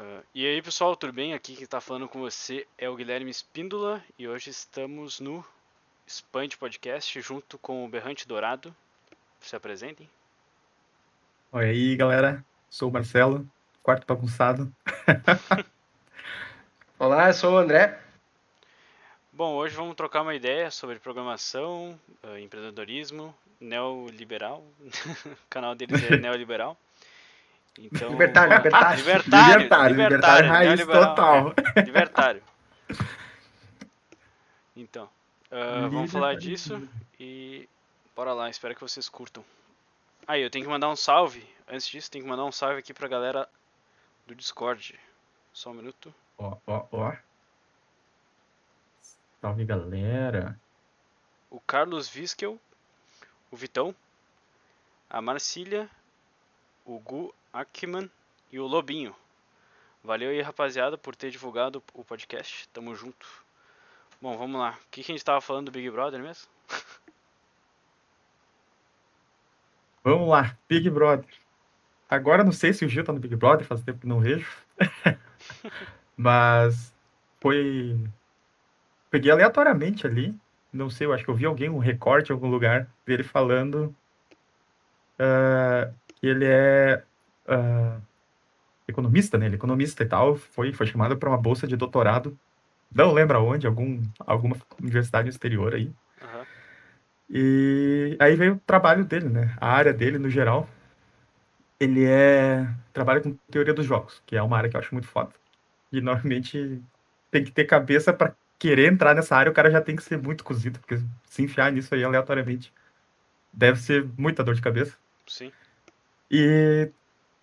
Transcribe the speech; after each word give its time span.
Uh, 0.00 0.24
e 0.34 0.46
aí 0.46 0.62
pessoal, 0.62 0.96
tudo 0.96 1.12
bem? 1.12 1.34
Aqui 1.34 1.54
quem 1.54 1.64
está 1.64 1.78
falando 1.78 2.08
com 2.08 2.20
você 2.20 2.66
é 2.78 2.88
o 2.88 2.96
Guilherme 2.96 3.30
Espíndola 3.30 4.02
e 4.18 4.26
hoje 4.26 4.48
estamos 4.48 5.20
no 5.20 5.44
Expand 6.06 6.48
Podcast 6.58 7.20
junto 7.20 7.58
com 7.58 7.84
o 7.84 7.88
Berrante 7.88 8.26
Dourado. 8.26 8.74
Se 9.40 9.54
apresentem. 9.54 10.08
Oi 11.52 11.64
aí 11.66 11.96
galera, 11.96 12.42
sou 12.70 12.88
o 12.88 12.92
Marcelo, 12.92 13.46
quarto 13.82 14.06
bagunçado. 14.06 14.72
Olá, 16.98 17.28
eu 17.28 17.34
sou 17.34 17.52
o 17.52 17.58
André. 17.58 18.00
Bom, 19.30 19.52
hoje 19.56 19.76
vamos 19.76 19.96
trocar 19.96 20.22
uma 20.22 20.34
ideia 20.34 20.70
sobre 20.70 20.98
programação, 20.98 22.00
uh, 22.24 22.38
empreendedorismo, 22.38 23.34
neoliberal. 23.60 24.64
o 25.26 25.48
canal 25.50 25.74
deles 25.74 26.02
é 26.10 26.16
neoliberal. 26.16 26.74
Então, 27.78 28.10
libertário, 28.10 28.56
libertário. 28.56 28.98
Libertário, 28.98 29.58
libertário, 29.58 29.96
libertário, 29.96 30.48
raiz 30.48 30.86
total. 30.86 31.54
Libertário. 31.84 32.42
Então, 34.76 35.04
uh, 35.50 35.88
vamos 35.90 36.10
falar 36.10 36.36
disso 36.36 36.88
e 37.18 37.68
bora 38.16 38.32
lá, 38.32 38.48
espero 38.48 38.74
que 38.74 38.80
vocês 38.80 39.08
curtam. 39.08 39.44
Aí, 40.26 40.42
ah, 40.42 40.44
eu 40.44 40.50
tenho 40.50 40.64
que 40.64 40.70
mandar 40.70 40.88
um 40.88 40.96
salve. 40.96 41.46
Antes 41.68 41.88
disso, 41.88 42.10
tenho 42.10 42.24
que 42.24 42.30
mandar 42.30 42.44
um 42.44 42.52
salve 42.52 42.78
aqui 42.78 42.94
pra 42.94 43.08
galera 43.08 43.48
do 44.26 44.34
Discord. 44.34 44.98
Só 45.52 45.70
um 45.70 45.74
minuto. 45.74 46.14
Ó, 46.38 46.56
ó, 46.66 46.86
ó. 46.92 47.16
Salve, 49.40 49.64
galera. 49.64 50.58
O 51.50 51.60
Carlos 51.60 52.08
Viskel, 52.08 52.58
o 53.50 53.56
Vitão, 53.56 53.94
a 55.08 55.20
Marcília, 55.20 55.90
o 56.84 56.98
Gu 57.00 57.34
Ackman 57.52 58.10
e 58.52 58.58
o 58.58 58.66
Lobinho. 58.66 59.14
Valeu 60.02 60.30
aí, 60.30 60.40
rapaziada, 60.40 60.96
por 60.96 61.14
ter 61.14 61.30
divulgado 61.30 61.82
o 61.92 62.04
podcast. 62.04 62.68
Tamo 62.68 62.94
junto. 62.94 63.26
Bom, 64.20 64.36
vamos 64.36 64.60
lá. 64.60 64.72
O 64.72 64.90
que, 64.90 65.02
que 65.02 65.12
a 65.12 65.14
gente 65.14 65.24
tava 65.24 65.40
falando 65.40 65.66
do 65.66 65.72
Big 65.72 65.90
Brother 65.90 66.20
mesmo? 66.20 66.48
Vamos 70.02 70.28
lá, 70.28 70.56
Big 70.66 70.88
Brother. 70.88 71.28
Agora 72.08 72.42
não 72.42 72.52
sei 72.52 72.72
se 72.72 72.84
o 72.84 72.88
Gil 72.88 73.04
tá 73.04 73.12
no 73.12 73.20
Big 73.20 73.36
Brother, 73.36 73.66
faz 73.66 73.82
tempo 73.82 74.00
que 74.00 74.06
não 74.06 74.18
vejo. 74.18 74.50
Mas 76.16 76.94
foi. 77.38 77.98
Peguei 79.10 79.30
aleatoriamente 79.30 80.06
ali. 80.06 80.34
Não 80.72 80.88
sei, 80.88 81.06
eu 81.06 81.12
acho 81.12 81.24
que 81.24 81.30
eu 81.30 81.34
vi 81.34 81.44
alguém, 81.44 81.68
um 81.68 81.78
recorte 81.78 82.30
em 82.30 82.32
algum 82.32 82.48
lugar 82.48 82.88
dele 83.04 83.22
falando 83.22 83.94
uh, 85.18 85.92
que 86.08 86.26
ele 86.26 86.46
é 86.46 87.04
uh, 87.46 88.00
economista, 88.88 89.38
né? 89.38 89.46
Ele 89.46 89.54
é 89.54 89.58
economista 89.58 90.02
e 90.02 90.06
tal, 90.06 90.36
foi, 90.36 90.72
foi 90.72 90.86
chamado 90.86 91.16
para 91.16 91.28
uma 91.28 91.38
bolsa 91.38 91.66
de 91.66 91.76
doutorado, 91.76 92.38
não 92.94 93.12
lembro 93.12 93.42
onde, 93.44 93.66
algum, 93.66 94.02
alguma 94.20 94.56
universidade 94.80 95.28
exterior 95.28 95.74
aí. 95.74 95.86
Uhum. 96.20 96.44
E 97.30 98.16
aí 98.18 98.34
veio 98.34 98.54
o 98.54 98.60
trabalho 98.60 99.04
dele, 99.04 99.28
né? 99.28 99.54
A 99.60 99.68
área 99.70 99.92
dele, 99.92 100.18
no 100.18 100.28
geral, 100.28 100.68
ele 101.78 102.04
é 102.04 102.68
trabalha 102.92 103.20
com 103.20 103.32
teoria 103.50 103.72
dos 103.72 103.86
jogos, 103.86 104.22
que 104.26 104.36
é 104.36 104.42
uma 104.42 104.56
área 104.56 104.68
que 104.68 104.76
eu 104.76 104.80
acho 104.80 104.94
muito 104.94 105.06
foda. 105.06 105.30
E 105.92 106.00
normalmente 106.00 106.82
tem 107.30 107.44
que 107.44 107.52
ter 107.52 107.64
cabeça 107.64 108.12
para 108.12 108.34
querer 108.58 108.92
entrar 108.92 109.14
nessa 109.14 109.36
área, 109.36 109.50
o 109.50 109.54
cara 109.54 109.70
já 109.70 109.80
tem 109.80 109.96
que 109.96 110.02
ser 110.02 110.18
muito 110.18 110.44
cozido, 110.44 110.78
porque 110.80 111.00
se 111.24 111.42
enfiar 111.42 111.72
nisso 111.72 111.94
aí 111.94 112.04
aleatoriamente 112.04 112.72
deve 113.52 113.80
ser 113.80 114.06
muita 114.18 114.44
dor 114.44 114.54
de 114.54 114.60
cabeça. 114.60 114.96
Sim. 115.26 115.50
E 116.30 116.90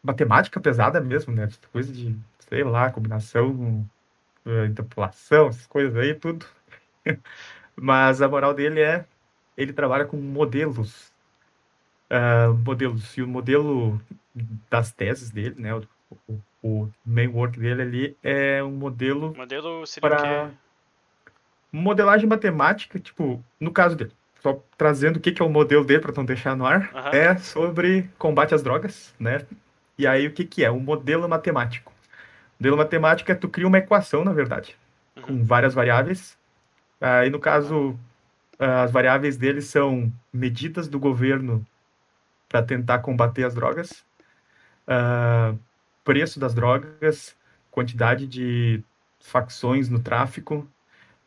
matemática 0.07 0.59
pesada 0.59 1.01
mesmo, 1.01 1.34
né? 1.34 1.50
Coisa 1.72 1.91
de, 1.91 2.16
sei 2.40 2.63
lá, 2.63 2.90
combinação, 2.90 3.85
eh, 4.45 4.66
interpolação, 4.66 5.50
essas 5.50 5.68
coisas 5.68 5.95
aí, 5.97 6.13
tudo. 6.13 6.45
Mas 7.75 8.22
a 8.22 8.29
moral 8.29 8.53
dele 8.53 8.79
é, 8.79 9.06
ele 9.57 9.73
trabalha 9.73 10.06
com 10.06 10.17
modelos. 10.17 11.12
Uh, 12.09 12.53
modelos. 12.53 13.17
E 13.17 13.22
o 13.22 13.28
modelo 13.28 14.01
das 14.69 14.91
teses 14.94 15.29
dele, 15.29 15.56
né? 15.57 15.75
O, 15.75 15.84
o, 16.28 16.41
o 16.63 16.90
main 17.06 17.28
work 17.28 17.59
dele 17.59 17.81
ali 17.81 18.17
é 18.23 18.63
um 18.63 18.72
modelo. 18.72 19.35
Modelo 19.35 19.85
seria 19.85 20.09
para 20.09 20.51
modelagem 21.69 22.28
matemática, 22.28 22.97
tipo, 22.97 23.44
no 23.59 23.72
caso 23.72 23.96
dele, 23.96 24.12
só 24.41 24.63
trazendo 24.78 25.17
o 25.17 25.19
que, 25.19 25.34
que 25.34 25.41
é 25.41 25.46
o 25.46 25.50
modelo 25.50 25.84
dele 25.84 26.00
para 26.00 26.13
não 26.16 26.23
deixar 26.25 26.56
no 26.56 26.66
ar, 26.66 26.90
uhum. 26.94 27.09
é 27.12 27.38
sobre 27.38 28.09
combate 28.17 28.56
às 28.56 28.63
drogas, 28.63 29.13
né? 29.19 29.46
E 29.97 30.06
aí, 30.06 30.28
o 30.28 30.31
que, 30.31 30.46
que 30.46 30.63
é? 30.63 30.72
Um 30.72 30.80
modelo 30.80 31.28
matemático. 31.28 31.91
O 32.59 32.63
modelo 32.63 32.78
matemático 32.78 33.31
é 33.31 33.35
tu 33.35 33.50
cria 33.50 33.68
uma 33.68 33.78
equação, 33.78 34.24
na 34.24 34.34
verdade, 34.34 34.75
uhum. 35.16 35.22
com 35.24 35.44
várias 35.44 35.74
variáveis. 35.74 36.38
Aí, 37.00 37.30
no 37.30 37.40
caso, 37.40 37.97
as 38.59 38.91
variáveis 38.91 39.38
dele 39.38 39.62
são 39.62 40.12
medidas 40.34 40.88
do 40.88 41.00
governo 41.00 41.66
para 42.50 42.63
tentar 42.63 43.00
combater 43.00 43.44
as 43.44 43.53
drogas, 43.53 44.06
uh, 44.88 45.58
preço 46.03 46.40
das 46.40 46.53
drogas, 46.53 47.35
quantidade 47.69 48.25
de 48.25 48.84
facções 49.19 49.90
no 49.90 50.00
tráfico 50.00 50.68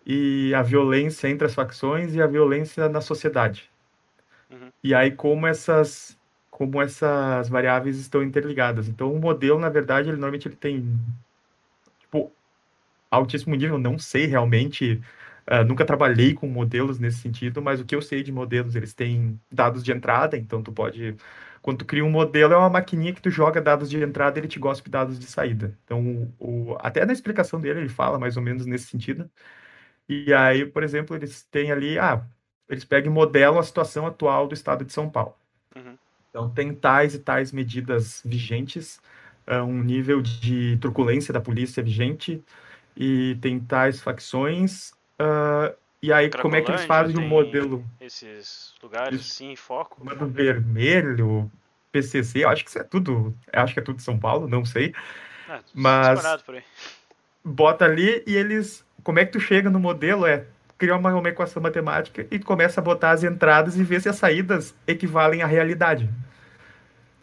e 0.04 0.52
a 0.54 0.62
violência 0.62 1.28
entre 1.28 1.47
as 1.47 1.54
facções 1.54 2.14
e 2.14 2.22
a 2.22 2.26
violência 2.26 2.88
na 2.88 3.00
sociedade. 3.00 3.70
Uhum. 4.50 4.70
E 4.82 4.94
aí 4.94 5.10
como 5.10 5.47
essas 5.47 6.19
como 6.60 6.82
essas 6.82 7.48
variáveis 7.48 7.97
estão 7.98 8.22
interligadas. 8.22 8.87
Então, 8.87 9.10
o 9.10 9.19
modelo, 9.19 9.59
na 9.59 9.71
verdade, 9.71 10.10
ele 10.10 10.19
normalmente 10.19 10.47
ele 10.47 10.56
tem 10.56 11.00
tipo, 12.00 12.31
altíssimo 13.10 13.54
nível. 13.54 13.78
Não 13.78 13.98
sei 13.98 14.26
realmente, 14.26 15.00
uh, 15.50 15.65
nunca 15.65 15.87
trabalhei 15.87 16.34
com 16.34 16.47
modelos 16.47 16.99
nesse 16.99 17.20
sentido, 17.20 17.62
mas 17.62 17.81
o 17.81 17.84
que 17.87 17.94
eu 17.94 18.03
sei 18.03 18.22
de 18.22 18.31
modelos, 18.31 18.76
eles 18.76 18.93
têm 18.93 19.41
dados 19.50 19.82
de 19.82 19.91
entrada. 19.91 20.37
Então, 20.37 20.62
tu 20.62 20.70
pode, 20.70 21.16
quando 21.62 21.78
tu 21.78 21.87
cria 21.87 22.04
um 22.04 22.10
modelo, 22.10 22.53
é 22.53 22.56
uma 22.59 22.69
maquininha 22.69 23.15
que 23.15 23.22
tu 23.22 23.31
joga 23.31 23.59
dados 23.62 23.88
de 23.88 24.03
entrada, 24.03 24.38
e 24.38 24.41
ele 24.41 24.49
te 24.49 24.59
gospe 24.59 24.91
dados 24.91 25.19
de 25.19 25.26
saída. 25.26 25.75
Então, 25.87 26.31
o, 26.38 26.76
até 26.81 27.06
na 27.06 27.15
explicação 27.15 27.59
dele 27.59 27.81
ele 27.81 27.88
fala 27.88 28.19
mais 28.19 28.37
ou 28.37 28.43
menos 28.43 28.66
nesse 28.66 28.84
sentido. 28.84 29.31
E 30.09 30.34
aí, 30.34 30.66
por 30.66 30.82
exemplo, 30.82 31.16
eles 31.16 31.43
têm 31.44 31.72
ali, 31.72 31.99
ah, 31.99 32.22
eles 32.69 32.84
pegam 32.84 33.10
e 33.10 33.15
modelam 33.15 33.59
a 33.59 33.62
situação 33.62 34.06
atual 34.06 34.47
do 34.47 34.54
estado 34.54 34.84
de 34.84 34.93
São 34.93 35.09
Paulo. 35.09 35.34
Uhum. 35.75 35.97
Então, 36.30 36.48
tem 36.48 36.72
tais 36.74 37.14
e 37.14 37.18
tais 37.18 37.52
medidas 37.52 38.22
vigentes, 38.25 39.00
uh, 39.46 39.62
um 39.62 39.82
nível 39.82 40.22
de 40.22 40.78
truculência 40.78 41.34
da 41.34 41.40
polícia 41.40 41.82
vigente, 41.82 42.43
e 42.96 43.37
tem 43.40 43.58
tais 43.58 44.00
facções. 44.00 44.93
Uh, 45.20 45.75
e 46.02 46.12
aí, 46.12 46.31
como 46.31 46.56
é 46.56 46.62
que 46.62 46.70
eles 46.70 46.84
fazem 46.84 47.16
o 47.16 47.20
um 47.20 47.28
modelo? 47.28 47.84
Esses 48.00 48.75
lugares, 48.82 49.20
Isso. 49.20 49.34
sim, 49.34 49.56
foco. 49.56 49.96
Comando 49.96 50.26
Vermelho, 50.26 51.50
PCC, 51.93 52.44
eu 52.44 52.49
acho 52.49 52.64
que 52.64 52.70
isso 52.70 52.78
é 52.78 52.84
tudo. 52.84 53.37
acho 53.52 53.75
que 53.75 53.81
é 53.81 53.82
tudo 53.82 54.00
São 54.00 54.19
Paulo, 54.19 54.49
não 54.49 54.64
sei. 54.64 54.94
É, 55.49 55.60
mas 55.75 56.22
bota 57.44 57.84
ali 57.84 58.22
e 58.26 58.34
eles. 58.34 58.84
Como 59.02 59.19
é 59.19 59.25
que 59.25 59.32
tu 59.32 59.40
chega 59.40 59.69
no 59.69 59.81
modelo? 59.81 60.26
É 60.26 60.46
cria 60.81 60.97
uma, 60.97 61.15
uma 61.15 61.29
equação 61.29 61.62
matemática 61.62 62.27
e 62.31 62.38
começa 62.38 62.81
a 62.81 62.82
botar 62.82 63.11
as 63.11 63.23
entradas 63.23 63.77
e 63.77 63.85
ver 63.85 64.00
se 64.00 64.09
as 64.09 64.17
saídas 64.17 64.75
equivalem 64.87 65.43
à 65.43 65.47
realidade. 65.47 66.09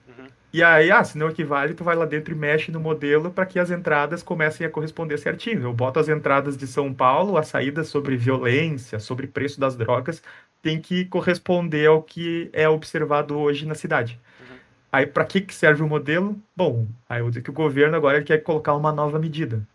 Uhum. 0.08 0.28
E 0.54 0.64
aí, 0.64 0.92
ah, 0.92 1.04
se 1.04 1.18
não 1.18 1.28
equivale, 1.28 1.74
tu 1.74 1.84
vai 1.84 1.96
lá 1.96 2.06
dentro 2.06 2.36
e 2.36 2.38
mexe 2.38 2.72
no 2.72 2.80
modelo 2.80 3.32
para 3.32 3.48
que 3.48 3.58
as 3.58 3.72
entradas 3.72 4.22
comecem 4.22 4.66
a 4.66 4.70
corresponder 4.70 5.18
certinho. 5.18 5.64
Eu 5.64 5.74
boto 5.74 6.00
as 6.00 6.08
entradas 6.08 6.56
de 6.56 6.68
São 6.68 6.94
Paulo, 6.94 7.36
as 7.36 7.48
saídas 7.48 7.88
sobre 7.88 8.16
violência, 8.16 9.00
sobre 9.00 9.26
preço 9.26 9.60
das 9.60 9.76
drogas, 9.76 10.22
tem 10.62 10.80
que 10.80 11.06
corresponder 11.06 11.88
ao 11.88 12.04
que 12.04 12.52
é 12.54 12.70
observado 12.70 13.36
hoje 13.36 13.66
na 13.66 13.74
cidade. 13.74 14.20
Uhum. 14.40 14.58
Aí, 14.92 15.08
para 15.08 15.26
que, 15.26 15.42
que 15.42 15.54
serve 15.54 15.82
o 15.82 15.88
modelo? 15.88 16.40
Bom, 16.56 16.86
aí 17.10 17.22
eu 17.22 17.30
dizer 17.30 17.42
que 17.42 17.50
o 17.50 17.54
governo 17.54 17.98
agora 17.98 18.22
quer 18.22 18.38
colocar 18.44 18.76
uma 18.76 18.92
nova 18.92 19.18
medida. 19.18 19.68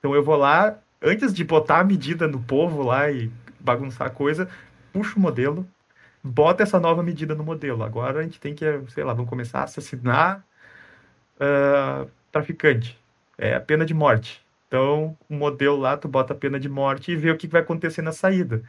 Então 0.00 0.16
eu 0.16 0.22
vou 0.22 0.36
lá, 0.36 0.80
antes 1.04 1.32
de 1.32 1.44
botar 1.44 1.80
a 1.80 1.84
medida 1.84 2.26
no 2.26 2.40
povo 2.40 2.82
lá 2.82 3.10
e 3.10 3.30
bagunçar 3.60 4.06
a 4.08 4.10
coisa, 4.10 4.48
puxa 4.92 5.16
o 5.16 5.20
modelo, 5.20 5.68
bota 6.22 6.62
essa 6.62 6.80
nova 6.80 7.02
medida 7.02 7.34
no 7.34 7.44
modelo. 7.44 7.84
Agora 7.84 8.20
a 8.20 8.22
gente 8.22 8.40
tem 8.40 8.54
que, 8.54 8.64
sei 8.88 9.04
lá, 9.04 9.12
vamos 9.12 9.28
começar 9.28 9.60
a 9.60 9.64
assassinar 9.64 10.44
uh, 11.36 12.10
traficante. 12.32 12.98
É 13.36 13.54
a 13.54 13.60
pena 13.60 13.84
de 13.84 13.92
morte. 13.92 14.42
Então, 14.68 15.16
o 15.28 15.34
modelo 15.34 15.76
lá, 15.76 15.96
tu 15.96 16.08
bota 16.08 16.32
a 16.32 16.36
pena 16.36 16.58
de 16.58 16.68
morte 16.68 17.12
e 17.12 17.16
vê 17.16 17.30
o 17.30 17.36
que 17.36 17.46
vai 17.46 17.60
acontecer 17.60 18.02
na 18.02 18.12
saída. 18.12 18.62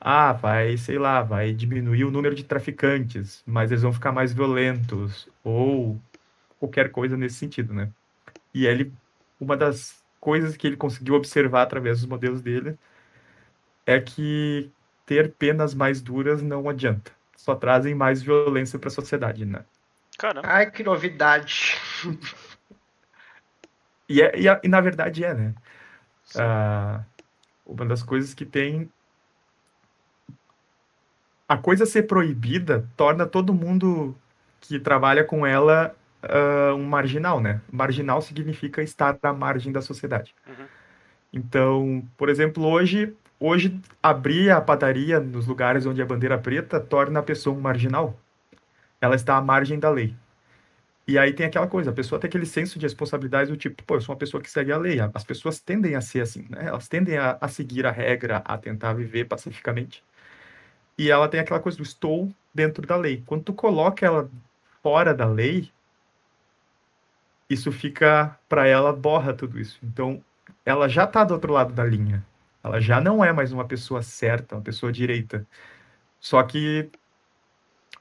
Ah, 0.00 0.32
vai, 0.32 0.76
sei 0.76 0.98
lá, 0.98 1.22
vai 1.22 1.52
diminuir 1.52 2.04
o 2.04 2.10
número 2.10 2.34
de 2.34 2.44
traficantes, 2.44 3.42
mas 3.46 3.70
eles 3.70 3.82
vão 3.82 3.92
ficar 3.92 4.12
mais 4.12 4.32
violentos, 4.32 5.28
ou 5.42 5.98
qualquer 6.58 6.90
coisa 6.90 7.16
nesse 7.16 7.36
sentido, 7.36 7.72
né? 7.72 7.90
E 8.52 8.66
ele, 8.66 8.92
uma 9.40 9.56
das 9.56 10.03
coisas 10.24 10.56
que 10.56 10.66
ele 10.66 10.76
conseguiu 10.76 11.14
observar 11.14 11.62
através 11.62 12.00
dos 12.00 12.08
modelos 12.08 12.40
dele 12.40 12.78
é 13.84 14.00
que 14.00 14.70
ter 15.04 15.32
penas 15.32 15.74
mais 15.74 16.00
duras 16.00 16.40
não 16.40 16.66
adianta. 16.66 17.12
Só 17.36 17.54
trazem 17.54 17.94
mais 17.94 18.22
violência 18.22 18.78
para 18.78 18.88
a 18.88 18.90
sociedade, 18.90 19.44
né? 19.44 19.62
Caramba. 20.16 20.48
Ai, 20.48 20.70
que 20.70 20.82
novidade. 20.82 21.76
E, 24.06 24.20
é, 24.20 24.38
e, 24.38 24.44
e, 24.62 24.68
na 24.68 24.82
verdade 24.82 25.24
é, 25.24 25.32
né? 25.32 25.54
Ah, 26.36 27.02
uma 27.64 27.86
das 27.86 28.02
coisas 28.02 28.34
que 28.34 28.44
tem. 28.44 28.92
A 31.48 31.56
coisa 31.56 31.86
ser 31.86 32.02
proibida 32.02 32.86
torna 32.98 33.24
todo 33.24 33.54
mundo 33.54 34.14
que 34.60 34.78
trabalha 34.78 35.24
com 35.24 35.46
ela 35.46 35.96
uh, 36.24 36.74
um 36.74 36.84
marginal, 36.84 37.40
né? 37.40 37.60
Marginal 37.70 38.20
significa 38.22 38.82
estar 38.82 39.18
à 39.22 39.32
margem 39.32 39.72
da 39.72 39.82
sociedade. 39.82 40.34
Uhum. 40.46 40.66
Então, 41.32 42.08
por 42.16 42.28
exemplo, 42.28 42.64
hoje, 42.64 43.14
hoje 43.40 43.80
abrir 44.02 44.50
a 44.50 44.60
padaria 44.60 45.18
nos 45.18 45.46
lugares 45.46 45.84
onde 45.86 46.00
a 46.00 46.06
bandeira 46.06 46.38
preta 46.38 46.78
torna 46.80 47.20
a 47.20 47.22
pessoa 47.22 47.56
um 47.56 47.60
marginal. 47.60 48.18
Ela 49.00 49.16
está 49.16 49.36
à 49.36 49.42
margem 49.42 49.78
da 49.78 49.90
lei. 49.90 50.14
E 51.06 51.18
aí 51.18 51.34
tem 51.34 51.44
aquela 51.44 51.66
coisa, 51.66 51.90
a 51.90 51.92
pessoa 51.92 52.18
tem 52.18 52.28
aquele 52.28 52.46
senso 52.46 52.78
de 52.78 52.86
responsabilidade 52.86 53.50
do 53.50 53.56
tipo, 53.56 53.82
pô, 53.84 53.96
eu 53.96 54.00
sou 54.00 54.14
uma 54.14 54.18
pessoa 54.18 54.42
que 54.42 54.50
segue 54.50 54.72
a 54.72 54.78
lei. 54.78 54.98
As 55.12 55.24
pessoas 55.24 55.60
tendem 55.60 55.94
a 55.94 56.00
ser 56.00 56.22
assim, 56.22 56.46
né? 56.48 56.66
Elas 56.66 56.88
tendem 56.88 57.18
a, 57.18 57.36
a 57.40 57.48
seguir 57.48 57.84
a 57.84 57.90
regra, 57.90 58.38
a 58.38 58.56
tentar 58.56 58.94
viver 58.94 59.26
pacificamente. 59.26 60.02
E 60.96 61.10
ela 61.10 61.28
tem 61.28 61.40
aquela 61.40 61.60
coisa 61.60 61.76
do 61.76 61.82
estou 61.82 62.32
dentro 62.54 62.86
da 62.86 62.96
lei. 62.96 63.22
Quando 63.26 63.42
tu 63.42 63.52
coloca 63.52 64.06
ela 64.06 64.30
fora 64.82 65.12
da 65.12 65.26
lei, 65.26 65.70
isso 67.48 67.70
fica 67.72 68.38
para 68.48 68.66
ela 68.66 68.92
borra 68.92 69.32
tudo 69.32 69.58
isso. 69.58 69.78
Então, 69.82 70.22
ela 70.64 70.88
já 70.88 71.04
está 71.04 71.24
do 71.24 71.34
outro 71.34 71.52
lado 71.52 71.72
da 71.72 71.84
linha. 71.84 72.24
Ela 72.62 72.80
já 72.80 73.00
não 73.00 73.24
é 73.24 73.32
mais 73.32 73.52
uma 73.52 73.64
pessoa 73.66 74.02
certa, 74.02 74.56
uma 74.56 74.62
pessoa 74.62 74.90
direita. 74.90 75.46
Só 76.18 76.42
que 76.42 76.90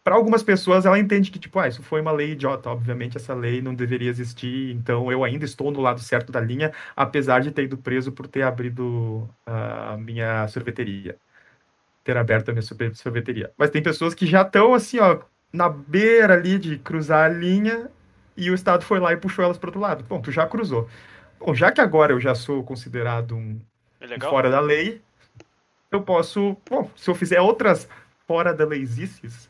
para 0.04 0.16
algumas 0.16 0.44
pessoas 0.44 0.86
ela 0.86 1.00
entende 1.00 1.32
que 1.32 1.40
tipo, 1.40 1.60
ah, 1.60 1.68
isso 1.68 1.82
foi 1.82 2.02
uma 2.02 2.12
lei 2.12 2.32
idiota, 2.32 2.70
obviamente 2.70 3.18
essa 3.18 3.34
lei 3.34 3.62
não 3.62 3.74
deveria 3.74 4.10
existir, 4.10 4.76
então 4.76 5.10
eu 5.12 5.24
ainda 5.24 5.46
estou 5.46 5.72
no 5.72 5.80
lado 5.80 6.02
certo 6.02 6.32
da 6.32 6.42
linha, 6.42 6.74
apesar 6.96 7.40
de 7.42 7.52
ter 7.52 7.64
ido 7.64 7.78
preso 7.78 8.12
por 8.12 8.28
ter 8.28 8.42
abrido 8.44 9.30
a 9.46 9.96
minha 9.98 10.48
sorveteria, 10.50 11.18
ter 12.04 12.18
aberto 12.18 12.50
a 12.50 12.54
minha 12.54 12.64
sorveteria. 12.94 13.52
Mas 13.58 13.70
tem 13.70 13.82
pessoas 13.82 14.14
que 14.14 14.26
já 14.26 14.42
estão 14.42 14.74
assim, 14.74 15.00
ó, 15.00 15.20
na 15.52 15.70
beira 15.70 16.34
ali 16.34 16.58
de 16.60 16.78
cruzar 16.80 17.30
a 17.30 17.34
linha 17.34 17.90
e 18.36 18.50
o 18.50 18.54
Estado 18.54 18.84
foi 18.84 19.00
lá 19.00 19.14
e 19.14 19.18
puxou 19.18 19.44
elas 19.44 19.58
para 19.58 19.70
outro 19.70 19.82
lado. 19.82 20.04
Bom, 20.04 20.22
tu 20.22 20.32
já 20.32 20.48
cruzou. 20.48 20.90
Bom, 21.40 21.54
já 21.54 21.72
que 21.72 21.82
agora 21.82 22.14
eu 22.14 22.20
já 22.20 22.34
sou 22.34 22.64
considerado 22.64 23.36
um, 23.36 23.60
é 24.00 24.20
fora 24.20 24.50
da 24.50 24.60
lei, 24.60 25.02
eu 25.92 26.02
posso, 26.02 26.58
bom, 26.70 26.90
se 26.96 27.10
eu 27.10 27.16
fizer 27.16 27.40
outras 27.40 27.88
fora 28.28 28.54
da 28.54 28.66
leisices, 28.66 29.50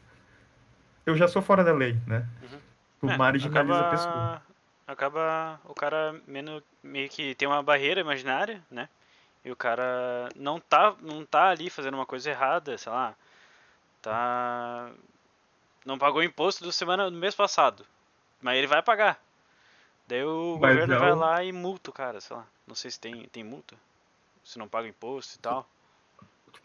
eu 1.06 1.16
já 1.16 1.28
sou 1.28 1.42
fora 1.42 1.64
da 1.64 1.74
lei, 1.74 1.98
né? 2.08 2.28
Uhum. 2.42 2.60
Tu 3.02 3.10
é, 3.10 3.18
marginaliza 3.18 3.80
acaba, 3.80 3.88
a 3.88 3.92
pessoa. 3.92 4.42
Acaba 4.88 5.62
o 5.66 5.74
cara 5.74 6.16
meio, 6.28 6.64
meio 6.82 7.10
que 7.10 7.36
tem 7.36 7.48
uma 7.48 7.64
barreira 7.64 8.02
imaginária, 8.02 8.62
né? 8.70 8.90
E 9.44 9.52
o 9.52 9.56
cara 9.56 10.30
não 10.36 10.60
tá, 10.60 10.96
não 11.02 11.26
tá 11.26 11.50
ali 11.50 11.70
fazendo 11.70 11.96
uma 11.96 12.06
coisa 12.06 12.30
errada, 12.30 12.78
sei 12.78 12.92
lá. 12.92 13.14
Tá. 14.02 14.90
Não 15.86 15.98
pagou 15.98 16.24
imposto 16.24 16.64
do 16.64 16.72
semana 16.72 17.12
do 17.12 17.18
mês 17.18 17.36
passado. 17.36 17.86
Mas 18.44 18.58
ele 18.58 18.68
vai 18.68 18.84
pagar. 18.84 19.20
Daí 20.08 20.24
o 20.24 20.60
mas 20.62 20.74
governo 20.74 20.94
não... 20.94 21.00
vai 21.00 21.16
lá 21.16 21.44
e 21.44 21.52
multa 21.52 21.90
o 21.90 21.94
cara, 21.94 22.20
sei 22.20 22.36
lá. 22.36 22.46
Não 22.68 22.76
sei 22.76 22.92
se 22.92 23.00
tem, 23.00 23.28
tem 23.32 23.44
multa. 23.44 23.76
Se 24.44 24.60
não 24.60 24.68
paga 24.68 24.88
imposto 24.88 25.38
e 25.38 25.40
tal. 25.40 25.68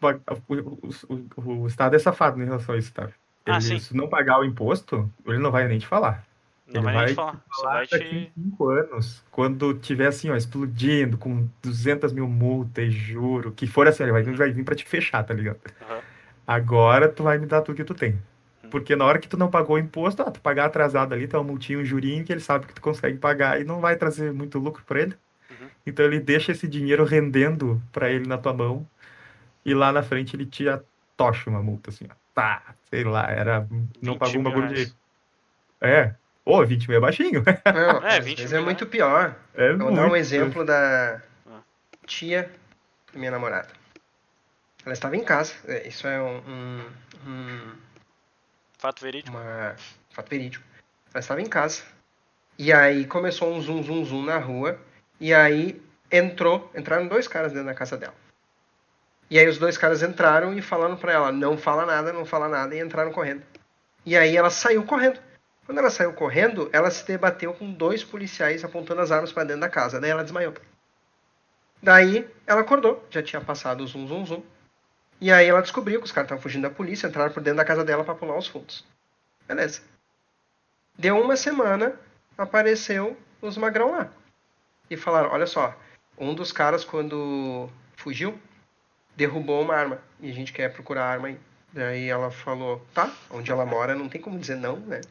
O, 0.01 0.53
o, 0.53 1.41
o, 1.41 1.61
o 1.63 1.67
Estado 1.67 1.95
é 1.95 1.99
safado 1.99 2.41
em 2.41 2.45
relação 2.45 2.75
a 2.75 2.77
isso, 2.77 2.93
tá? 2.93 3.03
Ele, 3.03 3.13
ah, 3.47 3.61
se 3.61 3.95
não 3.95 4.07
pagar 4.07 4.39
o 4.39 4.45
imposto, 4.45 5.09
ele 5.25 5.39
não 5.39 5.51
vai 5.51 5.67
nem 5.67 5.79
te 5.79 5.87
falar. 5.87 6.25
Não 6.67 6.81
ele 6.81 6.83
vai, 6.83 6.93
vai 6.93 7.05
nem 7.05 7.13
te 7.13 7.15
falar. 7.15 7.41
Só 7.51 7.63
vai 7.63 7.87
te... 7.87 8.31
cinco 8.35 8.69
anos, 8.69 9.23
quando 9.31 9.73
tiver 9.73 10.07
assim, 10.07 10.29
ó, 10.29 10.35
explodindo 10.35 11.17
com 11.17 11.49
200 11.63 12.13
mil 12.13 12.27
multas 12.27 12.93
juro, 12.93 13.51
que 13.51 13.65
for 13.65 13.87
assim, 13.87 14.03
ele 14.03 14.11
vai, 14.11 14.23
vai 14.23 14.51
vir 14.51 14.63
pra 14.63 14.75
te 14.75 14.85
fechar, 14.85 15.23
tá 15.23 15.33
ligado? 15.33 15.59
Uhum. 15.89 16.01
Agora 16.45 17.09
tu 17.09 17.23
vai 17.23 17.37
me 17.37 17.45
dar 17.45 17.61
tudo 17.61 17.75
que 17.75 17.83
tu 17.83 17.95
tem. 17.95 18.21
Porque 18.69 18.95
na 18.95 19.05
hora 19.05 19.19
que 19.19 19.27
tu 19.27 19.37
não 19.37 19.49
pagou 19.49 19.75
o 19.75 19.79
imposto, 19.79 20.21
ah, 20.21 20.31
tu 20.31 20.39
pagar 20.39 20.65
atrasado 20.65 21.13
ali, 21.13 21.27
tá 21.27 21.39
um 21.39 21.43
multinho, 21.43 21.81
um 21.81 21.85
jurinho 21.85 22.23
que 22.23 22.31
ele 22.31 22.41
sabe 22.41 22.67
que 22.67 22.73
tu 22.73 22.81
consegue 22.81 23.17
pagar 23.17 23.59
e 23.59 23.63
não 23.63 23.79
vai 23.79 23.95
trazer 23.95 24.31
muito 24.31 24.59
lucro 24.59 24.83
para 24.85 25.01
ele. 25.01 25.15
Uhum. 25.49 25.67
Então 25.85 26.05
ele 26.05 26.19
deixa 26.19 26.51
esse 26.51 26.67
dinheiro 26.67 27.03
rendendo 27.03 27.81
para 27.91 28.09
ele 28.09 28.27
na 28.27 28.37
tua 28.37 28.53
mão 28.53 28.87
e 29.65 29.73
lá 29.73 29.91
na 29.91 30.03
frente 30.03 30.35
ele 30.35 30.45
te 30.45 30.67
atocha 30.69 31.49
uma 31.49 31.61
multa 31.61 31.89
assim, 31.89 32.05
ó 32.09 32.19
tá, 32.39 32.61
sei 32.89 33.03
lá, 33.03 33.29
era. 33.29 33.67
Não 34.01 34.17
pagou 34.17 34.39
um 34.39 34.43
bagulho 34.43 34.73
de. 34.73 34.93
É. 35.81 36.15
Ô, 36.45 36.57
oh, 36.57 36.65
20 36.65 36.87
mil 36.87 36.97
é 36.97 37.01
baixinho. 37.01 37.43
Não, 37.75 38.07
é, 38.07 38.19
20 38.21 38.47
mil 38.47 38.57
é 38.57 38.61
muito 38.61 38.85
pior. 38.87 39.35
É 39.53 39.73
Vou 39.73 39.93
dar 39.93 40.07
um 40.07 40.15
exemplo 40.15 40.63
da 40.63 41.21
ah. 41.45 41.59
tia 42.07 42.49
da 43.13 43.19
minha 43.19 43.31
namorada. 43.31 43.67
Ela 44.85 44.93
estava 44.93 45.17
em 45.17 45.23
casa. 45.23 45.53
É, 45.67 45.87
isso 45.87 46.07
é 46.07 46.21
um. 46.21 46.37
um, 46.37 46.85
um 47.27 47.71
fato 48.79 49.01
verídico? 49.03 49.37
Uma, 49.37 49.75
fato 50.09 50.29
verídico. 50.29 50.65
Ela 51.13 51.19
estava 51.19 51.41
em 51.41 51.45
casa. 51.45 51.83
E 52.57 52.73
aí 52.73 53.05
começou 53.05 53.53
um 53.53 53.61
zoom, 53.61 53.83
zoom, 53.83 54.03
zoom 54.03 54.25
na 54.25 54.37
rua. 54.37 54.79
E 55.19 55.33
aí 55.33 55.79
entrou, 56.11 56.71
entraram 56.75 57.07
dois 57.07 57.27
caras 57.27 57.51
dentro 57.51 57.67
da 57.67 57.75
casa 57.75 57.97
dela. 57.97 58.15
E 59.29 59.37
aí 59.37 59.47
os 59.47 59.59
dois 59.59 59.77
caras 59.77 60.01
entraram 60.01 60.57
e 60.57 60.61
falaram 60.61 60.95
para 60.95 61.13
ela, 61.13 61.31
não 61.31 61.55
fala 61.55 61.85
nada, 61.85 62.11
não 62.11 62.25
fala 62.25 62.47
nada, 62.47 62.73
e 62.73 62.79
entraram 62.79 63.11
correndo. 63.11 63.43
E 64.03 64.17
aí 64.17 64.35
ela 64.35 64.49
saiu 64.49 64.83
correndo. 64.83 65.19
Quando 65.65 65.77
ela 65.77 65.91
saiu 65.91 66.13
correndo, 66.13 66.67
ela 66.73 66.89
se 66.89 67.05
debateu 67.05 67.53
com 67.53 67.71
dois 67.71 68.03
policiais 68.03 68.63
apontando 68.63 69.01
as 69.01 69.11
armas 69.11 69.31
para 69.31 69.43
dentro 69.43 69.61
da 69.61 69.69
casa. 69.69 69.99
Daí 69.99 70.09
ela 70.09 70.23
desmaiou. 70.23 70.55
Daí 71.81 72.27
ela 72.47 72.61
acordou, 72.61 73.05
já 73.11 73.21
tinha 73.21 73.39
passado 73.39 73.83
o 73.83 73.87
zum 73.87 74.07
zum 74.07 74.25
zum. 74.25 74.43
E 75.21 75.31
aí 75.31 75.47
ela 75.47 75.61
descobriu 75.61 75.99
que 75.99 76.05
os 76.05 76.11
caras 76.11 76.27
estavam 76.27 76.41
fugindo 76.41 76.63
da 76.63 76.69
polícia, 76.69 77.07
entraram 77.07 77.31
por 77.31 77.43
dentro 77.43 77.57
da 77.57 77.65
casa 77.65 77.83
dela 77.83 78.03
para 78.03 78.15
pular 78.15 78.37
os 78.37 78.47
fundos. 78.47 78.85
Beleza. 79.47 79.81
Deu 80.97 81.19
uma 81.19 81.35
semana, 81.35 81.93
apareceu 82.37 83.17
os 83.41 83.57
magrão 83.57 83.91
lá. 83.91 84.09
E 84.89 84.95
falaram, 84.95 85.31
olha 85.31 85.45
só, 85.45 85.75
um 86.17 86.33
dos 86.33 86.51
caras 86.51 86.85
quando 86.85 87.69
fugiu, 87.95 88.39
derrubou 89.15 89.61
uma 89.61 89.75
arma 89.75 89.99
e 90.19 90.29
a 90.29 90.33
gente 90.33 90.53
quer 90.53 90.73
procurar 90.73 91.03
a 91.03 91.09
arma 91.09 91.27
aí. 91.27 91.39
Daí 91.71 92.09
ela 92.09 92.31
falou, 92.31 92.85
tá, 92.93 93.13
onde 93.29 93.51
ela 93.51 93.65
mora 93.65 93.93
não 93.93 94.09
tem 94.09 94.19
como 94.19 94.39
dizer 94.39 94.55
não, 94.55 94.77
né? 94.77 95.01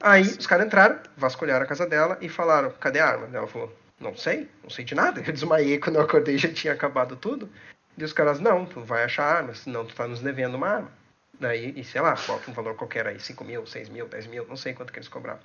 Aí 0.00 0.22
os 0.22 0.46
caras 0.46 0.66
entraram, 0.66 0.98
vasculharam 1.16 1.64
a 1.64 1.68
casa 1.68 1.86
dela 1.86 2.18
e 2.20 2.28
falaram, 2.28 2.70
cadê 2.78 3.00
a 3.00 3.08
arma? 3.08 3.28
Ela 3.32 3.46
falou, 3.46 3.74
não 3.98 4.16
sei, 4.16 4.48
não 4.62 4.70
sei 4.70 4.84
de 4.84 4.94
nada. 4.94 5.20
Eu 5.20 5.32
desmaiei 5.32 5.78
quando 5.78 5.96
eu 5.96 6.02
acordei 6.02 6.36
já 6.36 6.52
tinha 6.52 6.72
acabado 6.72 7.16
tudo. 7.16 7.48
E 7.96 8.04
os 8.04 8.12
caras, 8.12 8.40
não, 8.40 8.66
tu 8.66 8.80
vai 8.80 9.04
achar 9.04 9.24
arma, 9.24 9.54
senão 9.54 9.84
tu 9.84 9.94
tá 9.94 10.06
nos 10.06 10.20
devendo 10.20 10.56
uma 10.56 10.68
arma. 10.68 10.92
Daí, 11.38 11.72
e 11.76 11.84
sei 11.84 12.00
lá, 12.00 12.14
bota 12.26 12.50
um 12.50 12.54
valor 12.54 12.74
qualquer 12.74 13.06
aí, 13.06 13.20
5 13.20 13.44
mil, 13.44 13.66
6 13.66 13.88
mil, 13.88 14.08
10 14.08 14.26
mil, 14.26 14.46
não 14.46 14.56
sei 14.56 14.72
quanto 14.72 14.92
que 14.92 14.98
eles 14.98 15.08
cobravam. 15.08 15.42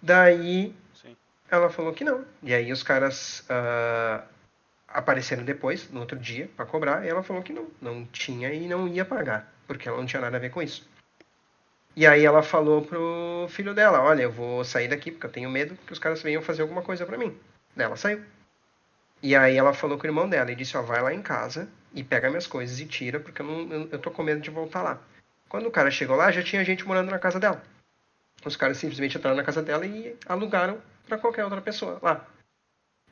Daí, 0.00 0.74
Sim. 0.94 1.16
ela 1.50 1.70
falou 1.70 1.92
que 1.92 2.04
não. 2.04 2.24
E 2.42 2.54
aí 2.54 2.70
os 2.70 2.82
caras 2.82 3.40
uh, 3.50 4.22
apareceram 4.88 5.44
depois, 5.44 5.90
no 5.90 6.00
outro 6.00 6.18
dia, 6.18 6.48
para 6.56 6.66
cobrar, 6.66 7.04
e 7.04 7.08
ela 7.08 7.22
falou 7.22 7.42
que 7.42 7.52
não, 7.52 7.66
não 7.80 8.04
tinha 8.06 8.52
e 8.52 8.68
não 8.68 8.86
ia 8.86 9.04
pagar, 9.04 9.52
porque 9.66 9.88
ela 9.88 9.98
não 9.98 10.06
tinha 10.06 10.20
nada 10.20 10.36
a 10.36 10.40
ver 10.40 10.50
com 10.50 10.62
isso. 10.62 10.88
E 11.94 12.06
aí 12.06 12.26
ela 12.26 12.42
falou 12.42 12.82
pro 12.82 13.46
filho 13.48 13.72
dela, 13.72 14.02
olha, 14.02 14.22
eu 14.22 14.30
vou 14.30 14.62
sair 14.62 14.86
daqui 14.86 15.10
porque 15.10 15.26
eu 15.26 15.32
tenho 15.32 15.50
medo 15.50 15.78
que 15.86 15.92
os 15.94 15.98
caras 15.98 16.22
venham 16.22 16.42
fazer 16.42 16.60
alguma 16.60 16.82
coisa 16.82 17.06
para 17.06 17.16
mim. 17.16 17.34
Daí 17.74 17.86
ela 17.86 17.96
saiu. 17.96 18.22
E 19.22 19.34
aí 19.34 19.56
ela 19.56 19.72
falou 19.72 19.98
com 19.98 20.04
o 20.04 20.06
irmão 20.06 20.28
dela 20.28 20.50
e 20.50 20.54
disse, 20.54 20.76
ó, 20.76 20.82
vai 20.82 21.02
lá 21.02 21.12
em 21.12 21.22
casa 21.22 21.68
e 21.94 22.04
pega 22.04 22.28
minhas 22.28 22.46
coisas 22.46 22.78
e 22.78 22.86
tira, 22.86 23.18
porque 23.18 23.40
eu, 23.40 23.46
não, 23.46 23.88
eu, 23.90 23.98
tô 23.98 24.10
com 24.10 24.22
medo 24.22 24.40
de 24.40 24.50
voltar 24.50 24.82
lá. 24.82 25.00
Quando 25.48 25.66
o 25.66 25.70
cara 25.70 25.90
chegou 25.90 26.16
lá, 26.16 26.30
já 26.30 26.42
tinha 26.42 26.64
gente 26.64 26.86
morando 26.86 27.10
na 27.10 27.18
casa 27.18 27.40
dela. 27.40 27.62
Os 28.44 28.56
caras 28.56 28.76
simplesmente 28.76 29.16
entraram 29.16 29.36
na 29.36 29.42
casa 29.42 29.62
dela 29.62 29.86
e 29.86 30.16
alugaram 30.26 30.80
para 31.06 31.18
qualquer 31.18 31.44
outra 31.44 31.62
pessoa 31.62 31.98
lá. 32.02 32.26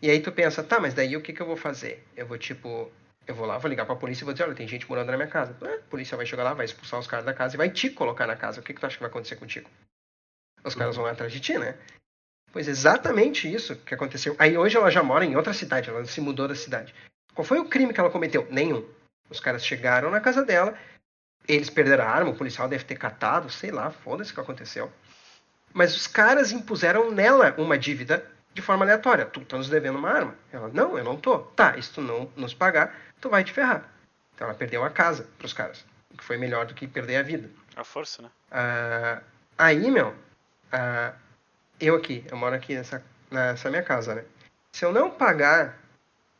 E 0.02 0.10
aí 0.10 0.20
tu 0.20 0.30
pensa, 0.30 0.62
tá, 0.62 0.78
mas 0.78 0.92
daí 0.92 1.16
o 1.16 1.22
que, 1.22 1.32
que 1.32 1.40
eu 1.40 1.46
vou 1.46 1.56
fazer? 1.56 2.06
Eu 2.16 2.26
vou, 2.26 2.36
tipo, 2.36 2.90
eu 3.26 3.34
vou 3.34 3.46
lá, 3.46 3.56
vou 3.56 3.70
ligar 3.70 3.86
pra 3.86 3.96
polícia 3.96 4.22
e 4.22 4.26
vou 4.26 4.34
dizer, 4.34 4.44
olha, 4.44 4.54
tem 4.54 4.68
gente 4.68 4.88
morando 4.88 5.10
na 5.10 5.16
minha 5.16 5.28
casa. 5.28 5.56
a 5.62 5.78
polícia 5.88 6.16
vai 6.16 6.26
chegar 6.26 6.44
lá, 6.44 6.52
vai 6.52 6.66
expulsar 6.66 7.00
os 7.00 7.06
caras 7.06 7.24
da 7.24 7.32
casa 7.32 7.54
e 7.54 7.58
vai 7.58 7.70
te 7.70 7.88
colocar 7.88 8.26
na 8.26 8.36
casa. 8.36 8.60
O 8.60 8.62
que, 8.62 8.74
que 8.74 8.80
tu 8.80 8.86
acha 8.86 8.96
que 8.96 9.02
vai 9.02 9.10
acontecer 9.10 9.36
contigo? 9.36 9.70
Os 10.62 10.74
caras 10.74 10.96
vão 10.96 11.06
atrás 11.06 11.32
de 11.32 11.40
ti, 11.40 11.56
né? 11.58 11.76
Pois 12.54 12.68
exatamente 12.68 13.52
isso 13.52 13.74
que 13.74 13.92
aconteceu. 13.92 14.36
Aí 14.38 14.56
hoje 14.56 14.76
ela 14.76 14.88
já 14.88 15.02
mora 15.02 15.24
em 15.24 15.34
outra 15.34 15.52
cidade, 15.52 15.90
ela 15.90 16.04
se 16.04 16.20
mudou 16.20 16.46
da 16.46 16.54
cidade. 16.54 16.94
Qual 17.34 17.44
foi 17.44 17.58
o 17.58 17.68
crime 17.68 17.92
que 17.92 17.98
ela 17.98 18.10
cometeu? 18.10 18.46
Nenhum. 18.48 18.88
Os 19.28 19.40
caras 19.40 19.66
chegaram 19.66 20.08
na 20.08 20.20
casa 20.20 20.44
dela, 20.44 20.78
eles 21.48 21.68
perderam 21.68 22.04
a 22.04 22.08
arma, 22.08 22.30
o 22.30 22.36
policial 22.36 22.68
deve 22.68 22.84
ter 22.84 22.94
catado, 22.94 23.50
sei 23.50 23.72
lá, 23.72 23.90
foda-se 23.90 24.30
o 24.30 24.34
que 24.34 24.40
aconteceu. 24.40 24.92
Mas 25.72 25.96
os 25.96 26.06
caras 26.06 26.52
impuseram 26.52 27.10
nela 27.10 27.52
uma 27.58 27.76
dívida 27.76 28.24
de 28.52 28.62
forma 28.62 28.84
aleatória. 28.84 29.26
Tu 29.26 29.40
tá 29.40 29.56
nos 29.56 29.68
devendo 29.68 29.98
uma 29.98 30.12
arma. 30.12 30.36
Ela, 30.52 30.70
não, 30.72 30.96
eu 30.96 31.02
não 31.02 31.16
tô. 31.16 31.40
Tá, 31.40 31.76
e 31.76 31.82
se 31.82 31.90
tu 31.90 32.00
não 32.00 32.30
nos 32.36 32.54
pagar, 32.54 32.96
tu 33.20 33.28
vai 33.28 33.42
te 33.42 33.52
ferrar. 33.52 33.92
Então 34.32 34.46
ela 34.46 34.56
perdeu 34.56 34.84
a 34.84 34.90
casa 34.90 35.26
pros 35.38 35.52
caras. 35.52 35.84
O 36.12 36.16
que 36.16 36.22
foi 36.22 36.36
melhor 36.36 36.66
do 36.66 36.74
que 36.74 36.86
perder 36.86 37.16
a 37.16 37.22
vida. 37.22 37.50
A 37.74 37.82
força, 37.82 38.22
né? 38.22 38.30
Uh, 38.52 39.24
aí, 39.58 39.90
meu, 39.90 40.10
uh, 40.10 41.23
eu 41.80 41.94
aqui, 41.94 42.24
eu 42.30 42.36
moro 42.36 42.54
aqui 42.54 42.74
nessa 42.74 43.02
nessa 43.30 43.68
minha 43.68 43.82
casa, 43.82 44.14
né? 44.14 44.24
Se 44.72 44.84
eu 44.84 44.92
não 44.92 45.10
pagar 45.10 45.78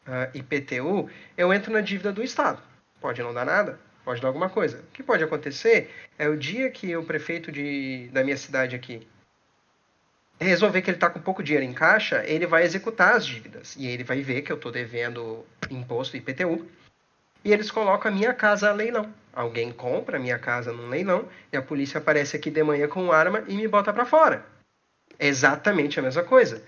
uh, 0.07 0.37
IPTU, 0.37 1.11
eu 1.37 1.53
entro 1.53 1.73
na 1.73 1.81
dívida 1.81 2.13
do 2.13 2.23
Estado. 2.23 2.63
Pode 3.01 3.23
não 3.23 3.35
dar 3.35 3.45
nada, 3.45 3.79
pode 4.05 4.21
dar 4.21 4.29
alguma 4.29 4.49
coisa. 4.49 4.79
O 4.79 4.93
que 4.93 5.03
pode 5.03 5.23
acontecer 5.23 5.91
é 6.19 6.29
o 6.29 6.37
dia 6.37 6.71
que 6.71 6.97
o 6.97 7.05
prefeito 7.05 7.53
de, 7.53 8.09
da 8.13 8.23
minha 8.25 8.37
cidade 8.37 8.75
aqui 8.75 9.07
resolver 10.41 10.83
que 10.83 10.91
ele 10.91 10.97
está 10.97 11.09
com 11.09 11.21
pouco 11.21 11.43
dinheiro 11.43 11.65
em 11.65 11.73
caixa, 11.73 12.25
ele 12.27 12.47
vai 12.47 12.65
executar 12.65 13.15
as 13.15 13.25
dívidas. 13.25 13.77
E 13.77 13.87
ele 13.87 14.03
vai 14.03 14.21
ver 14.21 14.43
que 14.43 14.51
eu 14.51 14.57
estou 14.57 14.71
devendo 14.73 15.45
imposto 15.71 16.17
IPTU. 16.17 16.67
E 17.45 17.53
eles 17.53 17.71
colocam 17.71 18.11
a 18.11 18.15
minha 18.15 18.35
casa 18.35 18.71
a 18.71 18.73
leilão. 18.73 19.13
Alguém 19.33 19.73
compra 19.73 20.17
a 20.17 20.21
minha 20.21 20.39
casa 20.39 20.73
num 20.73 20.89
leilão 20.89 21.29
e 21.53 21.57
a 21.57 21.63
polícia 21.63 21.99
aparece 21.99 22.37
aqui 22.37 22.51
de 22.51 22.63
manhã 22.63 22.89
com 22.89 23.13
arma 23.13 23.45
e 23.47 23.57
me 23.57 23.69
bota 23.69 23.93
para 23.93 24.07
fora. 24.07 24.45
É 25.19 25.27
exatamente 25.27 25.99
a 25.99 26.03
mesma 26.03 26.23
coisa. 26.23 26.63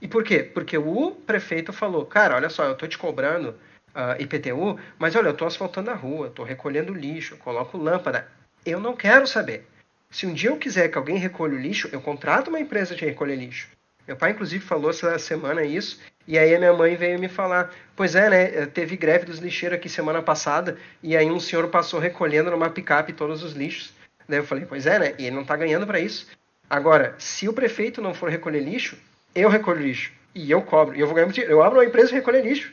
E 0.00 0.08
por 0.08 0.24
quê? 0.24 0.42
Porque 0.42 0.76
o 0.76 1.12
prefeito 1.12 1.72
falou, 1.72 2.04
cara, 2.04 2.34
olha 2.34 2.50
só, 2.50 2.64
eu 2.64 2.74
tô 2.74 2.86
te 2.88 2.98
cobrando 2.98 3.50
uh, 3.50 3.54
ah, 3.94 4.16
IPTU, 4.18 4.78
mas 4.98 5.14
olha, 5.14 5.28
eu 5.28 5.34
tô 5.34 5.44
asfaltando 5.44 5.90
a 5.90 5.94
rua, 5.94 6.30
tô 6.30 6.42
recolhendo 6.42 6.92
lixo, 6.92 7.36
coloco 7.36 7.78
lâmpada. 7.78 8.26
Eu 8.66 8.80
não 8.80 8.96
quero 8.96 9.26
saber. 9.26 9.66
Se 10.10 10.26
um 10.26 10.34
dia 10.34 10.50
eu 10.50 10.56
quiser 10.56 10.88
que 10.88 10.98
alguém 10.98 11.16
recolha 11.16 11.54
o 11.54 11.60
lixo, 11.60 11.88
eu 11.92 12.00
contrato 12.00 12.48
uma 12.48 12.60
empresa 12.60 12.94
de 12.94 13.04
recolher 13.04 13.36
lixo. 13.36 13.68
Meu 14.06 14.16
pai, 14.16 14.32
inclusive, 14.32 14.62
falou 14.64 14.90
essa 14.90 15.16
semana 15.18 15.62
isso, 15.62 16.00
e 16.26 16.36
aí 16.36 16.54
a 16.54 16.58
minha 16.58 16.72
mãe 16.72 16.96
veio 16.96 17.18
me 17.18 17.28
falar: 17.28 17.72
Pois 17.94 18.14
é, 18.14 18.28
né? 18.28 18.66
Teve 18.66 18.96
greve 18.96 19.24
dos 19.24 19.38
lixeiros 19.38 19.78
aqui 19.78 19.88
semana 19.88 20.20
passada, 20.20 20.76
e 21.02 21.16
aí 21.16 21.30
um 21.30 21.38
senhor 21.38 21.68
passou 21.68 22.00
recolhendo 22.00 22.50
numa 22.50 22.68
picape 22.68 23.12
todos 23.12 23.42
os 23.42 23.52
lixos. 23.52 23.92
Daí 24.28 24.40
eu 24.40 24.44
falei: 24.44 24.66
Pois 24.66 24.86
é, 24.86 24.98
né? 24.98 25.14
E 25.18 25.26
ele 25.26 25.36
não 25.36 25.44
tá 25.44 25.56
ganhando 25.56 25.86
para 25.86 26.00
isso. 26.00 26.26
Agora, 26.72 27.14
se 27.18 27.46
o 27.46 27.52
prefeito 27.52 28.00
não 28.00 28.14
for 28.14 28.30
recolher 28.30 28.60
lixo, 28.60 28.96
eu 29.34 29.50
recolho 29.50 29.82
lixo. 29.82 30.10
E 30.34 30.50
eu 30.50 30.62
cobro. 30.62 30.96
E 30.96 31.00
eu 31.00 31.06
vou 31.06 31.14
ganhar 31.14 31.26
muito 31.26 31.34
dinheiro. 31.34 31.52
Eu 31.52 31.62
abro 31.62 31.78
uma 31.78 31.84
empresa 31.84 32.12
e 32.12 32.14
recolher 32.14 32.40
lixo. 32.40 32.72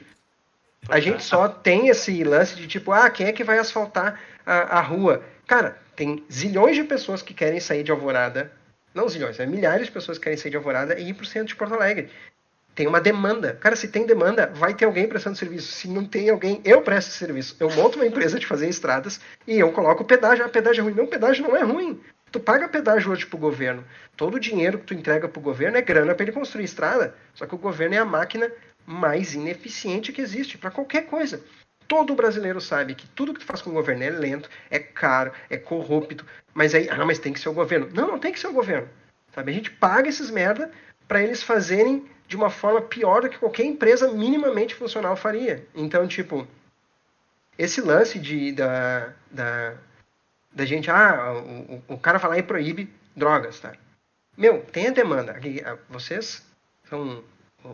A 0.87 1.01
gente 1.01 1.21
só 1.21 1.49
tem 1.49 1.89
esse 1.89 2.23
lance 2.23 2.55
de 2.55 2.65
tipo, 2.65 2.93
ah, 2.93 3.09
quem 3.09 3.27
é 3.27 3.33
que 3.33 3.43
vai 3.43 3.57
asfaltar 3.57 4.17
a, 4.45 4.77
a 4.77 4.81
rua? 4.81 5.21
Cara, 5.45 5.77
tem 5.97 6.23
zilhões 6.31 6.77
de 6.77 6.85
pessoas 6.85 7.21
que 7.21 7.33
querem 7.33 7.59
sair 7.59 7.83
de 7.83 7.91
Alvorada, 7.91 8.49
não 8.95 9.09
zilhões, 9.09 9.37
é 9.37 9.45
milhares 9.45 9.87
de 9.87 9.91
pessoas 9.91 10.17
que 10.17 10.23
querem 10.23 10.37
sair 10.37 10.51
de 10.51 10.55
Alvorada 10.55 10.97
e 10.97 11.09
ir 11.09 11.13
para 11.13 11.23
o 11.23 11.27
centro 11.27 11.49
de 11.49 11.55
Porto 11.57 11.73
Alegre. 11.73 12.09
Tem 12.73 12.87
uma 12.87 13.01
demanda. 13.01 13.57
Cara, 13.59 13.75
se 13.75 13.89
tem 13.89 14.05
demanda, 14.05 14.47
vai 14.55 14.73
ter 14.73 14.85
alguém 14.85 15.09
prestando 15.09 15.37
serviço. 15.37 15.73
Se 15.73 15.89
não 15.89 16.05
tem 16.05 16.29
alguém, 16.29 16.61
eu 16.63 16.81
presto 16.81 17.11
serviço. 17.11 17.57
Eu 17.59 17.69
monto 17.71 17.97
uma 17.97 18.07
empresa 18.07 18.39
de 18.39 18.47
fazer 18.47 18.69
estradas 18.69 19.19
e 19.45 19.59
eu 19.59 19.73
coloco 19.73 20.05
pedágio. 20.05 20.45
Ah, 20.45 20.49
pedágio 20.49 20.79
é 20.79 20.83
ruim. 20.85 20.93
Não, 20.93 21.05
pedágio 21.05 21.43
não 21.43 21.57
é 21.57 21.63
ruim. 21.63 21.99
Tu 22.31 22.39
paga 22.39 22.67
pedágio 22.67 23.11
hoje 23.11 23.25
pro 23.25 23.37
governo. 23.37 23.83
Todo 24.15 24.35
o 24.35 24.39
dinheiro 24.39 24.77
que 24.79 24.85
tu 24.85 24.93
entrega 24.93 25.27
pro 25.27 25.41
governo 25.41 25.77
é 25.77 25.81
grana 25.81 26.13
para 26.13 26.23
ele 26.23 26.31
construir 26.31 26.65
estrada. 26.65 27.15
Só 27.33 27.45
que 27.45 27.55
o 27.55 27.57
governo 27.57 27.95
é 27.95 27.97
a 27.97 28.05
máquina 28.05 28.51
mais 28.85 29.33
ineficiente 29.33 30.11
que 30.11 30.21
existe 30.21 30.57
para 30.57 30.71
qualquer 30.71 31.07
coisa. 31.07 31.43
Todo 31.87 32.13
brasileiro 32.13 32.61
sabe 32.61 32.93
que 32.93 33.07
tudo 33.07 33.33
que 33.33 33.39
tu 33.39 33.45
faz 33.45 33.61
com 33.61 33.71
o 33.71 33.73
governo 33.73 34.03
é 34.03 34.09
lento, 34.11 34.49
é 34.69 34.77
caro, 34.77 35.31
é 35.49 35.57
corrupto. 35.57 36.25
Mas 36.53 36.75
aí, 36.75 36.87
ah, 36.89 37.05
mas 37.05 37.17
tem 37.17 37.33
que 37.33 37.39
ser 37.39 37.49
o 37.49 37.53
governo. 37.53 37.89
Não, 37.93 38.07
não 38.07 38.19
tem 38.19 38.31
que 38.31 38.39
ser 38.39 38.47
o 38.47 38.53
governo. 38.53 38.87
Sabe? 39.33 39.51
A 39.51 39.55
gente 39.55 39.71
paga 39.71 40.07
esses 40.07 40.29
merda 40.29 40.71
para 41.07 41.21
eles 41.23 41.41
fazerem 41.41 42.05
de 42.27 42.35
uma 42.35 42.51
forma 42.51 42.81
pior 42.81 43.21
do 43.21 43.29
que 43.29 43.39
qualquer 43.39 43.63
empresa 43.63 44.11
minimamente 44.11 44.75
funcional 44.75 45.15
faria. 45.15 45.65
Então, 45.73 46.07
tipo, 46.07 46.47
esse 47.57 47.81
lance 47.81 48.19
de, 48.19 48.51
da, 48.51 49.13
da, 49.31 49.73
da 50.51 50.65
gente, 50.65 50.89
ah, 50.89 51.33
o, 51.33 51.83
o 51.93 51.97
cara 51.97 52.17
vai 52.17 52.31
lá 52.31 52.37
e 52.37 52.43
proíbe 52.43 52.93
drogas, 53.15 53.59
tá? 53.59 53.73
Meu, 54.37 54.61
tem 54.71 54.87
a 54.87 54.91
demanda. 54.91 55.39
Ah, 55.65 55.77
vocês 55.89 56.45
são 56.89 57.23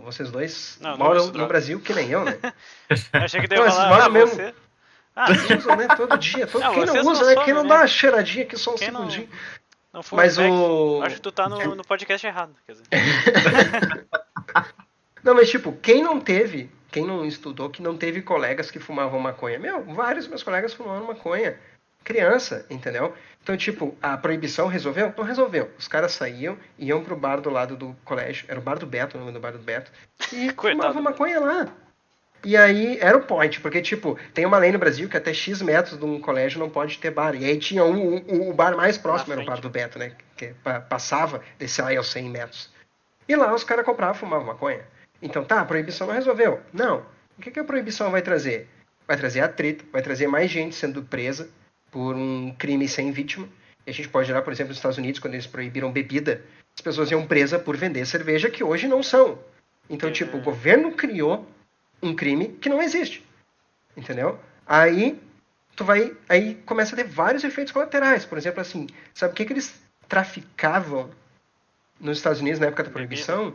vocês 0.04 0.32
dois 0.32 0.78
não, 0.82 0.98
moram 0.98 1.28
no 1.28 1.48
Brasil 1.48 1.80
que 1.80 1.94
nem 1.94 2.10
eu, 2.10 2.26
né? 2.26 2.40
eu 2.90 2.98
achei 3.22 3.40
que 3.40 3.48
deu 3.48 3.64
falar, 3.70 4.06
ah, 4.06 4.10
mesmo. 4.10 4.36
Você... 4.36 4.54
Ah, 5.16 5.28
usam, 5.58 5.76
né? 5.76 5.88
Todo 5.96 6.18
dia. 6.18 6.48
Todo... 6.48 6.62
Não, 6.62 6.74
quem 6.74 6.86
não 6.86 7.12
usa, 7.12 7.22
não 7.22 7.36
né? 7.36 7.46
Quem 7.46 7.54
não 7.54 7.68
dá 7.68 7.76
uma 7.76 7.88
cheiradinha 7.88 8.44
aqui 8.44 8.58
só 8.58 8.74
um 8.74 8.76
quem 8.76 8.88
segundinho. 8.88 9.30
Não, 9.94 10.02
não 10.02 10.18
mas 10.18 10.38
o... 10.38 11.02
Acho 11.04 11.16
que 11.16 11.22
tu 11.22 11.32
tá 11.32 11.48
no, 11.48 11.76
no 11.76 11.84
podcast 11.86 12.26
errado. 12.26 12.54
Quer 12.66 12.74
dizer. 12.74 14.08
não, 15.24 15.36
mas 15.36 15.50
tipo, 15.50 15.72
quem 15.74 16.04
não 16.04 16.20
teve, 16.20 16.70
quem 16.92 17.06
não 17.06 17.24
estudou, 17.24 17.70
que 17.70 17.82
não 17.82 17.96
teve 17.96 18.22
colegas 18.22 18.70
que 18.70 18.80
fumavam 18.80 19.20
maconha? 19.20 19.58
Meu, 19.58 19.84
vários 19.86 20.28
meus 20.28 20.44
colegas 20.44 20.74
fumavam 20.74 21.08
maconha 21.08 21.58
criança, 22.06 22.66
entendeu? 22.70 23.14
Então, 23.44 23.58
tipo, 23.58 23.96
a 24.02 24.16
proibição 24.16 24.68
resolveu? 24.68 25.14
Não 25.18 25.26
resolveu. 25.26 25.70
Os 25.78 25.88
caras 25.88 26.14
saíam, 26.14 26.58
iam 26.80 27.04
pro 27.04 27.16
bar 27.16 27.42
do 27.42 27.50
lado 27.50 27.76
do 27.76 27.96
colégio, 28.06 28.46
era 28.48 28.60
o 28.60 28.64
bar 28.64 28.80
do 28.80 28.86
Beto, 28.86 29.18
o 29.18 29.20
nome 29.20 29.34
do 29.34 29.40
bar 29.40 29.52
do 29.52 29.60
Beto, 29.60 29.92
e 30.32 30.50
fumavam 30.56 31.02
maconha 31.02 31.40
lá. 31.40 31.68
E 32.44 32.56
aí 32.56 33.00
era 33.02 33.18
o 33.18 33.24
point, 33.24 33.60
porque, 33.60 33.82
tipo, 33.82 34.18
tem 34.34 34.46
uma 34.46 34.60
lei 34.60 34.72
no 34.72 34.78
Brasil 34.78 35.10
que 35.10 35.18
até 35.18 35.34
X 35.34 35.64
metros 35.64 35.98
de 35.98 36.06
um 36.06 36.22
colégio 36.22 36.60
não 36.60 36.70
pode 36.70 37.00
ter 37.00 37.10
bar. 37.10 37.34
E 37.36 37.44
aí 37.44 37.58
tinha 37.58 37.84
um, 37.84 38.18
um, 38.18 38.50
o 38.50 38.54
bar 38.54 38.78
mais 38.78 38.98
próximo, 39.00 39.34
era 39.34 39.42
o 39.42 39.46
bar 39.46 39.60
do 39.60 39.70
Beto, 39.70 39.98
né? 39.98 40.12
Que 40.38 40.54
passava 40.88 41.42
desse 41.58 41.82
aí 41.82 41.98
aos 41.98 42.12
100 42.12 42.30
metros. 42.30 42.70
E 43.28 43.36
lá 43.36 43.54
os 43.54 43.64
caras 43.64 43.84
compravam 43.84 44.16
e 44.16 44.20
fumavam 44.20 44.46
maconha. 44.46 44.82
Então, 45.22 45.44
tá, 45.44 45.60
a 45.60 45.66
proibição 45.66 46.06
não 46.06 46.14
resolveu. 46.14 46.62
Não. 46.72 47.04
O 47.38 47.42
que, 47.42 47.50
que 47.50 47.60
a 47.60 47.64
proibição 47.64 48.12
vai 48.12 48.22
trazer? 48.22 48.70
Vai 49.08 49.18
trazer 49.18 49.42
atrito, 49.42 49.86
vai 49.92 50.04
trazer 50.04 50.28
mais 50.28 50.50
gente 50.52 50.76
sendo 50.76 51.02
presa, 51.02 51.50
por 51.96 52.14
um 52.14 52.54
crime 52.58 52.90
sem 52.90 53.10
vítima. 53.10 53.48
E 53.88 53.90
a 53.90 53.94
gente 53.94 54.10
pode 54.10 54.30
olhar, 54.30 54.42
por 54.42 54.52
exemplo, 54.52 54.72
nos 54.72 54.78
Estados 54.80 54.98
Unidos, 54.98 55.18
quando 55.18 55.36
eles 55.36 55.48
proibiram 55.48 55.94
bebida, 55.94 56.44
as 56.76 56.82
pessoas 56.82 57.10
iam 57.10 57.26
presas 57.26 57.62
por 57.62 57.78
vender 57.78 58.06
cerveja 58.06 58.50
que 58.50 58.62
hoje 58.62 58.86
não 58.86 59.02
são. 59.02 59.40
Então, 59.90 60.12
tipo, 60.12 60.36
o 60.36 60.42
governo 60.42 60.92
criou 60.92 61.48
um 62.04 62.14
crime 62.14 62.50
que 62.50 62.68
não 62.68 62.82
existe. 62.82 63.26
Entendeu? 63.96 64.38
Aí 64.68 65.18
tu 65.74 65.86
vai, 65.86 66.12
aí 66.28 66.56
começa 66.66 66.94
a 66.94 66.98
ter 66.98 67.06
vários 67.06 67.46
efeitos 67.46 67.72
colaterais. 67.72 68.26
Por 68.26 68.38
exemplo, 68.38 68.60
assim, 68.60 68.88
sabe 69.14 69.32
o 69.32 69.36
que, 69.36 69.46
que 69.46 69.54
eles 69.54 69.74
traficavam 70.10 71.10
nos 71.98 72.18
Estados 72.18 72.42
Unidos 72.42 72.60
na 72.60 72.66
época 72.66 72.84
da 72.84 72.90
proibição? 72.90 73.54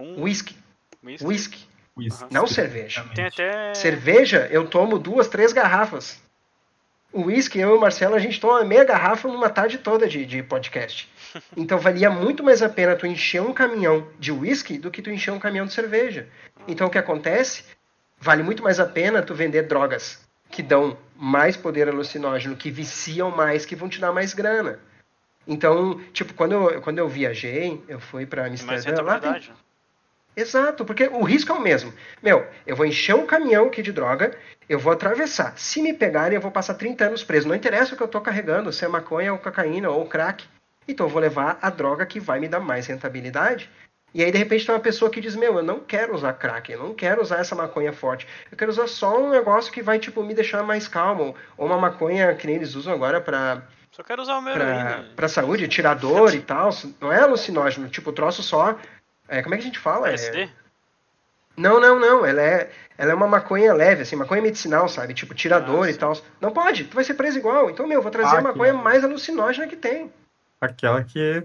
Whisky. 0.00 0.56
Whisky. 1.04 1.68
Whisky. 1.94 2.24
Não 2.30 2.46
cerveja. 2.46 3.02
Até... 3.02 3.74
Cerveja, 3.74 4.48
eu 4.50 4.66
tomo 4.66 4.98
duas, 4.98 5.28
três 5.28 5.52
garrafas 5.52 6.24
o 7.16 7.24
uísque, 7.24 7.58
eu 7.58 7.70
e 7.70 7.78
o 7.78 7.80
Marcelo, 7.80 8.14
a 8.14 8.18
gente 8.18 8.38
toma 8.38 8.62
meia 8.62 8.84
garrafa 8.84 9.26
numa 9.26 9.48
tarde 9.48 9.78
toda 9.78 10.06
de, 10.06 10.26
de 10.26 10.42
podcast. 10.42 11.08
Então 11.54 11.78
valia 11.78 12.08
muito 12.08 12.42
mais 12.42 12.62
a 12.62 12.68
pena 12.68 12.96
tu 12.96 13.06
encher 13.06 13.42
um 13.42 13.52
caminhão 13.52 14.08
de 14.18 14.32
uísque 14.32 14.78
do 14.78 14.90
que 14.90 15.02
tu 15.02 15.10
encher 15.10 15.32
um 15.32 15.38
caminhão 15.38 15.66
de 15.66 15.72
cerveja. 15.72 16.26
Então 16.66 16.86
o 16.86 16.90
que 16.90 16.96
acontece? 16.96 17.64
Vale 18.18 18.42
muito 18.42 18.62
mais 18.62 18.80
a 18.80 18.86
pena 18.86 19.20
tu 19.20 19.34
vender 19.34 19.64
drogas 19.64 20.26
que 20.50 20.62
dão 20.62 20.96
mais 21.14 21.54
poder 21.54 21.88
alucinógeno, 21.88 22.56
que 22.56 22.70
viciam 22.70 23.30
mais, 23.30 23.66
que 23.66 23.76
vão 23.76 23.86
te 23.86 24.00
dar 24.00 24.12
mais 24.12 24.32
grana. 24.32 24.78
Então, 25.46 26.00
tipo, 26.12 26.32
quando 26.32 26.52
eu, 26.52 26.80
quando 26.80 26.98
eu 26.98 27.08
viajei, 27.08 27.82
eu 27.86 28.00
fui 28.00 28.24
para 28.24 28.46
Amsterdã, 28.46 29.02
lá 29.02 29.18
tem... 29.18 29.50
Exato, 30.36 30.84
porque 30.84 31.04
o 31.04 31.22
risco 31.22 31.50
é 31.50 31.54
o 31.54 31.60
mesmo. 31.60 31.92
Meu, 32.22 32.46
eu 32.66 32.76
vou 32.76 32.84
encher 32.84 33.14
um 33.14 33.26
caminhão 33.26 33.66
aqui 33.66 33.80
de 33.82 33.90
droga, 33.90 34.36
eu 34.68 34.78
vou 34.78 34.92
atravessar. 34.92 35.52
Se 35.56 35.80
me 35.80 35.92
pegarem, 35.92 36.36
eu 36.36 36.40
vou 36.40 36.50
passar 36.50 36.74
30 36.74 37.06
anos 37.06 37.24
preso. 37.24 37.48
Não 37.48 37.54
interessa 37.54 37.94
o 37.94 37.96
que 37.96 38.02
eu 38.02 38.06
estou 38.06 38.20
carregando, 38.20 38.72
se 38.72 38.84
é 38.84 38.88
maconha 38.88 39.32
ou 39.32 39.38
cocaína 39.38 39.90
ou 39.90 40.06
crack. 40.06 40.44
Então 40.88 41.06
eu 41.06 41.10
vou 41.10 41.20
levar 41.20 41.58
a 41.60 41.70
droga 41.70 42.06
que 42.06 42.20
vai 42.20 42.38
me 42.38 42.48
dar 42.48 42.60
mais 42.60 42.86
rentabilidade. 42.86 43.70
E 44.14 44.22
aí, 44.22 44.30
de 44.30 44.38
repente, 44.38 44.64
tem 44.64 44.74
uma 44.74 44.80
pessoa 44.80 45.10
que 45.10 45.20
diz: 45.20 45.36
Meu, 45.36 45.56
eu 45.56 45.62
não 45.62 45.80
quero 45.80 46.14
usar 46.14 46.32
crack, 46.32 46.70
eu 46.72 46.78
não 46.78 46.94
quero 46.94 47.20
usar 47.20 47.38
essa 47.38 47.54
maconha 47.54 47.92
forte. 47.92 48.26
Eu 48.50 48.56
quero 48.56 48.70
usar 48.70 48.86
só 48.86 49.20
um 49.20 49.30
negócio 49.30 49.72
que 49.72 49.82
vai, 49.82 49.98
tipo, 49.98 50.22
me 50.22 50.32
deixar 50.32 50.62
mais 50.62 50.88
calmo. 50.88 51.34
Ou 51.58 51.66
uma 51.66 51.76
maconha 51.76 52.34
que 52.34 52.46
nem 52.46 52.56
eles 52.56 52.74
usam 52.74 52.94
agora 52.94 53.20
pra. 53.20 53.62
Só 53.90 54.02
quero 54.02 54.22
usar 54.22 54.36
o 54.36 54.42
meu 54.42 54.54
pra, 54.54 55.04
pra 55.14 55.28
saúde, 55.28 55.68
tirador 55.68 56.34
e 56.34 56.40
tal. 56.40 56.70
Não 57.00 57.12
é 57.12 57.20
alucinógeno, 57.20 57.88
tipo, 57.88 58.12
troço 58.12 58.42
só 58.42 58.78
é, 59.28 59.42
como 59.42 59.54
é 59.54 59.58
que 59.58 59.64
a 59.64 59.66
gente 59.66 59.78
fala? 59.78 60.08
LSD? 60.08 60.42
É... 60.42 60.65
Não, 61.56 61.80
não, 61.80 61.98
não. 61.98 62.24
Ela 62.24 62.42
é, 62.42 62.70
ela 62.98 63.12
é 63.12 63.14
uma 63.14 63.26
maconha 63.26 63.72
leve, 63.72 64.02
assim, 64.02 64.16
maconha 64.16 64.42
medicinal, 64.42 64.88
sabe? 64.88 65.14
Tipo, 65.14 65.34
tirador 65.34 65.86
ah, 65.86 65.90
e 65.90 65.94
tal. 65.94 66.16
Não 66.40 66.52
pode, 66.52 66.84
tu 66.84 66.94
vai 66.94 67.04
ser 67.04 67.14
preso 67.14 67.38
igual. 67.38 67.70
Então, 67.70 67.86
meu, 67.86 68.02
vou 68.02 68.10
trazer 68.10 68.36
ah, 68.36 68.38
a 68.38 68.42
maconha 68.42 68.74
que... 68.74 68.82
mais 68.82 69.02
alucinógena 69.02 69.66
que 69.66 69.76
tem. 69.76 70.12
Aquela 70.60 71.02
que 71.02 71.42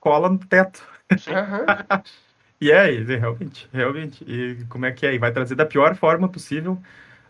cola 0.00 0.28
no 0.28 0.38
teto. 0.38 0.82
Uhum. 1.10 2.02
e 2.60 2.70
é, 2.70 2.86
realmente, 2.86 3.68
realmente. 3.72 4.24
E 4.26 4.64
como 4.68 4.86
é 4.86 4.92
que 4.92 5.06
é? 5.06 5.14
E 5.14 5.18
vai 5.18 5.32
trazer 5.32 5.54
da 5.54 5.66
pior 5.66 5.94
forma 5.94 6.28
possível. 6.28 6.78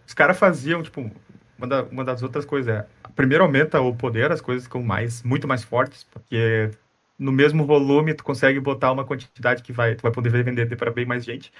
Os 0.06 0.14
caras 0.14 0.38
faziam, 0.38 0.82
tipo, 0.82 1.10
uma, 1.58 1.66
da, 1.66 1.82
uma 1.84 2.04
das 2.04 2.22
outras 2.22 2.44
coisas 2.44 2.74
é. 2.74 2.86
Primeiro 3.14 3.42
aumenta 3.42 3.80
o 3.80 3.94
poder, 3.94 4.30
as 4.30 4.40
coisas 4.40 4.64
ficam 4.64 4.80
mais, 4.80 5.24
muito 5.24 5.48
mais 5.48 5.64
fortes, 5.64 6.04
porque 6.04 6.70
no 7.18 7.32
mesmo 7.32 7.66
volume 7.66 8.14
tu 8.14 8.22
consegue 8.22 8.60
botar 8.60 8.92
uma 8.92 9.04
quantidade 9.04 9.60
que 9.62 9.72
vai, 9.72 9.96
tu 9.96 10.02
vai 10.02 10.12
poder 10.12 10.30
vender 10.30 10.76
para 10.76 10.90
bem 10.90 11.04
mais 11.04 11.24
gente. 11.24 11.52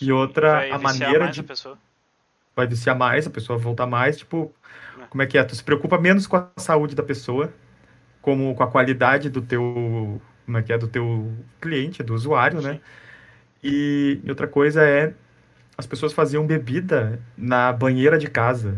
E 0.00 0.10
outra, 0.12 0.74
a 0.74 0.78
maneira 0.78 1.28
de. 1.28 1.40
A 1.40 1.76
vai 2.54 2.66
viciar 2.66 2.96
mais, 2.96 3.26
a 3.26 3.30
pessoa 3.30 3.58
voltar 3.58 3.86
mais. 3.86 4.18
Tipo, 4.18 4.52
é. 5.00 5.04
como 5.06 5.22
é 5.22 5.26
que 5.26 5.38
é? 5.38 5.44
Tu 5.44 5.54
se 5.54 5.64
preocupa 5.64 5.98
menos 5.98 6.26
com 6.26 6.36
a 6.36 6.48
saúde 6.56 6.94
da 6.94 7.02
pessoa, 7.02 7.52
como 8.20 8.54
com 8.54 8.62
a 8.62 8.66
qualidade 8.66 9.28
do 9.28 9.42
teu. 9.42 10.20
Como 10.44 10.58
é 10.58 10.62
que 10.62 10.72
é? 10.72 10.78
Do 10.78 10.88
teu 10.88 11.32
cliente, 11.60 12.02
do 12.02 12.14
usuário, 12.14 12.60
né? 12.60 12.72
Sim. 12.72 12.74
né? 12.76 12.80
E 13.62 14.20
outra 14.26 14.48
coisa 14.48 14.82
é, 14.82 15.12
as 15.76 15.86
pessoas 15.86 16.12
faziam 16.12 16.46
bebida 16.46 17.20
na 17.36 17.72
banheira 17.72 18.18
de 18.18 18.28
casa, 18.28 18.76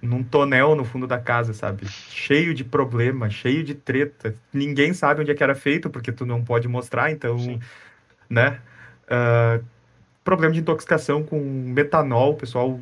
num 0.00 0.22
tonel 0.22 0.76
no 0.76 0.84
fundo 0.84 1.06
da 1.06 1.18
casa, 1.18 1.52
sabe? 1.52 1.86
Cheio 1.86 2.54
de 2.54 2.64
problema, 2.64 3.28
cheio 3.28 3.64
de 3.64 3.74
treta. 3.74 4.34
Ninguém 4.52 4.92
sabe 4.92 5.20
onde 5.20 5.30
é 5.32 5.34
que 5.34 5.42
era 5.42 5.54
feito, 5.54 5.90
porque 5.90 6.12
tu 6.12 6.24
não 6.24 6.44
pode 6.44 6.68
mostrar, 6.68 7.10
então, 7.10 7.38
Sim. 7.38 7.60
né? 8.30 8.60
Uh, 9.04 9.64
problema 10.28 10.52
de 10.52 10.60
intoxicação 10.60 11.24
com 11.24 11.40
metanol, 11.40 12.32
o 12.32 12.36
pessoal 12.36 12.78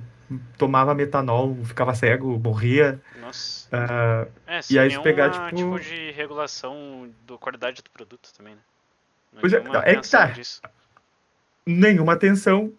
tomava 0.58 0.92
metanol, 0.96 1.56
ficava 1.64 1.94
cego, 1.94 2.36
morria. 2.40 3.00
Nossa. 3.20 3.68
Uh, 3.68 4.28
é, 4.48 4.60
e 4.68 4.76
aí 4.76 4.90
se 4.90 5.00
pegar, 5.00 5.30
tipo... 5.30 5.54
tipo 5.54 5.78
de 5.78 6.10
regulação 6.10 7.08
da 7.24 7.38
qualidade 7.38 7.82
do 7.84 7.90
produto 7.90 8.28
também, 8.36 8.56
né? 8.56 8.60
Não 9.32 9.40
pois 9.40 9.52
é, 9.52 9.62
é 9.84 9.94
que 9.94 10.10
tá. 10.10 10.26
Disso. 10.26 10.60
Nenhuma 11.64 12.14
atenção. 12.14 12.72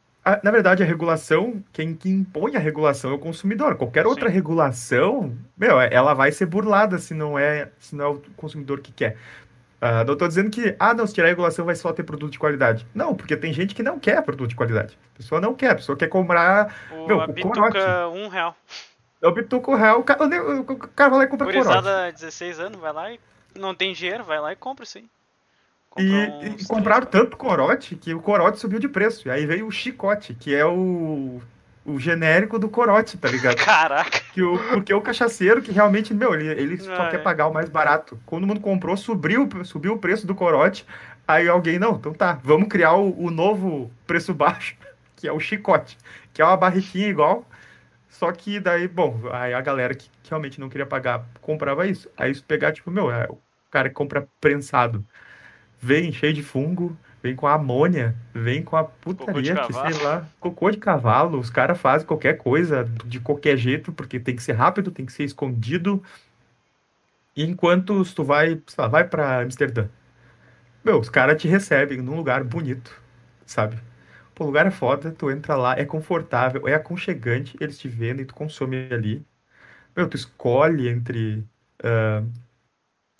Na 0.43 0.51
verdade, 0.51 0.83
a 0.83 0.85
regulação, 0.85 1.63
quem 1.71 1.95
que 1.95 2.09
impõe 2.09 2.57
a 2.57 2.59
regulação 2.59 3.11
é 3.11 3.13
o 3.13 3.19
consumidor. 3.19 3.77
Qualquer 3.77 4.03
Sim. 4.03 4.09
outra 4.09 4.27
regulação, 4.27 5.37
meu, 5.57 5.79
ela 5.79 6.13
vai 6.13 6.33
ser 6.33 6.47
burlada 6.47 6.97
se 6.97 7.13
não 7.13 7.39
é, 7.39 7.71
se 7.79 7.95
não 7.95 8.05
é 8.05 8.07
o 8.09 8.21
consumidor 8.35 8.81
que 8.81 8.91
quer. 8.91 9.15
Uh, 9.79 10.03
não 10.05 10.13
estou 10.13 10.27
dizendo 10.27 10.49
que, 10.49 10.75
ah, 10.79 10.93
não, 10.93 11.05
se 11.05 11.13
tirar 11.13 11.27
a 11.27 11.29
regulação 11.29 11.63
vai 11.63 11.75
só 11.75 11.93
ter 11.93 12.03
produto 12.03 12.31
de 12.31 12.39
qualidade. 12.39 12.85
Não, 12.95 13.13
porque 13.15 13.37
tem 13.37 13.53
gente 13.53 13.75
que 13.75 13.83
não 13.83 13.99
quer 13.99 14.23
produto 14.23 14.49
de 14.49 14.55
qualidade. 14.55 14.97
A 15.13 15.17
pessoa 15.17 15.39
não 15.39 15.53
quer, 15.53 15.71
a 15.71 15.75
pessoa 15.75 15.95
quer 15.95 16.07
comprar. 16.07 16.75
O, 16.91 17.07
meu, 17.07 17.21
a 17.21 17.27
bituca, 17.27 18.07
um 18.09 18.27
real. 18.27 18.55
É 19.21 19.27
o 19.27 19.31
bituca 19.31 19.71
um 19.71 19.75
real, 19.75 19.99
o 19.99 20.03
cara, 20.03 20.25
o 20.25 20.75
cara 20.75 21.09
vai 21.09 21.19
lá 21.19 21.25
e 21.25 21.27
compra 21.27 21.45
Gurizada, 21.45 22.11
16 22.11 22.59
anos, 22.59 22.79
vai 22.79 22.93
lá 22.93 23.11
e 23.11 23.19
não 23.55 23.75
tem 23.75 23.93
dinheiro, 23.93 24.23
vai 24.23 24.39
lá 24.39 24.51
e 24.51 24.55
compra 24.55 24.85
sim. 24.85 25.07
E, 25.97 26.59
e 26.61 26.65
compraram 26.67 27.07
tanto 27.07 27.35
corote 27.37 27.95
que 27.95 28.13
o 28.13 28.21
corote 28.21 28.59
subiu 28.59 28.79
de 28.79 28.87
preço. 28.87 29.27
E 29.27 29.31
aí 29.31 29.45
veio 29.45 29.65
o 29.65 29.71
chicote, 29.71 30.35
que 30.35 30.53
é 30.53 30.65
o 30.65 31.41
o 31.87 31.97
genérico 31.97 32.59
do 32.59 32.69
corote, 32.69 33.17
tá 33.17 33.29
ligado? 33.29 33.55
Caraca! 33.63 34.19
Que 34.33 34.43
o, 34.43 34.59
porque 34.69 34.93
o 34.93 35.01
cachaceiro 35.01 35.61
que 35.61 35.71
realmente, 35.71 36.13
meu, 36.13 36.33
ele, 36.33 36.47
ele 36.47 36.77
só 36.77 37.03
ah, 37.03 37.09
quer 37.09 37.21
é. 37.21 37.23
pagar 37.23 37.47
o 37.47 37.53
mais 37.53 37.69
barato. 37.69 38.19
Quando 38.25 38.43
o 38.43 38.47
mundo 38.47 38.59
comprou, 38.59 38.97
subiu, 38.97 39.47
subiu 39.63 39.93
o 39.93 39.97
preço 39.97 40.27
do 40.27 40.35
corote. 40.35 40.85
Aí 41.25 41.47
alguém, 41.47 41.79
não, 41.79 41.95
então 41.95 42.13
tá, 42.13 42.39
vamos 42.43 42.67
criar 42.67 42.93
o, 42.93 43.17
o 43.17 43.31
novo 43.31 43.89
preço 44.05 44.33
baixo, 44.33 44.75
que 45.15 45.29
é 45.29 45.31
o 45.31 45.39
chicote, 45.39 45.97
que 46.33 46.41
é 46.41 46.45
uma 46.45 46.57
barriquinha 46.57 47.07
igual. 47.07 47.47
Só 48.09 48.31
que 48.33 48.59
daí, 48.59 48.87
bom, 48.87 49.21
aí 49.31 49.53
a 49.53 49.61
galera 49.61 49.95
que, 49.95 50.09
que 50.23 50.29
realmente 50.29 50.59
não 50.59 50.67
queria 50.67 50.85
pagar 50.85 51.25
comprava 51.39 51.87
isso. 51.87 52.09
Aí 52.17 52.35
se 52.35 52.43
pegar, 52.43 52.73
tipo, 52.73 52.91
meu, 52.91 53.09
é 53.09 53.27
o 53.29 53.37
cara 53.71 53.87
que 53.87 53.95
compra 53.95 54.27
prensado, 54.41 55.05
vem 55.79 56.11
cheio 56.11 56.33
de 56.33 56.43
fungo, 56.43 56.97
vem 57.21 57.35
com 57.35 57.47
a 57.47 57.53
amônia, 57.53 58.15
vem 58.33 58.63
com 58.63 58.75
a 58.75 58.83
putaria, 58.83 59.55
que 59.65 59.73
sei 59.73 60.03
lá, 60.03 60.27
cocô 60.39 60.71
de 60.71 60.77
cavalo. 60.77 61.39
Os 61.39 61.49
caras 61.49 61.79
fazem 61.79 62.07
qualquer 62.07 62.37
coisa 62.37 62.83
de 63.05 63.19
qualquer 63.19 63.57
jeito, 63.57 63.91
porque 63.91 64.19
tem 64.19 64.35
que 64.35 64.43
ser 64.43 64.53
rápido, 64.53 64.91
tem 64.91 65.05
que 65.05 65.11
ser 65.11 65.23
escondido. 65.23 66.01
E 67.35 67.43
enquanto 67.43 68.03
tu 68.13 68.23
vai, 68.23 68.61
sei 68.67 68.81
lá, 68.81 68.87
vai 68.87 69.03
pra 69.03 69.41
Amsterdã, 69.41 69.87
meu, 70.83 70.99
os 70.99 71.09
caras 71.09 71.41
te 71.41 71.47
recebem 71.47 72.01
num 72.01 72.15
lugar 72.15 72.43
bonito, 72.43 72.99
sabe? 73.45 73.77
Pô, 74.33 74.43
o 74.43 74.47
lugar 74.47 74.65
é 74.65 74.71
foda, 74.71 75.11
tu 75.11 75.29
entra 75.29 75.55
lá, 75.55 75.77
é 75.77 75.83
confortável, 75.83 76.67
é 76.67 76.73
aconchegante, 76.73 77.57
eles 77.59 77.77
te 77.77 77.87
vendem, 77.87 78.25
tu 78.25 78.33
consome 78.33 78.87
ali. 78.91 79.25
Meu, 79.95 80.07
tu 80.07 80.15
escolhe 80.15 80.87
entre. 80.87 81.43
Uh, 81.83 82.25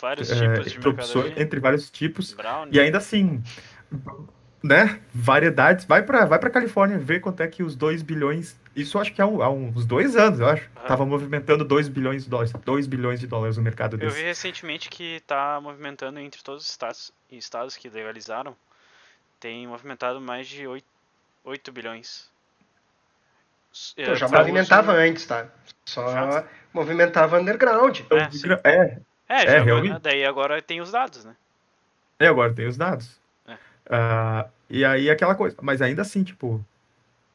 vários 0.00 0.28
tipos 0.28 0.66
uh, 0.66 0.80
de 0.80 0.88
opções, 0.88 1.32
entre 1.36 1.60
vários 1.60 1.90
tipos. 1.90 2.32
Brownie. 2.34 2.76
E 2.76 2.80
ainda 2.80 2.98
assim, 2.98 3.42
né? 4.62 5.00
Variedades. 5.14 5.84
Vai 5.84 6.02
para 6.02 6.24
vai 6.24 6.38
pra 6.38 6.50
Califórnia 6.50 6.98
ver 6.98 7.20
quanto 7.20 7.42
é 7.42 7.48
que 7.48 7.62
os 7.62 7.76
2 7.76 8.02
bilhões. 8.02 8.58
Isso 8.74 8.98
acho 8.98 9.12
que 9.12 9.20
há, 9.20 9.24
há 9.24 9.50
uns 9.50 9.84
dois 9.84 10.16
anos, 10.16 10.40
eu 10.40 10.46
acho. 10.46 10.68
Uhum. 10.76 10.86
Tava 10.86 11.04
movimentando 11.04 11.64
2 11.64 11.88
bilhões 11.88 12.24
de 12.24 12.30
dólares. 12.30 12.52
2 12.52 12.86
bilhões 12.86 13.20
de 13.20 13.26
dólares 13.26 13.56
no 13.56 13.62
mercado 13.62 13.96
desse. 13.96 14.16
Eu 14.16 14.22
vi 14.22 14.26
recentemente 14.26 14.88
que 14.88 15.20
tá 15.26 15.60
movimentando 15.60 16.18
entre 16.20 16.42
todos 16.42 16.64
os 16.64 16.70
estados, 16.70 17.12
estados 17.30 17.76
que 17.76 17.88
legalizaram. 17.88 18.56
Tem 19.40 19.66
movimentado 19.66 20.20
mais 20.20 20.46
de 20.48 20.66
8, 20.66 20.84
8 21.44 21.72
bilhões. 21.72 22.30
Eu 23.96 24.16
já 24.16 24.28
movimentava 24.28 24.92
uso... 24.92 25.00
antes, 25.00 25.26
tá? 25.26 25.48
Só 25.84 26.10
já? 26.10 26.44
movimentava 26.72 27.38
underground. 27.38 28.00
É, 28.10 28.70
é, 28.70 29.00
é, 29.28 29.44
é, 29.44 29.60
realmente. 29.60 30.00
Daí 30.00 30.24
agora 30.24 30.60
tem 30.60 30.80
os 30.80 30.90
dados, 30.90 31.24
né? 31.24 31.36
É, 32.18 32.26
agora 32.26 32.52
tem 32.52 32.66
os 32.66 32.76
dados. 32.76 33.20
Uh, 33.88 34.48
e 34.68 34.84
aí 34.84 35.10
aquela 35.10 35.34
coisa, 35.34 35.56
mas 35.62 35.80
ainda 35.80 36.02
assim, 36.02 36.22
tipo, 36.22 36.64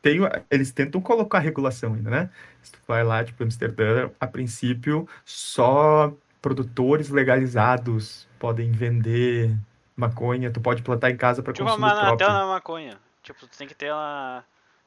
tem, 0.01 0.19
eles 0.49 0.71
tentam 0.71 1.01
colocar 1.01 1.39
regulação 1.39 1.93
ainda, 1.93 2.09
né? 2.09 2.29
Se 2.61 2.71
tu 2.71 2.79
vai 2.87 3.03
lá, 3.03 3.23
tipo, 3.23 3.43
Amsterdã, 3.43 4.09
a 4.19 4.27
princípio, 4.27 5.07
só 5.25 6.13
produtores 6.41 7.09
legalizados 7.09 8.27
podem 8.37 8.71
vender 8.71 9.55
maconha, 9.95 10.51
tu 10.51 10.59
pode 10.61 10.83
plantar 10.83 11.09
em 11.09 11.17
casa 11.17 11.41
para 11.41 11.53
tipo, 11.53 11.65
consumo 11.65 11.85
uma, 11.85 11.95
próprio. 11.95 12.27
Até 12.27 12.27
na 12.27 12.45
maconha. 12.45 12.97
Tipo, 13.23 13.47
tu 13.47 13.57
tem 13.57 13.67
que 13.67 13.73
ter 13.73 13.87
ela... 13.87 14.43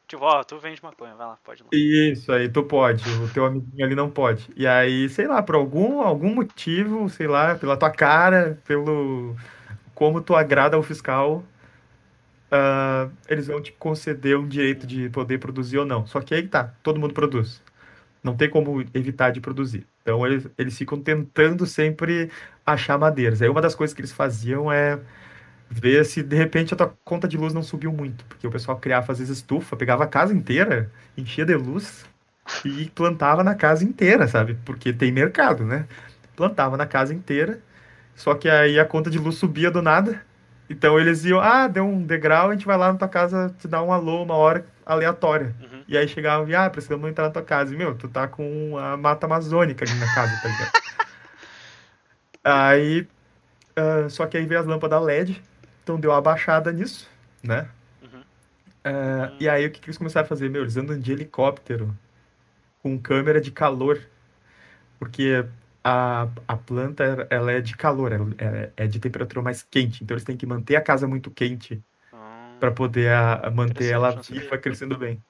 Tipo, 0.06 0.24
ó, 0.24 0.44
tu 0.44 0.58
vende 0.58 0.80
maconha, 0.84 1.16
vai 1.16 1.26
lá, 1.26 1.38
pode 1.42 1.64
lá. 1.64 1.68
Isso 1.72 2.30
aí, 2.30 2.48
tu 2.48 2.62
pode, 2.62 3.02
o 3.10 3.28
teu 3.30 3.44
amiguinho 3.44 3.84
ali 3.84 3.94
não 3.96 4.08
pode. 4.08 4.48
E 4.54 4.64
aí, 4.64 5.08
sei 5.08 5.26
lá, 5.26 5.42
por 5.42 5.56
algum, 5.56 6.00
algum 6.00 6.32
motivo, 6.32 7.08
sei 7.08 7.26
lá, 7.26 7.56
pela 7.56 7.76
tua 7.76 7.90
cara, 7.90 8.60
pelo 8.64 9.34
como 9.96 10.20
tu 10.20 10.36
agrada 10.36 10.76
ao 10.76 10.82
fiscal, 10.82 11.42
uh, 12.50 13.10
eles 13.28 13.46
vão 13.46 13.60
te 13.60 13.72
conceder 13.72 14.38
um 14.38 14.46
direito 14.46 14.86
de 14.86 15.08
poder 15.10 15.38
produzir 15.38 15.78
ou 15.78 15.86
não. 15.86 16.06
Só 16.06 16.20
que 16.20 16.34
aí 16.34 16.46
tá, 16.46 16.74
todo 16.82 17.00
mundo 17.00 17.14
produz. 17.14 17.62
Não 18.22 18.36
tem 18.36 18.50
como 18.50 18.80
evitar 18.94 19.30
de 19.30 19.40
produzir. 19.40 19.86
Então 20.02 20.26
eles, 20.26 20.48
eles 20.58 20.76
ficam 20.76 21.00
tentando 21.00 21.66
sempre 21.66 22.30
achar 22.64 22.98
madeiras. 22.98 23.42
Aí 23.42 23.48
uma 23.48 23.60
das 23.60 23.74
coisas 23.74 23.94
que 23.94 24.00
eles 24.00 24.12
faziam 24.12 24.70
é 24.70 24.98
ver 25.68 26.04
se 26.04 26.22
de 26.22 26.36
repente 26.36 26.74
a 26.74 26.76
tua 26.76 26.94
conta 27.04 27.28
de 27.28 27.36
luz 27.36 27.52
não 27.52 27.62
subiu 27.62 27.92
muito. 27.92 28.24
Porque 28.26 28.46
o 28.46 28.50
pessoal 28.50 28.78
criava 28.78 29.12
às 29.12 29.18
vezes 29.18 29.38
estufa, 29.38 29.76
pegava 29.76 30.04
a 30.04 30.08
casa 30.08 30.34
inteira, 30.34 30.90
enchia 31.16 31.44
de 31.44 31.54
luz 31.54 32.04
e 32.64 32.90
plantava 32.94 33.42
na 33.44 33.54
casa 33.54 33.84
inteira, 33.84 34.28
sabe? 34.28 34.56
Porque 34.64 34.92
tem 34.92 35.12
mercado, 35.12 35.64
né? 35.64 35.86
Plantava 36.36 36.76
na 36.76 36.86
casa 36.86 37.14
inteira, 37.14 37.60
só 38.14 38.34
que 38.34 38.48
aí 38.48 38.78
a 38.78 38.84
conta 38.84 39.10
de 39.10 39.18
luz 39.18 39.36
subia 39.36 39.70
do 39.70 39.82
nada 39.82 40.22
então 40.68 40.98
eles 40.98 41.24
iam, 41.24 41.40
ah, 41.40 41.68
deu 41.68 41.84
um 41.84 42.02
degrau, 42.02 42.50
a 42.50 42.52
gente 42.52 42.66
vai 42.66 42.76
lá 42.76 42.92
na 42.92 42.98
tua 42.98 43.08
casa 43.08 43.54
te 43.58 43.68
dar 43.68 43.82
um 43.82 43.92
alô 43.92 44.22
uma 44.22 44.34
hora 44.34 44.66
aleatória. 44.84 45.54
Uhum. 45.60 45.84
E 45.86 45.96
aí 45.96 46.08
chegavam 46.08 46.48
e, 46.48 46.54
ah, 46.54 46.68
precisamos 46.68 47.08
entrar 47.08 47.24
na 47.24 47.30
tua 47.30 47.42
casa. 47.42 47.74
E, 47.74 47.76
meu, 47.76 47.94
tu 47.94 48.08
tá 48.08 48.26
com 48.26 48.76
a 48.78 48.96
mata 48.96 49.26
amazônica 49.26 49.84
ali 49.84 49.94
na 49.94 50.14
casa, 50.14 50.40
tá 50.42 50.48
ligado? 50.48 50.72
aí, 52.44 53.08
uh, 53.76 54.10
só 54.10 54.26
que 54.26 54.36
aí 54.36 54.46
veio 54.46 54.60
as 54.60 54.66
lâmpadas 54.66 55.02
LED, 55.02 55.42
então 55.82 55.98
deu 55.98 56.10
uma 56.10 56.20
baixada 56.20 56.72
nisso, 56.72 57.08
né? 57.42 57.68
Uhum. 58.02 58.20
Uh, 58.20 59.30
uhum. 59.30 59.36
E 59.40 59.48
aí 59.48 59.66
o 59.66 59.70
que, 59.70 59.80
que 59.80 59.86
eles 59.86 59.98
começaram 59.98 60.24
a 60.24 60.28
fazer? 60.28 60.50
Meu, 60.50 60.62
eles 60.62 60.76
andam 60.76 60.98
de 60.98 61.12
helicóptero 61.12 61.96
com 62.82 62.98
câmera 62.98 63.40
de 63.40 63.50
calor. 63.50 64.00
Porque 64.98 65.44
a, 65.88 66.26
a 66.48 66.56
planta 66.56 67.28
ela 67.30 67.52
é 67.52 67.60
de 67.60 67.76
calor, 67.76 68.10
ela 68.10 68.28
é, 68.38 68.72
é 68.76 68.86
de 68.88 68.98
temperatura 68.98 69.40
mais 69.40 69.62
quente, 69.62 70.02
então 70.02 70.16
eles 70.16 70.24
têm 70.24 70.36
que 70.36 70.44
manter 70.44 70.74
a 70.74 70.80
casa 70.80 71.06
muito 71.06 71.30
quente 71.30 71.80
ah, 72.12 72.56
para 72.58 72.72
poder 72.72 73.12
a, 73.12 73.34
a 73.34 73.50
manter 73.52 73.92
ela 73.92 74.10
viva, 74.20 74.58
crescendo 74.58 74.98
bem. 74.98 75.22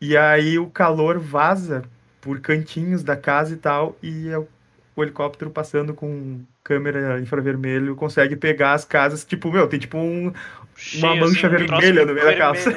E 0.00 0.16
aí 0.16 0.56
o 0.56 0.70
calor 0.70 1.18
vaza 1.18 1.82
por 2.20 2.38
cantinhos 2.38 3.02
da 3.02 3.16
casa 3.16 3.54
e 3.54 3.56
tal, 3.56 3.96
e 4.00 4.28
é 4.28 4.38
o, 4.38 4.46
o 4.94 5.02
helicóptero 5.02 5.50
passando 5.50 5.92
com 5.92 6.44
câmera 6.62 7.20
infravermelho 7.20 7.96
consegue 7.96 8.36
pegar 8.36 8.72
as 8.72 8.84
casas, 8.84 9.24
tipo, 9.24 9.50
meu, 9.50 9.66
tem 9.66 9.80
tipo 9.80 9.98
um, 9.98 10.26
uma 10.28 11.10
assim, 11.10 11.20
mancha 11.20 11.48
assim, 11.48 11.56
vermelha 11.56 12.06
no 12.06 12.14
meio 12.14 12.26
da 12.26 12.36
casa. 12.36 12.70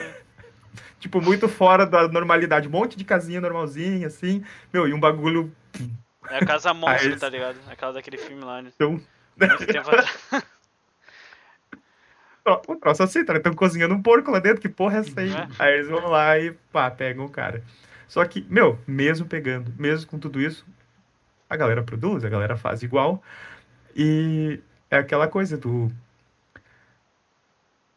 tipo, 1.00 1.22
muito 1.22 1.48
fora 1.48 1.86
da 1.86 2.08
normalidade. 2.08 2.68
Um 2.68 2.72
monte 2.72 2.98
de 2.98 3.04
casinha 3.04 3.40
normalzinha, 3.40 4.08
assim, 4.08 4.44
meu, 4.74 4.88
e 4.88 4.94
um 4.94 5.00
bagulho 5.00 5.52
é 6.30 6.38
a 6.38 6.46
casa 6.46 6.74
monstro, 6.74 7.18
tá 7.18 7.30
ligado? 7.30 7.58
É 7.68 7.74
aquela 7.74 7.94
daquele 7.94 8.18
filme 8.18 8.44
lá, 8.44 8.62
né? 8.62 8.72
Então... 8.76 9.02
Muito 9.38 9.66
tempo 9.66 9.90
atrás. 9.90 10.46
O 12.68 12.76
troço 12.76 13.04
assim, 13.04 13.24
tá? 13.24 13.36
Estão 13.36 13.54
cozinhando 13.54 13.94
um 13.94 14.02
porco 14.02 14.32
lá 14.32 14.40
dentro, 14.40 14.62
que 14.62 14.70
porra 14.70 14.98
é 14.98 15.00
essa 15.00 15.20
aí? 15.20 15.32
É. 15.32 15.48
Aí 15.60 15.74
eles 15.76 15.88
vão 15.88 16.08
lá 16.08 16.38
e 16.40 16.52
pá, 16.72 16.90
pegam 16.90 17.26
o 17.26 17.30
cara. 17.30 17.64
Só 18.08 18.26
que, 18.26 18.46
meu, 18.50 18.80
mesmo 18.88 19.28
pegando, 19.28 19.72
mesmo 19.78 20.10
com 20.10 20.18
tudo 20.18 20.42
isso, 20.42 20.66
a 21.50 21.56
galera 21.56 21.84
produz, 21.84 22.26
a 22.26 22.30
galera 22.30 22.58
faz 22.58 22.82
igual. 22.82 23.22
E 23.96 24.60
é 24.90 24.98
aquela 24.98 25.28
coisa 25.28 25.58
do. 25.58 25.92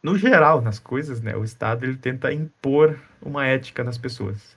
No 0.01 0.17
geral, 0.17 0.61
nas 0.61 0.79
coisas, 0.79 1.21
né? 1.21 1.35
O 1.35 1.43
Estado 1.43 1.85
ele 1.85 1.97
tenta 1.97 2.31
impor 2.31 2.99
uma 3.21 3.47
ética 3.47 3.83
nas 3.83 3.97
pessoas. 3.97 4.55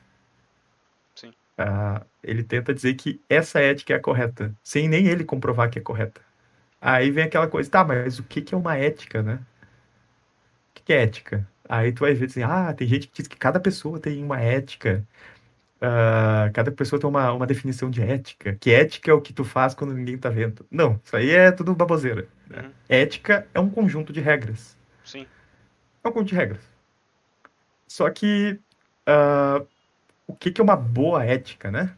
Uh, 1.59 2.05
ele 2.23 2.43
tenta 2.43 2.75
dizer 2.75 2.95
que 2.95 3.21
essa 3.29 3.61
ética 3.61 3.95
é 3.95 3.97
a 3.97 4.01
correta, 4.01 4.55
sem 4.63 4.89
nem 4.89 5.07
ele 5.07 5.25
comprovar 5.25 5.71
que 5.71 5.79
é 5.79 5.83
correta. 5.83 6.21
Aí 6.81 7.11
vem 7.11 7.25
aquela 7.25 7.49
coisa, 7.49 7.71
tá, 7.71 7.85
mas 7.85 8.19
o 8.19 8.25
que, 8.25 8.43
que 8.43 8.55
é 8.55 8.59
uma 8.59 8.77
ética, 8.77 9.23
né? 9.23 9.41
que 10.87 10.93
é 10.93 11.03
ética? 11.03 11.47
Aí 11.69 11.93
tu 11.93 12.01
vai 12.01 12.15
ver 12.15 12.27
assim, 12.27 12.45
ah, 12.45 12.73
tem 12.73 12.87
gente 12.87 13.09
que 13.09 13.15
diz 13.17 13.27
que 13.27 13.37
cada 13.37 13.59
pessoa 13.59 13.99
tem 13.99 14.23
uma 14.23 14.41
ética. 14.41 15.05
Uh, 15.79 16.51
cada 16.55 16.71
pessoa 16.71 16.99
tem 16.99 17.11
uma, 17.11 17.33
uma 17.33 17.47
definição 17.47 17.91
de 17.91 18.01
ética. 18.01 18.57
Que 18.61 18.73
ética 18.73 19.11
é 19.11 19.15
o 19.15 19.21
que 19.21 19.33
tu 19.33 19.45
faz 19.45 19.75
quando 19.75 19.93
ninguém 19.93 20.17
tá 20.17 20.31
vendo. 20.31 20.65
Não, 20.71 21.01
isso 21.05 21.17
aí 21.17 21.31
é 21.31 21.51
tudo 21.51 21.75
baboseira. 21.75 22.29
Né? 22.47 22.63
Uhum. 22.63 22.71
Ética 22.89 23.47
é 23.53 23.59
um 23.59 23.69
conjunto 23.69 24.13
de 24.13 24.21
regras. 24.21 24.79
Sim. 25.05 25.27
É 26.05 26.09
um 26.09 26.13
conjunto 26.13 26.29
de 26.29 26.37
regras. 26.37 26.63
Só 27.89 28.09
que 28.09 28.61
uh, 29.09 29.67
o 30.27 30.35
que, 30.35 30.51
que 30.51 30.61
é 30.61 30.65
uma 30.65 30.77
boa 30.77 31.25
ética, 31.25 31.71
né? 31.71 31.95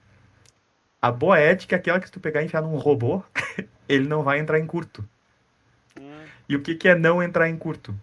A 1.00 1.10
boa 1.10 1.38
ética 1.38 1.76
é 1.76 1.78
aquela 1.78 2.00
que 2.00 2.06
se 2.06 2.12
tu 2.12 2.20
pegar 2.20 2.42
e 2.42 2.46
enfiar 2.46 2.62
num 2.62 2.76
robô, 2.76 3.22
ele 3.88 4.06
não 4.06 4.22
vai 4.22 4.38
entrar 4.38 4.58
em 4.58 4.66
curto. 4.66 5.04
Hum. 5.98 6.24
E 6.48 6.56
o 6.56 6.60
que, 6.60 6.74
que 6.74 6.88
é 6.88 6.94
não 6.94 7.22
entrar 7.22 7.48
em 7.48 7.56
curto? 7.56 7.94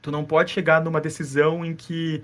Tu 0.00 0.10
não 0.10 0.24
pode 0.24 0.50
chegar 0.50 0.82
numa 0.82 1.00
decisão 1.00 1.64
em 1.64 1.74
que, 1.74 2.22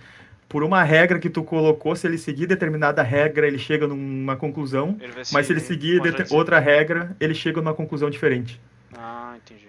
por 0.49 0.63
uma 0.63 0.83
regra 0.83 1.19
que 1.19 1.29
tu 1.29 1.43
colocou, 1.43 1.95
se 1.95 2.07
ele 2.07 2.17
seguir 2.17 2.47
determinada 2.47 3.03
regra, 3.03 3.47
ele 3.47 3.59
chega 3.59 3.87
numa 3.87 4.37
conclusão, 4.37 4.97
mas 5.33 5.47
se 5.47 5.53
ele 5.53 5.61
seguir 5.61 6.01
outra 6.31 6.59
regra, 6.59 7.15
ele 7.21 7.35
chega 7.35 7.61
numa 7.61 7.75
conclusão 7.75 8.09
diferente. 8.09 8.61
Ah, 8.97 9.35
entendi. 9.37 9.69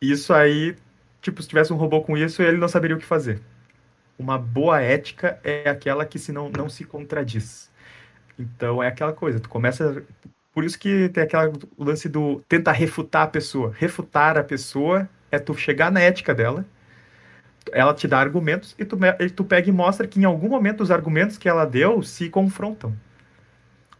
Isso 0.00 0.32
aí, 0.32 0.74
tipo, 1.20 1.40
se 1.42 1.48
tivesse 1.48 1.72
um 1.72 1.76
robô 1.76 2.00
com 2.00 2.16
isso, 2.16 2.42
ele 2.42 2.56
não 2.56 2.68
saberia 2.68 2.96
o 2.96 2.98
que 2.98 3.04
fazer. 3.04 3.40
Uma 4.20 4.36
boa 4.36 4.82
ética 4.82 5.40
é 5.42 5.70
aquela 5.70 6.04
que 6.04 6.18
se 6.18 6.30
não, 6.30 6.50
não 6.50 6.68
se 6.68 6.84
contradiz. 6.84 7.70
Então 8.38 8.82
é 8.82 8.88
aquela 8.88 9.14
coisa, 9.14 9.40
tu 9.40 9.48
começa. 9.48 10.04
Por 10.52 10.62
isso 10.62 10.78
que 10.78 11.08
tem 11.08 11.22
aquele 11.24 11.52
lance 11.78 12.06
do 12.08 12.42
tentar 12.48 12.72
refutar 12.72 13.22
a 13.22 13.26
pessoa. 13.28 13.74
Refutar 13.74 14.36
a 14.36 14.44
pessoa 14.44 15.08
é 15.30 15.38
tu 15.38 15.54
chegar 15.54 15.90
na 15.90 16.00
ética 16.00 16.34
dela 16.34 16.66
ela 17.72 17.94
te 17.94 18.08
dá 18.08 18.18
argumentos 18.18 18.74
e 18.78 18.84
tu, 18.84 18.98
e 19.18 19.30
tu 19.30 19.44
pega 19.44 19.68
e 19.68 19.72
mostra 19.72 20.06
que 20.06 20.20
em 20.20 20.24
algum 20.24 20.48
momento 20.48 20.82
os 20.82 20.90
argumentos 20.90 21.38
que 21.38 21.48
ela 21.48 21.64
deu 21.64 22.02
se 22.02 22.28
confrontam. 22.28 22.94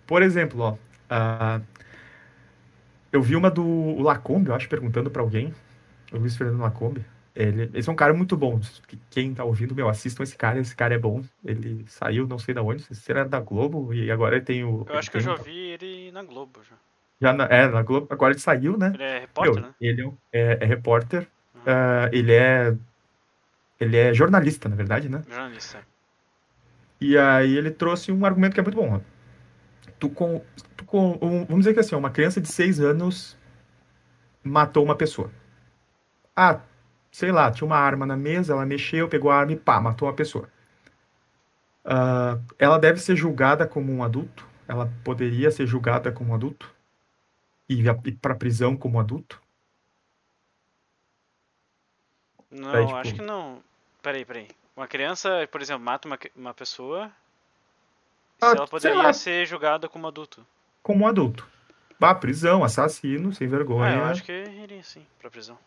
Por 0.07 0.23
exemplo, 0.23 0.61
ó, 0.61 0.73
uh, 0.73 1.63
eu 3.13 3.23
vi 3.23 3.37
uma 3.37 3.51
do 3.51 4.01
Lacombe, 4.01 4.49
eu 4.49 4.55
acho, 4.55 4.69
perguntando 4.69 5.11
para 5.11 5.23
alguém, 5.23 5.55
o 6.13 6.19
Luiz 6.19 6.37
Fernando 6.37 6.61
Lacombe. 6.61 7.05
Ele, 7.35 7.71
esse 7.75 7.89
é 7.89 7.93
um 7.93 7.97
cara 7.97 8.13
muito 8.13 8.37
bom. 8.37 8.61
Quem 9.09 9.33
tá 9.33 9.45
ouvindo, 9.45 9.75
meu, 9.75 9.89
assistam 9.89 10.23
esse 10.23 10.37
cara, 10.37 10.59
esse 10.59 10.75
cara 10.75 10.95
é 10.95 10.99
bom. 10.99 11.23
Ele 11.45 11.85
saiu, 11.87 12.27
não 12.27 12.39
sei 12.39 12.55
da 12.55 12.63
onde, 12.63 12.83
se 12.83 13.11
era 13.11 13.25
da 13.25 13.39
Globo, 13.41 13.95
e 13.95 14.11
agora 14.11 14.37
ele 14.37 14.45
tem 14.45 14.65
o. 14.65 14.85
Eu 14.89 14.99
acho 14.99 15.11
que 15.11 15.19
eu 15.19 15.21
já 15.21 15.35
vi 15.37 15.71
ele 15.71 16.11
na 16.11 16.23
Globo 16.23 16.61
já. 16.69 16.77
Já 17.21 17.33
na, 17.33 17.45
é, 17.45 17.69
na 17.69 17.83
Globo, 17.83 18.09
agora 18.11 18.33
ele 18.33 18.41
saiu, 18.41 18.77
né? 18.77 18.93
Ele 18.95 19.03
é 19.03 19.19
repórter, 19.21 19.55
meu, 19.55 19.63
né? 19.63 19.75
Ele 19.81 20.13
é, 20.33 20.41
é, 20.41 20.59
é 20.61 20.67
repórter. 20.67 21.29
Uhum. 21.55 21.61
Uh, 21.63 22.09
ele 22.13 22.33
é 22.33 22.75
ele 23.81 23.97
é 23.97 24.13
jornalista, 24.13 24.69
na 24.69 24.77
verdade, 24.77 25.09
né? 25.09 25.23
Jornalista. 25.27 25.79
E 27.01 27.17
aí 27.17 27.57
ele 27.57 27.71
trouxe 27.71 28.13
um 28.13 28.27
argumento 28.27 28.53
que 28.53 28.61
é 28.61 28.63
muito 28.63 28.77
bom. 28.77 29.01
Tu 29.99 30.11
com, 30.11 30.43
tu 30.77 30.85
com 30.85 31.19
um, 31.23 31.45
vamos 31.47 31.61
dizer 31.61 31.73
que 31.73 31.81
assim, 31.81 31.95
uma 31.95 32.11
criança 32.11 32.41
de 32.41 32.49
seis 32.49 32.79
anos 32.79 33.39
matou 34.45 34.85
uma 34.85 34.95
pessoa. 34.95 35.31
Ah, 36.37 36.61
sei 37.11 37.33
lá, 37.33 37.51
tinha 37.51 37.67
uma 37.67 37.77
arma 37.77 38.07
na 38.07 38.17
mesa, 38.17 38.53
ela 38.53 38.65
mexeu, 38.65 39.09
pegou 39.09 39.31
a 39.31 39.37
arma 39.37 39.53
e 39.53 39.57
pá, 39.57 39.81
matou 39.81 40.09
uma 40.09 40.15
pessoa. 40.15 40.49
Uh, 41.85 42.41
ela 42.59 42.79
deve 42.79 43.01
ser 43.01 43.17
julgada 43.17 43.67
como 43.67 43.93
um 43.93 44.03
adulto? 44.03 44.47
Ela 44.69 44.93
poderia 45.03 45.51
ser 45.51 45.67
julgada 45.67 46.13
como 46.13 46.31
um 46.31 46.35
adulto? 46.35 46.73
E 47.69 47.81
ir 47.81 48.17
para 48.21 48.35
prisão 48.35 48.77
como 48.77 48.99
um 48.99 49.01
adulto? 49.01 49.41
Não, 52.51 52.73
Daí, 52.73 52.85
tipo, 52.85 52.99
acho 52.99 53.15
que 53.15 53.23
não. 53.23 53.63
Peraí, 54.03 54.25
peraí. 54.25 54.49
Uma 54.77 54.89
criança, 54.89 55.49
por 55.51 55.61
exemplo, 55.61 55.85
mata 55.85 56.09
uma, 56.09 56.19
uma 56.35 56.55
pessoa. 56.55 57.11
Ah, 58.41 58.53
ela 58.57 58.67
poderia 58.67 59.13
ser 59.13 59.47
julgada 59.47 59.89
como 59.89 60.07
adulto. 60.07 60.45
Como 60.83 61.07
adulto. 61.07 61.47
Bah, 61.99 62.15
prisão, 62.15 62.65
assassino, 62.65 63.33
sem 63.33 63.47
vergonha. 63.47 63.91
Ah, 63.91 63.99
eu 63.99 64.05
acho 64.07 64.25
que 64.25 64.33
iria 64.33 64.83
sim 64.83 65.07
pra 65.19 65.31
prisão. 65.31 65.59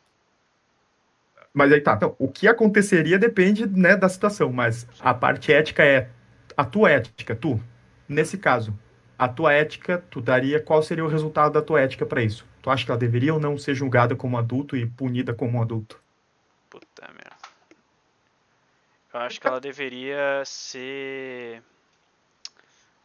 Mas 1.54 1.72
aí 1.72 1.80
tá, 1.80 1.94
então, 1.94 2.16
o 2.18 2.28
que 2.28 2.48
aconteceria 2.48 3.20
depende 3.20 3.68
né, 3.68 3.96
da 3.96 4.10
situação, 4.10 4.52
mas 4.52 4.88
a 5.00 5.14
parte 5.14 5.54
ética 5.54 5.84
é 5.84 6.10
a 6.58 6.66
tua 6.66 6.90
ética, 6.90 7.36
tu, 7.36 7.62
nesse 8.10 8.38
caso, 8.40 8.78
a 9.18 9.28
tua 9.28 9.54
ética, 9.54 10.04
tu 10.10 10.20
daria 10.20 10.60
qual 10.60 10.82
seria 10.82 11.06
o 11.06 11.08
resultado 11.08 11.54
da 11.54 11.62
tua 11.62 11.82
ética 11.82 12.06
para 12.06 12.24
isso? 12.24 12.46
Tu 12.62 12.70
acha 12.70 12.84
que 12.84 12.92
ela 12.92 13.00
deveria 13.00 13.34
ou 13.34 13.40
não 13.40 13.58
ser 13.58 13.76
julgada 13.76 14.16
como 14.16 14.38
adulto 14.38 14.76
e 14.76 14.86
punida 14.86 15.34
como 15.34 15.58
um 15.58 15.62
adulto? 15.62 16.02
Puta 16.70 17.08
merda. 17.10 17.36
Eu 19.14 19.20
acho 19.20 19.40
que 19.40 19.46
ela 19.46 19.62
deveria 19.62 20.42
ser 20.44 21.62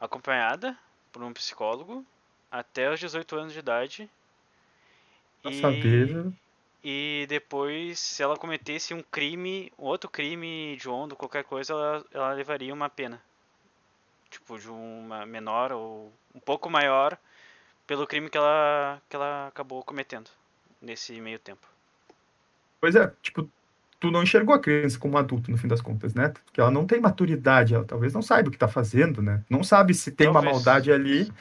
acompanhada 0.00 0.74
por 1.12 1.22
um 1.22 1.32
psicólogo 1.34 2.04
até 2.50 2.90
os 2.90 2.98
18 2.98 3.36
anos 3.36 3.52
de 3.52 3.58
idade. 3.58 4.10
Pra 5.42 5.50
e, 5.50 5.60
saber. 5.60 6.32
E 6.82 7.26
depois, 7.28 7.98
se 7.98 8.22
ela 8.22 8.36
cometesse 8.36 8.94
um 8.94 9.02
crime, 9.02 9.72
outro 9.76 10.08
crime 10.08 10.76
de 10.76 10.88
onda, 10.88 11.16
qualquer 11.16 11.44
coisa, 11.44 11.72
ela, 11.72 12.04
ela 12.12 12.32
levaria 12.32 12.72
uma 12.72 12.88
pena. 12.88 13.20
Tipo, 14.30 14.58
de 14.58 14.68
uma 14.68 15.26
menor 15.26 15.72
ou 15.72 16.12
um 16.34 16.40
pouco 16.40 16.70
maior 16.70 17.18
pelo 17.86 18.06
crime 18.06 18.28
que 18.28 18.36
ela, 18.36 19.00
que 19.08 19.16
ela 19.16 19.48
acabou 19.48 19.82
cometendo 19.82 20.30
nesse 20.80 21.20
meio 21.20 21.38
tempo. 21.38 21.66
Pois 22.80 22.94
é, 22.94 23.10
tipo, 23.22 23.48
tu 23.98 24.10
não 24.10 24.22
enxergou 24.22 24.54
a 24.54 24.60
criança 24.60 24.98
como 24.98 25.18
adulto, 25.18 25.50
no 25.50 25.56
fim 25.56 25.66
das 25.66 25.80
contas, 25.80 26.14
né? 26.14 26.28
Porque 26.28 26.60
ela 26.60 26.70
não 26.70 26.86
tem 26.86 27.00
maturidade, 27.00 27.74
ela 27.74 27.84
talvez 27.84 28.12
não 28.12 28.22
saiba 28.22 28.48
o 28.48 28.50
que 28.50 28.56
está 28.56 28.68
fazendo, 28.68 29.20
né? 29.20 29.42
Não 29.50 29.64
sabe 29.64 29.94
se 29.94 30.12
tem 30.12 30.26
talvez. 30.26 30.44
uma 30.44 30.52
maldade 30.52 30.92
ali. 30.92 31.32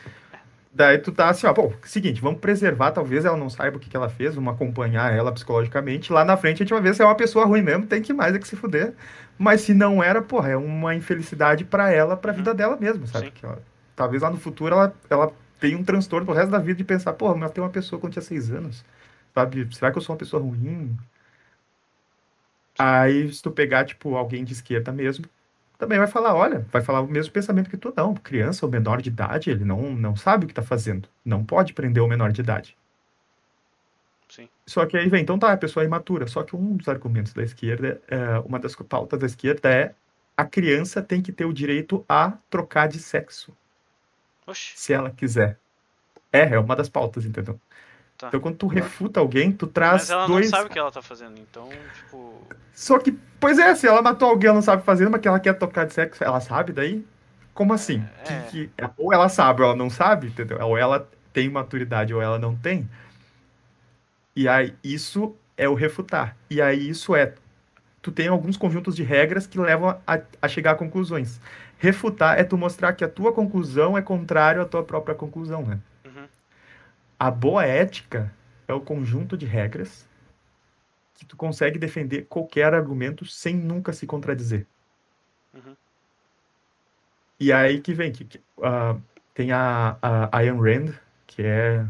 Daí 0.77 0.99
tu 0.99 1.11
tá 1.11 1.27
assim, 1.31 1.47
ó, 1.47 1.53
bom, 1.53 1.73
seguinte, 1.81 2.21
vamos 2.21 2.39
preservar, 2.39 2.91
talvez 2.91 3.25
ela 3.25 3.35
não 3.35 3.49
saiba 3.49 3.77
o 3.77 3.79
que, 3.79 3.89
que 3.89 3.97
ela 3.97 4.09
fez, 4.09 4.35
vamos 4.35 4.53
acompanhar 4.53 5.11
ela 5.11 5.31
psicologicamente. 5.31 6.13
Lá 6.13 6.23
na 6.23 6.37
frente 6.37 6.57
a 6.57 6.59
gente 6.59 6.69
vai 6.69 6.79
ver 6.79 6.93
se 6.93 7.01
é 7.01 7.05
uma 7.05 7.15
pessoa 7.15 7.45
ruim 7.45 7.63
mesmo, 7.63 7.87
tem 7.87 7.99
que 7.99 8.13
mais 8.13 8.35
é 8.35 8.37
que 8.37 8.47
se 8.47 8.55
fuder. 8.55 8.93
Mas 9.39 9.61
se 9.61 9.73
não 9.73 10.03
era, 10.03 10.21
porra, 10.21 10.49
é 10.49 10.55
uma 10.55 10.93
infelicidade 10.93 11.65
para 11.65 11.89
ela, 11.89 12.15
pra 12.15 12.31
vida 12.31 12.51
uhum. 12.51 12.55
dela 12.55 12.77
mesmo, 12.77 13.07
sabe? 13.07 13.31
Que 13.31 13.43
ela, 13.43 13.59
talvez 13.95 14.21
lá 14.21 14.29
no 14.29 14.37
futuro 14.37 14.75
ela, 14.75 14.93
ela 15.09 15.33
tenha 15.59 15.75
um 15.75 15.83
transtorno 15.83 16.27
pro 16.27 16.35
resto 16.35 16.51
da 16.51 16.59
vida 16.59 16.75
de 16.75 16.83
pensar, 16.83 17.13
porra, 17.13 17.33
mas 17.33 17.49
tem 17.49 17.63
uma 17.63 17.71
pessoa 17.71 17.99
quando 17.99 18.13
tinha 18.13 18.21
seis 18.21 18.51
anos, 18.51 18.85
sabe? 19.33 19.67
Será 19.75 19.91
que 19.91 19.97
eu 19.97 20.01
sou 20.03 20.13
uma 20.13 20.19
pessoa 20.19 20.43
ruim? 20.43 20.95
Aí, 22.77 23.33
se 23.33 23.41
tu 23.41 23.49
pegar, 23.49 23.83
tipo, 23.83 24.15
alguém 24.15 24.43
de 24.43 24.53
esquerda 24.53 24.91
mesmo, 24.91 25.25
também 25.77 25.99
vai 25.99 26.07
falar, 26.07 26.33
olha, 26.33 26.65
vai 26.71 26.81
falar 26.81 27.01
o 27.01 27.07
mesmo 27.07 27.31
pensamento 27.31 27.69
que 27.69 27.77
tu, 27.77 27.93
não. 27.95 28.15
Criança 28.15 28.65
ou 28.65 28.71
menor 28.71 29.01
de 29.01 29.09
idade, 29.09 29.49
ele 29.49 29.63
não, 29.63 29.93
não 29.93 30.15
sabe 30.15 30.45
o 30.45 30.47
que 30.47 30.53
tá 30.53 30.63
fazendo. 30.63 31.07
Não 31.23 31.45
pode 31.45 31.73
prender 31.73 32.01
o 32.01 32.07
menor 32.07 32.31
de 32.31 32.41
idade. 32.41 32.75
Sim. 34.27 34.49
Só 34.65 34.85
que 34.85 34.97
aí 34.97 35.07
vem, 35.07 35.21
então 35.21 35.37
tá, 35.37 35.53
a 35.53 35.57
pessoa 35.57 35.83
é 35.83 35.85
imatura. 35.85 36.27
Só 36.27 36.43
que 36.43 36.55
um 36.55 36.75
dos 36.75 36.87
argumentos 36.87 37.31
da 37.31 37.43
esquerda, 37.43 38.01
é, 38.07 38.39
uma 38.39 38.59
das 38.59 38.75
pautas 38.75 39.19
da 39.19 39.25
esquerda 39.25 39.69
é 39.69 39.93
a 40.35 40.45
criança 40.45 41.01
tem 41.01 41.21
que 41.21 41.31
ter 41.31 41.45
o 41.45 41.53
direito 41.53 42.03
a 42.07 42.33
trocar 42.49 42.87
de 42.87 42.99
sexo. 42.99 43.55
Oxi. 44.45 44.73
Se 44.75 44.93
ela 44.93 45.11
quiser. 45.11 45.59
É, 46.31 46.53
é 46.53 46.59
uma 46.59 46.75
das 46.75 46.89
pautas, 46.89 47.25
entendeu? 47.25 47.59
Tá. 48.17 48.29
Então, 48.29 48.39
quando 48.39 48.55
tu 48.55 48.65
refuta 48.65 49.19
alguém, 49.19 49.51
tu 49.51 49.67
traz 49.67 50.03
Mas 50.03 50.09
ela 50.09 50.25
dois... 50.25 50.49
não 50.49 50.57
sabe 50.57 50.69
o 50.69 50.73
que 50.73 50.79
ela 50.79 50.91
tá 50.91 51.01
fazendo, 51.03 51.37
então, 51.39 51.69
tipo... 51.93 52.41
Só 52.73 52.97
que, 52.97 53.11
pois 53.39 53.59
é, 53.59 53.75
se 53.75 53.87
ela 53.87 54.01
matou 54.01 54.27
alguém, 54.27 54.47
ela 54.47 54.55
não 54.55 54.61
sabe 54.63 54.83
fazer, 54.83 55.07
mas 55.07 55.21
que 55.21 55.27
ela 55.27 55.39
quer 55.39 55.53
tocar 55.53 55.85
de 55.85 55.93
sexo, 55.93 56.23
ela 56.23 56.39
sabe 56.39 56.73
daí? 56.73 57.05
Como 57.53 57.73
assim? 57.73 58.03
É... 58.25 58.41
Que, 58.49 58.67
que... 58.67 58.89
Ou 58.97 59.13
ela 59.13 59.29
sabe 59.29 59.61
ou 59.61 59.67
ela 59.67 59.75
não 59.75 59.89
sabe, 59.89 60.27
entendeu? 60.27 60.57
Ou 60.61 60.75
ela 60.75 61.07
tem 61.31 61.47
maturidade 61.47 62.11
ou 62.11 62.19
ela 62.19 62.39
não 62.39 62.55
tem. 62.55 62.89
E 64.35 64.47
aí, 64.47 64.73
isso 64.83 65.35
é 65.55 65.69
o 65.69 65.75
refutar. 65.75 66.35
E 66.49 66.59
aí, 66.59 66.89
isso 66.89 67.15
é... 67.15 67.35
Tu 68.01 68.11
tem 68.11 68.27
alguns 68.27 68.57
conjuntos 68.57 68.95
de 68.95 69.03
regras 69.03 69.45
que 69.45 69.59
levam 69.59 69.89
a, 70.07 70.19
a 70.41 70.47
chegar 70.47 70.71
a 70.71 70.75
conclusões. 70.75 71.39
Refutar 71.77 72.39
é 72.39 72.43
tu 72.43 72.57
mostrar 72.57 72.93
que 72.93 73.03
a 73.03 73.09
tua 73.09 73.31
conclusão 73.31 73.95
é 73.95 74.01
contrário 74.01 74.61
à 74.61 74.65
tua 74.65 74.81
própria 74.81 75.13
conclusão, 75.13 75.63
né? 75.63 75.79
A 77.19 77.31
boa 77.31 77.65
ética 77.65 78.33
é 78.67 78.73
o 78.73 78.81
conjunto 78.81 79.37
de 79.37 79.45
regras 79.45 80.07
que 81.15 81.25
tu 81.25 81.35
consegue 81.35 81.79
defender 81.79 82.25
qualquer 82.25 82.73
argumento 82.73 83.25
sem 83.25 83.55
nunca 83.55 83.91
se 83.91 84.05
contradizer. 84.05 84.67
Uhum. 85.53 85.75
E 87.39 87.51
aí 87.51 87.81
que 87.81 87.93
vem, 87.93 88.11
que, 88.11 88.23
que 88.23 88.37
uh, 88.57 89.01
tem 89.33 89.51
a, 89.51 89.97
a 90.01 90.37
Ayn 90.37 90.59
Rand, 90.59 90.93
que 91.25 91.41
é 91.41 91.85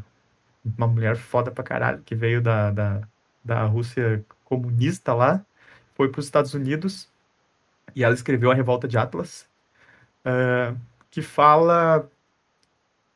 uma 0.77 0.87
mulher 0.87 1.17
foda 1.17 1.51
pra 1.51 1.63
caralho, 1.63 2.01
que 2.03 2.15
veio 2.15 2.41
da, 2.41 2.71
da, 2.71 3.01
da 3.43 3.63
Rússia 3.63 4.23
comunista 4.45 5.13
lá, 5.13 5.45
foi 5.93 6.09
para 6.09 6.19
os 6.19 6.25
Estados 6.25 6.53
Unidos 6.53 7.09
e 7.95 8.03
ela 8.03 8.13
escreveu 8.13 8.51
a 8.51 8.53
Revolta 8.53 8.87
de 8.87 8.97
Atlas, 8.97 9.49
uh, 10.25 10.77
que 11.09 11.21
fala 11.21 12.09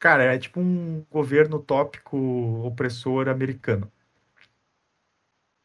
Cara, 0.01 0.23
é 0.23 0.37
tipo 0.39 0.59
um 0.59 1.05
governo 1.11 1.57
utópico 1.57 2.17
opressor 2.65 3.29
americano. 3.29 3.89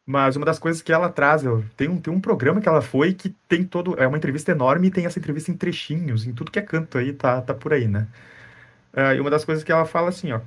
Mas 0.05 0.37
uma 0.37 0.45
das 0.45 0.59
coisas 0.59 0.83
que 0.83 0.93
ela 0.93 1.09
traz, 1.11 1.43
tem 1.75 1.89
um, 1.89 1.99
tem 1.99 2.13
um 2.13 2.21
programa 2.21 2.61
que 2.61 2.69
ela 2.69 2.83
foi 2.83 3.15
que 3.15 3.31
tem 3.49 3.65
todo. 3.65 3.99
É 3.99 4.07
uma 4.07 4.19
entrevista 4.19 4.53
enorme 4.53 4.89
e 4.89 4.91
tem 4.91 5.07
essa 5.07 5.19
entrevista 5.19 5.51
em 5.51 5.57
trechinhos, 5.57 6.27
em 6.27 6.35
tudo 6.35 6.51
que 6.51 6.59
é 6.59 6.63
canto 6.63 6.99
aí, 6.99 7.15
tá, 7.15 7.41
tá 7.41 7.55
por 7.55 7.73
aí, 7.73 7.89
né? 7.89 8.07
Uh, 8.95 9.15
e 9.17 9.21
uma 9.21 9.31
das 9.31 9.45
coisas 9.45 9.65
que 9.65 9.73
ela 9.73 9.87
fala 9.87 10.11
assim, 10.11 10.33
ó. 10.33 10.39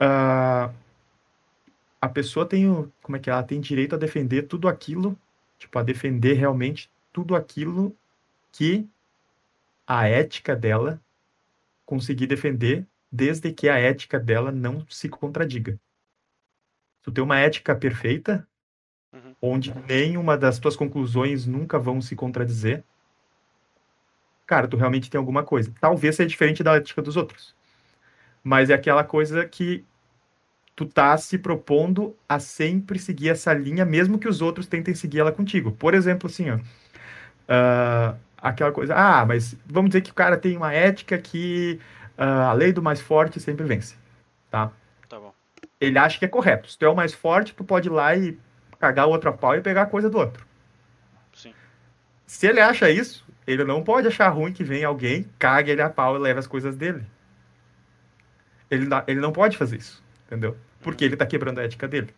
Uh, 0.00 0.74
a 2.00 2.08
pessoa 2.08 2.46
tem 2.46 2.68
o. 2.70 2.90
Como 3.02 3.16
é 3.16 3.20
que 3.20 3.30
é? 3.30 3.34
Ela 3.34 3.42
tem 3.44 3.60
direito 3.60 3.94
a 3.96 3.98
defender 3.98 4.44
tudo 4.44 4.66
aquilo, 4.68 5.16
tipo, 5.58 5.78
a 5.78 5.82
defender 5.82 6.34
realmente 6.34 6.90
tudo 7.12 7.36
aquilo 7.36 7.94
que 8.50 8.88
a 9.86 10.08
ética 10.08 10.56
dela 10.56 11.00
conseguir 11.84 12.26
defender, 12.26 12.86
desde 13.10 13.52
que 13.52 13.68
a 13.68 13.78
ética 13.78 14.18
dela 14.18 14.50
não 14.50 14.86
se 14.88 15.08
contradiga 15.08 15.78
tu 17.02 17.10
tem 17.10 17.22
uma 17.22 17.38
ética 17.38 17.74
perfeita, 17.74 18.46
uhum. 19.12 19.34
onde 19.42 19.74
nenhuma 19.88 20.38
das 20.38 20.58
tuas 20.58 20.76
conclusões 20.76 21.46
nunca 21.46 21.78
vão 21.78 22.00
se 22.00 22.14
contradizer, 22.14 22.84
cara, 24.46 24.68
tu 24.68 24.76
realmente 24.76 25.10
tem 25.10 25.18
alguma 25.18 25.42
coisa. 25.42 25.72
Talvez 25.80 26.16
seja 26.16 26.28
diferente 26.28 26.62
da 26.62 26.76
ética 26.76 27.02
dos 27.02 27.16
outros. 27.16 27.54
Mas 28.42 28.70
é 28.70 28.74
aquela 28.74 29.04
coisa 29.04 29.46
que 29.46 29.84
tu 30.74 30.86
tá 30.86 31.16
se 31.18 31.38
propondo 31.38 32.16
a 32.28 32.38
sempre 32.38 32.98
seguir 32.98 33.28
essa 33.30 33.52
linha, 33.52 33.84
mesmo 33.84 34.18
que 34.18 34.28
os 34.28 34.40
outros 34.40 34.66
tentem 34.66 34.94
seguir 34.94 35.20
ela 35.20 35.32
contigo. 35.32 35.72
Por 35.72 35.94
exemplo, 35.94 36.28
assim, 36.28 36.50
ó, 36.50 36.56
uh, 36.56 38.18
aquela 38.42 38.72
coisa, 38.72 38.94
ah, 38.94 39.24
mas 39.24 39.56
vamos 39.64 39.90
dizer 39.90 40.02
que 40.02 40.10
o 40.10 40.14
cara 40.14 40.36
tem 40.36 40.56
uma 40.56 40.72
ética 40.72 41.16
que 41.16 41.80
uh, 42.18 42.50
a 42.50 42.52
lei 42.52 42.72
do 42.72 42.82
mais 42.82 43.00
forte 43.00 43.40
sempre 43.40 43.64
vence, 43.64 43.96
tá? 44.50 44.72
ele 45.82 45.98
acha 45.98 46.16
que 46.16 46.24
é 46.24 46.28
correto. 46.28 46.70
Se 46.70 46.78
tu 46.78 46.84
é 46.84 46.88
o 46.88 46.94
mais 46.94 47.12
forte, 47.12 47.52
tu 47.54 47.64
pode 47.64 47.88
ir 47.88 47.90
lá 47.90 48.14
e 48.14 48.38
cagar 48.78 49.08
o 49.08 49.10
outro 49.10 49.30
a 49.30 49.32
pau 49.32 49.56
e 49.56 49.60
pegar 49.60 49.82
a 49.82 49.86
coisa 49.86 50.08
do 50.08 50.16
outro. 50.16 50.46
Sim. 51.32 51.52
Se 52.24 52.46
ele 52.46 52.60
acha 52.60 52.88
isso, 52.88 53.26
ele 53.44 53.64
não 53.64 53.82
pode 53.82 54.06
achar 54.06 54.28
ruim 54.28 54.52
que 54.52 54.62
vem 54.62 54.84
alguém, 54.84 55.28
cague 55.40 55.72
ele 55.72 55.82
a 55.82 55.90
pau 55.90 56.14
e 56.14 56.20
leve 56.20 56.38
as 56.38 56.46
coisas 56.46 56.76
dele. 56.76 57.04
Ele, 58.70 58.86
ele 59.08 59.20
não 59.20 59.32
pode 59.32 59.58
fazer 59.58 59.76
isso, 59.76 60.02
entendeu? 60.26 60.56
Porque 60.80 61.04
ele 61.04 61.16
tá 61.16 61.26
quebrando 61.26 61.58
a 61.58 61.64
ética 61.64 61.88
dele. 61.88 62.14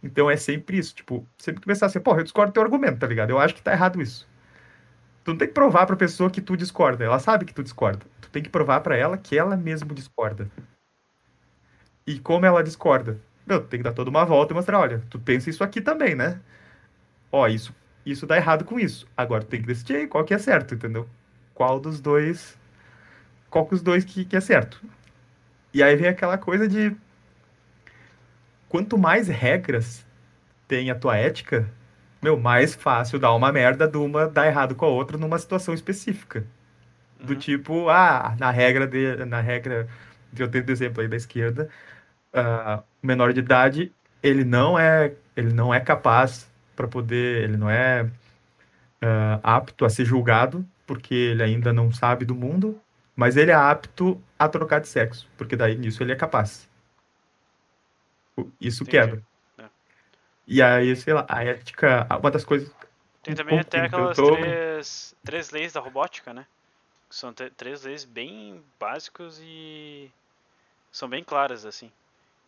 Então 0.00 0.30
é 0.30 0.36
sempre 0.36 0.78
isso, 0.78 0.94
tipo, 0.94 1.26
sempre 1.36 1.60
que 1.60 1.66
pensar 1.66 1.86
assim, 1.86 2.00
porra, 2.00 2.20
eu 2.20 2.24
discordo 2.24 2.52
do 2.52 2.54
teu 2.54 2.62
argumento, 2.62 3.00
tá 3.00 3.06
ligado? 3.06 3.30
Eu 3.30 3.38
acho 3.40 3.54
que 3.54 3.62
tá 3.62 3.72
errado 3.72 4.00
isso. 4.00 4.28
Tu 5.24 5.30
não 5.30 5.38
tem 5.38 5.48
que 5.48 5.54
provar 5.54 5.86
pra 5.86 5.96
pessoa 5.96 6.30
que 6.30 6.40
tu 6.40 6.56
discorda, 6.56 7.04
ela 7.04 7.18
sabe 7.18 7.44
que 7.44 7.54
tu 7.54 7.62
discorda. 7.62 8.04
Tu 8.20 8.28
tem 8.30 8.42
que 8.42 8.50
provar 8.50 8.80
para 8.80 8.96
ela 8.96 9.16
que 9.16 9.38
ela 9.38 9.56
mesmo 9.56 9.94
discorda. 9.94 10.50
E 12.06 12.18
como 12.18 12.44
ela 12.44 12.62
discorda? 12.62 13.20
Meu, 13.46 13.60
tem 13.64 13.80
que 13.80 13.84
dar 13.84 13.92
toda 13.92 14.10
uma 14.10 14.24
volta 14.24 14.52
e 14.52 14.56
mostrar, 14.56 14.80
olha, 14.80 15.02
tu 15.08 15.18
pensa 15.18 15.50
isso 15.50 15.62
aqui 15.62 15.80
também, 15.80 16.14
né? 16.14 16.40
Ó, 17.30 17.46
isso, 17.46 17.74
isso 18.04 18.26
dá 18.26 18.36
errado 18.36 18.64
com 18.64 18.78
isso. 18.78 19.06
Agora 19.16 19.44
tu 19.44 19.48
tem 19.48 19.60
que 19.60 19.66
decidir 19.66 20.08
qual 20.08 20.24
que 20.24 20.34
é 20.34 20.38
certo, 20.38 20.74
entendeu? 20.74 21.08
Qual 21.54 21.78
dos 21.78 22.00
dois. 22.00 22.58
Qual 23.48 23.66
que 23.66 23.74
os 23.74 23.82
dois 23.82 24.04
que, 24.04 24.24
que 24.24 24.36
é 24.36 24.40
certo. 24.40 24.82
E 25.72 25.82
aí 25.82 25.96
vem 25.96 26.08
aquela 26.08 26.36
coisa 26.36 26.68
de. 26.68 26.94
Quanto 28.68 28.98
mais 28.98 29.28
regras 29.28 30.04
tem 30.66 30.90
a 30.90 30.94
tua 30.94 31.16
ética, 31.16 31.68
meu, 32.22 32.38
mais 32.38 32.74
fácil 32.74 33.18
dar 33.18 33.34
uma 33.34 33.52
merda 33.52 33.88
de 33.88 33.96
uma 33.98 34.28
dar 34.28 34.46
errado 34.46 34.74
com 34.74 34.84
a 34.86 34.88
outra 34.88 35.18
numa 35.18 35.38
situação 35.38 35.74
específica. 35.74 36.46
Do 37.20 37.34
uhum. 37.34 37.38
tipo, 37.38 37.88
ah, 37.88 38.36
na 38.38 38.50
regra 38.50 38.86
de. 38.86 39.24
Na 39.26 39.40
regra. 39.40 39.88
Eu 40.36 40.48
tenho 40.50 40.70
exemplo 40.70 41.02
aí 41.02 41.08
da 41.08 41.16
esquerda 41.16 41.68
uh, 42.32 42.82
menor 43.02 43.32
de 43.32 43.40
idade, 43.40 43.92
ele 44.22 44.44
não 44.44 44.78
é, 44.78 45.14
ele 45.36 45.52
não 45.52 45.72
é 45.72 45.80
capaz 45.80 46.50
para 46.74 46.88
poder, 46.88 47.44
ele 47.44 47.56
não 47.56 47.70
é 47.70 48.04
uh, 48.04 49.40
apto 49.42 49.84
a 49.84 49.90
ser 49.90 50.04
julgado, 50.04 50.66
porque 50.86 51.14
ele 51.14 51.42
ainda 51.42 51.72
não 51.72 51.92
sabe 51.92 52.24
do 52.24 52.34
mundo, 52.34 52.80
mas 53.14 53.36
ele 53.36 53.50
é 53.50 53.54
apto 53.54 54.20
a 54.38 54.48
trocar 54.48 54.80
de 54.80 54.88
sexo, 54.88 55.28
porque 55.36 55.56
daí 55.56 55.76
nisso 55.76 56.02
ele 56.02 56.12
é 56.12 56.16
capaz. 56.16 56.68
Isso 58.60 58.82
Entendi. 58.82 58.90
quebra. 58.90 59.22
É. 60.48 60.52
E 60.52 60.62
aí, 60.62 60.94
sei 60.96 61.14
lá, 61.14 61.24
a 61.28 61.44
ética, 61.44 62.06
uma 62.18 62.30
das 62.30 62.44
coisas. 62.44 62.70
Tem 63.22 63.34
também 63.34 63.58
até 63.58 63.82
aquelas 63.82 64.16
tô... 64.16 64.36
três, 64.36 65.14
três 65.24 65.50
leis 65.50 65.72
da 65.72 65.80
robótica, 65.80 66.34
né? 66.34 66.46
São 67.08 67.32
três 67.32 67.84
leis 67.84 68.04
bem 68.04 68.62
básicas 68.80 69.40
e 69.42 70.10
são 70.90 71.08
bem 71.08 71.22
claras, 71.22 71.64
assim. 71.64 71.90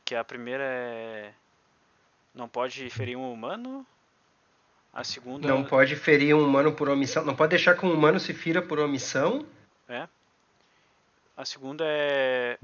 Que 0.04 0.14
a 0.14 0.24
primeira 0.24 0.64
é. 0.64 1.32
Não 2.34 2.48
pode 2.48 2.88
ferir 2.90 3.16
um 3.16 3.32
humano. 3.32 3.86
A 4.92 5.04
segunda. 5.04 5.46
Não 5.46 5.64
pode 5.64 5.96
ferir 5.96 6.34
um 6.34 6.44
humano 6.44 6.72
por 6.72 6.88
omissão. 6.88 7.24
Não 7.24 7.36
pode 7.36 7.50
deixar 7.50 7.76
que 7.76 7.84
um 7.84 7.92
humano 7.92 8.18
se 8.18 8.32
fira 8.32 8.62
por 8.62 8.78
omissão. 8.78 9.46
É. 9.88 10.08
A 11.36 11.44
segunda 11.44 11.84
é. 11.86 12.58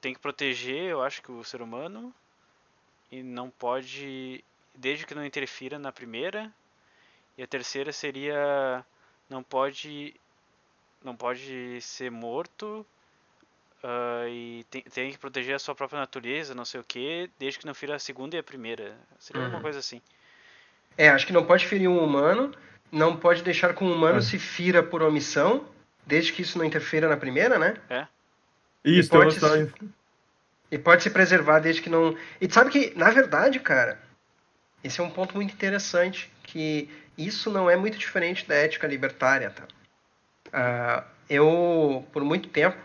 Tem 0.00 0.14
que 0.14 0.20
proteger, 0.20 0.90
eu 0.90 1.02
acho 1.02 1.22
que 1.22 1.30
o 1.30 1.44
ser 1.44 1.62
humano. 1.62 2.12
E 3.12 3.22
não 3.22 3.48
pode. 3.48 4.42
Desde 4.74 5.06
que 5.06 5.14
não 5.14 5.24
interfira 5.24 5.78
na 5.78 5.92
primeira. 5.92 6.50
E 7.38 7.42
a 7.44 7.46
terceira 7.46 7.92
seria. 7.92 8.84
Não 9.30 9.42
pode. 9.42 10.16
Não 11.04 11.14
pode 11.14 11.80
ser 11.80 12.10
morto 12.10 12.84
Uh, 13.82 14.28
e 14.28 14.64
tem, 14.70 14.82
tem, 14.82 15.10
que 15.10 15.18
proteger 15.18 15.56
a 15.56 15.58
sua 15.58 15.74
própria 15.74 15.98
natureza, 15.98 16.54
não 16.54 16.64
sei 16.64 16.80
o 16.80 16.84
que, 16.84 17.28
desde 17.36 17.58
que 17.58 17.66
não 17.66 17.74
fira 17.74 17.96
a 17.96 17.98
segunda 17.98 18.36
e 18.36 18.38
a 18.38 18.42
primeira. 18.42 18.96
Seria 19.18 19.42
uhum. 19.42 19.48
uma 19.48 19.60
coisa 19.60 19.80
assim. 19.80 20.00
É, 20.96 21.08
acho 21.08 21.26
que 21.26 21.32
não 21.32 21.44
pode 21.44 21.66
ferir 21.66 21.88
um 21.88 21.98
humano, 21.98 22.54
não 22.92 23.16
pode 23.16 23.42
deixar 23.42 23.74
que 23.74 23.82
um 23.82 23.92
humano 23.92 24.16
uhum. 24.16 24.22
se 24.22 24.38
fira 24.38 24.84
por 24.84 25.02
omissão, 25.02 25.66
desde 26.06 26.32
que 26.32 26.42
isso 26.42 26.58
não 26.58 26.64
interfira 26.64 27.08
na 27.08 27.16
primeira, 27.16 27.58
né? 27.58 27.74
É. 27.90 28.06
Isso, 28.84 29.08
e 29.08 29.10
pode, 29.10 29.40
e 30.72 30.78
pode 30.78 31.02
se 31.02 31.10
preservar 31.10 31.58
desde 31.58 31.82
que 31.82 31.90
não. 31.90 32.16
E 32.40 32.50
sabe 32.50 32.70
que, 32.70 32.94
na 32.96 33.10
verdade, 33.10 33.60
cara, 33.60 34.00
esse 34.82 35.00
é 35.00 35.04
um 35.04 35.10
ponto 35.10 35.36
muito 35.36 35.52
interessante, 35.52 36.32
que 36.42 36.88
isso 37.16 37.50
não 37.50 37.68
é 37.68 37.76
muito 37.76 37.98
diferente 37.98 38.48
da 38.48 38.54
ética 38.54 38.86
libertária, 38.86 39.50
tá? 39.50 39.64
Uh, 40.48 41.04
eu, 41.28 42.06
por 42.10 42.24
muito 42.24 42.48
tempo, 42.48 42.78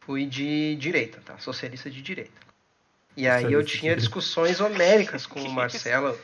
fui 0.00 0.26
de 0.26 0.76
direita, 0.76 1.20
tá? 1.24 1.36
Socialista 1.38 1.90
de 1.90 2.00
direita. 2.00 2.40
E 3.16 3.28
aí 3.28 3.52
eu 3.52 3.64
tinha 3.64 3.96
discussões 3.96 4.60
homéricas 4.60 5.26
com 5.26 5.40
o 5.40 5.50
Marcelo. 5.52 6.16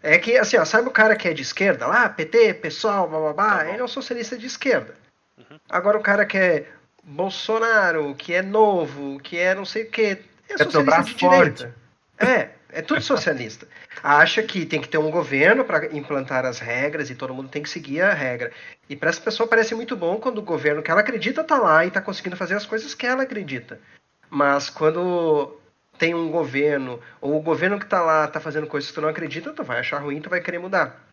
É 0.00 0.16
que, 0.16 0.38
assim, 0.38 0.56
ó, 0.56 0.64
sabe 0.64 0.86
o 0.88 0.92
cara 0.92 1.16
que 1.16 1.26
é 1.26 1.34
de 1.34 1.42
esquerda 1.42 1.88
lá? 1.88 2.08
PT, 2.08 2.54
pessoal, 2.54 3.08
bababá? 3.08 3.58
Tá 3.58 3.68
ele 3.68 3.80
é 3.80 3.84
um 3.84 3.88
socialista 3.88 4.38
de 4.38 4.46
esquerda. 4.46 4.94
Uhum. 5.36 5.58
Agora 5.68 5.98
o 5.98 6.02
cara 6.02 6.24
que 6.24 6.38
é 6.38 6.68
Bolsonaro, 7.02 8.14
que 8.14 8.34
é 8.34 8.42
novo, 8.42 9.18
que 9.20 9.38
é 9.38 9.54
não 9.54 9.64
sei 9.64 9.84
o 9.84 9.90
que, 9.90 10.18
é 10.48 10.58
socialista 10.58 11.02
de 11.02 11.14
direita. 11.14 11.74
É, 12.18 12.50
é 12.70 12.82
tudo 12.82 13.00
socialista. 13.00 13.66
Acha 14.02 14.42
que 14.42 14.66
tem 14.66 14.80
que 14.80 14.88
ter 14.88 14.98
um 14.98 15.10
governo 15.10 15.64
para 15.64 15.86
implantar 15.94 16.44
as 16.44 16.58
regras 16.58 17.10
e 17.10 17.14
todo 17.14 17.34
mundo 17.34 17.48
tem 17.48 17.62
que 17.62 17.70
seguir 17.70 18.02
a 18.02 18.12
regra. 18.12 18.52
E 18.88 18.96
para 18.96 19.10
essa 19.10 19.20
pessoa 19.20 19.48
parece 19.48 19.74
muito 19.74 19.96
bom 19.96 20.16
quando 20.18 20.38
o 20.38 20.42
governo 20.42 20.82
que 20.82 20.90
ela 20.90 21.00
acredita 21.00 21.40
está 21.40 21.58
lá 21.58 21.84
e 21.84 21.88
está 21.88 22.00
conseguindo 22.00 22.36
fazer 22.36 22.54
as 22.54 22.66
coisas 22.66 22.94
que 22.94 23.06
ela 23.06 23.22
acredita. 23.22 23.80
Mas 24.28 24.70
quando 24.70 25.58
tem 25.98 26.14
um 26.14 26.30
governo, 26.30 27.00
ou 27.20 27.36
o 27.36 27.42
governo 27.42 27.78
que 27.78 27.84
está 27.84 28.00
lá 28.00 28.24
está 28.24 28.40
fazendo 28.40 28.66
coisas 28.66 28.88
que 28.88 28.94
tu 28.94 29.00
não 29.00 29.08
acredita, 29.08 29.52
tu 29.52 29.64
vai 29.64 29.80
achar 29.80 29.98
ruim, 29.98 30.20
tu 30.20 30.30
vai 30.30 30.40
querer 30.40 30.58
mudar. 30.58 31.08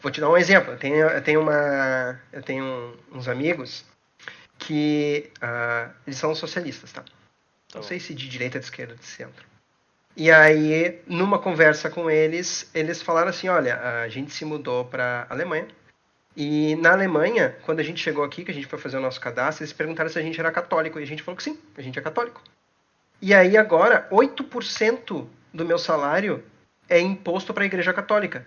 Vou 0.00 0.10
te 0.10 0.20
dar 0.20 0.30
um 0.30 0.36
exemplo. 0.36 0.72
Eu 0.72 0.78
tenho, 0.78 0.96
eu 0.96 1.22
tenho, 1.22 1.40
uma, 1.40 2.20
eu 2.32 2.42
tenho 2.42 2.96
uns 3.12 3.28
amigos 3.28 3.84
que 4.58 5.30
uh, 5.38 5.92
eles 6.06 6.18
são 6.18 6.34
socialistas, 6.34 6.92
tá? 6.92 7.04
Não 7.74 7.80
tá 7.80 7.88
sei 7.88 7.98
se 7.98 8.14
de 8.14 8.28
direita, 8.28 8.58
de 8.58 8.64
esquerda, 8.64 8.94
de 8.94 9.04
centro. 9.04 9.44
E 10.16 10.30
aí, 10.30 11.00
numa 11.06 11.38
conversa 11.38 11.88
com 11.88 12.10
eles, 12.10 12.70
eles 12.74 13.00
falaram 13.00 13.30
assim: 13.30 13.48
olha, 13.48 13.78
a 14.02 14.08
gente 14.08 14.32
se 14.32 14.44
mudou 14.44 14.84
para 14.84 15.26
Alemanha. 15.30 15.66
E 16.36 16.76
na 16.76 16.92
Alemanha, 16.92 17.56
quando 17.62 17.80
a 17.80 17.82
gente 17.82 18.00
chegou 18.00 18.24
aqui, 18.24 18.44
que 18.44 18.50
a 18.50 18.54
gente 18.54 18.66
foi 18.66 18.78
fazer 18.78 18.96
o 18.96 19.00
nosso 19.00 19.20
cadastro, 19.20 19.64
eles 19.64 19.72
perguntaram 19.72 20.10
se 20.10 20.18
a 20.18 20.22
gente 20.22 20.38
era 20.38 20.50
católico. 20.50 20.98
E 20.98 21.02
a 21.02 21.06
gente 21.06 21.22
falou 21.22 21.36
que 21.36 21.42
sim, 21.42 21.58
a 21.76 21.82
gente 21.82 21.98
é 21.98 22.02
católico. 22.02 22.42
E 23.20 23.34
aí 23.34 23.56
agora, 23.56 24.08
8% 24.10 25.26
do 25.52 25.64
meu 25.64 25.78
salário 25.78 26.42
é 26.88 26.98
imposto 26.98 27.52
para 27.54 27.62
a 27.62 27.66
Igreja 27.66 27.92
Católica. 27.92 28.46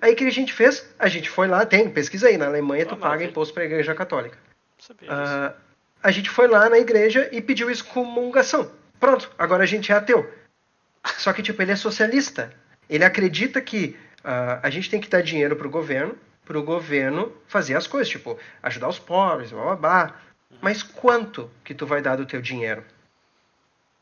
Aí 0.00 0.14
o 0.14 0.16
que 0.16 0.24
a 0.24 0.30
gente 0.30 0.52
fez? 0.52 0.86
A 0.98 1.08
gente 1.08 1.28
foi 1.28 1.46
lá, 1.46 1.64
tem, 1.64 1.88
pesquisa 1.90 2.28
aí, 2.28 2.36
na 2.36 2.46
Alemanha 2.46 2.86
tu 2.86 2.94
ah, 2.94 2.98
paga 2.98 3.24
imposto 3.24 3.52
para 3.52 3.62
a 3.62 3.66
Igreja 3.66 3.94
Católica. 3.94 4.38
Uh, 4.88 5.54
a 6.02 6.10
gente 6.10 6.30
foi 6.30 6.48
lá 6.48 6.68
na 6.68 6.78
igreja 6.78 7.28
e 7.32 7.40
pediu 7.40 7.70
excomungação. 7.70 8.70
Pronto, 8.98 9.30
agora 9.38 9.64
a 9.64 9.66
gente 9.66 9.92
é 9.92 9.94
ateu. 9.94 10.32
Só 11.18 11.32
que, 11.32 11.42
tipo, 11.42 11.60
ele 11.60 11.72
é 11.72 11.76
socialista. 11.76 12.52
Ele 12.88 13.04
acredita 13.04 13.60
que 13.60 13.96
uh, 14.24 14.60
a 14.62 14.70
gente 14.70 14.90
tem 14.90 15.00
que 15.00 15.08
dar 15.08 15.22
dinheiro 15.22 15.56
pro 15.56 15.70
governo, 15.70 16.16
pro 16.44 16.62
governo 16.62 17.32
fazer 17.46 17.76
as 17.76 17.86
coisas, 17.86 18.08
tipo, 18.08 18.38
ajudar 18.62 18.88
os 18.88 18.98
pobres, 18.98 19.52
blá, 19.52 19.62
blá, 19.62 19.76
blá. 19.76 20.20
Mas 20.60 20.82
quanto 20.82 21.50
que 21.64 21.74
tu 21.74 21.86
vai 21.86 22.02
dar 22.02 22.16
do 22.16 22.26
teu 22.26 22.40
dinheiro? 22.40 22.84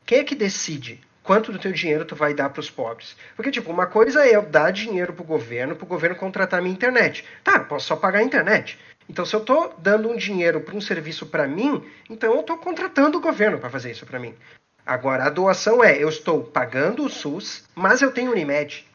Quem 0.05 0.19
é 0.19 0.23
que 0.23 0.35
decide 0.35 0.99
quanto 1.29 1.51
do 1.51 1.59
teu 1.59 1.71
dinheiro 1.71 2.05
tu 2.05 2.15
vai 2.15 2.33
dar 2.33 2.49
para 2.49 2.59
os 2.59 2.71
pobres. 2.71 3.15
Porque, 3.35 3.51
tipo, 3.51 3.71
uma 3.71 3.85
coisa 3.85 4.25
é 4.25 4.35
eu 4.35 4.41
dar 4.41 4.71
dinheiro 4.71 5.13
para 5.13 5.21
o 5.21 5.27
governo, 5.27 5.75
para 5.75 5.85
o 5.85 5.87
governo 5.87 6.15
contratar 6.15 6.59
minha 6.59 6.73
internet. 6.73 7.23
Tá, 7.43 7.57
eu 7.57 7.65
posso 7.65 7.85
só 7.85 7.95
pagar 7.95 8.17
a 8.17 8.23
internet. 8.23 8.79
Então, 9.09 9.25
se 9.25 9.35
eu 9.35 9.39
estou 9.39 9.73
dando 9.79 10.07
um 10.07 10.15
dinheiro 10.15 10.61
para 10.61 10.75
um 10.75 10.81
serviço 10.81 11.25
para 11.25 11.47
mim, 11.47 11.83
então 12.07 12.31
eu 12.31 12.41
estou 12.41 12.57
contratando 12.57 13.17
o 13.17 13.21
governo 13.21 13.57
para 13.57 13.69
fazer 13.69 13.89
isso 13.89 14.05
para 14.05 14.19
mim. 14.19 14.35
Agora, 14.85 15.25
a 15.25 15.29
doação 15.29 15.83
é, 15.83 16.01
eu 16.01 16.07
estou 16.07 16.43
pagando 16.43 17.03
o 17.03 17.09
SUS, 17.09 17.67
mas 17.73 18.03
eu 18.03 18.11
tenho 18.11 18.31
Unimed. 18.31 18.87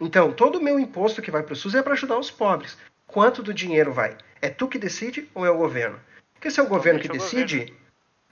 Então, 0.00 0.32
todo 0.32 0.56
o 0.58 0.62
meu 0.62 0.80
imposto 0.80 1.20
que 1.20 1.30
vai 1.30 1.42
para 1.42 1.52
o 1.52 1.56
SUS 1.56 1.74
é 1.74 1.82
para 1.82 1.92
ajudar 1.92 2.18
os 2.18 2.30
pobres. 2.30 2.78
Quanto 3.06 3.42
do 3.42 3.52
dinheiro 3.52 3.92
vai? 3.92 4.16
É 4.40 4.48
tu 4.48 4.68
que 4.68 4.78
decide 4.78 5.28
ou 5.34 5.44
é 5.44 5.50
o 5.50 5.58
governo? 5.58 6.00
Porque 6.32 6.50
se 6.50 6.60
é 6.60 6.62
o 6.62 6.68
governo 6.68 7.00
que 7.00 7.08
decide, 7.08 7.58
governo. 7.58 7.76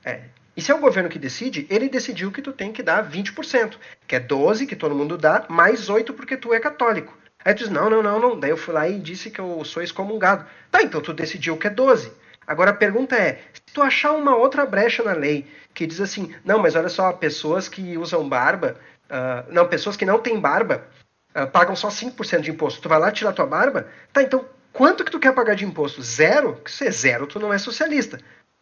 é, 0.05 0.21
e 0.57 0.63
se 0.63 0.71
é 0.71 0.75
o 0.75 0.81
governo 0.81 1.11
que 1.11 1.19
decide, 1.19 1.67
ele 1.69 1.89
decidiu 1.89 2.33
que 2.33 2.41
tu 2.41 2.53
tem 2.53 2.73
que 2.73 2.83
dar 2.83 3.07
20%, 3.07 3.77
que 4.07 4.17
é 4.17 4.21
12 4.21 4.67
que 4.67 4.77
todo 4.77 4.95
mundo 4.95 5.19
dá, 5.19 5.45
mais 5.51 5.91
8 5.91 6.15
porque 6.15 6.37
tu 6.37 6.55
é 6.55 6.61
católico. 6.61 7.17
Aí 7.47 7.55
tu 7.55 7.59
diz, 7.59 7.69
não, 7.69 7.89
não, 7.89 8.03
não, 8.03 8.19
não. 8.19 8.41
Daí 8.41 8.51
eu 8.51 8.57
fui 8.57 8.75
lá 8.75 8.89
e 8.89 8.99
disse 8.99 9.31
que 9.31 9.41
eu 9.41 9.65
sou 9.65 9.81
excomungado. 9.81 10.45
Tá, 10.69 10.83
então 10.83 11.01
tu 11.01 11.13
decidiu 11.13 11.57
que 11.57 11.69
é 11.69 11.71
12. 11.71 12.13
Agora 12.45 12.73
a 12.73 12.75
pergunta 12.75 13.15
é, 13.15 13.41
se 13.55 13.73
tu 13.73 13.81
achar 13.83 14.11
uma 14.15 14.35
outra 14.35 14.67
brecha 14.67 15.05
na 15.05 15.13
lei 15.13 15.47
que 15.73 15.87
diz 15.87 16.01
assim, 16.01 16.35
não, 16.45 16.59
mas 16.59 16.75
olha 16.75 16.89
só, 16.89 17.13
pessoas 17.13 17.69
que 17.69 17.97
usam 17.97 18.29
barba, 18.29 18.75
uh, 19.09 19.53
não, 19.53 19.69
pessoas 19.69 19.97
que 19.97 20.05
não 20.05 20.19
têm 20.19 20.41
barba, 20.41 20.89
uh, 21.37 21.47
pagam 21.47 21.77
só 21.77 21.87
5% 21.87 22.41
de 22.41 22.51
imposto. 22.51 22.81
Tu 22.81 22.89
vai 22.89 22.99
lá 22.99 23.13
tirar 23.13 23.33
tua 23.33 23.47
barba? 23.47 23.87
Tá, 24.13 24.25
então 24.25 24.45
quanto 24.73 25.05
que 25.05 25.11
tu 25.13 25.21
quer 25.21 25.33
pagar 25.33 25.55
de 25.55 25.65
imposto? 25.65 26.03
Zero? 26.03 26.61
Se 26.67 26.89
é 26.89 26.91
zero, 26.91 27.29
tu 27.29 27.39
não 27.39 27.53
é 27.53 27.59
socialista. 27.59 28.19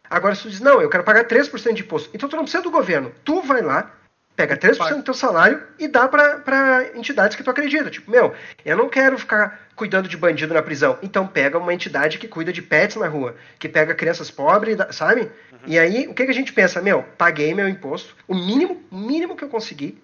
Agora, 0.07 0.35
se 0.35 0.43
tu 0.43 0.49
diz, 0.51 0.59
não, 0.59 0.79
eu 0.79 0.91
quero 0.91 1.03
pagar 1.03 1.25
3% 1.25 1.73
de 1.73 1.81
imposto, 1.81 2.11
então 2.13 2.29
tu 2.29 2.35
não 2.35 2.43
precisa 2.43 2.61
do 2.61 2.69
governo. 2.69 3.11
Tu 3.23 3.41
vai 3.41 3.63
lá, 3.63 3.91
pega 4.35 4.57
3% 4.57 4.97
do 4.97 5.03
teu 5.03 5.13
salário 5.13 5.61
e 5.79 5.87
dá 5.87 6.07
para 6.07 6.89
entidades 6.95 7.37
que 7.37 7.43
tu 7.43 7.49
acredita. 7.49 7.89
Tipo, 7.89 8.11
meu, 8.11 8.33
eu 8.65 8.77
não 8.77 8.89
quero 8.89 9.17
ficar 9.17 9.67
cuidando 9.75 10.07
de 10.07 10.17
bandido 10.17 10.53
na 10.53 10.61
prisão. 10.61 10.97
Então 11.01 11.25
pega 11.25 11.57
uma 11.57 11.73
entidade 11.73 12.17
que 12.17 12.27
cuida 12.27 12.51
de 12.51 12.61
pets 12.61 12.97
na 12.97 13.07
rua, 13.07 13.35
que 13.57 13.69
pega 13.69 13.95
crianças 13.95 14.29
pobres, 14.29 14.77
sabe? 14.91 15.21
Uhum. 15.21 15.59
E 15.67 15.79
aí, 15.79 16.07
o 16.07 16.13
que, 16.13 16.25
que 16.25 16.31
a 16.31 16.35
gente 16.35 16.53
pensa? 16.53 16.81
Meu, 16.81 17.03
paguei 17.17 17.53
meu 17.53 17.67
imposto, 17.67 18.15
o 18.27 18.35
mínimo, 18.35 18.83
mínimo 18.91 19.35
que 19.35 19.43
eu 19.43 19.49
consegui, 19.49 20.01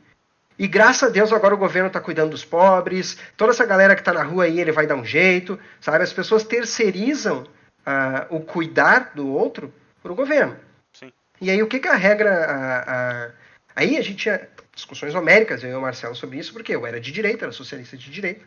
e 0.62 0.68
graças 0.68 1.10
a 1.10 1.12
Deus 1.12 1.34
agora 1.34 1.56
o 1.56 1.58
governo 1.58 1.88
está 1.88 2.00
cuidando 2.00 2.30
dos 2.30 2.46
pobres, 2.46 3.18
toda 3.36 3.52
essa 3.52 3.66
galera 3.66 3.96
que 3.96 4.02
está 4.02 4.14
na 4.14 4.22
rua 4.22 4.44
aí, 4.44 4.60
ele 4.60 4.72
vai 4.72 4.86
dar 4.86 4.96
um 4.96 5.04
jeito, 5.04 5.60
sabe? 5.80 6.04
As 6.04 6.14
pessoas 6.14 6.44
terceirizam 6.44 7.44
uh, 7.80 8.36
o 8.36 8.42
cuidar 8.42 9.12
do 9.16 9.28
outro 9.28 9.74
para 10.04 10.12
o 10.12 10.16
governo. 10.16 10.56
Sim. 10.94 11.12
E 11.42 11.50
aí 11.50 11.64
o 11.64 11.68
que, 11.68 11.80
que 11.80 11.88
a 11.88 11.96
regra. 11.96 12.46
A, 12.46 13.26
a... 13.26 13.41
Aí 13.76 13.98
a 13.98 14.02
gente 14.02 14.18
tinha 14.18 14.48
discussões 14.74 15.16
homéricas, 15.16 15.64
eu 15.64 15.72
e 15.72 15.76
o 15.76 15.82
Marcelo, 15.82 16.16
sobre 16.16 16.40
isso, 16.40 16.54
porque 16.54 16.76
eu 16.76 16.86
era 16.86 17.00
de 17.00 17.12
direita, 17.12 17.46
era 17.46 17.52
socialista 17.52 17.98
de 17.98 18.10
direita. 18.10 18.46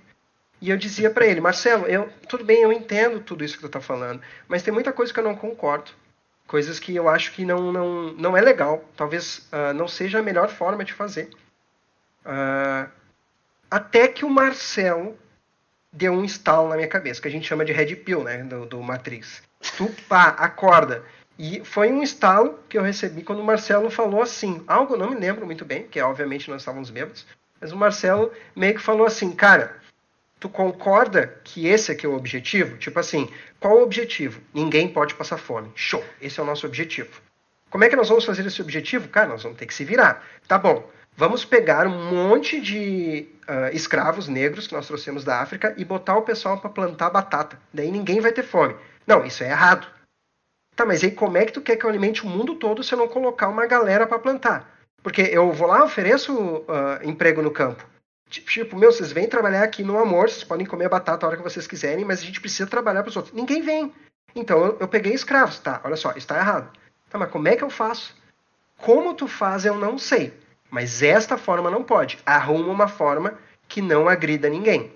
E 0.61 0.71
eu 0.71 0.77
dizia 0.77 1.11
para 1.11 1.27
ele, 1.27 1.41
Marcelo, 1.41 1.87
eu, 1.87 2.09
tudo 2.29 2.45
bem, 2.45 2.63
eu 2.63 2.73
entendo 2.73 3.21
tudo 3.21 3.45
isso 3.45 3.55
que 3.55 3.61
tu 3.61 3.67
está 3.67 3.81
falando, 3.81 4.23
mas 4.49 4.63
tem 4.63 4.73
muita 4.73 4.93
coisa 4.93 5.13
que 5.13 5.21
eu 5.21 5.25
não 5.25 5.37
concordo. 5.37 5.91
Coisas 6.47 6.79
que 6.79 6.95
eu 6.95 7.09
acho 7.09 7.33
que 7.33 7.45
não, 7.45 7.73
não, 7.73 8.13
não 8.13 8.37
é 8.37 8.41
legal. 8.41 8.85
Talvez 8.97 9.49
uh, 9.53 9.73
não 9.75 9.89
seja 9.89 10.19
a 10.19 10.23
melhor 10.23 10.49
forma 10.49 10.85
de 10.85 10.93
fazer. 10.93 11.31
Uh, 12.25 12.91
até 13.71 14.09
que 14.09 14.25
o 14.25 14.31
Marcelo 14.31 15.19
deu 15.93 16.13
um 16.13 16.25
estalo 16.25 16.69
na 16.69 16.77
minha 16.77 16.89
cabeça, 16.89 17.21
que 17.21 17.29
a 17.29 17.31
gente 17.31 17.47
chama 17.47 17.65
de 17.65 17.73
red 17.73 17.95
pill, 17.97 18.23
né, 18.23 18.43
do, 18.43 18.67
do 18.67 18.83
Matrix. 18.83 19.43
Tu, 19.77 19.89
pá, 20.09 20.29
acorda. 20.29 21.03
E 21.39 21.63
foi 21.65 21.91
um 21.91 22.03
estalo 22.03 22.61
que 22.69 22.79
eu 22.79 22.83
recebi 22.83 23.23
quando 23.23 23.41
o 23.41 23.45
Marcelo 23.45 23.91
falou 23.91 24.23
assim, 24.23 24.63
algo 24.67 24.95
eu 24.95 24.99
não 24.99 25.11
me 25.11 25.17
lembro 25.17 25.45
muito 25.45 25.65
bem, 25.65 25.83
porque 25.83 26.01
obviamente 26.01 26.49
nós 26.49 26.63
estávamos 26.63 26.91
bêbados, 26.91 27.27
mas 27.61 27.73
o 27.73 27.77
Marcelo 27.77 28.31
meio 28.55 28.75
que 28.75 28.81
falou 28.81 29.07
assim, 29.07 29.33
cara, 29.33 29.77
tu 30.39 30.49
concorda 30.49 31.41
que 31.43 31.67
esse 31.67 31.91
aqui 31.91 32.07
é 32.07 32.09
o 32.09 32.15
objetivo? 32.15 32.77
Tipo 32.77 33.01
assim, 33.01 33.29
qual 33.59 33.79
o 33.79 33.83
objetivo? 33.83 34.41
Ninguém 34.53 34.89
pode 34.89 35.15
passar 35.15 35.39
fome. 35.39 35.73
Show, 35.75 36.05
esse 36.21 36.39
é 36.39 36.43
o 36.43 36.47
nosso 36.47 36.67
objetivo. 36.67 37.21
Como 37.69 37.83
é 37.83 37.89
que 37.89 37.97
nós 37.97 38.09
vamos 38.09 38.25
fazer 38.25 38.47
esse 38.47 38.63
objetivo? 38.63 39.09
Cara, 39.09 39.29
nós 39.29 39.43
vamos 39.43 39.59
ter 39.59 39.67
que 39.67 39.75
se 39.75 39.85
virar. 39.85 40.25
Tá 40.47 40.57
bom, 40.57 40.89
vamos 41.17 41.45
pegar 41.45 41.89
um 41.89 42.15
monte 42.15 42.61
de 42.61 43.27
uh, 43.49 43.75
escravos 43.75 44.29
negros 44.29 44.69
que 44.69 44.75
nós 44.75 44.87
trouxemos 44.87 45.25
da 45.25 45.41
África 45.41 45.75
e 45.77 45.85
botar 45.85 46.17
o 46.17 46.23
pessoal 46.23 46.59
para 46.59 46.71
plantar 46.71 47.11
batata. 47.11 47.59
Daí 47.73 47.91
ninguém 47.91 48.21
vai 48.21 48.31
ter 48.31 48.45
fome. 48.45 48.77
Não, 49.05 49.25
isso 49.25 49.43
é 49.43 49.51
errado. 49.51 49.89
Tá, 50.77 50.85
mas 50.85 51.05
aí 51.05 51.11
como 51.11 51.37
é 51.37 51.45
que 51.45 51.53
tu 51.53 51.61
quer 51.61 51.77
que 51.77 51.85
eu 51.85 51.91
alimente 51.91 52.25
o 52.25 52.29
mundo 52.29 52.57
todo 52.57 52.83
se 52.83 52.93
eu 52.93 52.99
não 52.99 53.09
colocar 53.09 53.49
uma 53.49 53.67
galera 53.67 54.07
para 54.07 54.19
plantar? 54.19 54.75
Porque 55.03 55.23
eu 55.23 55.53
vou 55.53 55.69
lá, 55.69 55.85
ofereço 55.85 56.33
uh, 56.35 56.99
emprego 57.03 57.43
no 57.43 57.51
campo. 57.51 57.85
Tipo, 58.29 58.77
meu, 58.77 58.91
vocês 58.91 59.13
vêm 59.13 59.29
trabalhar 59.29 59.63
aqui 59.63 59.85
no 59.85 59.99
amor, 59.99 60.29
vocês 60.29 60.43
podem 60.43 60.67
comer 60.67 60.89
batata 60.89 61.25
a 61.25 61.29
hora 61.29 61.37
que 61.37 61.43
vocês 61.43 61.67
quiserem, 61.67 62.05
mas 62.05 62.21
a 62.21 62.25
gente 62.25 62.41
precisa 62.41 62.69
trabalhar 62.69 63.03
para 63.03 63.11
os 63.11 63.17
outros. 63.17 63.35
Ninguém 63.35 63.63
vem. 63.63 63.93
Então 64.35 64.65
eu, 64.65 64.77
eu 64.81 64.89
peguei 64.89 65.13
escravos. 65.13 65.59
Tá, 65.59 65.81
olha 65.85 65.97
só, 65.97 66.13
está 66.13 66.39
errado. 66.39 66.71
Tá, 67.09 67.19
mas 67.19 67.31
como 67.31 67.47
é 67.47 67.55
que 67.55 67.63
eu 67.63 67.71
faço? 67.71 68.17
Como 68.79 69.15
tu 69.15 69.29
faz, 69.29 69.65
eu 69.65 69.77
não 69.77 69.99
sei. 69.99 70.33
Mas 70.71 71.03
esta 71.03 71.37
forma 71.37 71.71
não 71.71 71.85
pode. 71.85 72.19
Arruma 72.27 72.73
uma 72.73 72.89
forma 72.89 73.39
que 73.69 73.81
não 73.81 74.09
agrida 74.09 74.49
ninguém. 74.49 74.93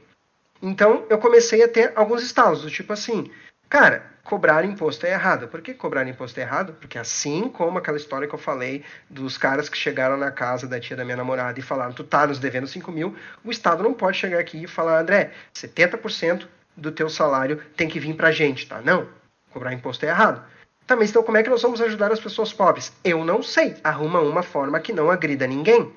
Então 0.60 1.04
eu 1.08 1.18
comecei 1.18 1.62
a 1.62 1.68
ter 1.68 1.92
alguns 1.94 2.22
estalos, 2.22 2.62
do 2.62 2.70
tipo 2.70 2.92
assim, 2.92 3.30
cara, 3.68 4.10
cobrar 4.28 4.62
imposto 4.62 5.06
é 5.06 5.12
errado. 5.12 5.48
Por 5.48 5.62
que 5.62 5.72
cobrar 5.72 6.06
imposto 6.06 6.38
é 6.38 6.42
errado? 6.42 6.74
Porque 6.74 6.98
assim 6.98 7.48
como 7.48 7.78
aquela 7.78 7.96
história 7.96 8.28
que 8.28 8.34
eu 8.34 8.38
falei 8.38 8.84
dos 9.08 9.38
caras 9.38 9.70
que 9.70 9.76
chegaram 9.76 10.18
na 10.18 10.30
casa 10.30 10.66
da 10.66 10.78
tia 10.78 10.94
da 10.94 11.02
minha 11.02 11.16
namorada 11.16 11.58
e 11.58 11.62
falaram, 11.62 11.94
tu 11.94 12.04
tá 12.04 12.26
nos 12.26 12.38
devendo 12.38 12.66
5 12.66 12.92
mil, 12.92 13.16
o 13.42 13.50
Estado 13.50 13.82
não 13.82 13.94
pode 13.94 14.18
chegar 14.18 14.38
aqui 14.38 14.64
e 14.64 14.66
falar, 14.66 15.00
André, 15.00 15.30
70% 15.54 16.46
do 16.76 16.92
teu 16.92 17.08
salário 17.08 17.56
tem 17.74 17.88
que 17.88 17.98
vir 17.98 18.14
pra 18.16 18.30
gente, 18.30 18.68
tá? 18.68 18.82
Não, 18.82 19.08
cobrar 19.50 19.72
imposto 19.72 20.04
é 20.04 20.10
errado. 20.10 20.44
Tá, 20.86 20.94
mas 20.94 21.08
então 21.08 21.22
como 21.22 21.38
é 21.38 21.42
que 21.42 21.48
nós 21.48 21.62
vamos 21.62 21.80
ajudar 21.80 22.12
as 22.12 22.20
pessoas 22.20 22.52
pobres? 22.52 22.92
Eu 23.02 23.24
não 23.24 23.42
sei. 23.42 23.76
Arruma 23.82 24.20
uma 24.20 24.42
forma 24.42 24.78
que 24.78 24.92
não 24.92 25.10
agrida 25.10 25.46
ninguém. 25.46 25.90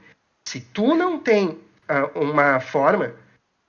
Se 0.48 0.62
tu 0.62 0.96
não 0.96 1.20
tem 1.20 1.50
uh, 1.50 2.18
uma 2.18 2.62
forma, 2.62 3.14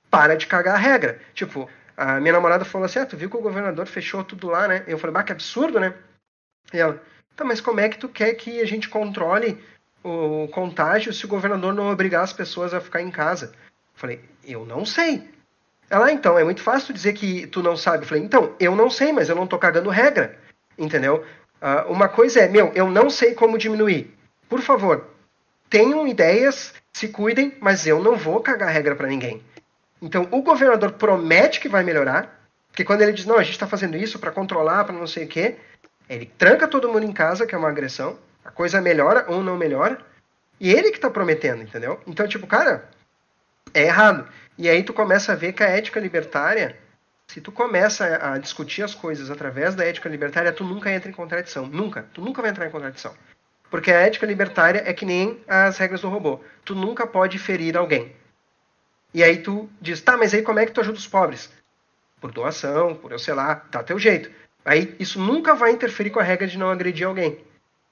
para 0.09 0.35
de 0.35 0.47
cagar 0.47 0.75
a 0.75 0.77
regra. 0.77 1.19
Tipo, 1.33 1.69
a 1.95 2.19
minha 2.19 2.33
namorada 2.33 2.65
falou 2.65 2.85
assim: 2.85 2.99
Ah, 2.99 3.05
tu 3.05 3.17
viu 3.17 3.29
que 3.29 3.37
o 3.37 3.41
governador 3.41 3.85
fechou 3.85 4.23
tudo 4.23 4.47
lá, 4.47 4.67
né? 4.67 4.83
Eu 4.87 4.97
falei, 4.97 5.13
bah, 5.13 5.23
que 5.23 5.31
absurdo, 5.31 5.79
né? 5.79 5.93
E 6.73 6.77
ela, 6.77 7.01
tá, 7.35 7.43
mas 7.43 7.61
como 7.61 7.79
é 7.79 7.89
que 7.89 7.97
tu 7.97 8.09
quer 8.09 8.33
que 8.33 8.59
a 8.59 8.65
gente 8.65 8.89
controle 8.89 9.63
o 10.03 10.47
contágio 10.49 11.13
se 11.13 11.25
o 11.25 11.29
governador 11.29 11.73
não 11.73 11.91
obrigar 11.91 12.23
as 12.23 12.33
pessoas 12.33 12.73
a 12.73 12.81
ficar 12.81 13.01
em 13.01 13.11
casa? 13.11 13.47
Eu 13.47 13.99
falei, 13.99 14.21
eu 14.43 14.65
não 14.65 14.85
sei. 14.85 15.29
Ela, 15.89 16.11
então, 16.11 16.39
é 16.39 16.43
muito 16.43 16.61
fácil 16.61 16.93
dizer 16.93 17.13
que 17.13 17.45
tu 17.47 17.61
não 17.61 17.77
sabe. 17.77 18.03
Eu 18.03 18.07
falei, 18.07 18.23
então, 18.23 18.55
eu 18.59 18.75
não 18.75 18.89
sei, 18.89 19.13
mas 19.13 19.29
eu 19.29 19.35
não 19.35 19.45
tô 19.45 19.59
cagando 19.59 19.89
regra. 19.89 20.37
Entendeu? 20.77 21.23
Uh, 21.61 21.91
uma 21.91 22.09
coisa 22.09 22.41
é, 22.41 22.47
meu, 22.47 22.71
eu 22.73 22.89
não 22.89 23.09
sei 23.09 23.35
como 23.35 23.57
diminuir. 23.57 24.13
Por 24.49 24.61
favor, 24.61 25.07
tenham 25.69 26.07
ideias, 26.07 26.73
se 26.91 27.07
cuidem, 27.09 27.55
mas 27.59 27.85
eu 27.85 28.01
não 28.01 28.15
vou 28.15 28.41
cagar 28.41 28.69
regra 28.69 28.95
para 28.95 29.07
ninguém. 29.07 29.41
Então, 30.03 30.27
o 30.31 30.41
governador 30.41 30.91
promete 30.91 31.61
que 31.61 31.69
vai 31.69 31.81
melhorar, 31.81 32.45
porque 32.67 32.83
quando 32.83 33.03
ele 33.03 33.13
diz, 33.13 33.25
não, 33.25 33.37
a 33.37 33.43
gente 33.43 33.53
está 33.53 33.65
fazendo 33.65 33.95
isso 33.95 34.19
para 34.19 34.31
controlar, 34.31 34.83
para 34.83 34.93
não 34.93 35.07
sei 35.07 35.23
o 35.23 35.27
quê, 35.29 35.55
ele 36.09 36.25
tranca 36.37 36.67
todo 36.67 36.91
mundo 36.91 37.05
em 37.05 37.13
casa, 37.13 37.47
que 37.47 37.55
é 37.55 37.57
uma 37.57 37.69
agressão, 37.69 38.19
a 38.43 38.51
coisa 38.51 38.81
melhora 38.81 39.23
ou 39.29 39.41
não 39.41 39.55
melhora, 39.55 39.97
e 40.59 40.69
ele 40.69 40.91
que 40.91 40.97
está 40.97 41.09
prometendo, 41.09 41.63
entendeu? 41.63 42.01
Então, 42.05 42.27
tipo, 42.27 42.45
cara, 42.45 42.89
é 43.73 43.83
errado. 43.83 44.27
E 44.57 44.67
aí 44.69 44.83
tu 44.83 44.93
começa 44.93 45.31
a 45.31 45.35
ver 45.35 45.53
que 45.53 45.63
a 45.63 45.69
ética 45.69 46.01
libertária, 46.01 46.77
se 47.25 47.39
tu 47.39 47.53
começa 47.53 48.19
a 48.21 48.37
discutir 48.37 48.83
as 48.83 48.93
coisas 48.93 49.31
através 49.31 49.73
da 49.73 49.85
ética 49.85 50.09
libertária, 50.09 50.51
tu 50.51 50.65
nunca 50.65 50.91
entra 50.91 51.09
em 51.09 51.13
contradição. 51.13 51.65
Nunca. 51.65 52.07
Tu 52.13 52.19
nunca 52.19 52.41
vai 52.41 52.51
entrar 52.51 52.67
em 52.67 52.71
contradição. 52.71 53.13
Porque 53.71 53.89
a 53.89 54.01
ética 54.01 54.25
libertária 54.25 54.83
é 54.85 54.91
que 54.91 55.05
nem 55.05 55.41
as 55.47 55.77
regras 55.77 56.01
do 56.01 56.09
robô. 56.09 56.41
Tu 56.65 56.75
nunca 56.75 57.07
pode 57.07 57.39
ferir 57.39 57.77
alguém. 57.77 58.13
E 59.13 59.23
aí 59.23 59.37
tu 59.37 59.69
diz, 59.79 60.01
tá, 60.01 60.17
mas 60.17 60.33
aí 60.33 60.41
como 60.41 60.59
é 60.59 60.65
que 60.65 60.71
tu 60.71 60.81
ajuda 60.81 60.97
os 60.97 61.07
pobres? 61.07 61.51
Por 62.19 62.31
doação, 62.31 62.95
por 62.95 63.11
eu 63.11 63.19
sei 63.19 63.33
lá, 63.33 63.55
tá 63.55 63.83
teu 63.83 63.99
jeito. 63.99 64.31
Aí 64.65 64.95
isso 64.99 65.19
nunca 65.19 65.53
vai 65.53 65.71
interferir 65.71 66.09
com 66.09 66.19
a 66.19 66.23
regra 66.23 66.47
de 66.47 66.57
não 66.57 66.69
agredir 66.69 67.05
alguém. 67.05 67.39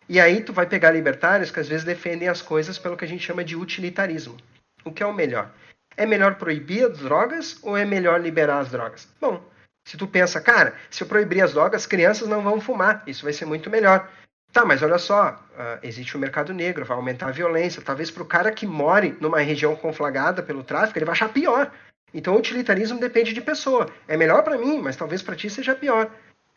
E 0.09 0.19
aí 0.19 0.41
tu 0.41 0.51
vai 0.51 0.65
pegar 0.65 0.91
libertários 0.91 1.51
que 1.51 1.59
às 1.59 1.67
vezes 1.67 1.86
defendem 1.86 2.28
as 2.28 2.41
coisas 2.41 2.78
pelo 2.80 2.97
que 2.97 3.05
a 3.05 3.07
gente 3.07 3.24
chama 3.24 3.43
de 3.43 3.55
utilitarismo. 3.55 4.36
O 4.84 4.91
que 4.91 5.03
é 5.03 5.05
o 5.05 5.13
melhor? 5.13 5.51
É 5.95 6.05
melhor 6.05 6.36
proibir 6.36 6.86
as 6.86 6.97
drogas 6.99 7.59
ou 7.61 7.78
é 7.78 7.86
melhor 7.86 8.19
liberar 8.19 8.59
as 8.59 8.72
drogas? 8.72 9.07
Bom, 9.19 9.43
se 9.86 9.97
tu 9.97 10.07
pensa, 10.07 10.41
cara, 10.41 10.76
se 10.89 11.03
eu 11.03 11.07
proibir 11.07 11.41
as 11.41 11.53
drogas, 11.53 11.86
crianças 11.86 12.28
não 12.28 12.41
vão 12.41 12.61
fumar, 12.61 13.03
isso 13.05 13.24
vai 13.24 13.34
ser 13.34 13.45
muito 13.45 13.69
melhor. 13.69 14.09
Tá, 14.52 14.66
mas 14.66 14.82
olha 14.84 14.97
só, 14.97 15.39
uh, 15.52 15.80
existe 15.82 16.16
o 16.16 16.18
um 16.18 16.22
mercado 16.22 16.54
negro, 16.54 16.84
vai 16.84 16.97
aumentar 16.97 17.28
a 17.28 17.32
violência. 17.32 17.82
Talvez 17.82 18.12
para 18.12 18.24
o 18.24 18.26
cara 18.26 18.52
que 18.52 18.68
more 18.68 19.16
numa 19.22 19.39
região 19.39 19.76
conflagrada 19.76 20.43
pelo 20.43 20.64
tráfico, 20.64 20.97
ele 20.97 21.06
vai 21.06 21.14
achar 21.14 21.30
pior. 21.30 21.72
Então 22.14 22.36
o 22.36 22.39
utilitarismo 22.39 22.99
depende 22.99 23.34
de 23.34 23.39
pessoa. 23.39 23.89
É 24.08 24.18
melhor 24.18 24.43
para 24.43 24.58
mim, 24.58 24.80
mas 24.80 24.97
talvez 24.97 25.22
para 25.22 25.36
ti 25.36 25.49
seja 25.49 25.74
pior. 25.74 26.12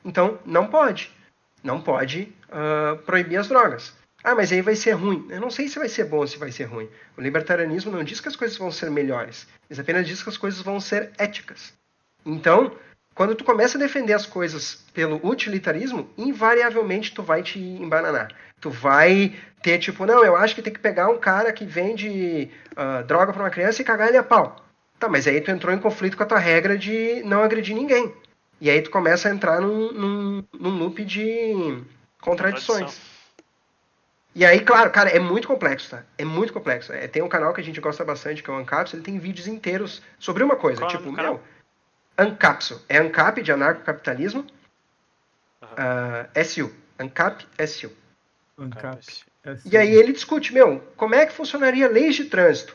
Então 0.05 0.38
não 0.45 0.66
pode. 0.66 1.12
Não 1.62 1.80
pode 1.80 2.34
uh, 2.49 2.99
proibir 2.99 3.36
as 3.36 3.49
drogas. 3.49 3.95
Ah, 4.24 4.34
mas 4.34 4.51
aí 4.51 4.61
vai 4.61 4.74
ser 4.74 4.92
ruim. 4.92 5.26
Eu 5.30 5.40
não 5.40 5.51
sei 5.51 5.68
se 5.68 5.78
vai 5.78 5.88
ser 5.88 6.05
bom 6.05 6.16
ou 6.16 6.26
se 6.26 6.38
vai 6.38 6.51
ser 6.51 6.64
ruim. 6.64 6.88
O 7.16 7.20
libertarianismo 7.20 7.92
não 7.92 8.03
diz 8.03 8.20
que 8.20 8.28
as 8.28 8.34
coisas 8.34 8.57
vão 8.57 8.72
ser 8.72 8.90
melhores. 8.90 9.47
Ele 9.70 9.80
apenas 9.80 10.07
diz 10.07 10.22
que 10.22 10.30
as 10.30 10.36
coisas 10.36 10.61
vão 10.62 10.80
ser 10.80 11.12
éticas. 11.18 11.74
Então, 12.24 12.72
quando 13.14 13.34
tu 13.34 13.44
começa 13.44 13.78
a 13.78 13.80
defender 13.80 14.12
as 14.12 14.26
coisas 14.26 14.84
pelo 14.92 15.20
utilitarismo, 15.24 16.08
invariavelmente 16.18 17.14
tu 17.14 17.22
vai 17.22 17.42
te 17.42 17.58
embananar. 17.58 18.32
Tu 18.60 18.70
vai 18.70 19.34
ter 19.62 19.78
tipo, 19.78 20.04
não, 20.04 20.24
eu 20.24 20.36
acho 20.36 20.54
que 20.54 20.62
tem 20.62 20.72
que 20.72 20.80
pegar 20.80 21.08
um 21.08 21.18
cara 21.18 21.52
que 21.52 21.64
vende 21.64 22.50
uh, 22.72 23.04
droga 23.04 23.32
para 23.32 23.42
uma 23.42 23.50
criança 23.50 23.80
e 23.80 23.84
cagar 23.84 24.08
ele 24.08 24.16
a 24.16 24.22
pau. 24.22 24.56
Tá, 24.98 25.08
mas 25.08 25.26
aí 25.26 25.40
tu 25.40 25.50
entrou 25.50 25.72
em 25.72 25.78
conflito 25.78 26.16
com 26.16 26.22
a 26.22 26.26
tua 26.26 26.38
regra 26.38 26.76
de 26.76 27.22
não 27.24 27.42
agredir 27.42 27.74
ninguém. 27.74 28.12
E 28.60 28.70
aí 28.70 28.80
tu 28.80 28.90
começa 28.90 29.28
a 29.28 29.32
entrar 29.32 29.60
num, 29.60 29.92
num, 29.92 30.44
num 30.58 30.78
loop 30.78 31.04
de 31.04 31.82
contradições. 32.20 33.00
E 34.34 34.44
aí, 34.44 34.60
claro, 34.60 34.90
cara, 34.90 35.10
é 35.10 35.20
muito 35.20 35.46
complexo, 35.46 35.90
tá? 35.90 36.02
É 36.18 36.24
muito 36.24 36.52
complexo. 36.52 36.92
É, 36.92 37.06
tem 37.06 37.22
um 37.22 37.28
canal 37.28 37.54
que 37.54 37.60
a 37.60 37.64
gente 37.64 37.80
gosta 37.80 38.04
bastante, 38.04 38.42
que 38.42 38.50
é 38.50 38.52
o 38.52 38.56
Ancapsu, 38.56 38.96
ele 38.96 39.02
tem 39.02 39.16
vídeos 39.16 39.46
inteiros 39.46 40.02
sobre 40.18 40.42
uma 40.42 40.56
coisa. 40.56 40.80
Qual 40.80 40.90
tipo, 40.90 41.12
meu, 41.12 41.40
Ancapsu. 42.16 42.82
É 42.88 42.98
Ancap 42.98 43.42
de 43.42 43.52
anarcocapitalismo. 43.52 44.46
Uhum. 45.62 45.68
Uh, 45.68 46.44
SU. 46.44 46.74
Ancap 46.98 47.46
SU. 47.66 47.92
Ancap 48.58 49.04
SU. 49.04 49.24
E 49.64 49.76
aí 49.76 49.94
ele 49.94 50.12
discute, 50.12 50.52
meu, 50.52 50.80
como 50.96 51.14
é 51.14 51.26
que 51.26 51.32
funcionaria 51.32 51.88
leis 51.88 52.16
de 52.16 52.24
trânsito? 52.24 52.74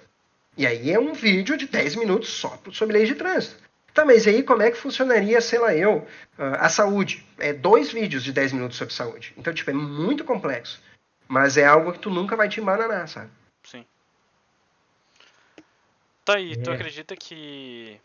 E 0.55 0.67
aí 0.67 0.91
é 0.91 0.99
um 0.99 1.13
vídeo 1.13 1.57
de 1.57 1.67
10 1.67 1.95
minutos 1.95 2.29
só 2.29 2.59
sobre 2.71 2.97
leis 2.97 3.07
de 3.07 3.15
trânsito. 3.15 3.55
Tá, 3.93 4.05
mas 4.05 4.27
aí 4.27 4.43
como 4.43 4.61
é 4.61 4.69
que 4.69 4.77
funcionaria, 4.77 5.41
sei 5.41 5.57
lá 5.57 5.73
eu, 5.73 6.07
ah, 6.37 6.65
a 6.65 6.69
saúde? 6.69 7.25
É 7.39 7.53
dois 7.53 7.91
vídeos 7.91 8.23
de 8.23 8.31
10 8.31 8.53
minutos 8.53 8.77
sobre 8.77 8.93
saúde. 8.93 9.33
Então, 9.35 9.53
tipo, 9.53 9.69
é 9.71 9.73
muito 9.73 10.23
complexo. 10.23 10.81
Mas 11.27 11.57
é 11.57 11.65
algo 11.65 11.93
que 11.93 11.99
tu 11.99 12.09
nunca 12.09 12.35
vai 12.35 12.49
te 12.49 12.59
embananar, 12.59 13.07
sabe? 13.07 13.29
Sim. 13.63 13.85
Tá, 16.23 16.39
e 16.39 16.53
é. 16.53 16.55
tu 16.57 16.71
acredita 16.71 17.15
que 17.15 17.99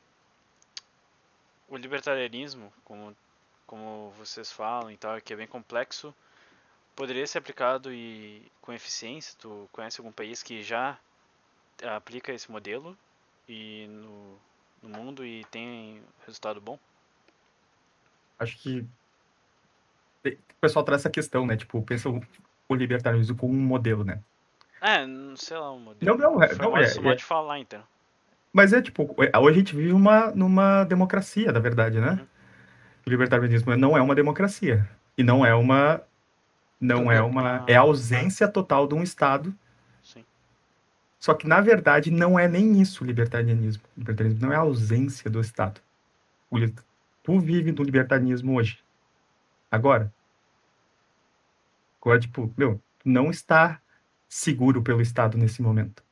o 1.74 1.78
libertarianismo, 1.78 2.72
como, 2.84 3.16
como 3.66 4.10
vocês 4.18 4.50
falam 4.50 4.90
e 4.90 4.96
tal, 4.96 5.20
que 5.20 5.32
é 5.32 5.36
bem 5.36 5.46
complexo, 5.46 6.14
poderia 6.94 7.26
ser 7.26 7.38
aplicado 7.38 7.92
e 7.92 8.42
com 8.60 8.72
eficiência? 8.72 9.36
Tu 9.38 9.68
conhece 9.72 10.00
algum 10.00 10.12
país 10.12 10.42
que 10.42 10.62
já 10.62 10.98
aplica 11.96 12.32
esse 12.32 12.50
modelo 12.50 12.96
e 13.48 13.86
no, 13.88 14.38
no 14.82 14.88
mundo 14.88 15.24
e 15.24 15.44
tem 15.46 16.02
resultado 16.26 16.60
bom? 16.60 16.78
Acho 18.38 18.56
que 18.58 18.86
o 20.24 20.54
pessoal 20.60 20.84
traz 20.84 21.02
essa 21.02 21.10
questão, 21.10 21.46
né? 21.46 21.56
Tipo, 21.56 21.82
pensa 21.82 22.08
o 22.08 22.74
libertarianismo 22.74 23.36
como 23.36 23.52
um 23.52 23.60
modelo, 23.60 24.04
né? 24.04 24.22
É, 24.80 25.06
não 25.06 25.36
sei 25.36 25.56
lá, 25.56 25.72
um 25.72 25.78
modelo. 25.78 26.18
Não, 26.18 26.32
não, 26.32 26.42
é, 26.42 26.54
não 26.56 26.76
é, 26.76 27.14
é, 27.14 27.18
falar, 27.18 27.58
então. 27.58 27.82
Mas 28.54 28.72
é 28.72 28.80
tipo, 28.80 29.16
é, 29.18 29.36
hoje 29.36 29.56
a 29.56 29.58
gente 29.58 29.74
vive 29.74 29.92
uma, 29.92 30.30
numa 30.30 30.84
democracia, 30.84 31.50
na 31.50 31.58
verdade, 31.58 31.98
né? 32.00 32.12
Uhum. 32.12 32.26
O 33.04 33.10
libertarianismo 33.10 33.76
não 33.76 33.96
é 33.98 34.00
uma 34.00 34.14
democracia. 34.14 34.88
E 35.18 35.24
não 35.24 35.44
é 35.44 35.52
uma. 35.52 36.00
Não 36.80 37.10
é 37.10 37.20
uma. 37.20 37.64
É 37.66 37.74
a 37.74 37.80
ausência 37.80 38.46
total 38.46 38.86
de 38.86 38.94
um 38.94 39.02
Estado. 39.02 39.52
Sim. 40.04 40.24
Só 41.18 41.34
que, 41.34 41.48
na 41.48 41.60
verdade, 41.60 42.12
não 42.12 42.38
é 42.38 42.46
nem 42.46 42.80
isso 42.80 43.02
o 43.02 43.06
libertarianismo. 43.06 43.82
O 43.96 44.00
libertarianismo 44.00 44.46
não 44.46 44.52
é 44.52 44.56
a 44.56 44.60
ausência 44.60 45.28
do 45.28 45.40
Estado. 45.40 45.80
O, 46.48 46.56
tu 47.24 47.40
vive 47.40 47.72
no 47.72 47.82
libertarianismo 47.82 48.54
hoje. 48.54 48.78
Agora. 49.68 50.14
Agora, 52.00 52.20
tipo, 52.20 52.54
meu, 52.56 52.80
não 53.04 53.32
está 53.32 53.80
seguro 54.28 54.80
pelo 54.80 55.00
Estado 55.00 55.36
nesse 55.36 55.60
momento. 55.60 56.03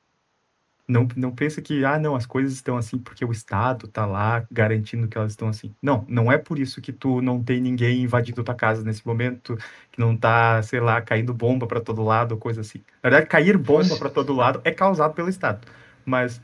Não, 0.87 1.07
não 1.17 1.31
pensa 1.31 1.63
que, 1.63 1.85
ah, 1.85 1.99
não, 1.99 2.17
as 2.17 2.27
coisas 2.27 2.53
estão 2.53 2.77
assim 2.77 2.99
porque 2.99 3.25
o 3.25 3.31
Estado 3.31 3.87
está 3.87 4.05
lá 4.05 4.45
garantindo 4.51 5.07
que 5.07 5.17
elas 5.17 5.33
estão 5.33 5.49
assim. 5.49 5.75
Não, 5.81 6.05
não 6.09 6.31
é 6.31 6.37
por 6.37 6.59
isso 6.59 6.81
que 6.81 6.93
tu 6.93 7.23
não 7.23 7.43
tem 7.43 7.61
ninguém 7.61 8.03
invadindo 8.03 8.43
tua 8.43 8.55
casa 8.55 8.83
nesse 8.83 9.07
momento, 9.07 9.57
que 9.91 10.01
não 10.01 10.17
tá, 10.17 10.61
sei 10.63 10.81
lá, 10.81 11.01
caindo 11.01 11.33
bomba 11.33 11.67
para 11.67 11.81
todo 11.81 12.03
lado, 12.03 12.37
coisa 12.37 12.63
assim. 12.63 12.83
Na 13.03 13.11
verdade, 13.11 13.27
cair 13.27 13.57
bomba 13.57 13.97
para 13.97 14.11
todo 14.11 14.33
lado 14.33 14.61
é 14.65 14.73
causado 14.73 15.15
pelo 15.15 15.29
Estado. 15.29 15.67
Mas. 16.05 16.41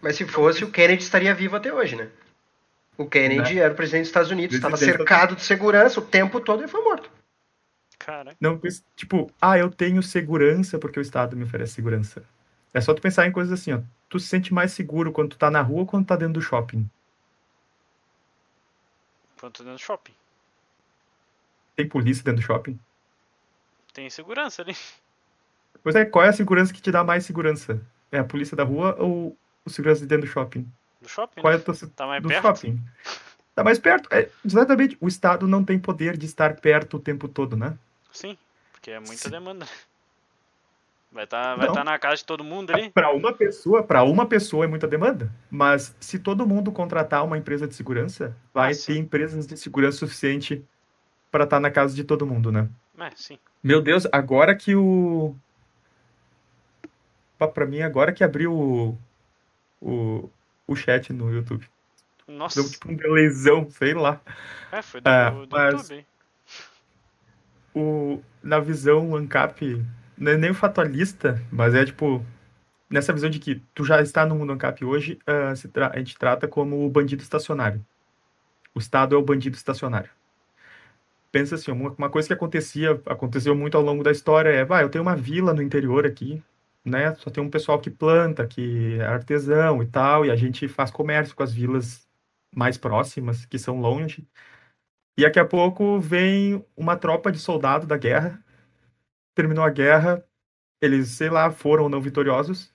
Mas 0.00 0.16
se 0.16 0.24
fosse, 0.24 0.64
o 0.64 0.70
Kennedy 0.70 1.02
estaria 1.02 1.34
vivo 1.34 1.56
até 1.56 1.72
hoje, 1.72 1.94
né? 1.94 2.08
O 2.96 3.06
Kennedy 3.06 3.54
né? 3.54 3.60
era 3.60 3.72
o 3.72 3.76
presidente 3.76 4.02
dos 4.02 4.08
Estados 4.08 4.30
Unidos, 4.30 4.56
estava 4.56 4.76
cercado 4.76 5.36
de 5.36 5.42
segurança 5.42 6.00
o 6.00 6.02
tempo 6.02 6.40
todo 6.40 6.64
e 6.64 6.68
foi 6.68 6.82
morto. 6.82 7.10
Cara. 7.98 8.34
Não, 8.40 8.60
tipo, 8.96 9.30
ah, 9.40 9.56
eu 9.56 9.70
tenho 9.70 10.02
segurança 10.02 10.78
porque 10.78 10.98
o 10.98 11.02
Estado 11.02 11.36
me 11.36 11.44
oferece 11.44 11.74
segurança. 11.74 12.22
É 12.74 12.80
só 12.80 12.94
tu 12.94 13.02
pensar 13.02 13.26
em 13.26 13.32
coisas 13.32 13.52
assim, 13.52 13.72
ó. 13.72 13.80
Tu 14.08 14.18
se 14.18 14.28
sente 14.28 14.52
mais 14.52 14.72
seguro 14.72 15.12
quando 15.12 15.30
tu 15.30 15.38
tá 15.38 15.50
na 15.50 15.60
rua 15.60 15.80
ou 15.80 15.86
quando 15.86 16.04
tu 16.04 16.08
tá 16.08 16.16
dentro 16.16 16.34
do 16.34 16.42
shopping? 16.42 16.88
Quando 19.38 19.52
tu 19.52 19.58
tá 19.58 19.64
dentro 19.64 19.78
do 19.78 19.86
shopping. 19.86 20.14
Tem 21.76 21.88
polícia 21.88 22.24
dentro 22.24 22.40
do 22.40 22.46
shopping? 22.46 22.78
Tem 23.92 24.08
segurança 24.08 24.62
ali. 24.62 24.76
Pois 25.82 25.94
é, 25.94 26.04
qual 26.04 26.24
é 26.24 26.28
a 26.28 26.32
segurança 26.32 26.72
que 26.72 26.80
te 26.80 26.90
dá 26.90 27.02
mais 27.02 27.24
segurança? 27.24 27.80
É 28.10 28.18
a 28.18 28.24
polícia 28.24 28.56
da 28.56 28.62
rua 28.62 28.96
ou 28.98 29.36
o 29.64 29.70
segurança 29.70 30.00
de 30.00 30.06
dentro 30.06 30.26
do 30.26 30.32
shopping? 30.32 30.70
Do 31.00 31.08
shopping? 31.08 31.40
Qual 31.40 31.52
é 31.52 31.56
a 31.56 31.60
tua... 31.60 31.74
Tá 31.96 32.06
mais 32.06 32.22
do 32.22 32.28
perto? 32.28 32.42
shopping? 32.42 32.82
Tá 33.54 33.64
mais 33.64 33.78
perto. 33.78 34.08
É, 34.12 34.30
exatamente. 34.44 34.96
O 35.00 35.08
Estado 35.08 35.46
não 35.46 35.64
tem 35.64 35.78
poder 35.78 36.16
de 36.16 36.26
estar 36.26 36.56
perto 36.56 36.96
o 36.96 37.00
tempo 37.00 37.28
todo, 37.28 37.56
né? 37.56 37.76
Sim, 38.12 38.38
porque 38.72 38.90
é 38.90 38.98
muita 38.98 39.16
Sim. 39.24 39.30
demanda. 39.30 39.66
Vai 41.12 41.24
estar 41.24 41.42
tá, 41.42 41.56
vai 41.56 41.72
tá 41.72 41.84
na 41.84 41.98
casa 41.98 42.16
de 42.16 42.24
todo 42.24 42.42
mundo 42.42 42.70
ali? 42.70 42.90
Para 42.90 43.12
uma 43.12 43.32
pessoa, 43.32 43.82
para 43.82 44.02
uma 44.02 44.26
pessoa 44.26 44.64
é 44.64 44.68
muita 44.68 44.88
demanda. 44.88 45.30
Mas 45.50 45.94
se 46.00 46.18
todo 46.18 46.46
mundo 46.46 46.72
contratar 46.72 47.22
uma 47.24 47.36
empresa 47.36 47.68
de 47.68 47.74
segurança, 47.74 48.36
vai 48.52 48.72
ah, 48.72 48.76
ter 48.76 48.96
empresas 48.96 49.46
de 49.46 49.56
segurança 49.56 49.98
suficiente 49.98 50.64
para 51.30 51.44
estar 51.44 51.56
tá 51.56 51.60
na 51.60 51.70
casa 51.70 51.94
de 51.94 52.02
todo 52.02 52.26
mundo, 52.26 52.50
né? 52.50 52.68
É, 52.98 53.10
sim. 53.14 53.38
Meu 53.62 53.82
Deus, 53.82 54.06
agora 54.10 54.54
que 54.54 54.74
o 54.74 55.34
para 57.54 57.66
mim 57.66 57.82
agora 57.82 58.12
que 58.12 58.22
abriu 58.22 58.52
o, 58.52 58.98
o, 59.80 60.30
o 60.66 60.76
chat 60.76 61.12
no 61.12 61.32
YouTube. 61.34 61.68
Nossa. 62.28 62.62
Deu 62.62 62.70
tipo 62.70 62.90
um 62.90 62.94
delayzão, 62.94 63.68
sei 63.68 63.94
lá. 63.94 64.20
É, 64.70 64.80
foi 64.80 65.00
do, 65.00 65.08
ah, 65.08 65.30
do. 65.30 65.76
YouTube 65.76 66.06
o, 67.74 68.20
na 68.42 68.58
visão 68.60 69.14
ANCAP, 69.16 69.84
não 70.22 70.32
é 70.32 70.36
nem 70.36 70.54
fatalista, 70.54 71.42
mas 71.50 71.74
é 71.74 71.84
tipo, 71.84 72.24
nessa 72.88 73.12
visão 73.12 73.28
de 73.28 73.40
que 73.40 73.56
tu 73.74 73.84
já 73.84 74.00
está 74.00 74.24
no 74.24 74.36
mundo 74.36 74.52
ANCAP 74.52 74.84
hoje, 74.84 75.18
uh, 75.26 75.52
a 75.92 75.98
gente 75.98 76.16
trata 76.16 76.46
como 76.46 76.86
o 76.86 76.88
bandido 76.88 77.22
estacionário. 77.22 77.84
O 78.72 78.78
Estado 78.78 79.16
é 79.16 79.18
o 79.18 79.22
bandido 79.22 79.56
estacionário. 79.56 80.10
Pensa 81.32 81.56
assim, 81.56 81.72
uma, 81.72 81.90
uma 81.98 82.08
coisa 82.08 82.28
que 82.28 82.34
acontecia, 82.34 82.92
aconteceu 83.06 83.54
muito 83.56 83.76
ao 83.76 83.82
longo 83.82 84.04
da 84.04 84.12
história 84.12 84.50
é, 84.50 84.64
vai, 84.64 84.84
eu 84.84 84.88
tenho 84.90 85.02
uma 85.02 85.16
vila 85.16 85.52
no 85.52 85.60
interior 85.60 86.06
aqui, 86.06 86.40
né? 86.84 87.14
Só 87.16 87.28
tem 87.28 87.42
um 87.42 87.50
pessoal 87.50 87.80
que 87.80 87.90
planta, 87.90 88.46
que 88.46 88.98
é 89.00 89.04
artesão 89.04 89.82
e 89.82 89.86
tal, 89.86 90.24
e 90.24 90.30
a 90.30 90.36
gente 90.36 90.68
faz 90.68 90.90
comércio 90.90 91.34
com 91.34 91.42
as 91.42 91.52
vilas 91.52 92.06
mais 92.54 92.78
próximas, 92.78 93.44
que 93.44 93.58
são 93.58 93.80
longe. 93.80 94.24
E 95.16 95.22
daqui 95.22 95.40
a 95.40 95.44
pouco 95.44 95.98
vem 96.00 96.64
uma 96.76 96.96
tropa 96.96 97.32
de 97.32 97.38
soldado 97.38 97.86
da 97.86 97.96
guerra. 97.96 98.42
Terminou 99.34 99.64
a 99.64 99.70
guerra, 99.70 100.24
eles, 100.80 101.08
sei 101.08 101.30
lá, 101.30 101.50
foram 101.50 101.84
ou 101.84 101.88
não 101.88 102.00
vitoriosos. 102.00 102.72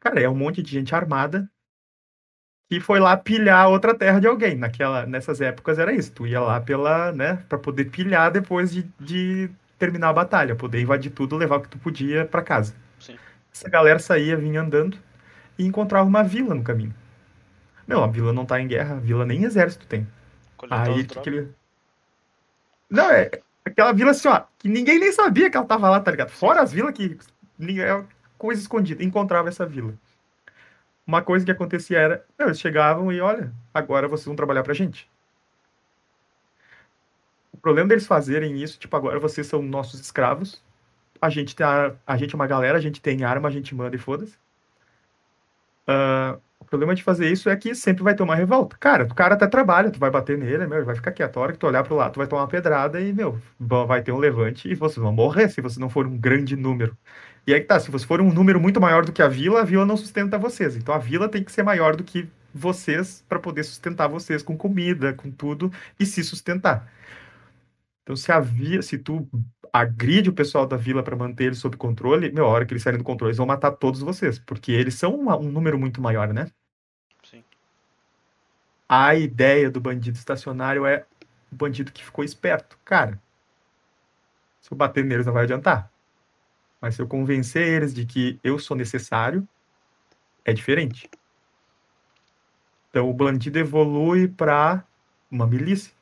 Cara, 0.00 0.20
é 0.20 0.28
um 0.28 0.34
monte 0.34 0.62
de 0.62 0.70
gente 0.70 0.94
armada 0.94 1.50
que 2.68 2.80
foi 2.80 2.98
lá 2.98 3.16
pilhar 3.16 3.68
outra 3.68 3.94
terra 3.94 4.20
de 4.20 4.26
alguém. 4.26 4.56
Naquela, 4.56 5.06
nessas 5.06 5.40
épocas 5.40 5.78
era 5.78 5.92
isso. 5.92 6.12
Tu 6.12 6.26
ia 6.26 6.40
lá 6.40 6.60
pela, 6.60 7.12
né, 7.12 7.36
para 7.48 7.58
poder 7.58 7.86
pilhar 7.86 8.30
depois 8.30 8.72
de, 8.72 8.82
de 8.98 9.50
terminar 9.78 10.08
a 10.08 10.12
batalha, 10.12 10.56
poder 10.56 10.80
invadir 10.80 11.10
tudo, 11.10 11.36
levar 11.36 11.56
o 11.56 11.62
que 11.62 11.68
tu 11.68 11.78
podia 11.78 12.26
para 12.26 12.42
casa. 12.42 12.74
Sim. 12.98 13.16
Essa 13.52 13.68
galera 13.68 13.98
saía, 13.98 14.36
vinha 14.36 14.60
andando 14.60 14.98
e 15.58 15.64
encontrava 15.64 16.06
uma 16.06 16.22
vila 16.22 16.54
no 16.54 16.62
caminho. 16.62 16.94
Meu, 17.86 18.02
a 18.02 18.08
vila 18.08 18.32
não 18.32 18.44
tá 18.44 18.60
em 18.60 18.66
guerra, 18.66 18.96
a 18.96 19.00
vila 19.00 19.24
nem 19.24 19.44
exército 19.44 19.86
tem. 19.86 20.06
Aí 20.70 21.04
que, 21.04 21.20
que 21.20 21.28
ele 21.28 21.54
não, 22.90 23.10
é 23.10 23.30
aquela 23.70 23.92
vila 23.92 24.12
assim, 24.12 24.28
ó, 24.28 24.42
que 24.58 24.68
ninguém 24.68 24.98
nem 24.98 25.12
sabia 25.12 25.50
que 25.50 25.56
ela 25.56 25.66
tava 25.66 25.90
lá, 25.90 26.00
tá 26.00 26.10
ligado? 26.10 26.30
Fora 26.30 26.60
as 26.60 26.72
vilas 26.72 26.94
que 26.94 27.18
é 27.80 28.04
coisa 28.38 28.60
escondida, 28.60 29.02
encontrava 29.02 29.48
essa 29.48 29.66
vila. 29.66 29.94
Uma 31.06 31.22
coisa 31.22 31.44
que 31.44 31.50
acontecia 31.50 31.98
era, 31.98 32.26
não, 32.38 32.46
eles 32.46 32.60
chegavam 32.60 33.12
e 33.12 33.20
olha, 33.20 33.52
agora 33.72 34.08
vocês 34.08 34.26
vão 34.26 34.36
trabalhar 34.36 34.62
pra 34.62 34.74
gente. 34.74 35.08
O 37.52 37.56
problema 37.56 37.88
deles 37.88 38.06
fazerem 38.06 38.62
isso, 38.62 38.78
tipo, 38.78 38.94
agora 38.96 39.18
vocês 39.18 39.46
são 39.46 39.62
nossos 39.62 40.00
escravos, 40.00 40.62
a 41.20 41.30
gente 41.30 41.56
tem 41.56 41.66
a, 41.66 41.92
a 42.06 42.16
gente 42.16 42.34
é 42.34 42.36
uma 42.36 42.46
galera, 42.46 42.78
a 42.78 42.80
gente 42.80 43.00
tem 43.00 43.24
arma, 43.24 43.48
a 43.48 43.52
gente 43.52 43.74
manda 43.74 43.96
e 43.96 43.98
foda-se. 43.98 44.36
Uh, 45.88 46.40
O 46.58 46.64
problema 46.64 46.94
de 46.94 47.02
fazer 47.02 47.30
isso 47.30 47.48
é 47.48 47.56
que 47.56 47.74
sempre 47.74 48.02
vai 48.02 48.14
ter 48.14 48.22
uma 48.22 48.34
revolta. 48.34 48.76
Cara, 48.78 49.04
o 49.04 49.14
cara 49.14 49.34
até 49.34 49.46
trabalha, 49.46 49.90
tu 49.90 49.98
vai 50.00 50.10
bater 50.10 50.36
nele, 50.38 50.66
meu, 50.66 50.84
vai 50.84 50.94
ficar 50.94 51.12
quieto. 51.12 51.36
A 51.38 51.40
hora 51.42 51.52
que 51.52 51.58
tu 51.58 51.66
olhar 51.66 51.84
pro 51.84 51.94
lado, 51.94 52.14
tu 52.14 52.18
vai 52.18 52.26
tomar 52.26 52.42
uma 52.42 52.48
pedrada 52.48 53.00
e, 53.00 53.12
meu, 53.12 53.40
vai 53.60 54.02
ter 54.02 54.12
um 54.12 54.18
levante 54.18 54.68
e 54.68 54.74
vocês 54.74 54.96
vão 54.96 55.12
morrer 55.12 55.48
se 55.48 55.60
você 55.60 55.78
não 55.78 55.88
for 55.88 56.06
um 56.06 56.18
grande 56.18 56.56
número. 56.56 56.96
E 57.46 57.54
aí 57.54 57.60
que 57.60 57.66
tá, 57.66 57.78
se 57.78 57.90
você 57.90 58.04
for 58.06 58.20
um 58.20 58.32
número 58.32 58.60
muito 58.60 58.80
maior 58.80 59.04
do 59.04 59.12
que 59.12 59.22
a 59.22 59.28
vila, 59.28 59.60
a 59.60 59.64
vila 59.64 59.86
não 59.86 59.96
sustenta 59.96 60.36
vocês. 60.38 60.76
Então 60.76 60.94
a 60.94 60.98
vila 60.98 61.28
tem 61.28 61.44
que 61.44 61.52
ser 61.52 61.62
maior 61.62 61.94
do 61.94 62.02
que 62.02 62.28
vocês 62.52 63.24
para 63.28 63.38
poder 63.38 63.62
sustentar 63.64 64.08
vocês 64.08 64.42
com 64.42 64.56
comida, 64.56 65.12
com 65.14 65.30
tudo 65.30 65.70
e 66.00 66.04
se 66.06 66.24
sustentar. 66.24 66.90
Então 68.02 68.16
se 68.16 68.32
a 68.32 68.40
vila, 68.40 68.82
se 68.82 68.98
tu 68.98 69.28
agride 69.80 70.30
o 70.30 70.32
pessoal 70.32 70.66
da 70.66 70.76
vila 70.76 71.02
para 71.02 71.16
manter 71.16 71.44
eles 71.44 71.58
sob 71.58 71.76
controle, 71.76 72.32
meu, 72.32 72.46
a 72.46 72.48
hora 72.48 72.64
que 72.64 72.72
eles 72.72 72.82
saírem 72.82 72.98
do 72.98 73.04
controle, 73.04 73.30
eles 73.30 73.36
vão 73.36 73.46
matar 73.46 73.72
todos 73.72 74.00
vocês, 74.00 74.38
porque 74.38 74.72
eles 74.72 74.94
são 74.94 75.14
uma, 75.14 75.36
um 75.36 75.50
número 75.50 75.78
muito 75.78 76.00
maior, 76.00 76.32
né? 76.32 76.50
Sim. 77.22 77.44
A 78.88 79.14
ideia 79.14 79.70
do 79.70 79.80
bandido 79.80 80.16
estacionário 80.16 80.86
é 80.86 81.04
o 81.52 81.56
bandido 81.56 81.92
que 81.92 82.04
ficou 82.04 82.24
esperto. 82.24 82.78
Cara, 82.84 83.20
se 84.60 84.72
eu 84.72 84.76
bater 84.76 85.04
neles 85.04 85.26
não 85.26 85.32
vai 85.32 85.44
adiantar. 85.44 85.90
Mas 86.80 86.94
se 86.94 87.02
eu 87.02 87.06
convencer 87.06 87.66
eles 87.66 87.92
de 87.92 88.06
que 88.06 88.38
eu 88.42 88.58
sou 88.58 88.76
necessário, 88.76 89.46
é 90.44 90.52
diferente. 90.52 91.10
Então 92.90 93.10
o 93.10 93.12
bandido 93.14 93.58
evolui 93.58 94.26
para 94.26 94.84
uma 95.30 95.46
milícia. 95.46 95.92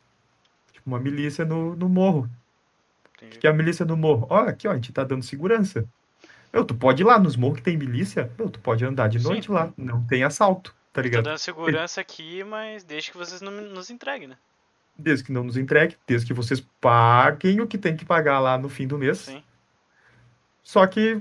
Tipo, 0.72 0.88
uma 0.88 1.00
milícia 1.00 1.44
no, 1.44 1.74
no 1.74 1.88
morro. 1.88 2.30
Entendi. 3.26 3.38
Que 3.38 3.46
é 3.46 3.50
a 3.50 3.52
milícia 3.52 3.84
no 3.84 3.96
morro. 3.96 4.26
Ó, 4.30 4.40
aqui, 4.40 4.68
ó, 4.68 4.72
a 4.72 4.74
gente 4.74 4.92
tá 4.92 5.04
dando 5.04 5.22
segurança. 5.22 5.86
Meu, 6.52 6.64
tu 6.64 6.74
pode 6.74 7.02
ir 7.02 7.04
lá 7.04 7.18
nos 7.18 7.36
morros 7.36 7.58
que 7.58 7.64
tem 7.64 7.76
milícia. 7.76 8.30
Meu, 8.38 8.48
tu 8.48 8.60
pode 8.60 8.84
andar 8.84 9.08
de 9.08 9.18
noite 9.18 9.46
Sim. 9.46 9.52
lá. 9.52 9.72
Não 9.76 10.04
tem 10.06 10.22
assalto, 10.22 10.74
tá 10.92 11.02
ligado? 11.02 11.24
Tô 11.24 11.30
dando 11.30 11.38
segurança 11.38 12.00
aqui, 12.00 12.44
mas 12.44 12.84
desde 12.84 13.10
que 13.10 13.16
vocês 13.16 13.40
não 13.40 13.50
nos 13.50 13.90
entreguem, 13.90 14.28
né? 14.28 14.36
Desde 14.96 15.24
que 15.24 15.32
não 15.32 15.42
nos 15.42 15.56
entregue, 15.56 15.96
desde 16.06 16.26
que 16.26 16.32
vocês 16.32 16.60
paguem 16.80 17.60
o 17.60 17.66
que 17.66 17.76
tem 17.76 17.96
que 17.96 18.04
pagar 18.04 18.38
lá 18.38 18.56
no 18.56 18.68
fim 18.68 18.86
do 18.86 18.96
mês. 18.96 19.18
Sim. 19.18 19.42
Só 20.62 20.86
que 20.86 21.20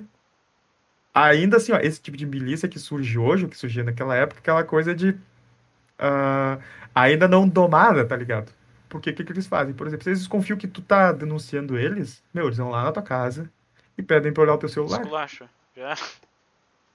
ainda 1.13 1.57
assim, 1.57 1.71
ó, 1.71 1.79
esse 1.79 2.01
tipo 2.01 2.15
de 2.15 2.25
milícia 2.25 2.69
que 2.69 2.79
surge 2.79 3.17
hoje, 3.17 3.45
o 3.45 3.49
que 3.49 3.57
surgia 3.57 3.83
naquela 3.83 4.15
época, 4.15 4.39
aquela 4.39 4.63
coisa 4.63 4.93
de 4.93 5.09
uh, 5.09 6.61
ainda 6.93 7.27
não 7.27 7.47
domada, 7.47 8.05
tá 8.05 8.15
ligado? 8.15 8.51
Porque 8.93 9.09
o 9.09 9.15
que, 9.15 9.23
que 9.23 9.31
eles 9.31 9.47
fazem? 9.47 9.73
Por 9.73 9.87
exemplo, 9.87 10.03
se 10.03 10.11
eles 10.11 10.19
desconfiam 10.19 10.55
que 10.55 10.67
tu 10.67 10.79
tá 10.79 11.11
denunciando 11.11 11.75
eles, 11.75 12.21
meu, 12.31 12.45
eles 12.45 12.59
vão 12.59 12.69
lá 12.69 12.83
na 12.83 12.91
tua 12.91 13.01
casa 13.01 13.49
e 13.97 14.03
pedem 14.03 14.31
pra 14.31 14.43
olhar 14.43 14.53
o 14.53 14.57
teu 14.59 14.69
celular. 14.69 15.01
Esculacha, 15.01 15.49
já. 15.75 15.95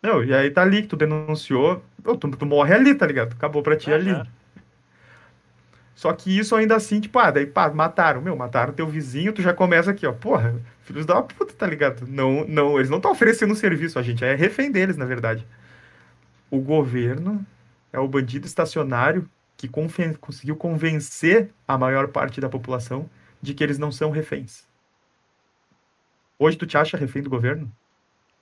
Não, 0.00 0.22
e 0.22 0.32
aí 0.32 0.48
tá 0.48 0.62
ali 0.62 0.82
que 0.82 0.86
tu 0.86 0.96
denunciou, 0.96 1.82
tu, 2.04 2.16
tu 2.16 2.46
morre 2.46 2.72
ali, 2.72 2.94
tá 2.94 3.04
ligado? 3.04 3.32
Acabou 3.32 3.64
pra 3.64 3.76
ti 3.76 3.90
é, 3.90 3.94
ali. 3.94 4.10
Já. 4.10 4.26
Só 5.96 6.12
que 6.12 6.38
isso 6.38 6.54
ainda 6.54 6.76
assim, 6.76 7.00
tipo, 7.00 7.18
ah, 7.18 7.32
daí 7.32 7.46
pá, 7.46 7.68
mataram, 7.68 8.22
meu, 8.22 8.36
mataram 8.36 8.72
teu 8.72 8.86
vizinho, 8.86 9.32
tu 9.32 9.42
já 9.42 9.52
começa 9.52 9.90
aqui, 9.90 10.06
ó, 10.06 10.12
porra, 10.12 10.54
filhos 10.82 11.04
da 11.04 11.20
puta, 11.20 11.52
tá 11.52 11.66
ligado? 11.66 12.06
Não, 12.06 12.46
não, 12.46 12.76
eles 12.76 12.88
não 12.88 12.98
estão 12.98 13.10
oferecendo 13.10 13.54
um 13.54 13.56
serviço 13.56 13.98
a 13.98 14.02
gente, 14.02 14.24
é 14.24 14.36
refém 14.36 14.70
deles, 14.70 14.96
na 14.96 15.04
verdade. 15.04 15.44
O 16.48 16.60
governo 16.60 17.44
é 17.92 17.98
o 17.98 18.06
bandido 18.06 18.46
estacionário 18.46 19.28
que 19.58 19.68
conseguiu 19.68 20.56
convencer 20.56 21.50
a 21.66 21.76
maior 21.76 22.08
parte 22.08 22.40
da 22.40 22.48
população 22.48 23.10
de 23.42 23.52
que 23.52 23.62
eles 23.62 23.76
não 23.76 23.92
são 23.92 24.10
reféns. 24.10 24.66
Hoje 26.38 26.56
tu 26.56 26.66
te 26.66 26.78
acha 26.78 26.96
refém 26.96 27.22
do 27.22 27.28
governo? 27.28 27.70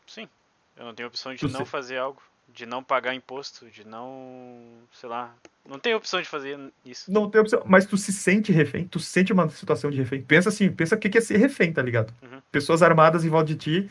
Sim. 0.07 0.29
Eu 0.77 0.85
não 0.85 0.95
tenho 0.95 1.09
opção 1.09 1.35
de 1.35 1.41
tu 1.41 1.49
não 1.49 1.64
se... 1.64 1.71
fazer 1.71 1.97
algo 1.97 2.23
de 2.53 2.64
não 2.64 2.83
pagar 2.83 3.14
imposto, 3.14 3.69
de 3.71 3.87
não, 3.87 4.62
sei 4.93 5.09
lá, 5.09 5.35
não 5.69 5.79
tem 5.79 5.95
opção 5.95 6.23
de 6.23 6.29
fazer 6.29 6.59
isso. 6.85 7.11
Não 7.11 7.29
tem 7.29 7.41
opção, 7.41 7.62
mas 7.67 7.87
tu 7.87 7.97
se 7.97 8.12
sente 8.12 8.53
refém, 8.53 8.87
tu 8.87 9.01
sente 9.01 9.33
uma 9.33 9.49
situação 9.49 9.91
de 9.91 9.97
refém. 9.97 10.23
Pensa 10.23 10.49
assim, 10.49 10.71
pensa 10.71 10.95
o 10.95 10.99
que 10.99 11.19
é 11.19 11.21
ser 11.21 11.39
refém, 11.39 11.73
tá 11.73 11.83
ligado? 11.83 12.14
Uhum. 12.23 12.41
Pessoas 12.53 12.83
armadas 12.83 13.25
em 13.25 13.29
volta 13.29 13.47
de 13.47 13.57
ti, 13.57 13.91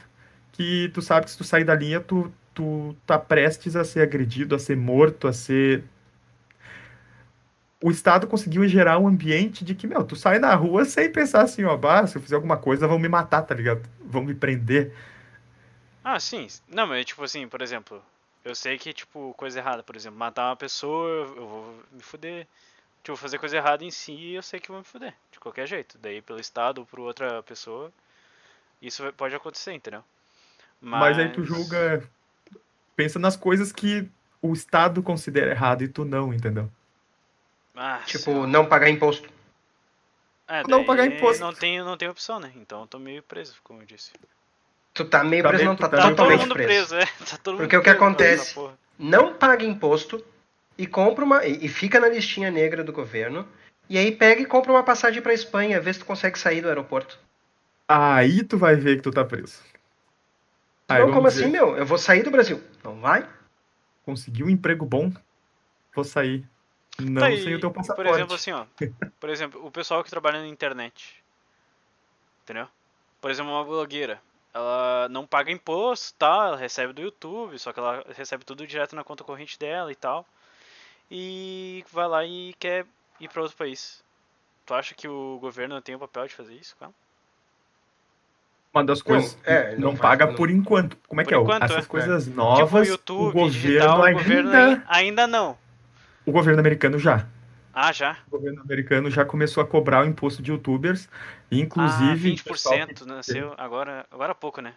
que 0.53 0.89
tu 0.93 1.01
sabe 1.01 1.25
que 1.25 1.31
se 1.31 1.37
tu 1.37 1.43
sair 1.43 1.65
da 1.65 1.75
linha, 1.75 1.99
tu, 1.99 2.31
tu 2.53 2.95
tá 3.05 3.19
prestes 3.19 3.75
a 3.75 3.83
ser 3.83 4.01
agredido, 4.01 4.55
a 4.55 4.59
ser 4.59 4.77
morto, 4.77 5.27
a 5.27 5.33
ser... 5.33 5.83
O 7.85 7.91
Estado 7.91 8.25
conseguiu 8.25 8.67
gerar 8.67 8.97
um 8.97 9.07
ambiente 9.07 9.63
de 9.63 9.75
que, 9.75 9.85
meu, 9.85 10.03
tu 10.03 10.15
sai 10.15 10.39
na 10.39 10.55
rua 10.55 10.85
sem 10.85 11.07
pensar 11.11 11.43
assim, 11.43 11.65
ó, 11.65 11.77
bah, 11.77 12.07
se 12.07 12.17
eu 12.17 12.21
fizer 12.23 12.33
alguma 12.33 12.57
coisa, 12.57 12.87
vão 12.87 12.97
me 12.97 13.07
matar, 13.07 13.43
tá 13.43 13.53
ligado? 13.53 13.87
Vão 14.03 14.23
me 14.23 14.33
prender. 14.33 14.91
Ah, 16.03 16.19
sim. 16.19 16.47
Não, 16.67 16.87
mas 16.87 17.05
tipo 17.05 17.23
assim, 17.23 17.47
por 17.47 17.61
exemplo, 17.61 18.01
eu 18.43 18.55
sei 18.55 18.79
que, 18.79 18.91
tipo, 18.91 19.35
coisa 19.37 19.59
errada, 19.59 19.83
por 19.83 19.95
exemplo, 19.95 20.17
matar 20.17 20.49
uma 20.49 20.55
pessoa, 20.55 21.31
eu 21.37 21.47
vou 21.47 21.79
me 21.91 22.01
fuder. 22.01 22.47
Tipo, 23.03 23.15
fazer 23.15 23.37
coisa 23.37 23.57
errada 23.57 23.83
em 23.83 23.91
si, 23.91 24.31
eu 24.31 24.41
sei 24.41 24.59
que 24.59 24.69
vou 24.69 24.79
me 24.79 24.83
fuder, 24.83 25.13
de 25.31 25.39
qualquer 25.39 25.67
jeito. 25.67 25.95
Daí, 26.01 26.23
pelo 26.23 26.39
Estado 26.39 26.79
ou 26.79 26.87
por 26.87 26.99
outra 26.99 27.43
pessoa, 27.43 27.93
isso 28.81 29.03
pode 29.13 29.35
acontecer, 29.35 29.73
entendeu? 29.73 30.03
Mas... 30.81 31.01
Mas 31.01 31.19
aí 31.19 31.31
tu 31.31 31.43
julga. 31.43 32.03
Pensa 32.95 33.19
nas 33.19 33.35
coisas 33.35 33.71
que 33.71 34.09
o 34.41 34.53
Estado 34.53 35.03
considera 35.03 35.51
errado 35.51 35.83
e 35.83 35.87
tu 35.87 36.03
não, 36.03 36.33
entendeu? 36.33 36.67
Ah, 37.75 38.01
tipo, 38.05 38.47
não 38.47 38.65
pagar 38.65 38.89
imposto. 38.89 39.29
É, 40.47 40.63
não 40.67 40.85
pagar 40.85 41.05
imposto. 41.05 41.43
Não 41.43 41.53
tem, 41.53 41.79
não 41.79 41.97
tem 41.97 42.07
opção, 42.07 42.39
né? 42.39 42.51
Então 42.55 42.81
eu 42.81 42.87
tô 42.87 42.99
meio 42.99 43.23
preso, 43.23 43.55
como 43.63 43.81
eu 43.81 43.85
disse. 43.85 44.11
Tu 44.93 45.03
tá 45.05 45.23
meio 45.23 45.43
tá 45.43 45.49
preso, 45.49 45.65
não 45.65 45.75
tá, 45.75 45.89
tá 45.89 46.09
totalmente 46.09 46.47
preso. 46.47 46.95
preso 46.95 46.95
é. 46.95 47.05
tá 47.05 47.37
Porque 47.43 47.75
o 47.75 47.81
que 47.81 47.89
acontece? 47.89 48.55
Não 48.97 49.33
paga 49.33 49.65
imposto 49.65 50.23
e 50.77 50.87
compra 50.87 51.25
uma. 51.25 51.45
E 51.45 51.67
fica 51.67 51.99
na 51.99 52.07
listinha 52.07 52.49
negra 52.49 52.83
do 52.83 52.93
governo. 52.93 53.47
E 53.89 53.97
aí 53.97 54.11
pega 54.11 54.41
e 54.41 54.45
compra 54.45 54.71
uma 54.71 54.83
passagem 54.83 55.21
pra 55.21 55.33
Espanha, 55.33 55.81
vê 55.81 55.93
se 55.93 55.99
tu 55.99 56.05
consegue 56.05 56.39
sair 56.39 56.61
do 56.61 56.69
aeroporto. 56.69 57.19
Aí 57.87 58.43
tu 58.43 58.57
vai 58.57 58.75
ver 58.75 58.95
que 58.95 59.03
tu 59.03 59.11
tá 59.11 59.23
preso. 59.23 59.59
Aí, 60.87 60.99
não, 60.99 61.11
como 61.11 61.23
ver. 61.23 61.27
assim, 61.27 61.47
meu? 61.47 61.75
Eu 61.75 61.85
vou 61.85 61.97
sair 61.97 62.23
do 62.23 62.31
Brasil. 62.31 62.61
Não 62.83 62.99
vai? 62.99 63.27
Conseguiu 64.03 64.47
um 64.47 64.49
emprego 64.49 64.85
bom? 64.85 65.11
Vou 65.93 66.03
sair. 66.03 66.43
Não 66.99 67.21
tá, 67.21 67.27
sem 67.27 67.55
o 67.55 67.59
teu 67.59 67.71
passaporte. 67.71 68.09
Por 68.09 68.15
exemplo, 68.15 68.35
assim, 68.35 68.51
ó. 68.51 68.65
Por 69.19 69.29
exemplo, 69.29 69.65
o 69.65 69.71
pessoal 69.71 70.03
que 70.03 70.09
trabalha 70.09 70.39
na 70.39 70.47
internet. 70.47 71.23
Entendeu? 72.43 72.67
Por 73.19 73.31
exemplo, 73.31 73.51
uma 73.51 73.63
blogueira 73.63 74.21
ela 74.55 75.09
não 75.09 75.27
paga 75.27 75.51
imposto, 75.51 76.17
tá? 76.17 76.45
Ela 76.47 76.55
recebe 76.55 76.93
do 76.93 77.01
YouTube, 77.01 77.59
só 77.59 77.73
que 77.73 77.79
ela 77.79 78.05
recebe 78.15 78.45
tudo 78.45 78.65
direto 78.65 78.95
na 78.95 79.03
conta 79.03 79.21
corrente 79.21 79.59
dela 79.59 79.91
e 79.91 79.95
tal. 79.95 80.25
E 81.11 81.83
vai 81.91 82.07
lá 82.07 82.25
e 82.25 82.55
quer 82.57 82.85
ir 83.19 83.27
para 83.27 83.41
outro 83.41 83.57
país. 83.57 84.01
Tu 84.65 84.73
acha 84.73 84.95
que 84.95 85.09
o 85.09 85.37
governo 85.41 85.81
tem 85.81 85.93
o 85.95 85.99
papel 85.99 86.25
de 86.27 86.33
fazer 86.33 86.53
isso 86.53 86.73
com 86.77 86.85
ela? 86.85 86.93
Uma 88.73 88.85
das 88.85 89.01
coisas 89.01 89.35
não, 89.35 89.53
é, 89.53 89.71
não, 89.73 89.91
não 89.91 89.97
paga 89.97 90.25
não. 90.25 90.35
por 90.35 90.49
enquanto. 90.49 90.97
Como 91.05 91.19
é 91.19 91.25
por 91.25 91.29
que 91.29 91.35
é? 91.35 91.37
Enquanto, 91.37 91.63
Essas 91.63 91.83
é. 91.83 91.87
coisas 91.87 92.27
novas, 92.27 92.87
tipo, 92.87 92.91
YouTube, 92.91 93.19
o 93.19 93.31
governo 93.33 93.51
digital, 93.51 94.03
ainda... 94.03 94.19
O 94.19 94.23
governo 94.23 94.83
ainda 94.87 95.27
não. 95.27 95.57
O 96.25 96.31
governo 96.31 96.59
americano 96.59 96.97
já. 96.97 97.27
Ah, 97.73 97.91
já? 97.91 98.17
O 98.27 98.31
governo 98.31 98.61
americano 98.61 99.11
já 99.11 99.25
começou 99.25 99.61
a 99.61 99.67
cobrar 99.67 100.03
o 100.03 100.07
imposto 100.07 100.41
de 100.41 100.49
youtubers, 100.51 101.09
inclusive... 101.51 102.31
Ah, 102.31 102.53
20% 102.53 102.93
que... 102.93 103.05
nasceu 103.05 103.53
agora, 103.57 104.05
agora 104.09 104.31
há 104.31 104.35
pouco, 104.35 104.61
né? 104.61 104.73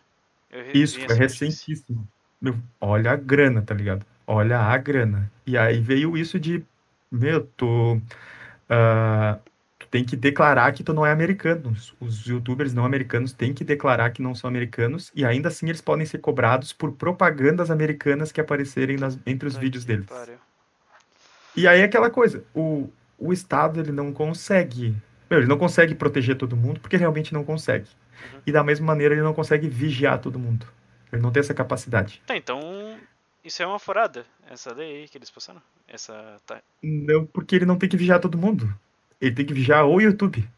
Isso, 0.75 0.99
é 1.01 1.15
recentíssimo. 1.15 2.07
Meu, 2.41 2.57
olha 2.81 3.13
a 3.13 3.17
grana, 3.17 3.63
tá 3.63 3.75
ligado? 3.75 4.05
Olha 4.27 4.59
a 4.59 4.77
grana. 4.77 5.31
E 5.47 5.57
aí 5.57 5.81
veio 5.81 6.17
isso 6.17 6.41
de, 6.41 6.65
meu, 7.11 7.45
tu, 7.57 7.95
uh, 7.95 9.41
tu 9.79 9.87
tem 9.89 10.05
que 10.05 10.17
declarar 10.17 10.73
que 10.73 10.83
tu 10.83 10.93
não 10.93 11.05
é 11.05 11.13
americano. 11.13 11.75
Os 12.01 12.27
youtubers 12.27 12.73
não 12.73 12.85
americanos 12.85 13.33
têm 13.33 13.55
que 13.55 13.65
declarar 13.65 14.11
que 14.11 14.23
não 14.23 14.35
são 14.35 14.49
americanos 14.49 15.13
e 15.15 15.25
ainda 15.25 15.49
assim 15.49 15.69
eles 15.69 15.81
podem 15.81 16.07
ser 16.07 16.19
cobrados 16.19 16.73
por 16.73 16.93
propagandas 16.93 17.71
americanas 17.71 18.33
que 18.33 18.41
aparecerem 18.41 18.97
nas, 18.97 19.19
entre 19.27 19.49
os 19.49 19.57
Ai, 19.57 19.63
vídeos 19.63 19.85
deles. 19.85 20.07
Pariu. 20.07 20.39
E 21.59 21.69
aí 21.69 21.81
é 21.81 21.85
aquela 21.85 22.11
coisa, 22.11 22.45
o, 22.55 22.89
o 23.19 23.33
Estado 23.33 23.81
ele 23.81 23.93
não 23.93 24.13
consegue, 24.13 24.95
meu, 25.29 25.41
ele 25.41 25.49
não 25.49 25.59
consegue 25.59 25.95
proteger 25.95 26.37
todo 26.37 26.57
mundo 26.57 26.81
porque 26.81 26.97
realmente 26.97 27.33
não 27.33 27.45
consegue. 27.45 27.89
Uhum. 28.33 28.41
E 28.47 28.53
da 28.53 28.63
mesma 28.63 28.87
maneira 28.87 29.15
ele 29.15 29.23
não 29.23 29.35
consegue 29.35 29.69
vigiar 29.69 30.19
todo 30.21 30.39
mundo. 30.39 30.67
Ele 31.13 31.23
não 31.23 31.31
tem 31.31 31.41
essa 31.41 31.55
capacidade. 31.55 32.23
Tá, 32.27 32.37
então 32.37 32.61
isso 33.45 33.63
é 33.63 33.67
uma 33.67 33.79
furada, 33.79 34.25
essa 34.51 34.73
lei 34.75 35.01
aí 35.01 35.09
que 35.09 35.17
eles 35.17 35.31
passaram? 35.31 35.63
Essa 35.89 36.37
tá... 36.47 36.61
Não, 36.83 37.25
porque 37.25 37.57
ele 37.57 37.67
não 37.67 37.77
tem 37.77 37.89
que 37.89 37.97
vigiar 37.97 38.21
todo 38.21 38.37
mundo. 38.37 38.73
Ele 39.21 39.35
tem 39.35 39.47
que 39.47 39.55
vigiar 39.55 39.87
o 39.87 40.01
YouTube. 40.01 40.49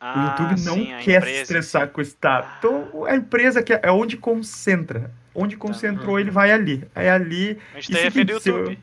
Ah, 0.00 0.14
o 0.14 0.44
YouTube 0.44 0.64
não 0.64 0.74
sim, 0.74 0.96
quer 1.02 1.24
se 1.24 1.30
estressar 1.42 1.88
com 1.88 2.00
o 2.00 2.02
Estado. 2.02 2.46
Ah. 2.46 2.56
Então, 2.58 3.04
a 3.04 3.16
empresa 3.16 3.62
que 3.62 3.72
é 3.72 3.90
onde 3.90 4.16
concentra. 4.16 5.10
Onde 5.34 5.56
tá. 5.56 5.62
concentrou, 5.62 6.14
tá. 6.14 6.20
ele 6.20 6.30
vai 6.30 6.52
ali. 6.52 6.86
É 6.94 7.10
ali. 7.10 7.58
A 7.74 7.80
gente 7.80 7.92
tá 7.92 8.04
refém 8.04 8.26
YouTube. 8.28 8.78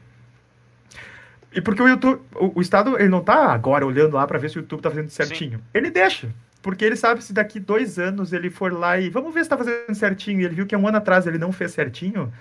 E 1.55 1.61
porque 1.61 1.81
o 1.81 1.87
YouTube, 1.87 2.21
o, 2.35 2.59
o, 2.59 2.61
Estado, 2.61 2.99
ele 2.99 3.07
não 3.07 3.23
tá 3.23 3.53
agora 3.53 3.85
olhando 3.85 4.15
lá 4.15 4.27
para 4.27 4.37
ver 4.37 4.49
se 4.49 4.57
o 4.57 4.59
YouTube 4.59 4.81
tá 4.81 4.89
fazendo 4.89 5.09
certinho. 5.09 5.59
Sim. 5.59 5.63
Ele 5.73 5.89
deixa. 5.89 6.29
Porque 6.61 6.83
ele 6.83 6.97
sabe 6.97 7.23
se 7.23 7.31
daqui 7.31 7.61
dois 7.61 7.97
anos 7.97 8.33
ele 8.33 8.49
for 8.49 8.73
lá 8.73 8.99
e 8.99 9.09
vamos 9.09 9.33
ver 9.33 9.43
se 9.45 9.49
tá 9.49 9.57
fazendo 9.57 9.95
certinho, 9.95 10.41
e 10.41 10.45
ele 10.45 10.55
viu 10.55 10.65
que 10.65 10.75
um 10.75 10.85
ano 10.85 10.97
atrás 10.97 11.25
ele 11.25 11.37
não 11.37 11.53
fez 11.53 11.71
certinho, 11.71 12.33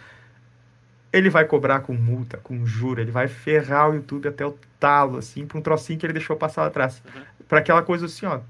ele 1.12 1.30
vai 1.30 1.44
cobrar 1.44 1.80
com 1.80 1.94
multa, 1.94 2.38
com 2.38 2.66
juro, 2.66 3.00
ele 3.00 3.12
vai 3.12 3.28
ferrar 3.28 3.90
o 3.90 3.94
YouTube 3.94 4.26
até 4.26 4.44
o 4.44 4.58
talo, 4.80 5.18
assim, 5.18 5.46
pra 5.46 5.58
um 5.58 5.62
trocinho 5.62 5.96
que 5.96 6.04
ele 6.04 6.12
deixou 6.12 6.34
passar 6.34 6.62
lá 6.62 6.68
atrás. 6.68 7.00
Uhum. 7.14 7.22
Pra 7.46 7.60
aquela 7.60 7.82
coisa 7.84 8.06
assim, 8.06 8.26
ó, 8.26 8.40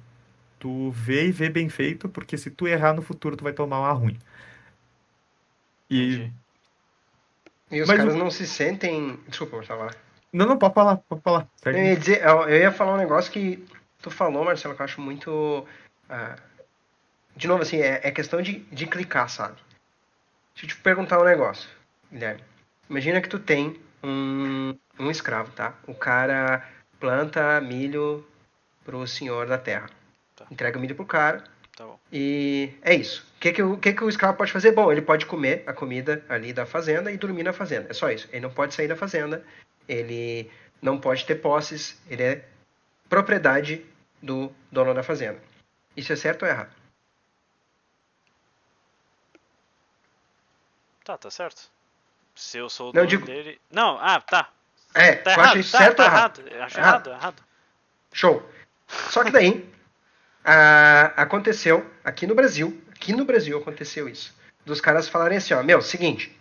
tu 0.59 0.91
vê 0.93 1.27
e 1.27 1.33
vê 1.33 1.51
bem 1.51 1.69
feito, 1.69 2.09
porque 2.09 2.39
se 2.39 2.51
tu 2.51 2.67
errar 2.67 2.95
no 2.95 3.03
futuro, 3.03 3.37
tu 3.37 3.45
vai 3.45 3.53
tomar 3.53 3.81
uma 3.81 3.93
ruim. 3.93 4.17
E... 5.91 6.31
E 7.71 7.83
os 7.83 7.89
Mas 7.89 7.99
caras 7.99 8.15
o... 8.15 8.17
não 8.17 8.31
se 8.31 8.47
sentem... 8.47 9.19
Desculpa, 9.29 9.57
Marcelo, 9.57 9.91
Não, 10.35 10.47
não, 10.47 10.59
pode 10.59 10.75
falar, 10.75 10.97
pode 10.97 11.23
falar. 11.23 11.49
Eu 11.65 11.73
ia, 11.73 11.97
dizer, 11.97 12.21
eu 12.25 12.51
ia 12.51 12.73
falar 12.73 12.95
um 12.95 12.99
negócio 12.99 13.31
que 13.31 13.65
tu 14.03 14.11
falou, 14.11 14.45
Marcelo, 14.45 14.75
que 14.75 14.83
eu 14.83 14.85
acho 14.85 15.01
muito... 15.01 15.65
Uh... 16.11 16.55
De 17.37 17.47
novo, 17.47 17.63
assim, 17.63 17.79
é, 17.79 18.01
é 18.03 18.11
questão 18.11 18.43
de, 18.43 18.59
de 18.71 18.87
clicar, 18.87 19.29
sabe? 19.29 19.55
Deixa 20.55 20.67
eu 20.67 20.69
te 20.69 20.77
perguntar 20.77 21.21
um 21.21 21.25
negócio, 21.25 21.69
Guilherme. 22.13 22.43
Imagina 22.91 23.21
que 23.21 23.29
tu 23.29 23.39
tem 23.39 23.81
um, 24.03 24.77
um 24.99 25.09
escravo, 25.09 25.53
tá? 25.53 25.75
O 25.87 25.95
cara 25.95 26.69
planta 26.99 27.61
milho 27.61 28.27
pro 28.85 29.07
senhor 29.07 29.47
da 29.47 29.59
terra. 29.59 29.89
Tá. 30.35 30.47
Entrega 30.51 30.79
o 30.79 30.81
milho 30.81 30.97
pro 30.97 31.07
cara. 31.07 31.45
Tá 31.77 31.87
e 32.13 32.73
é 32.83 32.95
isso. 32.95 33.25
O 33.37 33.41
que, 33.41 33.53
que, 33.53 33.63
o 33.63 33.77
que, 33.79 33.93
que 33.93 34.05
o 34.05 34.09
escravo 34.09 34.37
pode 34.37 34.53
fazer? 34.53 34.73
Bom, 34.73 34.91
ele 34.91 35.03
pode 35.03 35.27
comer 35.27 35.63
a 35.67 35.73
comida 35.73 36.25
ali 36.29 36.53
da 36.53 36.67
fazenda 36.67 37.11
e 37.11 37.17
dormir 37.17 37.43
na 37.43 37.53
fazenda. 37.53 37.89
É 37.91 37.93
só 37.93 38.11
isso. 38.11 38.29
Ele 38.33 38.41
não 38.41 38.51
pode 38.51 38.75
sair 38.75 38.89
da 38.89 38.97
fazenda. 38.97 39.45
Ele 39.89 40.51
não 40.81 40.99
pode 40.99 41.25
ter 41.25 41.37
posses. 41.37 42.01
Ele 42.09 42.23
é 42.23 42.45
propriedade 43.09 43.85
do 44.23 44.53
dono 44.71 44.95
da 44.95 45.03
fazenda. 45.03 45.41
Isso 45.97 46.13
é 46.13 46.17
certo 46.17 46.43
ou 46.43 46.49
errado? 46.49 46.75
Tá, 51.05 51.19
tá 51.19 51.31
certo. 51.31 51.71
Se 52.35 52.59
eu 52.59 52.69
sou 52.69 52.89
o 52.89 52.93
dono 52.93 53.07
digo... 53.07 53.27
dele. 53.27 53.61
Não, 53.71 53.99
ah, 54.01 54.21
tá. 54.21 54.51
É, 54.95 55.15
tá 55.17 55.33
errado. 55.33 55.59
isso 55.59 55.73
tá, 55.73 55.79
certo 55.79 55.97
tá, 55.97 56.03
ou 56.05 56.09
errado? 56.09 56.41
errado? 56.41 56.63
Acho 56.63 56.79
errado, 56.79 57.07
errado. 57.11 57.21
errado. 57.21 57.43
Show. 58.13 58.51
Só 58.89 59.23
que 59.23 59.31
daí, 59.31 59.69
ah, 60.45 61.13
aconteceu 61.17 61.89
aqui 62.03 62.27
no 62.27 62.35
Brasil, 62.35 62.83
aqui 62.91 63.13
no 63.13 63.25
Brasil 63.25 63.59
aconteceu 63.59 64.09
isso. 64.09 64.35
Dos 64.65 64.81
caras 64.81 65.09
falarem 65.09 65.37
assim, 65.37 65.53
ó, 65.53 65.63
meu, 65.63 65.83
seguinte, 65.83 66.37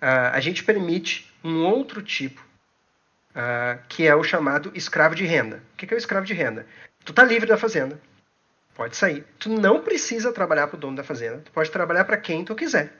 ah, 0.00 0.30
a 0.30 0.40
gente 0.40 0.64
permite 0.64 1.30
um 1.44 1.64
outro 1.66 2.02
tipo, 2.02 2.42
ah, 3.34 3.78
que 3.88 4.06
é 4.06 4.14
o 4.14 4.22
chamado 4.22 4.70
escravo 4.74 5.14
de 5.14 5.24
renda. 5.24 5.62
O 5.72 5.76
que, 5.76 5.86
que 5.86 5.94
é 5.94 5.96
o 5.96 5.98
escravo 5.98 6.26
de 6.26 6.34
renda? 6.34 6.66
Tu 7.04 7.12
tá 7.12 7.24
livre 7.24 7.48
da 7.48 7.56
fazenda, 7.56 8.00
pode 8.74 8.96
sair. 8.96 9.24
Tu 9.38 9.48
não 9.48 9.82
precisa 9.82 10.32
trabalhar 10.32 10.68
para 10.68 10.76
o 10.76 10.80
dono 10.80 10.96
da 10.96 11.04
fazenda, 11.04 11.38
tu 11.38 11.50
pode 11.50 11.70
trabalhar 11.70 12.04
para 12.04 12.16
quem 12.16 12.44
tu 12.44 12.54
quiser. 12.54 12.92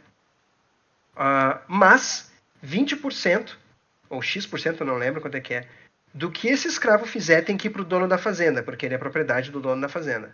Uh, 1.14 1.60
mas 1.68 2.32
20%, 2.64 3.56
ou 4.08 4.22
X%, 4.22 4.84
não 4.84 4.96
lembro 4.96 5.20
quanto 5.20 5.36
é 5.36 5.40
que 5.40 5.54
é, 5.54 5.68
do 6.14 6.30
que 6.30 6.48
esse 6.48 6.68
escravo 6.68 7.06
fizer 7.06 7.42
tem 7.42 7.56
que 7.56 7.68
ir 7.68 7.70
para 7.70 7.82
o 7.82 7.84
dono 7.84 8.08
da 8.08 8.18
fazenda, 8.18 8.62
porque 8.62 8.86
ele 8.86 8.94
é 8.94 8.98
propriedade 8.98 9.50
do 9.50 9.60
dono 9.60 9.80
da 9.80 9.88
fazenda. 9.88 10.32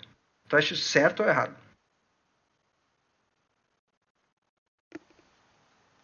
Tu 0.48 0.56
acha 0.56 0.74
isso 0.74 0.84
certo 0.84 1.22
ou 1.22 1.28
errado? 1.28 1.54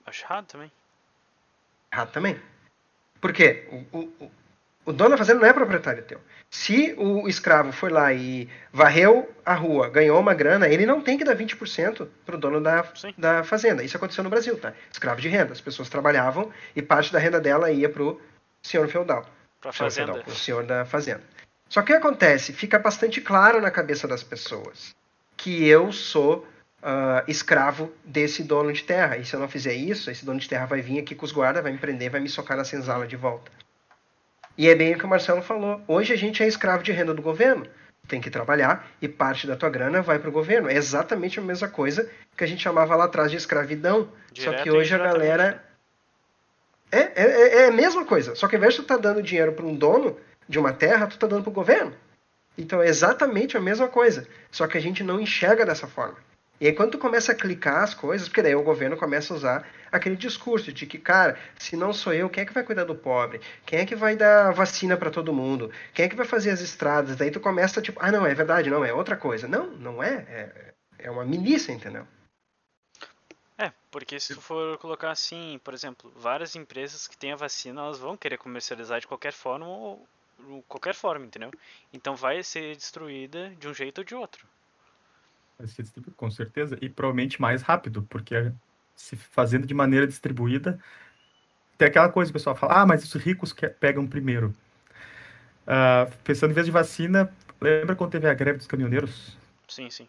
Acho 0.06 0.24
errado 0.24 0.46
também. 0.46 0.72
Errado 1.92 2.12
também. 2.12 2.53
Por 3.24 3.32
quê? 3.32 3.64
O, 3.72 3.98
o, 4.00 4.30
o 4.84 4.92
dono 4.92 5.12
da 5.12 5.16
fazenda 5.16 5.40
não 5.40 5.48
é 5.48 5.52
proprietário 5.54 6.02
teu. 6.02 6.20
Se 6.50 6.94
o 6.98 7.26
escravo 7.26 7.72
foi 7.72 7.88
lá 7.88 8.12
e 8.12 8.50
varreu 8.70 9.34
a 9.46 9.54
rua, 9.54 9.88
ganhou 9.88 10.20
uma 10.20 10.34
grana, 10.34 10.68
ele 10.68 10.84
não 10.84 11.00
tem 11.00 11.16
que 11.16 11.24
dar 11.24 11.34
20% 11.34 12.06
para 12.26 12.36
o 12.36 12.38
dono 12.38 12.60
da, 12.60 12.84
da 13.16 13.42
fazenda. 13.42 13.82
Isso 13.82 13.96
aconteceu 13.96 14.22
no 14.22 14.28
Brasil, 14.28 14.58
tá? 14.58 14.74
Escravo 14.92 15.22
de 15.22 15.30
renda. 15.30 15.54
As 15.54 15.60
pessoas 15.62 15.88
trabalhavam 15.88 16.52
e 16.76 16.82
parte 16.82 17.10
da 17.10 17.18
renda 17.18 17.40
dela 17.40 17.70
ia 17.70 17.88
para 17.88 18.02
o 18.02 18.20
senhor 18.62 18.86
feudal. 18.88 19.24
Para 19.58 19.72
fazenda. 19.72 20.22
o 20.26 20.30
senhor 20.30 20.66
da 20.66 20.84
fazenda. 20.84 21.22
Só 21.70 21.80
que 21.80 21.94
o 21.94 21.96
que 21.96 22.06
acontece? 22.06 22.52
Fica 22.52 22.78
bastante 22.78 23.22
claro 23.22 23.58
na 23.58 23.70
cabeça 23.70 24.06
das 24.06 24.22
pessoas 24.22 24.94
que 25.34 25.66
eu 25.66 25.90
sou 25.92 26.46
uh, 26.84 27.24
escravo 27.26 27.90
desse 28.04 28.42
dono 28.42 28.72
de 28.72 28.84
terra. 28.84 29.16
E 29.16 29.24
se 29.24 29.34
eu 29.34 29.40
não 29.40 29.48
fizer 29.48 29.72
isso, 29.72 30.10
esse 30.10 30.24
dono 30.24 30.38
de 30.38 30.48
terra 30.48 30.66
vai 30.66 30.82
vir 30.82 31.00
aqui 31.00 31.14
com 31.14 31.24
os 31.24 31.32
guardas, 31.32 31.62
vai 31.62 31.72
me 31.72 31.78
prender, 31.78 32.10
vai 32.10 32.20
me 32.20 32.28
socar 32.28 32.56
na 32.56 32.64
senzala 32.64 33.06
de 33.06 33.16
volta. 33.16 33.50
E 34.56 34.68
é 34.68 34.74
bem 34.74 34.94
o 34.94 34.98
que 34.98 35.04
o 35.04 35.08
Marcelo 35.08 35.42
falou. 35.42 35.80
Hoje 35.88 36.12
a 36.12 36.16
gente 36.16 36.42
é 36.42 36.46
escravo 36.46 36.82
de 36.84 36.92
renda 36.92 37.14
do 37.14 37.22
governo. 37.22 37.66
Tem 38.06 38.20
que 38.20 38.30
trabalhar 38.30 38.86
e 39.00 39.08
parte 39.08 39.46
da 39.46 39.56
tua 39.56 39.70
grana 39.70 40.02
vai 40.02 40.18
para 40.18 40.28
o 40.28 40.32
governo. 40.32 40.68
É 40.68 40.74
exatamente 40.74 41.40
a 41.40 41.42
mesma 41.42 41.68
coisa 41.68 42.08
que 42.36 42.44
a 42.44 42.46
gente 42.46 42.62
chamava 42.62 42.94
lá 42.94 43.04
atrás 43.04 43.30
de 43.30 43.36
escravidão. 43.36 44.08
Direto 44.30 44.58
Só 44.58 44.62
que 44.62 44.70
hoje 44.70 44.94
a 44.94 44.98
galera. 44.98 45.64
É, 46.92 46.98
é, 46.98 47.12
é, 47.16 47.62
é, 47.62 47.66
a 47.68 47.72
mesma 47.72 48.04
coisa. 48.04 48.34
Só 48.34 48.46
que 48.46 48.54
ao 48.54 48.58
invés 48.58 48.74
de 48.74 48.82
tu 48.82 48.86
tá 48.86 48.96
dando 48.96 49.22
dinheiro 49.22 49.52
para 49.52 49.64
um 49.64 49.74
dono 49.74 50.16
de 50.46 50.58
uma 50.58 50.72
terra, 50.72 51.06
tu 51.06 51.18
tá 51.18 51.26
dando 51.26 51.42
para 51.42 51.50
o 51.50 51.54
governo. 51.54 51.92
Então 52.56 52.80
é 52.80 52.86
exatamente 52.86 53.56
a 53.56 53.60
mesma 53.60 53.88
coisa. 53.88 54.28
Só 54.52 54.68
que 54.68 54.78
a 54.78 54.80
gente 54.80 55.02
não 55.02 55.18
enxerga 55.18 55.64
dessa 55.64 55.88
forma. 55.88 56.18
E 56.64 56.68
aí 56.68 56.72
quando 56.72 56.92
tu 56.92 56.98
começa 56.98 57.30
a 57.30 57.34
clicar 57.34 57.82
as 57.82 57.92
coisas, 57.92 58.26
porque 58.26 58.40
daí 58.40 58.54
o 58.54 58.62
governo 58.62 58.96
começa 58.96 59.34
a 59.34 59.36
usar 59.36 59.68
aquele 59.92 60.16
discurso 60.16 60.72
de 60.72 60.86
que, 60.86 60.96
cara, 60.96 61.38
se 61.58 61.76
não 61.76 61.92
sou 61.92 62.14
eu, 62.14 62.30
quem 62.30 62.42
é 62.42 62.46
que 62.46 62.54
vai 62.54 62.64
cuidar 62.64 62.84
do 62.84 62.94
pobre? 62.94 63.38
Quem 63.66 63.80
é 63.80 63.84
que 63.84 63.94
vai 63.94 64.16
dar 64.16 64.50
vacina 64.50 64.96
para 64.96 65.10
todo 65.10 65.30
mundo? 65.30 65.70
Quem 65.92 66.06
é 66.06 66.08
que 66.08 66.16
vai 66.16 66.24
fazer 66.24 66.48
as 66.48 66.62
estradas? 66.62 67.16
Daí 67.16 67.30
tu 67.30 67.38
começa 67.38 67.82
tipo, 67.82 68.00
ah, 68.02 68.10
não, 68.10 68.24
é 68.24 68.32
verdade, 68.32 68.70
não, 68.70 68.82
é 68.82 68.94
outra 68.94 69.14
coisa. 69.14 69.46
Não, 69.46 69.66
não 69.72 70.02
é. 70.02 70.14
É, 70.26 70.74
é 71.00 71.10
uma 71.10 71.22
milícia, 71.22 71.70
entendeu? 71.70 72.08
É, 73.58 73.70
porque 73.90 74.18
se 74.18 74.34
tu 74.34 74.40
for 74.40 74.78
colocar 74.78 75.10
assim, 75.10 75.60
por 75.62 75.74
exemplo, 75.74 76.10
várias 76.16 76.56
empresas 76.56 77.06
que 77.06 77.18
têm 77.18 77.32
a 77.32 77.36
vacina, 77.36 77.82
elas 77.82 77.98
vão 77.98 78.16
querer 78.16 78.38
comercializar 78.38 79.02
de 79.02 79.06
qualquer 79.06 79.34
forma 79.34 79.66
ou 79.66 80.08
qualquer 80.66 80.94
forma, 80.94 81.26
entendeu? 81.26 81.50
Então 81.92 82.16
vai 82.16 82.42
ser 82.42 82.74
destruída 82.74 83.50
de 83.50 83.68
um 83.68 83.74
jeito 83.74 83.98
ou 83.98 84.04
de 84.04 84.14
outro. 84.14 84.48
Vai 85.58 85.66
distribuído, 85.66 86.16
com 86.16 86.30
certeza, 86.30 86.76
e 86.80 86.88
provavelmente 86.88 87.40
mais 87.40 87.62
rápido, 87.62 88.02
porque 88.02 88.52
se 88.94 89.16
fazendo 89.16 89.66
de 89.66 89.74
maneira 89.74 90.06
distribuída, 90.06 90.78
tem 91.76 91.88
aquela 91.88 92.08
coisa 92.08 92.30
que 92.30 92.36
o 92.36 92.40
pessoal 92.40 92.56
fala, 92.56 92.82
ah, 92.82 92.86
mas 92.86 93.04
os 93.04 93.12
ricos 93.14 93.52
que 93.52 93.68
pegam 93.68 94.06
primeiro. 94.06 94.54
Uh, 95.62 96.10
pensando 96.22 96.50
em 96.50 96.54
vez 96.54 96.66
de 96.66 96.72
vacina, 96.72 97.32
lembra 97.60 97.96
quando 97.96 98.10
teve 98.10 98.28
a 98.28 98.34
greve 98.34 98.58
dos 98.58 98.66
caminhoneiros? 98.66 99.36
Sim, 99.68 99.90
sim. 99.90 100.08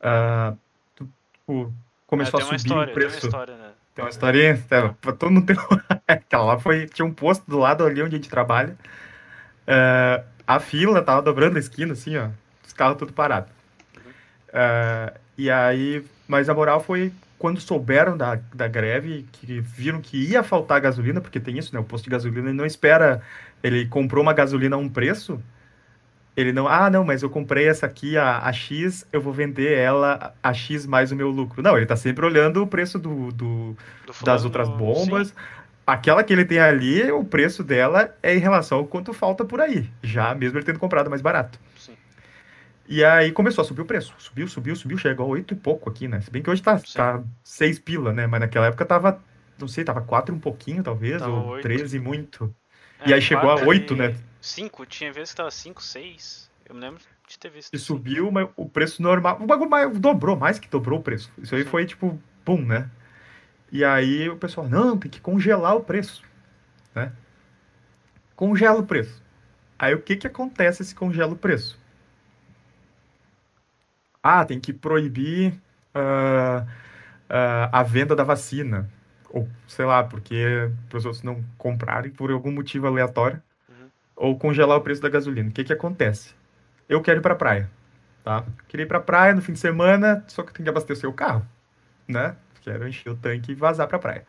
Uh, 0.00 0.56
tu, 0.94 1.08
tipo, 1.32 1.72
começou 2.06 2.40
é, 2.40 2.42
a 2.42 2.46
subir 2.46 2.56
história, 2.56 2.90
o 2.90 2.94
preço. 2.94 3.20
Tem 3.20 3.22
uma 3.22 3.28
história, 3.28 3.56
né? 3.56 3.72
Tem 3.94 4.04
uma 4.04 4.10
historinha, 4.10 4.64
é, 4.70 5.12
todo 5.12 5.30
mundo 5.30 5.46
tem 5.46 5.56
Aquela 6.06 6.44
lá 6.44 6.58
foi, 6.58 6.86
tinha 6.86 7.04
um 7.04 7.12
posto 7.12 7.48
do 7.50 7.58
lado 7.58 7.84
ali 7.84 8.02
onde 8.02 8.14
a 8.14 8.18
gente 8.18 8.30
trabalha. 8.30 8.76
Uh, 9.66 10.24
a 10.46 10.60
fila 10.60 11.02
tava 11.02 11.20
dobrando 11.20 11.56
a 11.56 11.60
esquina, 11.60 11.92
assim, 11.92 12.16
ó. 12.16 12.30
Os 12.66 12.72
carros 12.72 12.98
tudo 12.98 13.12
parados. 13.12 13.57
Uh, 14.48 15.18
e 15.36 15.50
aí, 15.50 16.04
mas 16.26 16.48
a 16.48 16.54
moral 16.54 16.80
foi 16.80 17.12
quando 17.38 17.60
souberam 17.60 18.16
da, 18.16 18.38
da 18.52 18.66
greve, 18.66 19.26
que 19.32 19.60
viram 19.60 20.00
que 20.00 20.16
ia 20.16 20.42
faltar 20.42 20.80
gasolina, 20.80 21.20
porque 21.20 21.38
tem 21.38 21.56
isso, 21.56 21.72
né? 21.72 21.80
O 21.80 21.84
posto 21.84 22.04
de 22.04 22.10
gasolina 22.10 22.48
ele 22.48 22.56
não 22.56 22.66
espera. 22.66 23.22
Ele 23.62 23.86
comprou 23.86 24.22
uma 24.22 24.32
gasolina 24.32 24.76
a 24.76 24.78
um 24.78 24.88
preço, 24.88 25.40
ele 26.38 26.52
não, 26.52 26.68
ah, 26.68 26.88
não, 26.88 27.02
mas 27.02 27.24
eu 27.24 27.28
comprei 27.28 27.66
essa 27.66 27.84
aqui 27.84 28.16
a, 28.16 28.38
a 28.38 28.52
X, 28.52 29.04
eu 29.12 29.20
vou 29.20 29.32
vender 29.32 29.76
ela 29.76 30.32
a 30.40 30.54
X 30.54 30.86
mais 30.86 31.10
o 31.10 31.16
meu 31.16 31.30
lucro. 31.30 31.60
Não, 31.60 31.76
ele 31.76 31.84
tá 31.84 31.96
sempre 31.96 32.24
olhando 32.24 32.62
o 32.62 32.66
preço 32.66 32.96
do, 32.96 33.32
do, 33.32 33.76
do 34.06 34.24
das 34.24 34.44
outras 34.44 34.68
bombas. 34.68 35.28
Sim. 35.28 35.34
Aquela 35.84 36.22
que 36.22 36.32
ele 36.32 36.44
tem 36.44 36.60
ali, 36.60 37.10
o 37.10 37.24
preço 37.24 37.64
dela 37.64 38.14
é 38.22 38.36
em 38.36 38.38
relação 38.38 38.78
ao 38.78 38.86
quanto 38.86 39.12
falta 39.12 39.44
por 39.44 39.60
aí, 39.60 39.90
já 40.00 40.32
mesmo 40.32 40.58
ele 40.58 40.64
tendo 40.64 40.78
comprado 40.78 41.10
mais 41.10 41.20
barato. 41.20 41.58
E 42.88 43.04
aí 43.04 43.30
começou 43.32 43.60
a 43.60 43.64
subir 43.66 43.82
o 43.82 43.84
preço. 43.84 44.14
Subiu, 44.16 44.48
subiu, 44.48 44.74
subiu, 44.74 44.96
chegou 44.96 45.26
a 45.26 45.28
oito 45.28 45.52
e 45.52 45.56
pouco 45.56 45.90
aqui, 45.90 46.08
né? 46.08 46.22
Se 46.22 46.30
bem 46.30 46.42
que 46.42 46.48
hoje 46.48 46.62
tá, 46.62 46.80
tá 46.94 47.22
seis 47.44 47.78
pila, 47.78 48.14
né? 48.14 48.26
Mas 48.26 48.40
naquela 48.40 48.66
época 48.66 48.86
tava, 48.86 49.22
não 49.58 49.68
sei, 49.68 49.84
tava 49.84 50.00
quatro 50.00 50.34
um 50.34 50.38
pouquinho, 50.38 50.82
talvez, 50.82 51.20
tava 51.20 51.30
ou 51.30 51.48
8. 51.48 51.62
13 51.62 51.98
muito. 51.98 52.54
É, 53.00 53.10
e 53.10 53.14
aí 53.14 53.20
chegou 53.20 53.50
a 53.50 53.56
oito, 53.66 53.94
né? 53.94 54.16
Cinco, 54.40 54.86
tinha 54.86 55.12
vezes 55.12 55.30
que 55.32 55.36
tava 55.36 55.50
cinco, 55.50 55.82
seis. 55.82 56.50
Eu 56.66 56.74
me 56.74 56.80
lembro 56.80 57.00
de 57.28 57.38
ter 57.38 57.50
visto. 57.50 57.74
E 57.74 57.78
subiu, 57.78 58.30
mas 58.32 58.48
o 58.56 58.66
preço 58.66 59.02
normal. 59.02 59.38
O 59.38 59.46
bagulho 59.46 59.68
mais, 59.68 59.98
dobrou, 59.98 60.34
mais 60.34 60.58
que 60.58 60.68
dobrou 60.68 60.98
o 60.98 61.02
preço. 61.02 61.30
Isso 61.36 61.54
aí 61.54 61.64
Sim. 61.64 61.68
foi 61.68 61.84
tipo, 61.84 62.18
pum, 62.42 62.64
né? 62.64 62.90
E 63.70 63.84
aí 63.84 64.30
o 64.30 64.36
pessoal, 64.36 64.66
não, 64.66 64.96
tem 64.96 65.10
que 65.10 65.20
congelar 65.20 65.76
o 65.76 65.84
preço, 65.84 66.22
né? 66.94 67.12
Congela 68.34 68.80
o 68.80 68.86
preço. 68.86 69.22
Aí 69.78 69.94
o 69.94 70.00
que 70.00 70.16
que 70.16 70.26
acontece 70.26 70.82
se 70.82 70.94
congela 70.94 71.34
o 71.34 71.36
preço? 71.36 71.78
Ah, 74.22 74.44
tem 74.44 74.60
que 74.60 74.72
proibir 74.72 75.52
uh, 75.94 76.62
uh, 76.62 77.68
a 77.72 77.82
venda 77.82 78.14
da 78.14 78.24
vacina. 78.24 78.88
Ou, 79.30 79.48
sei 79.66 79.84
lá, 79.84 80.02
porque 80.02 80.70
para 80.88 80.98
os 80.98 81.04
outros 81.04 81.22
não 81.22 81.44
comprarem 81.56 82.10
por 82.10 82.30
algum 82.30 82.50
motivo 82.50 82.86
aleatório. 82.86 83.42
Uhum. 83.68 83.88
Ou 84.16 84.38
congelar 84.38 84.78
o 84.78 84.80
preço 84.80 85.02
da 85.02 85.08
gasolina. 85.08 85.50
O 85.50 85.52
que 85.52 85.64
que 85.64 85.72
acontece? 85.72 86.34
Eu 86.88 87.02
quero 87.02 87.20
ir 87.20 87.22
para 87.22 87.34
a 87.34 87.36
praia, 87.36 87.70
tá? 88.24 88.44
Queria 88.66 88.84
ir 88.84 88.86
para 88.86 88.98
a 88.98 89.02
praia 89.02 89.34
no 89.34 89.42
fim 89.42 89.52
de 89.52 89.58
semana, 89.58 90.24
só 90.26 90.42
que 90.42 90.48
eu 90.48 90.54
tenho 90.54 90.64
que 90.64 90.70
abastecer 90.70 91.08
o 91.08 91.12
carro, 91.12 91.46
né? 92.06 92.34
Quero 92.62 92.88
encher 92.88 93.10
o 93.10 93.16
tanque 93.16 93.52
e 93.52 93.54
vazar 93.54 93.86
para 93.86 93.98
a 93.98 94.00
praia. 94.00 94.26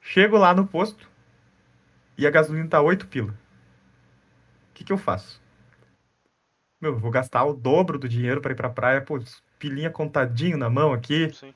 Chego 0.00 0.36
lá 0.36 0.52
no 0.52 0.66
posto 0.66 1.08
e 2.16 2.26
a 2.26 2.30
gasolina 2.30 2.68
tá 2.68 2.80
8 2.80 3.06
pila. 3.06 3.30
O 3.30 3.34
que, 4.74 4.84
que 4.84 4.92
eu 4.92 4.98
faço? 4.98 5.40
Meu, 6.80 6.92
eu 6.92 6.98
vou 6.98 7.10
gastar 7.10 7.44
o 7.44 7.52
dobro 7.52 7.98
do 7.98 8.08
dinheiro 8.08 8.40
para 8.40 8.52
ir 8.52 8.54
pra 8.54 8.70
praia, 8.70 9.00
pô, 9.00 9.18
pilinha 9.58 9.90
contadinho 9.90 10.56
na 10.56 10.70
mão 10.70 10.92
aqui. 10.92 11.28
Sim. 11.34 11.52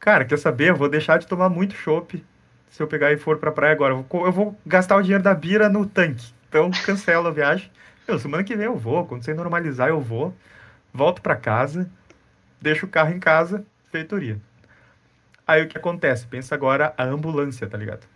Cara, 0.00 0.24
quer 0.24 0.38
saber? 0.38 0.70
Eu 0.70 0.76
vou 0.76 0.88
deixar 0.88 1.18
de 1.18 1.26
tomar 1.26 1.48
muito 1.48 1.74
chopp 1.74 2.24
se 2.70 2.82
eu 2.82 2.88
pegar 2.88 3.12
e 3.12 3.16
for 3.16 3.38
pra 3.38 3.52
praia 3.52 3.72
agora. 3.72 3.94
Eu 3.94 4.02
vou, 4.02 4.26
eu 4.26 4.32
vou 4.32 4.58
gastar 4.66 4.96
o 4.96 5.02
dinheiro 5.02 5.22
da 5.22 5.34
bira 5.34 5.68
no 5.68 5.86
tanque. 5.86 6.32
Então, 6.48 6.70
cancela 6.84 7.28
a 7.28 7.32
viagem. 7.32 7.70
Meu, 8.06 8.18
semana 8.18 8.42
que 8.42 8.56
vem 8.56 8.66
eu 8.66 8.76
vou. 8.76 9.06
Quando 9.06 9.24
você 9.24 9.32
normalizar, 9.32 9.88
eu 9.88 10.00
vou. 10.00 10.34
Volto 10.92 11.22
para 11.22 11.36
casa. 11.36 11.88
Deixo 12.60 12.86
o 12.86 12.88
carro 12.88 13.12
em 13.12 13.20
casa. 13.20 13.64
Feitoria. 13.92 14.40
Aí 15.46 15.62
o 15.62 15.68
que 15.68 15.78
acontece? 15.78 16.26
Pensa 16.26 16.54
agora 16.54 16.92
a 16.96 17.04
ambulância, 17.04 17.66
tá 17.68 17.78
ligado? 17.78 18.06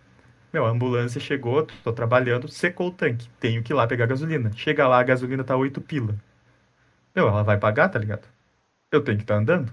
Meu, 0.53 0.66
a 0.66 0.70
ambulância 0.70 1.20
chegou, 1.20 1.66
tô 1.82 1.93
trabalhando, 1.93 2.49
secou 2.49 2.88
o 2.88 2.93
tanque. 2.93 3.28
Tenho 3.40 3.62
que 3.62 3.72
ir 3.72 3.74
lá 3.74 3.86
pegar 3.86 4.07
gasolina. 4.07 4.53
Chega 4.55 4.86
lá, 4.86 5.01
a 5.01 5.03
gasolina 5.03 5.45
tá 5.45 5.57
8 5.57 5.80
pila. 5.80 6.14
Meu, 7.14 7.28
ela 7.28 7.42
vai 7.42 7.58
pagar, 7.58 7.88
tá 7.88 7.98
ligado? 7.98 8.26
Eu 8.90 9.02
tenho 9.02 9.18
que 9.18 9.24
estar 9.24 9.34
tá 9.34 9.40
andando. 9.40 9.72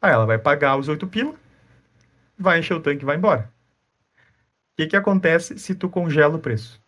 Aí 0.00 0.10
ela 0.10 0.26
vai 0.26 0.38
pagar 0.38 0.76
os 0.76 0.88
8 0.88 1.06
pila, 1.06 1.34
vai 2.38 2.58
encher 2.58 2.74
o 2.74 2.80
tanque 2.80 3.02
e 3.02 3.06
vai 3.06 3.16
embora. 3.16 3.50
O 4.16 4.76
que, 4.76 4.86
que 4.86 4.96
acontece 4.96 5.58
se 5.58 5.74
tu 5.74 5.88
congela 5.88 6.36
o 6.36 6.40
preço? 6.40 6.80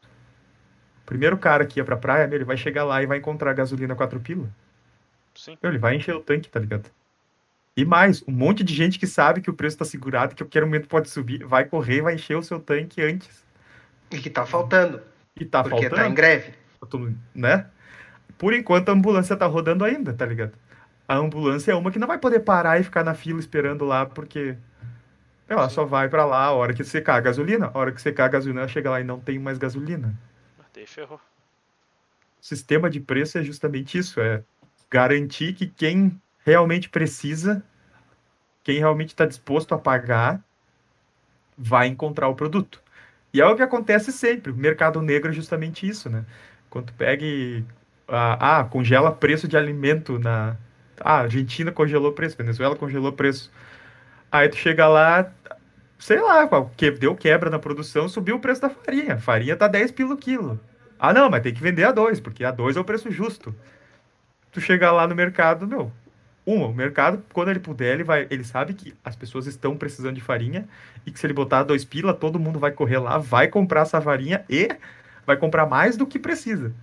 O 1.03 1.07
primeiro 1.07 1.37
cara 1.37 1.67
que 1.67 1.79
ia 1.79 1.85
pra 1.85 1.97
praia, 1.97 2.29
ele 2.33 2.45
vai 2.45 2.57
chegar 2.57 2.83
lá 2.83 3.03
e 3.03 3.07
vai 3.07 3.19
encontrar 3.19 3.53
gasolina 3.53 3.95
4 3.95 4.19
pila. 4.21 4.49
Sim. 5.35 5.59
Ele 5.63 5.79
vai 5.79 5.97
encher 5.97 6.15
o 6.15 6.21
tanque, 6.21 6.49
tá 6.49 6.59
ligado? 6.59 6.91
E 7.77 7.85
mais, 7.85 8.23
um 8.27 8.33
monte 8.33 8.63
de 8.63 8.73
gente 8.73 8.99
que 8.99 9.07
sabe 9.07 9.41
que 9.41 9.51
o 9.51 9.55
preço 9.55 9.79
tá 9.79 9.85
segurado, 9.85 10.35
que 10.35 10.43
a 10.43 10.47
qualquer 10.47 10.65
momento 10.65 10.89
pode 10.89 11.11
subir, 11.11 11.45
vai 11.45 11.65
correr, 11.65 12.03
vai 12.03 12.15
encher 12.15 12.37
o 12.37 12.43
seu 12.43 12.61
tanque 12.61 13.03
antes. 13.03 13.45
E 14.11 14.19
que 14.19 14.31
tá 14.31 14.47
faltando. 14.47 15.03
E 15.39 15.45
tá 15.45 15.63
porque 15.63 15.89
faltando. 15.89 16.03
tá 16.03 16.09
em 16.09 16.15
greve. 16.15 16.55
Né? 17.35 17.67
Por 18.39 18.53
enquanto 18.53 18.89
a 18.89 18.93
ambulância 18.93 19.37
tá 19.37 19.47
rodando 19.47 19.85
ainda, 19.85 20.13
tá 20.13 20.27
ligado? 20.27 20.53
A 21.07 21.17
ambulância 21.17 21.73
é 21.73 21.75
uma 21.75 21.91
que 21.91 21.99
não 21.99 22.09
vai 22.09 22.19
poder 22.19 22.41
parar 22.41 22.81
e 22.81 22.85
ficar 22.85 23.05
na 23.05 23.15
fila 23.15 23.39
esperando 23.39 23.85
lá, 23.85 24.07
porque 24.07 24.57
ela 25.49 25.69
só 25.69 25.85
vai 25.85 26.09
para 26.09 26.25
lá 26.25 26.45
a 26.45 26.53
hora 26.53 26.73
que 26.73 26.83
secar 26.83 27.17
a 27.17 27.21
gasolina. 27.21 27.71
A 27.73 27.79
hora 27.79 27.93
que 27.93 28.01
secar 28.01 28.25
a 28.25 28.29
gasolina, 28.29 28.61
ela 28.61 28.69
chega 28.69 28.91
lá 28.91 29.01
e 29.01 29.05
não 29.05 29.21
tem 29.21 29.39
mais 29.39 29.59
gasolina. 29.59 30.15
Daí 30.73 30.87
ferrou. 30.87 31.19
O 31.19 32.45
sistema 32.45 32.91
de 32.91 33.01
preço 33.01 33.39
é 33.39 33.43
justamente 33.43 33.97
isso, 33.97 34.21
é 34.21 34.43
garantir 34.91 35.55
que 35.55 35.67
quem 35.67 36.21
realmente 36.45 36.89
precisa, 36.89 37.63
quem 38.63 38.79
realmente 38.79 39.11
está 39.11 39.25
disposto 39.25 39.75
a 39.75 39.79
pagar, 39.79 40.43
vai 41.57 41.87
encontrar 41.87 42.29
o 42.29 42.35
produto. 42.35 42.83
E 43.33 43.41
é 43.41 43.47
o 43.47 43.57
que 43.57 43.63
acontece 43.63 44.13
sempre. 44.13 44.53
O 44.53 44.57
mercado 44.57 45.01
negro 45.01 45.31
é 45.31 45.33
justamente 45.33 45.89
isso, 45.89 46.09
né? 46.09 46.25
Quando 46.69 46.87
tu 46.87 46.95
pega 46.95 47.25
e 47.25 47.65
ah, 48.09 48.61
ah, 48.61 48.65
congela 48.65 49.13
preço 49.13 49.49
de 49.49 49.57
alimento 49.57 50.19
na. 50.19 50.57
Ah, 51.01 51.21
Argentina 51.21 51.73
congelou 51.73 52.13
preço, 52.13 52.37
Venezuela 52.37 52.77
congelou 52.77 53.13
preço. 53.13 53.51
Aí 54.31 54.49
tu 54.49 54.57
chega 54.57 54.87
lá, 54.89 55.33
sei 55.99 56.21
lá, 56.21 56.49
que 56.77 56.91
deu 56.91 57.15
quebra 57.15 57.51
na 57.51 57.59
produção, 57.59 58.09
subiu 58.09 58.37
o 58.37 58.41
preço 58.41 58.63
da 58.63 58.71
farinha. 58.71 59.19
Farinha 59.19 59.57
tá 59.57 59.69
10 59.69 59.93
pelo 59.93 60.17
quilo. 60.17 60.61
Ah, 60.99 61.13
não, 61.13 61.29
mas 61.31 61.43
tem 61.43 61.53
que 61.53 61.63
vender 61.63 61.85
a 61.85 61.93
2, 61.93 62.21
porque 62.21 62.45
a 62.45 62.51
2 62.51 62.77
é 62.77 62.81
o 62.81 62.85
preço 62.85 63.11
justo. 63.11 63.55
Tu 64.53 64.61
chega 64.61 64.93
lá 64.93 65.07
no 65.07 65.15
mercado, 65.15 65.67
meu, 65.67 65.91
uma, 66.47 66.67
o 66.67 66.75
mercado, 66.75 67.25
quando 67.33 67.51
ele 67.51 67.59
puder, 67.59 67.95
ele 67.95 68.05
vai, 68.05 68.27
ele 68.31 68.45
sabe 68.45 68.75
que 68.75 68.95
as 69.03 69.17
pessoas 69.17 69.47
estão 69.47 69.77
precisando 69.77 70.15
de 70.15 70.21
farinha 70.21 70.69
e 71.07 71.11
que 71.11 71.19
se 71.19 71.27
ele 71.27 71.33
botar 71.33 71.63
dois 71.63 71.85
pila, 71.85 72.13
todo 72.13 72.39
mundo 72.39 72.59
vai 72.59 72.71
correr 72.71 72.99
lá, 72.99 73.19
vai 73.19 73.49
comprar 73.49 73.83
essa 73.83 74.01
farinha 74.01 74.45
e 74.49 74.69
vai 75.27 75.37
comprar 75.37 75.67
mais 75.67 75.97
do 75.97 76.07
que 76.07 76.19
precisa. 76.19 76.75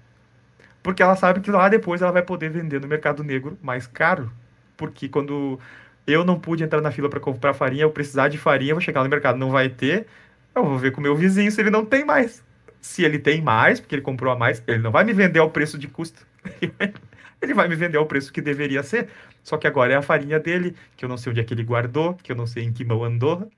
Porque 0.83 1.03
ela 1.03 1.15
sabe 1.15 1.41
que 1.41 1.51
lá 1.51 1.69
depois 1.69 2.01
ela 2.01 2.11
vai 2.11 2.23
poder 2.23 2.49
vender 2.49 2.81
no 2.81 2.87
mercado 2.87 3.23
negro 3.23 3.57
mais 3.61 3.87
caro. 3.87 4.31
Porque 4.75 5.07
quando 5.07 5.59
eu 6.07 6.25
não 6.25 6.39
pude 6.39 6.63
entrar 6.63 6.81
na 6.81 6.91
fila 6.91 7.09
para 7.09 7.19
comprar 7.19 7.53
farinha, 7.53 7.83
eu 7.83 7.91
precisar 7.91 8.27
de 8.29 8.37
farinha, 8.37 8.71
eu 8.71 8.75
vou 8.75 8.81
chegar 8.81 9.03
no 9.03 9.09
mercado, 9.09 9.37
não 9.37 9.51
vai 9.51 9.69
ter, 9.69 10.07
eu 10.55 10.65
vou 10.65 10.77
ver 10.77 10.91
com 10.91 10.99
o 10.99 11.03
meu 11.03 11.15
vizinho 11.15 11.51
se 11.51 11.61
ele 11.61 11.69
não 11.69 11.85
tem 11.85 12.03
mais. 12.05 12.43
Se 12.81 13.03
ele 13.03 13.19
tem 13.19 13.41
mais, 13.41 13.79
porque 13.79 13.95
ele 13.95 14.01
comprou 14.01 14.33
a 14.33 14.35
mais, 14.35 14.63
ele 14.67 14.79
não 14.79 14.91
vai 14.91 15.03
me 15.03 15.13
vender 15.13 15.39
ao 15.39 15.51
preço 15.51 15.77
de 15.77 15.87
custo. 15.87 16.25
ele 17.41 17.53
vai 17.53 17.67
me 17.67 17.75
vender 17.75 17.97
ao 17.97 18.05
preço 18.07 18.33
que 18.33 18.41
deveria 18.41 18.81
ser. 18.83 19.09
Só 19.43 19.57
que 19.57 19.67
agora 19.67 19.93
é 19.93 19.95
a 19.95 20.01
farinha 20.01 20.39
dele, 20.39 20.75
que 20.97 21.05
eu 21.05 21.09
não 21.09 21.17
sei 21.17 21.31
onde 21.31 21.41
é 21.41 21.43
que 21.43 21.53
ele 21.53 21.63
guardou, 21.63 22.15
que 22.15 22.31
eu 22.31 22.35
não 22.35 22.47
sei 22.47 22.63
em 22.63 22.73
que 22.73 22.83
mão 22.83 23.03
andou. 23.03 23.51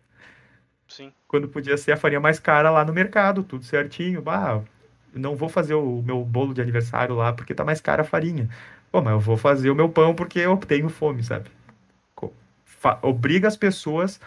Sim. 0.87 1.11
Quando 1.27 1.47
podia 1.49 1.77
ser 1.77 1.93
a 1.93 1.97
farinha 1.97 2.19
mais 2.19 2.39
cara 2.39 2.69
lá 2.69 2.85
no 2.85 2.93
mercado, 2.93 3.43
tudo 3.43 3.65
certinho. 3.65 4.21
Bah, 4.21 4.61
não 5.13 5.35
vou 5.35 5.49
fazer 5.49 5.75
o 5.75 6.01
meu 6.01 6.23
bolo 6.23 6.53
de 6.53 6.61
aniversário 6.61 7.15
lá 7.15 7.33
porque 7.33 7.53
tá 7.53 7.63
mais 7.63 7.81
cara 7.81 8.01
a 8.01 8.05
farinha. 8.05 8.49
Pô, 8.91 9.01
mas 9.01 9.13
eu 9.13 9.19
vou 9.19 9.37
fazer 9.37 9.69
o 9.69 9.75
meu 9.75 9.89
pão 9.89 10.13
porque 10.13 10.39
eu 10.39 10.57
tenho 10.57 10.89
fome, 10.89 11.23
sabe? 11.23 11.49
Obriga 13.01 13.47
as 13.47 13.55
pessoas 13.55 14.19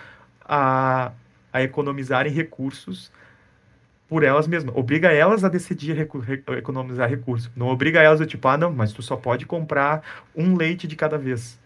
a, 0.43 1.13
a 1.53 1.63
economizarem 1.63 2.33
recursos 2.33 3.13
por 4.09 4.23
elas 4.23 4.47
mesmas. 4.47 4.75
Obriga 4.77 5.13
elas 5.13 5.45
a 5.45 5.49
decidir 5.49 5.93
recu 5.95 6.23
economizar 6.57 7.09
recursos. 7.09 7.51
Não 7.57 7.69
obriga 7.69 8.01
elas 8.01 8.21
a 8.21 8.27
tipo, 8.27 8.47
ah, 8.49 8.57
não, 8.57 8.73
mas 8.73 8.93
tu 8.93 9.03
só 9.03 9.17
pode 9.17 9.45
comprar 9.47 10.03
um 10.35 10.57
leite 10.57 10.87
de 10.87 10.97
cada 10.97 11.19
vez. 11.19 11.59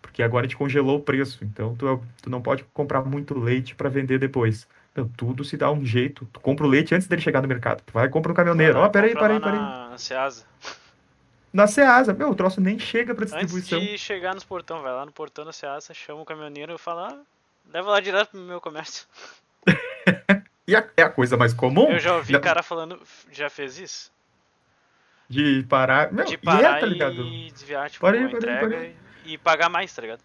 Porque 0.00 0.22
agora 0.22 0.46
te 0.46 0.56
congelou 0.56 0.98
o 0.98 1.02
preço. 1.02 1.44
Então 1.44 1.74
tu, 1.74 2.00
tu 2.22 2.30
não 2.30 2.40
pode 2.40 2.64
comprar 2.72 3.02
muito 3.04 3.38
leite 3.38 3.74
para 3.74 3.88
vender 3.88 4.18
depois. 4.18 4.66
Então, 4.94 5.10
tudo 5.16 5.44
se 5.44 5.56
dá 5.56 5.72
um 5.72 5.84
jeito. 5.84 6.24
Tu 6.32 6.38
compra 6.38 6.64
o 6.64 6.68
leite 6.68 6.94
antes 6.94 7.08
dele 7.08 7.20
chegar 7.20 7.42
no 7.42 7.48
mercado. 7.48 7.82
Tu 7.84 7.92
vai 7.92 8.06
e 8.06 8.08
compra 8.08 8.30
um 8.30 8.34
caminhoneiro. 8.34 8.78
Ó, 8.78 8.86
oh, 8.86 8.90
peraí, 8.90 9.12
peraí, 9.12 9.40
peraí. 9.40 9.58
Na 9.58 9.98
Ceasa. 9.98 10.46
Na 11.52 11.66
Ceasa. 11.66 12.14
Meu, 12.14 12.30
o 12.30 12.34
troço 12.34 12.60
nem 12.60 12.78
chega 12.78 13.12
pra 13.12 13.24
distribuição. 13.24 13.78
Antes 13.78 13.90
de 13.90 13.98
chegar 13.98 14.34
nos 14.34 14.44
portão, 14.44 14.82
vai 14.82 14.92
lá 14.92 15.04
no 15.04 15.10
portão 15.10 15.44
da 15.44 15.52
Ceasa, 15.52 15.92
chama 15.92 16.22
o 16.22 16.24
caminhoneiro 16.24 16.76
e 16.76 16.78
fala, 16.78 17.08
ah, 17.08 17.18
leva 17.72 17.90
lá 17.90 17.98
direto 17.98 18.30
pro 18.30 18.38
meu 18.38 18.60
comércio. 18.60 19.04
e 20.64 20.76
a, 20.76 20.88
é 20.96 21.02
a 21.02 21.10
coisa 21.10 21.36
mais 21.36 21.52
comum. 21.52 21.90
Eu 21.90 21.98
já 21.98 22.14
ouvi 22.14 22.38
cara 22.38 22.62
falando, 22.62 23.02
já 23.32 23.50
fez 23.50 23.76
isso? 23.76 24.12
De 25.28 25.64
parar. 25.68 26.12
Meu, 26.12 26.24
de 26.24 26.38
parar 26.38 26.74
e, 26.74 26.76
é, 26.76 26.80
tá 26.80 26.86
ligado? 26.86 27.20
e 27.20 27.50
desviar, 27.50 27.90
tipo, 27.90 28.06
entrega 28.08 28.60
parei. 28.60 28.96
E, 29.24 29.32
e 29.32 29.38
pagar 29.38 29.68
mais, 29.68 29.92
tá 29.92 30.02
ligado? 30.02 30.20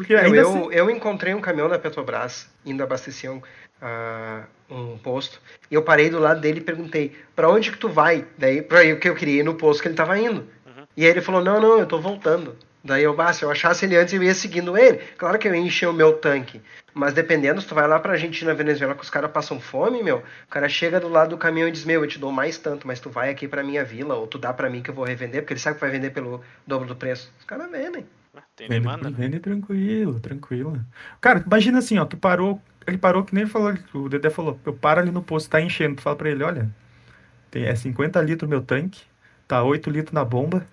Porque 0.00 0.14
ainda 0.14 0.34
eu, 0.34 0.48
assim... 0.48 0.68
eu 0.72 0.90
encontrei 0.90 1.34
um 1.34 1.42
caminhão 1.42 1.68
da 1.68 1.78
Petrobras 1.78 2.48
indo 2.64 2.82
abastecer 2.82 3.30
um, 3.30 3.36
uh, 3.36 4.44
um 4.70 4.96
posto 4.96 5.38
e 5.70 5.74
eu 5.74 5.82
parei 5.82 6.08
do 6.08 6.18
lado 6.18 6.40
dele 6.40 6.60
e 6.60 6.62
perguntei 6.62 7.14
para 7.36 7.50
onde 7.50 7.70
que 7.70 7.76
tu 7.76 7.86
vai? 7.86 8.24
Daí 8.38 8.62
para 8.62 8.80
o 8.94 8.98
que 8.98 9.10
eu 9.10 9.14
queria 9.14 9.40
ir 9.40 9.44
no 9.44 9.54
posto 9.54 9.82
que 9.82 9.88
ele 9.88 9.92
estava 9.92 10.18
indo. 10.18 10.40
Uhum. 10.64 10.86
E 10.96 11.04
aí 11.04 11.10
ele 11.10 11.20
falou 11.20 11.44
não 11.44 11.60
não 11.60 11.78
eu 11.78 11.84
tô 11.84 12.00
voltando. 12.00 12.56
Daí 12.82 13.02
eu, 13.02 13.14
bah, 13.14 13.30
se 13.30 13.42
eu 13.42 13.50
achasse 13.50 13.84
ele 13.84 13.94
antes, 13.94 14.14
eu 14.14 14.22
ia 14.22 14.34
seguindo 14.34 14.74
ele. 14.74 15.02
Claro 15.18 15.38
que 15.38 15.46
eu 15.46 15.54
ia 15.54 15.60
encher 15.60 15.86
o 15.86 15.92
meu 15.92 16.14
tanque. 16.14 16.62
Mas 16.94 17.12
dependendo, 17.12 17.60
se 17.60 17.66
tu 17.66 17.74
vai 17.74 17.86
lá 17.86 18.00
pra 18.00 18.12
Argentina, 18.12 18.54
Venezuela, 18.54 18.94
que 18.94 19.02
os 19.02 19.10
caras 19.10 19.30
passam 19.30 19.60
fome, 19.60 20.02
meu, 20.02 20.16
o 20.16 20.48
cara 20.48 20.66
chega 20.66 20.98
do 20.98 21.06
lado 21.06 21.28
do 21.28 21.36
caminhão 21.36 21.68
e 21.68 21.70
diz, 21.70 21.84
meu, 21.84 22.02
eu 22.02 22.08
te 22.08 22.18
dou 22.18 22.32
mais 22.32 22.56
tanto, 22.56 22.86
mas 22.86 22.98
tu 22.98 23.10
vai 23.10 23.28
aqui 23.28 23.46
pra 23.46 23.62
minha 23.62 23.84
vila, 23.84 24.14
ou 24.14 24.26
tu 24.26 24.38
dá 24.38 24.50
pra 24.50 24.70
mim 24.70 24.82
que 24.82 24.88
eu 24.88 24.94
vou 24.94 25.04
revender, 25.04 25.42
porque 25.42 25.52
ele 25.52 25.60
sabe 25.60 25.74
que 25.74 25.82
vai 25.82 25.90
vender 25.90 26.08
pelo 26.08 26.42
dobro 26.66 26.88
do 26.88 26.96
preço. 26.96 27.30
Os 27.38 27.44
caras 27.44 27.70
vendem. 27.70 28.06
Tem 28.56 28.68
demanda. 28.68 29.10
Vende, 29.10 29.16
vende 29.16 29.40
tranquilo, 29.40 30.20
tranquilo. 30.20 30.84
Cara, 31.20 31.42
imagina 31.46 31.78
assim, 31.78 31.98
ó, 31.98 32.04
tu 32.04 32.16
parou, 32.16 32.60
ele 32.86 32.98
parou 32.98 33.24
que 33.24 33.34
nem 33.34 33.42
ele 33.42 33.50
falou, 33.50 33.74
o 33.94 34.08
Dedé 34.08 34.30
falou, 34.30 34.58
eu 34.64 34.74
paro 34.74 35.00
ali 35.00 35.10
no 35.10 35.22
posto, 35.22 35.50
tá 35.50 35.60
enchendo, 35.60 35.96
tu 35.96 36.02
fala 36.02 36.16
pra 36.16 36.30
ele, 36.30 36.44
olha, 36.44 36.70
tem, 37.50 37.64
é 37.64 37.74
50 37.74 38.20
litros 38.22 38.48
meu 38.48 38.62
tanque, 38.62 39.02
tá 39.48 39.62
8 39.62 39.90
litros 39.90 40.12
na 40.12 40.24
bomba, 40.24 40.66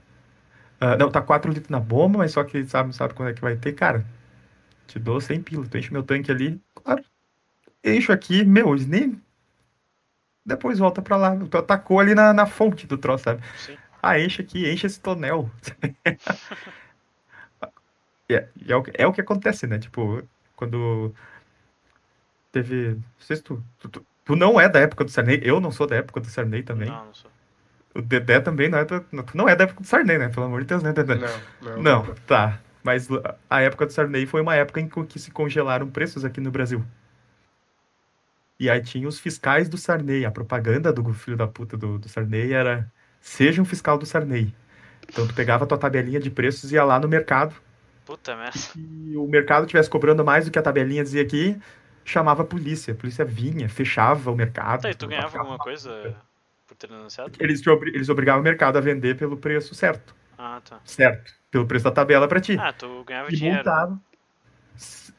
uh, 0.82 0.98
não, 1.00 1.10
tá 1.10 1.22
4 1.22 1.52
litros 1.52 1.70
na 1.70 1.80
bomba, 1.80 2.20
mas 2.20 2.32
só 2.34 2.44
que 2.44 2.58
ele 2.58 2.68
sabe, 2.68 2.96
sabe 2.96 3.14
quando 3.14 3.30
é 3.30 3.34
que 3.34 3.42
vai 3.42 3.56
ter, 3.56 3.74
cara, 3.74 4.06
te 4.86 5.00
dou 5.00 5.20
100 5.20 5.42
pila, 5.42 5.66
tu 5.66 5.78
enche 5.78 5.92
meu 5.94 6.04
tanque 6.04 6.32
ali, 6.32 6.62
claro, 6.76 7.04
encho 7.84 8.12
aqui, 8.12 8.44
meu, 8.44 8.76
nem... 8.76 9.22
Depois 10.46 10.80
volta 10.80 11.02
pra 11.02 11.18
lá, 11.18 11.36
tu 11.36 11.58
atacou 11.58 12.00
ali 12.00 12.16
na, 12.16 12.34
na 12.34 12.46
fonte 12.46 12.88
do 12.88 12.98
troço, 12.98 13.26
sabe? 13.26 13.42
Sim. 13.58 13.78
Ah, 14.02 14.18
enche 14.18 14.42
aqui, 14.42 14.66
enche 14.72 14.88
esse 14.88 14.98
tonel. 14.98 15.52
É, 18.30 18.48
é, 18.68 18.76
o, 18.76 18.84
é 18.94 19.08
o 19.08 19.14
que 19.14 19.22
acontece, 19.22 19.66
né? 19.68 19.80
Tipo, 19.80 20.22
quando 20.56 21.14
teve. 22.52 22.96
Não 22.96 23.04
sei 23.20 23.38
se 23.38 23.44
tu, 23.44 23.64
tu, 23.80 24.06
tu, 24.26 24.36
não 24.36 24.60
é 24.60 24.68
da 24.68 24.80
época 24.80 25.06
do 25.06 25.12
Sarney, 25.12 25.40
eu 25.44 25.62
não 25.62 25.72
sou 25.72 25.88
da 25.88 25.96
época 25.96 26.20
do 26.20 26.28
Sarney 26.28 26.64
também. 26.64 26.90
Não, 26.90 27.06
não 27.06 27.14
sou. 27.14 27.32
O 27.96 28.02
Dedé 28.02 28.40
também 28.40 28.70
não 28.70 28.78
é, 28.78 28.86
da, 28.86 29.04
não 29.34 29.50
é 29.50 29.56
da 29.56 29.64
época 29.64 29.82
do 29.82 29.88
Sarney, 29.88 30.18
né? 30.18 30.30
Pelo 30.30 30.46
amor 30.46 30.62
de 30.62 30.68
Deus, 30.68 30.84
né, 30.84 30.94
Dedé? 30.94 31.16
Não, 31.16 31.30
não. 31.62 31.82
Não, 31.82 32.16
tá. 32.28 32.60
Mas 32.84 33.08
a 33.50 33.62
época 33.62 33.86
do 33.86 33.94
Sarney 33.94 34.26
foi 34.26 34.42
uma 34.42 34.56
época 34.56 34.80
em 34.80 34.88
que 34.88 35.20
se 35.20 35.32
congelaram 35.32 35.90
preços 35.90 36.24
aqui 36.24 36.40
no 36.40 36.52
Brasil. 36.52 36.84
E 38.60 38.70
aí 38.70 38.82
tinha 38.82 39.08
os 39.08 39.20
fiscais 39.20 39.70
do 39.70 39.78
Sarney. 39.78 40.26
A 40.26 40.32
propaganda 40.32 40.92
do 40.92 41.14
filho 41.14 41.38
da 41.38 41.48
puta 41.48 41.78
do, 41.78 41.98
do 41.98 42.10
Sarney 42.10 42.54
era: 42.54 42.92
seja 43.20 43.62
um 43.62 43.66
fiscal 43.66 43.98
do 43.98 44.06
Sarney. 44.06 44.54
Então 45.10 45.28
tu 45.28 45.34
pegava 45.34 45.64
a 45.64 45.68
tua 45.68 45.78
tabelinha 45.78 46.20
de 46.20 46.30
preços 46.30 46.72
e 46.72 46.76
ia 46.76 46.84
lá 46.84 47.00
no 47.00 47.08
mercado 47.08 47.56
Puta 48.08 48.38
merda. 48.38 48.58
Se 48.58 49.14
o 49.18 49.28
mercado 49.28 49.64
estivesse 49.64 49.90
cobrando 49.90 50.24
mais 50.24 50.46
do 50.46 50.52
que 50.52 50.58
a 50.58 50.62
tabelinha 50.62 51.04
dizia 51.04 51.22
aqui, 51.22 51.60
chamava 52.06 52.42
a 52.42 52.46
polícia. 52.46 52.94
A 52.94 52.96
polícia 52.96 53.26
vinha, 53.26 53.68
fechava 53.68 54.32
o 54.32 54.36
mercado. 54.36 54.84
Tá, 54.84 54.90
e 54.90 54.96
tu 54.96 55.08
ganhava 55.08 55.38
alguma 55.38 55.58
coisa 55.58 56.16
por 56.66 56.78
ter 56.78 56.88
denunciado? 56.88 57.34
Eles, 57.38 57.62
eles 57.94 58.08
obrigavam 58.08 58.40
o 58.40 58.44
mercado 58.44 58.78
a 58.78 58.82
vender 58.82 59.18
pelo 59.18 59.36
preço 59.36 59.76
certo. 59.76 60.16
Ah, 60.38 60.62
tá. 60.64 60.80
Certo. 60.86 61.34
Pelo 61.52 61.68
preço 61.68 61.84
da 61.84 61.92
tabela 61.92 62.30
pra 62.30 62.40
ti. 62.40 62.58
Ah, 62.58 62.72
tu 62.72 63.04
ganhava 63.04 63.28
e 63.30 63.36
dinheiro. 63.36 63.58
Multava, 63.58 64.00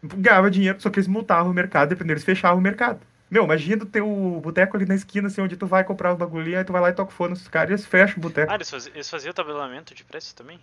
ganhava 0.02 0.50
dinheiro, 0.50 0.80
só 0.80 0.88
que 0.88 0.98
eles 0.98 1.08
multavam 1.08 1.50
o 1.50 1.54
mercado, 1.54 1.90
dependendo, 1.90 2.14
eles 2.14 2.24
fechavam 2.24 2.58
o 2.58 2.62
mercado. 2.62 3.00
Meu, 3.30 3.44
imagina 3.44 3.84
ter 3.84 4.00
o 4.00 4.40
boteco 4.40 4.78
ali 4.78 4.86
na 4.86 4.94
esquina, 4.94 5.26
assim, 5.26 5.42
onde 5.42 5.58
tu 5.58 5.66
vai 5.66 5.84
comprar 5.84 6.12
os 6.12 6.18
bagulhinhos, 6.18 6.60
aí 6.60 6.64
tu 6.64 6.72
vai 6.72 6.80
lá 6.80 6.88
e 6.88 6.94
toca 6.94 7.10
o 7.10 7.14
fone 7.14 7.30
nos 7.30 7.46
caras 7.48 7.68
e 7.68 7.72
eles 7.74 7.84
fecham 7.84 8.16
o 8.16 8.20
boteco. 8.20 8.50
Ah, 8.50 8.54
eles 8.54 8.70
faziam, 8.70 8.94
eles 8.94 9.10
faziam 9.10 9.34
tabelamento 9.34 9.94
de 9.94 10.04
preço 10.04 10.34
também? 10.34 10.58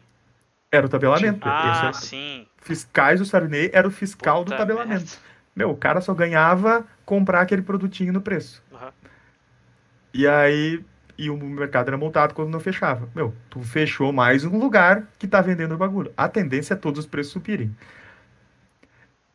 Era 0.71 0.85
o 0.85 0.89
tabelamento. 0.89 1.47
Ah, 1.47 1.83
era... 1.85 1.93
sim. 1.93 2.47
Fiscais 2.57 3.19
do 3.19 3.25
Sarney 3.25 3.69
era 3.73 3.87
o 3.87 3.91
fiscal 3.91 4.43
Puta 4.43 4.55
do 4.55 4.57
tabelamento. 4.57 4.89
merda. 4.89 5.11
Meu, 5.55 5.69
o 5.71 5.77
cara 5.77 6.01
só 6.01 6.13
ganhava 6.13 6.85
comprar 7.05 7.41
aquele 7.41 7.61
produtinho 7.61 8.11
no 8.11 8.21
preço. 8.21 8.61
Uhum. 8.71 8.91
E 10.13 10.27
aí, 10.27 10.83
e 11.17 11.29
o 11.29 11.37
mercado 11.37 11.89
era 11.89 11.97
multado 11.97 12.33
quando 12.33 12.49
não 12.49 12.59
fechava. 12.59 13.09
Meu, 13.15 13.33
tu 13.49 13.61
fechou 13.61 14.11
mais 14.13 14.45
um 14.45 14.57
lugar 14.57 15.07
que 15.19 15.27
tá 15.27 15.41
vendendo 15.41 15.75
o 15.75 15.77
bagulho. 15.77 16.13
A 16.17 16.27
tendência 16.29 16.73
é 16.73 16.77
todos 16.77 16.99
os 17.01 17.05
preços 17.05 17.33
subirem. 17.33 17.75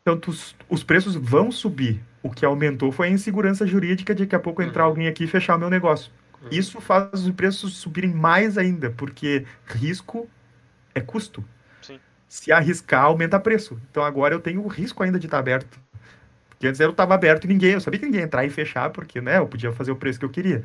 Então, 0.03 0.18
tu, 0.18 0.31
os 0.68 0.83
preços 0.85 1.14
vão 1.14 1.51
subir. 1.51 2.03
O 2.22 2.31
que 2.31 2.45
aumentou 2.45 2.93
foi 2.93 3.09
a 3.09 3.11
insegurança 3.11 3.66
jurídica 3.66 4.14
de 4.14 4.24
daqui 4.24 4.35
a 4.35 4.41
pouco 4.41 4.62
entrar 4.62 4.85
Uhum. 4.85 4.91
alguém 4.91 5.09
aqui 5.09 5.24
e 5.24 5.26
fechar 5.26 5.57
o 5.57 5.59
meu 5.59 5.70
negócio. 5.70 6.12
Uhum. 6.43 6.49
Isso 6.51 6.81
faz 6.81 7.11
os 7.26 7.31
preços 7.33 7.76
subirem 7.76 8.12
mais 8.14 8.57
ainda, 8.59 8.91
porque 8.91 9.47
risco 9.66 10.28
é 10.95 11.01
custo. 11.01 11.45
Sim. 11.82 11.99
Se 12.28 12.53
arriscar, 12.53 13.05
aumenta 13.05 13.38
preço. 13.41 13.80
Então 13.91 14.03
agora 14.03 14.34
eu 14.34 14.41
tenho 14.41 14.62
o 14.62 14.68
risco 14.68 15.03
ainda 15.03 15.18
de 15.18 15.26
estar 15.26 15.38
aberto. 15.38 15.78
Porque 16.49 16.66
antes 16.66 16.80
eu 16.80 16.91
estava 16.91 17.14
aberto 17.14 17.45
e 17.45 17.49
ninguém, 17.49 17.72
eu 17.72 17.80
sabia 17.80 17.99
que 17.99 18.07
ninguém 18.07 18.20
ia 18.20 18.26
entrar 18.26 18.45
e 18.45 18.51
fechar, 18.51 18.91
porque 18.91 19.20
né, 19.20 19.38
eu 19.38 19.47
podia 19.47 19.72
fazer 19.72 19.93
o 19.93 19.97
preço 19.97 20.18
que 20.18 20.24
eu 20.24 20.30
queria. 20.30 20.64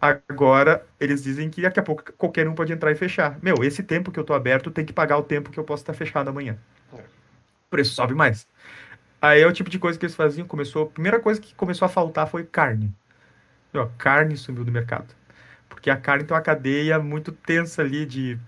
Agora 0.00 0.84
eles 1.00 1.22
dizem 1.22 1.48
que 1.48 1.62
daqui 1.62 1.80
a 1.80 1.82
pouco 1.82 2.12
qualquer 2.12 2.48
um 2.48 2.54
pode 2.54 2.72
entrar 2.72 2.90
e 2.90 2.94
fechar. 2.94 3.38
Meu, 3.42 3.64
esse 3.64 3.82
tempo 3.82 4.10
que 4.10 4.18
eu 4.18 4.24
tô 4.24 4.34
aberto 4.34 4.70
tem 4.70 4.84
que 4.84 4.92
pagar 4.92 5.18
o 5.18 5.22
tempo 5.22 5.50
que 5.50 5.58
eu 5.58 5.64
posso 5.64 5.82
estar 5.82 5.94
fechado 5.94 6.28
amanhã. 6.28 6.56
É. 6.92 7.00
O 7.00 7.70
preço 7.70 7.94
sobe 7.94 8.14
mais. 8.14 8.46
Aí 9.20 9.40
é 9.40 9.46
o 9.46 9.52
tipo 9.52 9.70
de 9.70 9.78
coisa 9.78 9.98
que 9.98 10.04
eles 10.04 10.14
faziam. 10.14 10.46
Começou, 10.46 10.84
a 10.84 10.86
primeira 10.86 11.18
coisa 11.20 11.40
que 11.40 11.54
começou 11.54 11.86
a 11.86 11.88
faltar 11.88 12.28
foi 12.28 12.44
carne. 12.44 12.94
Meu, 13.72 13.82
a 13.82 13.88
carne 13.98 14.36
sumiu 14.36 14.64
do 14.64 14.72
mercado. 14.72 15.14
Porque 15.68 15.90
a 15.90 15.96
carne 15.96 16.24
tem 16.24 16.34
uma 16.34 16.42
cadeia 16.42 16.98
muito 16.98 17.32
tensa 17.32 17.82
ali 17.82 18.06
de. 18.06 18.38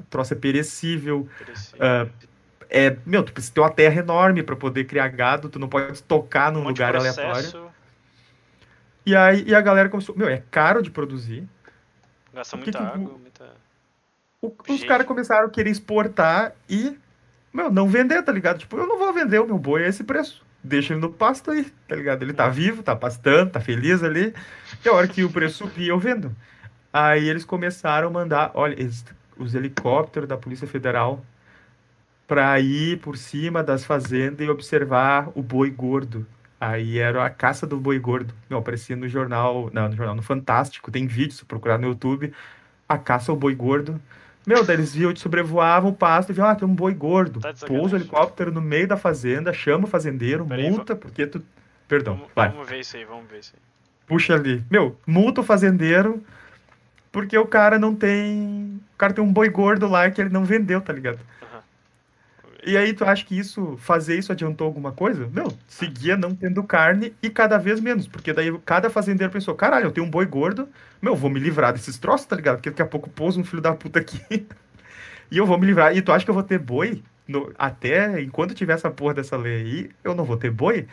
A 0.00 0.02
troça 0.10 0.34
é 0.34 0.36
perecível. 0.36 1.28
Parecia. 1.38 1.78
ah, 1.80 2.06
é, 2.70 2.96
meu, 3.06 3.22
tu 3.22 3.32
precisa 3.32 3.54
ter 3.54 3.60
uma 3.60 3.70
terra 3.70 4.00
enorme 4.00 4.42
para 4.42 4.54
poder 4.56 4.84
criar 4.84 5.08
gado, 5.08 5.48
tu 5.48 5.58
não 5.58 5.68
pode 5.68 6.02
tocar 6.02 6.52
num 6.52 6.60
um 6.60 6.64
lugar 6.68 6.94
aleatório. 6.96 7.70
E 9.06 9.16
aí 9.16 9.42
e 9.46 9.54
a 9.54 9.60
galera 9.60 9.88
começou. 9.88 10.14
Meu, 10.16 10.28
é 10.28 10.42
caro 10.50 10.82
de 10.82 10.90
produzir. 10.90 11.48
Gasta 12.32 12.56
O 12.56 12.58
que 12.58 12.66
muita 12.66 12.78
que 12.78 12.84
o- 12.84 12.88
água, 12.88 13.18
muita. 13.18 13.50
O- 14.40 14.54
os 14.68 14.84
caras 14.84 15.06
começaram 15.06 15.46
a 15.46 15.50
querer 15.50 15.70
exportar 15.70 16.52
e, 16.68 16.96
meu, 17.52 17.70
não 17.70 17.88
vender, 17.88 18.22
tá 18.22 18.30
ligado? 18.30 18.58
Tipo, 18.58 18.76
eu 18.78 18.86
não 18.86 18.98
vou 18.98 19.12
vender 19.12 19.38
o 19.40 19.46
meu 19.46 19.58
boi 19.58 19.84
a 19.84 19.88
esse 19.88 20.04
preço. 20.04 20.46
Deixa 20.62 20.92
ele 20.92 21.00
no 21.00 21.10
pasto 21.10 21.50
aí, 21.50 21.64
tá 21.88 21.96
ligado? 21.96 22.22
Ele 22.22 22.32
tá 22.34 22.48
vivo, 22.48 22.82
tá 22.82 22.94
pastando, 22.94 23.50
tá 23.50 23.60
feliz 23.60 24.02
ali. 24.02 24.34
E 24.84 24.88
a 24.88 24.92
hora 24.92 25.08
que 25.08 25.24
o 25.24 25.30
preço 25.30 25.58
subir, 25.66 25.88
eu 25.88 25.98
vendo. 25.98 26.34
Aí 26.92 27.28
eles 27.28 27.44
começaram 27.44 28.08
a 28.08 28.10
mandar, 28.10 28.50
olha, 28.54 28.74
eles- 28.74 29.04
os 29.38 29.54
helicópteros 29.54 30.28
da 30.28 30.36
Polícia 30.36 30.66
Federal 30.66 31.24
pra 32.26 32.60
ir 32.60 32.98
por 32.98 33.16
cima 33.16 33.62
das 33.62 33.84
fazendas 33.84 34.46
e 34.46 34.50
observar 34.50 35.30
o 35.34 35.42
boi 35.42 35.70
gordo. 35.70 36.26
Aí 36.60 36.98
era 36.98 37.24
a 37.24 37.30
caça 37.30 37.66
do 37.66 37.78
boi 37.78 37.98
gordo. 37.98 38.34
Meu, 38.50 38.58
aparecia 38.58 38.96
no 38.96 39.08
jornal, 39.08 39.70
não, 39.72 39.88
no 39.88 39.96
jornal, 39.96 40.14
no 40.14 40.22
Fantástico, 40.22 40.90
tem 40.90 41.06
vídeo, 41.06 41.32
se 41.32 41.44
procurar 41.44 41.78
no 41.78 41.86
YouTube, 41.88 42.32
a 42.88 42.98
caça 42.98 43.32
ao 43.32 43.36
boi 43.36 43.54
gordo. 43.54 44.00
Meu, 44.46 44.64
daí 44.64 44.76
eles 44.76 44.94
viam, 44.94 45.14
sobrevoavam 45.14 45.90
o 45.90 45.94
pasto 45.94 46.30
e 46.30 46.32
viam, 46.32 46.46
ah, 46.46 46.54
tem 46.54 46.66
um 46.66 46.74
boi 46.74 46.94
gordo. 46.94 47.40
Tá 47.40 47.54
Pousa 47.66 47.96
o 47.96 47.98
helicóptero 47.98 48.50
no 48.50 48.60
meio 48.60 48.88
da 48.88 48.96
fazenda, 48.96 49.52
chama 49.52 49.84
o 49.84 49.88
fazendeiro, 49.88 50.44
Peraí, 50.46 50.70
multa, 50.70 50.96
porque 50.96 51.26
tu... 51.26 51.42
Perdão, 51.86 52.16
Vamos, 52.16 52.30
vai, 52.34 52.50
vamos 52.50 52.68
ver 52.68 52.80
isso 52.80 52.96
aí, 52.96 53.04
vamos 53.04 53.30
ver 53.30 53.38
isso 53.38 53.54
aí. 53.54 53.62
puxa 54.06 54.34
ali. 54.34 54.62
Meu, 54.70 54.98
multa 55.06 55.40
o 55.40 55.44
fazendeiro 55.44 56.22
porque 57.12 57.36
o 57.38 57.46
cara 57.46 57.78
não 57.78 57.94
tem... 57.94 58.80
O 58.94 58.98
cara 58.98 59.12
tem 59.12 59.22
um 59.24 59.32
boi 59.32 59.48
gordo 59.48 59.86
lá 59.88 60.10
que 60.10 60.20
ele 60.20 60.30
não 60.30 60.44
vendeu, 60.44 60.80
tá 60.80 60.92
ligado? 60.92 61.20
E 62.64 62.76
aí, 62.76 62.92
tu 62.92 63.04
acha 63.04 63.24
que 63.24 63.38
isso, 63.38 63.76
fazer 63.78 64.18
isso 64.18 64.32
adiantou 64.32 64.66
alguma 64.66 64.92
coisa? 64.92 65.28
Meu, 65.28 65.46
seguia 65.68 66.16
não 66.16 66.34
tendo 66.34 66.62
carne 66.64 67.14
e 67.22 67.30
cada 67.30 67.56
vez 67.56 67.80
menos, 67.80 68.08
porque 68.08 68.32
daí 68.32 68.56
cada 68.64 68.90
fazendeiro 68.90 69.32
pensou, 69.32 69.54
caralho, 69.54 69.86
eu 69.86 69.92
tenho 69.92 70.06
um 70.06 70.10
boi 70.10 70.26
gordo, 70.26 70.68
meu, 71.00 71.14
vou 71.14 71.30
me 71.30 71.38
livrar 71.38 71.72
desses 71.72 71.98
troços, 71.98 72.26
tá 72.26 72.34
ligado? 72.36 72.56
Porque 72.56 72.70
daqui 72.70 72.82
a 72.82 72.86
pouco 72.86 73.08
pousa 73.08 73.40
um 73.40 73.44
filho 73.44 73.62
da 73.62 73.72
puta 73.74 74.00
aqui 74.00 74.20
e 75.30 75.38
eu 75.38 75.46
vou 75.46 75.58
me 75.58 75.66
livrar. 75.66 75.96
E 75.96 76.02
tu 76.02 76.12
acha 76.12 76.24
que 76.24 76.30
eu 76.30 76.34
vou 76.34 76.42
ter 76.42 76.58
boi? 76.58 77.02
No- 77.28 77.52
até 77.58 78.20
enquanto 78.20 78.54
tiver 78.54 78.74
essa 78.74 78.90
porra 78.90 79.14
dessa 79.14 79.36
lei 79.36 79.62
aí, 79.62 79.90
eu 80.02 80.14
não 80.14 80.24
vou 80.24 80.36
ter 80.36 80.50
boi? 80.50 80.86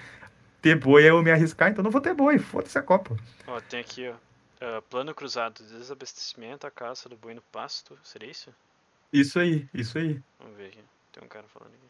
Ter 0.61 0.75
boi 0.75 1.03
é 1.05 1.09
eu 1.09 1.23
me 1.23 1.31
arriscar, 1.31 1.69
então 1.69 1.81
eu 1.81 1.85
não 1.85 1.91
vou 1.91 2.01
ter 2.01 2.13
boi, 2.13 2.37
foda-se 2.39 2.77
a 2.77 2.81
Copa. 2.81 3.15
Ó, 3.47 3.59
tem 3.61 3.79
aqui, 3.79 4.07
ó. 4.07 4.13
Ah, 4.61 4.81
plano 4.89 5.13
cruzado, 5.13 5.63
desabastecimento, 5.63 6.65
a 6.65 6.71
caça 6.71 7.09
do 7.09 7.17
boi 7.17 7.33
no 7.33 7.41
pasto. 7.41 7.97
Seria 8.03 8.29
isso? 8.29 8.53
Isso 9.11 9.39
aí, 9.39 9.69
isso 9.73 9.97
aí. 9.97 10.21
Vamos 10.39 10.57
ver 10.57 10.67
aqui. 10.67 10.83
Tem 11.11 11.23
um 11.23 11.27
cara 11.27 11.47
falando 11.47 11.73
aqui. 11.73 11.89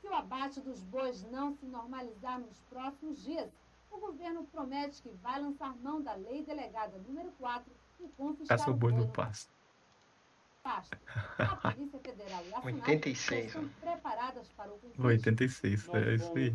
Se 0.00 0.06
o 0.06 0.14
abate 0.14 0.60
dos 0.60 0.80
bois 0.82 1.22
não 1.30 1.52
se 1.54 1.66
normalizar 1.66 2.38
nos 2.38 2.58
próximos 2.70 3.22
dias, 3.22 3.50
o 3.90 3.98
governo 3.98 4.46
promete 4.52 5.02
que 5.02 5.10
vai 5.22 5.40
lançar 5.40 5.74
mão 5.76 6.00
da 6.00 6.14
lei 6.14 6.44
delegada 6.44 6.98
número 6.98 7.30
4 7.38 7.70
e 8.00 8.08
confiscar 8.16 8.58
Caça 8.58 8.70
o 8.70 8.74
o 8.74 8.76
boi 8.76 8.92
no 8.92 9.08
pasto. 9.08 9.50
A 11.38 11.72
Polícia 11.72 11.98
Federal 12.00 12.42
e 12.50 12.54
a 12.54 12.60
FUNAI 12.60 12.80
86, 12.90 13.46
estão 13.46 13.64
preparadas 13.80 14.46
para 14.56 14.66
o 14.68 14.78
confisco. 14.78 15.06
86, 15.06 15.88
é 15.94 16.14
isso 16.14 16.32
aí. 16.36 16.54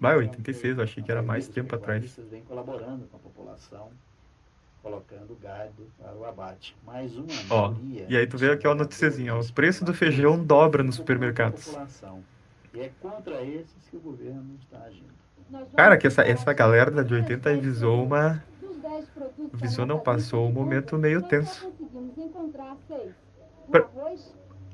Vai, 0.00 0.16
Vai, 0.16 0.16
86, 0.16 0.78
eu 0.78 0.84
achei 0.84 1.02
que 1.02 1.10
era 1.10 1.22
mais 1.22 1.46
tempo 1.48 1.74
atrás. 1.74 2.16
vem 2.30 2.42
colaborando 2.44 3.06
com 3.06 3.16
a 3.16 3.20
população, 3.20 3.90
colocando 4.82 5.36
gado 5.40 5.86
para 5.98 6.14
o 6.14 6.24
abate. 6.24 6.76
Mais 6.84 7.14
uma 7.16 7.26
Ó, 7.50 7.70
maioria 7.72 8.06
e 8.08 8.16
aí 8.16 8.26
tu 8.26 8.38
vê 8.38 8.50
aqui, 8.50 8.66
a 8.66 8.74
noticiazinha, 8.74 9.34
ó, 9.34 9.40
o 9.40 9.52
preço 9.52 9.84
do 9.84 9.92
feijão 9.94 10.42
dobra 10.42 10.82
nos 10.82 10.96
supermercados. 10.96 11.74
E 12.72 12.80
é 12.80 12.90
contra 13.00 13.42
esses 13.42 13.88
que 13.90 13.96
o 13.96 14.00
governo 14.00 14.56
está 14.60 14.78
agindo. 14.84 15.12
Cara, 15.76 15.96
que 15.96 16.06
essa, 16.06 16.22
essa 16.22 16.52
galera 16.52 16.90
da 16.90 17.02
de 17.02 17.14
sobre 17.14 17.34
80 17.34 17.36
os 17.36 17.42
dez 17.44 17.58
avisou 17.58 18.04
uma. 18.04 18.42
Dos 18.60 18.76
10 18.78 19.08
produtos 19.10 19.52
da 19.52 19.58
Visou 19.58 19.86
não 19.86 20.00
passou 20.00 20.48
um 20.48 20.52
momento 20.52 20.96
meio 20.98 21.22
tenso. 21.22 21.60
só 21.60 21.70
conseguimos 21.70 22.18
encontrar 22.18 22.76
seis. 22.88 23.10
O 23.10 23.53
Pra- 23.70 23.88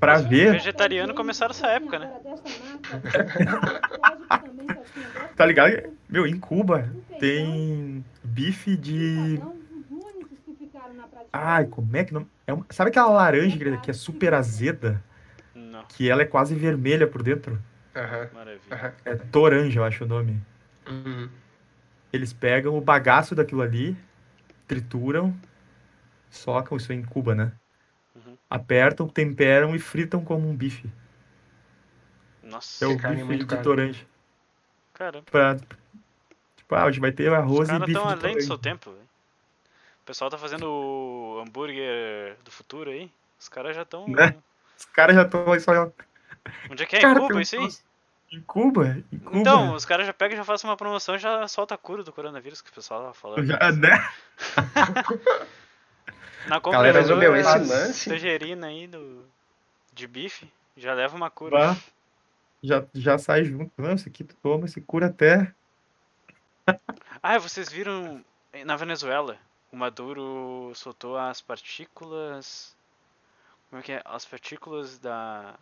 Pra 0.01 0.16
Os 0.16 0.24
ver, 0.24 0.53
Vegetariano 0.53 1.14
começaram 1.14 1.51
essa 1.51 1.66
época, 1.66 1.99
né? 1.99 2.11
tá 5.36 5.45
ligado? 5.45 5.93
Meu, 6.09 6.26
em 6.26 6.38
Cuba 6.41 6.88
tem 7.18 8.03
bife 8.24 8.76
de. 8.76 9.38
Ai, 11.32 11.66
como 11.66 11.97
é 11.97 12.05
que 12.05 12.12
não. 12.14 12.26
É 12.47 12.53
uma- 12.53 12.66
Sabe 12.70 12.91
aquela 12.91 13.11
laranja 13.11 13.57
que 13.59 13.76
que 13.78 13.91
é 13.91 13.95
super 13.95 14.34
azeda? 14.34 15.03
Não, 15.55 15.84
Que 15.84 16.09
ela 16.09 16.22
é 16.22 16.26
quase 16.26 16.55
vermelha 16.55 17.07
por 17.07 17.22
dentro? 17.22 17.61
Aham, 17.95 18.28
aham. 18.70 18.93
É 19.05 19.16
toranja, 19.16 19.80
eu 19.80 19.84
acho 19.84 20.05
o 20.05 20.09
nome. 20.09 20.41
Uhum. 20.88 21.28
Eles 22.12 22.32
pegam 22.32 22.76
o 22.76 22.80
bagaço 22.80 23.34
daquilo 23.34 23.62
ali, 23.62 23.97
trituram, 24.66 25.34
socam, 26.30 26.76
isso 26.76 26.91
é 26.91 26.95
em 26.95 27.03
Cuba, 27.03 27.34
né? 27.34 27.53
Apertam, 28.51 29.09
temperam 29.09 29.75
e 29.75 29.79
fritam 29.79 30.25
como 30.25 30.49
um 30.49 30.55
bife. 30.57 30.91
Nossa, 32.43 32.85
É 32.85 32.89
o 32.89 32.99
carne 32.99 33.21
é 33.21 33.21
bife 33.21 33.27
muito 33.29 33.41
de 33.41 33.47
cara. 33.47 33.63
toranja. 33.63 34.05
caramba. 34.93 35.25
Pra... 35.31 35.57
Tipo, 36.57 36.75
ah, 36.75 36.87
hoje 36.87 36.99
vai 36.99 37.13
ter 37.13 37.31
Os 37.31 37.39
arroz 37.39 37.69
e 37.69 37.73
caras 37.73 37.87
bife 37.87 37.99
estão 37.99 38.17
de 38.17 38.25
além 38.25 38.37
do 38.37 38.43
seu 38.43 38.59
tempo. 38.59 38.91
O 38.91 40.05
pessoal 40.05 40.29
tá 40.29 40.37
fazendo 40.37 40.65
o 40.65 41.41
hambúrguer 41.41 42.37
do 42.45 42.51
futuro 42.51 42.91
aí. 42.91 43.11
Os 43.39 43.49
caras 43.49 43.77
já 43.77 43.83
estão. 43.83 44.09
Né? 44.09 44.35
Os 44.77 44.85
caras 44.87 45.15
já 45.15 45.23
estão 45.23 45.53
aí 45.53 45.61
só... 45.61 45.93
Onde 46.71 46.83
é 46.83 46.87
que 46.87 46.97
é? 46.97 46.99
Em 46.99 47.03
Cara, 47.03 47.21
tem 47.21 47.29
Cuba 47.29 47.43
isso 47.43 47.57
aí? 47.57 47.69
Em 48.33 48.41
Cuba? 48.41 49.05
Em 49.13 49.19
Cuba? 49.19 49.39
Então, 49.39 49.75
os 49.75 49.85
caras 49.85 50.07
já 50.07 50.13
pegam 50.13 50.35
e 50.35 50.37
já 50.39 50.45
fazem 50.45 50.69
uma 50.69 50.77
promoção 50.77 51.15
e 51.17 51.19
já 51.19 51.47
solta 51.47 51.75
a 51.75 51.79
cura 51.79 52.03
do 52.03 52.13
coronavírus 52.13 52.61
que 52.61 52.71
o 52.71 52.75
pessoal 52.75 53.03
tava 53.03 53.15
falando. 53.15 53.47
Já, 53.47 53.73
né? 53.73 54.09
Na 56.47 56.61
compra 56.61 56.78
Galera, 56.78 57.03
do 57.05 57.16
meu, 57.16 57.36
esse 57.36 57.45
da 57.45 57.57
lance- 57.57 58.11
tangerina 58.11 58.66
aí 58.68 58.86
do, 58.86 59.24
de 59.93 60.07
bife, 60.07 60.51
já 60.76 60.95
leva 60.95 61.16
uma 61.16 61.30
cura. 61.30 61.74
Vá. 61.74 61.76
Já, 62.62 62.84
já 62.95 63.18
sai 63.18 63.45
junto. 63.45 63.70
Não, 63.78 63.93
esse 63.93 64.09
aqui 64.09 64.24
tu 64.24 64.34
toma, 64.43 64.66
esse 64.66 64.80
cura 64.80 65.07
até... 65.07 65.53
Ah, 67.22 67.38
vocês 67.38 67.68
viram 67.70 68.24
na 68.64 68.76
Venezuela? 68.76 69.36
O 69.72 69.76
Maduro 69.76 70.72
soltou 70.74 71.16
as 71.16 71.41
partículas. 71.41 72.76
Como 73.68 73.80
é 73.80 73.82
que 73.82 73.93
é? 73.93 74.03
As 74.05 74.24
partículas 74.24 74.99
da. 74.99 75.55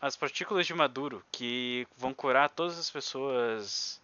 as 0.00 0.16
partículas 0.16 0.66
de 0.66 0.74
Maduro 0.74 1.24
que 1.32 1.86
vão 1.96 2.12
curar 2.12 2.48
todas 2.50 2.78
as 2.78 2.90
pessoas 2.90 4.00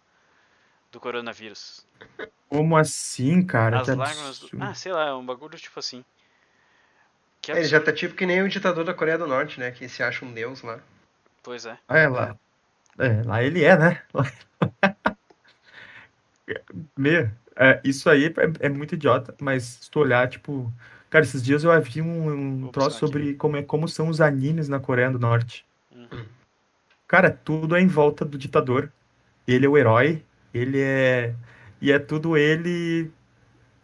do 0.93 0.99
coronavírus. 0.99 1.85
Como 2.47 2.77
assim, 2.77 3.43
cara? 3.43 3.81
As 3.81 3.87
lágrimas 3.87 4.39
do... 4.39 4.49
Ah, 4.61 4.73
sei 4.73 4.93
lá, 4.93 5.07
é 5.07 5.13
um 5.13 5.25
bagulho 5.25 5.57
tipo 5.57 5.77
assim. 5.79 6.05
É, 7.49 7.57
ele 7.57 7.65
já 7.65 7.81
tá 7.81 7.91
tipo 7.91 8.15
que 8.15 8.25
nem 8.25 8.41
o 8.41 8.47
ditador 8.47 8.85
da 8.85 8.93
Coreia 8.93 9.17
do 9.17 9.27
Norte, 9.27 9.59
né? 9.59 9.71
Que 9.71 9.89
se 9.89 10.01
acha 10.01 10.23
um 10.23 10.31
deus 10.31 10.61
lá. 10.61 10.79
Pois 11.41 11.65
é. 11.65 11.77
É, 11.89 12.07
lá. 12.07 12.37
É, 12.97 13.21
lá 13.25 13.43
ele 13.43 13.63
é, 13.63 13.75
né? 13.75 14.01
Meu, 16.95 17.29
é, 17.55 17.81
isso 17.83 18.09
aí 18.09 18.27
é, 18.27 18.67
é, 18.67 18.69
muito 18.69 18.95
idiota, 18.95 19.35
mas 19.41 19.63
se 19.63 19.91
tu 19.91 19.99
olhar, 19.99 20.29
tipo. 20.29 20.71
Cara, 21.09 21.25
esses 21.25 21.43
dias 21.43 21.63
eu 21.63 21.81
vi 21.81 22.01
um, 22.01 22.65
um 22.65 22.71
troço 22.71 22.99
sobre 22.99 23.33
como, 23.33 23.57
é, 23.57 23.63
como 23.63 23.87
são 23.87 24.07
os 24.07 24.21
animes 24.21 24.69
na 24.69 24.79
Coreia 24.79 25.11
do 25.11 25.19
Norte. 25.19 25.65
Uhum. 25.91 26.25
Cara, 27.07 27.29
tudo 27.29 27.75
é 27.75 27.81
em 27.81 27.87
volta 27.87 28.23
do 28.23 28.37
ditador. 28.37 28.91
Ele 29.47 29.65
é 29.65 29.69
o 29.69 29.77
herói, 29.77 30.23
ele 30.53 30.79
é. 30.81 31.35
E 31.81 31.91
é 31.91 31.99
tudo 31.99 32.37
ele 32.37 33.11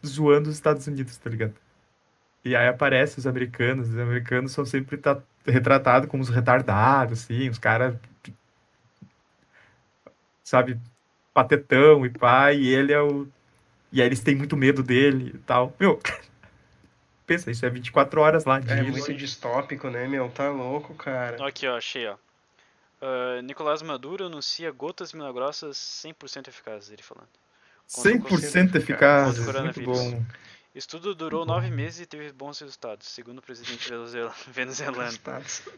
zoando 0.05 0.49
os 0.49 0.55
Estados 0.55 0.87
Unidos, 0.87 1.17
tá 1.17 1.29
ligado? 1.29 1.55
E 2.43 2.55
aí 2.55 2.67
aparece 2.67 3.19
os 3.19 3.27
americanos, 3.27 3.89
os 3.89 3.97
americanos 3.97 4.51
são 4.51 4.65
sempre 4.65 4.99
retratados 5.45 6.09
como 6.09 6.23
os 6.23 6.29
retardados, 6.29 7.23
assim, 7.23 7.49
os 7.49 7.57
caras. 7.57 7.95
Sabe, 10.43 10.79
patetão 11.33 12.05
e 12.05 12.09
pai, 12.09 12.57
e 12.57 12.73
ele 12.73 12.93
é 12.93 13.01
o. 13.01 13.27
E 13.91 14.01
aí 14.01 14.07
eles 14.07 14.21
têm 14.21 14.35
muito 14.35 14.55
medo 14.55 14.81
dele 14.81 15.31
e 15.35 15.37
tal. 15.39 15.75
Meu, 15.79 15.99
pensa, 17.25 17.51
isso 17.51 17.65
é 17.65 17.69
24 17.69 18.21
horas 18.21 18.45
lá. 18.45 18.59
É 18.67 18.81
muito 18.81 19.13
distópico, 19.13 19.89
né, 19.89 20.07
meu? 20.07 20.29
Tá 20.29 20.49
louco, 20.49 20.95
cara. 20.95 21.45
Aqui, 21.45 21.67
ó, 21.67 21.77
achei, 21.77 22.07
ó. 22.07 22.15
Uh, 23.01 23.41
Nicolás 23.43 23.81
Maduro 23.81 24.25
anuncia 24.25 24.71
gotas 24.71 25.13
milagrosas 25.13 25.77
100% 25.77 26.49
eficazes, 26.49 26.89
ele 26.91 27.01
falando. 27.01 27.29
100% 27.87 28.75
eficazes, 28.75 29.45
muito 29.45 29.81
bom. 29.81 30.23
Estudo 30.75 31.15
durou 31.15 31.45
nove 31.45 31.71
meses 31.71 32.01
e 32.01 32.05
teve 32.05 32.31
bons 32.31 32.59
resultados, 32.59 33.07
segundo 33.07 33.39
o 33.39 33.41
presidente 33.41 33.89
venezuelano, 34.47 35.17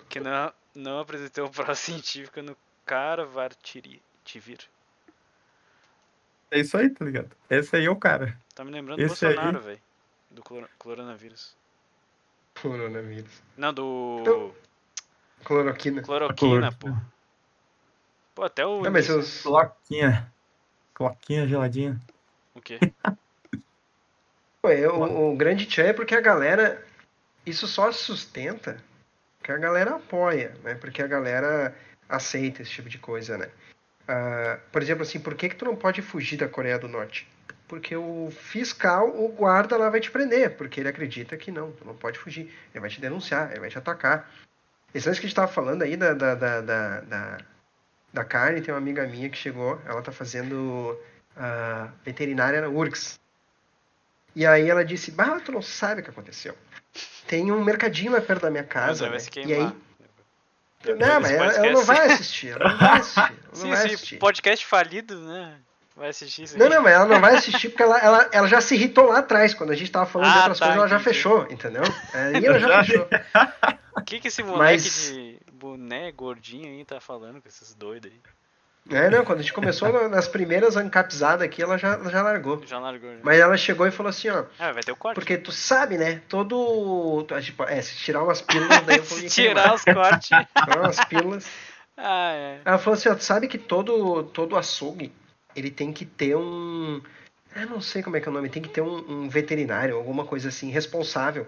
que 0.10 0.20
não, 0.20 0.52
não 0.76 1.00
apresentou 1.00 1.48
prova 1.52 1.76
científica 1.76 2.42
no 2.42 2.58
Carvartivir. 2.86 4.02
É 6.50 6.60
isso 6.60 6.76
aí, 6.76 6.90
tá 6.90 7.06
ligado? 7.06 7.32
Esse 7.50 7.78
aí 7.78 7.86
é 7.86 7.90
o 7.90 7.96
cara. 7.96 8.38
Tá 8.54 8.66
me 8.66 8.72
lembrando 8.72 9.00
Esse 9.00 9.26
do 9.26 9.28
Bolsonaro, 9.28 9.58
aí... 9.60 9.64
velho. 9.64 9.82
Do 10.30 10.44
coronavírus. 10.78 11.56
Coronavírus. 12.62 13.32
Não, 13.58 13.74
do. 13.74 14.18
Então, 14.22 14.56
cloroquina. 15.44 16.02
Cloroquina, 16.02 16.72
pô. 16.72 16.90
Pô, 18.34 18.44
até 18.44 18.66
o. 18.66 18.82
Não, 18.82 18.92
mas 18.92 19.10
os... 19.10 19.42
Cloquinha. 19.42 20.32
Cloquinha 20.94 21.48
geladinha. 21.48 22.00
O 22.54 22.62
quê? 22.62 22.80
Pô, 24.62 24.70
é, 24.70 24.88
o, 24.88 25.32
o 25.32 25.36
grande 25.36 25.66
tchan 25.66 25.84
é 25.84 25.94
porque 25.94 26.16
a 26.16 26.22
galera. 26.22 26.86
Isso 27.46 27.68
só 27.68 27.92
se 27.92 28.04
sustenta 28.04 28.78
que 29.44 29.52
a 29.52 29.58
galera 29.58 29.96
apoia, 29.96 30.54
né? 30.64 30.76
Porque 30.76 31.02
a 31.02 31.08
galera 31.08 31.76
aceita 32.08 32.62
esse 32.62 32.72
tipo 32.72 32.88
de 32.88 32.98
coisa, 32.98 33.38
né? 33.38 33.50
Uh, 34.04 34.60
por 34.72 34.82
exemplo, 34.82 35.04
assim, 35.04 35.20
por 35.20 35.36
que, 35.36 35.50
que 35.50 35.56
tu 35.56 35.66
não 35.66 35.76
pode 35.76 36.02
fugir 36.02 36.38
da 36.38 36.48
Coreia 36.48 36.78
do 36.78 36.88
Norte? 36.88 37.28
Porque 37.68 37.96
o 37.96 38.30
fiscal, 38.32 39.08
o 39.08 39.30
guarda 39.30 39.78
lá 39.78 39.90
vai 39.90 40.02
te 40.02 40.12
prender, 40.12 40.58
porque 40.58 40.82
ele 40.82 40.90
acredita 40.90 41.38
que 41.38 41.52
não, 41.52 41.72
tu 41.72 41.86
não 41.86 41.96
pode 41.96 42.20
fugir. 42.20 42.54
Ele 42.74 42.82
vai 42.82 42.90
te 42.90 43.00
denunciar, 43.00 43.50
ele 43.52 43.62
vai 43.62 43.70
te 43.70 43.78
atacar. 43.78 44.30
Esse 44.94 45.08
lance 45.08 45.20
que 45.20 45.26
a 45.26 45.30
gente 45.30 45.34
estava 45.34 45.52
falando 45.52 45.84
aí 45.84 45.96
da, 45.96 46.14
da, 46.14 46.36
da, 46.36 46.62
da, 46.62 47.38
da, 48.14 48.26
carne, 48.26 48.62
tem 48.62 48.74
uma 48.74 48.80
amiga 48.80 49.08
minha 49.08 49.30
que 49.30 49.38
chegou, 49.38 49.82
ela 49.86 50.00
está 50.00 50.12
fazendo 50.12 51.00
uh, 51.38 51.92
veterinária 52.04 52.62
na 52.62 52.68
URGS. 52.68 53.20
E 54.36 54.46
aí 54.46 54.70
ela 54.70 54.84
disse, 54.84 55.12
bah, 55.12 55.40
tu 55.40 55.52
não 55.52 55.62
sabe 55.62 56.02
o 56.02 56.04
que 56.04 56.10
aconteceu. 56.10 56.58
Tem 57.28 57.52
um 57.52 57.64
mercadinho 57.64 58.12
lá 58.12 58.22
perto 58.22 58.42
da 58.42 58.52
minha 58.52 58.64
casa. 58.64 59.10
Né? 59.10 59.18
E 59.46 59.54
aí 59.54 59.74
não, 60.98 61.22
mas 61.22 61.32
ela, 61.32 61.54
ela, 61.54 61.72
não 61.72 61.84
vai 61.84 62.12
assistir. 62.12 62.50
Ela 62.50 62.70
não 62.70 62.78
vai 62.78 63.00
assistir. 63.00 63.34
Não 63.48 63.56
sim, 63.56 63.70
vai 63.70 63.78
sim, 63.78 63.94
assistir. 63.94 64.18
podcast 64.18 64.66
falido, 64.66 65.20
né? 65.20 65.56
Vai 65.96 66.10
assistir 66.10 66.44
isso 66.44 66.58
Não, 66.58 66.70
não, 66.70 66.82
mas 66.82 66.94
ela 66.94 67.06
não 67.06 67.20
vai 67.20 67.36
assistir 67.36 67.70
porque 67.70 67.84
ela, 67.84 68.00
ela, 68.00 68.30
ela 68.32 68.48
já 68.48 68.62
se 68.62 68.76
irritou 68.76 69.06
lá 69.06 69.20
atrás. 69.20 69.54
Quando 69.54 69.72
a 69.72 69.76
gente 69.76 69.92
tava 69.92 70.06
falando 70.06 70.30
ah, 70.30 70.32
de 70.32 70.38
outras 70.40 70.60
tá, 70.60 70.66
coisas, 70.66 70.80
ela 70.80 70.88
já 70.88 71.00
fechou, 71.00 71.48
entendeu? 71.52 71.84
Aí 72.14 72.46
ela 72.46 72.60
já 72.60 72.82
fechou. 72.84 73.08
O 73.96 74.02
que, 74.02 74.20
que 74.20 74.28
esse 74.28 74.44
moleque 74.44 74.74
mas... 74.74 75.12
de 75.12 75.40
boné 75.52 76.12
gordinho 76.12 76.68
aí 76.68 76.86
tá 76.86 77.00
falando 77.00 77.42
com 77.42 77.48
esses 77.48 77.74
doidos 77.74 78.12
aí? 78.12 78.20
É, 78.90 79.10
não, 79.10 79.24
quando 79.24 79.40
a 79.40 79.42
gente 79.42 79.54
começou 79.54 80.10
nas 80.10 80.28
primeiras 80.28 80.76
ancapizadas 80.76 81.46
aqui, 81.46 81.62
ela 81.62 81.78
já, 81.78 81.98
já 82.10 82.24
largou. 82.24 82.64
Já 82.66 82.80
largou. 82.80 83.12
Né? 83.12 83.20
Mas 83.22 83.40
ela 83.40 83.56
chegou 83.56 83.86
e 83.86 83.92
falou 83.92 84.10
assim, 84.10 84.30
ó. 84.30 84.46
Ah, 84.58 84.72
vai 84.72 84.82
ter 84.82 84.92
o 84.92 84.96
corte. 84.96 85.16
Porque 85.16 85.38
tu 85.38 85.52
sabe, 85.52 85.98
né? 85.98 86.22
Todo. 86.28 87.26
Tipo, 87.42 87.64
é, 87.64 87.80
se 87.82 87.96
tirar 87.96 88.24
umas 88.24 88.42
pílulas 88.42 88.82
daí 88.82 88.98
eu 88.98 89.04
Se 89.06 89.30
tirar 89.30 89.76
os 89.76 89.84
cortes. 89.84 90.30
Tirar 90.66 90.80
umas 90.80 91.06
pílulas. 91.06 91.48
Ah, 91.96 92.32
é. 92.34 92.62
Ela 92.66 92.78
falou 92.80 92.98
assim, 92.98 93.10
ó, 93.10 93.16
tu 93.16 93.24
sabe 93.24 93.48
que 93.48 93.60
todo, 93.60 94.24
todo 94.24 94.58
açougue, 94.58 95.14
ele 95.56 95.70
tem 95.70 95.94
que 95.94 96.04
ter 96.04 96.36
um. 96.36 97.02
Eu 97.56 97.70
não 97.70 97.82
sei 97.82 98.02
como 98.02 98.18
é 98.18 98.20
que 98.22 98.28
é 98.28 98.32
o 98.32 98.34
nome, 98.34 98.50
tem 98.50 98.64
que 98.64 98.70
ter 98.70 98.82
um, 98.82 99.24
um 99.24 99.30
veterinário, 99.30 99.96
alguma 99.96 100.26
coisa 100.26 100.50
assim, 100.50 100.72
responsável 100.72 101.48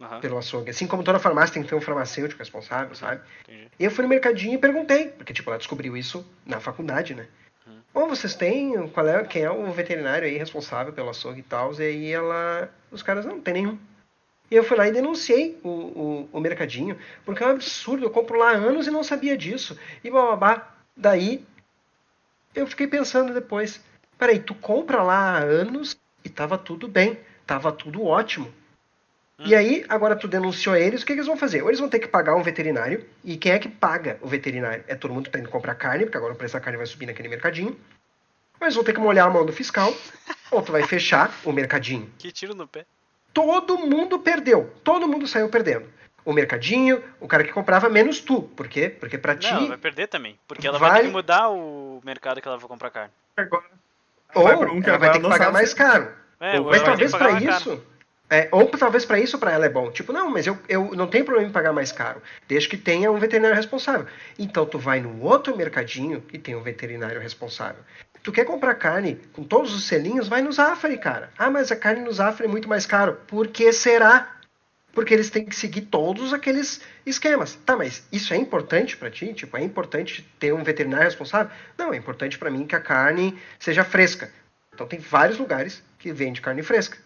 uhum. 0.00 0.20
pelo 0.20 0.38
açougue. 0.38 0.70
Assim 0.70 0.86
como 0.86 1.02
toda 1.02 1.18
farmácia 1.18 1.54
tem 1.54 1.62
que 1.62 1.68
ter 1.68 1.74
um 1.74 1.80
farmacêutico 1.80 2.38
responsável, 2.38 2.94
sabe? 2.94 3.22
Entendi. 3.42 3.68
E 3.78 3.84
eu 3.84 3.90
fui 3.90 4.02
no 4.02 4.08
mercadinho 4.08 4.54
e 4.54 4.58
perguntei, 4.58 5.08
porque 5.08 5.32
tipo, 5.32 5.50
ela 5.50 5.58
descobriu 5.58 5.96
isso 5.96 6.26
na 6.44 6.60
faculdade, 6.60 7.14
né? 7.14 7.26
Uhum. 7.66 7.80
Ou 7.94 8.08
vocês 8.08 8.34
têm, 8.34 8.88
qual 8.88 9.06
é, 9.06 9.24
quem 9.24 9.42
é 9.42 9.50
o 9.50 9.72
veterinário 9.72 10.26
aí 10.26 10.36
responsável 10.36 10.92
pelo 10.92 11.10
açougue 11.10 11.40
e 11.40 11.44
tal? 11.44 11.72
E 11.74 11.82
aí 11.82 12.12
ela, 12.12 12.70
os 12.90 13.02
caras, 13.02 13.24
não, 13.24 13.36
não 13.36 13.42
tem 13.42 13.54
nenhum. 13.54 13.78
E 14.50 14.56
eu 14.56 14.62
fui 14.62 14.76
lá 14.76 14.86
e 14.86 14.92
denunciei 14.92 15.58
o, 15.62 15.68
o, 15.68 16.28
o 16.32 16.40
mercadinho, 16.40 16.98
porque 17.24 17.42
é 17.42 17.46
um 17.46 17.50
absurdo, 17.50 18.04
eu 18.04 18.10
compro 18.10 18.38
lá 18.38 18.50
há 18.50 18.56
anos 18.56 18.86
e 18.86 18.90
não 18.90 19.02
sabia 19.02 19.36
disso. 19.36 19.78
E 20.02 20.10
bababá, 20.10 20.74
daí 20.96 21.44
eu 22.54 22.66
fiquei 22.66 22.86
pensando 22.86 23.32
depois, 23.32 23.82
peraí, 24.18 24.38
tu 24.38 24.54
compra 24.54 25.02
lá 25.02 25.38
há 25.38 25.38
anos 25.38 25.96
e 26.24 26.28
tava 26.28 26.56
tudo 26.56 26.86
bem, 26.86 27.18
tava 27.46 27.72
tudo 27.72 28.04
ótimo. 28.04 28.52
E 29.44 29.54
aí, 29.54 29.84
agora 29.90 30.16
tu 30.16 30.26
denunciou 30.26 30.74
eles, 30.74 31.02
o 31.02 31.06
que, 31.06 31.12
que, 31.12 31.18
eles 31.18 31.26
vão 31.26 31.36
fazer? 31.36 31.60
Ou 31.62 31.68
eles 31.68 31.78
vão 31.78 31.88
ter 31.88 31.98
que 31.98 32.08
pagar 32.08 32.34
um 32.34 32.42
veterinário, 32.42 33.04
e 33.22 33.36
quem 33.36 33.52
é 33.52 33.58
que 33.58 33.68
paga 33.68 34.18
o 34.22 34.26
veterinário? 34.26 34.82
É 34.88 34.94
todo 34.94 35.12
mundo 35.12 35.24
que 35.24 35.30
tá 35.30 35.38
indo 35.38 35.50
comprar 35.50 35.74
carne, 35.74 36.04
porque 36.04 36.16
agora 36.16 36.32
o 36.32 36.36
preço 36.36 36.54
da 36.54 36.60
carne 36.60 36.78
vai 36.78 36.86
subir 36.86 37.04
naquele 37.04 37.28
mercadinho. 37.28 37.78
Ou 38.58 38.66
eles 38.66 38.74
vão 38.74 38.82
ter 38.82 38.94
que 38.94 39.00
molhar 39.00 39.26
a 39.26 39.30
mão 39.30 39.44
do 39.44 39.52
fiscal, 39.52 39.92
ou 40.50 40.62
tu 40.62 40.72
vai 40.72 40.82
fechar 40.84 41.30
o 41.44 41.52
mercadinho. 41.52 42.10
Que 42.18 42.32
tiro 42.32 42.54
no 42.54 42.66
pé. 42.66 42.86
Todo 43.34 43.76
mundo 43.76 44.18
perdeu. 44.18 44.72
Todo 44.82 45.06
mundo 45.06 45.26
saiu 45.26 45.50
perdendo. 45.50 45.92
O 46.24 46.32
mercadinho, 46.32 47.04
o 47.20 47.28
cara 47.28 47.44
que 47.44 47.52
comprava, 47.52 47.90
menos 47.90 48.20
tu. 48.20 48.42
Por 48.42 48.66
quê? 48.66 48.88
Porque 48.88 49.18
pra 49.18 49.36
ti. 49.36 49.50
Não, 49.52 49.58
ela 49.58 49.68
vai 49.68 49.76
perder 49.76 50.06
também. 50.06 50.38
Porque 50.48 50.66
ela 50.66 50.78
vai, 50.78 50.90
vai 50.90 51.00
ter 51.00 51.06
que 51.08 51.12
mudar 51.12 51.50
o 51.50 52.00
mercado 52.02 52.40
que 52.40 52.48
ela 52.48 52.56
vai 52.56 52.66
comprar 52.66 52.88
carne. 52.88 53.12
Agora. 53.36 53.64
Ou 54.34 54.44
vai 54.44 54.56
um 54.56 54.82
ela 54.82 54.98
vai 54.98 55.12
ter 55.12 55.20
que 55.20 55.28
pagar 55.28 55.52
mais 55.52 55.74
caro. 55.74 56.08
É, 56.40 56.58
Mas 56.58 56.82
talvez 56.82 57.10
para 57.12 57.32
isso. 57.40 57.76
Caro 57.76 57.93
é, 58.28 58.48
ou 58.50 58.66
talvez 58.66 59.04
para 59.04 59.18
isso 59.18 59.38
para 59.38 59.52
ela 59.52 59.66
é 59.66 59.68
bom. 59.68 59.90
Tipo, 59.90 60.12
não, 60.12 60.30
mas 60.30 60.46
eu, 60.46 60.58
eu 60.68 60.94
não 60.94 61.06
tenho 61.06 61.24
problema 61.24 61.48
em 61.48 61.52
pagar 61.52 61.72
mais 61.72 61.92
caro, 61.92 62.22
desde 62.48 62.68
que 62.68 62.76
tenha 62.76 63.10
um 63.10 63.18
veterinário 63.18 63.56
responsável. 63.56 64.06
Então 64.38 64.64
tu 64.64 64.78
vai 64.78 65.00
no 65.00 65.22
outro 65.22 65.56
mercadinho 65.56 66.20
que 66.22 66.38
tem 66.38 66.54
um 66.54 66.62
veterinário 66.62 67.20
responsável. 67.20 67.82
Tu 68.22 68.32
quer 68.32 68.46
comprar 68.46 68.74
carne 68.76 69.20
com 69.34 69.44
todos 69.44 69.74
os 69.74 69.84
selinhos, 69.84 70.28
vai 70.28 70.40
no 70.40 70.50
Zafari, 70.50 70.96
cara. 70.96 71.30
Ah, 71.36 71.50
mas 71.50 71.70
a 71.70 71.76
carne 71.76 72.00
no 72.00 72.12
Zafari 72.12 72.48
é 72.48 72.50
muito 72.50 72.68
mais 72.68 72.86
caro. 72.86 73.18
Por 73.26 73.48
que 73.48 73.70
será? 73.72 74.34
Porque 74.94 75.12
eles 75.12 75.28
têm 75.28 75.44
que 75.44 75.54
seguir 75.54 75.82
todos 75.82 76.32
aqueles 76.32 76.80
esquemas. 77.04 77.58
Tá, 77.66 77.76
mas 77.76 78.06
isso 78.10 78.32
é 78.32 78.36
importante 78.38 78.96
para 78.96 79.10
ti? 79.10 79.34
Tipo, 79.34 79.58
é 79.58 79.62
importante 79.62 80.26
ter 80.38 80.54
um 80.54 80.64
veterinário 80.64 81.04
responsável? 81.04 81.52
Não, 81.76 81.92
é 81.92 81.96
importante 81.98 82.38
para 82.38 82.50
mim 82.50 82.66
que 82.66 82.74
a 82.74 82.80
carne 82.80 83.38
seja 83.58 83.84
fresca. 83.84 84.30
Então 84.72 84.86
tem 84.86 84.98
vários 84.98 85.38
lugares 85.38 85.82
que 85.98 86.10
vende 86.10 86.40
carne 86.40 86.62
fresca 86.62 87.03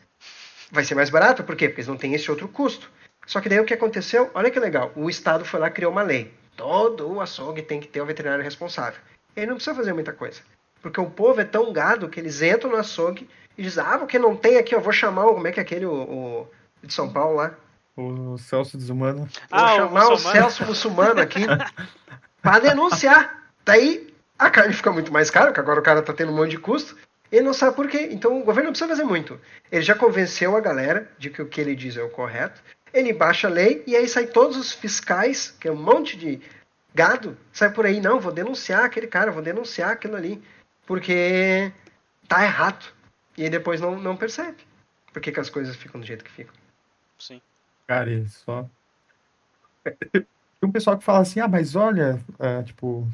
vai 0.70 0.84
ser 0.84 0.94
mais 0.94 1.10
barato, 1.10 1.44
por 1.44 1.56
quê? 1.56 1.68
Porque 1.68 1.80
eles 1.80 1.88
não 1.88 1.96
têm 1.96 2.14
esse 2.14 2.30
outro 2.30 2.48
custo. 2.48 2.90
Só 3.26 3.40
que 3.40 3.48
daí 3.48 3.60
o 3.60 3.64
que 3.64 3.74
aconteceu? 3.74 4.30
Olha 4.34 4.50
que 4.50 4.58
legal, 4.58 4.92
o 4.96 5.10
Estado 5.10 5.44
foi 5.44 5.60
lá 5.60 5.68
e 5.68 5.72
criou 5.72 5.92
uma 5.92 6.02
lei. 6.02 6.32
Todo 6.56 7.08
o 7.12 7.20
açougue 7.20 7.62
tem 7.62 7.78
que 7.78 7.86
ter 7.86 8.00
um 8.02 8.06
veterinário 8.06 8.42
responsável. 8.42 9.00
E 9.36 9.40
aí 9.40 9.46
não 9.46 9.54
precisa 9.54 9.76
fazer 9.76 9.92
muita 9.92 10.12
coisa. 10.12 10.40
Porque 10.80 11.00
o 11.00 11.10
povo 11.10 11.40
é 11.40 11.44
tão 11.44 11.72
gado 11.72 12.08
que 12.08 12.18
eles 12.18 12.40
entram 12.40 12.70
no 12.70 12.76
açougue 12.76 13.28
e 13.56 13.62
dizem, 13.62 13.84
ah, 13.86 13.98
porque 13.98 14.18
não 14.18 14.36
tem 14.36 14.56
aqui, 14.56 14.74
eu 14.74 14.80
vou 14.80 14.92
chamar 14.92 15.26
o, 15.26 15.34
como 15.34 15.46
é 15.46 15.52
que 15.52 15.60
é 15.60 15.62
aquele, 15.62 15.84
o, 15.84 15.92
o 15.92 16.48
de 16.82 16.92
São 16.92 17.12
Paulo 17.12 17.36
lá? 17.36 17.54
O 17.96 18.38
Celso 18.38 18.78
Desumano. 18.78 19.28
Vou 19.50 19.60
ah, 19.60 19.76
chamar 19.76 20.08
o, 20.08 20.12
o 20.12 20.18
Celso 20.18 20.64
Muçulmano 20.64 21.20
aqui 21.20 21.40
para 22.40 22.60
denunciar. 22.60 23.50
Daí 23.64 24.14
a 24.38 24.48
carne 24.48 24.72
fica 24.72 24.92
muito 24.92 25.12
mais 25.12 25.30
cara, 25.30 25.46
porque 25.46 25.60
agora 25.60 25.80
o 25.80 25.82
cara 25.82 26.00
tá 26.00 26.12
tendo 26.12 26.32
um 26.32 26.36
monte 26.36 26.50
de 26.50 26.58
custo. 26.58 26.96
Ele 27.30 27.42
não 27.42 27.52
sabe 27.52 27.76
por 27.76 27.88
quê. 27.88 28.08
Então 28.10 28.40
o 28.40 28.44
governo 28.44 28.68
não 28.68 28.72
precisa 28.72 28.88
fazer 28.88 29.04
muito. 29.04 29.40
Ele 29.70 29.82
já 29.82 29.94
convenceu 29.94 30.56
a 30.56 30.60
galera 30.60 31.10
de 31.18 31.30
que 31.30 31.42
o 31.42 31.46
que 31.46 31.60
ele 31.60 31.74
diz 31.74 31.96
é 31.96 32.02
o 32.02 32.10
correto. 32.10 32.62
Ele 32.92 33.12
baixa 33.12 33.48
a 33.48 33.50
lei 33.50 33.82
e 33.86 33.94
aí 33.94 34.08
sai 34.08 34.26
todos 34.26 34.56
os 34.56 34.72
fiscais, 34.72 35.54
que 35.60 35.68
é 35.68 35.72
um 35.72 35.76
monte 35.76 36.16
de 36.16 36.40
gado. 36.94 37.36
Sai 37.52 37.70
por 37.70 37.84
aí, 37.84 38.00
não, 38.00 38.18
vou 38.18 38.32
denunciar 38.32 38.84
aquele 38.84 39.06
cara, 39.06 39.30
vou 39.30 39.42
denunciar 39.42 39.90
aquilo 39.90 40.16
ali. 40.16 40.42
Porque 40.86 41.70
tá 42.26 42.44
errado. 42.44 42.86
E 43.36 43.44
aí 43.44 43.50
depois 43.50 43.80
não, 43.80 43.98
não 43.98 44.16
percebe. 44.16 44.56
Por 45.12 45.20
que, 45.20 45.32
que 45.32 45.40
as 45.40 45.50
coisas 45.50 45.76
ficam 45.76 46.00
do 46.00 46.06
jeito 46.06 46.24
que 46.24 46.30
ficam. 46.30 46.54
Sim. 47.18 47.40
Cara, 47.86 48.10
isso 48.10 48.44
só. 48.44 48.68
Tem 50.60 50.68
um 50.68 50.72
pessoal 50.72 50.98
que 50.98 51.04
fala 51.04 51.20
assim, 51.20 51.40
ah, 51.40 51.48
mas 51.48 51.76
olha, 51.76 52.20
é, 52.38 52.62
tipo. 52.62 53.06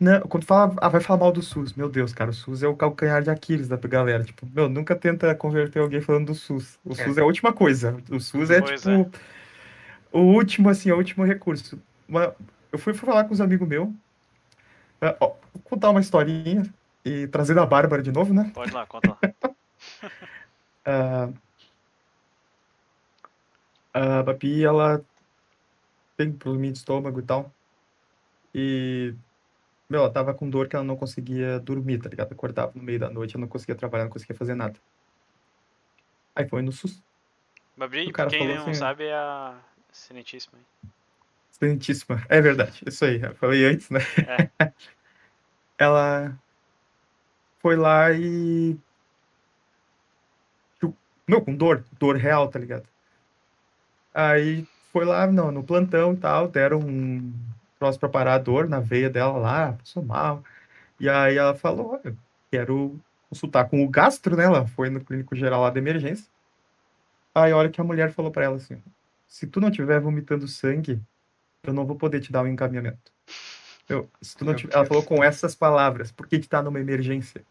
Não, 0.00 0.20
quando 0.22 0.44
fala, 0.44 0.76
ah, 0.76 0.88
vai 0.88 1.00
falar 1.00 1.18
mal 1.18 1.32
do 1.32 1.42
SUS. 1.42 1.74
Meu 1.74 1.88
Deus, 1.88 2.12
cara, 2.12 2.30
o 2.30 2.34
SUS 2.34 2.62
é 2.62 2.68
o 2.68 2.76
calcanhar 2.76 3.20
de 3.20 3.30
Aquiles 3.30 3.66
da 3.66 3.76
galera. 3.76 4.22
Tipo, 4.22 4.46
meu, 4.46 4.68
nunca 4.68 4.94
tenta 4.94 5.34
converter 5.34 5.80
alguém 5.80 6.00
falando 6.00 6.26
do 6.26 6.34
SUS. 6.34 6.78
O 6.84 6.92
é. 6.92 6.94
SUS 6.94 7.18
é 7.18 7.20
a 7.20 7.24
última 7.24 7.52
coisa. 7.52 8.00
O 8.08 8.20
SUS 8.20 8.50
é, 8.50 8.60
pois 8.60 8.80
tipo, 8.80 8.90
é. 8.90 9.06
o 10.12 10.20
último, 10.20 10.68
assim, 10.68 10.92
o 10.92 10.96
último 10.96 11.24
recurso. 11.24 11.80
Eu 12.70 12.78
fui 12.78 12.94
falar 12.94 13.24
com 13.24 13.34
os 13.34 13.40
amigos 13.40 13.66
meus. 13.66 13.88
Uh, 13.88 15.18
vou 15.18 15.62
contar 15.64 15.90
uma 15.90 16.00
historinha 16.00 16.62
e 17.04 17.26
trazer 17.26 17.58
a 17.58 17.66
Bárbara 17.66 18.02
de 18.02 18.12
novo, 18.12 18.32
né? 18.32 18.52
Pode 18.54 18.72
lá, 18.72 18.86
conta 18.86 19.10
lá. 19.10 19.18
uh, 20.86 21.34
a 23.92 24.22
Babi, 24.22 24.64
ela 24.64 25.02
tem 26.16 26.32
problema 26.32 26.72
de 26.72 26.78
estômago 26.78 27.18
e 27.18 27.22
tal. 27.22 27.52
E, 28.54 29.14
meu, 29.88 30.00
ela 30.00 30.10
tava 30.10 30.34
com 30.34 30.48
dor 30.48 30.68
que 30.68 30.76
ela 30.76 30.84
não 30.84 30.96
conseguia 30.96 31.58
dormir, 31.60 31.98
tá 31.98 32.08
ligado? 32.08 32.32
Acordava 32.32 32.72
no 32.74 32.82
meio 32.82 32.98
da 32.98 33.08
noite, 33.08 33.34
ela 33.34 33.42
não 33.42 33.48
conseguia 33.48 33.74
trabalhar, 33.74 34.04
não 34.04 34.10
conseguia 34.10 34.36
fazer 34.36 34.54
nada. 34.54 34.78
Aí 36.34 36.46
foi 36.48 36.62
no 36.62 36.70
SUS. 36.70 37.02
Babi, 37.76 38.12
pra 38.12 38.26
quem 38.26 38.46
não 38.46 38.62
assim, 38.62 38.74
sabe, 38.74 39.04
é 39.04 39.14
a 39.14 39.56
Excelentíssima. 39.92 40.58
Excelentíssima, 41.50 42.24
é 42.28 42.40
verdade, 42.40 42.82
isso 42.86 43.04
aí, 43.04 43.20
eu 43.20 43.34
falei 43.34 43.64
antes, 43.64 43.88
né? 43.90 44.00
É. 44.58 44.72
ela 45.78 46.38
foi 47.58 47.76
lá 47.76 48.12
e. 48.12 48.76
Não, 51.26 51.40
com 51.42 51.54
dor, 51.54 51.84
dor 51.98 52.16
real, 52.16 52.48
tá 52.48 52.58
ligado? 52.58 52.88
Aí 54.14 54.66
foi 54.92 55.04
lá, 55.04 55.26
não, 55.26 55.50
no 55.52 55.62
plantão 55.62 56.14
e 56.14 56.16
tal, 56.16 56.48
deram 56.48 56.78
um 56.80 57.32
troço 57.78 57.98
pra 57.98 58.08
parar 58.08 58.34
a 58.34 58.38
dor 58.38 58.68
na 58.68 58.80
veia 58.80 59.08
dela 59.08 59.36
lá, 59.38 59.72
passou 59.72 60.02
mal. 60.02 60.42
E 60.98 61.08
aí 61.08 61.36
ela 61.36 61.54
falou, 61.54 61.92
olha, 61.92 62.16
quero 62.50 62.98
consultar 63.28 63.68
com 63.68 63.84
o 63.84 63.88
gastro, 63.88 64.36
né? 64.36 64.44
Ela 64.44 64.66
foi 64.66 64.90
no 64.90 65.00
clínico 65.00 65.36
geral 65.36 65.62
lá 65.62 65.70
de 65.70 65.78
emergência. 65.78 66.30
Aí 67.34 67.52
olha 67.52 67.68
que 67.68 67.80
a 67.80 67.84
mulher 67.84 68.10
falou 68.10 68.30
para 68.30 68.44
ela 68.44 68.56
assim, 68.56 68.82
se 69.26 69.46
tu 69.46 69.60
não 69.60 69.70
tiver 69.70 70.00
vomitando 70.00 70.48
sangue, 70.48 71.00
eu 71.62 71.72
não 71.72 71.86
vou 71.86 71.96
poder 71.96 72.20
te 72.20 72.32
dar 72.32 72.42
um 72.42 72.48
encaminhamento. 72.48 73.12
Eu, 73.88 74.08
se 74.20 74.36
tu 74.36 74.44
não 74.44 74.54
tiver, 74.54 74.74
ela 74.74 74.84
falou 74.84 75.02
com 75.02 75.22
essas 75.22 75.54
palavras, 75.54 76.10
por 76.10 76.26
que 76.26 76.38
que 76.38 76.48
tá 76.48 76.62
numa 76.62 76.80
emergência? 76.80 77.42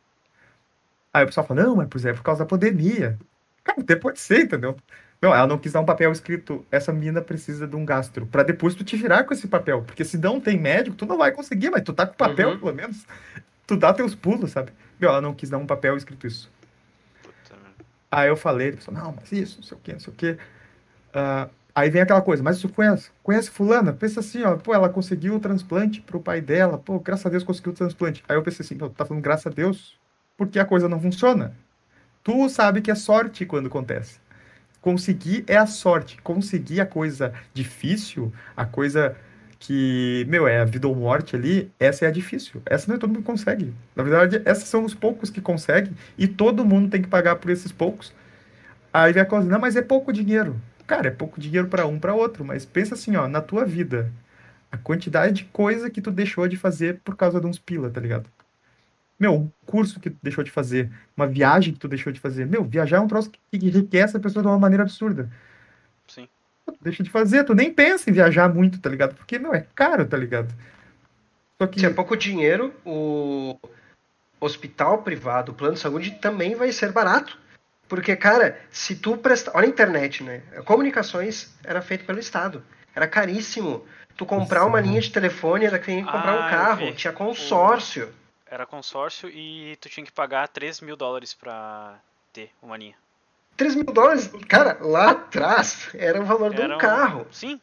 Aí 1.13 1.23
o 1.23 1.27
pessoal 1.27 1.47
fala, 1.47 1.63
não, 1.63 1.75
mas 1.75 2.05
é 2.05 2.13
por 2.13 2.21
causa 2.21 2.43
da 2.43 2.45
pandemia. 2.45 3.17
Cara, 3.63 3.81
até 3.81 3.95
pode 3.95 4.19
ser, 4.19 4.43
entendeu? 4.43 4.75
Não, 5.21 5.33
ela 5.33 5.47
não 5.47 5.57
quis 5.57 5.71
dar 5.71 5.81
um 5.81 5.85
papel 5.85 6.11
escrito, 6.11 6.63
essa 6.71 6.93
mina 6.93 7.21
precisa 7.21 7.67
de 7.67 7.75
um 7.75 7.83
gastro, 7.83 8.27
para 8.27 8.43
depois 8.43 8.75
tu 8.75 8.83
te 8.83 8.95
virar 8.95 9.23
com 9.23 9.33
esse 9.33 9.47
papel. 9.47 9.81
Porque 9.81 10.05
se 10.05 10.17
não 10.17 10.39
tem 10.39 10.59
médico, 10.59 10.95
tu 10.95 11.05
não 11.05 11.17
vai 11.17 11.31
conseguir, 11.31 11.71
mas 11.71 11.81
tu 11.81 11.91
tá 11.91 12.05
com 12.05 12.13
papel, 12.13 12.51
uhum. 12.51 12.59
pelo 12.59 12.73
menos. 12.73 13.05
Tu 13.65 13.75
dá 13.75 13.93
teus 13.93 14.13
pulos, 14.13 14.51
sabe? 14.51 14.71
Meu, 14.99 15.09
ela 15.09 15.21
não 15.21 15.33
quis 15.33 15.49
dar 15.49 15.57
um 15.57 15.65
papel 15.65 15.97
escrito 15.97 16.27
isso. 16.27 16.51
Aí 18.11 18.29
eu 18.29 18.37
falei, 18.37 18.69
ele 18.69 18.77
falou, 18.77 19.01
não, 19.01 19.15
mas 19.15 19.31
isso, 19.31 19.57
não 19.57 19.63
sei 19.63 19.77
o 19.77 19.81
quê, 19.81 19.93
não 19.93 19.99
sei 19.99 20.13
o 20.13 20.15
quê. 20.15 20.37
Uh, 21.09 21.49
aí 21.75 21.89
vem 21.89 22.01
aquela 22.01 22.21
coisa, 22.21 22.41
mas 22.41 22.59
tu 22.61 22.69
conhece, 22.69 23.11
conhece 23.21 23.49
fulana? 23.49 23.91
Pensa 23.91 24.21
assim, 24.21 24.43
ó, 24.43 24.55
pô, 24.55 24.73
ela 24.73 24.87
conseguiu 24.87 25.35
o 25.35 25.39
transplante 25.39 25.99
pro 25.99 26.19
pai 26.19 26.39
dela, 26.39 26.77
pô, 26.77 26.99
graças 26.99 27.25
a 27.25 27.29
Deus 27.29 27.43
conseguiu 27.43 27.73
o 27.73 27.75
transplante. 27.75 28.23
Aí 28.29 28.37
eu 28.37 28.43
pensei 28.43 28.63
assim, 28.65 28.77
tá 28.77 29.03
falando 29.03 29.21
graças 29.21 29.47
a 29.47 29.49
Deus, 29.49 29.99
porque 30.37 30.57
a 30.57 30.65
coisa 30.65 30.87
não 30.87 31.01
funciona. 31.01 31.53
Tu 32.23 32.47
sabe 32.49 32.81
que 32.81 32.91
é 32.91 32.95
sorte 32.95 33.45
quando 33.45 33.67
acontece. 33.67 34.19
Conseguir 34.87 35.43
é 35.47 35.57
a 35.57 35.67
sorte. 35.67 36.17
Conseguir 36.21 36.79
a 36.79 36.85
coisa 36.85 37.33
difícil, 37.53 38.31
a 38.55 38.63
coisa 38.63 39.17
que, 39.59 40.25
meu, 40.29 40.47
é 40.47 40.61
a 40.61 40.63
vida 40.63 40.87
ou 40.87 40.95
morte 40.95 41.35
ali, 41.35 41.69
essa 41.77 42.05
é 42.05 42.07
a 42.07 42.11
difícil. 42.11 42.61
Essa 42.65 42.87
não 42.87 42.95
é 42.95 42.97
todo 42.97 43.09
mundo 43.09 43.25
consegue. 43.25 43.73
Na 43.93 44.01
verdade, 44.01 44.41
esses 44.45 44.63
são 44.63 44.85
os 44.85 44.93
poucos 44.93 45.29
que 45.29 45.41
conseguem 45.41 45.91
e 46.17 46.25
todo 46.25 46.63
mundo 46.63 46.89
tem 46.89 47.01
que 47.01 47.09
pagar 47.09 47.35
por 47.35 47.51
esses 47.51 47.69
poucos. 47.69 48.13
Aí 48.93 49.11
vem 49.11 49.23
a 49.23 49.25
coisa, 49.25 49.45
não, 49.49 49.59
mas 49.59 49.75
é 49.75 49.81
pouco 49.81 50.13
dinheiro. 50.13 50.55
Cara, 50.87 51.09
é 51.09 51.11
pouco 51.11 51.37
dinheiro 51.37 51.67
para 51.67 51.85
um 51.85 51.99
para 51.99 52.15
outro, 52.15 52.45
mas 52.45 52.65
pensa 52.65 52.93
assim, 52.95 53.17
ó, 53.17 53.27
na 53.27 53.41
tua 53.41 53.65
vida, 53.65 54.09
a 54.71 54.77
quantidade 54.77 55.33
de 55.33 55.45
coisa 55.51 55.89
que 55.89 56.01
tu 56.01 56.11
deixou 56.11 56.47
de 56.47 56.55
fazer 56.55 57.01
por 57.03 57.17
causa 57.17 57.41
de 57.41 57.45
uns 57.45 57.59
pila, 57.59 57.89
tá 57.89 57.99
ligado? 57.99 58.29
Meu, 59.19 59.33
um 59.33 59.51
curso 59.65 59.99
que 59.99 60.09
tu 60.09 60.17
deixou 60.21 60.43
de 60.43 60.51
fazer, 60.51 60.91
uma 61.15 61.25
viagem 61.25 61.73
que 61.73 61.79
tu 61.79 61.87
deixou 61.87 62.13
de 62.13 62.19
fazer. 62.19 62.45
Meu, 62.45 62.63
viajar 62.63 62.97
é 62.97 62.99
um 62.99 63.07
troço 63.07 63.31
que 63.31 63.39
enriquece 63.53 64.15
a 64.15 64.19
pessoa 64.19 64.43
de 64.43 64.47
uma 64.47 64.59
maneira 64.59 64.83
absurda. 64.83 65.29
Sim. 66.07 66.27
Tu 66.65 66.77
deixa 66.81 67.03
de 67.03 67.09
fazer, 67.09 67.43
tu 67.43 67.55
nem 67.55 67.73
pensa 67.73 68.09
em 68.09 68.13
viajar 68.13 68.53
muito, 68.53 68.79
tá 68.79 68.89
ligado? 68.89 69.15
Porque, 69.15 69.39
meu, 69.39 69.53
é 69.53 69.65
caro, 69.73 70.05
tá 70.05 70.15
ligado? 70.15 70.53
Só 71.59 71.65
que... 71.65 71.79
Se 71.79 71.85
é 71.85 71.89
pouco 71.89 72.15
dinheiro, 72.15 72.71
o 72.85 73.57
hospital 74.39 75.01
privado, 75.01 75.51
o 75.51 75.55
plano 75.55 75.73
de 75.73 75.79
saúde 75.79 76.11
também 76.11 76.53
vai 76.55 76.71
ser 76.71 76.91
barato. 76.91 77.37
Porque, 77.87 78.15
cara, 78.15 78.59
se 78.69 78.95
tu 78.95 79.17
prestar. 79.17 79.53
Olha 79.55 79.65
a 79.65 79.69
internet, 79.69 80.23
né? 80.23 80.41
Comunicações 80.65 81.55
era 81.63 81.81
feito 81.81 82.05
pelo 82.05 82.19
Estado. 82.19 82.61
Era 82.93 83.07
caríssimo. 83.07 83.85
Tu 84.15 84.25
comprar 84.25 84.59
Nossa, 84.59 84.69
uma 84.69 84.81
linha 84.81 84.99
de 84.99 85.11
telefone 85.11 85.65
era 85.65 85.79
que 85.79 85.91
nem 85.91 86.03
comprar 86.03 86.33
ah, 86.33 86.45
um 86.45 86.49
carro. 86.49 86.91
Tinha 86.93 87.13
consórcio. 87.13 88.09
Era 88.49 88.65
consórcio 88.65 89.29
e 89.29 89.75
tu 89.81 89.89
tinha 89.89 90.05
que 90.05 90.11
pagar 90.11 90.47
3 90.47 90.81
mil 90.81 90.95
dólares 90.95 91.33
pra 91.33 91.99
ter 92.31 92.51
uma 92.61 92.77
linha. 92.77 92.95
3 93.57 93.75
mil 93.75 93.85
dólares? 93.85 94.31
Cara, 94.47 94.77
lá 94.79 95.11
atrás 95.11 95.89
era 95.93 96.21
o 96.21 96.25
valor 96.25 96.53
era 96.53 96.67
de 96.67 96.71
um, 96.71 96.75
um... 96.75 96.77
carro. 96.77 97.27
Sim. 97.31 97.59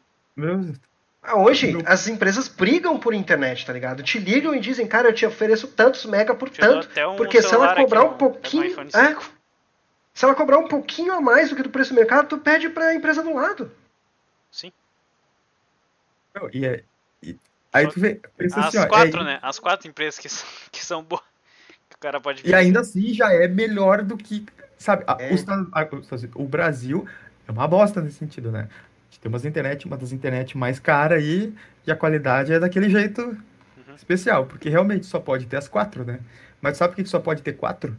Ah, 1.23 1.37
hoje, 1.39 1.73
Meu... 1.73 1.83
as 1.87 2.07
empresas 2.07 2.49
brigam 2.49 2.99
por 2.99 3.15
internet, 3.15 3.65
tá 3.65 3.73
ligado? 3.73 4.03
Te 4.03 4.19
ligam 4.19 4.55
e 4.55 4.61
dizem, 4.61 4.87
cara, 4.87 5.09
eu 5.09 5.15
te 5.15 5.25
ofereço 5.25 5.69
tantos 5.69 6.05
mega 6.05 6.35
por 6.35 6.51
tanto. 6.51 6.89
Um 7.09 7.17
porque 7.17 7.41
se 7.41 7.55
ela 7.55 7.75
cobrar 7.75 8.03
aqui, 8.03 8.15
um 8.15 8.19
pouquinho. 8.19 8.81
É, 8.81 9.17
se 10.13 10.25
ela 10.25 10.35
cobrar 10.35 10.59
um 10.59 10.69
pouquinho 10.69 11.13
a 11.15 11.21
mais 11.21 11.49
do 11.49 11.57
que 11.57 11.63
do 11.63 11.71
preço 11.71 11.95
do 11.95 11.97
mercado, 11.97 12.29
tu 12.29 12.39
pede 12.39 12.69
pra 12.69 12.95
empresa 12.95 13.23
do 13.23 13.33
lado. 13.33 13.73
Sim. 14.51 14.71
e, 16.53 16.67
é, 16.67 16.85
e 17.23 17.37
Aí 17.75 17.89
tu 17.89 17.99
vê, 17.99 18.21
pensa 18.37 18.61
As 18.61 18.67
assim, 18.67 18.79
ó, 18.79 18.87
quatro, 18.87 19.21
é... 19.23 19.25
né? 19.25 19.39
As 19.43 19.59
quatro 19.59 19.89
empresas 19.89 20.21
que 20.21 20.29
são, 20.29 20.47
que 20.71 20.85
são 20.85 21.03
boas. 21.03 21.23
Que 21.91 21.97
o 21.97 21.99
cara 21.99 22.21
pode 22.21 22.43
ver. 22.43 22.49
E 22.49 22.55
ainda 22.55 22.81
assim 22.81 23.13
já 23.13 23.33
é 23.33 23.47
melhor 23.47 24.03
do 24.03 24.17
que. 24.17 24.47
Sabe, 24.79 25.05
é. 25.19 25.31
o, 25.33 26.43
o, 26.43 26.49
Brasil 26.49 27.07
é 27.47 27.53
uma 27.53 27.69
bosta 27.69 28.01
nesse 28.01 28.17
sentido, 28.17 28.51
né? 28.51 28.69
A 28.71 29.05
gente 29.11 29.21
tem 29.21 29.29
umas 29.29 29.45
internet, 29.45 29.87
uma 29.87 29.97
das 29.97 30.13
internet 30.13 30.57
mais 30.57 30.81
cara 30.81 31.17
aí, 31.17 31.55
e 31.87 31.93
a 31.93 31.97
qualidade 31.97 32.53
é 32.53 32.59
daquele 32.59 32.89
jeito 32.89 33.23
uhum. 33.23 33.95
especial, 33.95 34.47
porque 34.47 34.69
realmente 34.69 35.07
só 35.07 35.21
pode 35.21 35.47
ter 35.47 35.57
as 35.57 35.69
quatro, 35.69 36.05
né? 36.05 36.21
Mas 36.61 36.79
sabe 36.79 36.95
por 36.95 37.03
que 37.03 37.09
só 37.09 37.21
pode 37.21 37.43
ter 37.43 37.53
quatro? 37.53 37.97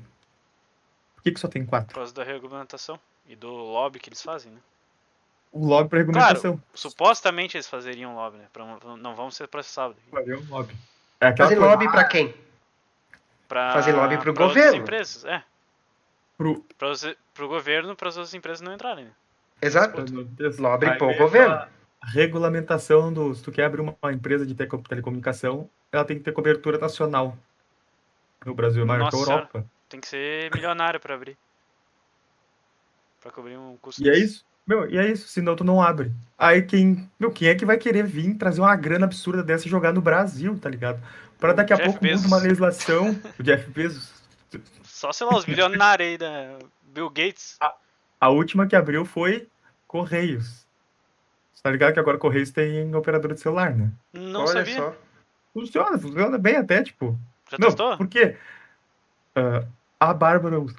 Por 1.15 1.23
que, 1.23 1.31
que 1.31 1.39
só 1.39 1.47
tem 1.47 1.65
quatro? 1.65 1.89
Por 1.89 1.95
causa 1.95 2.14
da 2.14 2.23
regulamentação 2.23 2.99
e 3.27 3.35
do 3.35 3.49
lobby 3.49 3.99
que 3.99 4.10
eles 4.10 4.22
fazem, 4.22 4.52
né? 4.52 4.60
O 5.56 5.65
lobby 5.65 5.90
para 5.90 5.99
regulamentação. 5.99 6.57
Claro, 6.57 6.69
supostamente 6.73 7.56
eles 7.56 7.68
fazeriam 7.68 8.14
lobby, 8.14 8.38
né? 8.38 8.48
Pra, 8.52 8.65
não 8.98 9.15
vamos 9.15 9.38
ser 9.38 9.48
processados. 9.48 9.95
Fazer 10.11 10.36
um 10.36 10.45
lobby. 10.49 10.76
É 11.22 11.34
Fazer 11.34 11.56
coisa... 11.56 11.72
lobby 11.72 11.90
para 11.90 12.03
quem? 12.03 12.36
Pra, 13.48 13.72
Fazer 13.72 13.94
lobby 13.94 14.18
para 14.18 14.32
o 14.32 14.34
governo. 14.34 14.82
empresas, 14.82 15.23
é. 15.23 15.41
Pro... 16.38 16.61
Pra 16.77 16.90
os, 16.90 17.07
pro 17.34 17.48
governo, 17.48 17.95
para 17.95 18.10
as 18.10 18.18
outras 18.18 18.34
empresas 18.34 18.60
não 18.60 18.73
entrarem. 18.73 19.06
Né? 19.06 19.11
Exato. 19.61 20.03
Lobby 20.60 20.98
para 20.98 21.07
o 21.07 21.18
governo. 21.18 21.65
Regulamentação 22.03 23.11
do. 23.11 23.34
Se 23.34 23.41
tu 23.41 23.52
quer 23.52 23.64
abrir 23.64 23.82
uma 23.82 23.95
empresa 24.11 24.45
de 24.45 24.53
telecomunicação, 24.53 25.69
ela 25.90 26.03
tem 26.03 26.18
que 26.18 26.23
ter 26.23 26.34
cobertura 26.34 26.77
nacional. 26.77 27.36
No 28.45 28.53
Brasil 28.53 28.84
é 28.84 28.86
maior 28.86 29.10
que 29.10 29.15
a 29.15 29.19
Europa. 29.19 29.49
Senhora, 29.53 29.69
tem 29.88 29.99
que 30.02 30.07
ser 30.07 30.53
milionário 30.53 30.99
para 30.99 31.15
abrir. 31.15 31.38
Para 33.22 33.32
cobrir 33.32 33.57
um 33.57 33.77
custo. 33.77 34.03
E 34.03 34.10
é 34.10 34.18
isso. 34.19 34.45
Meu, 34.66 34.90
e 34.90 34.98
é 34.98 35.12
isso, 35.12 35.28
senão 35.28 35.56
tu 35.56 35.64
não 35.64 35.82
abre. 35.82 36.12
Aí 36.38 36.62
quem, 36.62 37.10
meu, 37.20 37.32
quem 37.32 37.48
é 37.48 37.56
que 37.56 37.66
vai 37.66 37.78
querer 37.78 38.04
vir 38.04 38.36
trazer 38.36 38.62
uma 38.62 38.76
grana 38.76 39.06
absurda 39.06 39.44
dessa 39.44 39.68
e 39.68 39.70
jogar 39.70 39.94
no 39.94 40.02
Brasil, 40.02 40.58
tá 40.60 40.70
ligado? 40.70 41.02
Para 41.40 41.54
daqui 41.54 41.74
a 41.74 41.76
Jeff 41.76 41.90
pouco 41.90 42.02
Bezos. 42.02 42.24
muda 42.24 42.36
uma 42.36 42.42
legislação, 42.42 43.22
o 43.40 43.44
Jeff 43.44 43.70
Bezos. 43.70 44.14
Só, 44.84 45.12
sei 45.12 45.28
lá, 45.28 45.38
os 45.38 45.46
bilionários 45.46 46.08
aí 46.10 46.18
da 46.18 46.58
Bill 46.84 47.10
Gates. 47.10 47.58
A, 47.62 47.74
a, 48.22 48.30
última 48.30 48.66
que 48.66 48.76
abriu 48.76 49.06
foi 49.06 49.48
Correios. 49.88 50.66
Você 51.54 51.62
tá 51.62 51.70
ligado 51.70 51.94
que 51.94 52.00
agora 52.00 52.18
Correios 52.18 52.52
tem 52.52 52.94
operador 52.96 53.34
de 53.34 53.40
celular, 53.40 53.76
né? 53.76 53.92
Não 54.14 54.42
Olha 54.42 54.66
sabia. 54.66 54.78
Só. 54.78 54.96
Funciona, 55.54 55.98
funciona 55.98 56.38
bem 56.38 56.56
até, 56.56 56.82
tipo. 56.84 57.18
Já 57.50 57.58
não, 57.60 57.68
testou? 57.68 57.98
Por 57.98 58.08
quê? 58.08 58.36
Uh, 59.38 59.68
a 60.00 60.14
Bárbara 60.14 60.60
usa. 60.60 60.76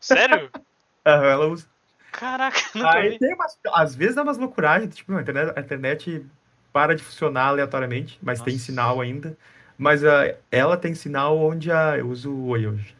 Sério? 0.00 0.50
ela 1.04 1.46
usa. 1.46 1.66
Caraca, 2.12 2.60
nunca 2.74 2.98
Aí 2.98 3.10
vi. 3.10 3.18
tem 3.18 3.34
umas, 3.34 3.58
às 3.74 3.94
vezes 3.94 4.14
dá 4.16 4.22
umas 4.22 4.38
loucuragens, 4.38 4.94
tipo, 4.94 5.12
a 5.14 5.20
internet, 5.20 5.52
a 5.56 5.60
internet 5.60 6.26
para 6.72 6.94
de 6.94 7.02
funcionar 7.02 7.46
aleatoriamente, 7.48 8.18
mas 8.22 8.38
Nossa. 8.38 8.50
tem 8.50 8.58
sinal 8.58 9.00
ainda. 9.00 9.36
Mas 9.76 10.02
uh, 10.02 10.36
ela 10.50 10.76
tem 10.76 10.94
sinal 10.94 11.38
onde 11.38 11.70
a. 11.70 11.96
Eu 11.96 12.08
uso 12.08 12.32
o 12.32 12.48
Oi 12.48 12.66
hoje. 12.66 12.96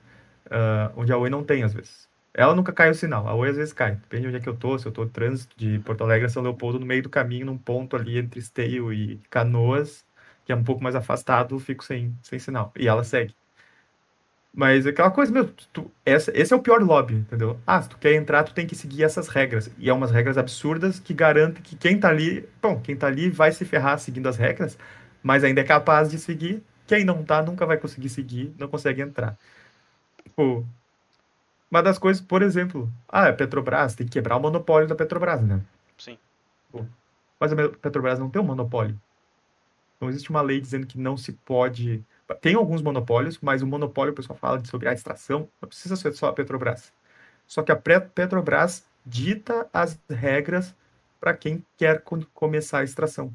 Uh, 0.47 0.93
onde 0.97 1.13
a 1.13 1.19
Oi 1.19 1.29
não 1.29 1.45
tem, 1.45 1.63
às 1.65 1.75
vezes. 1.75 2.09
Ela 2.33 2.55
nunca 2.55 2.73
cai 2.73 2.91
o 2.91 2.95
sinal, 2.95 3.27
a 3.27 3.35
Oi 3.35 3.49
às 3.51 3.57
vezes 3.57 3.73
cai. 3.73 3.97
Depende 3.97 4.23
de 4.23 4.29
onde 4.29 4.37
é 4.37 4.41
que 4.41 4.49
eu 4.49 4.57
tô, 4.57 4.79
se 4.79 4.87
eu 4.87 4.93
tô 4.93 5.05
no 5.05 5.11
trânsito 5.11 5.57
de 5.59 5.81
Porto 5.81 6.05
Alegre 6.05 6.27
a 6.27 6.29
São 6.29 6.43
Leopoldo, 6.43 6.79
no 6.79 6.87
meio 6.87 7.03
do 7.03 7.11
caminho, 7.11 7.47
num 7.47 7.59
ponto 7.59 7.97
ali 7.97 8.19
entre 8.19 8.39
Esteio 8.39 8.93
e 8.93 9.21
Canoas, 9.29 10.07
que 10.45 10.53
é 10.53 10.57
um 10.57 10.63
pouco 10.65 10.83
mais 10.83 10.95
afastado, 10.95 11.59
fico 11.59 11.85
sem, 11.85 12.17
sem 12.23 12.39
sinal. 12.39 12.73
E 12.77 12.87
ela 12.87 13.03
segue. 13.03 13.35
Mas 14.59 14.87
é 14.87 14.89
aquela 14.89 15.13
coisa, 15.13 15.31
meu, 15.31 15.49
tu, 15.73 15.89
essa, 16.05 16.33
esse 16.35 16.53
é 16.53 16.57
o 16.57 16.61
pior 16.61 16.83
lobby, 16.83 17.15
entendeu? 17.15 17.61
Ah, 17.65 17.81
se 17.81 17.89
tu 17.89 17.97
quer 17.97 18.15
entrar, 18.15 18.43
tu 18.43 18.53
tem 18.53 18.67
que 18.67 18.75
seguir 18.75 19.05
essas 19.05 19.29
regras. 19.29 19.71
E 19.79 19.89
é 19.89 19.93
umas 19.93 20.11
regras 20.11 20.37
absurdas 20.37 20.99
que 20.99 21.15
garantem 21.15 21.63
que 21.63 21.77
quem 21.77 21.97
tá 21.97 22.09
ali, 22.09 22.45
bom, 22.61 22.81
quem 22.81 22.97
tá 22.97 23.07
ali 23.07 23.31
vai 23.31 23.53
se 23.53 23.65
ferrar 23.65 24.01
seguindo 24.01 24.29
as 24.29 24.37
regras, 24.37 24.77
mas 25.23 25.45
ainda 25.45 25.61
é 25.61 25.65
capaz 25.65 26.11
de 26.11 26.19
seguir. 26.19 26.61
Quem 26.89 27.05
não 27.05 27.23
tá, 27.23 27.41
nunca 27.41 27.65
vai 27.65 27.77
conseguir 27.77 28.09
seguir, 28.09 28.53
não 28.59 28.67
consegue 28.67 29.01
entrar. 29.01 29.39
Tipo, 30.25 30.67
uma 31.71 31.81
das 31.81 31.97
coisas, 31.97 32.21
por 32.21 32.43
exemplo, 32.43 32.93
ah, 33.09 33.29
a 33.29 33.33
Petrobras 33.33 33.95
tem 33.95 34.09
que 34.09 34.15
quebrar 34.15 34.39
o 34.39 34.41
monopólio 34.41 34.89
da 34.89 34.97
Petrobras, 34.97 35.41
né? 35.41 35.61
Sim. 35.97 36.19
Pô, 36.73 36.85
mas 37.39 37.53
a 37.53 37.69
Petrobras 37.69 38.19
não 38.19 38.29
tem 38.29 38.43
um 38.43 38.47
monopólio. 38.47 39.01
Não 40.01 40.09
existe 40.09 40.31
uma 40.31 40.43
lei 40.43 40.61
dizendo 40.61 40.85
que 40.85 40.99
não 40.99 41.17
se 41.17 41.33
pode 41.33 42.05
tem 42.35 42.55
alguns 42.55 42.83
monopólios, 42.83 43.39
mas 43.41 43.63
o 43.63 43.67
monopólio, 43.67 44.13
o 44.13 44.17
pessoal 44.17 44.39
fala 44.39 44.65
sobre 44.65 44.89
a 44.89 44.93
extração, 44.93 45.49
não 45.61 45.69
precisa 45.69 45.97
ser 45.97 46.13
só 46.13 46.29
a 46.29 46.33
Petrobras. 46.33 46.93
Só 47.47 47.63
que 47.63 47.73
a 47.73 47.77
Petrobras 47.77 48.85
dita 49.05 49.69
as 49.73 49.99
regras 50.11 50.75
para 51.19 51.35
quem 51.35 51.65
quer 51.77 52.03
começar 52.35 52.81
a 52.81 52.85
extração. 52.85 53.33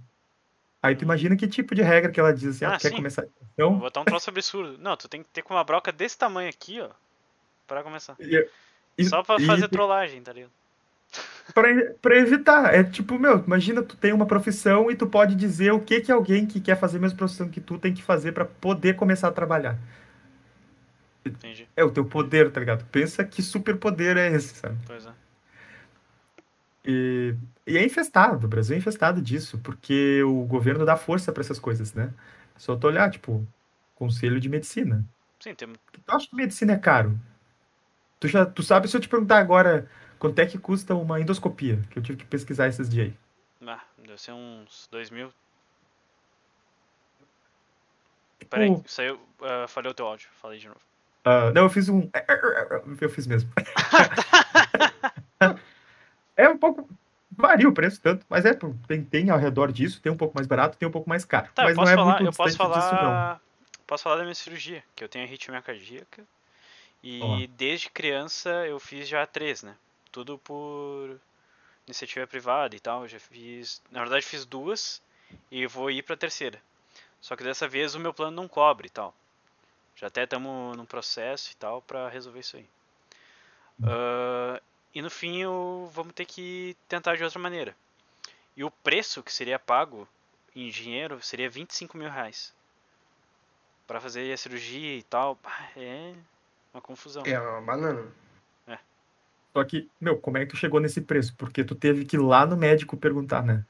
Aí 0.81 0.95
tu 0.95 1.03
imagina 1.03 1.35
que 1.35 1.47
tipo 1.47 1.73
de 1.73 1.81
regra 1.81 2.11
que 2.11 2.19
ela 2.19 2.33
diz 2.33 2.55
assim, 2.55 2.65
ah, 2.65 2.75
ah 2.75 2.77
quer 2.77 2.91
começar 2.91 3.23
a 3.23 3.25
extração? 3.25 3.71
Vou 3.71 3.79
botar 3.79 4.01
um 4.01 4.05
troço 4.05 4.29
absurdo. 4.29 4.77
Não, 4.77 4.95
tu 4.95 5.07
tem 5.07 5.23
que 5.23 5.29
ter 5.29 5.41
com 5.41 5.53
uma 5.53 5.63
broca 5.63 5.91
desse 5.91 6.17
tamanho 6.17 6.49
aqui, 6.49 6.79
ó, 6.81 6.89
para 7.65 7.81
começar. 7.83 8.15
E, 8.19 9.05
Só 9.05 9.23
para 9.23 9.43
fazer 9.43 9.65
e, 9.65 9.69
trollagem, 9.69 10.21
tá 10.21 10.33
ligado? 10.33 10.51
Para 11.51 12.17
evitar. 12.17 12.73
É 12.73 12.83
tipo, 12.83 13.19
meu, 13.19 13.43
imagina 13.43 13.81
tu 13.81 13.97
tem 13.97 14.13
uma 14.13 14.25
profissão 14.25 14.89
e 14.89 14.95
tu 14.95 15.07
pode 15.07 15.35
dizer 15.35 15.71
o 15.73 15.79
que 15.79 15.99
que 16.01 16.11
alguém 16.11 16.45
que 16.45 16.61
quer 16.61 16.77
fazer 16.77 16.97
a 16.97 17.01
mesma 17.01 17.17
profissão 17.17 17.49
que 17.49 17.59
tu 17.59 17.77
tem 17.77 17.93
que 17.93 18.03
fazer 18.03 18.31
para 18.31 18.45
poder 18.45 18.95
começar 18.95 19.27
a 19.27 19.31
trabalhar. 19.31 19.77
Entendi. 21.25 21.67
É 21.75 21.83
o 21.83 21.91
teu 21.91 22.05
poder, 22.05 22.51
tá 22.51 22.59
ligado? 22.59 22.85
Pensa 22.85 23.23
que 23.23 23.41
superpoder 23.41 24.17
é 24.17 24.31
esse, 24.31 24.55
sabe? 24.55 24.77
Pois 24.85 25.05
é. 25.05 25.11
E, 26.85 27.33
e 27.65 27.77
é 27.77 27.85
infestado, 27.85 28.45
o 28.45 28.49
Brasil 28.49 28.75
é 28.75 28.79
infestado 28.79 29.21
disso, 29.21 29.57
porque 29.59 30.21
o 30.23 30.43
governo 30.43 30.85
dá 30.85 30.97
força 30.97 31.31
para 31.31 31.41
essas 31.41 31.59
coisas, 31.59 31.93
né? 31.93 32.13
Só 32.57 32.75
tu 32.75 32.87
olhar, 32.87 33.09
tipo, 33.09 33.45
conselho 33.95 34.39
de 34.39 34.49
medicina. 34.49 35.05
Sim, 35.39 35.55
tem... 35.55 35.69
Tu 35.69 36.01
acha 36.07 36.27
que 36.27 36.35
medicina 36.35 36.73
é 36.73 36.77
caro? 36.77 37.17
Tu, 38.19 38.27
já, 38.27 38.45
tu 38.45 38.61
sabe, 38.63 38.87
se 38.87 38.97
eu 38.97 39.01
te 39.01 39.07
perguntar 39.07 39.39
agora, 39.39 39.89
Quanto 40.23 40.39
é 40.39 40.45
que 40.45 40.57
custa 40.57 40.95
uma 40.95 41.19
endoscopia? 41.19 41.81
Que 41.89 41.99
eu 41.99 42.01
tive 42.01 42.19
que 42.19 42.25
pesquisar 42.25 42.69
esses 42.69 42.87
dias 42.87 43.07
aí. 43.07 43.13
Ah, 43.67 43.81
deve 43.97 44.21
ser 44.21 44.31
uns 44.31 44.87
2 44.89 45.09
mil. 45.09 45.29
Peraí, 48.49 48.69
uh, 48.69 48.81
saiu. 48.87 49.15
Uh, 49.15 49.67
falhou 49.67 49.91
o 49.91 49.93
teu 49.93 50.07
áudio. 50.07 50.29
Falei 50.41 50.59
de 50.59 50.69
novo. 50.69 50.79
Uh, 51.25 51.51
não, 51.53 51.63
eu 51.63 51.69
fiz 51.69 51.89
um. 51.89 52.09
Eu 53.01 53.09
fiz 53.09 53.27
mesmo. 53.27 53.51
é 56.37 56.47
um 56.47 56.57
pouco. 56.57 56.87
Varia 57.29 57.67
o 57.67 57.73
preço 57.73 57.99
tanto, 57.99 58.25
mas 58.29 58.45
é, 58.45 58.57
tem, 58.87 59.03
tem 59.03 59.29
ao 59.29 59.37
redor 59.37 59.73
disso, 59.73 59.99
tem 59.99 60.09
um 60.09 60.15
pouco 60.15 60.35
mais 60.37 60.47
barato, 60.47 60.77
tem 60.77 60.87
um 60.87 60.91
pouco 60.91 61.09
mais 61.09 61.25
caro. 61.25 61.49
Tá, 61.53 61.63
mas 61.63 61.75
não 61.75 61.83
é 61.83 61.95
falar, 61.95 62.13
muito 62.21 62.27
eu 62.27 62.31
posso 62.31 62.55
falar, 62.55 62.79
disso, 62.79 62.95
não. 62.95 63.39
Posso 63.85 64.03
falar 64.03 64.15
da 64.15 64.23
minha 64.23 64.35
cirurgia, 64.35 64.85
que 64.95 65.03
eu 65.03 65.09
tenho 65.09 65.25
arritmia 65.25 65.61
cardíaca. 65.61 66.23
E 67.03 67.19
oh. 67.21 67.57
desde 67.57 67.89
criança 67.89 68.65
eu 68.65 68.79
fiz 68.79 69.05
já 69.05 69.27
três, 69.27 69.63
né? 69.63 69.75
Tudo 70.13 70.37
por 70.37 71.19
iniciativa 71.85 72.25
privada 72.27 72.75
e 72.75 72.79
tal. 72.79 73.07
Já 73.07 73.19
fiz, 73.19 73.81
na 73.91 73.99
verdade 73.99 74.25
fiz 74.25 74.45
duas 74.45 75.01
e 75.51 75.65
vou 75.67 75.91
ir 75.91 76.03
para 76.03 76.13
a 76.13 76.17
terceira. 76.17 76.61
Só 77.19 77.35
que 77.35 77.43
dessa 77.43 77.67
vez 77.67 77.95
o 77.95 77.99
meu 77.99 78.13
plano 78.13 78.35
não 78.35 78.47
cobre 78.47 78.87
e 78.87 78.91
tal. 78.91 79.13
Já 79.95 80.07
até 80.07 80.23
estamos 80.23 80.77
num 80.77 80.85
processo 80.85 81.51
e 81.51 81.55
tal 81.55 81.81
para 81.81 82.07
resolver 82.09 82.39
isso 82.39 82.57
aí. 82.57 82.67
Uh, 83.79 84.61
e 84.93 85.01
no 85.01 85.09
fim 85.09 85.41
eu, 85.41 85.89
vamos 85.91 86.13
ter 86.13 86.25
que 86.25 86.77
tentar 86.87 87.15
de 87.17 87.23
outra 87.23 87.39
maneira. 87.39 87.75
E 88.55 88.63
o 88.63 88.69
preço 88.69 89.23
que 89.23 89.33
seria 89.33 89.57
pago 89.57 90.07
em 90.55 90.69
dinheiro 90.69 91.19
seria 91.21 91.49
25 91.49 91.97
mil 91.97 92.09
reais. 92.09 92.53
Para 93.87 93.99
fazer 93.99 94.31
a 94.31 94.37
cirurgia 94.37 94.97
e 94.97 95.03
tal. 95.03 95.37
É 95.75 96.13
uma 96.73 96.81
confusão. 96.81 97.23
É 97.25 97.39
uma 97.39 97.61
banana. 97.61 98.22
Só 99.53 99.63
que, 99.63 99.87
meu, 100.01 100.17
como 100.17 100.37
é 100.37 100.45
que 100.45 100.51
tu 100.51 100.57
chegou 100.57 100.79
nesse 100.79 100.99
preço? 100.99 101.35
Porque 101.37 101.63
tu 101.63 101.75
teve 101.75 102.05
que 102.05 102.15
ir 102.15 102.19
lá 102.19 102.45
no 102.45 102.57
médico 102.57 102.97
perguntar, 102.97 103.43
né? 103.43 103.63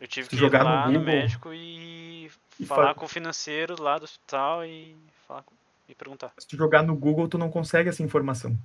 Eu 0.00 0.08
tive 0.08 0.28
que 0.28 0.36
jogar 0.36 0.62
ir 0.62 0.64
lá 0.64 0.86
no, 0.86 0.86
Google, 0.86 1.00
no 1.00 1.06
médico 1.06 1.54
e, 1.54 2.30
e 2.58 2.66
falar 2.66 2.94
com 2.94 3.04
o 3.04 3.08
financeiro 3.08 3.80
lá 3.80 3.98
do 3.98 4.04
hospital 4.04 4.64
e 4.64 4.96
falar 5.28 5.42
com... 5.42 5.54
e 5.88 5.94
perguntar. 5.94 6.32
Se 6.36 6.48
tu 6.48 6.56
jogar 6.56 6.82
no 6.82 6.96
Google, 6.96 7.28
tu 7.28 7.38
não 7.38 7.48
consegue 7.48 7.88
essa 7.88 8.02
informação. 8.02 8.58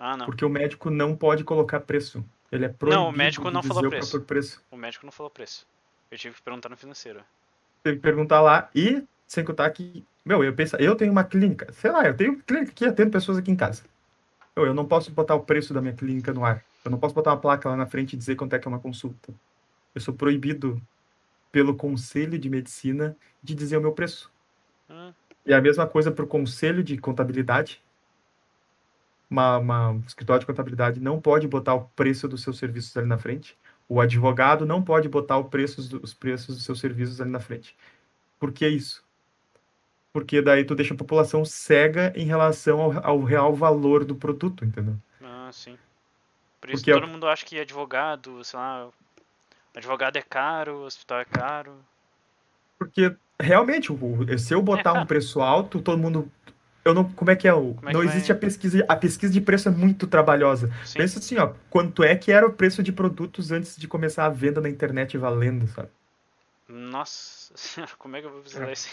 Ah, 0.00 0.16
não. 0.16 0.24
Porque 0.24 0.44
o 0.44 0.48
médico 0.48 0.88
não 0.88 1.14
pode 1.14 1.44
colocar 1.44 1.80
preço. 1.80 2.24
Ele 2.50 2.64
é 2.64 2.68
proibido 2.68 3.02
Não, 3.02 3.10
o 3.10 3.12
médico 3.12 3.50
não 3.50 3.62
falou 3.62 3.90
preço. 3.90 4.16
O, 4.16 4.20
preço. 4.22 4.62
o 4.70 4.76
médico 4.76 5.04
não 5.04 5.12
falou 5.12 5.28
preço. 5.28 5.66
Eu 6.10 6.16
tive 6.16 6.34
que 6.36 6.42
perguntar 6.42 6.70
no 6.70 6.76
financeiro. 6.78 7.20
Teve 7.82 7.96
que 7.96 8.02
perguntar 8.02 8.40
lá 8.40 8.70
e, 8.74 9.04
sem 9.26 9.44
contar 9.44 9.68
que, 9.70 10.02
meu, 10.24 10.42
eu 10.42 10.54
penso, 10.54 10.76
eu 10.76 10.96
tenho 10.96 11.12
uma 11.12 11.24
clínica, 11.24 11.70
sei 11.72 11.90
lá, 11.90 12.06
eu 12.06 12.16
tenho 12.16 12.42
clínica 12.42 12.72
que 12.72 12.86
atendo 12.86 13.10
pessoas 13.10 13.36
aqui 13.36 13.50
em 13.50 13.56
casa. 13.56 13.82
Eu, 14.58 14.66
eu 14.66 14.74
não 14.74 14.84
posso 14.84 15.12
botar 15.12 15.36
o 15.36 15.40
preço 15.40 15.72
da 15.72 15.80
minha 15.80 15.94
clínica 15.94 16.32
no 16.32 16.44
ar. 16.44 16.64
Eu 16.84 16.90
não 16.90 16.98
posso 16.98 17.14
botar 17.14 17.30
uma 17.30 17.40
placa 17.40 17.68
lá 17.68 17.76
na 17.76 17.86
frente 17.86 18.14
e 18.14 18.16
dizer 18.16 18.34
quanto 18.34 18.54
é 18.54 18.58
que 18.58 18.66
é 18.66 18.70
uma 18.70 18.80
consulta. 18.80 19.32
Eu 19.94 20.00
sou 20.00 20.12
proibido 20.12 20.82
pelo 21.52 21.76
Conselho 21.76 22.36
de 22.36 22.50
Medicina 22.50 23.16
de 23.40 23.54
dizer 23.54 23.76
o 23.76 23.80
meu 23.80 23.92
preço. 23.92 24.30
Hum. 24.90 25.12
E 25.46 25.54
a 25.54 25.60
mesma 25.60 25.86
coisa 25.86 26.10
para 26.10 26.24
o 26.24 26.28
Conselho 26.28 26.82
de 26.82 26.98
Contabilidade. 26.98 27.80
Uma, 29.30 29.58
uma, 29.58 29.90
um 29.90 30.00
escritório 30.00 30.40
de 30.40 30.46
contabilidade 30.46 30.98
não 31.00 31.20
pode 31.20 31.46
botar 31.46 31.74
o 31.74 31.84
preço 31.94 32.26
dos 32.26 32.42
seus 32.42 32.58
serviços 32.58 32.96
ali 32.96 33.06
na 33.06 33.18
frente. 33.18 33.56
O 33.88 34.00
advogado 34.00 34.66
não 34.66 34.82
pode 34.82 35.08
botar 35.08 35.42
preço, 35.44 36.00
os 36.02 36.14
preços 36.14 36.56
dos 36.56 36.64
seus 36.64 36.80
serviços 36.80 37.20
ali 37.20 37.30
na 37.30 37.40
frente. 37.40 37.76
Por 38.40 38.50
que 38.50 38.66
isso? 38.66 39.04
Porque 40.18 40.42
daí 40.42 40.64
tu 40.64 40.74
deixa 40.74 40.94
a 40.94 40.96
população 40.96 41.44
cega 41.44 42.12
em 42.16 42.24
relação 42.24 42.80
ao, 42.80 43.06
ao 43.06 43.22
real 43.22 43.54
valor 43.54 44.04
do 44.04 44.16
produto, 44.16 44.64
entendeu? 44.64 44.96
Ah, 45.22 45.48
sim. 45.52 45.78
Por 46.60 46.70
isso 46.70 46.82
porque 46.82 46.92
todo 46.92 47.06
mundo 47.06 47.28
acha 47.28 47.46
que 47.46 47.60
advogado, 47.60 48.42
sei 48.42 48.58
lá, 48.58 48.88
advogado 49.76 50.16
é 50.16 50.22
caro, 50.22 50.80
hospital 50.80 51.20
é 51.20 51.24
caro. 51.24 51.76
Porque 52.76 53.14
realmente, 53.40 53.92
se 54.38 54.52
eu 54.52 54.60
botar 54.60 54.96
é 54.96 55.00
um 55.00 55.06
preço 55.06 55.40
alto, 55.40 55.80
todo 55.80 55.98
mundo 55.98 56.28
eu 56.84 56.92
não, 56.92 57.04
como 57.12 57.30
é 57.30 57.36
que 57.36 57.46
é 57.46 57.54
o, 57.54 57.76
é 57.86 57.92
não 57.92 58.02
existe 58.02 58.28
vai... 58.28 58.36
a 58.36 58.40
pesquisa, 58.40 58.84
a 58.88 58.96
pesquisa 58.96 59.32
de 59.32 59.40
preço 59.40 59.68
é 59.68 59.70
muito 59.70 60.08
trabalhosa. 60.08 60.72
Sim. 60.84 60.98
Pensa 60.98 61.20
assim, 61.20 61.38
ó, 61.38 61.52
quanto 61.70 62.02
é 62.02 62.16
que 62.16 62.32
era 62.32 62.44
o 62.44 62.52
preço 62.52 62.82
de 62.82 62.90
produtos 62.90 63.52
antes 63.52 63.76
de 63.76 63.86
começar 63.86 64.26
a 64.26 64.30
venda 64.30 64.60
na 64.60 64.68
internet 64.68 65.16
valendo, 65.16 65.68
sabe? 65.68 65.90
Nossa, 66.68 67.54
como 67.98 68.16
é 68.16 68.20
que 68.20 68.26
eu 68.26 68.32
vou 68.32 68.40
precisar 68.40 68.68
é. 68.68 68.72
isso? 68.72 68.88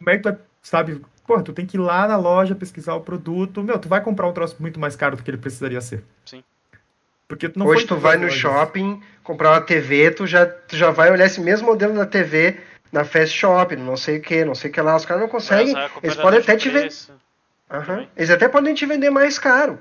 Como 0.00 0.10
é 0.10 0.16
que 0.16 0.22
tu 0.22 0.30
vai, 0.30 0.38
sabe? 0.62 1.00
Pô, 1.26 1.40
tu 1.42 1.52
tem 1.52 1.64
que 1.64 1.76
ir 1.76 1.80
lá 1.80 2.08
na 2.08 2.16
loja 2.16 2.54
pesquisar 2.54 2.94
o 2.94 3.02
produto. 3.02 3.62
Meu, 3.62 3.78
tu 3.78 3.88
vai 3.88 4.00
comprar 4.00 4.26
um 4.26 4.32
troço 4.32 4.56
muito 4.58 4.80
mais 4.80 4.96
caro 4.96 5.16
do 5.16 5.22
que 5.22 5.30
ele 5.30 5.36
precisaria 5.38 5.80
ser. 5.80 6.02
Sim. 6.24 6.42
Porque 7.28 7.48
tu 7.48 7.58
não 7.58 7.66
Hoje 7.66 7.86
tu 7.86 7.96
vai 7.96 8.16
no 8.16 8.24
lojas. 8.24 8.38
shopping 8.38 9.00
comprar 9.22 9.52
uma 9.52 9.60
TV, 9.60 10.10
tu 10.10 10.26
já, 10.26 10.44
tu 10.46 10.76
já 10.76 10.90
vai 10.90 11.12
olhar 11.12 11.26
esse 11.26 11.40
mesmo 11.40 11.68
modelo 11.68 11.94
da 11.94 12.04
TV 12.04 12.58
na 12.90 13.04
Fast 13.04 13.38
Shop, 13.38 13.76
não 13.76 13.96
sei 13.96 14.18
o 14.18 14.22
que, 14.22 14.44
não 14.44 14.54
sei 14.56 14.70
o 14.70 14.72
que 14.72 14.80
lá. 14.80 14.96
Os 14.96 15.04
caras 15.04 15.22
não 15.22 15.28
conseguem. 15.28 15.74
Eles 16.02 16.16
podem 16.16 16.40
até 16.40 16.56
te 16.56 16.68
vender. 16.68 16.92
Uhum. 17.70 18.06
Eles 18.16 18.30
até 18.30 18.48
podem 18.48 18.74
te 18.74 18.84
vender 18.84 19.10
mais 19.10 19.38
caro. 19.38 19.78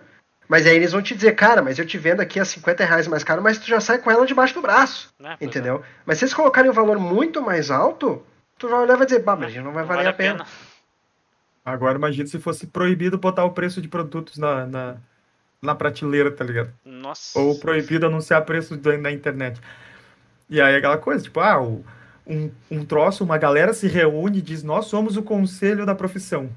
Mas 0.48 0.66
aí 0.66 0.76
eles 0.76 0.92
vão 0.92 1.02
te 1.02 1.16
dizer, 1.16 1.34
cara, 1.34 1.62
mas 1.62 1.78
eu 1.78 1.86
te 1.86 1.98
vendo 1.98 2.22
aqui 2.22 2.40
a 2.40 2.46
50 2.46 2.84
reais 2.84 3.08
mais 3.08 3.24
caro, 3.24 3.42
mas 3.42 3.60
tu 3.60 3.68
já 3.68 3.80
sai 3.80 4.00
com 4.00 4.10
ela 4.10 4.26
debaixo 4.26 4.56
do 4.56 4.62
braço. 4.62 5.14
É, 5.24 5.38
entendeu? 5.40 5.78
É. 5.78 5.82
Mas 6.06 6.18
se 6.18 6.26
eles 6.26 6.34
colocarem 6.34 6.70
um 6.70 6.74
valor 6.74 6.98
muito 7.00 7.42
mais 7.42 7.70
alto, 7.70 8.24
tu 8.60 8.70
vai 8.70 8.82
olhar 8.82 8.94
e 8.94 8.98
vai 8.98 9.06
dizer, 9.06 9.24
bah, 9.24 9.36
mas 9.36 9.56
não 9.56 9.72
vai 9.72 9.84
valer 9.84 10.04
vale 10.04 10.10
a 10.10 10.14
pena. 10.14 10.44
pena. 10.44 10.50
Agora 11.66 11.98
imagina 11.98 12.28
se 12.28 12.40
fosse 12.40 12.68
proibido 12.68 13.18
botar 13.18 13.46
o 13.46 13.52
preço 13.52 13.82
de 13.82 13.88
produtos 13.88 14.38
na, 14.38 14.66
na, 14.66 14.98
na 15.62 15.76
prateleira, 15.76 16.32
tá 16.32 16.44
ligado? 16.44 16.72
Nossa. 16.84 17.40
Ou 17.40 17.60
proibido 17.60 18.06
anunciar 18.06 18.44
preço 18.46 18.80
na 19.00 19.12
internet. 19.12 19.60
E 20.50 20.60
aí 20.60 20.76
aquela 20.76 20.98
coisa, 20.98 21.24
tipo, 21.24 21.40
ah, 21.40 21.62
o, 21.62 21.84
um, 22.26 22.52
um 22.70 22.86
troço, 22.86 23.24
uma 23.24 23.38
galera 23.38 23.74
se 23.74 23.88
reúne 23.88 24.40
e 24.40 24.42
diz, 24.42 24.64
nós 24.64 24.86
somos 24.86 25.16
o 25.16 25.24
conselho 25.24 25.86
da 25.86 25.96
profissão. 25.96 26.50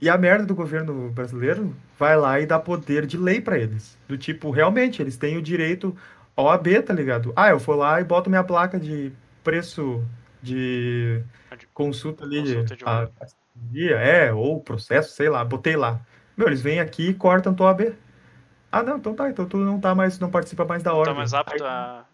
E 0.00 0.08
a 0.08 0.18
merda 0.18 0.44
do 0.44 0.54
governo 0.54 1.10
brasileiro 1.10 1.76
vai 1.98 2.16
lá 2.16 2.40
e 2.40 2.46
dá 2.46 2.58
poder 2.58 3.06
de 3.06 3.16
lei 3.16 3.40
para 3.40 3.58
eles. 3.58 3.96
Do 4.08 4.18
tipo, 4.18 4.50
realmente, 4.50 5.00
eles 5.00 5.16
têm 5.16 5.36
o 5.36 5.42
direito, 5.42 5.96
OAB, 6.36 6.82
tá 6.84 6.92
ligado? 6.92 7.32
Ah, 7.36 7.50
eu 7.50 7.58
vou 7.58 7.76
lá 7.76 8.00
e 8.00 8.04
boto 8.04 8.28
minha 8.28 8.42
placa 8.42 8.80
de 8.80 9.12
preço 9.44 10.04
de 10.42 11.22
consulta 11.72 12.24
ali. 12.24 12.40
Consulta 12.40 12.76
de 12.76 12.84
a, 12.84 13.02
a, 13.04 14.26
é, 14.26 14.32
ou 14.32 14.60
processo, 14.60 15.12
sei 15.12 15.28
lá, 15.28 15.44
botei 15.44 15.76
lá. 15.76 16.00
Meu, 16.36 16.48
eles 16.48 16.60
vêm 16.60 16.80
aqui 16.80 17.10
e 17.10 17.14
cortam 17.14 17.54
tua 17.54 17.68
OAB. 17.68 17.94
Ah, 18.70 18.82
não, 18.82 18.96
então 18.96 19.14
tá, 19.14 19.28
então 19.28 19.46
tu 19.46 19.58
não 19.58 19.78
tá 19.78 19.94
mais, 19.94 20.18
não 20.18 20.30
participa 20.30 20.64
mais 20.64 20.82
da 20.82 20.94
ordem. 20.94 21.12
Tá 21.12 21.18
mais 21.18 21.34
apto 21.34 21.64
a. 21.64 22.06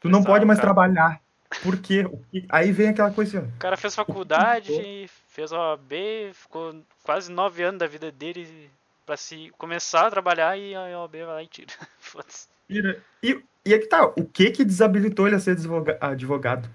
Tu 0.00 0.08
não 0.08 0.22
pode 0.22 0.44
mais 0.44 0.58
cara. 0.58 0.72
trabalhar. 0.72 1.20
Por 1.62 1.76
quê? 1.78 2.04
Aí 2.48 2.72
vem 2.72 2.88
aquela 2.88 3.10
coisa 3.10 3.38
assim, 3.38 3.48
O 3.48 3.58
cara 3.58 3.76
fez 3.76 3.94
faculdade, 3.94 5.08
fez 5.28 5.52
OAB, 5.52 5.92
ficou 6.32 6.82
quase 7.02 7.30
nove 7.30 7.62
anos 7.62 7.78
da 7.78 7.86
vida 7.86 8.10
dele 8.10 8.70
pra 9.06 9.16
se 9.16 9.50
começar 9.56 10.06
a 10.06 10.10
trabalhar 10.10 10.56
e 10.56 10.74
a 10.74 11.00
OAB 11.00 11.12
vai 11.12 11.26
lá 11.26 11.42
e 11.42 11.46
tira. 11.46 11.72
Foda-se. 11.98 12.48
E, 12.68 13.42
e 13.64 13.74
é 13.74 13.78
que 13.78 13.86
tá, 13.86 14.06
o 14.06 14.24
que 14.24 14.50
que 14.50 14.64
desabilitou 14.64 15.26
ele 15.26 15.36
a 15.36 15.40
ser 15.40 15.56
advogado? 16.00 16.68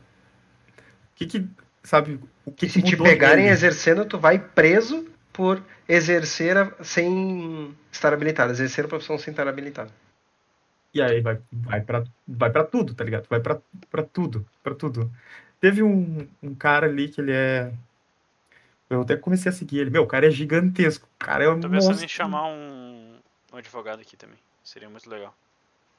O 1.20 1.26
que 1.26 1.28
que, 1.28 1.48
sabe, 1.84 2.20
o 2.46 2.52
que, 2.52 2.68
que 2.68 2.72
Se 2.72 2.82
te 2.82 2.96
pegarem 2.96 3.44
dele? 3.44 3.50
exercendo, 3.50 4.06
tu 4.06 4.18
vai 4.18 4.40
preso 4.40 5.06
por 5.34 5.62
exercer 5.88 6.56
a, 6.58 6.72
sem 6.82 7.76
estar 7.92 8.14
habilitado, 8.14 8.54
exercer 8.54 8.86
a 8.86 8.88
profissão 8.88 9.18
sem 9.18 9.32
estar 9.32 9.48
habilitado. 9.48 9.92
E 10.94 11.02
aí 11.02 11.20
vai, 11.20 11.40
vai 11.52 11.82
para 11.82 12.06
vai 12.28 12.50
pra 12.50 12.64
tudo, 12.64 12.94
tá 12.94 13.04
ligado? 13.04 13.28
Vai 13.30 13.40
pra, 13.40 13.60
pra 13.92 14.04
tudo, 14.04 14.46
pra 14.64 14.74
tudo. 14.74 15.12
Teve 15.60 15.84
um, 15.84 16.28
um 16.42 16.56
cara 16.56 16.88
ali 16.88 17.10
que 17.10 17.20
ele 17.20 17.34
é. 17.34 17.72
Eu 18.90 19.02
até 19.02 19.16
comecei 19.18 19.50
a 19.50 19.54
seguir 19.54 19.80
ele. 19.80 19.90
Meu, 19.90 20.04
o 20.04 20.08
cara 20.08 20.26
é 20.26 20.32
gigantesco. 20.32 21.06
O 21.06 21.26
cara 21.26 21.44
é 21.44 21.50
um. 21.50 21.60
Tô 21.60 21.70
pensando 21.70 22.02
em 22.02 22.08
chamar 22.08 22.48
um, 22.48 23.20
um 23.54 23.58
advogado 23.58 24.00
aqui 24.00 24.16
também. 24.16 24.38
Seria 24.64 24.90
muito 24.90 25.10
legal. 25.10 25.36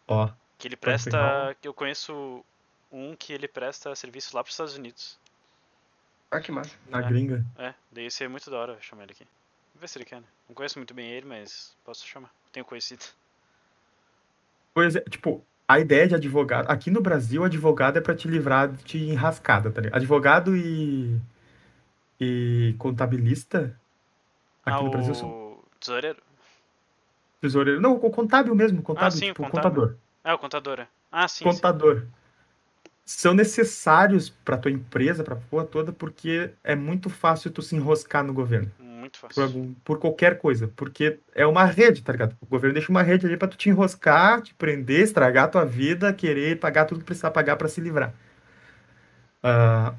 Ó. 0.09 0.31
Que 0.59 0.67
ele 0.67 0.77
presta. 0.77 1.55
Que 1.61 1.69
eu 1.69 1.75
conheço 1.75 2.45
um 2.91 3.15
que 3.15 3.33
ele 3.33 3.49
presta 3.49 3.95
serviço 3.95 4.35
lá 4.37 4.43
pros 4.43 4.55
Estados 4.55 4.77
Unidos. 4.77 5.19
Ah, 6.31 6.41
que 6.41 6.53
massa. 6.53 6.75
Na 6.89 7.01
é, 7.01 7.09
gringa. 7.09 7.45
É, 7.59 7.75
daí 7.91 8.11
seria 8.11 8.31
muito 8.31 8.51
da 8.51 8.59
hora 8.59 8.79
chamar 8.81 9.03
ele 9.03 9.13
aqui. 9.13 9.27
Vamos 9.75 9.81
ver 9.81 9.89
se 9.89 9.99
ele 9.99 10.05
quer, 10.05 10.21
né? 10.21 10.27
Não 10.49 10.55
conheço 10.55 10.79
muito 10.79 10.95
bem 10.95 11.11
ele, 11.11 11.27
mas 11.27 11.77
posso 11.85 12.07
chamar. 12.07 12.31
Tenho 12.53 12.65
conhecido. 12.65 13.05
Pois 14.73 14.95
é, 14.95 15.01
tipo, 15.01 15.45
a 15.67 15.81
ideia 15.81 16.07
de 16.07 16.15
advogado. 16.15 16.71
Aqui 16.71 16.91
no 16.91 17.01
Brasil, 17.01 17.45
advogado 17.45 17.97
é 17.97 18.01
para 18.01 18.15
te 18.15 18.29
livrar 18.29 18.73
de 18.73 18.99
enrascada, 19.11 19.71
tá 19.71 19.81
ligado? 19.81 19.97
Advogado 19.97 20.57
e. 20.57 21.21
e 22.21 22.75
contabilista. 22.79 23.77
Aqui 24.65 24.79
ah, 24.79 24.83
no 24.83 24.91
Brasil 24.91 25.15
são. 25.15 25.59
Tesoureiro? 25.81 26.23
Tesoureiro. 27.41 27.81
Não, 27.81 27.95
o 27.95 28.11
contábil 28.11 28.55
mesmo, 28.55 28.83
contábil, 28.83 29.09
ah, 29.09 29.11
sim, 29.11 29.27
tipo, 29.27 29.43
contábil. 29.43 29.71
contador. 29.71 29.97
É, 30.23 30.35
o 30.35 30.39
contador. 30.39 30.81
É. 30.81 30.89
Ah, 31.11 31.27
sim. 31.27 31.45
Contador. 31.45 32.01
Sim. 32.01 32.20
São 33.13 33.35
necessários 33.35 34.31
para 34.31 34.57
tua 34.57 34.71
empresa, 34.71 35.25
para 35.25 35.35
porra 35.35 35.65
toda, 35.65 35.93
porque 35.93 36.53
é 36.63 36.77
muito 36.77 37.11
fácil 37.11 37.51
tu 37.51 37.61
se 37.61 37.75
enroscar 37.75 38.23
no 38.23 38.33
governo. 38.33 38.71
Muito 38.79 39.19
fácil. 39.19 39.51
Por, 39.51 39.97
por, 39.97 39.99
qualquer 39.99 40.39
coisa. 40.39 40.69
Porque 40.77 41.19
é 41.35 41.45
uma 41.45 41.65
rede, 41.65 42.03
tá 42.03 42.13
ligado? 42.13 42.37
O 42.41 42.47
governo 42.47 42.75
deixa 42.75 42.89
uma 42.89 43.03
rede 43.03 43.27
ali 43.27 43.37
pra 43.37 43.49
tu 43.49 43.57
te 43.57 43.69
enroscar, 43.69 44.41
te 44.41 44.55
prender, 44.55 45.01
estragar 45.01 45.47
a 45.47 45.49
tua 45.49 45.65
vida, 45.65 46.13
querer 46.13 46.61
pagar 46.61 46.85
tudo 46.85 47.01
que 47.01 47.07
precisar 47.07 47.33
pagar 47.33 47.57
para 47.57 47.67
se 47.67 47.81
livrar. 47.81 48.15
Uh, 49.43 49.93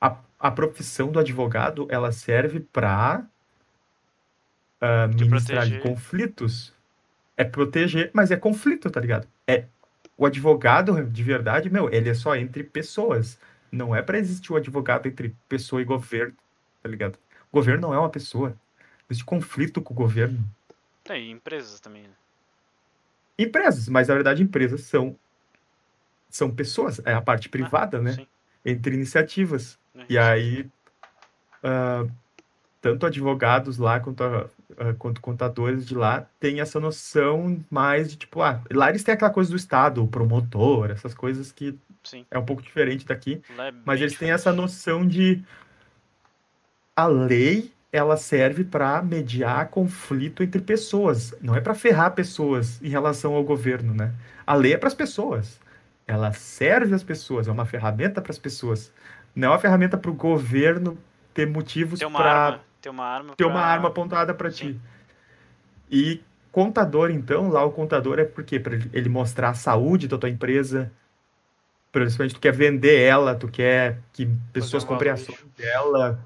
a, 0.00 0.16
a 0.38 0.50
profissão 0.52 1.10
do 1.10 1.18
advogado, 1.18 1.88
ela 1.90 2.12
serve 2.12 2.60
pra 2.60 3.26
uh, 4.80 5.12
ministrar 5.12 5.68
conflitos. 5.80 6.72
É 7.36 7.42
proteger, 7.42 8.12
mas 8.14 8.30
é 8.30 8.36
conflito, 8.36 8.88
tá 8.88 9.00
ligado? 9.00 9.26
É 9.48 9.64
o 10.16 10.26
advogado 10.26 11.04
de 11.04 11.22
verdade, 11.22 11.68
meu, 11.70 11.92
ele 11.92 12.08
é 12.08 12.14
só 12.14 12.36
entre 12.36 12.62
pessoas. 12.62 13.38
Não 13.70 13.94
é 13.94 14.02
para 14.02 14.18
existir 14.18 14.52
o 14.52 14.56
advogado 14.56 15.06
entre 15.06 15.34
pessoa 15.48 15.82
e 15.82 15.84
governo, 15.84 16.36
tá 16.82 16.88
ligado? 16.88 17.18
O 17.50 17.56
governo 17.56 17.88
não 17.88 17.94
é 17.94 17.98
uma 17.98 18.10
pessoa. 18.10 18.56
Existe 19.10 19.24
conflito 19.24 19.82
com 19.82 19.92
o 19.92 19.96
governo. 19.96 20.38
É, 21.08 21.20
e 21.20 21.30
empresas 21.30 21.80
também, 21.80 22.02
né? 22.02 22.14
Empresas, 23.38 23.88
mas 23.88 24.08
na 24.08 24.14
verdade 24.14 24.42
empresas 24.42 24.82
são 24.82 25.16
são 26.30 26.50
pessoas, 26.50 27.00
é 27.04 27.12
a 27.12 27.20
parte 27.20 27.48
privada, 27.48 27.98
ah, 27.98 28.02
né? 28.02 28.12
Sim. 28.12 28.26
Entre 28.64 28.94
iniciativas. 28.94 29.78
É, 29.94 30.04
e 30.08 30.18
aí 30.18 30.70
uh, 31.62 32.10
tanto 32.84 33.06
advogados 33.06 33.78
lá 33.78 33.98
quanto, 33.98 34.22
uh, 34.22 34.94
quanto 34.98 35.18
contadores 35.22 35.86
de 35.86 35.94
lá 35.94 36.26
têm 36.38 36.60
essa 36.60 36.78
noção 36.78 37.58
mais 37.70 38.10
de 38.10 38.16
tipo, 38.16 38.42
ah, 38.42 38.60
lá 38.70 38.90
eles 38.90 39.02
têm 39.02 39.14
aquela 39.14 39.30
coisa 39.30 39.48
do 39.48 39.56
Estado, 39.56 40.04
o 40.04 40.06
promotor, 40.06 40.90
essas 40.90 41.14
coisas 41.14 41.50
que 41.50 41.78
Sim. 42.02 42.26
é 42.30 42.38
um 42.38 42.44
pouco 42.44 42.60
diferente 42.60 43.06
daqui. 43.06 43.40
É 43.58 43.72
mas 43.86 44.02
eles 44.02 44.18
têm 44.18 44.30
essa 44.30 44.52
noção 44.52 45.08
de 45.08 45.42
a 46.94 47.06
lei 47.06 47.72
ela 47.90 48.18
serve 48.18 48.64
para 48.64 49.00
mediar 49.00 49.68
conflito 49.68 50.42
entre 50.42 50.60
pessoas, 50.60 51.34
não 51.40 51.56
é 51.56 51.62
para 51.62 51.74
ferrar 51.74 52.10
pessoas 52.10 52.82
em 52.82 52.88
relação 52.90 53.34
ao 53.34 53.42
governo, 53.42 53.94
né? 53.94 54.12
A 54.46 54.54
lei 54.54 54.74
é 54.74 54.76
para 54.76 54.88
as 54.88 54.94
pessoas, 54.94 55.58
ela 56.06 56.34
serve 56.34 56.94
às 56.94 57.02
pessoas, 57.02 57.48
é 57.48 57.50
uma 57.50 57.64
ferramenta 57.64 58.20
para 58.20 58.30
as 58.32 58.38
pessoas, 58.38 58.92
não 59.34 59.48
é 59.48 59.50
uma 59.52 59.58
ferramenta 59.58 59.96
para 59.96 60.10
o 60.10 60.14
governo 60.14 60.98
ter 61.32 61.46
motivos 61.46 61.98
para 61.98 62.60
ter 62.84 62.90
uma 62.90 63.04
arma, 63.04 63.34
ter 63.34 63.44
pra... 63.44 63.52
uma 63.52 63.60
arma 63.62 63.88
apontada 63.88 64.34
para 64.34 64.50
ti. 64.50 64.78
E 65.90 66.20
contador, 66.52 67.10
então, 67.10 67.48
lá 67.48 67.64
o 67.64 67.72
contador 67.72 68.18
é 68.18 68.24
porque 68.24 68.60
para 68.60 68.74
ele 68.92 69.08
mostrar 69.08 69.50
a 69.50 69.54
saúde 69.54 70.06
da 70.06 70.18
tua 70.18 70.28
empresa, 70.28 70.92
principalmente 71.90 72.34
tu 72.34 72.40
quer 72.40 72.52
vender 72.52 73.00
ela, 73.00 73.34
tu 73.34 73.48
quer 73.48 73.98
que 74.12 74.28
pessoas 74.52 74.84
comprem 74.84 75.12
ações 75.12 75.44
dela, 75.56 76.20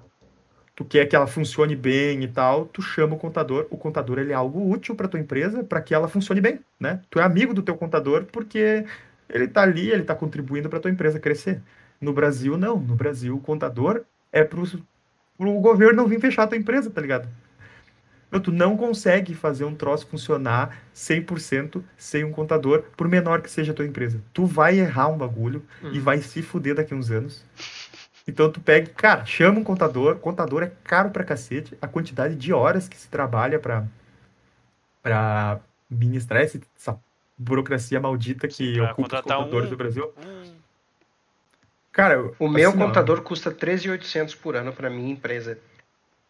tu 0.75 0.85
quer 0.85 1.07
que 1.07 1.15
ela 1.15 1.27
funcione 1.27 1.77
bem 1.77 2.25
e 2.25 2.29
tal, 2.29 2.67
tu 2.67 2.83
chama 2.83 3.15
o 3.15 3.19
contador. 3.19 3.67
O 3.71 3.77
contador 3.77 4.19
ele 4.19 4.33
é 4.33 4.35
algo 4.35 4.69
útil 4.69 4.97
para 4.97 5.09
tua 5.09 5.21
empresa, 5.21 5.63
para 5.63 5.81
que 5.81 5.95
ela 5.95 6.09
funcione 6.09 6.41
bem, 6.41 6.61
né? 6.79 7.01
Tu 7.09 7.21
é 7.21 7.23
amigo 7.23 7.55
do 7.55 7.63
teu 7.63 7.77
contador 7.77 8.25
porque 8.25 8.85
ele 9.29 9.47
tá 9.47 9.63
ali, 9.63 9.91
ele 9.91 10.03
tá 10.03 10.15
contribuindo 10.15 10.69
para 10.69 10.81
tua 10.81 10.91
empresa 10.91 11.21
crescer. 11.21 11.63
No 12.01 12.13
Brasil 12.13 12.57
não, 12.57 12.79
no 12.79 12.95
Brasil 12.95 13.37
o 13.37 13.41
contador 13.41 14.03
é 14.33 14.43
para 14.45 14.61
o 15.39 15.61
governo 15.61 15.97
não 15.97 16.09
vir 16.09 16.21
fechar 16.21 16.45
a 16.45 16.47
tua 16.47 16.59
empresa, 16.59 16.91
tá 16.91 17.01
ligado? 17.01 17.29
Meu, 18.31 18.41
tu 18.41 18.53
não 18.53 18.77
consegue 18.77 19.35
fazer 19.35 19.65
um 19.65 19.75
troço 19.75 20.07
funcionar 20.07 20.77
100% 20.95 21.83
sem 21.97 22.25
um 22.25 22.33
contador, 22.33 22.85
por 22.97 23.09
menor 23.09 23.41
que 23.41 23.51
seja 23.51 23.73
a 23.73 23.75
tua 23.75 23.87
empresa. 23.87 24.21
Tu 24.35 24.45
vai 24.45 24.79
errar 24.79 25.09
um 25.09 25.17
bagulho 25.17 25.63
hum. 25.83 25.91
e 25.93 25.99
vai 25.99 26.19
se 26.19 26.43
fuder 26.43 26.75
daqui 26.75 26.95
uns 26.95 27.11
anos. 27.11 27.45
Então 28.27 28.53
tu 28.53 28.61
pega, 28.61 28.91
cara, 28.91 29.25
chama 29.25 29.59
um 29.59 29.65
contador, 29.65 30.17
contador 30.17 30.63
é 30.63 30.71
caro 30.85 31.11
pra 31.11 31.25
cacete, 31.25 31.79
a 31.81 31.89
quantidade 31.89 32.35
de 32.35 32.53
horas 32.53 32.87
que 32.87 32.97
se 32.99 33.09
trabalha 33.09 33.59
pra, 33.59 33.87
pra 35.03 35.61
ministrar 35.89 36.43
essa 36.43 37.01
burocracia 37.39 37.99
maldita 37.99 38.47
que 38.47 38.75
Sim, 38.75 38.81
ocupa 38.81 39.17
os 39.17 39.23
contadores 39.23 39.69
um, 39.69 39.71
do 39.71 39.77
Brasil. 39.77 40.13
Um 40.19 40.58
Cara, 41.93 42.23
o 42.39 42.47
assim, 42.47 42.55
meu 42.55 42.73
contador 42.73 43.19
ó. 43.19 43.23
custa 43.23 43.51
13.800 43.51 44.37
por 44.37 44.57
ano 44.57 44.73
para 44.73 44.91
minha 44.91 45.13
empresa 45.13 45.59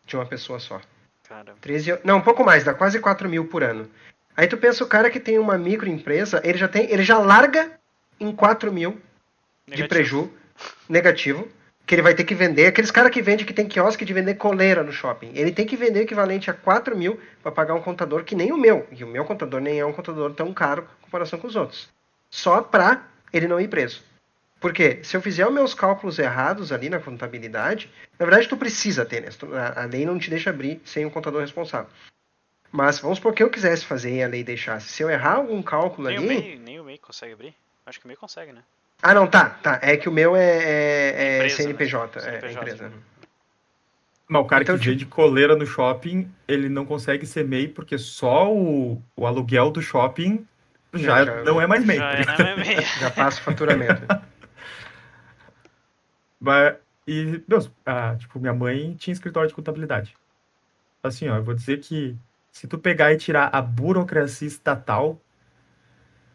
de 0.07 0.17
uma 0.17 0.27
pessoa 0.27 0.59
só. 0.59 0.81
Cara. 1.29 1.55
13, 1.61 2.01
não, 2.05 2.19
um 2.19 2.23
pouco 2.23 2.43
mais, 2.43 2.65
dá 2.65 2.73
quase 2.73 2.99
4 2.99 3.29
mil 3.29 3.47
por 3.47 3.63
ano. 3.63 3.89
Aí 4.35 4.47
tu 4.47 4.57
pensa 4.57 4.83
o 4.83 4.87
cara 4.87 5.11
que 5.11 5.21
tem 5.21 5.39
uma 5.39 5.59
microempresa, 5.59 6.41
ele 6.45 6.57
já 6.57 6.69
tem, 6.69 6.91
ele 6.91 7.03
já 7.03 7.19
larga 7.19 7.73
em 8.19 8.33
4 8.33 8.73
mil 8.73 8.99
negativo. 9.67 9.83
de 9.83 9.89
preju 9.89 10.33
negativo, 10.89 11.49
que 11.85 11.95
ele 11.95 12.03
vai 12.03 12.15
ter 12.15 12.25
que 12.25 12.35
vender. 12.35 12.67
Aqueles 12.67 12.91
caras 12.91 13.11
que 13.11 13.21
vende 13.21 13.45
que 13.45 13.53
tem 13.53 13.67
quiosque 13.67 14.05
de 14.05 14.13
vender 14.13 14.35
coleira 14.35 14.83
no 14.83 14.93
shopping. 14.93 15.33
Ele 15.35 15.53
tem 15.53 15.67
que 15.67 15.77
vender 15.77 16.01
o 16.01 16.03
equivalente 16.03 16.51
a 16.51 16.55
4 16.55 16.97
mil 16.97 17.19
para 17.43 17.51
pagar 17.51 17.75
um 17.75 17.83
contador 17.83 18.25
que 18.25 18.35
nem 18.35 18.53
o 18.53 18.57
meu. 18.57 18.87
E 18.93 19.03
o 19.03 19.07
meu 19.07 19.25
contador 19.25 19.61
nem 19.61 19.81
é 19.81 19.85
um 19.85 19.93
contador 19.93 20.33
tão 20.33 20.53
caro 20.53 20.87
em 21.01 21.05
comparação 21.05 21.39
com 21.39 21.47
os 21.47 21.57
outros. 21.57 21.89
Só 22.31 22.63
pra 22.63 23.03
ele 23.33 23.49
não 23.49 23.61
ir 23.61 23.69
preso. 23.69 24.03
Porque 24.61 24.99
se 25.05 25.17
eu 25.17 25.23
fizer 25.23 25.47
os 25.47 25.55
meus 25.55 25.73
cálculos 25.73 26.19
errados 26.19 26.73
ali 26.73 26.89
na 26.89 26.99
contabilidade, 26.99 27.91
na 28.19 28.27
verdade 28.27 28.49
tu 28.49 28.57
precisa 28.57 29.05
ter, 29.05 29.23
né? 29.23 29.29
A 29.77 29.85
lei 29.85 30.05
não 30.05 30.19
te 30.19 30.31
deixa 30.31 30.51
abrir 30.51 30.81
sem 30.85 31.07
um 31.07 31.11
contador 31.11 31.41
responsável. 31.41 31.89
Mas 32.71 32.99
vamos 32.99 33.19
supor 33.19 33.33
que 33.33 33.43
eu 33.43 33.51
quisesse 33.51 33.85
fazer 33.85 34.17
e 34.17 34.23
a 34.23 34.29
lei 34.29 34.45
deixasse. 34.45 34.89
Se 34.89 35.03
eu 35.03 35.09
errar 35.09 35.37
algum 35.37 35.63
cálculo 35.63 36.09
nem 36.09 36.19
ali. 36.19 36.27
O 36.27 36.29
MEI, 36.29 36.59
nem 36.59 36.81
o 36.81 36.85
MEI 36.85 36.99
consegue 36.99 37.33
abrir? 37.33 37.55
Acho 37.87 37.99
que 37.99 38.05
o 38.05 38.09
MEI 38.09 38.17
consegue, 38.17 38.53
né? 38.53 38.63
Ah, 39.01 39.15
não, 39.15 39.27
tá, 39.27 39.51
tá. 39.63 39.79
É 39.81 39.97
que 39.97 40.09
o 40.09 40.13
meu 40.13 40.37
é, 40.37 40.43
é, 40.43 41.15
é 41.17 41.37
empresa, 41.37 41.57
CNPJ, 41.57 42.21
né? 42.21 42.41
é, 42.43 42.47
é 42.47 42.53
empresa. 42.53 42.89
Né? 42.89 42.97
Mas 44.27 44.43
o 44.43 44.45
cara 44.45 44.63
então, 44.63 44.75
que 44.75 44.83
tipo... 44.83 44.93
vende 44.93 45.07
coleira 45.07 45.57
no 45.57 45.65
shopping, 45.65 46.31
ele 46.47 46.69
não 46.69 46.85
consegue 46.85 47.25
ser 47.25 47.45
MEI 47.45 47.69
porque 47.69 47.97
só 47.97 48.53
o, 48.53 49.01
o 49.17 49.27
aluguel 49.27 49.71
do 49.71 49.81
shopping 49.81 50.47
já, 50.93 51.25
já 51.25 51.43
não 51.45 51.61
é 51.61 51.67
mais 51.67 51.85
MEI. 51.85 51.97
Já, 51.97 52.37
tá 52.37 52.49
é 52.49 52.57
MEI. 52.59 52.83
já 53.01 53.11
passa 53.11 53.41
o 53.41 53.45
faturamento. 53.45 54.03
E, 57.07 57.43
Deus, 57.49 57.71
ah, 57.87 58.17
tipo, 58.17 58.39
minha 58.39 58.53
mãe 58.55 58.95
tinha 58.95 59.13
escritório 59.13 59.49
de 59.49 59.55
contabilidade. 59.55 60.17
Assim, 61.03 61.29
ó, 61.29 61.37
eu 61.37 61.45
vou 61.45 61.55
dizer 61.55 61.81
que 61.81 62.17
se 62.53 62.67
tu 62.67 62.79
pegar 62.79 63.13
e 63.13 63.17
tirar 63.17 63.49
a 63.55 63.63
burocracia 63.63 64.49
estatal, 64.49 65.21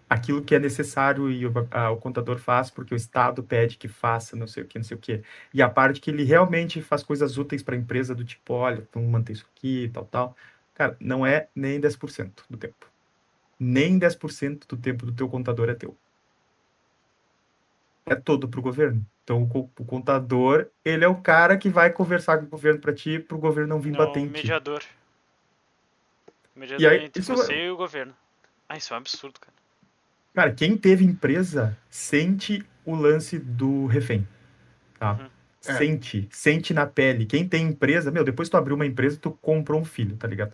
aquilo 0.10 0.44
que 0.44 0.56
é 0.56 0.60
necessário 0.60 1.30
e 1.32 1.46
o, 1.46 1.54
a, 1.72 1.92
o, 1.92 1.98
contador 1.98 2.38
faz 2.40 2.70
porque 2.70 2.94
o 2.94 2.98
Estado 2.98 3.44
pede 3.44 3.78
que 3.78 3.88
faça, 3.88 4.36
não 4.36 4.48
sei 4.48 4.64
o 4.64 4.68
que, 4.68 4.80
não 4.80 4.84
sei 4.84 4.98
o 4.98 5.00
que. 5.00 5.24
E 5.54 5.62
a 5.62 5.70
parte 5.70 6.00
que 6.00 6.10
ele 6.12 6.24
realmente 6.24 6.82
faz 6.82 7.04
coisas 7.04 7.38
úteis 7.38 7.64
para 7.64 7.76
a 7.76 7.78
empresa, 7.78 8.16
do 8.16 8.24
tipo, 8.24 8.54
olha, 8.54 8.88
vamos 8.94 9.10
manter 9.10 9.34
isso 9.34 9.48
aqui, 9.56 9.90
tal, 9.94 10.06
tal. 10.06 10.38
Cara, 10.74 10.96
não 11.00 11.26
é 11.26 11.50
nem 11.56 11.80
10% 11.80 12.46
do 12.50 12.58
tempo. 12.58 12.88
Nem 13.60 14.00
10% 14.00 14.68
do 14.68 14.78
tempo 14.78 15.06
do 15.06 15.14
teu 15.14 15.30
contador 15.30 15.70
é 15.70 15.76
teu. 15.76 15.96
É 18.06 18.16
todo 18.16 18.48
para 18.48 18.60
o 18.60 18.64
governo. 18.64 19.06
Então, 19.24 19.44
o, 19.44 19.86
contador, 19.86 20.68
ele 20.84 21.06
é 21.06 21.08
o 21.08 21.16
cara 21.16 21.58
que 21.58 21.70
vai 21.70 21.90
conversar 21.90 22.40
com 22.40 22.46
o 22.46 22.50
governo 22.50 22.82
para 22.82 22.94
ti, 22.94 23.20
para 23.20 23.38
o 23.38 23.40
governo 23.40 23.70
não 23.70 23.80
vir 23.80 23.92
não, 23.92 24.00
bater 24.00 24.20
em 24.20 24.28
mediador. 24.28 24.82
ti. 24.82 24.90
Mediador. 26.56 26.78
Mediador 26.78 26.92
aí, 26.92 27.06
entre 27.06 27.22
você 27.22 27.66
e 27.66 27.70
o 27.70 27.78
governo. 27.78 28.14
Ah, 28.68 28.78
isso 28.78 28.94
é 28.94 28.96
um 28.96 29.00
absurdo, 29.00 29.40
cara. 29.40 29.54
Cara, 30.34 30.52
quem 30.52 30.76
teve 30.76 31.06
empresa 31.06 31.78
sente 31.90 32.66
o 32.86 32.96
lance 32.96 33.40
do 33.40 33.86
refém. 33.86 34.28
Tá? 35.00 35.14
Uhum. 35.14 35.30
É. 35.66 35.78
Sente, 35.78 36.28
sente 36.30 36.74
na 36.74 36.86
pele. 36.86 37.26
Quem 37.26 37.48
tem 37.48 37.68
empresa, 37.68 38.12
meu, 38.12 38.24
depois 38.26 38.50
tu 38.50 38.58
abriu 38.58 38.76
uma 38.76 38.86
empresa, 38.86 39.18
tu 39.18 39.32
comprou 39.32 39.80
um 39.80 39.86
filho, 39.86 40.18
tá 40.18 40.28
ligado? 40.28 40.54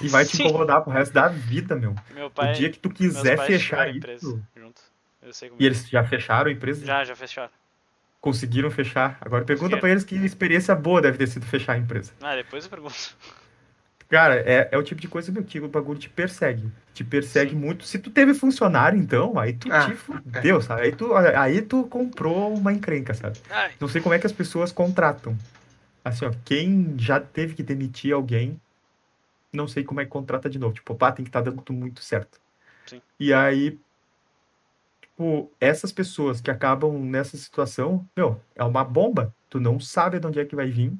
E 0.00 0.08
vai 0.08 0.24
te 0.24 0.42
incomodar 0.42 0.82
pro 0.82 0.92
resto 0.92 1.12
da 1.12 1.28
vida, 1.28 1.76
meu. 1.76 1.94
meu 2.14 2.30
pai, 2.30 2.52
o 2.52 2.54
dia 2.54 2.70
que 2.70 2.78
tu 2.78 2.88
quiser 2.88 3.44
fechar 3.44 3.94
isso. 3.94 4.42
e 5.58 5.66
eles 5.66 5.84
é. 5.84 5.88
já 5.88 6.04
fecharam 6.04 6.48
a 6.48 6.52
empresa? 6.52 6.86
Já, 6.86 7.04
já 7.04 7.14
fecharam. 7.14 7.52
Conseguiram 8.20 8.70
fechar. 8.70 9.18
Agora 9.20 9.44
pergunta 9.44 9.76
para 9.76 9.90
eles 9.90 10.04
que 10.04 10.16
experiência 10.16 10.74
boa 10.74 11.00
deve 11.00 11.18
ter 11.18 11.26
sido 11.28 11.46
fechar 11.46 11.74
a 11.74 11.78
empresa. 11.78 12.12
Ah, 12.20 12.34
depois 12.34 12.64
eu 12.64 12.70
pergunto. 12.70 13.16
Cara, 14.08 14.36
é, 14.36 14.68
é 14.70 14.78
o 14.78 14.82
tipo 14.82 15.00
de 15.00 15.08
coisa 15.08 15.32
meu, 15.32 15.42
que 15.42 15.58
o 15.58 15.68
bagulho 15.68 15.98
te 15.98 16.08
persegue. 16.08 16.70
Te 16.94 17.02
persegue 17.02 17.50
Sim. 17.50 17.56
muito. 17.56 17.84
Se 17.84 17.98
tu 17.98 18.10
teve 18.10 18.34
funcionário, 18.34 18.98
então, 18.98 19.36
aí 19.38 19.52
tu 19.52 19.70
ah, 19.70 19.86
te 19.86 19.94
fudeu, 19.94 20.60
sabe? 20.62 20.82
Aí 20.82 20.92
tu, 20.92 21.14
aí 21.14 21.62
tu 21.62 21.84
comprou 21.84 22.54
uma 22.54 22.72
encrenca, 22.72 23.14
sabe? 23.14 23.38
Ai. 23.50 23.72
Não 23.80 23.88
sei 23.88 24.00
como 24.00 24.14
é 24.14 24.18
que 24.18 24.26
as 24.26 24.32
pessoas 24.32 24.70
contratam. 24.70 25.36
Assim, 26.04 26.24
ó, 26.24 26.32
quem 26.44 26.94
já 26.96 27.18
teve 27.18 27.54
que 27.54 27.64
demitir 27.64 28.14
alguém, 28.14 28.60
não 29.52 29.66
sei 29.66 29.82
como 29.82 30.00
é 30.00 30.04
que 30.04 30.10
contrata 30.10 30.48
de 30.48 30.58
novo. 30.58 30.74
Tipo, 30.74 30.94
pá, 30.94 31.10
tem 31.10 31.24
que 31.24 31.28
estar 31.28 31.42
tá 31.42 31.50
dando 31.50 31.62
tudo 31.62 31.76
muito 31.76 32.00
certo. 32.00 32.40
Sim. 32.86 33.02
E 33.18 33.32
aí, 33.32 33.76
tipo, 35.16 35.50
essas 35.58 35.90
pessoas 35.90 36.40
que 36.40 36.50
acabam 36.50 36.92
nessa 37.00 37.36
situação, 37.36 38.06
meu, 38.14 38.38
é 38.54 38.62
uma 38.62 38.84
bomba. 38.84 39.34
Tu 39.48 39.58
não 39.58 39.80
sabe 39.80 40.20
de 40.20 40.26
onde 40.26 40.38
é 40.38 40.44
que 40.44 40.54
vai 40.54 40.68
vir. 40.68 40.92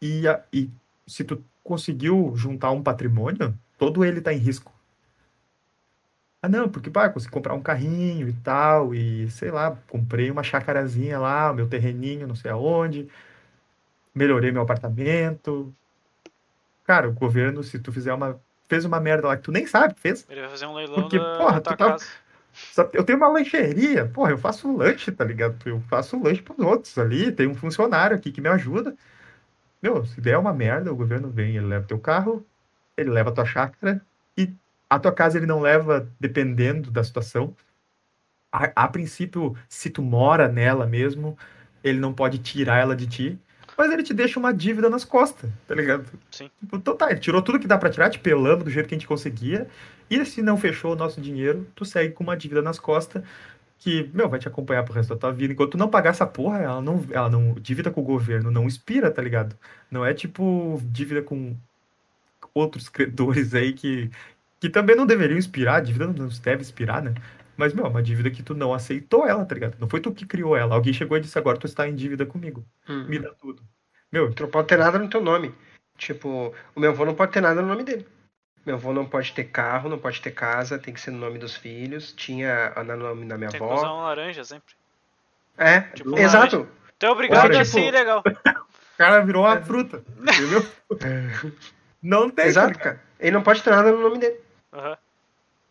E, 0.00 0.22
e 0.52 0.70
se 1.06 1.24
tu 1.24 1.44
conseguiu 1.62 2.32
juntar 2.36 2.70
um 2.70 2.82
patrimônio, 2.82 3.54
todo 3.76 4.04
ele 4.04 4.18
está 4.18 4.32
em 4.32 4.38
risco. 4.38 4.72
Ah, 6.40 6.48
não, 6.48 6.68
porque 6.68 6.90
pá, 6.90 7.08
consegui 7.08 7.32
comprar 7.32 7.54
um 7.54 7.62
carrinho 7.62 8.28
e 8.28 8.32
tal, 8.34 8.94
e 8.94 9.30
sei 9.30 9.50
lá, 9.50 9.76
comprei 9.88 10.30
uma 10.30 10.42
chacarazinha 10.42 11.18
lá, 11.18 11.52
meu 11.54 11.66
terreninho, 11.66 12.28
não 12.28 12.34
sei 12.34 12.50
aonde, 12.50 13.08
melhorei 14.14 14.52
meu 14.52 14.60
apartamento. 14.60 15.74
Cara, 16.84 17.08
o 17.08 17.12
governo, 17.12 17.64
se 17.64 17.78
tu 17.78 17.90
fizer 17.90 18.12
uma. 18.12 18.38
fez 18.68 18.84
uma 18.84 19.00
merda 19.00 19.28
lá 19.28 19.38
que 19.38 19.42
tu 19.42 19.50
nem 19.50 19.66
sabe 19.66 19.94
fez. 19.96 20.26
Ele 20.28 20.42
vai 20.42 20.50
fazer 20.50 20.66
um 20.66 20.74
leilão 20.74 21.00
porque, 21.00 21.18
da, 21.18 21.38
porra, 21.38 21.60
tu 21.62 21.76
tá, 21.76 21.96
Eu 22.92 23.04
tenho 23.04 23.18
uma 23.18 23.28
lancheria, 23.28 24.06
porra, 24.06 24.30
eu 24.30 24.38
faço 24.38 24.74
lanche, 24.76 25.10
tá 25.12 25.24
ligado? 25.24 25.56
Eu 25.66 25.80
faço 25.82 26.20
lanche 26.22 26.42
pros 26.42 26.58
outros 26.58 26.96
ali, 26.98 27.32
tem 27.32 27.46
um 27.46 27.54
funcionário 27.54 28.16
aqui 28.16 28.30
que 28.30 28.40
me 28.40 28.48
ajuda. 28.48 28.96
Meu, 29.82 30.04
se 30.06 30.20
der 30.20 30.38
uma 30.38 30.52
merda, 30.52 30.92
o 30.92 30.96
governo 30.96 31.28
vem, 31.28 31.56
ele 31.56 31.66
leva 31.66 31.86
teu 31.86 31.98
carro, 31.98 32.46
ele 32.96 33.10
leva 33.10 33.32
tua 33.32 33.44
chácara 33.44 34.00
e 34.36 34.52
a 34.88 34.98
tua 34.98 35.12
casa 35.12 35.38
ele 35.38 35.46
não 35.46 35.60
leva 35.60 36.08
dependendo 36.18 36.90
da 36.90 37.04
situação. 37.04 37.54
A, 38.50 38.84
a, 38.84 38.88
princípio, 38.88 39.56
se 39.68 39.90
tu 39.90 40.00
mora 40.00 40.48
nela 40.48 40.86
mesmo, 40.86 41.36
ele 41.82 41.98
não 41.98 42.14
pode 42.14 42.38
tirar 42.38 42.78
ela 42.78 42.96
de 42.96 43.06
ti, 43.06 43.38
mas 43.76 43.90
ele 43.90 44.02
te 44.02 44.14
deixa 44.14 44.38
uma 44.38 44.52
dívida 44.52 44.88
nas 44.88 45.04
costas, 45.04 45.50
tá 45.66 45.74
ligado? 45.74 46.06
Sim. 46.30 46.50
Tipo, 46.60 46.76
então 46.76 46.96
tá, 46.96 47.10
ele 47.10 47.20
tirou 47.20 47.42
tudo 47.42 47.58
que 47.58 47.66
dá 47.66 47.78
pra 47.78 47.90
tirar, 47.90 48.10
te 48.10 48.18
pelando 48.18 48.64
do 48.64 48.70
jeito 48.70 48.88
que 48.88 48.94
a 48.94 48.98
gente 48.98 49.06
conseguia, 49.06 49.66
e 50.08 50.24
se 50.24 50.42
não 50.42 50.56
fechou 50.56 50.92
o 50.92 50.96
nosso 50.96 51.20
dinheiro, 51.20 51.66
tu 51.74 51.84
segue 51.84 52.12
com 52.12 52.22
uma 52.22 52.36
dívida 52.36 52.62
nas 52.62 52.78
costas, 52.78 53.22
que, 53.78 54.08
meu, 54.14 54.28
vai 54.28 54.38
te 54.38 54.48
acompanhar 54.48 54.82
pro 54.82 54.94
resto 54.94 55.10
da 55.14 55.20
tua 55.20 55.32
vida. 55.32 55.52
Enquanto 55.52 55.72
tu 55.72 55.78
não 55.78 55.90
pagar 55.90 56.10
essa 56.10 56.26
porra, 56.26 56.58
ela 56.58 56.80
não, 56.80 57.04
ela 57.10 57.28
não. 57.28 57.54
Dívida 57.54 57.90
com 57.90 58.00
o 58.00 58.04
governo 58.04 58.50
não 58.50 58.66
expira, 58.66 59.10
tá 59.10 59.20
ligado? 59.20 59.54
Não 59.90 60.04
é 60.04 60.14
tipo 60.14 60.80
dívida 60.84 61.20
com 61.20 61.54
outros 62.54 62.88
credores 62.88 63.52
aí 63.54 63.72
que, 63.74 64.10
que 64.58 64.70
também 64.70 64.96
não 64.96 65.04
deveriam 65.04 65.38
expirar, 65.38 65.82
dívida 65.82 66.06
não 66.06 66.28
deve 66.28 66.62
expirar, 66.62 67.02
né? 67.02 67.12
Mas, 67.56 67.72
meu, 67.72 67.86
é 67.86 67.88
uma 67.88 68.02
dívida 68.02 68.30
que 68.30 68.42
tu 68.42 68.54
não 68.54 68.72
aceitou 68.74 69.26
ela, 69.26 69.44
tá 69.44 69.54
ligado? 69.54 69.76
Não 69.78 69.88
foi 69.88 70.00
tu 70.00 70.12
que 70.12 70.26
criou 70.26 70.56
ela. 70.56 70.74
Alguém 70.74 70.92
chegou 70.92 71.16
e 71.16 71.20
disse, 71.20 71.38
agora 71.38 71.58
tu 71.58 71.66
está 71.66 71.88
em 71.88 71.94
dívida 71.94 72.26
comigo. 72.26 72.64
Uhum. 72.88 73.04
Me 73.04 73.18
dá 73.18 73.30
tudo. 73.30 73.62
Meu. 74.10 74.32
Tu 74.32 74.42
não 74.42 74.50
pode 74.50 74.68
ter 74.68 74.78
nada 74.78 74.98
no 74.98 75.08
teu 75.08 75.20
nome. 75.20 75.54
Tipo, 75.96 76.54
o 76.74 76.80
meu 76.80 76.90
avô 76.90 77.04
não 77.04 77.14
pode 77.14 77.32
ter 77.32 77.40
nada 77.40 77.62
no 77.62 77.68
nome 77.68 77.84
dele. 77.84 78.06
Meu 78.66 78.76
avô 78.76 78.92
não 78.92 79.04
pode 79.04 79.32
ter 79.32 79.44
carro, 79.44 79.88
não 79.88 79.98
pode 79.98 80.20
ter 80.20 80.30
casa, 80.30 80.78
tem 80.78 80.94
que 80.94 81.00
ser 81.00 81.10
no 81.10 81.18
nome 81.18 81.38
dos 81.38 81.54
filhos. 81.54 82.12
Tinha 82.12 82.72
no 82.76 82.96
nome 82.96 83.26
da 83.26 83.36
minha 83.36 83.50
tem 83.50 83.60
avó. 83.60 83.68
Tem 83.68 83.76
que 83.76 83.82
usar 83.82 83.92
uma 83.92 84.04
laranja 84.04 84.44
sempre. 84.44 84.74
É, 85.56 85.80
tipo, 85.80 86.18
exato. 86.18 86.68
Então 86.96 87.10
é 87.10 87.12
obrigado 87.12 87.44
Ou, 87.44 87.60
a 87.60 87.64
tipo, 87.64 87.64
ser 87.64 87.88
ilegal. 87.88 88.22
O 88.94 88.96
cara 88.96 89.24
virou 89.24 89.42
uma 89.42 89.60
fruta, 89.60 90.04
entendeu? 90.22 90.64
não 92.00 92.30
tem. 92.30 92.46
Exato, 92.46 92.78
cara. 92.78 93.02
Ele 93.18 93.32
não 93.32 93.42
pode 93.42 93.60
ter 93.60 93.70
nada 93.70 93.90
no 93.90 94.00
nome 94.00 94.18
dele. 94.18 94.38
Uhum. 94.72 94.96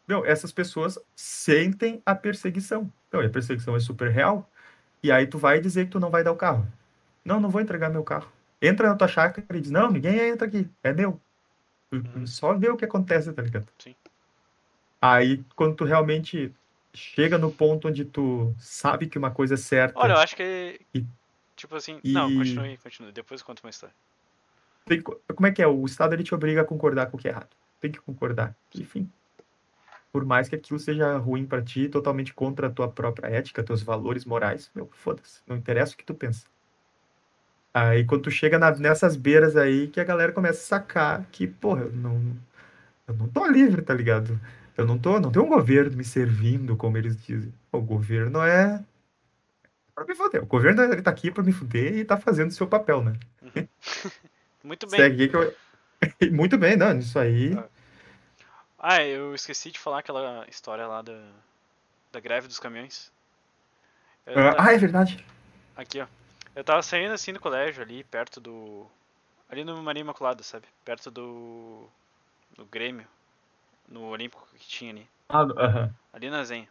Meu, 0.08 0.26
essas 0.26 0.52
pessoas 0.52 1.00
sentem 1.16 2.02
a 2.06 2.14
perseguição. 2.14 2.92
Então, 3.08 3.22
a 3.22 3.30
perseguição 3.30 3.76
é 3.76 3.80
super 3.80 4.10
real. 4.12 4.50
E 5.02 5.12
aí 5.12 5.28
tu 5.28 5.38
vai 5.38 5.60
dizer 5.60 5.86
que 5.86 5.92
tu 5.92 6.00
não 6.00 6.10
vai 6.10 6.24
dar 6.24 6.32
o 6.32 6.36
carro. 6.36 6.68
Não, 7.24 7.40
não 7.40 7.50
vou 7.50 7.62
entregar 7.62 7.90
meu 7.90 8.04
carro. 8.04 8.32
Entra 8.62 8.90
na 8.90 8.96
tua 8.96 9.08
chácara 9.08 9.46
e 9.58 9.62
diz, 9.62 9.72
não, 9.72 9.92
ninguém 9.92 10.18
entra 10.20 10.48
aqui, 10.48 10.70
é 10.82 10.94
meu. 10.94 11.20
Uhum. 11.92 12.26
Só 12.26 12.54
ver 12.54 12.72
o 12.72 12.78
que 12.78 12.86
acontece, 12.86 13.32
tá 13.32 13.42
ligado? 13.42 13.68
Sim. 13.78 13.96
Aí, 15.02 15.44
quando 15.56 15.76
tu 15.76 15.84
realmente 15.84 16.54
chega 16.94 17.38
no 17.38 17.52
ponto 17.52 17.88
onde 17.88 18.06
tu 18.06 18.54
sabe 18.58 19.08
que 19.08 19.18
uma 19.18 19.32
coisa 19.32 19.56
é 19.56 19.58
certa. 19.58 20.00
Olha, 20.00 20.14
eu 20.14 20.18
acho 20.18 20.36
que. 20.36 20.80
E, 20.94 21.06
tipo 21.56 21.76
assim. 21.76 22.00
E... 22.04 22.14
Não, 22.14 22.34
continue, 22.34 22.78
continue. 22.78 23.12
Depois 23.12 23.42
eu 23.42 23.46
conto 23.46 23.62
uma 23.64 23.70
história. 23.70 23.94
Tem, 24.86 25.02
como 25.02 25.48
é 25.48 25.52
que 25.52 25.62
é? 25.62 25.68
O 25.68 25.86
Estado 25.86 26.14
ele 26.14 26.24
te 26.24 26.34
obriga 26.34 26.62
a 26.62 26.66
concordar 26.66 27.08
com 27.08 27.18
o 27.18 27.20
que 27.20 27.28
é 27.28 27.32
errado. 27.32 27.50
Tem 27.80 27.92
que 27.92 28.00
concordar. 28.00 28.56
Enfim. 28.76 29.10
Por 30.14 30.24
mais 30.24 30.48
que 30.48 30.56
aquilo 30.56 30.80
seja 30.80 31.18
ruim 31.18 31.46
para 31.46 31.62
ti, 31.62 31.90
totalmente 31.90 32.34
contra 32.34 32.68
a 32.68 32.70
tua 32.70 32.88
própria 32.88 33.28
ética, 33.28 33.64
teus 33.64 33.82
valores 33.82 34.26
morais, 34.26 34.70
meu, 34.76 34.88
foda-se. 34.94 35.42
Não 35.48 35.58
interessa 35.58 35.96
o 35.96 35.98
que 35.98 36.06
tu 36.06 36.14
pensa. 36.14 36.46
Aí 37.74 38.06
quando 38.06 38.22
tu 38.22 38.32
chega 38.32 38.60
na, 38.60 38.70
nessas 38.78 39.16
beiras 39.16 39.58
aí 39.58 39.88
que 39.88 40.00
a 40.00 40.04
galera 40.04 40.32
começa 40.32 40.60
a 40.60 40.80
sacar 40.80 41.26
que, 41.32 41.48
porra, 41.48 41.82
eu 41.82 41.92
não, 41.92 42.38
eu 43.08 43.16
não 43.16 43.28
tô 43.28 43.48
livre, 43.48 43.82
tá 43.82 43.94
ligado? 43.94 44.40
Eu 44.78 44.86
não 44.86 45.00
tô, 45.00 45.20
não 45.20 45.32
tem 45.32 45.42
um 45.42 45.50
governo 45.50 45.98
me 45.98 46.04
servindo, 46.04 46.78
como 46.78 46.96
eles 46.98 47.18
dizem. 47.18 47.52
O 47.72 47.82
governo 47.82 48.40
é 48.44 48.84
para 49.96 50.06
me 50.06 50.16
fuder. 50.16 50.44
O 50.44 50.46
governo 50.46 50.84
ele 50.84 51.02
tá 51.02 51.10
aqui 51.12 51.32
para 51.32 51.44
me 51.44 51.52
fuder 51.52 51.98
e 51.98 52.06
tá 52.06 52.18
fazendo 52.18 52.52
o 52.52 52.54
seu 52.54 52.68
papel, 52.68 53.04
né? 53.04 53.14
Uhum. 53.42 53.68
Muito 54.64 54.88
bem. 54.88 55.00
Segue 55.00 55.28
que 55.28 55.36
eu... 55.36 55.54
Muito 56.32 56.58
bem, 56.58 56.78
não, 56.78 56.98
isso 56.98 57.18
aí. 57.18 57.54
Ah, 57.58 57.66
eu 59.08 59.34
esqueci 59.34 59.72
de 59.72 59.80
falar 59.80 60.00
aquela 60.00 60.46
história 60.50 60.86
lá 60.86 61.02
da, 61.02 61.18
da 62.12 62.20
greve 62.20 62.48
dos 62.48 62.60
caminhões. 62.60 63.12
Ah, 64.28 64.56
tá... 64.56 64.74
é 64.74 64.78
verdade. 64.78 65.26
Aqui, 65.76 66.02
ó. 66.02 66.08
Eu 66.56 66.64
tava 66.64 66.82
saindo 66.82 67.14
assim 67.14 67.34
do 67.34 67.40
colégio 67.40 67.82
ali, 67.82 68.04
perto 68.04 68.40
do. 68.42 68.86
Ali 69.50 69.64
no 69.64 69.82
Maria 69.82 70.02
Imaculada, 70.02 70.44
sabe? 70.44 70.68
Perto 70.84 71.10
do. 71.10 71.88
do 72.58 72.66
Grêmio. 72.66 73.08
No 73.88 74.08
Olímpico 74.08 74.48
que 74.58 74.68
tinha 74.68 74.92
ali. 74.92 75.08
Ah, 75.30 75.44
uh 75.44 75.48
-huh. 75.48 75.94
Ali 76.12 76.30
na 76.30 76.44
Zenha. 76.44 76.68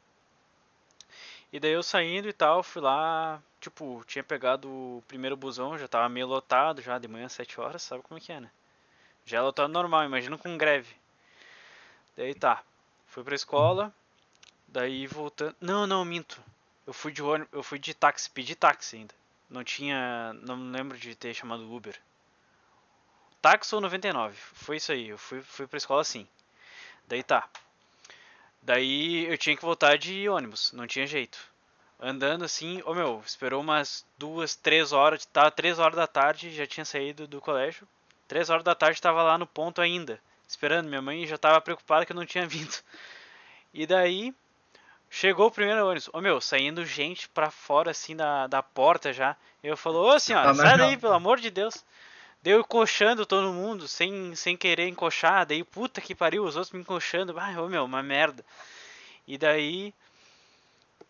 E 1.52 1.60
daí 1.60 1.72
eu 1.72 1.82
saindo 1.82 2.28
e 2.28 2.32
tal, 2.32 2.62
fui 2.62 2.80
lá, 2.80 3.42
tipo, 3.60 4.02
tinha 4.06 4.24
pegado 4.24 4.68
o 4.68 5.04
primeiro 5.06 5.36
busão, 5.36 5.76
já 5.76 5.86
tava 5.86 6.08
meio 6.08 6.26
lotado 6.26 6.80
já, 6.80 6.98
de 6.98 7.06
manhã, 7.06 7.28
7 7.28 7.60
horas, 7.60 7.82
sabe 7.82 8.02
como 8.02 8.16
é 8.16 8.20
que 8.20 8.32
é, 8.32 8.40
né? 8.40 8.50
Já 9.26 9.38
é 9.38 9.40
lotado 9.42 9.70
normal, 9.70 10.04
imagina 10.04 10.38
com 10.38 10.56
greve. 10.56 10.94
Daí 12.16 12.34
tá, 12.34 12.62
fui 13.06 13.24
pra 13.24 13.34
escola, 13.34 13.94
daí 14.68 15.06
voltando. 15.06 15.56
Não, 15.60 15.86
não, 15.86 16.04
minto. 16.04 16.42
Eu 16.86 16.92
fui 16.92 17.12
de 17.12 17.22
ônibus, 17.22 17.52
eu 17.52 17.62
fui 17.62 17.78
de 17.78 17.94
táxi, 17.94 18.28
pedi 18.28 18.54
táxi 18.54 18.96
ainda. 18.96 19.14
Não 19.48 19.62
tinha. 19.62 20.32
Não 20.42 20.70
lembro 20.70 20.96
de 20.98 21.14
ter 21.14 21.34
chamado 21.34 21.70
Uber. 21.70 21.98
Táxi 23.40 23.74
ou 23.74 23.80
99. 23.80 24.34
Foi 24.34 24.76
isso 24.76 24.92
aí. 24.92 25.10
Eu 25.10 25.18
fui, 25.18 25.42
fui 25.42 25.66
pra 25.66 25.76
escola 25.76 26.00
assim. 26.00 26.26
Daí 27.06 27.22
tá. 27.22 27.48
Daí 28.62 29.26
eu 29.26 29.36
tinha 29.36 29.56
que 29.56 29.62
voltar 29.62 29.98
de 29.98 30.28
ônibus. 30.28 30.72
Não 30.72 30.86
tinha 30.86 31.06
jeito. 31.06 31.38
Andando 32.00 32.44
assim. 32.44 32.80
Ô 32.82 32.92
oh, 32.92 32.94
meu, 32.94 33.22
esperou 33.24 33.60
umas 33.60 34.06
duas, 34.16 34.56
três 34.56 34.92
horas. 34.92 35.26
Tava 35.26 35.50
três 35.50 35.78
horas 35.78 35.96
da 35.96 36.06
tarde. 36.06 36.50
Já 36.50 36.66
tinha 36.66 36.84
saído 36.84 37.26
do 37.26 37.40
colégio. 37.40 37.86
Três 38.26 38.48
horas 38.48 38.64
da 38.64 38.74
tarde 38.74 39.02
tava 39.02 39.22
lá 39.22 39.36
no 39.36 39.46
ponto 39.46 39.80
ainda. 39.80 40.20
Esperando. 40.48 40.88
Minha 40.88 41.02
mãe 41.02 41.26
já 41.26 41.38
tava 41.38 41.60
preocupada 41.60 42.04
que 42.04 42.12
eu 42.12 42.16
não 42.16 42.26
tinha 42.26 42.46
vindo. 42.48 42.74
E 43.72 43.86
daí. 43.86 44.34
Chegou 45.14 45.48
o 45.48 45.50
primeiro 45.50 45.84
ônibus. 45.84 46.08
Ô 46.10 46.22
meu, 46.22 46.40
saindo 46.40 46.86
gente 46.86 47.28
pra 47.28 47.50
fora 47.50 47.90
assim 47.90 48.16
da, 48.16 48.46
da 48.46 48.62
porta 48.62 49.12
já. 49.12 49.36
Eu 49.62 49.76
falou, 49.76 50.08
ô 50.08 50.18
senhora, 50.18 50.50
ah, 50.50 50.54
sai 50.54 50.78
daí, 50.78 50.96
pelo 50.96 51.12
amor 51.12 51.38
de 51.38 51.50
Deus. 51.50 51.84
Deu 52.42 52.60
encoxando 52.60 53.26
todo 53.26 53.52
mundo, 53.52 53.86
sem, 53.86 54.34
sem 54.34 54.56
querer 54.56 54.88
encoxar. 54.88 55.44
Daí, 55.44 55.62
puta 55.62 56.00
que 56.00 56.14
pariu, 56.14 56.44
os 56.44 56.56
outros 56.56 56.72
me 56.72 56.80
encoxando. 56.80 57.38
Ai, 57.38 57.56
ô 57.58 57.68
meu, 57.68 57.84
uma 57.84 58.02
merda. 58.02 58.42
E 59.28 59.36
daí. 59.36 59.92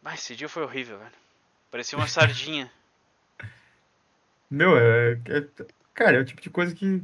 Ai, 0.04 0.14
esse 0.14 0.34
dia 0.34 0.48
foi 0.48 0.64
horrível, 0.64 0.98
velho. 0.98 1.12
Parecia 1.70 1.96
uma 1.96 2.09
sardinha. 2.09 2.70
Meu, 4.50 4.76
é, 4.76 5.12
é, 5.28 5.46
Cara, 5.94 6.16
é 6.16 6.20
o 6.20 6.24
tipo 6.24 6.40
de 6.40 6.50
coisa 6.50 6.74
que. 6.74 7.02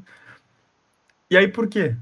E 1.31 1.37
aí, 1.37 1.49
por 1.49 1.69
quê? 1.69 1.95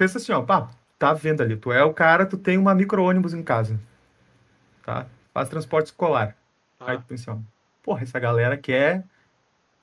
Pensa 0.00 0.16
assim, 0.16 0.32
ó, 0.32 0.40
pá, 0.40 0.70
tá 0.98 1.12
vendo 1.12 1.42
ali, 1.42 1.58
tu 1.58 1.70
é 1.70 1.84
o 1.84 1.92
cara, 1.92 2.24
tu 2.24 2.38
tem 2.38 2.56
uma 2.56 2.74
micro-ônibus 2.74 3.34
em 3.34 3.42
casa. 3.42 3.78
Tá? 4.82 5.06
Faz 5.34 5.50
transporte 5.50 5.88
escolar. 5.88 6.34
Ah. 6.80 6.92
Aí 6.92 6.96
tu 6.96 7.04
pensa, 7.04 7.32
ó, 7.32 7.38
porra, 7.82 8.02
essa 8.02 8.18
galera 8.18 8.56
quer 8.56 9.04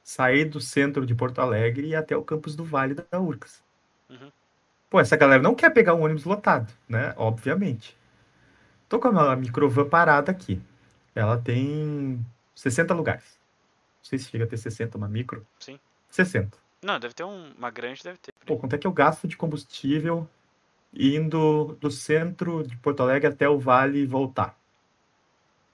sair 0.04 0.46
do 0.46 0.60
centro 0.60 1.06
de 1.06 1.14
Porto 1.14 1.38
Alegre 1.38 1.86
e 1.86 1.90
ir 1.92 1.96
até 1.96 2.18
o 2.18 2.24
campus 2.24 2.56
do 2.56 2.66
Vale 2.66 2.96
da 2.96 3.20
Urcas. 3.20 3.62
Uhum. 4.10 4.32
Pô, 4.90 5.00
essa 5.00 5.16
galera 5.16 5.44
não 5.44 5.54
quer 5.54 5.70
pegar 5.70 5.94
um 5.94 6.02
ônibus 6.02 6.24
lotado, 6.24 6.74
né? 6.90 7.14
Obviamente. 7.16 7.96
Tô 8.90 8.98
com 8.98 9.10
a 9.10 9.36
microvan 9.36 9.88
parada 9.88 10.32
aqui. 10.32 10.60
Ela 11.14 11.38
tem 11.38 12.26
60 12.56 12.92
lugares. 12.96 13.40
Não 14.00 14.10
sei 14.10 14.18
se 14.18 14.32
chega 14.32 14.46
a 14.46 14.48
ter 14.48 14.58
60 14.58 14.98
uma 14.98 15.08
micro. 15.08 15.46
Sim. 15.60 15.80
60. 16.10 16.58
Não, 16.82 17.00
deve 17.00 17.14
ter 17.14 17.24
um, 17.24 17.54
uma 17.58 17.72
grande, 17.72 18.04
deve 18.04 18.18
ter. 18.18 18.34
Pô, 18.46 18.58
quanto 18.58 18.76
é 18.76 18.78
que 18.78 18.86
eu 18.86 18.92
gasto 18.92 19.28
de 19.28 19.36
combustível 19.36 20.28
indo 20.94 21.78
do 21.80 21.92
centro 21.92 22.64
de 22.64 22.76
Porto 22.78 23.02
Alegre 23.02 23.28
até 23.28 23.50
o 23.50 23.60
Vale 23.60 24.00
e 24.00 24.06
voltar? 24.06 24.58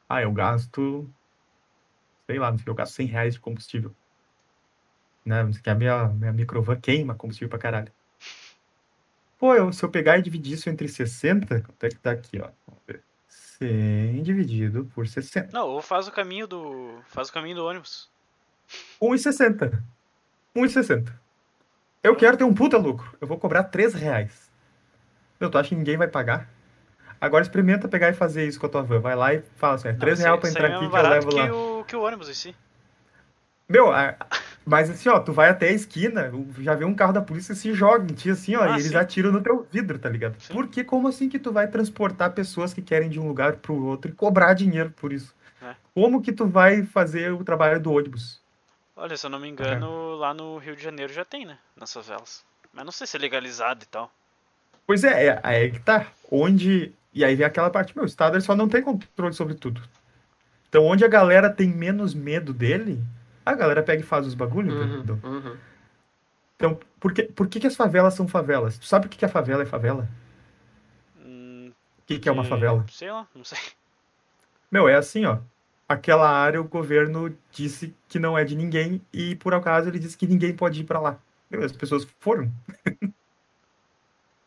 Ah, 0.07 0.21
eu 0.21 0.31
gasto, 0.31 1.09
sei 2.27 2.39
lá, 2.39 2.51
não 2.51 2.57
sei, 2.57 2.67
eu 2.67 2.75
gasto 2.75 2.93
100 2.93 3.07
reais 3.07 3.34
de 3.34 3.39
combustível. 3.39 3.93
Né? 5.25 5.49
Que 5.61 5.69
a 5.69 5.75
minha, 5.75 6.07
minha 6.09 6.34
microvan 6.34 6.80
queima 6.80 7.15
combustível 7.15 7.49
pra 7.49 7.59
caralho. 7.59 7.91
Pô, 9.38 9.53
eu, 9.53 9.73
se 9.73 9.84
eu 9.84 9.89
pegar 9.89 10.17
e 10.17 10.21
dividir 10.21 10.53
isso 10.53 10.69
entre 10.69 10.88
60, 10.88 11.61
quanto 11.61 11.84
é 11.84 11.89
que 11.89 11.99
tá 11.99 12.11
aqui, 12.11 12.39
ó? 12.39 12.49
Vamos 12.65 12.81
ver. 12.88 13.03
100 13.27 14.23
dividido 14.23 14.85
por 14.93 15.07
60. 15.07 15.51
Não, 15.51 15.67
ou 15.67 15.81
faz 15.81 16.07
o 16.07 16.11
caminho 16.11 16.47
do. 16.47 17.01
Faz 17.07 17.30
o 17.30 17.34
caminho 17.34 17.57
do 17.57 17.65
ônibus. 17.65 18.09
1,60. 19.01 19.84
1,60. 20.55 21.11
Eu 22.03 22.15
quero 22.15 22.38
ter 22.38 22.43
um 22.43 22.53
puta 22.53 22.77
lucro. 22.77 23.15
Eu 23.19 23.27
vou 23.27 23.38
cobrar 23.38 23.63
3 23.63 23.93
reais. 23.93 24.51
Meu, 25.39 25.49
tu 25.49 25.57
acha 25.57 25.69
que 25.69 25.75
ninguém 25.75 25.97
vai 25.97 26.07
pagar? 26.07 26.49
Agora 27.19 27.41
experimenta 27.41 27.88
pegar 27.88 28.09
e 28.09 28.13
fazer 28.13 28.45
isso 28.45 28.59
com 28.59 28.65
a 28.65 28.69
tua 28.69 28.84
van. 28.84 28.99
Vai 28.99 29.15
lá 29.15 29.34
e 29.34 29.41
fala 29.55 29.75
assim, 29.75 29.88
é 29.88 29.93
3 29.93 30.19
reais 30.19 30.39
pra 30.39 30.49
entrar 30.49 30.69
é 30.69 30.75
aqui 30.75 30.89
que 30.89 30.95
eu 30.95 31.09
levo 31.09 31.30
que 31.30 31.35
lá. 31.35 31.53
O, 31.53 31.84
que 31.85 31.95
o 31.95 32.01
ônibus 32.01 32.30
em 32.30 32.34
si. 32.34 32.55
Meu, 33.69 33.91
a, 33.91 34.15
mas 34.65 34.89
assim, 34.89 35.09
ó, 35.09 35.19
tu 35.19 35.31
vai 35.31 35.49
até 35.49 35.69
a 35.69 35.71
esquina, 35.71 36.31
já 36.59 36.75
vê 36.75 36.85
um 36.85 36.93
carro 36.93 37.13
da 37.13 37.21
polícia 37.21 37.55
se 37.55 37.73
joga 37.73 38.03
em 38.03 38.13
ti 38.13 38.30
assim, 38.30 38.55
ó, 38.55 38.63
ah, 38.63 38.71
e 38.71 38.73
eles 38.73 38.88
sim. 38.88 38.95
atiram 38.95 39.31
no 39.31 39.41
teu 39.41 39.65
vidro, 39.71 39.97
tá 39.97 40.09
ligado? 40.09 40.35
Sim. 40.39 40.53
Porque 40.53 40.84
como 40.84 41.07
assim 41.07 41.30
que 41.30 41.39
tu 41.39 41.51
vai 41.51 41.67
transportar 41.67 42.31
pessoas 42.31 42.73
que 42.73 42.81
querem 42.81 43.09
de 43.09 43.19
um 43.19 43.27
lugar 43.27 43.53
pro 43.53 43.85
outro 43.85 44.11
e 44.11 44.13
cobrar 44.13 44.53
dinheiro 44.53 44.91
por 44.91 45.13
isso? 45.13 45.34
É. 45.61 45.75
Como 45.93 46.21
que 46.21 46.34
tu 46.34 46.45
vai 46.45 46.84
fazer 46.84 47.31
o 47.31 47.43
trabalho 47.43 47.80
do 47.80 47.91
ônibus? 47.91 48.43
Olha, 48.95 49.18
se 49.18 49.26
eu 49.26 49.30
não 49.30 49.40
me 49.40 49.49
engano, 49.49 50.14
é. 50.14 50.15
lá 50.18 50.34
no 50.34 50.57
Rio 50.57 50.76
de 50.76 50.84
Janeiro 50.84 51.11
já 51.11 51.26
tem, 51.26 51.45
né? 51.45 51.57
Nas 51.76 51.91
favelas. 51.91 52.45
Mas 52.72 52.86
não 52.86 52.91
sei 52.91 53.07
se 53.07 53.18
é 53.18 53.20
legalizado 53.20 53.84
e 53.84 53.88
tal. 53.88 54.11
Pois 54.86 55.03
é, 55.03 55.28
é 55.28 55.40
aí 55.44 55.65
é 55.65 55.70
que 55.70 55.80
tá. 55.80 56.07
Onde. 56.30 56.94
E 57.14 57.24
aí 57.24 57.36
vem 57.36 57.45
aquela 57.45 57.70
parte, 57.70 57.95
meu, 57.95 58.03
o 58.03 58.07
Estado 58.07 58.40
só 58.41 58.56
não 58.56 58.68
tem 58.68 58.82
controle 58.82 59.34
sobre 59.34 59.56
tudo. 59.56 59.82
Então, 60.68 60.86
onde 60.86 61.06
a 61.06 61.07
galera 61.07 61.49
tem 61.49 61.68
menos 61.68 62.15
medo 62.15 62.52
dele, 62.52 62.99
a 63.45 63.53
galera 63.53 63.84
pega 63.84 64.02
e 64.02 64.06
faz 64.06 64.26
os 64.26 64.34
bagulhos, 64.34 64.74
uhum, 64.74 65.20
uhum. 65.24 65.57
Então, 66.56 66.80
por, 66.99 67.14
que, 67.14 67.24
por 67.24 67.48
que, 67.48 67.60
que 67.60 67.68
as 67.68 67.76
favelas 67.76 68.15
são 68.15 68.28
favelas? 68.28 68.80
Tu 68.80 68.86
sabe 68.86 69.06
o 69.06 69.10
que, 69.10 69.18
que 69.18 69.26
a 69.26 69.30
favela 69.30 69.61
é 69.61 69.65
favela? 69.68 70.10
Hum, 71.20 71.72
o 71.99 72.02
que, 72.07 72.18
que 72.18 72.28
é 72.28 72.32
uma 72.32 72.44
favela? 72.44 72.84
Sei 72.90 73.11
lá, 73.11 73.28
não 73.36 73.44
sei. 73.44 73.60
Meu, 74.72 74.90
é 74.90 74.95
assim, 74.95 75.26
ó 75.26 75.38
aquela 75.94 76.30
área 76.30 76.60
o 76.60 76.65
governo 76.65 77.36
disse 77.52 77.94
que 78.07 78.20
não 78.20 78.38
é 78.38 78.44
de 78.44 78.56
ninguém 78.56 79.02
e 79.14 79.36
por 79.36 79.53
acaso 79.53 79.90
ele 79.90 79.99
disse 79.99 80.18
que 80.18 80.28
ninguém 80.28 80.53
pode 80.53 80.82
ir 80.82 80.84
para 80.84 80.99
lá. 80.99 81.18
Meu, 81.49 81.64
as 81.64 81.72
pessoas 81.72 82.07
foram. 82.20 82.52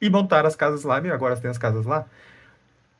e 0.00 0.10
montaram 0.10 0.48
as 0.48 0.56
casas 0.56 0.84
lá, 0.84 1.00
meu, 1.00 1.14
agora 1.14 1.36
tem 1.40 1.50
as 1.50 1.58
casas 1.58 1.86
lá. 1.86 2.06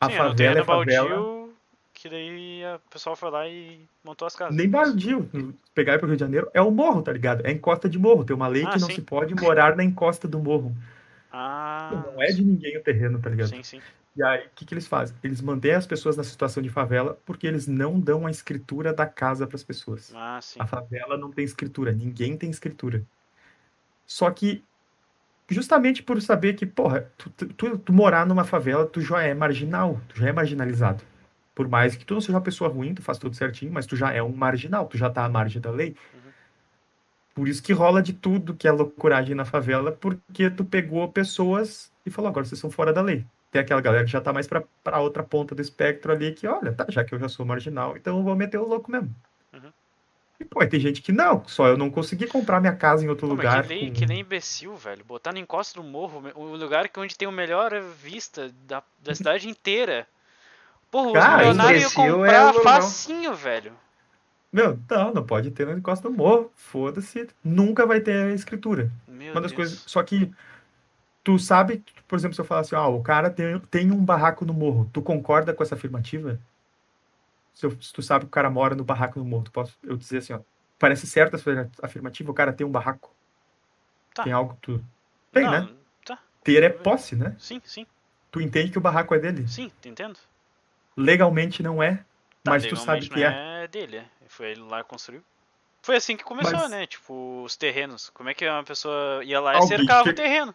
A 0.01 0.09
Sim, 0.09 0.17
favela 0.17 0.61
é 0.61 0.65
favela. 0.65 1.09
Baldio, 1.09 1.55
que 1.93 2.09
daí 2.09 2.65
a 2.65 2.79
pessoa 2.91 3.17
foi 3.17 3.31
lá 3.31 3.49
e 3.49 3.81
montou 4.05 4.27
as 4.27 4.37
casas. 4.37 4.55
Nem 4.55 4.69
baldio. 4.69 5.29
Pegar 5.75 5.99
para 5.99 6.07
o 6.07 6.09
Rio 6.09 6.17
de 6.17 6.21
Janeiro 6.21 6.51
é 6.55 6.61
o 6.61 6.71
morro, 6.71 7.03
tá 7.03 7.13
ligado? 7.13 7.45
É 7.45 7.51
encosta 7.51 7.89
de 7.89 7.99
morro. 7.99 8.25
Tem 8.25 8.37
uma 8.37 8.49
lei 8.49 8.65
ah, 8.65 8.71
que 8.71 8.79
não 8.79 8.89
sim. 8.89 8.97
se 8.97 9.03
pode 9.03 9.35
morar 9.35 9.77
na 9.77 9.83
encosta 9.83 10.29
do 10.29 10.39
morro. 10.39 10.75
Ah, 11.33 12.05
não 12.07 12.23
é 12.23 12.27
de 12.27 12.45
ninguém 12.45 12.77
o 12.77 12.83
terreno, 12.83 13.19
tá 13.19 13.29
ligado? 13.29 13.49
Sim, 13.49 13.63
sim. 13.63 13.81
E 14.17 14.23
aí, 14.23 14.47
o 14.47 14.51
que, 14.55 14.65
que 14.65 14.73
eles 14.73 14.87
fazem? 14.87 15.15
Eles 15.23 15.43
mantêm 15.43 15.73
as 15.73 15.87
pessoas 15.87 16.17
na 16.17 16.25
situação 16.25 16.63
de 16.63 16.71
favela 16.71 17.19
porque 17.27 17.47
eles 17.47 17.67
não 17.67 18.01
dão 18.01 18.27
a 18.27 18.31
escritura 18.31 18.93
da 18.93 19.07
casa 19.07 19.47
para 19.47 19.57
as 19.57 19.63
pessoas. 19.63 20.11
Ah. 20.15 20.41
A 20.59 20.67
favela 20.67 21.19
não 21.19 21.31
tem 21.31 21.45
escritura, 21.45 21.93
ninguém 21.93 22.35
tem 22.35 22.49
escritura. 22.49 23.05
Só 24.07 24.31
que, 24.31 24.65
justamente 25.51 26.03
por 26.03 26.21
saber 26.23 26.55
que, 26.55 26.65
porra, 26.65 27.13
tu, 27.19 27.29
tu, 27.29 27.79
tu, 27.79 27.93
morar 27.93 28.25
numa 28.25 28.45
favela, 28.45 28.87
tu 28.87 29.03
já 29.03 29.23
é 29.23 29.35
marginal, 29.35 30.01
tu 30.09 30.19
já 30.19 30.29
é 30.29 30.33
marginalizado. 30.33 31.05
Por 31.55 31.69
mais 31.69 31.95
que 31.95 32.05
tu 32.05 32.15
não 32.15 32.21
seja 32.21 32.33
uma 32.33 32.41
pessoa 32.41 32.71
ruim, 32.71 32.95
tu 32.95 33.03
faz 33.03 33.19
tudo 33.19 33.37
certinho, 33.37 33.73
mas 33.73 33.85
tu 33.85 33.97
já 33.97 34.13
é 34.13 34.23
um 34.23 34.35
marginal, 34.35 34.87
tu 34.87 34.97
já 34.97 35.11
tá 35.11 35.25
à 35.27 35.29
margem 35.29 35.61
da 35.61 35.71
lei. 35.71 35.91
Uhum. 36.15 36.31
Por 37.35 37.49
isso 37.49 37.63
que 37.63 37.73
rola 37.75 38.03
de 38.03 38.15
tudo 38.15 38.55
que 38.55 38.67
é 38.67 38.73
loucuragem 38.73 39.35
na 39.35 39.45
favela, 39.45 39.93
porque 39.93 40.49
tu 40.49 40.65
pegou 40.65 41.07
pessoas 41.13 41.93
e 42.09 42.13
falou, 42.13 42.29
agora 42.29 42.47
vocês 42.47 42.61
são 42.61 42.71
fora 42.71 42.93
da 42.93 43.03
lei 43.03 43.25
tem 43.57 43.61
aquela 43.61 43.81
galera 43.81 44.05
que 44.05 44.11
já 44.11 44.21
tá 44.21 44.33
mais 44.33 44.47
para 44.47 45.01
outra 45.01 45.23
ponta 45.23 45.55
do 45.55 45.63
espectro 45.63 46.13
ali, 46.13 46.33
que 46.33 46.47
olha, 46.47 46.73
tá, 46.73 46.87
já 46.89 47.03
que 47.03 47.15
eu 47.15 47.19
já 47.19 47.29
sou 47.29 47.47
marginal, 47.47 47.97
então 47.97 48.19
eu 48.19 48.23
vou 48.23 48.37
meter 48.37 48.59
o 48.59 48.67
louco 48.67 48.91
mesmo. 48.91 49.15
Uhum. 49.53 49.73
E, 50.39 50.45
pô, 50.45 50.67
tem 50.67 50.79
gente 50.79 51.01
que 51.01 51.13
não, 51.13 51.43
só 51.47 51.69
eu 51.69 51.77
não 51.77 51.91
consegui 51.91 52.27
comprar 52.27 52.61
minha 52.61 52.75
casa 52.75 53.05
em 53.05 53.09
outro 53.09 53.27
pô, 53.27 53.35
lugar. 53.35 53.63
Que 53.63 53.75
nem, 53.75 53.89
com... 53.89 53.95
que 53.95 54.07
nem 54.07 54.21
imbecil, 54.21 54.77
velho. 54.77 55.05
Botar 55.05 55.33
no 55.33 55.39
encosto 55.39 55.81
do 55.81 55.89
morro, 55.89 56.23
o 56.35 56.57
lugar 56.57 56.91
onde 56.99 57.17
tem 57.17 57.27
a 57.27 57.33
melhor 57.33 57.81
vista 57.81 58.53
da, 58.67 58.83
da 59.03 59.15
cidade 59.15 59.49
inteira. 59.49 60.07
Porra, 60.91 61.13
Cara, 61.15 61.43
os 61.43 61.49
milionários 61.49 61.95
iam 61.95 62.13
comprar 62.13 62.55
é 62.55 62.63
facinho, 62.63 63.35
velho. 63.35 63.73
Meu, 64.53 64.79
não, 64.89 65.13
não 65.13 65.27
pode 65.27 65.51
ter 65.51 65.67
no 65.67 65.77
encosto 65.77 66.09
do 66.09 66.15
morro. 66.15 66.51
Foda-se. 66.55 67.29
Nunca 67.43 67.85
vai 67.85 68.01
ter 68.01 68.31
a 68.31 68.35
escritura. 68.35 68.91
Meu 69.07 69.33
Uma 69.33 69.41
das 69.41 69.51
Deus. 69.51 69.57
coisas. 69.57 69.83
Só 69.87 70.03
que 70.03 70.33
Tu 71.27 71.41
sabe, 71.41 71.85
por 72.07 72.17
exemplo, 72.17 72.37
se 72.37 72.41
eu 72.41 72.45
falar 72.45 72.61
assim, 72.61 72.77
ah, 72.77 72.87
o 72.87 73.03
cara 73.03 73.29
tem, 73.29 73.59
tem 73.59 73.91
um 73.91 74.05
barraco 74.05 74.45
no 74.45 74.55
morro, 74.55 74.89
tu 74.93 75.03
concorda 75.03 75.53
com 75.53 75.61
essa 75.61 75.75
afirmativa? 75.75 76.39
Se, 77.53 77.67
eu, 77.67 77.73
se, 77.83 77.93
tu 77.93 78.01
sabe 78.01 78.27
que 78.27 78.29
o 78.29 78.31
cara 78.31 78.49
mora 78.49 78.77
no 78.77 78.85
barraco 78.85 79.19
no 79.19 79.25
morro, 79.25 79.43
tu 79.43 79.51
posso 79.51 79.77
eu 79.83 79.97
dizer 79.97 80.19
assim, 80.19 80.35
ó, 80.35 80.39
parece 80.79 81.05
certa 81.05 81.35
essa 81.35 81.69
afirmativa, 81.83 82.31
o 82.31 82.35
cara 82.35 82.53
tem 82.53 82.65
um 82.65 82.71
barraco. 82.71 83.13
Tá. 84.15 84.23
Tem 84.23 84.33
algo 84.33 84.55
que 84.55 84.61
tu. 84.61 84.85
Tem, 85.33 85.43
Não, 85.43 85.51
né? 85.51 85.69
Tá. 86.05 86.17
Ter 86.45 86.63
é 86.63 86.69
posse, 86.69 87.17
né? 87.17 87.35
Sim, 87.41 87.61
sim. 87.65 87.85
Tu 88.31 88.41
entende 88.41 88.71
que 88.71 88.79
o 88.79 88.81
barraco 88.81 89.13
é 89.13 89.19
dele? 89.19 89.49
Sim, 89.49 89.73
entendo. 89.85 90.21
Legalmente 90.97 91.61
não 91.61 91.83
é, 91.83 92.05
tá, 92.45 92.53
mas 92.53 92.65
tu 92.69 92.77
sabe 92.77 93.09
que 93.09 93.25
é. 93.25 93.65
é 93.65 93.67
dele, 93.67 93.97
é. 93.97 94.07
Foi 94.29 94.53
ele 94.53 94.61
lá 94.61 94.85
que 94.85 94.91
construiu. 94.91 95.25
Foi 95.83 95.97
assim 95.97 96.17
que 96.17 96.23
começou, 96.23 96.57
mas... 96.57 96.71
né? 96.71 96.87
Tipo, 96.87 97.43
os 97.43 97.57
terrenos. 97.57 98.11
Como 98.11 98.29
é 98.29 98.35
que 98.35 98.49
uma 98.49 98.63
pessoa 98.63 99.25
ia 99.25 99.41
lá 99.41 99.59
e 99.59 99.63
cercava 99.63 100.05
que... 100.05 100.11
o 100.11 100.15
terreno? 100.15 100.55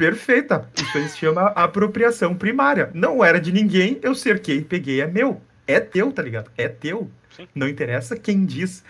Perfeita. 0.00 0.66
Isso 0.74 0.96
aí 0.96 1.08
se 1.10 1.18
chama 1.18 1.48
apropriação 1.48 2.34
primária. 2.34 2.90
Não 2.94 3.22
era 3.22 3.38
de 3.38 3.52
ninguém, 3.52 4.00
eu 4.02 4.14
cerquei, 4.14 4.64
peguei, 4.64 5.02
é 5.02 5.06
meu. 5.06 5.42
É 5.66 5.78
teu, 5.78 6.10
tá 6.10 6.22
ligado? 6.22 6.50
É 6.56 6.68
teu. 6.68 7.10
Sim. 7.36 7.46
Não 7.54 7.68
interessa 7.68 8.16
quem 8.16 8.46
diz. 8.46 8.82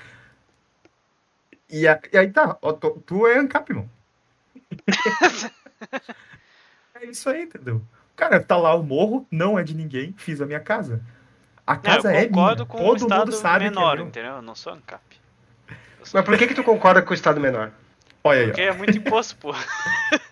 E, 1.69 1.89
a, 1.89 2.01
e 2.13 2.17
aí 2.17 2.31
tá, 2.31 2.57
ó, 2.63 2.73
tu, 2.73 3.03
tu, 3.05 3.27
é 3.27 3.41
ANCAP, 3.41 3.71
irmão. 3.71 3.91
é 6.95 7.07
isso 7.07 7.29
aí, 7.29 7.43
entendeu? 7.43 7.83
Cara, 8.15 8.39
tá 8.39 8.57
lá 8.57 8.73
o 8.77 8.83
morro, 8.85 9.27
não 9.33 9.59
é 9.59 9.65
de 9.65 9.75
ninguém, 9.75 10.15
fiz 10.17 10.41
a 10.41 10.47
minha 10.47 10.61
casa. 10.61 11.03
A 11.67 11.77
casa 11.77 12.13
é 12.13 12.29
minha. 12.29 12.65
Com 12.67 12.79
Todo 12.79 13.09
mundo 13.13 13.33
sabe 13.33 13.65
menor, 13.65 13.97
que 13.97 14.03
é 14.03 14.07
entendeu? 14.07 14.35
Eu 14.35 14.43
não 14.43 14.55
sou 14.55 14.75
ANCAP. 14.75 15.03
Sou 16.05 16.21
Mas 16.21 16.25
por 16.25 16.39
que 16.39 16.47
que 16.47 16.55
tu 16.55 16.63
concorda 16.63 17.03
com 17.03 17.11
o 17.11 17.15
estado 17.15 17.41
menor? 17.41 17.73
Olha 18.23 18.43
aí, 18.43 18.47
Porque 18.47 18.63
é 18.63 18.73
muito 18.73 18.97
imposto, 18.97 19.35
pô. 19.37 19.53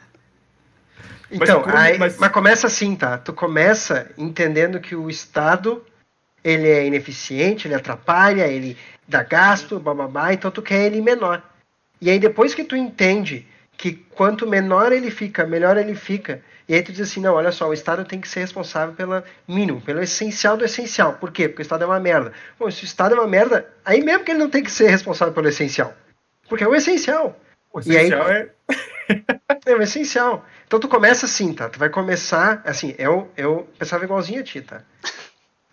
Então, 1.31 1.63
mas, 1.65 1.75
aí, 1.75 1.99
mas... 1.99 2.19
mas 2.19 2.33
começa 2.33 2.67
assim, 2.67 2.97
tá? 2.97 3.19
Tu 3.19 3.33
começa 3.33 4.11
entendendo 4.17 4.81
que 4.81 4.95
o 4.95 5.11
Estado 5.11 5.85
ele 6.43 6.69
é 6.69 6.87
ineficiente, 6.87 7.67
ele 7.67 7.75
atrapalha, 7.75 8.47
ele 8.47 8.77
dá 9.07 9.23
gasto, 9.23 9.79
bababá, 9.79 10.33
então 10.33 10.51
tu 10.51 10.63
quer 10.63 10.87
ele 10.87 11.01
menor. 11.01 11.43
E 12.01 12.11
aí 12.11 12.19
depois 12.19 12.55
que 12.55 12.65
tu 12.65 12.77
entende 12.77 13.47
que 13.77 13.93
quanto 13.93 14.47
menor 14.47 14.93
ele 14.93 15.11
fica, 15.11 15.47
melhor 15.47 15.77
ele 15.77 15.95
fica. 15.95 16.43
E 16.69 16.75
aí 16.75 16.83
tu 16.83 16.93
diz 16.93 17.09
assim, 17.09 17.21
não, 17.21 17.35
olha 17.35 17.51
só, 17.51 17.69
o 17.69 17.73
Estado 17.73 18.05
tem 18.05 18.21
que 18.21 18.29
ser 18.29 18.41
responsável 18.41 18.95
pelo 18.95 19.23
mínimo, 19.47 19.81
pelo 19.81 20.03
essencial 20.03 20.57
do 20.57 20.65
essencial. 20.65 21.15
Por 21.15 21.33
quê? 21.33 21.49
Porque 21.49 21.63
o 21.63 21.65
Estado 21.65 21.85
é 21.85 21.87
uma 21.87 21.99
merda. 21.99 22.33
Bom, 22.59 22.71
se 22.71 22.83
o 22.83 22.85
Estado 22.85 23.15
é 23.15 23.19
uma 23.19 23.27
merda, 23.27 23.67
aí 23.85 24.03
mesmo 24.03 24.25
que 24.25 24.33
ele 24.33 24.41
não 24.41 24.51
tem 24.51 24.63
que 24.63 24.71
ser 24.71 24.89
responsável 24.89 25.33
pelo 25.33 25.49
essencial. 25.49 25.95
Porque 26.49 26.65
é 26.65 26.69
o 26.69 26.75
essencial. 26.75 27.39
O 27.73 27.81
essencial 27.81 28.27
aí, 28.27 28.37
é... 28.37 28.51
é 29.67 29.73
essencial. 29.83 30.45
Então 30.67 30.79
tu 30.79 30.89
começa 30.89 31.27
assim, 31.27 31.53
tá? 31.53 31.69
Tu 31.69 31.79
vai 31.79 31.89
começar, 31.89 32.63
assim, 32.65 32.95
eu, 32.99 33.31
eu 33.37 33.69
pensava 33.79 34.05
igualzinho 34.05 34.41
a 34.41 34.45
ti, 34.45 34.61
tá? 34.61 34.83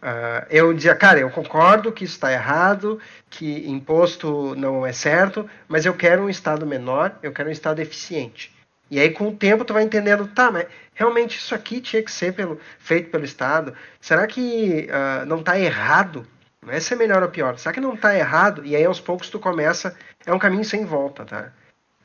Uh, 0.02 0.46
eu 0.50 0.74
dizia, 0.74 0.96
cara, 0.96 1.20
eu 1.20 1.30
concordo 1.32 1.92
que 1.92 2.04
isso 2.04 2.14
está 2.14 2.32
errado, 2.32 3.00
que 3.30 3.68
imposto 3.68 4.54
não 4.56 4.86
é 4.86 4.94
certo, 4.94 5.50
mas 5.68 5.86
eu 5.86 5.96
quero 5.96 6.24
um 6.24 6.30
Estado 6.30 6.66
menor, 6.66 7.18
eu 7.24 7.32
quero 7.32 7.50
um 7.50 7.52
Estado 7.52 7.80
eficiente. 7.80 8.54
E 8.90 9.00
aí, 9.00 9.10
com 9.10 9.30
o 9.30 9.36
tempo, 9.36 9.66
tu 9.66 9.74
vai 9.74 9.82
entendendo, 9.82 10.28
tá, 10.28 10.52
mas 10.52 10.68
realmente 10.94 11.38
isso 11.40 11.56
aqui 11.56 11.82
tinha 11.82 12.04
que 12.04 12.12
ser 12.12 12.34
pelo, 12.34 12.60
feito 12.78 13.10
pelo 13.10 13.26
Estado. 13.26 13.74
Será 14.00 14.28
que 14.28 14.88
uh, 14.92 15.26
não 15.26 15.40
está 15.40 15.60
errado? 15.60 16.26
Não 16.62 16.72
é 16.72 16.80
ser 16.80 16.96
melhor 16.96 17.24
ou 17.24 17.30
pior. 17.30 17.58
Será 17.58 17.74
que 17.74 17.82
não 17.82 17.96
está 17.96 18.16
errado? 18.16 18.64
E 18.64 18.76
aí, 18.76 18.86
aos 18.86 19.00
poucos, 19.00 19.30
tu 19.30 19.40
começa. 19.40 19.96
É 20.26 20.32
um 20.32 20.40
caminho 20.40 20.64
sem 20.64 20.86
volta, 20.86 21.26
tá? 21.26 21.52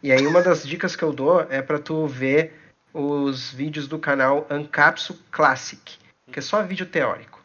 E 0.03 0.11
aí, 0.11 0.27
uma 0.27 0.43
das 0.43 0.67
dicas 0.67 0.97
que 0.97 1.03
eu 1.03 1.13
dou 1.13 1.47
é 1.51 1.61
para 1.61 1.79
tu 1.79 2.07
ver 2.07 2.59
os 2.93 3.53
vídeos 3.53 3.87
do 3.87 3.99
canal 3.99 4.47
Ancapsu 4.51 5.19
Classic, 5.31 5.99
que 6.33 6.39
é 6.39 6.43
só 6.43 6.63
vídeo 6.63 6.87
teórico. 6.87 7.41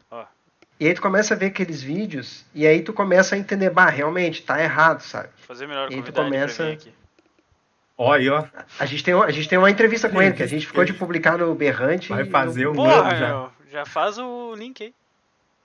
E 0.80 0.88
aí 0.88 0.94
tu 0.94 1.02
começa 1.02 1.34
a 1.34 1.38
ver 1.38 1.48
aqueles 1.48 1.82
vídeos 1.82 2.46
e 2.54 2.68
aí 2.68 2.82
tu 2.82 2.92
começa 2.92 3.36
a 3.36 3.38
entender, 3.38 3.70
bah, 3.70 3.90
realmente, 3.90 4.42
tá 4.42 4.62
errado, 4.62 5.02
sabe? 5.02 5.30
Fazer 5.38 5.68
melhor 5.68 5.90
e 5.90 5.96
aí 5.96 6.04
tu 6.04 6.12
começa. 6.12 6.78
Ó, 7.98 8.12
aí, 8.12 8.28
ó. 8.28 8.44
A 8.78 8.86
gente 8.86 9.02
tem, 9.02 9.14
a 9.14 9.32
gente 9.32 9.48
tem 9.48 9.58
uma 9.58 9.72
entrevista 9.72 10.10
com 10.10 10.22
ele, 10.22 10.34
que 10.34 10.44
a 10.44 10.48
gente 10.48 10.68
ficou 10.68 10.84
de 10.84 10.94
publicar 10.94 11.38
no 11.38 11.56
Berrante. 11.56 12.10
Vai 12.10 12.26
fazer 12.26 12.68
o 12.68 12.72
um 12.72 12.76
Porra, 12.76 13.16
já. 13.16 13.50
Já 13.72 13.86
faz 13.86 14.18
o 14.18 14.54
link 14.54 14.84
aí. 14.84 14.94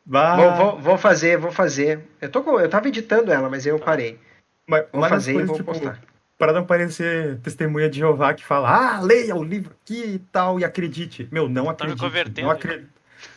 Bah. 0.06 0.36
Vou, 0.36 0.54
vou, 0.54 0.78
vou, 0.78 0.98
fazer, 0.98 1.36
vou 1.36 1.50
fazer. 1.50 2.00
Eu, 2.20 2.30
tô 2.30 2.42
com, 2.42 2.58
eu 2.60 2.68
tava 2.68 2.86
editando 2.86 3.32
ela, 3.32 3.48
mas 3.48 3.66
eu 3.66 3.78
parei. 3.80 4.18
Mas, 4.66 4.84
vou 4.92 5.08
fazer 5.08 5.34
coisas, 5.34 5.44
e 5.44 5.46
vou 5.48 5.56
tipo, 5.56 5.72
postar. 5.72 6.00
Para 6.40 6.54
não 6.54 6.64
parecer 6.64 7.38
testemunha 7.40 7.90
de 7.90 7.98
Jeová 7.98 8.32
que 8.32 8.42
fala, 8.42 8.70
ah, 8.70 9.00
leia 9.02 9.36
o 9.36 9.44
livro 9.44 9.76
aqui 9.82 10.14
e 10.14 10.18
tal, 10.18 10.58
e 10.58 10.64
acredite. 10.64 11.28
Meu, 11.30 11.50
não 11.50 11.68
acredite. 11.68 11.98
Tá 11.98 12.04
me 12.06 12.10
convertendo. 12.10 12.40
Não 12.46 12.50
acredite. 12.50 12.90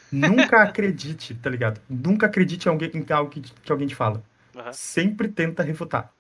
Nunca 0.10 0.64
acredite, 0.64 1.36
tá 1.36 1.50
ligado? 1.50 1.82
Nunca 1.90 2.28
acredite 2.28 2.66
em, 2.66 2.72
alguém, 2.72 2.90
em 2.94 3.06
algo 3.12 3.30
que, 3.30 3.42
que 3.42 3.72
alguém 3.74 3.90
te 3.90 3.94
fala. 3.94 4.24
Uhum. 4.56 4.72
Sempre 4.72 5.28
tenta 5.28 5.62
refutar. 5.62 6.14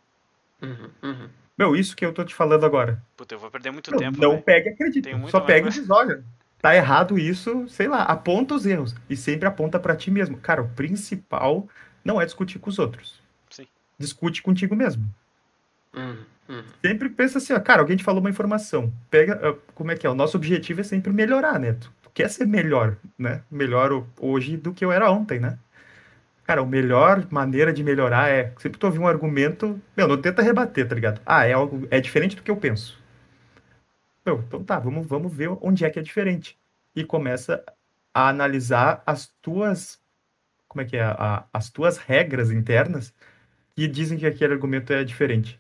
Uhum, 0.61 0.89
uhum. 1.01 1.29
Meu, 1.57 1.73
isso 1.73 1.95
que 1.95 2.05
eu 2.05 2.11
tô 2.11 2.25
te 2.25 2.35
falando 2.35 2.65
agora. 2.65 3.01
Puta, 3.15 3.33
eu 3.33 3.39
vou 3.39 3.49
perder 3.49 3.71
muito 3.71 3.89
Meu, 3.89 3.99
tempo. 4.01 4.19
Não 4.19 4.31
véio. 4.31 4.43
pegue 4.43 4.69
e 4.69 4.73
acredite. 4.73 5.09
Só 5.29 5.39
pega 5.39 5.69
e 5.69 5.71
diz, 5.71 5.89
olha, 5.89 6.21
tá 6.61 6.75
errado 6.75 7.17
isso, 7.17 7.65
sei 7.69 7.87
lá, 7.87 8.03
aponta 8.03 8.55
os 8.55 8.65
erros. 8.65 8.93
E 9.09 9.15
sempre 9.15 9.47
aponta 9.47 9.79
para 9.79 9.95
ti 9.95 10.11
mesmo. 10.11 10.35
Cara, 10.35 10.61
o 10.61 10.67
principal 10.67 11.65
não 12.03 12.19
é 12.19 12.25
discutir 12.25 12.59
com 12.59 12.69
os 12.69 12.77
outros. 12.77 13.21
Sim. 13.49 13.67
Discute 13.97 14.41
contigo 14.41 14.75
mesmo. 14.75 15.05
Uhum, 15.95 16.25
uhum. 16.49 16.63
Sempre 16.81 17.09
pensa 17.09 17.37
assim, 17.37 17.53
ó, 17.53 17.59
cara, 17.59 17.81
alguém 17.81 17.97
te 17.97 18.03
falou 18.03 18.19
uma 18.21 18.29
informação. 18.29 18.91
Pega, 19.09 19.39
ah, 19.41 19.55
como 19.73 19.91
é 19.91 19.95
que 19.95 20.05
é? 20.05 20.09
O 20.09 20.15
nosso 20.15 20.37
objetivo 20.37 20.81
é 20.81 20.83
sempre 20.83 21.11
melhorar, 21.11 21.59
né? 21.59 21.75
quer 22.13 22.29
ser 22.29 22.45
melhor, 22.45 22.95
né? 23.17 23.41
Melhor 23.49 24.05
hoje 24.19 24.55
do 24.55 24.73
que 24.73 24.85
eu 24.85 24.91
era 24.91 25.09
ontem, 25.11 25.39
né? 25.39 25.57
Cara, 26.45 26.61
a 26.61 26.65
melhor 26.65 27.25
maneira 27.31 27.73
de 27.73 27.83
melhorar 27.83 28.29
é 28.29 28.53
sempre 28.59 28.77
tu 28.77 28.85
ouvir 28.85 28.99
um 28.99 29.07
argumento, 29.07 29.81
meu, 29.95 30.07
não 30.07 30.21
tenta 30.21 30.41
rebater, 30.41 30.87
tá 30.87 30.93
ligado? 30.93 31.21
Ah, 31.25 31.45
é 31.45 31.53
algo 31.53 31.87
é 31.89 31.99
diferente 31.99 32.35
do 32.35 32.43
que 32.43 32.51
eu 32.51 32.57
penso. 32.57 33.01
Meu, 34.25 34.43
então 34.47 34.63
tá, 34.63 34.79
vamos, 34.79 35.07
vamos 35.07 35.33
ver 35.33 35.49
onde 35.61 35.85
é 35.85 35.89
que 35.89 35.99
é 35.99 36.01
diferente. 36.01 36.57
E 36.95 37.03
começa 37.03 37.63
a 38.13 38.29
analisar 38.29 39.01
as 39.05 39.27
tuas 39.41 39.99
como 40.73 40.81
é 40.81 40.85
que 40.85 40.97
é, 40.97 41.03
a, 41.03 41.45
as 41.53 41.69
tuas 41.69 41.97
regras 41.97 42.51
internas 42.51 43.13
que 43.75 43.87
dizem 43.87 44.17
que 44.17 44.25
aquele 44.25 44.53
argumento 44.53 44.91
é 44.91 45.03
diferente. 45.03 45.59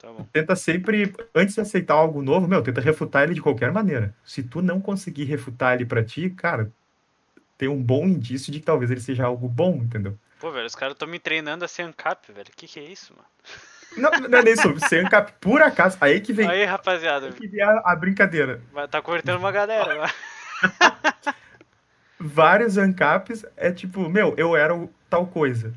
Tá 0.00 0.08
tenta 0.32 0.56
sempre, 0.56 1.12
antes 1.34 1.54
de 1.54 1.60
aceitar 1.60 1.92
algo 1.92 2.22
novo, 2.22 2.48
meu, 2.48 2.62
tenta 2.62 2.80
refutar 2.80 3.24
ele 3.24 3.34
de 3.34 3.42
qualquer 3.42 3.70
maneira. 3.70 4.14
Se 4.24 4.42
tu 4.42 4.62
não 4.62 4.80
conseguir 4.80 5.24
refutar 5.24 5.74
ele 5.74 5.84
para 5.84 6.02
ti, 6.02 6.30
cara, 6.30 6.72
tem 7.58 7.68
um 7.68 7.82
bom 7.82 8.06
indício 8.06 8.50
de 8.50 8.60
que 8.60 8.64
talvez 8.64 8.90
ele 8.90 9.00
seja 9.00 9.26
algo 9.26 9.46
bom, 9.46 9.76
entendeu? 9.76 10.18
Pô, 10.40 10.50
velho, 10.50 10.66
os 10.66 10.74
caras 10.74 10.94
estão 10.94 11.06
me 11.06 11.18
treinando 11.18 11.66
a 11.66 11.68
ser 11.68 11.82
ANCAP, 11.82 12.32
velho. 12.32 12.48
Que 12.56 12.66
que 12.66 12.80
é 12.80 12.84
isso, 12.84 13.12
mano? 13.14 13.28
Não, 13.98 14.28
não 14.28 14.38
é 14.38 14.42
nem 14.42 14.56
sobre 14.56 14.80
ser 14.88 15.04
ANCAP, 15.04 15.34
por 15.38 15.60
acaso. 15.60 15.98
Aí 16.00 16.18
que 16.22 16.32
vem. 16.32 16.48
Aí, 16.48 16.64
rapaziada. 16.64 17.26
Aí 17.26 17.32
que 17.34 17.46
vem 17.46 17.60
a, 17.60 17.82
a 17.84 17.94
brincadeira. 17.94 18.62
Tá 18.90 19.02
cortando 19.02 19.38
uma 19.38 19.52
galera. 19.52 20.10
Vários 22.18 22.78
ANCAPs 22.78 23.44
é 23.54 23.70
tipo, 23.70 24.08
meu, 24.08 24.34
eu 24.38 24.56
era 24.56 24.88
tal 25.10 25.26
coisa. 25.26 25.74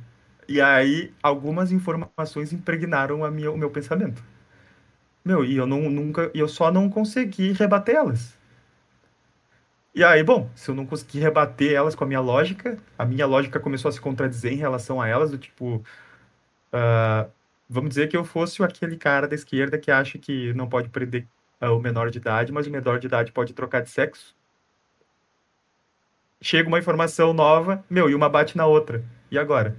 E 0.53 0.61
aí, 0.61 1.11
algumas 1.23 1.71
informações 1.71 2.53
impregnaram 2.53 3.25
a 3.25 3.31
minha, 3.31 3.49
o 3.49 3.57
meu 3.57 3.71
pensamento. 3.71 4.23
Meu, 5.25 5.43
e 5.43 5.57
eu 5.57 5.65
não, 5.65 5.89
nunca, 5.89 6.29
eu 6.31 6.47
só 6.47 6.71
não 6.71 6.91
consegui 6.91 7.53
rebatê-las. 7.53 8.37
E 9.95 10.03
aí, 10.03 10.23
bom, 10.23 10.47
se 10.55 10.69
eu 10.69 10.75
não 10.75 10.85
consegui 10.85 11.19
rebater 11.19 11.73
elas 11.73 11.95
com 11.95 12.03
a 12.03 12.07
minha 12.07 12.19
lógica, 12.19 12.77
a 12.99 13.03
minha 13.03 13.25
lógica 13.25 13.59
começou 13.59 13.89
a 13.89 13.91
se 13.91 13.99
contradizer 13.99 14.53
em 14.53 14.57
relação 14.57 15.01
a 15.01 15.07
elas, 15.07 15.31
do 15.31 15.39
tipo, 15.39 15.77
uh, 16.71 17.31
vamos 17.67 17.89
dizer 17.89 18.07
que 18.07 18.15
eu 18.15 18.23
fosse 18.23 18.61
aquele 18.63 18.95
cara 18.95 19.27
da 19.27 19.33
esquerda 19.33 19.79
que 19.79 19.89
acha 19.89 20.19
que 20.19 20.53
não 20.53 20.69
pode 20.69 20.89
prender 20.89 21.27
uh, 21.59 21.75
o 21.75 21.79
menor 21.79 22.11
de 22.11 22.19
idade, 22.19 22.51
mas 22.51 22.67
o 22.67 22.69
menor 22.69 22.99
de 22.99 23.07
idade 23.07 23.31
pode 23.31 23.53
trocar 23.53 23.81
de 23.81 23.89
sexo. 23.89 24.35
Chega 26.39 26.67
uma 26.67 26.77
informação 26.77 27.33
nova, 27.33 27.83
meu, 27.89 28.07
e 28.07 28.13
uma 28.13 28.29
bate 28.29 28.55
na 28.55 28.67
outra. 28.67 29.03
E 29.31 29.39
agora? 29.39 29.75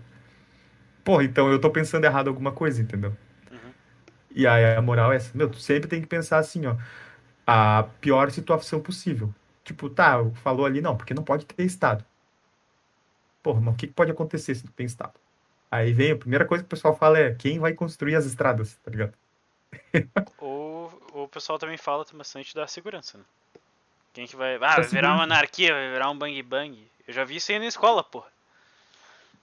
Porra, 1.05 1.25
então 1.25 1.51
eu 1.51 1.61
tô 1.61 1.71
pensando 1.71 2.05
errado 2.05 2.29
alguma 2.29 2.53
coisa, 2.53 2.81
entendeu? 2.81 3.15
Uhum. 3.51 3.73
E 4.31 4.47
aí 4.47 4.75
a 4.75 4.83
moral 4.83 5.13
é 5.13 5.17
essa, 5.17 5.37
meu, 5.37 5.49
tu 5.49 5.59
sempre 5.59 5.89
tem 5.89 6.01
que 6.01 6.07
pensar 6.07 6.39
assim, 6.39 6.67
ó, 6.67 6.77
a 7.47 7.85
pior 8.01 8.31
situação 8.31 8.81
possível. 8.81 9.33
Tipo, 9.63 9.89
tá, 9.89 10.19
falou 10.43 10.67
ali, 10.67 10.81
não, 10.81 10.97
porque 10.97 11.15
não 11.15 11.23
pode 11.23 11.47
ter 11.47 11.63
Estado. 11.65 12.05
Porra, 13.43 13.61
mas 13.61 13.75
o 13.75 13.77
que 13.77 13.87
pode 13.87 14.11
acontecer 14.11 14.55
se 14.55 14.65
não 14.65 14.73
tem 14.73 14.87
Estado? 14.87 15.15
Aí 15.71 15.93
vem, 15.93 16.13
a 16.13 16.17
primeira 16.17 16.45
coisa 16.45 16.63
que 16.63 16.67
o 16.67 16.71
pessoal 16.71 16.97
fala 16.97 17.19
é 17.19 17.35
quem 17.35 17.59
vai 17.59 17.73
construir 17.73 18.15
as 18.15 18.25
estradas, 18.25 18.77
tá 18.85 18.91
ligado? 18.91 19.15
ou, 20.39 21.03
ou 21.13 21.25
o 21.25 21.29
pessoal 21.29 21.59
também 21.59 21.77
fala 21.77 22.05
bastante 22.15 22.55
da 22.55 22.67
segurança, 22.67 23.19
né? 23.19 23.25
Quem 24.13 24.27
que 24.27 24.37
vai. 24.37 24.55
Ah, 24.55 24.77
vai 24.77 24.85
virar 24.85 25.15
uma 25.15 25.25
anarquia, 25.25 25.73
vai 25.73 25.91
virar 25.91 26.09
um 26.11 26.17
bang 26.17 26.41
bang. 26.43 26.91
Eu 27.07 27.13
já 27.13 27.25
vi 27.25 27.37
isso 27.37 27.51
aí 27.51 27.59
na 27.59 27.67
escola, 27.67 28.05
porra. 28.05 28.29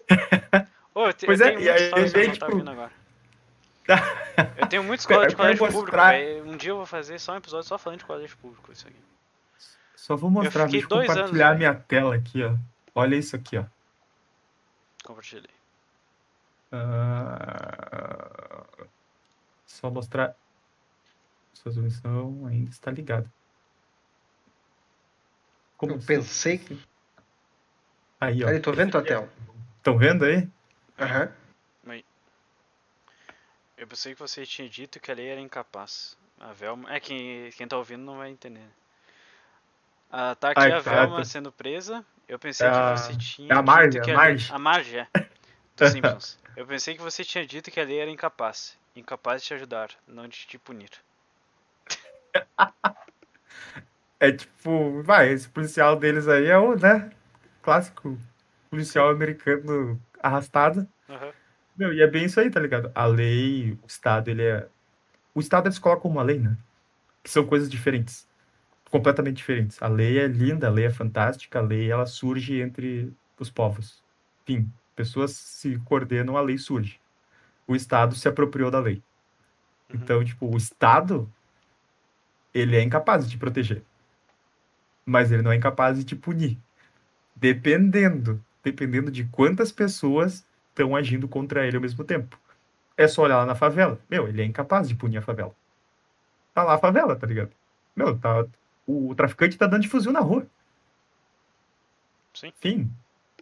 Oh, 0.93 1.11
te, 1.13 1.25
pois 1.25 1.39
é, 1.39 1.57
e 1.59 1.69
aí 1.69 2.05
vem, 2.05 2.31
tipo... 2.31 2.45
agora. 2.45 2.91
eu 4.57 4.67
tenho 4.67 4.83
muita 4.83 5.01
escola 5.01 5.27
de 5.27 5.35
colégio 5.35 5.67
público, 5.67 5.97
véio. 5.97 6.45
Um 6.45 6.57
dia 6.57 6.71
eu 6.71 6.77
vou 6.77 6.85
fazer 6.85 7.19
só 7.19 7.33
um 7.33 7.37
episódio 7.37 7.67
só 7.67 7.77
falando 7.77 7.99
de 7.99 8.05
colégio 8.05 8.37
público, 8.37 8.71
isso 8.71 8.87
aqui. 8.87 8.99
Só 9.95 10.15
vou 10.15 10.29
mostrar, 10.29 10.71
eu 10.73 10.87
compartilhar 10.87 11.47
anos, 11.49 11.57
minha 11.57 11.75
tela 11.75 12.15
aqui, 12.15 12.43
ó. 12.43 12.55
Olha 12.93 13.15
isso 13.15 13.35
aqui, 13.35 13.57
ó. 13.57 13.65
Compartilhei. 15.03 15.49
Uh... 16.71 17.91
Só 19.65 19.89
mostrar. 19.89 20.35
Sua 21.53 21.71
resolução 21.71 22.45
ainda 22.47 22.69
está 22.69 22.91
ligada. 22.91 23.31
Como 25.77 25.93
eu 25.93 25.99
pensei 25.99 26.57
que. 26.57 26.79
Aí, 28.19 28.43
ó. 28.43 28.49
Aí, 28.49 28.59
tô 28.59 28.71
vendo 28.73 28.91
tua 28.91 29.03
tela. 29.03 29.29
Estão 29.77 29.97
vendo 29.97 30.25
aí? 30.25 30.47
Aham. 30.99 31.23
Uhum. 31.25 31.31
Eu 33.81 33.87
pensei 33.87 34.13
que 34.13 34.21
você 34.21 34.45
tinha 34.45 34.69
dito 34.69 34.99
que 34.99 35.11
a 35.11 35.15
lei 35.15 35.29
era 35.29 35.41
incapaz. 35.41 36.15
A 36.39 36.53
Velma. 36.53 36.93
É, 36.93 36.99
quem, 36.99 37.49
quem 37.49 37.67
tá 37.67 37.75
ouvindo 37.77 38.03
não 38.03 38.17
vai 38.17 38.29
entender. 38.29 38.67
Ah, 40.11 40.35
tá 40.35 40.51
aqui 40.51 40.59
Ai, 40.59 40.71
a 40.71 40.83
tá, 40.83 40.91
Velma 40.91 41.17
tá. 41.17 41.23
sendo 41.23 41.51
presa. 41.51 42.05
Eu 42.27 42.37
pensei 42.37 42.67
é 42.67 42.69
que 42.69 42.99
você 42.99 43.17
tinha. 43.17 43.51
É 43.51 43.57
a 43.57 43.61
Marge, 43.63 43.99
a 43.99 44.13
Marge. 44.13 44.53
A 44.53 44.59
Marge, 44.59 44.97
é. 44.99 45.07
Dos 45.75 45.89
Simpsons. 45.89 46.39
Eu 46.55 46.67
pensei 46.67 46.93
que 46.95 47.01
você 47.01 47.23
tinha 47.23 47.43
dito 47.43 47.71
que 47.71 47.79
a 47.79 47.83
lei 47.83 47.97
era 47.99 48.11
incapaz. 48.11 48.77
Incapaz 48.95 49.41
de 49.41 49.47
te 49.47 49.53
ajudar, 49.55 49.89
não 50.07 50.27
de 50.27 50.45
te 50.45 50.59
punir. 50.59 50.91
É 54.19 54.31
tipo, 54.31 55.01
vai, 55.01 55.29
esse 55.29 55.49
policial 55.49 55.95
deles 55.95 56.27
aí 56.27 56.45
é 56.45 56.55
o, 56.55 56.75
né? 56.75 57.09
Clássico 57.63 58.15
policial 58.69 59.09
americano 59.09 59.99
arrastada. 60.21 60.87
Uhum. 61.09 61.31
Meu, 61.75 61.93
e 61.93 62.01
é 62.01 62.07
bem 62.07 62.25
isso 62.25 62.39
aí, 62.39 62.49
tá 62.49 62.59
ligado? 62.59 62.91
A 62.93 63.05
lei, 63.05 63.77
o 63.81 63.87
Estado, 63.87 64.29
ele 64.29 64.43
é. 64.43 64.67
O 65.33 65.39
Estado 65.39 65.67
eles 65.67 65.79
colocam 65.79 66.11
uma 66.11 66.21
lei, 66.21 66.39
né? 66.39 66.57
Que 67.23 67.29
são 67.29 67.45
coisas 67.45 67.69
diferentes. 67.69 68.27
Completamente 68.89 69.37
diferentes. 69.37 69.81
A 69.81 69.87
lei 69.87 70.19
é 70.19 70.27
linda, 70.27 70.67
a 70.67 70.69
lei 70.69 70.85
é 70.85 70.89
fantástica, 70.89 71.59
a 71.59 71.61
lei 71.61 71.89
ela 71.89 72.05
surge 72.05 72.59
entre 72.59 73.13
os 73.39 73.49
povos. 73.49 74.03
Enfim, 74.43 74.71
pessoas 74.95 75.31
se 75.31 75.79
coordenam, 75.85 76.35
a 76.35 76.41
lei 76.41 76.57
surge. 76.57 76.99
O 77.65 77.75
Estado 77.75 78.15
se 78.15 78.27
apropriou 78.27 78.69
da 78.69 78.79
lei. 78.79 79.01
Uhum. 79.89 79.99
Então, 80.01 80.25
tipo, 80.25 80.53
o 80.53 80.57
Estado, 80.57 81.31
ele 82.53 82.75
é 82.75 82.81
incapaz 82.81 83.23
de 83.25 83.31
te 83.31 83.37
proteger. 83.37 83.81
Mas 85.05 85.31
ele 85.31 85.41
não 85.41 85.51
é 85.51 85.55
incapaz 85.55 85.97
de 85.97 86.03
te 86.03 86.15
punir. 86.15 86.57
Dependendo, 87.35 88.43
dependendo 88.63 89.11
de 89.11 89.25
quantas 89.25 89.71
pessoas 89.71 90.45
estão 90.69 90.95
agindo 90.95 91.27
contra 91.27 91.65
ele 91.65 91.75
ao 91.75 91.81
mesmo 91.81 92.03
tempo. 92.03 92.39
É 92.97 93.07
só 93.07 93.23
olhar 93.23 93.37
lá 93.37 93.45
na 93.45 93.55
favela. 93.55 93.99
Meu, 94.09 94.27
ele 94.27 94.41
é 94.41 94.45
incapaz 94.45 94.87
de 94.87 94.95
punir 94.95 95.17
a 95.17 95.21
favela. 95.21 95.55
Tá 96.53 96.63
lá 96.63 96.75
a 96.75 96.77
favela, 96.77 97.15
tá 97.15 97.25
ligado? 97.25 97.51
Meu, 97.95 98.17
tá, 98.17 98.45
o, 98.87 99.13
traficante 99.15 99.57
tá 99.57 99.67
dando 99.67 99.81
de 99.81 99.89
fuzil 99.89 100.11
na 100.11 100.19
rua. 100.19 100.45
Sim. 102.33 102.53
Fim. 102.59 102.91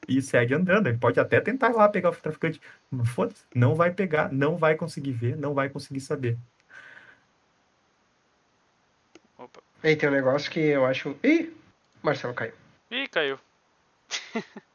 E 0.07 0.21
segue 0.21 0.53
andando. 0.53 0.87
Ele 0.87 0.97
pode 0.97 1.19
até 1.19 1.39
tentar 1.39 1.69
lá 1.69 1.89
pegar 1.89 2.09
o 2.09 2.15
traficante. 2.15 2.61
Foda-se. 3.05 3.43
Não 3.53 3.75
vai 3.75 3.91
pegar, 3.91 4.31
não 4.31 4.57
vai 4.57 4.75
conseguir 4.75 5.11
ver, 5.11 5.35
não 5.35 5.53
vai 5.53 5.69
conseguir 5.69 6.01
saber. 6.01 6.37
Opa. 9.37 9.61
Aí 9.83 9.95
tem 9.95 10.09
um 10.09 10.11
negócio 10.11 10.49
que 10.49 10.59
eu 10.59 10.85
acho. 10.85 11.15
Ih! 11.23 11.53
Marcelo 12.01 12.33
caiu. 12.33 12.53
Ih, 12.89 13.07
caiu. 13.07 13.39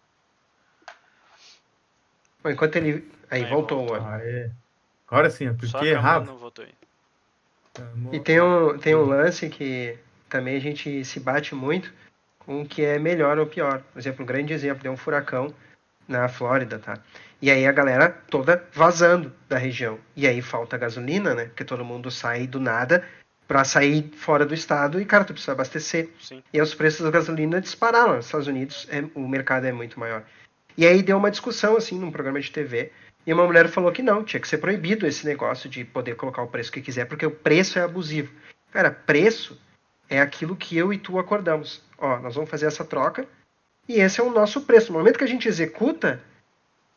Bom, 2.44 2.50
enquanto 2.50 2.76
ele. 2.76 3.10
Aí, 3.30 3.42
aí 3.42 3.50
voltou, 3.50 3.86
voltou. 3.86 4.06
É. 4.20 4.50
Agora 5.08 5.30
sim, 5.30 5.52
porque 5.54 5.86
errado. 5.86 6.26
Não 6.26 6.36
voltou 6.36 6.64
aí. 6.64 6.74
E 8.12 8.20
tem 8.20 8.40
um, 8.40 8.78
tem 8.78 8.94
um 8.94 9.04
lance 9.04 9.48
que 9.48 9.98
também 10.28 10.56
a 10.56 10.60
gente 10.60 11.04
se 11.04 11.18
bate 11.18 11.54
muito 11.54 11.92
com 12.38 12.62
o 12.62 12.66
que 12.66 12.84
é 12.84 12.98
melhor 12.98 13.38
ou 13.38 13.46
pior. 13.46 13.82
Por 13.92 13.98
exemplo, 13.98 14.22
um 14.22 14.26
grande 14.26 14.52
exemplo, 14.52 14.82
deu 14.82 14.92
um 14.92 14.96
furacão 14.96 15.52
na 16.06 16.28
Flórida, 16.28 16.78
tá? 16.78 16.98
E 17.40 17.50
aí 17.50 17.66
a 17.66 17.72
galera 17.72 18.10
toda 18.30 18.62
vazando 18.72 19.32
da 19.48 19.58
região. 19.58 19.98
E 20.14 20.26
aí 20.26 20.40
falta 20.42 20.76
gasolina, 20.76 21.34
né? 21.34 21.46
Porque 21.46 21.64
todo 21.64 21.84
mundo 21.84 22.10
sai 22.10 22.46
do 22.46 22.60
nada 22.60 23.04
para 23.48 23.64
sair 23.64 24.10
fora 24.16 24.46
do 24.46 24.54
estado 24.54 25.00
e, 25.00 25.04
cara, 25.04 25.24
tu 25.24 25.32
precisa 25.32 25.52
abastecer. 25.52 26.10
Sim. 26.20 26.42
E 26.52 26.58
aí 26.58 26.62
os 26.62 26.74
preços 26.74 27.04
da 27.04 27.10
gasolina 27.10 27.60
dispararam. 27.60 28.16
Nos 28.16 28.26
Estados 28.26 28.46
Unidos 28.46 28.86
é, 28.90 29.04
o 29.14 29.26
mercado 29.26 29.66
é 29.66 29.72
muito 29.72 29.98
maior. 29.98 30.22
E 30.76 30.86
aí 30.86 31.02
deu 31.02 31.16
uma 31.16 31.30
discussão, 31.30 31.76
assim, 31.76 31.98
num 31.98 32.10
programa 32.10 32.40
de 32.40 32.50
TV. 32.50 32.90
E 33.26 33.32
uma 33.32 33.46
mulher 33.46 33.68
falou 33.68 33.92
que 33.92 34.02
não, 34.02 34.22
tinha 34.22 34.40
que 34.40 34.48
ser 34.48 34.58
proibido 34.58 35.06
esse 35.06 35.24
negócio 35.24 35.68
de 35.68 35.84
poder 35.84 36.14
colocar 36.16 36.42
o 36.42 36.48
preço 36.48 36.72
que 36.72 36.82
quiser, 36.82 37.06
porque 37.06 37.24
o 37.24 37.30
preço 37.30 37.78
é 37.78 37.82
abusivo. 37.82 38.32
Cara, 38.70 38.90
preço 38.90 39.58
é 40.08 40.20
aquilo 40.20 40.56
que 40.56 40.76
eu 40.76 40.92
e 40.92 40.98
tu 40.98 41.18
acordamos. 41.18 41.82
Ó, 41.96 42.18
nós 42.18 42.34
vamos 42.34 42.50
fazer 42.50 42.66
essa 42.66 42.84
troca 42.84 43.26
e 43.88 44.00
esse 44.00 44.20
é 44.20 44.24
o 44.24 44.30
nosso 44.30 44.62
preço. 44.62 44.92
No 44.92 44.98
momento 44.98 45.18
que 45.18 45.24
a 45.24 45.28
gente 45.28 45.48
executa, 45.48 46.20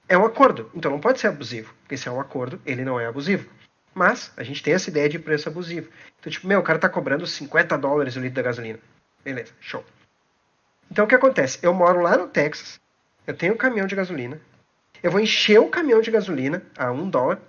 é 0.09 0.17
um 0.17 0.25
acordo. 0.25 0.69
Então 0.73 0.91
não 0.91 0.99
pode 0.99 1.19
ser 1.19 1.27
abusivo, 1.27 1.73
porque 1.81 1.97
se 1.97 2.07
é 2.07 2.11
um 2.11 2.19
acordo, 2.19 2.59
ele 2.65 2.83
não 2.83 2.99
é 2.99 3.05
abusivo. 3.05 3.49
Mas 3.93 4.31
a 4.37 4.43
gente 4.43 4.61
tem 4.61 4.73
essa 4.73 4.89
ideia 4.89 5.09
de 5.09 5.19
preço 5.19 5.49
abusivo. 5.49 5.89
Então, 6.19 6.31
tipo, 6.31 6.47
meu, 6.47 6.59
o 6.59 6.63
cara 6.63 6.79
tá 6.79 6.89
cobrando 6.89 7.25
50 7.25 7.77
dólares 7.77 8.15
o 8.15 8.19
litro 8.19 8.35
da 8.35 8.41
gasolina. 8.41 8.79
Beleza, 9.23 9.53
show. 9.59 9.83
Então 10.91 11.05
o 11.05 11.07
que 11.07 11.15
acontece? 11.15 11.59
Eu 11.61 11.73
moro 11.73 12.01
lá 12.01 12.17
no 12.17 12.27
Texas, 12.27 12.79
eu 13.27 13.35
tenho 13.35 13.53
um 13.53 13.57
caminhão 13.57 13.85
de 13.85 13.95
gasolina, 13.95 14.39
eu 15.03 15.11
vou 15.11 15.19
encher 15.19 15.59
o 15.59 15.69
caminhão 15.69 16.01
de 16.01 16.09
gasolina 16.09 16.63
a 16.77 16.91
um 16.91 17.09
dólar, 17.09 17.39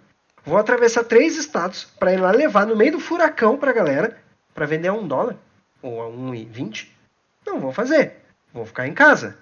vou 0.44 0.58
atravessar 0.58 1.04
três 1.04 1.36
estados 1.36 1.84
para 1.84 2.12
ir 2.12 2.18
lá 2.18 2.30
levar 2.32 2.66
no 2.66 2.76
meio 2.76 2.92
do 2.92 3.00
furacão 3.00 3.56
para 3.56 3.70
a 3.70 3.74
galera 3.74 4.18
para 4.54 4.66
vender 4.66 4.88
a 4.88 4.92
um 4.92 5.06
dólar 5.06 5.36
ou 5.80 6.02
a 6.02 6.10
1,20, 6.10 6.88
não 7.46 7.60
vou 7.60 7.72
fazer. 7.72 8.16
Vou 8.52 8.66
ficar 8.66 8.86
em 8.86 8.92
casa. 8.92 9.38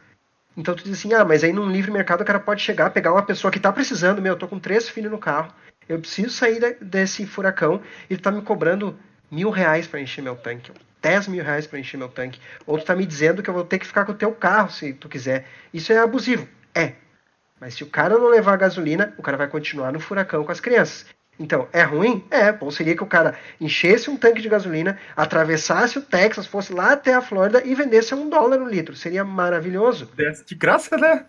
Então 0.56 0.74
tu 0.74 0.84
diz 0.84 0.98
assim, 0.98 1.12
ah, 1.12 1.24
mas 1.24 1.44
aí 1.44 1.52
num 1.52 1.70
livre 1.70 1.90
mercado 1.90 2.20
o 2.20 2.24
cara 2.24 2.40
pode 2.40 2.62
chegar, 2.62 2.90
pegar 2.90 3.12
uma 3.12 3.22
pessoa 3.22 3.50
que 3.50 3.58
está 3.58 3.72
precisando, 3.72 4.22
meu, 4.22 4.34
eu 4.34 4.38
tô 4.38 4.48
com 4.48 4.58
três 4.58 4.88
filhos 4.88 5.10
no 5.10 5.18
carro, 5.18 5.52
eu 5.88 5.98
preciso 5.98 6.30
sair 6.30 6.76
desse 6.80 7.26
furacão 7.26 7.80
e 8.08 8.16
tu 8.16 8.22
tá 8.22 8.30
me 8.30 8.42
cobrando 8.42 8.98
mil 9.31 9.51
reais 9.51 9.86
para 9.86 10.01
encher 10.01 10.23
meu 10.23 10.36
tanque, 10.36 10.73
dez 11.03 11.28
mil 11.28 11.43
reais 11.43 11.66
para 11.66 11.78
encher 11.78 11.97
meu 11.97 12.09
tanque, 12.09 12.40
ou 12.66 12.78
tu 12.78 12.85
tá 12.85 12.94
me 12.94 13.07
dizendo 13.07 13.43
que 13.43 13.51
eu 13.51 13.55
vou 13.55 13.65
ter 13.65 13.78
que 13.78 13.86
ficar 13.86 14.05
com 14.05 14.12
o 14.12 14.16
teu 14.16 14.32
carro 14.32 14.70
se 14.70 14.93
tu 14.93 15.09
quiser. 15.09 15.47
Isso 15.73 15.93
é 15.93 15.98
abusivo. 15.98 16.48
É. 16.74 16.93
Mas 17.61 17.74
se 17.74 17.82
o 17.82 17.86
cara 17.86 18.19
não 18.19 18.28
levar 18.28 18.57
gasolina, 18.57 19.15
o 19.16 19.23
cara 19.23 19.36
vai 19.36 19.48
continuar 19.48 19.93
no 19.93 20.01
furacão 20.01 20.44
com 20.44 20.53
as 20.53 20.61
crianças. 20.61 21.07
Então, 21.39 21.69
é 21.73 21.82
ruim? 21.82 22.24
É. 22.31 22.51
Bom 22.51 22.70
seria 22.70 22.97
que 22.97 23.03
o 23.03 23.07
cara 23.07 23.39
enchesse 23.61 24.11
um 24.11 24.16
tanque 24.16 24.40
de 24.40 24.48
gasolina, 24.48 24.98
atravessasse 25.15 25.98
o 25.98 26.03
Texas, 26.03 26.47
fosse 26.47 26.73
lá 26.73 26.93
até 26.93 27.15
a 27.15 27.20
Flórida 27.20 27.62
e 27.65 27.74
vendesse 27.74 28.15
a 28.15 28.16
um 28.16 28.28
dólar 28.28 28.61
o 28.61 28.69
litro. 28.69 28.97
Seria 28.97 29.24
maravilhoso. 29.24 30.07
Desce 30.15 30.44
de 30.44 30.55
graça, 30.55 30.97
né? 30.97 31.27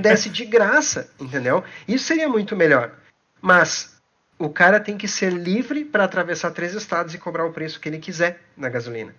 Desce 0.00 0.28
de 0.28 0.44
graça, 0.44 1.10
entendeu? 1.20 1.64
Isso 1.86 2.04
seria 2.04 2.28
muito 2.28 2.56
melhor. 2.56 2.92
Mas 3.40 3.97
o 4.38 4.48
cara 4.48 4.78
tem 4.78 4.96
que 4.96 5.08
ser 5.08 5.32
livre 5.32 5.84
para 5.84 6.04
atravessar 6.04 6.50
três 6.52 6.74
estados 6.74 7.14
e 7.14 7.18
cobrar 7.18 7.44
o 7.44 7.52
preço 7.52 7.80
que 7.80 7.88
ele 7.88 7.98
quiser 7.98 8.40
na 8.56 8.68
gasolina. 8.68 9.14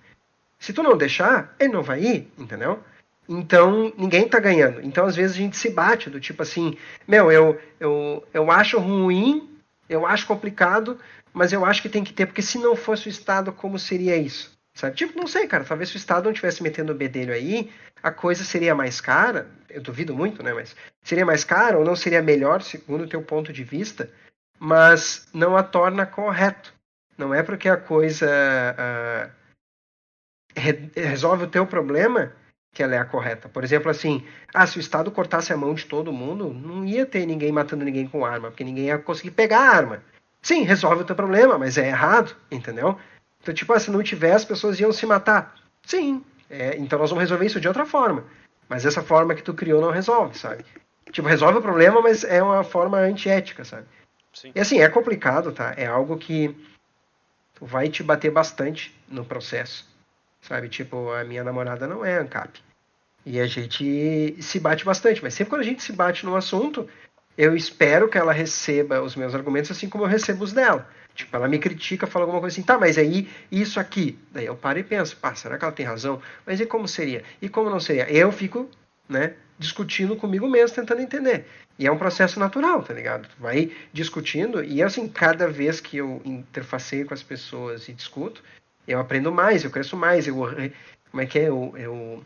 Se 0.58 0.74
tu 0.74 0.84
não 0.84 0.98
deixar, 0.98 1.56
ele 1.60 1.74
não 1.74 1.84
vai 1.84 2.02
ir, 2.02 2.32
entendeu? 2.38 2.80
Então, 3.28 3.94
ninguém 3.98 4.28
tá 4.28 4.40
ganhando. 4.40 4.82
Então, 4.82 5.06
às 5.06 5.16
vezes, 5.16 5.36
a 5.36 5.40
gente 5.40 5.56
se 5.56 5.70
bate 5.70 6.10
do 6.10 6.20
tipo 6.20 6.42
assim, 6.42 6.78
meu, 7.08 7.32
eu, 7.32 7.60
eu, 7.80 8.28
eu 8.34 8.52
acho 8.52 8.80
ruim 8.80 9.50
eu 9.90 10.06
acho 10.06 10.28
complicado, 10.28 11.00
mas 11.34 11.52
eu 11.52 11.66
acho 11.66 11.82
que 11.82 11.90
tem 11.90 12.04
que 12.04 12.14
ter, 12.14 12.28
porque 12.28 12.44
se 12.44 12.60
não 12.60 12.76
fosse 12.76 13.08
o 13.08 13.10
Estado, 13.10 13.52
como 13.52 13.80
seria 13.80 14.16
isso? 14.16 14.58
Sabe? 14.76 14.96
Tipo, 14.96 15.18
não 15.18 15.28
sei, 15.28 15.48
cara. 15.48 15.66
Talvez 15.66 15.90
se 15.90 15.96
o 15.96 15.98
Estado 15.98 16.26
não 16.26 16.32
estivesse 16.32 16.62
metendo 16.62 16.94
o 16.94 16.96
bedelho 16.96 17.34
aí, 17.34 17.70
a 18.02 18.12
coisa 18.12 18.44
seria 18.44 18.76
mais 18.76 19.02
cara. 19.02 19.50
Eu 19.68 19.82
duvido 19.82 20.16
muito, 20.16 20.44
né? 20.44 20.54
Mas 20.54 20.76
seria 21.04 21.26
mais 21.26 21.44
cara 21.44 21.78
ou 21.78 21.84
não 21.84 21.96
seria 21.96 22.22
melhor, 22.22 22.62
segundo 22.62 23.04
o 23.04 23.08
teu 23.08 23.22
ponto 23.22 23.52
de 23.52 23.64
vista, 23.64 24.10
mas 24.60 25.28
não 25.34 25.56
a 25.56 25.64
torna 25.64 26.06
correto. 26.06 26.74
Não 27.18 27.34
é 27.34 27.42
porque 27.42 27.70
a 27.70 27.78
coisa 27.78 28.28
uh, 28.28 29.32
re 30.56 30.90
resolve 30.96 31.46
o 31.46 31.50
teu 31.50 31.66
problema 31.66 32.34
que 32.74 32.84
ela 32.84 32.96
é 32.96 32.98
a 32.98 33.06
correta. 33.06 33.50
Por 33.50 33.64
exemplo, 33.64 33.90
assim, 33.90 34.26
ah, 34.54 34.68
se 34.68 34.78
o 34.78 34.80
Estado 34.80 35.12
cortasse 35.12 35.52
a 35.52 35.58
mão 35.58 35.74
de 35.74 35.86
todo 35.86 36.14
mundo, 36.14 36.54
não 36.54 36.86
ia 36.86 37.06
ter 37.06 37.26
ninguém 37.26 37.52
matando 37.52 37.84
ninguém 37.84 38.08
com 38.08 38.26
arma, 38.26 38.50
porque 38.50 38.64
ninguém 38.64 38.86
ia 38.86 39.00
conseguir 39.00 39.32
pegar 39.32 39.60
a 39.60 39.76
arma. 39.76 40.04
Sim, 40.42 40.64
resolve 40.64 41.02
o 41.02 41.06
teu 41.06 41.16
problema, 41.16 41.58
mas 41.58 41.78
é 41.78 41.88
errado, 41.88 42.36
entendeu? 42.52 42.98
Então, 43.42 43.54
tipo, 43.54 43.74
ah, 43.74 43.80
se 43.80 43.92
não 43.92 44.04
tiver, 44.04 44.34
as 44.34 44.46
pessoas 44.46 44.80
iam 44.80 44.92
se 44.92 45.06
matar. 45.06 45.56
Sim, 45.86 46.24
é, 46.50 46.78
então 46.78 47.00
nós 47.00 47.10
vamos 47.10 47.24
resolver 47.24 47.46
isso 47.46 47.60
de 47.60 47.68
outra 47.68 47.86
forma. 47.86 48.24
Mas 48.68 48.86
essa 48.86 49.02
forma 49.02 49.34
que 49.34 49.44
tu 49.44 49.54
criou 49.54 49.82
não 49.82 49.92
resolve, 49.92 50.38
sabe? 50.38 50.64
Tipo, 51.12 51.28
resolve 51.28 51.58
o 51.58 51.62
problema, 51.62 52.02
mas 52.02 52.24
é 52.24 52.42
uma 52.42 52.64
forma 52.64 52.98
antiética, 52.98 53.66
sabe? 53.66 53.88
Sim. 54.40 54.54
E 54.56 54.60
assim, 54.62 54.80
é 54.80 54.88
complicado, 54.88 55.52
tá? 55.52 55.74
É 55.76 55.86
algo 55.86 56.18
que 56.18 56.56
vai 57.60 57.90
te 57.90 58.02
bater 58.02 58.32
bastante 58.32 58.98
no 59.10 59.26
processo. 59.26 59.86
Sabe, 60.40 60.70
tipo, 60.70 61.12
a 61.12 61.26
minha 61.26 61.44
namorada 61.44 61.86
não 61.86 62.06
é 62.06 62.18
ANCAP. 62.18 62.62
E 63.26 63.38
a 63.38 63.46
gente 63.46 64.38
se 64.42 64.58
bate 64.62 64.86
bastante, 64.86 65.22
mas 65.22 65.34
sempre 65.34 65.50
quando 65.50 65.62
a 65.62 65.66
gente 65.66 65.84
se 65.84 65.92
bate 65.92 66.26
num 66.26 66.38
assunto, 66.38 66.88
eu 67.38 67.54
espero 67.54 68.08
que 68.08 68.18
ela 68.18 68.32
receba 68.32 69.02
os 69.02 69.14
meus 69.14 69.36
argumentos 69.36 69.72
assim 69.72 69.90
como 69.90 70.06
eu 70.06 70.08
recebo 70.08 70.46
os 70.46 70.54
dela. 70.54 70.90
Tipo, 71.14 71.36
ela 71.36 71.50
me 71.50 71.60
critica, 71.60 72.08
fala 72.08 72.24
alguma 72.24 72.40
coisa 72.40 72.56
assim, 72.56 72.64
tá, 72.64 72.78
mas 72.78 72.98
aí 72.98 73.30
isso 73.52 73.78
aqui. 73.78 74.18
Daí 74.32 74.46
eu 74.46 74.56
paro 74.56 74.80
e 74.80 74.84
penso, 74.84 75.18
pá, 75.18 75.36
será 75.36 75.58
que 75.58 75.66
ela 75.66 75.74
tem 75.74 75.86
razão? 75.86 76.22
Mas 76.46 76.62
e 76.62 76.66
como 76.66 76.88
seria? 76.88 77.26
E 77.42 77.50
como 77.50 77.70
não 77.70 77.82
seria? 77.82 78.10
Eu 78.10 78.32
fico, 78.32 78.70
né, 79.10 79.34
discutindo 79.60 80.16
comigo 80.16 80.48
mesmo, 80.48 80.76
tentando 80.76 81.02
entender. 81.02 81.46
E 81.78 81.86
é 81.86 81.92
um 81.92 81.98
processo 81.98 82.40
natural, 82.40 82.82
tá 82.82 82.94
ligado? 82.94 83.28
Tu 83.28 83.36
vai 83.38 83.72
discutindo, 83.92 84.64
e 84.64 84.82
assim, 84.82 85.08
cada 85.08 85.48
vez 85.48 85.82
que 85.82 85.98
eu 85.98 86.22
interfaceio 86.24 87.06
com 87.06 87.14
as 87.14 87.22
pessoas 87.22 87.90
e 87.90 87.94
discuto, 87.94 88.42
eu 88.88 89.00
aprendo 89.00 89.32
mais, 89.32 89.64
eu 89.64 89.70
cresço 89.70 89.98
mais, 89.98 90.26
eu 90.26 90.36
como 91.12 91.22
é 91.22 91.26
que 91.26 91.40
é? 91.40 91.50
Eu, 91.50 91.74
eu, 91.76 92.24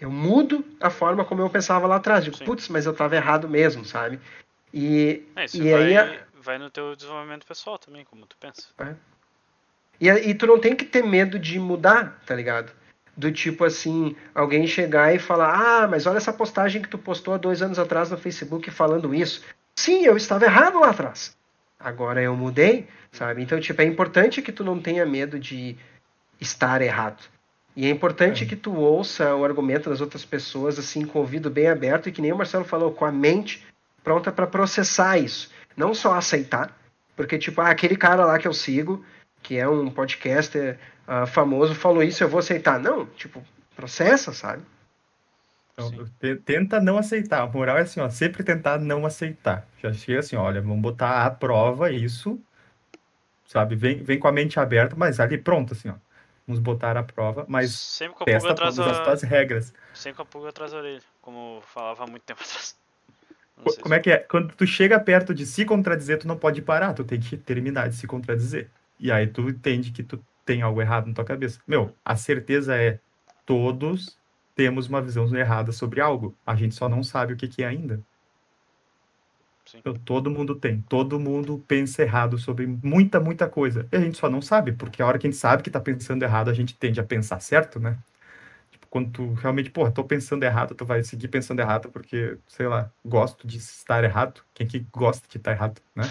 eu 0.00 0.10
mudo 0.10 0.64
a 0.80 0.90
forma 0.90 1.24
como 1.24 1.42
eu 1.42 1.50
pensava 1.50 1.86
lá 1.86 1.96
atrás. 1.96 2.24
Digo, 2.24 2.38
putz, 2.44 2.68
mas 2.68 2.86
eu 2.86 2.92
estava 2.92 3.14
errado 3.14 3.48
mesmo, 3.48 3.84
sabe? 3.84 4.18
E, 4.72 5.24
é, 5.36 5.44
isso 5.44 5.62
e 5.62 5.70
vai, 5.70 5.96
aí 5.96 6.20
vai 6.34 6.58
no 6.58 6.70
teu 6.70 6.96
desenvolvimento 6.96 7.46
pessoal 7.46 7.78
também, 7.78 8.04
como 8.04 8.26
tu 8.26 8.36
pensa. 8.38 8.68
É. 8.78 8.94
E, 10.00 10.08
e 10.08 10.34
tu 10.34 10.46
não 10.46 10.58
tem 10.58 10.74
que 10.74 10.84
ter 10.84 11.04
medo 11.04 11.38
de 11.38 11.58
mudar, 11.58 12.20
tá 12.26 12.34
ligado? 12.34 12.72
Do 13.16 13.30
tipo 13.30 13.64
assim, 13.64 14.16
alguém 14.34 14.66
chegar 14.66 15.14
e 15.14 15.18
falar, 15.18 15.54
ah, 15.54 15.86
mas 15.86 16.06
olha 16.06 16.16
essa 16.16 16.32
postagem 16.32 16.80
que 16.80 16.88
tu 16.88 16.96
postou 16.96 17.34
há 17.34 17.36
dois 17.36 17.60
anos 17.60 17.78
atrás 17.78 18.10
no 18.10 18.16
Facebook 18.16 18.70
falando 18.70 19.14
isso. 19.14 19.42
Sim, 19.76 20.04
eu 20.04 20.16
estava 20.16 20.44
errado 20.44 20.80
lá 20.80 20.90
atrás. 20.90 21.36
Agora 21.78 22.22
eu 22.22 22.34
mudei, 22.36 22.88
sabe? 23.10 23.42
Então, 23.42 23.60
tipo, 23.60 23.82
é 23.82 23.84
importante 23.84 24.40
que 24.40 24.52
tu 24.52 24.64
não 24.64 24.80
tenha 24.80 25.04
medo 25.04 25.38
de 25.38 25.76
estar 26.40 26.80
errado. 26.80 27.22
E 27.74 27.86
é 27.86 27.90
importante 27.90 28.44
é. 28.44 28.46
que 28.46 28.56
tu 28.56 28.74
ouça 28.74 29.34
o 29.34 29.44
argumento 29.44 29.90
das 29.90 30.00
outras 30.00 30.24
pessoas 30.24 30.78
assim 30.78 31.04
com 31.04 31.18
o 31.18 31.22
ouvido 31.22 31.50
bem 31.50 31.68
aberto 31.68 32.08
e 32.08 32.12
que 32.12 32.20
nem 32.20 32.32
o 32.32 32.36
Marcelo 32.36 32.64
falou, 32.64 32.92
com 32.92 33.04
a 33.04 33.12
mente 33.12 33.66
pronta 34.04 34.30
para 34.30 34.46
processar 34.46 35.18
isso, 35.18 35.50
não 35.76 35.94
só 35.94 36.14
aceitar, 36.14 36.76
porque 37.16 37.38
tipo, 37.38 37.60
ah, 37.60 37.70
aquele 37.70 37.96
cara 37.96 38.26
lá 38.26 38.38
que 38.38 38.48
eu 38.48 38.52
sigo, 38.52 39.04
que 39.42 39.56
é 39.58 39.68
um 39.68 39.90
podcaster 39.90 40.78
uh, 41.06 41.26
famoso, 41.26 41.74
falou 41.74 42.02
isso, 42.02 42.22
eu 42.22 42.28
vou 42.28 42.40
aceitar. 42.40 42.78
Não, 42.78 43.06
tipo, 43.06 43.42
processa, 43.76 44.32
sabe? 44.32 44.62
Então, 45.72 45.90
tenta 46.44 46.80
não 46.80 46.98
aceitar. 46.98 47.42
A 47.42 47.46
moral 47.46 47.78
é 47.78 47.82
assim, 47.82 48.00
ó, 48.00 48.08
sempre 48.08 48.44
tentar 48.44 48.78
não 48.78 49.06
aceitar. 49.06 49.66
Já 49.82 49.92
chega 49.92 50.20
assim, 50.20 50.36
olha, 50.36 50.60
vamos 50.60 50.80
botar 50.80 51.26
à 51.26 51.30
prova 51.30 51.90
isso 51.90 52.38
sabe? 53.46 53.76
Vem, 53.76 54.02
vem 54.02 54.18
com 54.18 54.28
a 54.28 54.32
mente 54.32 54.58
aberta, 54.58 54.96
mas 54.96 55.20
ali 55.20 55.38
pronto, 55.38 55.72
assim, 55.72 55.90
ó. 55.90 55.94
Vamos 56.46 56.60
botar 56.60 56.96
a 56.96 57.02
prova, 57.02 57.46
mas 57.48 57.70
Sempre 57.70 58.16
com 58.18 58.24
a 58.24 58.26
testa 58.26 58.48
pulga 58.48 58.56
todas 58.56 58.78
atrás 58.80 59.22
as 59.22 59.30
regras. 59.30 59.74
Sempre 59.94 60.16
com 60.16 60.22
a 60.22 60.26
pulga 60.26 60.48
atrás 60.48 60.72
da 60.72 60.78
orelha, 60.78 61.02
como 61.20 61.62
falava 61.62 62.04
há 62.04 62.06
muito 62.06 62.22
tempo 62.24 62.40
atrás. 62.42 62.76
Como 63.56 63.70
se- 63.70 63.94
é 63.94 64.00
que 64.00 64.10
é? 64.10 64.18
Quando 64.18 64.54
tu 64.54 64.66
chega 64.66 64.98
perto 64.98 65.32
de 65.32 65.46
se 65.46 65.64
contradizer, 65.64 66.18
tu 66.18 66.26
não 66.26 66.36
pode 66.36 66.60
parar, 66.62 66.94
tu 66.94 67.04
tem 67.04 67.20
que 67.20 67.36
terminar 67.36 67.88
de 67.88 67.96
se 67.96 68.06
contradizer. 68.06 68.68
E 69.02 69.10
aí 69.10 69.26
tu 69.26 69.48
entende 69.48 69.90
que 69.90 70.04
tu 70.04 70.24
tem 70.46 70.62
algo 70.62 70.80
errado 70.80 71.08
na 71.08 71.14
tua 71.14 71.24
cabeça. 71.24 71.60
Meu, 71.66 71.92
a 72.04 72.14
certeza 72.16 72.76
é 72.76 73.00
todos 73.44 74.16
temos 74.54 74.86
uma 74.86 75.02
visão 75.02 75.26
errada 75.36 75.72
sobre 75.72 76.00
algo. 76.00 76.36
A 76.46 76.54
gente 76.54 76.74
só 76.76 76.88
não 76.88 77.02
sabe 77.02 77.32
o 77.32 77.36
que 77.36 77.48
que 77.48 77.64
é 77.64 77.66
ainda. 77.66 78.00
Meu, 79.84 79.94
todo 79.98 80.30
mundo 80.30 80.54
tem. 80.54 80.80
Todo 80.82 81.18
mundo 81.18 81.64
pensa 81.66 82.02
errado 82.02 82.38
sobre 82.38 82.66
muita, 82.66 83.18
muita 83.18 83.48
coisa. 83.48 83.88
E 83.90 83.96
a 83.96 84.00
gente 84.00 84.18
só 84.18 84.30
não 84.30 84.40
sabe, 84.40 84.72
porque 84.72 85.02
a 85.02 85.06
hora 85.06 85.18
que 85.18 85.26
a 85.26 85.30
gente 85.30 85.38
sabe 85.38 85.62
que 85.64 85.70
tá 85.70 85.80
pensando 85.80 86.22
errado, 86.22 86.48
a 86.48 86.54
gente 86.54 86.74
tende 86.76 87.00
a 87.00 87.04
pensar 87.04 87.40
certo, 87.40 87.80
né? 87.80 87.98
Tipo, 88.70 88.86
quando 88.88 89.10
tu 89.10 89.32
realmente, 89.34 89.70
porra, 89.70 89.90
tô 89.90 90.04
pensando 90.04 90.44
errado, 90.44 90.74
tu 90.74 90.84
vai 90.84 91.02
seguir 91.02 91.28
pensando 91.28 91.60
errado 91.60 91.90
porque, 91.90 92.38
sei 92.46 92.66
lá, 92.68 92.90
gosto 93.04 93.46
de 93.46 93.58
estar 93.58 94.04
errado. 94.04 94.42
Quem 94.54 94.66
que 94.66 94.80
gosta 94.92 95.26
de 95.28 95.38
estar 95.38 95.52
errado, 95.52 95.80
né? 95.94 96.04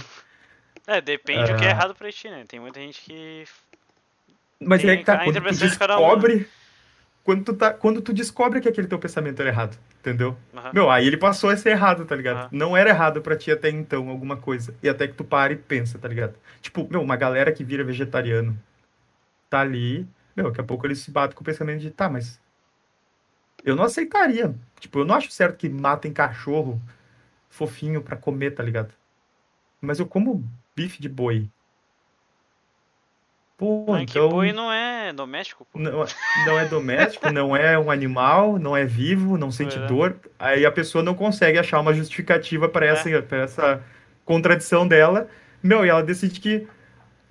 É, 0.91 0.99
depende 0.99 1.53
do 1.53 1.57
que 1.57 1.63
é 1.63 1.67
Ah. 1.69 1.71
errado 1.71 1.95
pra 1.95 2.11
ti, 2.11 2.29
né? 2.29 2.43
Tem 2.45 2.59
muita 2.59 2.79
gente 2.81 2.99
que. 3.01 3.45
Mas 4.59 4.81
Tem 4.81 4.91
aí 4.91 4.97
que 4.97 5.05
tá, 5.05 5.13
a 5.13 5.23
quando 5.23 5.41
tu 5.41 5.51
de 5.53 5.59
descobre. 5.59 6.49
Quando 7.23 7.43
tu, 7.45 7.53
tá, 7.53 7.71
quando 7.73 8.01
tu 8.01 8.11
descobre 8.13 8.59
que 8.59 8.67
aquele 8.67 8.87
teu 8.87 8.97
pensamento 8.99 9.39
era 9.39 9.49
errado, 9.49 9.77
entendeu? 9.99 10.35
Aham. 10.53 10.71
Meu, 10.73 10.89
aí 10.89 11.05
ele 11.07 11.15
passou 11.17 11.49
a 11.49 11.55
ser 11.55 11.69
errado, 11.69 12.03
tá 12.03 12.15
ligado? 12.15 12.37
Aham. 12.37 12.49
Não 12.51 12.75
era 12.75 12.89
errado 12.89 13.21
pra 13.21 13.37
ti 13.37 13.51
até 13.51 13.69
então 13.69 14.09
alguma 14.09 14.35
coisa. 14.35 14.75
E 14.83 14.89
até 14.89 15.07
que 15.07 15.13
tu 15.13 15.23
para 15.23 15.53
e 15.53 15.55
pensa, 15.55 15.97
tá 15.97 16.07
ligado? 16.07 16.35
Tipo, 16.61 16.85
meu, 16.89 17.01
uma 17.01 17.15
galera 17.15 17.51
que 17.53 17.63
vira 17.63 17.83
vegetariano 17.83 18.57
tá 19.49 19.61
ali, 19.61 20.05
meu, 20.35 20.49
daqui 20.49 20.61
a 20.61 20.63
pouco 20.63 20.85
eles 20.87 20.99
se 20.99 21.11
batem 21.11 21.35
com 21.37 21.41
o 21.41 21.45
pensamento 21.45 21.79
de, 21.79 21.91
tá, 21.91 22.09
mas 22.09 22.39
eu 23.63 23.75
não 23.75 23.83
aceitaria. 23.83 24.53
Tipo, 24.79 24.99
eu 24.99 25.05
não 25.05 25.15
acho 25.15 25.31
certo 25.31 25.57
que 25.57 25.69
matem 25.69 26.11
cachorro 26.11 26.81
fofinho 27.49 28.01
pra 28.01 28.17
comer, 28.17 28.51
tá 28.51 28.63
ligado? 28.63 28.93
Mas 29.79 29.99
eu 29.99 30.05
como 30.07 30.43
bife 30.75 31.01
de 31.01 31.09
boi. 31.09 31.49
Pô, 33.57 33.85
Mas 33.89 34.05
que 34.05 34.17
então 34.17 34.29
boi 34.29 34.51
não 34.51 34.71
é 34.71 35.13
doméstico, 35.13 35.65
pô. 35.71 35.77
não, 35.77 36.03
não 36.47 36.57
é 36.59 36.65
doméstico, 36.65 37.31
não 37.31 37.55
é 37.55 37.77
um 37.77 37.91
animal, 37.91 38.57
não 38.57 38.75
é 38.75 38.85
vivo, 38.85 39.37
não 39.37 39.51
sente 39.51 39.77
é. 39.77 39.85
dor. 39.85 40.15
Aí 40.39 40.65
a 40.65 40.71
pessoa 40.71 41.03
não 41.03 41.13
consegue 41.13 41.59
achar 41.59 41.79
uma 41.79 41.93
justificativa 41.93 42.67
para 42.67 42.87
essa, 42.87 43.07
É. 43.09 43.21
pra 43.21 43.37
essa 43.39 43.83
contradição 44.25 44.87
dela. 44.87 45.27
Meu, 45.61 45.85
e 45.85 45.89
ela 45.89 46.01
decide 46.01 46.39
que. 46.39 46.67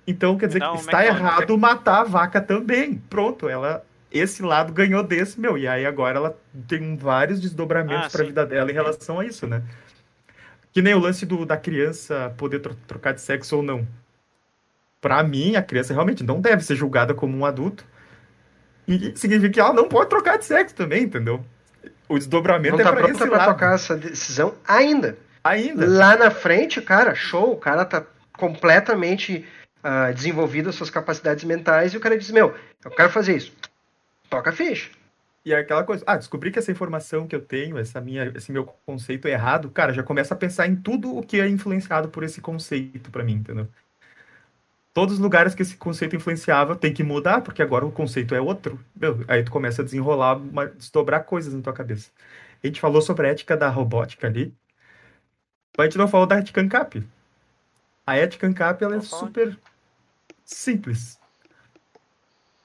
Então 0.07 0.37
quer 0.37 0.47
dizer 0.47 0.59
dá 0.59 0.71
que 0.71 0.77
está 0.77 1.05
errado 1.05 1.57
matar 1.57 2.01
a 2.01 2.03
vaca 2.05 2.39
também. 2.41 2.97
Pronto, 3.09 3.49
ela. 3.49 3.85
Esse 4.09 4.41
lado 4.41 4.73
ganhou 4.73 5.03
desse, 5.03 5.39
meu. 5.39 5.57
E 5.57 5.67
aí 5.67 5.85
agora 5.85 6.17
ela 6.17 6.37
tem 6.67 6.95
vários 6.97 7.39
desdobramentos 7.41 8.07
Ah, 8.07 8.09
para 8.09 8.21
a 8.23 8.25
vida 8.25 8.45
dela 8.45 8.69
em 8.71 8.73
relação 8.73 9.19
a 9.19 9.25
isso, 9.25 9.47
né? 9.47 9.63
Que 10.73 10.81
nem 10.81 10.93
o 10.93 10.99
lance 10.99 11.25
do, 11.25 11.45
da 11.45 11.57
criança 11.57 12.33
poder 12.37 12.59
tro- 12.59 12.75
trocar 12.87 13.13
de 13.13 13.21
sexo 13.21 13.57
ou 13.57 13.63
não. 13.63 13.85
Pra 15.01 15.21
mim, 15.23 15.55
a 15.55 15.61
criança 15.63 15.93
realmente 15.93 16.23
não 16.23 16.39
deve 16.39 16.63
ser 16.63 16.75
julgada 16.75 17.13
como 17.13 17.35
um 17.37 17.45
adulto. 17.45 17.83
E 18.87 19.13
significa 19.17 19.53
que 19.53 19.59
ela 19.59 19.73
não 19.73 19.87
pode 19.87 20.09
trocar 20.09 20.37
de 20.37 20.45
sexo 20.45 20.75
também, 20.75 21.03
entendeu? 21.03 21.43
O 22.07 22.17
desdobramento 22.17 22.75
Não 22.75 22.81
é 22.81 22.83
tá 22.83 22.91
pra 22.91 23.01
pronta 23.03 23.17
esse 23.17 23.27
pra 23.29 23.37
lado. 23.37 23.53
tocar 23.53 23.75
essa 23.75 23.95
decisão 23.97 24.53
ainda. 24.67 25.17
Ainda. 25.43 25.87
Lá 25.87 26.15
na 26.15 26.29
frente, 26.29 26.81
cara, 26.81 27.15
show, 27.15 27.51
o 27.53 27.57
cara 27.57 27.83
tá 27.85 28.05
completamente 28.37 29.45
ah, 29.83 30.11
desenvolvido 30.11 30.69
as 30.69 30.75
suas 30.75 30.89
capacidades 30.89 31.43
mentais 31.43 31.93
e 31.93 31.97
o 31.97 31.99
cara 31.99 32.17
diz, 32.17 32.29
meu, 32.31 32.53
eu 32.85 32.91
quero 32.91 33.09
fazer 33.09 33.37
isso. 33.37 33.51
Toca 34.29 34.51
a 34.51 34.53
ficha. 34.53 34.89
E 35.43 35.53
é 35.53 35.57
aquela 35.57 35.83
coisa, 35.83 36.03
ah, 36.05 36.17
descobri 36.17 36.51
que 36.51 36.59
essa 36.59 36.71
informação 36.71 37.27
que 37.27 37.35
eu 37.35 37.41
tenho, 37.43 37.77
essa 37.77 37.99
minha, 37.99 38.31
esse 38.35 38.51
meu 38.51 38.63
conceito 38.85 39.27
é 39.27 39.31
errado, 39.31 39.71
cara, 39.71 39.91
já 39.91 40.03
começa 40.03 40.35
a 40.35 40.37
pensar 40.37 40.67
em 40.67 40.75
tudo 40.75 41.15
o 41.17 41.23
que 41.23 41.39
é 41.39 41.47
influenciado 41.47 42.09
por 42.09 42.23
esse 42.23 42.39
conceito 42.41 43.09
pra 43.09 43.23
mim, 43.23 43.33
entendeu? 43.33 43.67
Todos 44.93 45.15
os 45.15 45.19
lugares 45.19 45.55
que 45.55 45.61
esse 45.61 45.77
conceito 45.77 46.15
influenciava 46.15 46.75
tem 46.75 46.93
que 46.93 47.01
mudar, 47.01 47.41
porque 47.41 47.61
agora 47.61 47.85
o 47.85 47.91
conceito 47.91 48.35
é 48.35 48.41
outro. 48.41 48.79
Meu, 48.95 49.23
aí 49.27 49.41
tu 49.43 49.49
começa 49.49 49.81
a 49.81 49.85
desenrolar, 49.85 50.35
uma- 50.35 50.67
desdobrar 50.67 51.23
coisas 51.23 51.53
na 51.53 51.61
tua 51.61 51.73
cabeça. 51.73 52.11
A 52.63 52.67
gente 52.67 52.79
falou 52.79 53.01
sobre 53.01 53.25
a 53.27 53.31
ética 53.31 53.57
da 53.57 53.69
robótica 53.69 54.27
ali, 54.27 54.53
mas 55.75 55.85
a 55.85 55.89
gente 55.89 55.97
não 55.97 56.07
falou 56.07 56.27
da 56.27 56.37
ética 56.37 56.61
ANCAP. 56.61 57.07
A 58.05 58.17
ética 58.17 58.45
ANCAP, 58.45 58.83
ela 58.83 58.97
é 58.97 59.01
fala. 59.01 59.25
super 59.27 59.57
simples. 60.43 61.19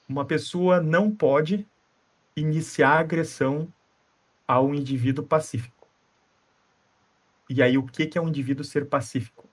Uma 0.07 0.25
pessoa 0.25 0.81
não 0.81 1.09
pode 1.09 1.65
iniciar 2.37 2.99
agressão 2.99 3.67
a 4.47 4.61
um 4.61 4.73
indivíduo 4.73 5.25
pacífico. 5.25 5.87
E 7.49 7.63
aí, 7.63 7.77
o 7.77 7.83
que 7.83 8.05
que 8.05 8.17
é 8.17 8.21
um 8.21 8.27
indivíduo 8.27 8.63
ser 8.63 8.85
pacífico? 8.85 9.49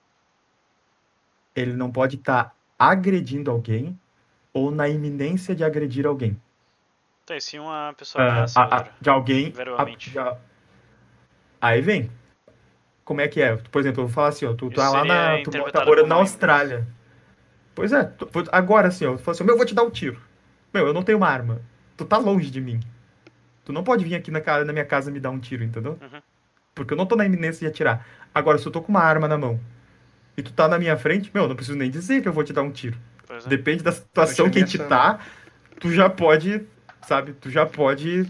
Ele 1.55 1.73
não 1.73 1.91
pode 1.91 2.17
estar 2.17 2.55
agredindo 2.77 3.49
alguém 3.49 3.97
ou 4.53 4.69
na 4.69 4.87
iminência 4.87 5.55
de 5.55 5.63
agredir 5.63 6.05
alguém. 6.05 6.39
Então, 7.23 7.35
e 7.35 7.41
se 7.41 7.57
uma 7.57 7.93
pessoa 7.97 8.23
Ah, 8.23 8.45
a- 8.55 8.77
a 8.81 8.89
de 9.01 9.09
alguém. 9.09 9.49
Verbalmente. 9.49 10.17
a- 10.19 10.37
Aí 11.59 11.81
vem. 11.81 12.11
Como 13.03 13.21
é 13.21 13.27
que 13.27 13.41
é? 13.41 13.55
Por 13.55 13.79
exemplo, 13.79 14.01
eu 14.03 14.07
vou 14.07 14.13
falar 14.13 14.27
assim, 14.27 14.45
ó, 14.45 14.53
tu 14.53 14.67
Isso 14.67 14.75
tá 14.75 14.89
lá 14.89 15.05
na. 15.05 15.37
Tu 15.43 15.51
tá 15.71 15.85
morando 15.85 16.07
na 16.07 16.15
Austrália. 16.15 16.87
Pois 17.73 17.91
é, 17.91 18.03
tu- 18.03 18.29
agora 18.51 18.87
assim, 18.89 19.05
ó, 19.05 19.13
eu 19.13 19.17
falo 19.17 19.35
assim, 19.35 19.43
meu, 19.43 19.53
eu 19.53 19.57
vou 19.57 19.65
te 19.65 19.73
dar 19.75 19.83
um 19.83 19.89
tiro. 19.89 20.21
Meu, 20.73 20.87
eu 20.87 20.93
não 20.93 21.03
tenho 21.03 21.17
uma 21.17 21.27
arma. 21.27 21.61
Tu 21.97 22.05
tá 22.05 22.17
longe 22.17 22.49
de 22.49 22.59
mim. 22.59 22.79
Tu 23.63 23.73
não 23.73 23.83
pode 23.83 24.03
vir 24.03 24.15
aqui 24.15 24.29
na, 24.29 24.41
na 24.63 24.73
minha 24.73 24.85
casa 24.85 25.11
me 25.11 25.19
dar 25.19 25.31
um 25.31 25.39
tiro, 25.39 25.63
entendeu? 25.63 25.97
Uhum. 26.01 26.21
Porque 26.73 26.93
eu 26.93 26.97
não 26.97 27.05
tô 27.05 27.15
na 27.15 27.25
iminência 27.25 27.59
de 27.61 27.67
atirar. 27.67 28.05
Agora, 28.33 28.57
se 28.57 28.65
eu 28.65 28.71
tô 28.71 28.81
com 28.81 28.89
uma 28.89 29.01
arma 29.01 29.27
na 29.27 29.37
mão 29.37 29.59
e 30.37 30.43
tu 30.43 30.51
tá 30.51 30.67
na 30.67 30.77
minha 30.77 30.97
frente, 30.97 31.31
meu, 31.33 31.43
eu 31.43 31.49
não 31.49 31.55
preciso 31.55 31.77
nem 31.77 31.89
dizer 31.89 32.21
que 32.21 32.27
eu 32.27 32.33
vou 32.33 32.43
te 32.43 32.51
dar 32.51 32.61
um 32.61 32.71
tiro. 32.71 32.97
É. 33.29 33.47
Depende 33.47 33.81
da 33.81 33.91
situação 33.91 34.49
que 34.49 34.57
a 34.59 34.65
gente 34.65 34.77
tá, 34.77 35.19
tu 35.79 35.91
já 35.91 36.09
pode, 36.09 36.61
sabe, 37.07 37.33
tu 37.33 37.49
já 37.49 37.65
pode. 37.65 38.29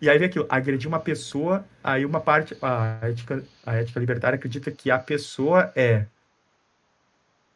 E 0.00 0.10
aí 0.10 0.18
vem 0.18 0.28
aquilo, 0.28 0.46
agredir 0.48 0.88
uma 0.88 0.98
pessoa, 0.98 1.64
aí 1.82 2.04
uma 2.04 2.20
parte, 2.20 2.56
a 2.60 2.98
ética, 3.02 3.44
a 3.64 3.74
ética 3.74 4.00
libertária 4.00 4.36
acredita 4.36 4.70
que 4.70 4.90
a 4.90 4.98
pessoa 4.98 5.72
é. 5.76 6.06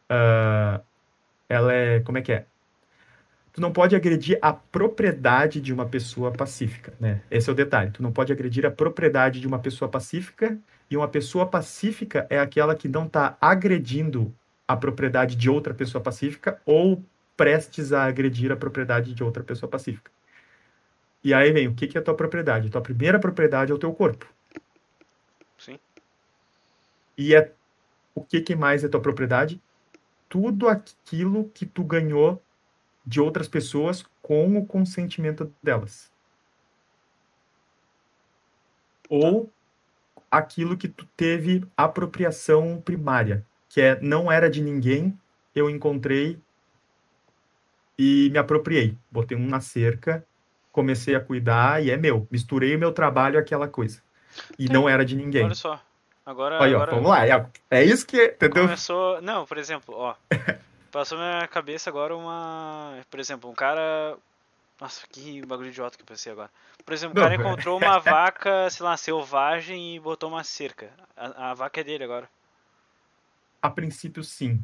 ah, 0.08 0.80
ela 1.48 1.72
é. 1.72 2.00
Como 2.00 2.18
é 2.18 2.22
que 2.22 2.32
é? 2.32 2.46
Tu 3.52 3.60
não 3.60 3.72
pode 3.72 3.96
agredir 3.96 4.38
a 4.40 4.52
propriedade 4.52 5.60
de 5.60 5.72
uma 5.72 5.86
pessoa 5.86 6.30
pacífica, 6.30 6.94
né? 7.00 7.20
Esse 7.30 7.48
é 7.48 7.52
o 7.52 7.56
detalhe. 7.56 7.90
Tu 7.90 8.02
não 8.02 8.12
pode 8.12 8.32
agredir 8.32 8.64
a 8.64 8.70
propriedade 8.70 9.40
de 9.40 9.46
uma 9.46 9.58
pessoa 9.58 9.88
pacífica, 9.88 10.56
e 10.90 10.96
uma 10.96 11.08
pessoa 11.08 11.46
pacífica 11.46 12.26
é 12.28 12.38
aquela 12.38 12.74
que 12.74 12.88
não 12.88 13.08
tá 13.08 13.36
agredindo 13.40 14.34
a 14.66 14.76
propriedade 14.76 15.36
de 15.36 15.48
outra 15.48 15.72
pessoa 15.72 16.02
pacífica 16.02 16.60
ou 16.66 17.02
prestes 17.36 17.92
a 17.92 18.04
agredir 18.04 18.50
a 18.50 18.56
propriedade 18.56 19.14
de 19.14 19.22
outra 19.22 19.42
pessoa 19.42 19.70
pacífica. 19.70 20.10
E 21.22 21.32
aí 21.32 21.52
vem, 21.52 21.68
o 21.68 21.74
que 21.74 21.86
que 21.86 21.96
é 21.96 22.00
a 22.00 22.04
tua 22.04 22.14
propriedade? 22.14 22.68
A 22.68 22.70
tua 22.70 22.80
primeira 22.80 23.18
propriedade 23.18 23.70
é 23.70 23.74
o 23.74 23.78
teu 23.78 23.92
corpo. 23.92 24.26
Sim. 25.58 25.78
E 27.16 27.34
é 27.34 27.52
o 28.14 28.22
que 28.22 28.40
que 28.40 28.56
mais 28.56 28.82
é 28.82 28.88
tua 28.88 29.00
propriedade? 29.00 29.60
Tudo 30.28 30.68
aquilo 30.68 31.50
que 31.54 31.66
tu 31.66 31.84
ganhou 31.84 32.42
de 33.04 33.20
outras 33.20 33.48
pessoas 33.48 34.04
com 34.22 34.56
o 34.56 34.66
consentimento 34.66 35.52
delas. 35.62 36.10
Ou 39.08 39.50
aquilo 40.30 40.76
que 40.76 40.88
tu 40.88 41.06
teve 41.16 41.64
apropriação 41.76 42.80
primária, 42.80 43.44
que 43.68 43.80
é 43.80 44.00
não 44.00 44.30
era 44.30 44.48
de 44.48 44.62
ninguém, 44.62 45.18
eu 45.54 45.68
encontrei 45.68 46.38
e 47.98 48.30
me 48.30 48.38
apropriei. 48.38 48.96
Botei 49.10 49.36
um 49.36 49.46
na 49.46 49.60
cerca, 49.60 50.24
comecei 50.70 51.14
a 51.14 51.20
cuidar 51.20 51.84
e 51.84 51.90
é 51.90 51.96
meu. 51.96 52.26
Misturei 52.30 52.76
o 52.76 52.78
meu 52.78 52.92
trabalho 52.92 53.38
àquela 53.38 53.66
coisa. 53.66 54.00
E 54.58 54.66
Sim. 54.66 54.72
não 54.72 54.88
era 54.88 55.04
de 55.04 55.16
ninguém. 55.16 55.44
Olha 55.44 55.54
só. 55.54 55.82
Agora, 56.24 56.62
Aí, 56.62 56.72
ó, 56.72 56.76
agora 56.76 56.92
vamos 56.92 57.10
lá. 57.10 57.26
É, 57.26 57.46
é 57.70 57.84
isso 57.84 58.06
que, 58.06 58.26
entendeu? 58.26 58.64
começou. 58.64 59.20
Não, 59.20 59.44
por 59.44 59.58
exemplo, 59.58 59.94
ó. 59.96 60.14
Passou 60.90 61.16
na 61.18 61.36
minha 61.36 61.48
cabeça 61.48 61.88
agora 61.88 62.16
uma. 62.16 62.98
Por 63.10 63.20
exemplo, 63.20 63.48
um 63.48 63.54
cara. 63.54 64.16
Nossa, 64.80 65.06
que 65.06 65.44
bagulho 65.44 65.68
idiota 65.68 65.96
que 65.96 66.02
eu 66.02 66.06
pensei 66.06 66.32
agora. 66.32 66.50
Por 66.84 66.94
exemplo, 66.94 67.12
o 67.12 67.16
Não, 67.16 67.22
cara 67.22 67.34
é. 67.34 67.38
encontrou 67.38 67.78
uma 67.78 67.98
vaca, 68.00 68.68
sei 68.70 68.84
lá, 68.84 68.96
selvagem 68.96 69.96
e 69.96 70.00
botou 70.00 70.28
uma 70.28 70.42
cerca. 70.42 70.90
A, 71.16 71.50
a 71.50 71.54
vaca 71.54 71.80
é 71.80 71.84
dele 71.84 72.04
agora. 72.04 72.28
A 73.62 73.68
princípio, 73.68 74.24
sim. 74.24 74.62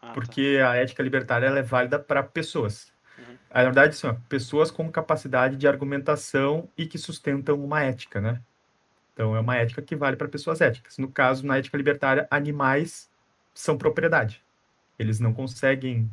Ah, 0.00 0.08
tá. 0.08 0.12
porque 0.14 0.60
a 0.64 0.74
ética 0.74 1.02
libertária 1.02 1.46
ela 1.46 1.58
é 1.58 1.62
válida 1.62 1.98
para 1.98 2.22
pessoas. 2.22 2.90
Uhum. 3.18 3.36
Na 3.52 3.62
verdade, 3.64 3.90
assim, 3.90 4.06
ó, 4.06 4.14
pessoas 4.28 4.70
com 4.70 4.90
capacidade 4.90 5.56
de 5.56 5.68
argumentação 5.68 6.68
e 6.76 6.86
que 6.86 6.96
sustentam 6.96 7.62
uma 7.62 7.82
ética, 7.82 8.20
né? 8.20 8.40
Então, 9.12 9.36
é 9.36 9.40
uma 9.40 9.56
ética 9.56 9.82
que 9.82 9.96
vale 9.96 10.16
para 10.16 10.28
pessoas 10.28 10.60
éticas. 10.60 10.96
No 10.96 11.10
caso, 11.10 11.44
na 11.44 11.58
ética 11.58 11.76
libertária, 11.76 12.26
animais 12.30 13.10
são 13.52 13.76
propriedade. 13.76 14.42
Eles 14.98 15.20
não 15.20 15.32
conseguem. 15.32 16.10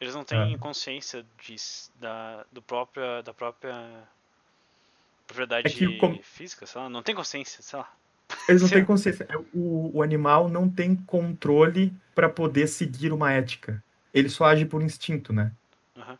Eles 0.00 0.14
não 0.14 0.24
têm 0.24 0.54
ah. 0.54 0.58
consciência 0.58 1.24
de, 1.44 1.56
da, 2.00 2.44
do 2.52 2.62
próprio, 2.62 3.22
da 3.22 3.34
própria 3.34 3.74
propriedade 5.28 5.68
é 5.68 5.70
que, 5.70 6.22
física, 6.22 6.66
sei 6.66 6.80
lá. 6.80 6.88
Não 6.88 7.02
tem 7.02 7.14
consciência, 7.14 7.62
sei 7.62 7.78
lá. 7.78 7.92
Eles 8.48 8.62
não 8.62 8.68
têm 8.70 8.84
consciência. 8.84 9.26
É, 9.28 9.36
o, 9.54 9.90
o 9.94 10.02
animal 10.02 10.48
não 10.48 10.68
tem 10.68 10.96
controle 10.96 11.92
para 12.14 12.28
poder 12.28 12.66
seguir 12.66 13.12
uma 13.12 13.30
ética. 13.32 13.82
Ele 14.12 14.28
só 14.28 14.46
age 14.46 14.64
por 14.64 14.82
instinto, 14.82 15.32
né? 15.32 15.52
Uhum. 15.94 16.16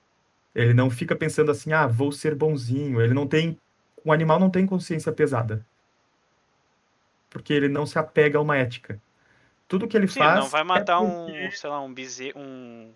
Ele 0.54 0.74
não 0.74 0.90
fica 0.90 1.16
pensando 1.16 1.50
assim, 1.50 1.72
ah, 1.72 1.86
vou 1.86 2.12
ser 2.12 2.34
bonzinho. 2.34 3.00
Ele 3.00 3.14
não 3.14 3.26
tem. 3.26 3.58
O 4.04 4.12
animal 4.12 4.38
não 4.38 4.50
tem 4.50 4.66
consciência 4.66 5.10
pesada. 5.10 5.64
Porque 7.30 7.52
ele 7.52 7.68
não 7.68 7.86
se 7.86 7.98
apega 7.98 8.38
a 8.38 8.42
uma 8.42 8.56
ética. 8.56 9.00
Tudo 9.68 9.86
que 9.86 9.96
ele 9.96 10.08
Sim, 10.08 10.20
faz. 10.20 10.40
Não 10.40 10.48
vai 10.48 10.64
matar 10.64 11.02
é 11.02 11.06
porque... 11.06 11.46
um, 11.46 11.50
sei 11.52 11.70
lá, 11.70 11.80
um 11.80 11.92
bezerro. 11.92 12.40
Um, 12.40 12.90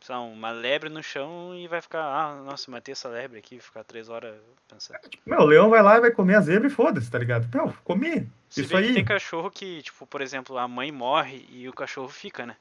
sei 0.00 0.14
lá, 0.14 0.20
uma 0.20 0.50
lebre 0.50 0.90
no 0.90 1.02
chão 1.02 1.54
e 1.54 1.66
vai 1.68 1.80
ficar, 1.80 2.02
ah, 2.02 2.42
nossa, 2.42 2.70
matei 2.70 2.92
essa 2.92 3.08
lebre 3.08 3.38
aqui, 3.38 3.60
ficar 3.60 3.84
três 3.84 4.08
horas 4.08 4.34
pensando. 4.68 4.98
Meu, 5.24 5.40
o 5.40 5.44
leão 5.44 5.70
vai 5.70 5.82
lá 5.82 5.96
e 5.96 6.00
vai 6.00 6.10
comer 6.10 6.34
a 6.34 6.40
zebra 6.40 6.68
e 6.68 6.70
foda-se, 6.70 7.10
tá 7.10 7.18
ligado? 7.18 7.48
Meu, 7.54 7.72
comi. 7.84 8.28
Se 8.48 8.62
Isso 8.62 8.76
aí. 8.76 8.92
tem 8.92 9.04
cachorro 9.04 9.50
que, 9.50 9.80
tipo, 9.82 10.06
por 10.06 10.20
exemplo, 10.20 10.58
a 10.58 10.66
mãe 10.66 10.90
morre 10.90 11.46
e 11.50 11.68
o 11.68 11.72
cachorro 11.72 12.08
fica, 12.08 12.44
né? 12.44 12.56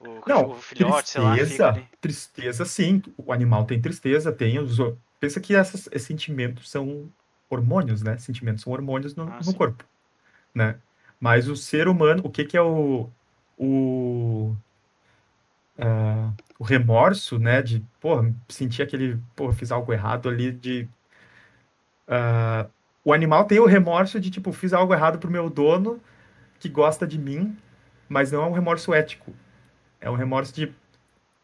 O 0.00 0.20
cachorro 0.20 0.54
Não, 0.54 0.60
filhote, 0.60 1.12
tristeza, 1.12 1.46
sei 1.46 1.64
lá, 1.64 1.74
fica 1.74 1.88
Tristeza, 2.00 2.64
sim. 2.64 3.02
O 3.16 3.32
animal 3.32 3.64
tem 3.64 3.80
tristeza, 3.80 4.32
tem 4.32 4.58
os. 4.58 4.76
Pensa 5.18 5.40
que 5.40 5.54
esses, 5.54 5.88
esses 5.88 6.02
sentimentos 6.02 6.70
são 6.70 7.10
hormônios, 7.48 8.02
né? 8.02 8.16
Sentimentos 8.18 8.62
são 8.62 8.72
hormônios 8.72 9.14
no, 9.16 9.24
ah, 9.24 9.40
no 9.44 9.54
corpo, 9.54 9.84
né? 10.54 10.76
Mas 11.20 11.48
o 11.48 11.56
ser 11.56 11.88
humano, 11.88 12.22
o 12.24 12.30
que 12.30 12.44
que 12.44 12.56
é 12.56 12.62
o, 12.62 13.10
o 13.58 14.56
uh, 15.78 16.34
o 16.58 16.64
remorso, 16.64 17.38
né, 17.38 17.62
de, 17.62 17.84
pô, 18.00 18.24
sentir 18.48 18.82
aquele, 18.82 19.18
pô, 19.36 19.52
fiz 19.52 19.70
algo 19.72 19.92
errado 19.92 20.28
ali, 20.28 20.52
de... 20.52 20.88
Uh, 22.08 22.68
o 23.04 23.12
animal 23.12 23.44
tem 23.44 23.58
o 23.60 23.66
remorso 23.66 24.18
de, 24.20 24.30
tipo, 24.30 24.52
fiz 24.52 24.72
algo 24.72 24.92
errado 24.92 25.18
pro 25.18 25.30
meu 25.30 25.48
dono, 25.48 26.00
que 26.60 26.68
gosta 26.68 27.06
de 27.06 27.18
mim, 27.18 27.56
mas 28.08 28.32
não 28.32 28.42
é 28.42 28.46
um 28.46 28.52
remorso 28.52 28.92
ético. 28.94 29.32
É 30.00 30.10
um 30.10 30.14
remorso 30.16 30.54
de, 30.54 30.74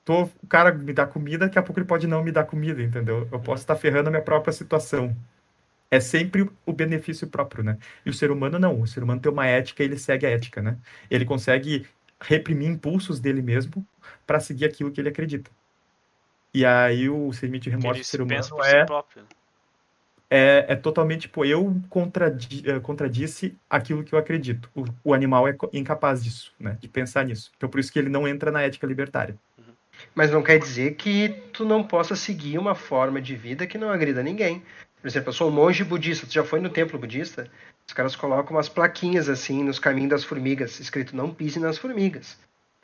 tô, 0.04 0.24
o 0.42 0.46
cara 0.48 0.72
me 0.72 0.92
dá 0.92 1.06
comida, 1.06 1.46
daqui 1.46 1.58
a 1.58 1.62
pouco 1.62 1.80
ele 1.80 1.86
pode 1.86 2.06
não 2.06 2.22
me 2.24 2.32
dar 2.32 2.44
comida, 2.44 2.82
entendeu? 2.82 3.28
Eu 3.32 3.40
posso 3.40 3.62
estar 3.62 3.76
ferrando 3.76 4.08
a 4.08 4.10
minha 4.10 4.22
própria 4.22 4.52
situação. 4.52 5.16
É 5.94 6.00
sempre 6.00 6.50
o 6.66 6.72
benefício 6.72 7.28
próprio, 7.28 7.62
né? 7.62 7.78
E 8.04 8.10
o 8.10 8.12
ser 8.12 8.32
humano 8.32 8.58
não. 8.58 8.80
O 8.80 8.86
ser 8.86 9.04
humano 9.04 9.20
tem 9.20 9.30
uma 9.30 9.46
ética 9.46 9.80
e 9.80 9.86
ele 9.86 9.96
segue 9.96 10.26
a 10.26 10.30
ética, 10.30 10.60
né? 10.60 10.76
Ele 11.08 11.24
consegue 11.24 11.86
reprimir 12.20 12.68
impulsos 12.68 13.20
dele 13.20 13.40
mesmo 13.40 13.86
para 14.26 14.40
seguir 14.40 14.64
aquilo 14.64 14.90
que 14.90 15.00
ele 15.00 15.10
acredita. 15.10 15.52
E 16.52 16.66
aí 16.66 17.08
o 17.08 17.32
sentimento 17.32 17.62
de 17.62 17.70
remorso 17.70 18.00
do 18.00 18.04
ser 18.04 18.22
humano 18.22 18.64
é, 18.64 18.86
é, 20.28 20.66
é 20.70 20.74
totalmente, 20.74 21.22
tipo, 21.22 21.44
eu 21.44 21.80
contradi, 21.88 22.68
eh, 22.68 22.80
contradisse 22.80 23.56
aquilo 23.70 24.02
que 24.02 24.16
eu 24.16 24.18
acredito. 24.18 24.68
O, 24.74 24.84
o, 25.04 25.14
animal 25.14 25.46
é 25.46 25.56
incapaz 25.72 26.24
disso, 26.24 26.52
né? 26.58 26.76
De 26.80 26.88
pensar 26.88 27.24
nisso. 27.24 27.52
Então 27.56 27.68
por 27.68 27.78
isso 27.78 27.92
que 27.92 28.00
ele 28.00 28.08
não 28.08 28.26
entra 28.26 28.50
na 28.50 28.62
ética 28.62 28.84
libertária. 28.84 29.38
Uhum. 29.56 29.74
Mas 30.12 30.32
não 30.32 30.42
quer 30.42 30.58
dizer 30.58 30.96
que 30.96 31.28
tu 31.52 31.64
não 31.64 31.84
possa 31.84 32.16
seguir 32.16 32.58
uma 32.58 32.74
forma 32.74 33.22
de 33.22 33.36
vida 33.36 33.64
que 33.64 33.78
não 33.78 33.90
agrida 33.90 34.24
ninguém. 34.24 34.60
Por 35.04 35.08
exemplo, 35.08 35.28
eu 35.28 35.32
sou 35.34 35.48
um 35.48 35.50
monge 35.50 35.84
budista. 35.84 36.26
Tu 36.26 36.32
já 36.32 36.42
foi 36.42 36.60
no 36.60 36.70
templo 36.70 36.98
budista? 36.98 37.46
Os 37.86 37.92
caras 37.92 38.16
colocam 38.16 38.56
umas 38.56 38.70
plaquinhas 38.70 39.28
assim 39.28 39.62
nos 39.62 39.78
caminhos 39.78 40.08
das 40.08 40.24
formigas, 40.24 40.80
escrito 40.80 41.14
não 41.14 41.28
pise 41.28 41.60
nas 41.60 41.76
formigas. 41.76 42.38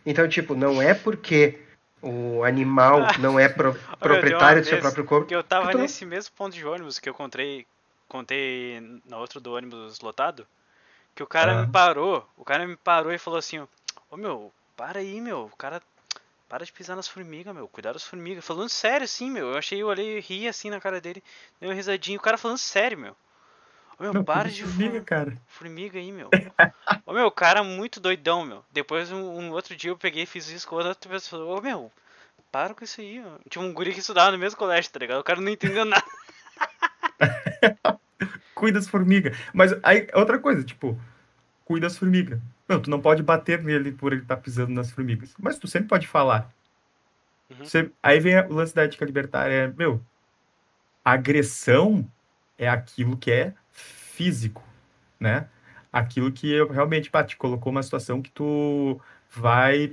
Então, 0.04 0.28
tipo, 0.28 0.54
não 0.54 0.82
é 0.82 0.92
porque 0.92 1.58
o 2.02 2.44
animal 2.44 3.00
não 3.18 3.40
é 3.40 3.48
pro, 3.48 3.74
proprietário 3.98 4.60
do 4.60 4.68
seu 4.68 4.78
próprio 4.80 5.06
corpo. 5.06 5.22
Porque 5.22 5.34
eu 5.34 5.42
tava 5.42 5.72
nesse 5.72 6.04
mesmo 6.04 6.34
ponto 6.36 6.54
de 6.54 6.62
ônibus 6.62 6.98
que 6.98 7.08
eu 7.08 7.14
contei, 7.14 7.66
contei 8.06 9.00
na 9.08 9.16
outra 9.16 9.40
do 9.40 9.54
ônibus 9.54 10.00
lotado, 10.00 10.46
que 11.14 11.22
o 11.22 11.26
cara 11.26 11.60
ah. 11.60 11.62
me 11.62 11.72
parou, 11.72 12.28
o 12.36 12.44
cara 12.44 12.66
me 12.66 12.76
parou 12.76 13.14
e 13.14 13.18
falou 13.18 13.38
assim, 13.38 13.60
ô 13.60 13.68
oh, 14.10 14.16
meu, 14.18 14.52
para 14.76 14.98
aí, 14.98 15.22
meu, 15.22 15.48
o 15.50 15.56
cara 15.56 15.80
para 16.50 16.64
de 16.64 16.72
pisar 16.72 16.96
nas 16.96 17.06
formigas, 17.06 17.54
meu, 17.54 17.68
cuidado 17.68 17.92
das 17.92 18.02
formigas. 18.02 18.44
Falando 18.44 18.68
sério, 18.68 19.04
assim, 19.04 19.30
meu, 19.30 19.52
eu 19.52 19.56
achei, 19.56 19.80
eu 19.80 19.86
olhei 19.86 20.18
e 20.18 20.20
ri 20.20 20.48
assim 20.48 20.68
na 20.68 20.80
cara 20.80 21.00
dele, 21.00 21.22
deu 21.60 21.70
uma 21.70 21.76
risadinha, 21.76 22.18
o 22.18 22.20
cara 22.20 22.36
falando 22.36 22.58
sério, 22.58 22.98
meu. 22.98 23.16
Ô, 23.96 24.02
meu, 24.02 24.24
para 24.24 24.50
de 24.50 24.64
formiga, 24.64 25.00
cara. 25.00 25.40
Formiga 25.46 25.96
aí, 25.96 26.10
meu. 26.10 26.28
Ô, 27.06 27.12
meu, 27.12 27.30
cara 27.30 27.62
muito 27.62 28.00
doidão, 28.00 28.44
meu. 28.44 28.64
Depois, 28.72 29.12
um, 29.12 29.20
um, 29.20 29.52
outro 29.52 29.76
dia 29.76 29.92
eu 29.92 29.96
peguei 29.96 30.24
e 30.24 30.26
fiz 30.26 30.48
isso 30.48 30.66
com 30.66 30.74
outra 30.74 30.94
pessoa. 31.08 31.56
Ô, 31.56 31.60
meu, 31.60 31.92
para 32.50 32.74
com 32.74 32.82
isso 32.82 33.00
aí, 33.00 33.22
ó. 33.24 33.38
Tinha 33.48 33.64
um 33.64 33.72
guri 33.72 33.92
que 33.92 34.00
estudava 34.00 34.32
no 34.32 34.38
mesmo 34.38 34.58
colégio, 34.58 34.90
tá 34.90 34.98
ligado? 34.98 35.20
O 35.20 35.24
cara 35.24 35.40
não 35.40 35.52
entendeu 35.52 35.84
nada. 35.84 36.04
cuida 38.56 38.80
das 38.80 38.88
formigas. 38.88 39.36
Mas 39.52 39.72
aí, 39.84 40.08
outra 40.14 40.38
coisa, 40.38 40.64
tipo, 40.64 40.98
cuida 41.64 41.86
das 41.86 41.96
formigas. 41.96 42.40
Não, 42.70 42.80
tu 42.80 42.88
não 42.88 43.00
pode 43.00 43.20
bater 43.20 43.60
nele 43.64 43.90
por 43.90 44.12
ele 44.12 44.22
estar 44.22 44.36
tá 44.36 44.40
pisando 44.40 44.72
nas 44.72 44.92
formigas. 44.92 45.34
Mas 45.40 45.58
tu 45.58 45.66
sempre 45.66 45.88
pode 45.88 46.06
falar. 46.06 46.48
Uhum. 47.50 47.90
Aí 48.00 48.20
vem 48.20 48.38
o 48.38 48.52
lance 48.52 48.72
da 48.72 48.84
ética 48.84 49.04
libertária. 49.04 49.52
É, 49.52 49.66
meu, 49.66 50.00
agressão 51.04 52.08
é 52.56 52.68
aquilo 52.68 53.16
que 53.16 53.32
é 53.32 53.54
físico, 53.72 54.62
né? 55.18 55.48
Aquilo 55.92 56.30
que 56.30 56.62
realmente 56.66 57.10
pá, 57.10 57.24
te 57.24 57.36
colocou 57.36 57.72
uma 57.72 57.82
situação 57.82 58.22
que 58.22 58.30
tu 58.30 59.00
vai 59.28 59.86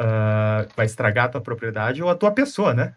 uh, 0.00 0.66
vai 0.74 0.86
estragar 0.86 1.26
a 1.26 1.28
tua 1.28 1.42
propriedade 1.42 2.02
ou 2.02 2.08
a 2.08 2.14
tua 2.14 2.30
pessoa, 2.30 2.72
né? 2.72 2.94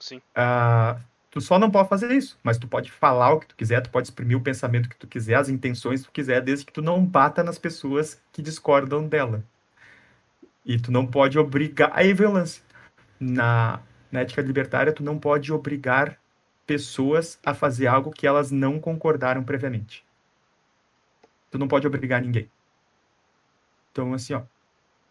Sim. 0.00 0.20
Uh, 0.36 1.00
tu 1.32 1.40
só 1.40 1.58
não 1.58 1.70
pode 1.70 1.88
fazer 1.88 2.10
isso, 2.12 2.38
mas 2.44 2.58
tu 2.58 2.68
pode 2.68 2.92
falar 2.92 3.32
o 3.32 3.40
que 3.40 3.46
tu 3.46 3.56
quiser, 3.56 3.80
tu 3.80 3.88
pode 3.88 4.06
exprimir 4.06 4.36
o 4.36 4.42
pensamento 4.42 4.86
que 4.86 4.96
tu 4.96 5.06
quiser, 5.06 5.34
as 5.34 5.48
intenções 5.48 6.02
que 6.02 6.06
tu 6.08 6.12
quiser, 6.12 6.42
desde 6.42 6.66
que 6.66 6.72
tu 6.72 6.82
não 6.82 7.04
bata 7.04 7.42
nas 7.42 7.58
pessoas 7.58 8.20
que 8.30 8.42
discordam 8.42 9.08
dela. 9.08 9.42
E 10.64 10.78
tu 10.78 10.92
não 10.92 11.06
pode 11.06 11.38
obrigar. 11.38 11.90
Aí 11.94 12.12
vem 12.12 12.26
o 12.26 12.32
lance. 12.32 12.62
Na, 13.18 13.80
na 14.10 14.20
ética 14.20 14.42
libertária, 14.42 14.92
tu 14.92 15.02
não 15.02 15.18
pode 15.18 15.50
obrigar 15.50 16.18
pessoas 16.66 17.38
a 17.44 17.54
fazer 17.54 17.86
algo 17.86 18.10
que 18.10 18.26
elas 18.26 18.50
não 18.50 18.78
concordaram 18.78 19.42
previamente. 19.42 20.04
Tu 21.50 21.58
não 21.58 21.66
pode 21.66 21.86
obrigar 21.86 22.20
ninguém. 22.20 22.50
Então, 23.90 24.12
assim, 24.12 24.34
ó, 24.34 24.42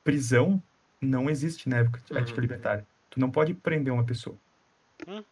prisão 0.04 0.62
não 1.02 1.32
existe 1.32 1.68
na 1.68 1.78
época 1.78 2.00
de 2.06 2.16
ética 2.16 2.38
uhum. 2.38 2.42
libertária. 2.42 2.86
Tu 3.10 3.20
não 3.20 3.32
pode 3.32 3.56
prender 3.56 3.92
uma 3.92 4.04
pessoa. 4.04 4.38
Hum. 5.08 5.24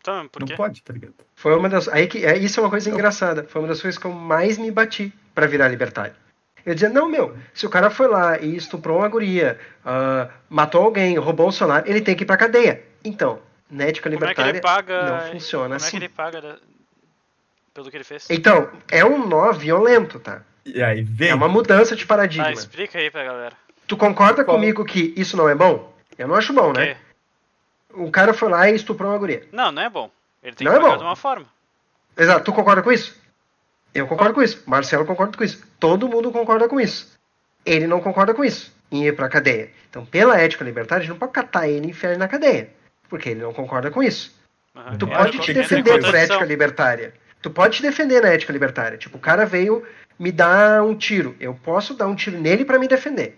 Então, 0.00 0.28
por 0.28 0.40
não 0.40 0.46
quê? 0.46 0.56
pode, 0.56 0.82
tá 0.82 0.92
ligado? 0.92 1.14
Foi 1.34 1.54
uma 1.54 1.68
das. 1.68 1.88
Aí 1.88 2.06
que, 2.06 2.24
é, 2.24 2.36
isso 2.38 2.58
é 2.58 2.62
uma 2.62 2.70
coisa 2.70 2.88
engraçada. 2.88 3.44
Foi 3.44 3.60
uma 3.60 3.68
das 3.68 3.82
coisas 3.82 3.98
que 3.98 4.06
eu 4.06 4.12
mais 4.12 4.56
me 4.56 4.70
bati 4.70 5.12
para 5.34 5.46
virar 5.46 5.68
libertário. 5.68 6.14
Eu 6.64 6.74
dizia, 6.74 6.88
não, 6.88 7.08
meu, 7.08 7.36
se 7.54 7.66
o 7.66 7.70
cara 7.70 7.90
foi 7.90 8.06
lá 8.06 8.38
e 8.38 8.56
estuprou 8.56 8.98
uma 8.98 9.08
guria, 9.08 9.58
uh, 9.84 10.30
matou 10.48 10.84
alguém, 10.84 11.16
roubou 11.18 11.48
um 11.48 11.52
celular, 11.52 11.84
ele 11.86 12.00
tem 12.00 12.14
que 12.14 12.22
ir 12.22 12.26
pra 12.26 12.36
cadeia. 12.36 12.82
Então, 13.02 13.40
na 13.70 13.84
ética 13.84 14.08
libertária 14.08 14.58
é 14.58 14.60
paga, 14.60 15.02
não 15.02 15.32
funciona 15.32 15.64
como 15.64 15.76
assim. 15.76 15.90
Como 15.92 16.04
é 16.04 16.08
que 16.08 16.12
ele 16.12 16.14
paga 16.14 16.58
pelo 17.72 17.90
que 17.90 17.96
ele 17.96 18.04
fez? 18.04 18.28
Então, 18.28 18.70
é 18.90 19.04
um 19.04 19.26
nó 19.26 19.52
violento, 19.52 20.20
tá? 20.20 20.42
E 20.64 20.82
aí 20.82 21.02
vem... 21.02 21.30
É 21.30 21.34
uma 21.34 21.48
mudança 21.48 21.96
de 21.96 22.04
paradigma. 22.04 22.48
Ah, 22.48 22.52
explica 22.52 22.98
aí 22.98 23.10
pra 23.10 23.24
galera. 23.24 23.56
Tu 23.86 23.96
concorda 23.96 24.44
Qual? 24.44 24.56
comigo 24.56 24.84
que 24.84 25.14
isso 25.16 25.36
não 25.36 25.48
é 25.48 25.54
bom? 25.54 25.90
Eu 26.18 26.28
não 26.28 26.34
acho 26.34 26.52
bom, 26.52 26.72
né? 26.72 26.96
O 27.94 28.10
cara 28.10 28.32
foi 28.32 28.48
lá 28.48 28.70
e 28.70 28.74
estuprou 28.74 29.10
uma 29.10 29.18
guria. 29.18 29.46
Não, 29.52 29.70
não 29.72 29.82
é 29.82 29.88
bom. 29.88 30.10
Ele 30.42 30.56
tem 30.56 30.64
não 30.64 30.72
que 30.72 30.78
é 30.78 30.88
bom. 30.88 30.96
de 30.96 31.02
uma 31.02 31.16
forma. 31.16 31.46
Exato. 32.16 32.44
Tu 32.44 32.52
concorda 32.52 32.82
com 32.82 32.92
isso? 32.92 33.18
Eu 33.94 34.06
concordo 34.06 34.34
com 34.34 34.42
isso. 34.42 34.62
Marcelo 34.66 35.04
concorda 35.04 35.36
com 35.36 35.44
isso. 35.44 35.64
Todo 35.78 36.08
mundo 36.08 36.30
concorda 36.30 36.68
com 36.68 36.80
isso. 36.80 37.18
Ele 37.64 37.86
não 37.86 38.00
concorda 38.00 38.32
com 38.34 38.44
isso. 38.44 38.72
Em 38.90 39.06
ir 39.06 39.14
pra 39.14 39.28
cadeia. 39.28 39.70
Então, 39.88 40.04
pela 40.04 40.38
ética 40.38 40.64
libertária, 40.64 41.02
a 41.02 41.04
gente 41.04 41.12
não 41.12 41.18
pode 41.18 41.32
catar 41.32 41.68
ele 41.68 41.86
e 41.86 41.90
enfiar 41.90 42.10
ele 42.10 42.18
na 42.18 42.28
cadeia 42.28 42.70
porque 43.10 43.28
ele 43.28 43.42
não 43.42 43.52
concorda 43.52 43.90
com 43.90 44.02
isso. 44.02 44.32
Uhum. 44.74 44.96
Tu 44.96 45.06
pode 45.06 45.38
te 45.40 45.52
defender 45.52 46.00
por 46.00 46.14
ética 46.14 46.44
libertária. 46.44 47.12
Tu 47.42 47.50
pode 47.50 47.76
te 47.76 47.82
defender 47.82 48.22
na 48.22 48.28
ética 48.28 48.52
libertária. 48.52 48.96
Tipo, 48.96 49.18
o 49.18 49.20
cara 49.20 49.44
veio 49.44 49.84
me 50.18 50.30
dar 50.30 50.82
um 50.84 50.94
tiro. 50.94 51.34
Eu 51.40 51.52
posso 51.52 51.92
dar 51.92 52.06
um 52.06 52.14
tiro 52.14 52.38
nele 52.38 52.64
para 52.64 52.78
me 52.78 52.86
defender. 52.86 53.36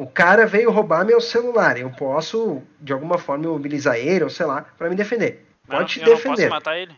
O 0.00 0.06
cara 0.06 0.46
veio 0.46 0.70
roubar 0.70 1.04
meu 1.04 1.20
celular. 1.20 1.76
Eu 1.78 1.90
posso, 1.90 2.62
de 2.80 2.90
alguma 2.90 3.18
forma, 3.18 3.46
mobilizar 3.48 3.96
ele, 3.96 4.24
ou 4.24 4.30
sei 4.30 4.46
lá, 4.46 4.62
para 4.62 4.88
me 4.88 4.96
defender. 4.96 5.46
Pode 5.66 5.80
não, 5.80 5.86
te 5.86 6.00
eu 6.00 6.16
defender. 6.16 6.28
Não 6.28 6.34
posso 6.36 6.48
matar 6.48 6.78
ele? 6.78 6.96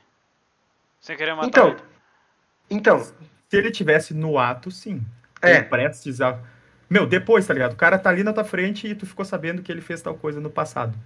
Sem 1.00 1.16
querer 1.16 1.34
matar 1.34 1.48
então, 1.48 1.68
ele. 1.70 1.80
Então. 2.70 3.02
Se 3.02 3.56
ele 3.56 3.72
tivesse 3.72 4.14
no 4.14 4.38
ato, 4.38 4.70
sim. 4.70 5.04
É. 5.42 5.60
Prestes 5.60 6.20
a. 6.20 6.38
Meu, 6.88 7.04
depois, 7.04 7.44
tá 7.44 7.52
ligado? 7.52 7.72
O 7.72 7.76
cara 7.76 7.98
tá 7.98 8.08
ali 8.08 8.22
na 8.22 8.32
tua 8.32 8.44
frente 8.44 8.86
e 8.86 8.94
tu 8.94 9.04
ficou 9.04 9.24
sabendo 9.24 9.62
que 9.62 9.72
ele 9.72 9.80
fez 9.80 10.00
tal 10.00 10.14
coisa 10.14 10.40
no 10.40 10.48
passado. 10.48 10.96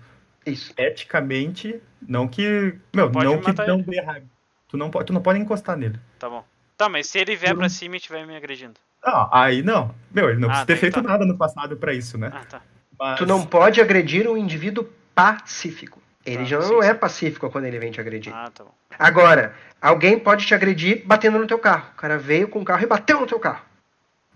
Isso. 0.44 0.74
Eticamente, 0.76 1.80
não 2.06 2.28
que. 2.28 2.78
Meu, 2.94 3.10
não 3.10 3.40
que 3.40 3.52
não 3.66 3.80
dê 3.80 4.00
raiva. 4.02 4.26
Tu 4.68 4.76
não, 4.76 4.90
pode, 4.90 5.06
tu 5.06 5.12
não 5.14 5.22
pode 5.22 5.38
encostar 5.38 5.78
nele. 5.78 5.98
Tá 6.18 6.28
bom. 6.28 6.44
Tá, 6.76 6.90
mas 6.90 7.06
se 7.06 7.18
ele 7.18 7.36
vier 7.36 7.56
pra 7.56 7.70
cima 7.70 7.96
e 7.96 7.98
estiver 7.98 8.26
me 8.26 8.36
agredindo. 8.36 8.78
Não, 9.06 9.28
aí 9.32 9.62
não. 9.62 9.94
Meu, 10.12 10.30
ele 10.30 10.40
não 10.40 10.48
ah, 10.48 10.64
precisa 10.64 10.66
ter 10.66 10.74
tá, 10.74 10.80
feito 10.80 11.02
tá. 11.02 11.08
nada 11.08 11.24
no 11.24 11.36
passado 11.36 11.76
para 11.76 11.92
isso, 11.94 12.18
né? 12.18 12.32
Ah, 12.34 12.44
tá. 12.44 12.62
Mas... 12.98 13.18
Tu 13.18 13.26
não 13.26 13.44
pode 13.44 13.80
agredir 13.80 14.28
um 14.28 14.36
indivíduo 14.36 14.88
pacífico. 15.14 16.00
Ele 16.24 16.42
ah, 16.42 16.44
já 16.44 16.58
não 16.58 16.82
sim, 16.82 16.88
é 16.88 16.94
pacífico 16.94 17.48
quando 17.50 17.66
ele 17.66 17.78
vem 17.78 17.92
te 17.92 18.00
agredir. 18.00 18.34
Ah, 18.34 18.50
tá 18.52 18.64
bom. 18.64 18.74
Agora, 18.98 19.54
alguém 19.80 20.18
pode 20.18 20.44
te 20.44 20.54
agredir 20.54 21.02
batendo 21.06 21.38
no 21.38 21.46
teu 21.46 21.58
carro. 21.58 21.90
O 21.92 21.96
cara 21.96 22.18
veio 22.18 22.48
com 22.48 22.60
o 22.60 22.64
carro 22.64 22.82
e 22.82 22.86
bateu 22.86 23.20
no 23.20 23.26
teu 23.26 23.38
carro. 23.38 23.62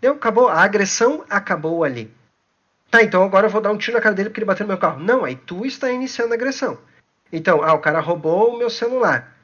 Deu, 0.01 0.13
acabou. 0.13 0.49
A 0.49 0.63
agressão 0.63 1.25
acabou 1.29 1.83
ali. 1.83 2.13
Tá, 2.91 3.03
então 3.03 3.23
agora 3.23 3.47
eu 3.47 3.51
vou 3.51 3.61
dar 3.61 3.71
um 3.73 3.79
tiro 3.79 3.97
na 3.97 4.03
cara 4.03 4.15
dele 4.15 4.29
porque 4.29 4.41
ele 4.41 4.47
bateu 4.47 4.65
no 4.65 4.73
meu 4.73 4.79
carro. 4.79 5.01
Não, 5.01 5.25
aí 5.25 5.35
tu 5.35 5.67
está 5.67 5.91
iniciando 5.91 6.33
a 6.33 6.37
agressão. 6.37 6.79
Então, 7.33 7.63
ah, 7.63 7.73
o 7.73 7.79
cara 7.79 8.01
roubou 8.01 8.55
o 8.55 8.59
meu 8.59 8.69
celular. 8.69 9.37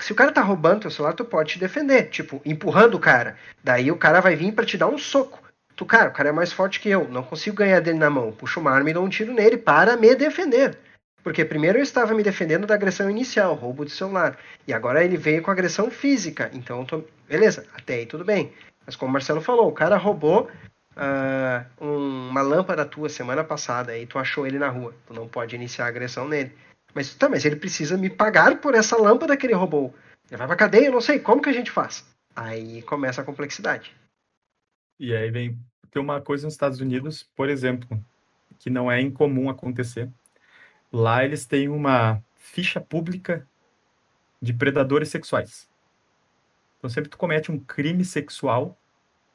Se 0.00 0.12
o 0.12 0.14
cara 0.14 0.32
tá 0.32 0.40
roubando 0.40 0.82
teu 0.82 0.90
celular, 0.90 1.12
tu 1.12 1.24
pode 1.24 1.52
te 1.52 1.58
defender, 1.58 2.08
tipo, 2.08 2.40
empurrando 2.44 2.94
o 2.94 3.00
cara. 3.00 3.36
Daí 3.62 3.90
o 3.90 3.96
cara 3.96 4.20
vai 4.20 4.34
vir 4.34 4.52
para 4.52 4.64
te 4.64 4.78
dar 4.78 4.86
um 4.86 4.96
soco. 4.96 5.42
Tu, 5.76 5.84
cara, 5.84 6.08
o 6.08 6.12
cara 6.12 6.28
é 6.28 6.32
mais 6.32 6.52
forte 6.52 6.80
que 6.80 6.88
eu, 6.88 7.08
não 7.08 7.22
consigo 7.22 7.56
ganhar 7.56 7.80
dele 7.80 7.98
na 7.98 8.08
mão. 8.08 8.32
Puxa 8.32 8.60
uma 8.60 8.70
arma 8.70 8.90
e 8.90 8.94
dou 8.94 9.04
um 9.04 9.08
tiro 9.08 9.34
nele 9.34 9.56
para 9.56 9.96
me 9.96 10.14
defender. 10.14 10.78
Porque 11.22 11.44
primeiro 11.44 11.78
eu 11.78 11.82
estava 11.82 12.14
me 12.14 12.22
defendendo 12.22 12.66
da 12.66 12.74
agressão 12.74 13.10
inicial, 13.10 13.54
roubo 13.54 13.84
de 13.84 13.90
celular. 13.90 14.38
E 14.68 14.72
agora 14.72 15.04
ele 15.04 15.16
veio 15.16 15.42
com 15.42 15.50
agressão 15.50 15.90
física. 15.90 16.50
Então, 16.52 16.84
tô... 16.84 17.02
beleza, 17.28 17.66
até 17.74 17.94
aí 17.94 18.06
tudo 18.06 18.24
bem. 18.24 18.52
Mas 18.86 18.94
como 18.94 19.10
o 19.10 19.12
Marcelo 19.12 19.40
falou, 19.40 19.68
o 19.68 19.72
cara 19.72 19.96
roubou 19.96 20.48
uh, 20.96 21.84
um, 21.84 22.28
uma 22.28 22.42
lâmpada 22.42 22.84
tua 22.84 23.08
semana 23.08 23.42
passada 23.42 23.96
e 23.96 24.06
tu 24.06 24.18
achou 24.18 24.46
ele 24.46 24.58
na 24.58 24.68
rua. 24.68 24.94
Tu 25.06 25.14
não 25.14 25.26
pode 25.26 25.56
iniciar 25.56 25.86
agressão 25.86 26.28
nele. 26.28 26.52
Mas 26.94 27.14
tá, 27.14 27.28
mas 27.28 27.44
ele 27.44 27.56
precisa 27.56 27.96
me 27.96 28.08
pagar 28.08 28.60
por 28.60 28.74
essa 28.74 28.96
lâmpada 28.96 29.36
que 29.36 29.46
ele 29.46 29.54
roubou. 29.54 29.94
Ele 30.30 30.38
vai 30.38 30.46
pra 30.46 30.56
cadeia, 30.56 30.86
eu 30.86 30.92
não 30.92 31.00
sei, 31.00 31.18
como 31.18 31.42
que 31.42 31.48
a 31.48 31.52
gente 31.52 31.70
faz? 31.70 32.06
Aí 32.34 32.82
começa 32.82 33.20
a 33.20 33.24
complexidade. 33.24 33.94
E 34.98 35.14
aí 35.14 35.30
vem 35.30 35.58
tem 35.94 36.02
uma 36.02 36.20
coisa 36.20 36.44
nos 36.44 36.54
Estados 36.54 36.80
Unidos, 36.80 37.22
por 37.36 37.48
exemplo, 37.48 38.04
que 38.58 38.68
não 38.68 38.90
é 38.90 39.00
incomum 39.00 39.48
acontecer. 39.48 40.10
Lá 40.92 41.24
eles 41.24 41.46
têm 41.46 41.68
uma 41.68 42.20
ficha 42.34 42.80
pública 42.80 43.46
de 44.42 44.52
predadores 44.52 45.08
sexuais. 45.08 45.68
Então 46.78 46.90
sempre 46.90 47.08
tu 47.10 47.16
comete 47.16 47.52
um 47.52 47.60
crime 47.60 48.04
sexual, 48.04 48.76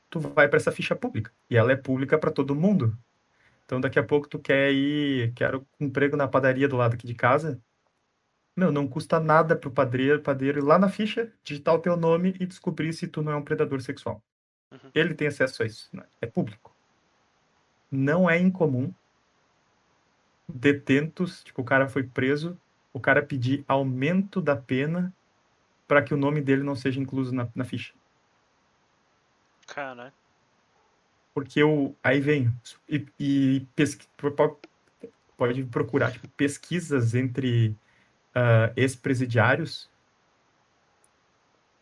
tu 0.09 0.19
vai 0.19 0.49
para 0.49 0.57
essa 0.57 0.71
ficha 0.71 0.97
pública 0.97 1.31
e 1.49 1.55
ela 1.55 1.71
é 1.71 1.77
pública 1.77 2.17
para 2.17 2.29
todo 2.29 2.53
mundo. 2.53 2.97
Então 3.69 3.79
daqui 3.79 3.99
a 3.99 4.03
pouco 4.03 4.27
tu 4.27 4.39
quer 4.39 4.71
ir, 4.71 5.31
quero 5.35 5.63
um 5.79 5.85
emprego 5.85 6.17
na 6.17 6.27
padaria 6.27 6.67
do 6.67 6.75
lado 6.75 6.95
aqui 6.95 7.05
de 7.05 7.13
casa. 7.13 7.61
Meu, 8.57 8.71
não 8.71 8.87
custa 8.87 9.19
nada 9.19 9.55
pro 9.55 9.69
padeiro, 9.69 10.19
padeiro 10.23 10.57
ir 10.57 10.63
lá 10.63 10.79
na 10.79 10.89
ficha, 10.89 11.31
digitar 11.43 11.75
o 11.75 11.79
teu 11.79 11.95
nome 11.95 12.35
e 12.39 12.47
descobrir 12.47 12.91
se 12.93 13.07
tu 13.07 13.21
não 13.21 13.31
é 13.31 13.35
um 13.35 13.43
predador 13.43 13.79
sexual. 13.79 14.23
Uhum. 14.71 14.89
Ele 14.95 15.13
tem 15.13 15.27
acesso 15.27 15.61
a 15.61 15.67
isso, 15.67 15.87
né? 15.93 16.03
é 16.19 16.25
público. 16.25 16.75
Não 17.91 18.27
é 18.27 18.39
incomum 18.39 18.91
detentos, 20.51 21.43
tipo, 21.43 21.61
o 21.61 21.65
cara 21.65 21.87
foi 21.87 22.01
preso, 22.01 22.59
o 22.91 22.99
cara 22.99 23.21
pedir 23.21 23.63
aumento 23.67 24.41
da 24.41 24.55
pena 24.55 25.13
para 25.87 26.01
que 26.01 26.11
o 26.11 26.17
nome 26.17 26.41
dele 26.41 26.63
não 26.63 26.75
seja 26.75 26.99
incluso 26.99 27.31
na, 27.35 27.47
na 27.53 27.63
ficha. 27.63 27.93
Caralho 29.67 30.18
porque 31.33 31.61
eu 31.61 31.95
aí 32.03 32.19
vem 32.19 32.51
e, 32.87 33.05
e 33.19 33.67
pesqui, 33.75 34.07
pode 35.37 35.63
procurar 35.63 36.11
tipo, 36.11 36.27
pesquisas 36.29 37.15
entre 37.15 37.69
uh, 38.35 38.73
ex-presidiários. 38.75 39.89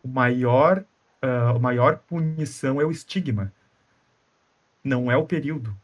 O 0.03 0.07
maior, 0.07 0.85
uh, 1.23 1.55
a 1.55 1.59
maior 1.59 1.97
punição 1.99 2.79
é 2.79 2.85
o 2.85 2.91
estigma, 2.91 3.51
não 4.83 5.11
é 5.11 5.17
o 5.17 5.25
período. 5.25 5.75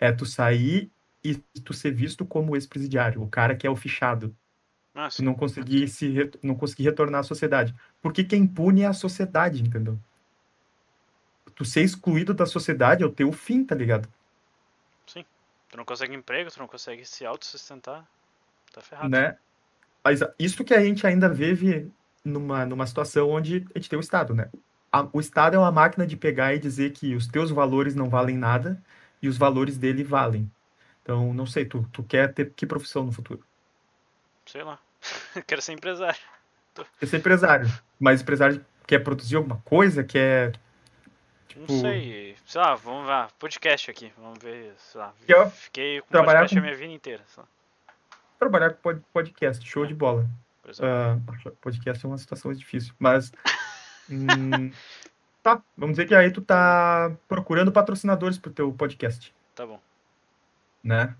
É 0.00 0.12
tu 0.12 0.24
sair 0.24 0.90
e 1.22 1.34
tu 1.36 1.74
ser 1.74 1.92
visto 1.92 2.24
como 2.24 2.56
ex-presidiário, 2.56 3.22
o 3.22 3.28
cara 3.28 3.54
que 3.54 3.66
é 3.66 3.70
o 3.70 3.76
fichado. 3.76 4.34
Ah, 4.94 5.08
tu 5.08 5.22
não 5.22 5.34
conseguir 5.34 5.86
se 5.88 6.12
não 6.42 6.54
conseguir 6.54 6.84
retornar 6.84 7.20
à 7.20 7.22
sociedade. 7.22 7.74
Porque 8.00 8.24
quem 8.24 8.46
pune 8.46 8.82
é 8.82 8.86
a 8.86 8.92
sociedade, 8.92 9.62
entendeu? 9.62 9.98
Tu 11.58 11.64
ser 11.64 11.82
excluído 11.82 12.32
da 12.32 12.46
sociedade 12.46 13.02
é 13.02 13.06
o 13.06 13.10
teu 13.10 13.32
fim, 13.32 13.64
tá 13.64 13.74
ligado? 13.74 14.08
Sim. 15.08 15.24
Tu 15.68 15.76
não 15.76 15.84
consegue 15.84 16.14
emprego, 16.14 16.52
tu 16.52 16.60
não 16.60 16.68
consegue 16.68 17.04
se 17.04 17.26
autossustentar. 17.26 18.06
Tá 18.72 18.80
ferrado. 18.80 19.08
Né? 19.08 19.36
Mas 20.04 20.20
isso 20.38 20.62
que 20.62 20.72
a 20.72 20.80
gente 20.80 21.04
ainda 21.04 21.28
vive 21.28 21.90
numa, 22.24 22.64
numa 22.64 22.86
situação 22.86 23.28
onde 23.30 23.66
a 23.74 23.78
gente 23.78 23.90
tem 23.90 23.98
o 23.98 24.00
Estado, 24.00 24.36
né? 24.36 24.48
A, 24.92 25.08
o 25.12 25.18
Estado 25.18 25.56
é 25.56 25.58
uma 25.58 25.72
máquina 25.72 26.06
de 26.06 26.16
pegar 26.16 26.54
e 26.54 26.60
dizer 26.60 26.92
que 26.92 27.16
os 27.16 27.26
teus 27.26 27.50
valores 27.50 27.96
não 27.96 28.08
valem 28.08 28.38
nada 28.38 28.80
e 29.20 29.28
os 29.28 29.36
valores 29.36 29.76
dele 29.76 30.04
valem. 30.04 30.48
Então, 31.02 31.34
não 31.34 31.44
sei, 31.44 31.64
tu, 31.64 31.84
tu 31.92 32.04
quer 32.04 32.32
ter 32.32 32.52
que 32.52 32.68
profissão 32.68 33.02
no 33.02 33.10
futuro? 33.10 33.42
Sei 34.46 34.62
lá. 34.62 34.78
Quero 35.44 35.60
ser 35.60 35.72
empresário. 35.72 36.20
Quer 37.00 37.06
ser 37.06 37.16
empresário. 37.16 37.68
Mas 37.98 38.22
empresário 38.22 38.64
quer 38.86 39.00
produzir 39.00 39.34
alguma 39.34 39.60
coisa, 39.64 40.04
quer 40.04 40.52
Tipo... 41.58 41.72
Não 41.72 41.80
sei. 41.80 42.36
Sei 42.46 42.60
lá, 42.60 42.74
vamos 42.74 43.06
lá. 43.06 43.28
Podcast 43.38 43.90
aqui. 43.90 44.12
Vamos 44.16 44.38
ver. 44.42 44.74
Sei 44.76 45.00
lá. 45.00 45.12
Eu 45.26 45.50
Fiquei 45.50 46.00
com 46.00 46.08
podcast 46.08 46.54
com... 46.54 46.58
a 46.58 46.62
minha 46.62 46.76
vida 46.76 46.92
inteira. 46.92 47.24
Trabalhar 48.38 48.74
com 48.74 48.98
podcast, 49.12 49.68
show 49.68 49.84
é. 49.84 49.88
de 49.88 49.94
bola. 49.94 50.28
Uh, 50.64 51.52
podcast 51.60 52.04
é 52.04 52.08
uma 52.08 52.18
situação 52.18 52.52
difícil. 52.52 52.94
Mas. 52.98 53.32
hum, 54.08 54.70
tá, 55.42 55.60
vamos 55.76 55.96
dizer 55.96 56.06
que 56.06 56.14
aí 56.14 56.30
tu 56.30 56.40
tá 56.40 57.12
procurando 57.26 57.72
patrocinadores 57.72 58.38
pro 58.38 58.52
teu 58.52 58.72
podcast. 58.72 59.34
Tá 59.54 59.66
bom. 59.66 59.80
Né? 60.84 61.14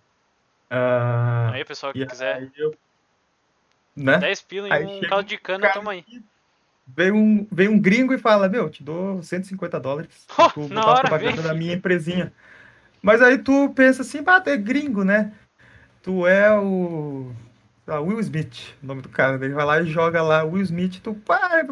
Uh, 0.71 1.53
aí, 1.53 1.65
pessoal 1.65 1.93
que 1.93 2.07
quiser. 2.07 2.49
Eu... 2.57 2.75
Né? 3.97 4.19
10 4.19 4.43
pila 4.43 4.69
em 4.69 5.05
um 5.05 5.09
caldo 5.09 5.29
de 5.29 5.37
cana, 5.37 5.73
toma 5.73 5.91
aí. 5.91 6.05
Vem 6.97 7.13
um, 7.13 7.47
vem 7.53 7.69
um 7.69 7.79
gringo 7.79 8.15
e 8.15 8.19
fala, 8.19 8.49
meu, 8.49 8.71
te 8.71 8.83
dou 8.83 9.23
150 9.23 9.79
dólares. 9.79 10.27
Oh, 10.39 10.51
tu 10.51 10.69
na 10.69 10.87
hora, 10.87 11.01
propaganda 11.01 11.43
da 11.43 11.55
minha 11.55 11.75
empresinha. 11.75 12.33
Mas 13.03 13.21
aí 13.21 13.39
tu 13.39 13.71
pensa 13.71 14.03
assim, 14.03 14.23
ah, 14.27 14.41
tu 14.41 14.51
é 14.51 14.57
gringo, 14.57 15.05
né? 15.05 15.33
Tu 16.03 16.27
é 16.27 16.57
o. 16.59 17.33
Will 17.87 18.21
Smith, 18.21 18.75
o 18.83 18.87
nome 18.87 19.03
do 19.03 19.09
cara. 19.09 19.43
Ele 19.45 19.55
vai 19.55 19.65
lá 19.65 19.81
e 19.81 19.87
joga 19.87 20.23
lá 20.23 20.45
Will 20.45 20.63
Smith, 20.63 21.01
tu. 21.03 21.17
Ah, 21.29 21.63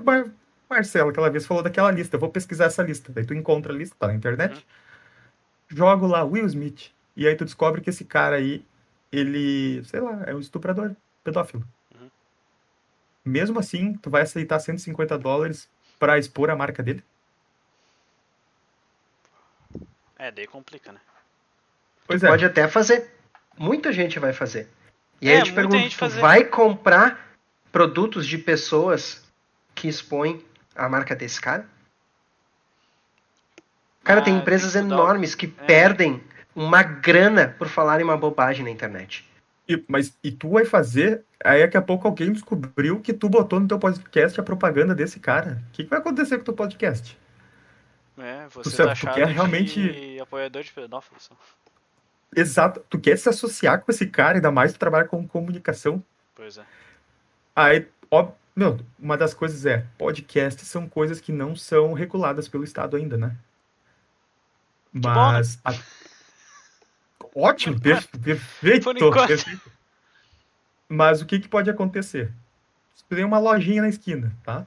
Marcelo, 0.68 1.10
aquela 1.10 1.30
vez 1.30 1.46
falou 1.46 1.62
daquela 1.62 1.90
lista, 1.90 2.16
eu 2.16 2.20
vou 2.20 2.30
pesquisar 2.30 2.66
essa 2.66 2.82
lista. 2.82 3.12
Daí 3.12 3.24
tu 3.24 3.34
encontra 3.34 3.72
a 3.72 3.76
lista, 3.76 3.96
tá 3.98 4.08
na 4.08 4.14
internet. 4.14 4.54
Uhum. 4.54 5.76
Jogo 5.76 6.06
lá 6.06 6.24
Will 6.24 6.46
Smith. 6.46 6.90
E 7.16 7.26
aí 7.26 7.34
tu 7.34 7.44
descobre 7.44 7.80
que 7.80 7.90
esse 7.90 8.04
cara 8.04 8.36
aí, 8.36 8.64
ele, 9.12 9.82
sei 9.84 10.00
lá, 10.00 10.24
é 10.26 10.34
um 10.34 10.40
estuprador, 10.40 10.94
pedófilo 11.22 11.64
mesmo 13.26 13.58
assim, 13.58 13.94
tu 13.94 14.08
vai 14.08 14.22
aceitar 14.22 14.58
150 14.58 15.18
dólares 15.18 15.68
para 15.98 16.18
expor 16.18 16.50
a 16.50 16.56
marca 16.56 16.82
dele? 16.82 17.02
É, 20.18 20.30
daí 20.30 20.46
complica, 20.46 20.92
né? 20.92 21.00
Pois 22.06 22.22
é. 22.22 22.28
Pode 22.28 22.44
até 22.44 22.68
fazer. 22.68 23.10
Muita 23.58 23.92
gente 23.92 24.18
vai 24.18 24.32
fazer. 24.32 24.68
E 25.20 25.28
é, 25.28 25.32
aí 25.32 25.38
eu 25.40 25.44
te 25.44 25.52
pergunto, 25.52 25.98
tu 25.98 26.08
vai 26.20 26.44
comprar 26.44 27.36
produtos 27.72 28.26
de 28.26 28.38
pessoas 28.38 29.24
que 29.74 29.88
expõem 29.88 30.44
a 30.74 30.88
marca 30.88 31.14
desse 31.14 31.40
cara? 31.40 31.66
Cara, 34.04 34.20
ah, 34.20 34.22
tem 34.22 34.36
empresas 34.36 34.76
enormes 34.76 35.34
que 35.34 35.46
é. 35.46 35.64
perdem 35.64 36.22
uma 36.54 36.82
grana 36.82 37.54
por 37.58 37.68
falarem 37.68 38.04
uma 38.04 38.16
bobagem 38.16 38.64
na 38.64 38.70
internet. 38.70 39.28
E, 39.68 39.82
mas 39.88 40.16
e 40.22 40.30
tu 40.30 40.50
vai 40.50 40.64
fazer, 40.64 41.24
aí 41.44 41.62
daqui 41.62 41.76
a 41.76 41.82
pouco 41.82 42.06
alguém 42.06 42.32
descobriu 42.32 43.00
que 43.00 43.12
tu 43.12 43.28
botou 43.28 43.58
no 43.58 43.66
teu 43.66 43.78
podcast 43.78 44.38
a 44.38 44.42
propaganda 44.42 44.94
desse 44.94 45.18
cara. 45.18 45.62
O 45.68 45.72
que, 45.72 45.84
que 45.84 45.90
vai 45.90 45.98
acontecer 45.98 46.36
com 46.36 46.42
o 46.42 46.44
teu 46.44 46.54
podcast? 46.54 47.18
É, 48.18 48.46
você 48.48 48.86
tu, 48.86 48.94
tu 48.94 49.12
quer 49.12 49.26
realmente 49.26 50.18
apoiador 50.20 50.62
de 50.62 50.72
pedófilos. 50.72 51.30
Exato, 52.34 52.84
tu 52.88 52.98
quer 52.98 53.16
se 53.18 53.28
associar 53.28 53.80
com 53.80 53.90
esse 53.90 54.06
cara, 54.06 54.38
ainda 54.38 54.50
mais 54.50 54.72
tu 54.72 54.78
trabalha 54.78 55.06
com 55.06 55.26
comunicação. 55.26 56.02
Pois 56.34 56.58
é. 56.58 56.64
Aí, 57.54 57.88
ó, 58.10 58.30
meu, 58.54 58.78
uma 58.98 59.16
das 59.16 59.34
coisas 59.34 59.66
é, 59.66 59.84
podcasts 59.98 60.68
são 60.68 60.88
coisas 60.88 61.20
que 61.20 61.32
não 61.32 61.56
são 61.56 61.92
reguladas 61.92 62.48
pelo 62.48 62.64
Estado 62.64 62.96
ainda, 62.96 63.16
né? 63.16 63.36
Mas 64.92 65.56
bom, 65.56 65.70
né? 65.70 65.78
Ótimo, 67.38 67.78
perfeito, 67.78 68.18
perfeito. 68.18 68.90
Mas 70.88 71.20
o 71.20 71.26
que, 71.26 71.38
que 71.38 71.48
pode 71.48 71.68
acontecer? 71.68 72.32
Tem 73.10 73.24
uma 73.24 73.38
lojinha 73.38 73.82
na 73.82 73.90
esquina, 73.90 74.34
tá? 74.42 74.66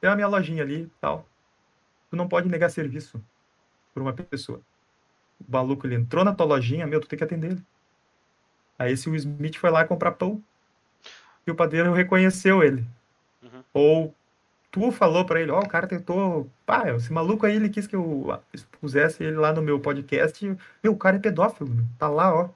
Tem 0.00 0.08
a 0.08 0.14
minha 0.14 0.28
lojinha 0.28 0.62
ali 0.62 0.88
tal. 1.00 1.28
Tu 2.08 2.16
não 2.16 2.28
pode 2.28 2.48
negar 2.48 2.70
serviço 2.70 3.20
por 3.92 4.00
uma 4.00 4.12
pessoa. 4.12 4.60
O 5.40 5.50
maluco 5.50 5.88
ele 5.88 5.96
entrou 5.96 6.24
na 6.24 6.32
tua 6.32 6.46
lojinha, 6.46 6.86
meu, 6.86 7.00
tu 7.00 7.08
tem 7.08 7.18
que 7.18 7.24
atender 7.24 7.50
ele. 7.50 7.64
Aí 8.78 8.92
esse 8.92 9.08
Will 9.08 9.16
Smith 9.16 9.56
foi 9.56 9.70
lá 9.70 9.84
comprar 9.84 10.12
pão 10.12 10.40
e 11.44 11.50
o 11.50 11.54
padeiro 11.54 11.92
reconheceu 11.92 12.62
ele. 12.62 12.86
Uhum. 13.42 13.64
Ou 13.74 14.14
tu 14.78 14.92
falou 14.92 15.24
para 15.24 15.40
ele, 15.40 15.50
ó, 15.50 15.58
oh, 15.58 15.62
o 15.62 15.68
cara 15.68 15.86
tentou, 15.86 16.50
pá, 16.64 16.90
esse 16.94 17.12
maluco 17.12 17.46
aí, 17.46 17.56
ele 17.56 17.68
quis 17.68 17.86
que 17.86 17.96
eu 17.96 18.40
pusesse 18.80 19.22
ele 19.22 19.36
lá 19.36 19.52
no 19.52 19.62
meu 19.62 19.80
podcast, 19.80 20.56
meu, 20.82 20.92
o 20.92 20.96
cara 20.96 21.16
é 21.16 21.20
pedófilo, 21.20 21.70
tá 21.98 22.08
lá, 22.08 22.34
ó. 22.34 22.50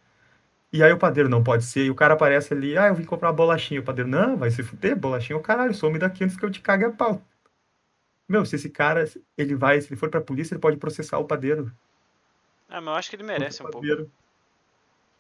E 0.73 0.82
aí 0.82 0.93
o 0.93 0.99
padeiro, 0.99 1.28
não 1.28 1.43
pode 1.43 1.65
ser, 1.65 1.85
e 1.85 1.90
o 1.90 1.94
cara 1.94 2.15
aparece 2.15 2.55
ali, 2.55 2.78
ah, 2.78 2.89
eu 2.89 2.94
vim 2.94 3.05
comprar 3.05 3.28
uma 3.28 3.35
bolachinha, 3.35 3.81
o 3.81 3.85
padeiro, 3.85 4.09
não, 4.09 4.36
vai 4.36 4.51
se 4.51 4.62
fuder, 4.62 4.97
bolachinha, 4.97 5.36
o 5.36 5.43
caralho, 5.43 5.74
some 5.74 5.99
daqui 5.99 6.24
antes 6.24 6.36
que 6.36 6.44
eu 6.44 6.51
te 6.51 6.61
cague 6.61 6.85
a 6.85 6.90
pau. 6.90 7.23
Meu, 8.28 8.47
se 8.47 8.57
esse 8.57 8.70
cara, 8.70 9.05
ele 9.36 9.55
vai, 9.55 9.81
se 9.81 9.89
ele 9.89 9.97
for 9.97 10.09
pra 10.09 10.20
polícia, 10.20 10.55
ele 10.55 10.61
pode 10.61 10.78
processar 10.78 11.19
o 11.19 11.24
padeiro. 11.24 11.70
Ah, 12.69 12.81
mas 12.81 12.86
eu 12.86 12.99
acho 12.99 13.11
que 13.11 13.16
ele 13.16 13.24
merece 13.24 13.62
um 13.62 13.70
pouco. 13.70 13.86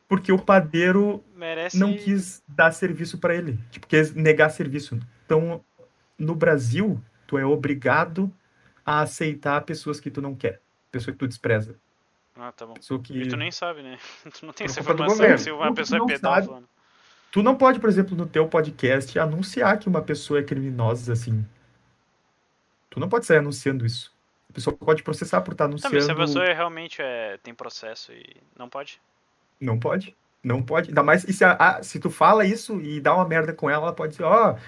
Porque 0.08 0.32
o 0.32 0.38
padeiro 0.38 1.22
merece... 1.36 1.78
não 1.78 1.94
quis 1.94 2.42
dar 2.48 2.72
serviço 2.72 3.18
para 3.18 3.34
ele. 3.34 3.58
Tipo, 3.70 3.86
quis 3.86 4.14
negar 4.14 4.50
serviço. 4.50 4.98
Então, 5.24 5.62
no 6.22 6.34
Brasil, 6.34 7.02
tu 7.26 7.38
é 7.38 7.44
obrigado 7.44 8.32
a 8.84 9.00
aceitar 9.00 9.60
pessoas 9.62 10.00
que 10.00 10.10
tu 10.10 10.20
não 10.20 10.34
quer. 10.34 10.60
Pessoa 10.90 11.12
que 11.12 11.18
tu 11.18 11.28
despreza. 11.28 11.76
Ah, 12.36 12.52
tá 12.52 12.66
bom. 12.66 12.74
Pessoa 12.74 13.00
que... 13.00 13.16
E 13.16 13.28
tu 13.28 13.36
nem 13.36 13.50
sabe, 13.50 13.82
né? 13.82 13.98
Tu 14.38 14.46
não 14.46 14.52
tem 14.52 14.64
essa 14.64 14.80
informação 14.80 15.38
se 15.38 15.50
uma 15.50 15.74
pessoa 15.74 16.02
é 16.02 16.14
pedófila. 16.14 16.60
Né? 16.60 16.66
Tu 17.30 17.42
não 17.42 17.56
pode, 17.56 17.80
por 17.80 17.88
exemplo, 17.88 18.16
no 18.16 18.26
teu 18.26 18.46
podcast, 18.46 19.18
anunciar 19.18 19.78
que 19.78 19.88
uma 19.88 20.02
pessoa 20.02 20.40
é 20.40 20.42
criminosa, 20.42 21.12
assim. 21.12 21.46
Tu 22.90 23.00
não 23.00 23.08
pode 23.08 23.24
sair 23.24 23.38
anunciando 23.38 23.86
isso. 23.86 24.12
A 24.50 24.52
pessoa 24.52 24.76
pode 24.76 25.02
processar 25.02 25.40
por 25.40 25.52
estar 25.52 25.64
anunciando. 25.64 25.94
Tá, 25.94 25.96
mas 25.96 26.04
se 26.04 26.12
a 26.12 26.14
pessoa 26.14 26.44
realmente 26.54 27.00
é, 27.00 27.38
tem 27.42 27.54
processo 27.54 28.12
e 28.12 28.36
não 28.58 28.68
pode? 28.68 29.00
Não 29.58 29.78
pode. 29.78 30.14
Não 30.42 30.62
pode. 30.62 30.88
Ainda 30.88 31.02
mais. 31.02 31.24
E 31.24 31.32
se, 31.32 31.42
a, 31.42 31.52
a, 31.52 31.82
se 31.82 31.98
tu 31.98 32.10
fala 32.10 32.44
isso 32.44 32.80
e 32.82 33.00
dá 33.00 33.14
uma 33.14 33.26
merda 33.26 33.54
com 33.54 33.70
ela, 33.70 33.84
ela 33.84 33.94
pode 33.94 34.12
dizer, 34.12 34.24
ó, 34.24 34.52
oh, 34.52 34.58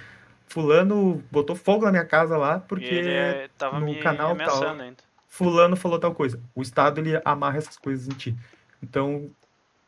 fulano 0.46 1.22
botou 1.30 1.56
fogo 1.56 1.84
na 1.84 1.90
minha 1.90 2.04
casa 2.04 2.36
lá 2.36 2.60
porque 2.60 2.84
ele 2.84 3.10
é, 3.10 3.48
tava 3.58 3.80
no 3.80 3.98
canal 4.00 4.36
tal. 4.36 4.68
Ainda. 4.68 5.02
Fulano 5.28 5.76
falou 5.76 5.98
tal 5.98 6.14
coisa. 6.14 6.40
O 6.54 6.62
Estado 6.62 7.00
ele 7.00 7.20
amarra 7.24 7.58
essas 7.58 7.76
coisas 7.76 8.06
em 8.06 8.16
ti. 8.16 8.36
Então, 8.82 9.30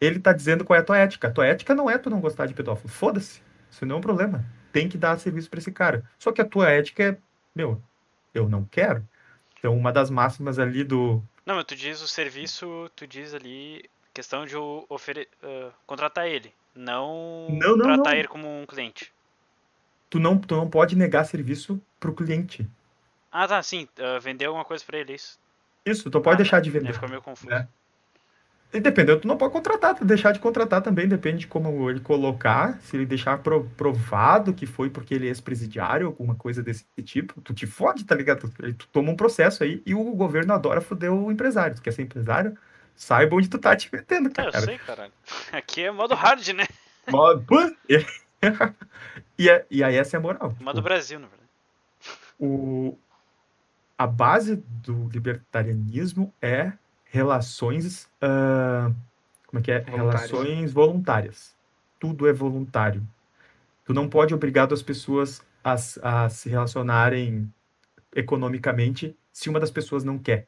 ele 0.00 0.18
tá 0.18 0.32
dizendo 0.32 0.64
qual 0.64 0.76
é 0.76 0.80
a 0.80 0.84
tua 0.84 0.98
ética. 0.98 1.28
A 1.28 1.30
tua 1.30 1.46
ética 1.46 1.74
não 1.74 1.88
é 1.88 1.96
tu 1.96 2.10
não 2.10 2.20
gostar 2.20 2.46
de 2.46 2.54
pedófilo. 2.54 2.88
Foda-se. 2.88 3.40
Isso 3.70 3.86
não 3.86 3.96
é 3.96 3.98
um 3.98 4.02
problema. 4.02 4.44
Tem 4.72 4.88
que 4.88 4.98
dar 4.98 5.18
serviço 5.18 5.48
para 5.48 5.60
esse 5.60 5.70
cara. 5.70 6.02
Só 6.18 6.32
que 6.32 6.40
a 6.40 6.44
tua 6.44 6.70
ética 6.70 7.02
é, 7.02 7.16
meu, 7.54 7.80
eu 8.34 8.48
não 8.48 8.64
quero. 8.64 9.06
Então, 9.58 9.76
uma 9.76 9.92
das 9.92 10.10
máximas 10.10 10.58
ali 10.58 10.82
do. 10.82 11.22
Não, 11.44 11.54
mas 11.56 11.64
tu 11.64 11.76
diz 11.76 12.00
o 12.02 12.08
serviço, 12.08 12.90
tu 12.96 13.06
diz 13.06 13.32
ali 13.32 13.84
questão 14.12 14.46
de 14.46 14.56
ofere... 14.88 15.28
Uh, 15.42 15.70
contratar 15.86 16.26
ele, 16.26 16.52
não, 16.74 17.48
não, 17.50 17.76
não 17.76 17.84
tratar 17.84 18.10
não. 18.10 18.18
ele 18.18 18.28
como 18.28 18.48
um 18.48 18.64
cliente. 18.66 19.12
Tu 20.08 20.18
não, 20.18 20.38
tu 20.38 20.54
não 20.54 20.68
pode 20.68 20.96
negar 20.96 21.24
serviço 21.24 21.80
pro 21.98 22.14
cliente. 22.14 22.68
Ah, 23.30 23.46
tá, 23.46 23.62
sim. 23.62 23.88
Uh, 23.98 24.20
vender 24.20 24.46
alguma 24.46 24.64
coisa 24.64 24.84
pra 24.84 24.98
ele, 24.98 25.14
isso. 25.14 25.38
Isso, 25.84 26.10
tu 26.10 26.20
pode 26.20 26.34
ah, 26.34 26.38
deixar 26.38 26.60
de 26.60 26.70
vender. 26.70 26.92
Ficou 26.92 27.08
meio 27.08 27.22
confuso. 27.22 27.50
Né? 27.50 27.68
E 28.72 28.80
dependendo, 28.80 29.20
tu 29.20 29.28
não 29.28 29.36
pode 29.36 29.52
contratar, 29.52 29.94
tu 29.94 30.04
deixar 30.04 30.32
de 30.32 30.40
contratar 30.40 30.82
também, 30.82 31.06
depende 31.06 31.38
de 31.38 31.46
como 31.46 31.88
ele 31.88 32.00
colocar, 32.00 32.78
se 32.80 32.96
ele 32.96 33.06
deixar 33.06 33.38
provado 33.76 34.52
que 34.52 34.66
foi 34.66 34.90
porque 34.90 35.14
ele 35.14 35.26
é 35.26 35.28
ex-presidiário, 35.28 36.08
alguma 36.08 36.34
coisa 36.34 36.62
desse 36.62 36.84
tipo, 37.02 37.40
tu 37.40 37.54
te 37.54 37.66
fode, 37.66 38.04
tá 38.04 38.14
ligado? 38.14 38.50
Tu, 38.50 38.74
tu 38.74 38.88
toma 38.88 39.12
um 39.12 39.16
processo 39.16 39.62
aí 39.62 39.80
e 39.86 39.94
o 39.94 40.02
governo 40.14 40.52
adora 40.52 40.80
foder 40.80 41.12
o 41.12 41.30
empresário. 41.30 41.76
Tu 41.76 41.82
quer 41.82 41.92
ser 41.92 42.02
empresário? 42.02 42.56
Saiba 42.94 43.36
onde 43.36 43.48
tu 43.48 43.58
tá 43.58 43.76
te 43.76 43.88
metendo, 43.92 44.30
cara. 44.30 44.50
É, 44.52 44.56
eu 44.58 44.62
sei, 44.62 44.78
caralho. 44.78 45.12
Aqui 45.52 45.82
é 45.82 45.90
modo 45.90 46.14
hard, 46.14 46.48
né? 46.48 46.66
Modo... 47.08 47.46
e, 49.38 49.48
é, 49.48 49.66
e 49.70 49.82
aí 49.82 49.96
essa 49.96 50.16
é 50.16 50.18
a 50.18 50.20
moral. 50.20 50.54
Modo 50.60 50.76
tipo, 50.76 50.82
Brasil, 50.82 51.18
na 51.18 51.26
verdade. 51.26 51.50
O... 52.38 52.96
A 53.98 54.06
base 54.06 54.56
do 54.56 55.08
libertarianismo 55.08 56.32
é 56.40 56.72
relações. 57.04 58.04
Uh, 58.22 58.94
como 59.46 59.60
é 59.60 59.62
que 59.62 59.72
é? 59.72 59.78
Relações 59.78 60.72
voluntárias. 60.72 61.56
Tudo 61.98 62.28
é 62.28 62.32
voluntário. 62.32 63.06
Tu 63.84 63.94
não 63.94 64.08
pode 64.08 64.34
obrigar 64.34 64.70
as 64.72 64.82
pessoas 64.82 65.42
a, 65.64 65.74
a 66.24 66.28
se 66.28 66.48
relacionarem 66.48 67.50
economicamente 68.14 69.16
se 69.32 69.48
uma 69.48 69.60
das 69.60 69.70
pessoas 69.70 70.04
não 70.04 70.18
quer. 70.18 70.46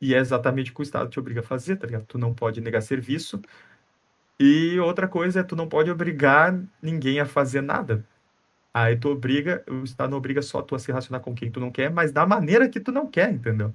E 0.00 0.14
é 0.14 0.18
exatamente 0.18 0.70
o 0.70 0.74
que 0.74 0.80
o 0.80 0.82
Estado 0.82 1.08
te 1.08 1.18
obriga 1.18 1.40
a 1.40 1.42
fazer, 1.42 1.76
tá 1.76 1.86
ligado? 1.86 2.04
Tu 2.06 2.18
não 2.18 2.34
pode 2.34 2.60
negar 2.60 2.80
serviço. 2.80 3.40
E 4.38 4.78
outra 4.80 5.08
coisa 5.08 5.40
é 5.40 5.42
tu 5.42 5.56
não 5.56 5.68
pode 5.68 5.90
obrigar 5.90 6.58
ninguém 6.82 7.20
a 7.20 7.26
fazer 7.26 7.62
nada. 7.62 8.06
Aí 8.72 8.94
tu 8.94 9.08
obriga, 9.08 9.64
o 9.66 9.84
Estado 9.84 10.10
não 10.10 10.18
obriga 10.18 10.42
só 10.42 10.60
tu 10.60 10.74
a 10.74 10.78
se 10.78 10.88
relacionar 10.88 11.20
com 11.20 11.34
quem 11.34 11.50
tu 11.50 11.58
não 11.58 11.70
quer, 11.70 11.90
mas 11.90 12.12
da 12.12 12.26
maneira 12.26 12.68
que 12.68 12.78
tu 12.78 12.92
não 12.92 13.06
quer, 13.06 13.32
entendeu? 13.32 13.72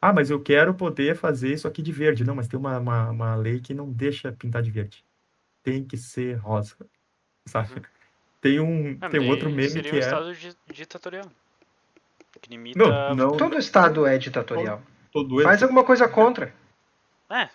Ah, 0.00 0.12
mas 0.12 0.30
eu 0.30 0.40
quero 0.40 0.72
poder 0.72 1.14
fazer 1.14 1.52
isso 1.52 1.68
aqui 1.68 1.82
de 1.82 1.92
verde. 1.92 2.24
Não, 2.24 2.34
mas 2.34 2.48
tem 2.48 2.58
uma, 2.58 2.78
uma, 2.78 3.10
uma 3.10 3.34
lei 3.34 3.60
que 3.60 3.74
não 3.74 3.92
deixa 3.92 4.32
pintar 4.32 4.62
de 4.62 4.70
verde. 4.70 5.04
Tem 5.62 5.84
que 5.84 5.96
ser 5.96 6.36
rosa, 6.36 6.76
sabe? 7.44 7.74
Uhum. 7.74 7.82
Tem 8.40 8.60
um, 8.60 8.98
ah, 9.00 9.08
tem 9.10 9.20
um 9.20 9.28
outro 9.28 9.50
meme 9.50 9.82
que 9.82 9.92
um 9.92 9.96
é... 9.96 9.98
estado 9.98 10.32
ditatorial. 10.72 11.30
Que 12.40 12.50
limita... 12.50 12.78
Não, 12.78 13.14
não... 13.14 13.36
Todo 13.36 13.58
estado 13.58 14.06
é 14.06 14.16
ditatorial. 14.16 14.80
Todo, 15.12 15.28
todo 15.28 15.42
Faz 15.42 15.62
alguma 15.62 15.84
coisa 15.84 16.08
contra. 16.08 16.54
É. 17.28 17.48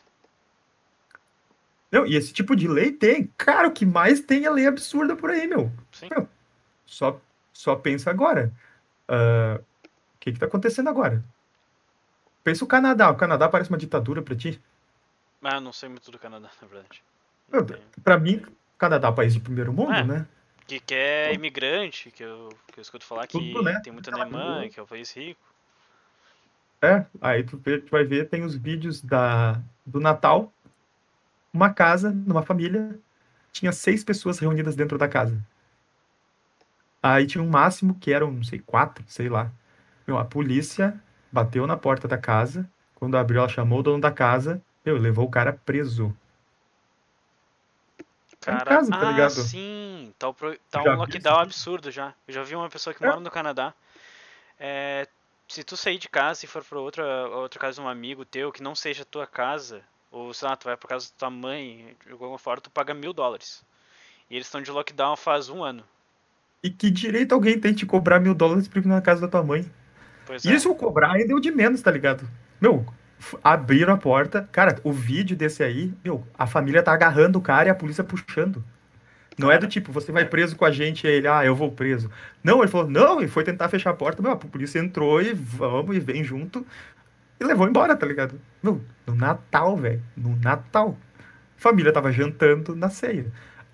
Não, 1.91 2.05
e 2.05 2.15
esse 2.15 2.31
tipo 2.31 2.55
de 2.55 2.67
lei 2.67 2.91
tem. 2.91 3.27
Cara, 3.37 3.67
o 3.67 3.71
que 3.71 3.85
mais 3.85 4.21
tem 4.21 4.45
é 4.45 4.49
lei 4.49 4.65
absurda 4.65 5.15
por 5.15 5.29
aí, 5.29 5.45
meu. 5.45 5.71
Sim. 5.91 6.07
Meu, 6.09 6.27
só, 6.85 7.19
só 7.51 7.75
pensa 7.75 8.09
agora. 8.09 8.51
Uh, 9.09 9.61
o 9.83 10.19
que 10.19 10.31
que 10.31 10.39
tá 10.39 10.45
acontecendo 10.45 10.89
agora? 10.89 11.23
Pensa 12.43 12.63
o 12.63 12.67
Canadá. 12.67 13.09
O 13.09 13.17
Canadá 13.17 13.49
parece 13.49 13.69
uma 13.69 13.77
ditadura 13.77 14.21
pra 14.21 14.35
ti? 14.35 14.61
Ah, 15.43 15.59
não 15.59 15.73
sei 15.73 15.89
muito 15.89 16.09
do 16.09 16.19
Canadá, 16.19 16.49
na 16.61 16.67
verdade. 16.67 17.03
Pra 18.03 18.17
mim, 18.17 18.37
o 18.37 18.77
Canadá 18.77 19.07
é 19.07 19.11
um 19.11 19.15
país 19.15 19.33
de 19.33 19.39
primeiro 19.39 19.73
mundo, 19.73 19.93
é, 19.93 20.03
né? 20.03 20.27
Que 20.65 20.79
quer 20.79 21.33
imigrante, 21.33 22.11
que 22.11 22.23
eu, 22.23 22.49
que 22.71 22.79
eu 22.79 22.81
escuto 22.81 23.03
falar 23.03 23.27
que 23.27 23.37
Tudo, 23.37 23.61
né? 23.61 23.81
tem 23.83 23.91
muita 23.91 24.13
Alemanha, 24.15 24.69
que 24.69 24.79
é 24.79 24.83
um 24.83 24.85
país 24.87 25.11
rico. 25.11 25.41
É, 26.81 27.05
aí 27.19 27.43
tu, 27.43 27.57
tu, 27.57 27.91
vai 27.91 28.03
ver, 28.03 28.29
tem 28.29 28.43
os 28.43 28.55
vídeos 28.55 29.01
da, 29.01 29.61
do 29.85 29.99
Natal, 29.99 30.51
uma 31.53 31.73
casa, 31.73 32.11
numa 32.11 32.43
família, 32.43 32.97
tinha 33.51 33.71
seis 33.71 34.03
pessoas 34.03 34.39
reunidas 34.39 34.75
dentro 34.75 34.97
da 34.97 35.07
casa. 35.07 35.37
Aí 37.03 37.25
tinha 37.25 37.43
um 37.43 37.49
máximo 37.49 37.95
que 37.95 38.13
eram, 38.13 38.31
não 38.31 38.43
sei, 38.43 38.59
quatro, 38.59 39.03
sei 39.07 39.27
lá. 39.27 39.51
Meu, 40.07 40.17
a 40.17 40.25
polícia 40.25 41.01
bateu 41.31 41.65
na 41.65 41.75
porta 41.75 42.07
da 42.07 42.17
casa. 42.17 42.69
Quando 42.95 43.17
abriu, 43.17 43.39
ela 43.39 43.49
chamou 43.49 43.79
o 43.79 43.83
dono 43.83 43.99
da 43.99 44.11
casa. 44.11 44.61
Meu, 44.85 44.97
levou 44.97 45.25
o 45.25 45.31
cara 45.31 45.53
preso. 45.53 46.15
Tá 48.39 48.57
cara, 48.57 48.65
casa, 48.65 48.91
tá 48.91 49.11
ligado? 49.11 49.25
Ah, 49.25 49.43
sim. 49.43 50.13
Tá, 50.17 50.31
pro... 50.31 50.57
tá 50.69 50.81
um 50.81 50.95
lockdown 50.95 51.39
absurdo 51.39 51.91
já. 51.91 52.13
Eu 52.27 52.33
já 52.33 52.43
vi 52.43 52.55
uma 52.55 52.69
pessoa 52.69 52.93
que 52.93 53.03
é. 53.03 53.07
mora 53.07 53.19
no 53.19 53.31
Canadá. 53.31 53.73
É... 54.59 55.07
Se 55.47 55.63
tu 55.63 55.75
sair 55.75 55.97
de 55.97 56.07
casa 56.07 56.45
e 56.45 56.47
for 56.47 56.63
pra 56.63 56.79
outra, 56.79 57.27
outra 57.29 57.59
casa 57.59 57.75
de 57.75 57.81
um 57.81 57.89
amigo 57.89 58.23
teu 58.23 58.51
que 58.51 58.63
não 58.63 58.73
seja 58.73 59.03
tua 59.03 59.27
casa, 59.27 59.83
ou 60.11 60.33
sei 60.33 60.47
lá, 60.47 60.55
tu 60.57 60.65
vai 60.65 60.75
pra 60.75 60.89
casa 60.89 61.07
da 61.07 61.13
tua 61.17 61.29
mãe, 61.29 61.95
de 62.05 62.11
alguma 62.11 62.37
forma, 62.37 62.61
tu 62.61 62.69
paga 62.69 62.93
mil 62.93 63.13
dólares. 63.13 63.63
E 64.29 64.35
eles 64.35 64.47
estão 64.47 64.61
de 64.61 64.69
lockdown 64.69 65.15
faz 65.15 65.49
um 65.49 65.63
ano. 65.63 65.83
E 66.61 66.69
que 66.69 66.91
direito 66.91 67.33
alguém 67.33 67.57
tem 67.57 67.73
de 67.73 67.85
cobrar 67.85 68.19
mil 68.19 68.35
dólares 68.35 68.67
pra 68.67 68.79
ir 68.79 68.85
na 68.85 69.01
casa 69.01 69.21
da 69.21 69.27
tua 69.27 69.43
mãe? 69.43 69.65
Pois 70.25 70.43
e 70.43 70.49
é. 70.49 70.53
isso 70.53 70.73
cobrar 70.75 71.13
ainda 71.13 71.29
deu 71.29 71.39
de 71.39 71.49
menos, 71.49 71.81
tá 71.81 71.89
ligado? 71.89 72.29
Meu, 72.59 72.85
abriram 73.43 73.93
a 73.93 73.97
porta. 73.97 74.47
Cara, 74.51 74.79
o 74.83 74.91
vídeo 74.91 75.35
desse 75.35 75.63
aí, 75.63 75.93
meu, 76.03 76.25
a 76.37 76.45
família 76.45 76.83
tá 76.83 76.91
agarrando 76.91 77.39
o 77.39 77.41
cara 77.41 77.69
e 77.69 77.71
a 77.71 77.75
polícia 77.75 78.03
puxando. 78.03 78.63
Não 79.37 79.47
cara. 79.47 79.55
é 79.55 79.61
do 79.61 79.67
tipo, 79.67 79.91
você 79.91 80.11
vai 80.11 80.25
preso 80.25 80.55
com 80.55 80.65
a 80.65 80.71
gente 80.71 81.07
e 81.07 81.09
ele, 81.09 81.27
ah, 81.27 81.43
eu 81.43 81.55
vou 81.55 81.71
preso. 81.71 82.11
Não, 82.43 82.59
ele 82.59 82.67
falou, 82.67 82.87
não, 82.87 83.19
ele 83.19 83.29
foi 83.29 83.43
tentar 83.43 83.69
fechar 83.69 83.89
a 83.89 83.95
porta, 83.95 84.21
meu, 84.21 84.31
a 84.31 84.35
polícia 84.35 84.77
entrou 84.77 85.21
e 85.21 85.33
vamos 85.33 85.95
e 85.95 85.99
vem 85.99 86.23
junto 86.23 86.65
e 87.41 87.43
levou 87.43 87.67
embora, 87.67 87.97
tá 87.97 88.05
ligado? 88.05 88.39
No 88.61 88.85
Natal, 89.07 89.75
velho, 89.75 90.03
no 90.15 90.35
Natal. 90.35 90.95
A 91.57 91.59
família 91.59 91.91
tava 91.91 92.11
jantando 92.11 92.75
na 92.75 92.87
ceia. 92.87 93.31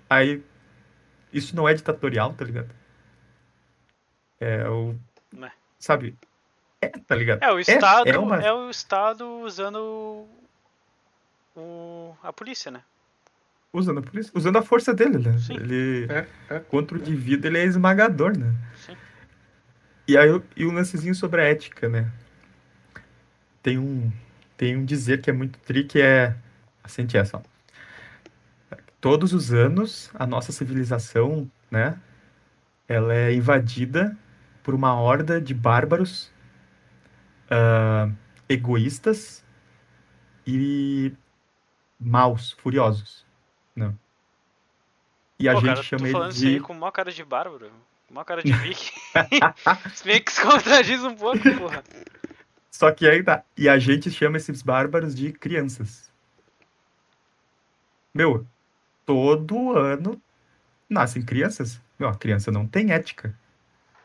Aí, 0.08 0.42
isso 1.30 1.54
não 1.54 1.68
é 1.68 1.74
ditatorial, 1.74 2.32
tá 2.32 2.46
ligado? 2.46 2.70
É 4.40 4.66
o. 4.66 4.96
Né. 5.30 5.52
Sabe? 5.78 6.16
É, 6.80 6.88
tá 6.88 7.14
ligado? 7.14 7.42
É 7.42 7.52
o 7.52 7.58
Estado, 7.58 8.08
é, 8.08 8.12
é, 8.12 8.18
uma... 8.18 8.42
é 8.42 8.52
o 8.52 8.70
Estado 8.70 9.26
usando 9.40 10.26
o, 11.54 12.16
a 12.22 12.32
polícia, 12.32 12.70
né? 12.70 12.82
Usando 13.70 13.98
a 13.98 14.02
polícia, 14.02 14.32
usando 14.34 14.56
a 14.56 14.62
força 14.62 14.94
dele, 14.94 15.18
né? 15.18 15.36
Sim. 15.36 15.56
Ele, 15.56 16.06
é, 16.10 16.26
é. 16.48 16.58
contra 16.60 16.96
o 16.96 17.00
indivíduo, 17.00 17.50
ele 17.50 17.58
é 17.58 17.64
esmagador, 17.64 18.38
né? 18.38 18.54
Sim. 18.76 18.96
E 20.06 20.16
aí, 20.16 20.30
e 20.56 20.64
o 20.64 20.70
um 20.70 20.72
lancezinho 20.72 21.14
sobre 21.14 21.42
a 21.42 21.44
ética, 21.44 21.86
né? 21.86 22.10
Tem 23.62 23.78
um, 23.78 24.10
tem 24.56 24.76
um 24.76 24.84
dizer 24.84 25.20
que 25.20 25.30
é 25.30 25.32
muito 25.32 25.58
tri, 25.60 25.84
que 25.84 26.00
é, 26.00 26.34
sente 26.86 27.16
essa, 27.16 27.38
ó. 27.38 27.42
Todos 29.00 29.32
os 29.32 29.52
anos, 29.52 30.10
a 30.14 30.26
nossa 30.26 30.50
civilização, 30.50 31.48
né? 31.70 31.98
Ela 32.88 33.14
é 33.14 33.32
invadida 33.32 34.16
por 34.62 34.74
uma 34.74 34.94
horda 34.94 35.40
de 35.40 35.54
bárbaros 35.54 36.32
uh, 37.50 38.12
egoístas 38.48 39.44
e 40.46 41.12
maus, 41.98 42.52
furiosos. 42.52 43.24
Não. 43.76 43.96
E 45.38 45.48
a 45.48 45.52
Pô, 45.52 45.60
gente 45.60 45.68
cara, 45.68 45.82
chama 45.82 46.08
ele 46.08 46.28
de. 46.32 46.56
Isso 46.56 46.64
com 46.64 46.72
uma 46.72 46.90
cara 46.90 47.12
de 47.12 47.24
bárbaro. 47.24 47.70
Uma 48.10 48.24
cara 48.24 48.42
de 48.42 48.52
Vic. 48.52 48.90
Bem 50.04 50.20
que 50.24 50.32
se 50.32 50.42
contradiz 50.42 51.04
um 51.04 51.14
pouco, 51.14 51.38
porra. 51.58 51.84
Só 52.78 52.92
que 52.92 53.08
aí 53.08 53.24
tá. 53.24 53.42
E 53.56 53.68
a 53.68 53.76
gente 53.76 54.08
chama 54.08 54.36
esses 54.36 54.62
bárbaros 54.62 55.12
de 55.12 55.32
crianças. 55.32 56.12
Meu, 58.14 58.46
todo 59.04 59.76
ano 59.76 60.22
nascem 60.88 61.20
crianças. 61.20 61.80
Meu, 61.98 62.08
a 62.08 62.14
criança 62.14 62.52
não 62.52 62.68
tem 62.68 62.92
ética. 62.92 63.36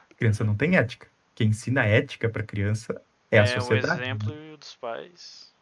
A 0.10 0.16
criança 0.16 0.44
não 0.44 0.56
tem 0.56 0.76
ética. 0.76 1.06
Quem 1.36 1.50
ensina 1.50 1.86
ética 1.86 2.28
pra 2.28 2.42
criança 2.42 3.00
é, 3.30 3.38
é 3.38 3.42
a 3.42 3.46
sociedade. 3.46 3.92
É 3.92 4.06
o 4.06 4.06
exemplo 4.06 4.58
dos 4.58 4.76
pais. 4.78 5.54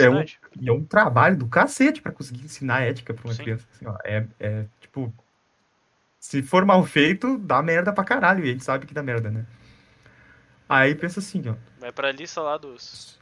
É 0.00 0.10
um, 0.10 0.24
é 0.66 0.72
um 0.72 0.84
trabalho 0.84 1.36
do 1.36 1.46
cacete 1.46 2.02
para 2.02 2.10
conseguir 2.10 2.46
ensinar 2.46 2.80
ética 2.80 3.14
para 3.14 3.28
uma 3.28 3.34
Sim. 3.34 3.44
criança. 3.44 3.64
Assim, 3.72 3.86
ó, 3.86 3.96
é, 4.02 4.26
é, 4.40 4.64
tipo, 4.80 5.14
se 6.18 6.42
for 6.42 6.64
mal 6.64 6.84
feito, 6.84 7.38
dá 7.38 7.62
merda 7.62 7.92
pra 7.92 8.02
caralho. 8.02 8.44
E 8.44 8.48
a 8.48 8.52
gente 8.52 8.64
sabe 8.64 8.86
que 8.86 8.94
dá 8.94 9.04
merda, 9.04 9.30
né? 9.30 9.46
Aí 10.68 10.94
pensa 10.94 11.20
assim, 11.20 11.42
ó. 11.48 11.54
Vai 11.78 11.92
pra 11.92 12.10
lista 12.10 12.40
lá 12.40 12.56
dos. 12.56 13.18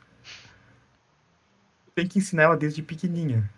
Tem 1.95 2.07
que 2.07 2.19
ensinar 2.19 2.45
ela 2.45 2.57
desde 2.57 2.83
pequenininha. 2.83 3.49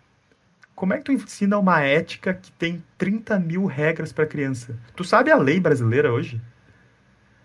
Como 0.75 0.93
é 0.93 0.97
que 0.97 1.05
tu 1.05 1.11
ensina 1.11 1.57
uma 1.57 1.81
ética 1.81 2.33
que 2.33 2.51
tem 2.51 2.83
30 2.97 3.39
mil 3.39 3.65
regras 3.65 4.13
pra 4.13 4.27
criança? 4.27 4.77
Tu 4.95 5.03
sabe 5.03 5.31
a 5.31 5.37
lei 5.37 5.59
brasileira 5.59 6.13
hoje? 6.13 6.39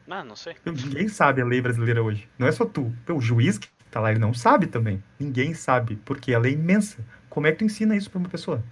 Não, 0.07 0.23
não 0.23 0.37
sei. 0.37 0.55
Ninguém 0.67 1.09
sabe 1.09 1.41
a 1.41 1.45
lei 1.45 1.61
brasileira 1.61 2.03
hoje. 2.03 2.29
Não 2.39 2.47
é 2.47 2.53
só 2.53 2.67
tu. 2.67 2.95
O 3.09 3.21
juiz 3.21 3.57
que 3.57 3.69
tá 3.91 4.01
lá, 4.01 4.11
ele 4.11 4.21
não 4.21 4.35
sabe 4.35 4.67
também. 4.67 5.03
Ninguém 5.19 5.55
sabe, 5.55 5.97
porque 6.05 6.35
a 6.35 6.39
lei 6.39 6.53
é 6.53 6.57
imensa. 6.57 7.03
Como 7.31 7.47
é 7.47 7.53
que 7.53 7.59
tu 7.59 7.65
ensina 7.65 7.97
isso 7.97 8.11
pra 8.11 8.19
uma 8.19 8.29
pessoa? 8.29 8.63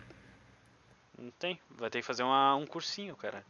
Não 1.18 1.30
tem. 1.38 1.58
Vai 1.78 1.88
ter 1.88 2.00
que 2.00 2.06
fazer 2.06 2.22
uma, 2.22 2.54
um 2.56 2.66
cursinho, 2.66 3.16
cara. 3.16 3.42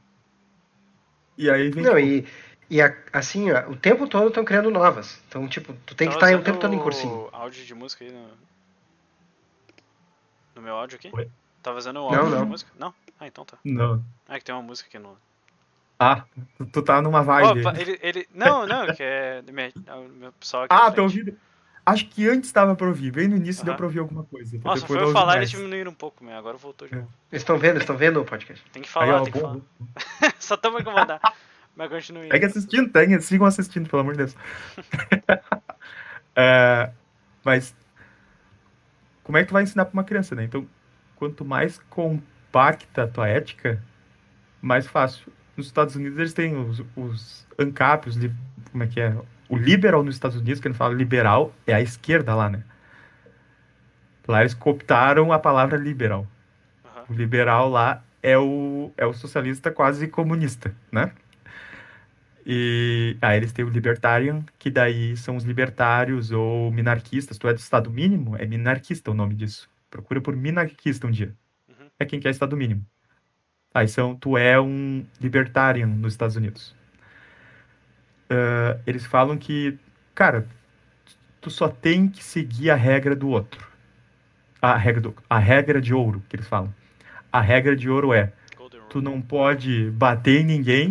E 1.36 1.50
aí 1.50 1.70
vem. 1.70 1.82
Não, 1.82 1.96
tipo... 1.96 2.06
e, 2.06 2.26
e 2.70 2.80
a, 2.80 2.94
assim, 3.12 3.50
ó, 3.50 3.68
o 3.68 3.74
tempo 3.74 4.06
todo 4.06 4.28
estão 4.28 4.44
criando 4.44 4.70
novas. 4.70 5.20
Então, 5.28 5.48
tipo, 5.48 5.72
tu 5.84 5.96
tem 5.96 6.08
que 6.08 6.14
estar 6.14 6.32
o 6.36 6.42
tempo 6.42 6.58
todo 6.58 6.72
em 6.72 6.78
cursinho. 6.78 7.28
áudio 7.32 7.64
de 7.64 7.74
música 7.74 8.04
aí 8.04 8.12
no. 8.12 8.28
No 10.54 10.62
meu 10.62 10.76
áudio 10.76 10.96
aqui? 10.96 11.10
Oi? 11.12 11.28
Tá 11.60 11.74
fazendo 11.74 12.00
o 12.00 12.04
áudio 12.04 12.22
não, 12.22 12.30
não. 12.30 12.44
de 12.44 12.48
música? 12.48 12.70
Não? 12.78 12.94
Ah, 13.18 13.26
então 13.26 13.44
tá. 13.44 13.58
Não. 13.64 14.02
Ah, 14.28 14.36
é 14.36 14.38
que 14.38 14.44
tem 14.44 14.54
uma 14.54 14.62
música 14.62 14.88
aqui 14.88 15.00
no. 15.00 15.16
Ah, 15.98 16.24
tu 16.72 16.80
tá 16.80 17.02
numa 17.02 17.22
vibe. 17.22 17.60
Opa, 17.60 17.78
ele, 17.78 17.98
ele... 18.00 18.28
Não, 18.32 18.66
não, 18.66 18.86
que 18.94 19.02
é. 19.02 19.42
Meu, 19.42 20.08
meu 20.08 20.32
pessoal 20.32 20.62
aqui. 20.62 20.74
Ah, 20.74 20.92
tô 20.92 21.02
ouvindo. 21.02 21.36
Acho 21.84 22.06
que 22.06 22.28
antes 22.28 22.52
dava 22.52 22.76
pra 22.76 22.86
ouvir, 22.86 23.10
bem 23.10 23.26
no 23.26 23.36
início 23.36 23.62
uhum. 23.62 23.66
deu 23.66 23.74
pra 23.74 23.86
ouvir 23.86 23.98
alguma 23.98 24.22
coisa. 24.22 24.58
Nossa, 24.62 24.86
foi 24.86 25.02
eu 25.02 25.12
falar 25.12 25.34
e 25.34 25.38
eles 25.38 25.50
diminuíram 25.50 25.90
um 25.90 25.94
pouco, 25.94 26.22
meu. 26.22 26.36
agora 26.36 26.56
voltou 26.56 26.86
de 26.86 26.94
é. 26.94 26.98
novo. 26.98 27.10
Eles 27.32 27.42
estão 27.42 27.58
vendo, 27.58 27.78
estão 27.78 27.96
vendo 27.96 28.20
o 28.20 28.24
podcast? 28.24 28.64
Tem 28.70 28.80
que 28.80 28.88
falar, 28.88 29.06
Aí, 29.06 29.12
ó, 29.12 29.22
tem 29.24 29.32
que 29.32 29.40
falar. 29.40 29.58
Só 30.38 30.56
tamo 30.56 30.78
incomodar. 30.78 31.20
Mas 31.80 31.88
continue. 31.88 32.28
Tem 32.28 32.38
que 32.38 32.44
assistindo, 32.44 32.90
tem, 32.90 33.18
sigam 33.22 33.46
assistindo, 33.46 33.88
pelo 33.88 34.02
amor 34.02 34.12
de 34.12 34.18
Deus. 34.18 34.36
é, 36.36 36.90
mas 37.42 37.74
como 39.24 39.38
é 39.38 39.40
que 39.40 39.48
tu 39.48 39.54
vai 39.54 39.62
ensinar 39.62 39.86
pra 39.86 39.94
uma 39.94 40.04
criança, 40.04 40.34
né? 40.34 40.44
Então, 40.44 40.66
quanto 41.16 41.42
mais 41.42 41.78
compacta 41.88 43.04
a 43.04 43.08
tua 43.08 43.28
ética, 43.28 43.82
mais 44.60 44.86
fácil. 44.86 45.32
Nos 45.56 45.68
Estados 45.68 45.96
Unidos 45.96 46.18
eles 46.18 46.34
têm 46.34 46.54
os, 46.54 46.84
os 46.94 47.46
ANCAP, 47.58 48.10
os, 48.10 48.18
como 48.70 48.84
é 48.84 48.86
que 48.86 49.00
é? 49.00 49.16
O 49.48 49.56
liberal 49.56 50.04
nos 50.04 50.16
Estados 50.16 50.36
Unidos, 50.36 50.60
que 50.60 50.68
ele 50.68 50.74
fala 50.74 50.92
liberal, 50.92 51.50
é 51.66 51.72
a 51.72 51.80
esquerda 51.80 52.34
lá, 52.34 52.50
né? 52.50 52.62
Lá 54.28 54.40
eles 54.40 54.52
cooptaram 54.52 55.32
a 55.32 55.38
palavra 55.38 55.78
liberal. 55.78 56.26
Uhum. 56.84 57.04
O 57.08 57.12
liberal 57.14 57.70
lá 57.70 58.04
é 58.22 58.36
o, 58.36 58.92
é 58.98 59.06
o 59.06 59.14
socialista 59.14 59.70
quase 59.70 60.08
comunista, 60.08 60.74
né? 60.92 61.12
E 62.46 63.16
aí 63.20 63.34
ah, 63.34 63.36
eles 63.36 63.52
têm 63.52 63.64
o 63.64 63.68
libertarian, 63.68 64.44
que 64.58 64.70
daí 64.70 65.16
são 65.16 65.36
os 65.36 65.44
libertários 65.44 66.30
ou 66.30 66.70
minarquistas. 66.70 67.38
Tu 67.38 67.48
é 67.48 67.52
do 67.52 67.58
Estado 67.58 67.90
mínimo? 67.90 68.36
É 68.36 68.46
minarquista 68.46 69.10
o 69.10 69.14
nome 69.14 69.34
disso. 69.34 69.68
Procura 69.90 70.20
por 70.20 70.34
minarquista 70.34 71.06
um 71.06 71.10
dia. 71.10 71.34
Uhum. 71.68 71.86
É 71.98 72.04
quem 72.04 72.20
quer 72.20 72.30
Estado 72.30 72.56
mínimo. 72.56 72.84
Aí 73.74 73.86
são, 73.86 74.16
tu 74.16 74.36
é 74.36 74.60
um 74.60 75.04
libertarian 75.20 75.86
nos 75.86 76.12
Estados 76.12 76.36
Unidos 76.36 76.74
uh, 78.30 78.80
eles 78.86 79.04
falam 79.04 79.36
que, 79.36 79.76
cara, 80.14 80.46
tu 81.40 81.50
só 81.50 81.68
tem 81.68 82.08
que 82.08 82.22
seguir 82.22 82.70
a 82.70 82.76
regra 82.76 83.16
do 83.16 83.28
outro. 83.28 83.68
A 84.62 84.76
regra, 84.76 85.00
do, 85.00 85.14
a 85.28 85.38
regra 85.38 85.80
de 85.80 85.92
ouro, 85.92 86.22
que 86.28 86.36
eles 86.36 86.46
falam. 86.46 86.72
A 87.32 87.40
regra 87.40 87.74
de 87.74 87.88
ouro 87.88 88.12
é, 88.12 88.32
tu 88.88 89.00
não 89.00 89.20
pode 89.20 89.90
bater 89.92 90.40
em 90.40 90.44
ninguém 90.44 90.90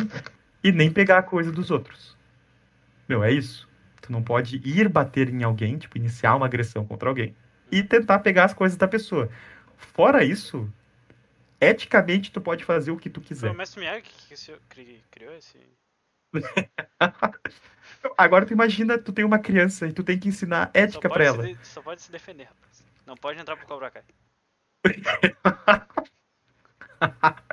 e 0.63 0.71
nem 0.71 0.91
pegar 0.91 1.19
a 1.19 1.23
coisa 1.23 1.51
dos 1.51 1.71
outros. 1.71 2.17
Meu, 3.07 3.23
é 3.23 3.31
isso. 3.31 3.67
Tu 4.01 4.11
não 4.11 4.23
pode 4.23 4.57
ir 4.57 4.87
bater 4.87 5.29
em 5.29 5.43
alguém, 5.43 5.77
tipo, 5.77 5.97
iniciar 5.97 6.35
uma 6.35 6.45
agressão 6.45 6.85
contra 6.85 7.09
alguém 7.09 7.35
e 7.71 7.83
tentar 7.83 8.19
pegar 8.19 8.45
as 8.45 8.53
coisas 8.53 8.77
da 8.77 8.87
pessoa. 8.87 9.29
Fora 9.77 10.23
isso, 10.23 10.71
eticamente 11.59 12.31
tu 12.31 12.41
pode 12.41 12.63
fazer 12.63 12.91
o 12.91 12.97
que 12.97 13.09
tu 13.09 13.21
quiser. 13.21 13.47
Foi 13.47 13.55
o 13.55 13.57
Mestre 13.57 13.79
Miyagi 13.79 14.03
que 14.69 15.03
criou 15.09 15.33
esse 15.33 15.57
Agora 18.17 18.45
tu 18.45 18.53
imagina, 18.53 18.97
tu 18.97 19.11
tem 19.11 19.25
uma 19.25 19.39
criança 19.39 19.87
e 19.87 19.93
tu 19.93 20.03
tem 20.03 20.19
que 20.19 20.27
ensinar 20.27 20.69
ética 20.73 21.09
para 21.09 21.23
ela. 21.23 21.43
Se, 21.43 21.57
só 21.63 21.81
pode 21.81 22.01
se 22.01 22.11
defender, 22.11 22.43
rapaz. 22.43 22.83
Não 23.05 23.15
pode 23.15 23.39
entrar 23.39 23.57
pro 23.57 23.65
Cobra 23.65 23.91
Kai. 23.91 24.03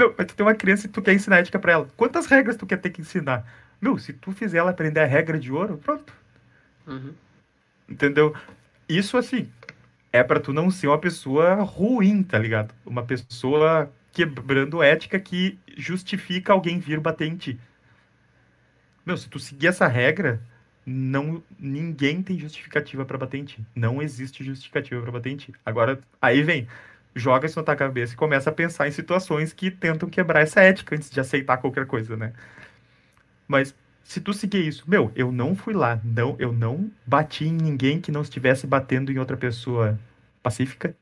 Meu, 0.00 0.14
mas 0.16 0.28
tu 0.28 0.34
tem 0.34 0.46
uma 0.46 0.54
criança 0.54 0.86
e 0.86 0.88
tu 0.88 1.02
quer 1.02 1.12
ensinar 1.12 1.40
ética 1.40 1.58
pra 1.58 1.72
ela. 1.72 1.90
Quantas 1.94 2.24
regras 2.24 2.56
tu 2.56 2.66
quer 2.66 2.78
ter 2.78 2.88
que 2.88 3.02
ensinar? 3.02 3.46
Meu, 3.78 3.98
se 3.98 4.14
tu 4.14 4.32
fizer 4.32 4.56
ela 4.56 4.70
aprender 4.70 5.00
a 5.00 5.04
regra 5.04 5.38
de 5.38 5.52
ouro, 5.52 5.76
pronto. 5.76 6.10
Uhum. 6.86 7.12
Entendeu? 7.86 8.34
Isso, 8.88 9.18
assim, 9.18 9.46
é 10.10 10.24
para 10.24 10.40
tu 10.40 10.54
não 10.54 10.70
ser 10.70 10.86
uma 10.86 10.98
pessoa 10.98 11.56
ruim, 11.56 12.22
tá 12.22 12.38
ligado? 12.38 12.74
Uma 12.86 13.02
pessoa 13.02 13.92
quebrando 14.10 14.82
ética 14.82 15.20
que 15.20 15.58
justifica 15.76 16.54
alguém 16.54 16.78
vir 16.78 16.98
bater 16.98 17.28
em 17.28 17.36
ti. 17.36 17.60
Meu, 19.04 19.18
se 19.18 19.28
tu 19.28 19.38
seguir 19.38 19.66
essa 19.66 19.86
regra, 19.86 20.40
não 20.86 21.42
ninguém 21.58 22.22
tem 22.22 22.38
justificativa 22.38 23.04
para 23.04 23.18
bater 23.18 23.36
em 23.36 23.44
ti. 23.44 23.66
Não 23.76 24.00
existe 24.00 24.42
justificativa 24.42 25.02
para 25.02 25.12
bater 25.12 25.30
em 25.30 25.36
ti. 25.36 25.54
Agora, 25.62 26.00
aí 26.22 26.42
vem, 26.42 26.66
joga 27.14 27.46
isso 27.46 27.58
na 27.58 27.64
tua 27.64 27.76
cabeça 27.76 28.14
e 28.14 28.16
começa 28.16 28.50
a 28.50 28.52
pensar 28.52 28.88
em 28.88 28.92
situações 28.92 29.52
que 29.52 29.70
tentam 29.70 30.08
quebrar 30.08 30.40
essa 30.40 30.60
ética 30.60 30.94
antes 30.94 31.10
de 31.10 31.20
aceitar 31.20 31.58
qualquer 31.58 31.86
coisa, 31.86 32.16
né? 32.16 32.32
Mas 33.48 33.74
se 34.04 34.20
tu 34.20 34.32
seguir 34.32 34.66
isso, 34.66 34.84
meu, 34.88 35.12
eu 35.14 35.30
não 35.32 35.54
fui 35.54 35.74
lá, 35.74 36.00
não, 36.04 36.36
eu 36.38 36.52
não 36.52 36.90
bati 37.06 37.44
em 37.44 37.52
ninguém 37.52 38.00
que 38.00 38.12
não 38.12 38.22
estivesse 38.22 38.66
batendo 38.66 39.12
em 39.12 39.18
outra 39.18 39.36
pessoa 39.36 39.98
pacífica. 40.42 40.96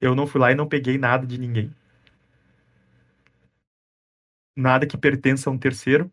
Eu 0.00 0.14
não 0.14 0.26
fui 0.26 0.40
lá 0.40 0.52
e 0.52 0.54
não 0.54 0.68
peguei 0.68 0.98
nada 0.98 1.26
de 1.26 1.38
ninguém. 1.38 1.74
Nada 4.56 4.86
que 4.86 4.96
pertença 4.98 5.48
a 5.48 5.52
um 5.52 5.58
terceiro 5.58 6.10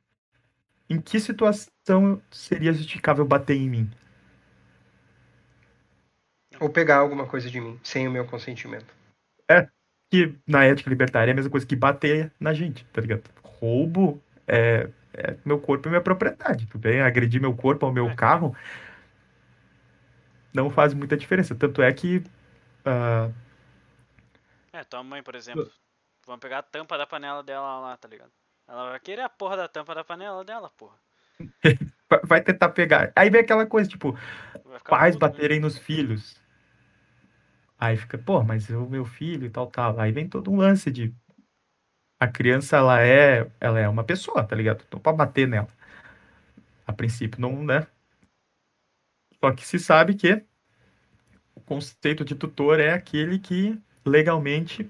em 0.89 0.99
que 0.99 1.19
situação 1.19 2.21
seria 2.31 2.73
justificável 2.73 3.25
bater 3.25 3.55
em 3.55 3.69
mim? 3.69 3.91
Ou 6.59 6.69
pegar 6.69 6.97
alguma 6.97 7.25
coisa 7.25 7.49
de 7.49 7.59
mim, 7.59 7.79
sem 7.83 8.07
o 8.07 8.11
meu 8.11 8.25
consentimento. 8.25 8.93
É, 9.49 9.67
que 10.11 10.35
na 10.47 10.65
ética 10.65 10.89
libertária 10.89 11.31
é 11.31 11.33
a 11.33 11.35
mesma 11.35 11.51
coisa 11.51 11.65
que 11.65 11.75
bater 11.75 12.31
na 12.39 12.53
gente, 12.53 12.85
tá 12.85 13.01
ligado? 13.01 13.23
Roubo 13.43 14.21
é, 14.47 14.89
é 15.13 15.35
meu 15.45 15.59
corpo 15.59 15.87
e 15.87 15.89
minha 15.89 16.01
propriedade, 16.01 16.65
tudo 16.67 16.81
bem? 16.81 17.01
Agredir 17.01 17.41
meu 17.41 17.55
corpo 17.55 17.85
ao 17.85 17.93
meu 17.93 18.09
é. 18.09 18.15
carro 18.15 18.55
não 20.53 20.69
faz 20.69 20.93
muita 20.93 21.15
diferença. 21.15 21.55
Tanto 21.55 21.81
é 21.81 21.91
que. 21.93 22.17
Uh... 22.85 23.33
É, 24.73 24.83
tua 24.83 25.03
mãe, 25.03 25.21
por 25.23 25.35
exemplo. 25.35 25.69
Vamos 26.25 26.41
pegar 26.41 26.59
a 26.59 26.63
tampa 26.63 26.97
da 26.97 27.07
panela 27.07 27.43
dela 27.43 27.79
lá, 27.79 27.97
tá 27.97 28.07
ligado? 28.07 28.31
Ela 28.67 28.91
vai 28.91 28.99
querer 28.99 29.21
a 29.21 29.29
porra 29.29 29.57
da 29.57 29.67
tampa 29.67 29.95
da 29.95 30.03
panela 30.03 30.43
dela, 30.43 30.69
porra. 30.77 30.95
vai 32.23 32.41
tentar 32.41 32.69
pegar. 32.69 33.11
Aí 33.15 33.29
vem 33.29 33.41
aquela 33.41 33.65
coisa, 33.65 33.89
tipo, 33.89 34.17
pais 34.87 35.15
puto, 35.15 35.25
né? 35.25 35.31
baterem 35.31 35.59
né? 35.59 35.65
nos 35.65 35.77
filhos. 35.77 36.39
Aí 37.79 37.95
fica, 37.95 38.17
pô, 38.17 38.43
mas 38.43 38.69
o 38.69 38.85
meu 38.87 39.05
filho 39.05 39.45
e 39.45 39.49
tal, 39.49 39.67
tal. 39.67 39.99
Aí 39.99 40.11
vem 40.11 40.27
todo 40.27 40.51
um 40.51 40.57
lance 40.57 40.91
de. 40.91 41.15
A 42.19 42.27
criança, 42.27 42.75
ela 42.77 43.01
é, 43.01 43.49
ela 43.61 43.79
é 43.79 43.87
uma 43.87 44.03
pessoa, 44.03 44.43
tá 44.43 44.55
ligado? 44.55 44.85
Não 44.91 44.99
pode 44.99 45.17
bater 45.17 45.47
nela. 45.47 45.69
A 46.85 46.91
princípio, 46.91 47.39
não, 47.39 47.63
né? 47.63 47.87
Só 49.39 49.53
que 49.53 49.65
se 49.65 49.79
sabe 49.79 50.15
que 50.15 50.43
o 51.55 51.61
conceito 51.61 52.25
de 52.25 52.35
tutor 52.35 52.79
é 52.81 52.91
aquele 52.91 53.39
que 53.39 53.81
legalmente 54.05 54.89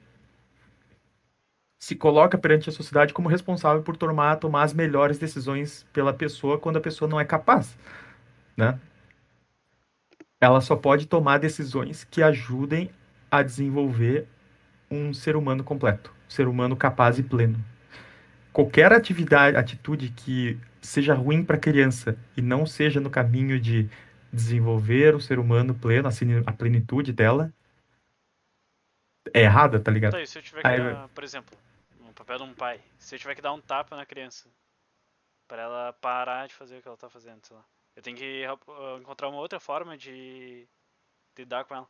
se 1.80 1.96
coloca 1.96 2.38
perante 2.38 2.70
a 2.70 2.74
sociedade 2.74 3.14
como 3.14 3.30
responsável 3.30 3.84
por 3.84 3.96
tomar, 3.96 4.36
tomar 4.38 4.64
as 4.64 4.74
melhores 4.74 5.20
decisões 5.20 5.86
pela 5.94 6.14
pessoa 6.14 6.60
quando 6.60 6.78
a 6.78 6.82
pessoa 6.82 7.08
não 7.10 7.20
é 7.20 7.26
capaz, 7.26 7.78
né? 8.58 8.80
Ela 10.42 10.62
só 10.62 10.76
pode 10.76 11.06
tomar 11.06 11.38
decisões 11.38 12.06
que 12.06 12.24
ajudem 12.24 12.90
a 13.30 13.44
desenvolver 13.44 14.28
um 14.90 15.14
ser 15.14 15.36
humano 15.36 15.64
completo, 15.64 16.14
um 16.28 16.30
ser 16.30 16.48
humano 16.48 16.76
capaz 16.76 17.20
e 17.20 17.24
pleno. 17.24 17.64
Qualquer 18.52 18.92
atividade, 18.92 19.58
atitude 19.58 20.10
que 20.10 20.60
seja 20.82 21.14
ruim 21.14 21.44
para 21.44 21.58
a 21.58 21.60
criança 21.60 22.18
e 22.36 22.42
não 22.42 22.66
seja 22.66 23.00
no 23.00 23.10
caminho 23.10 23.60
de 23.60 23.90
desenvolver 24.32 25.16
o 25.16 25.22
ser 25.22 25.40
humano 25.40 25.74
pleno, 25.74 26.08
assim, 26.08 26.42
a 26.46 26.52
plenitude 26.52 27.12
dela, 27.12 27.54
é 29.34 29.42
errada, 29.42 29.80
tá 29.80 29.92
ligado? 29.92 30.14
Tá, 30.14 30.22
e 30.22 30.28
se 30.28 30.38
eu 30.38 30.42
tiver 30.42 30.62
que 30.62 30.68
Aí, 30.68 30.78
dar, 30.78 31.08
por 31.10 31.24
exemplo, 31.24 31.58
no 32.00 32.14
papel 32.14 32.38
de 32.38 32.44
um 32.44 32.54
pai, 32.54 32.80
se 32.98 33.16
eu 33.16 33.20
tiver 33.20 33.36
que 33.36 33.42
dar 33.42 33.54
um 33.54 33.62
tapa 33.62 33.96
na 33.96 34.06
criança 34.06 34.48
para 35.48 35.62
ela 35.64 35.94
parar 35.94 36.48
de 36.48 36.54
fazer 36.54 36.78
o 36.78 36.82
que 36.82 36.88
ela 36.88 36.98
tá 36.98 37.10
fazendo, 37.10 37.40
sei 37.44 37.56
lá. 37.56 37.64
Eu 38.00 38.02
tenho 38.02 38.16
que 38.16 38.46
uh, 38.48 38.98
encontrar 38.98 39.28
uma 39.28 39.40
outra 39.40 39.60
forma 39.60 39.98
de 39.98 40.66
lidar 41.38 41.66
com 41.66 41.76
ela. 41.76 41.88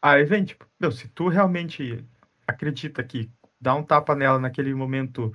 Aí 0.00 0.24
vem, 0.24 0.42
tipo, 0.42 0.64
meu, 0.80 0.90
se 0.90 1.06
tu 1.06 1.28
realmente 1.28 2.02
acredita 2.46 3.04
que 3.04 3.30
dar 3.60 3.74
um 3.74 3.82
tapa 3.82 4.14
nela 4.14 4.38
naquele 4.38 4.72
momento 4.72 5.30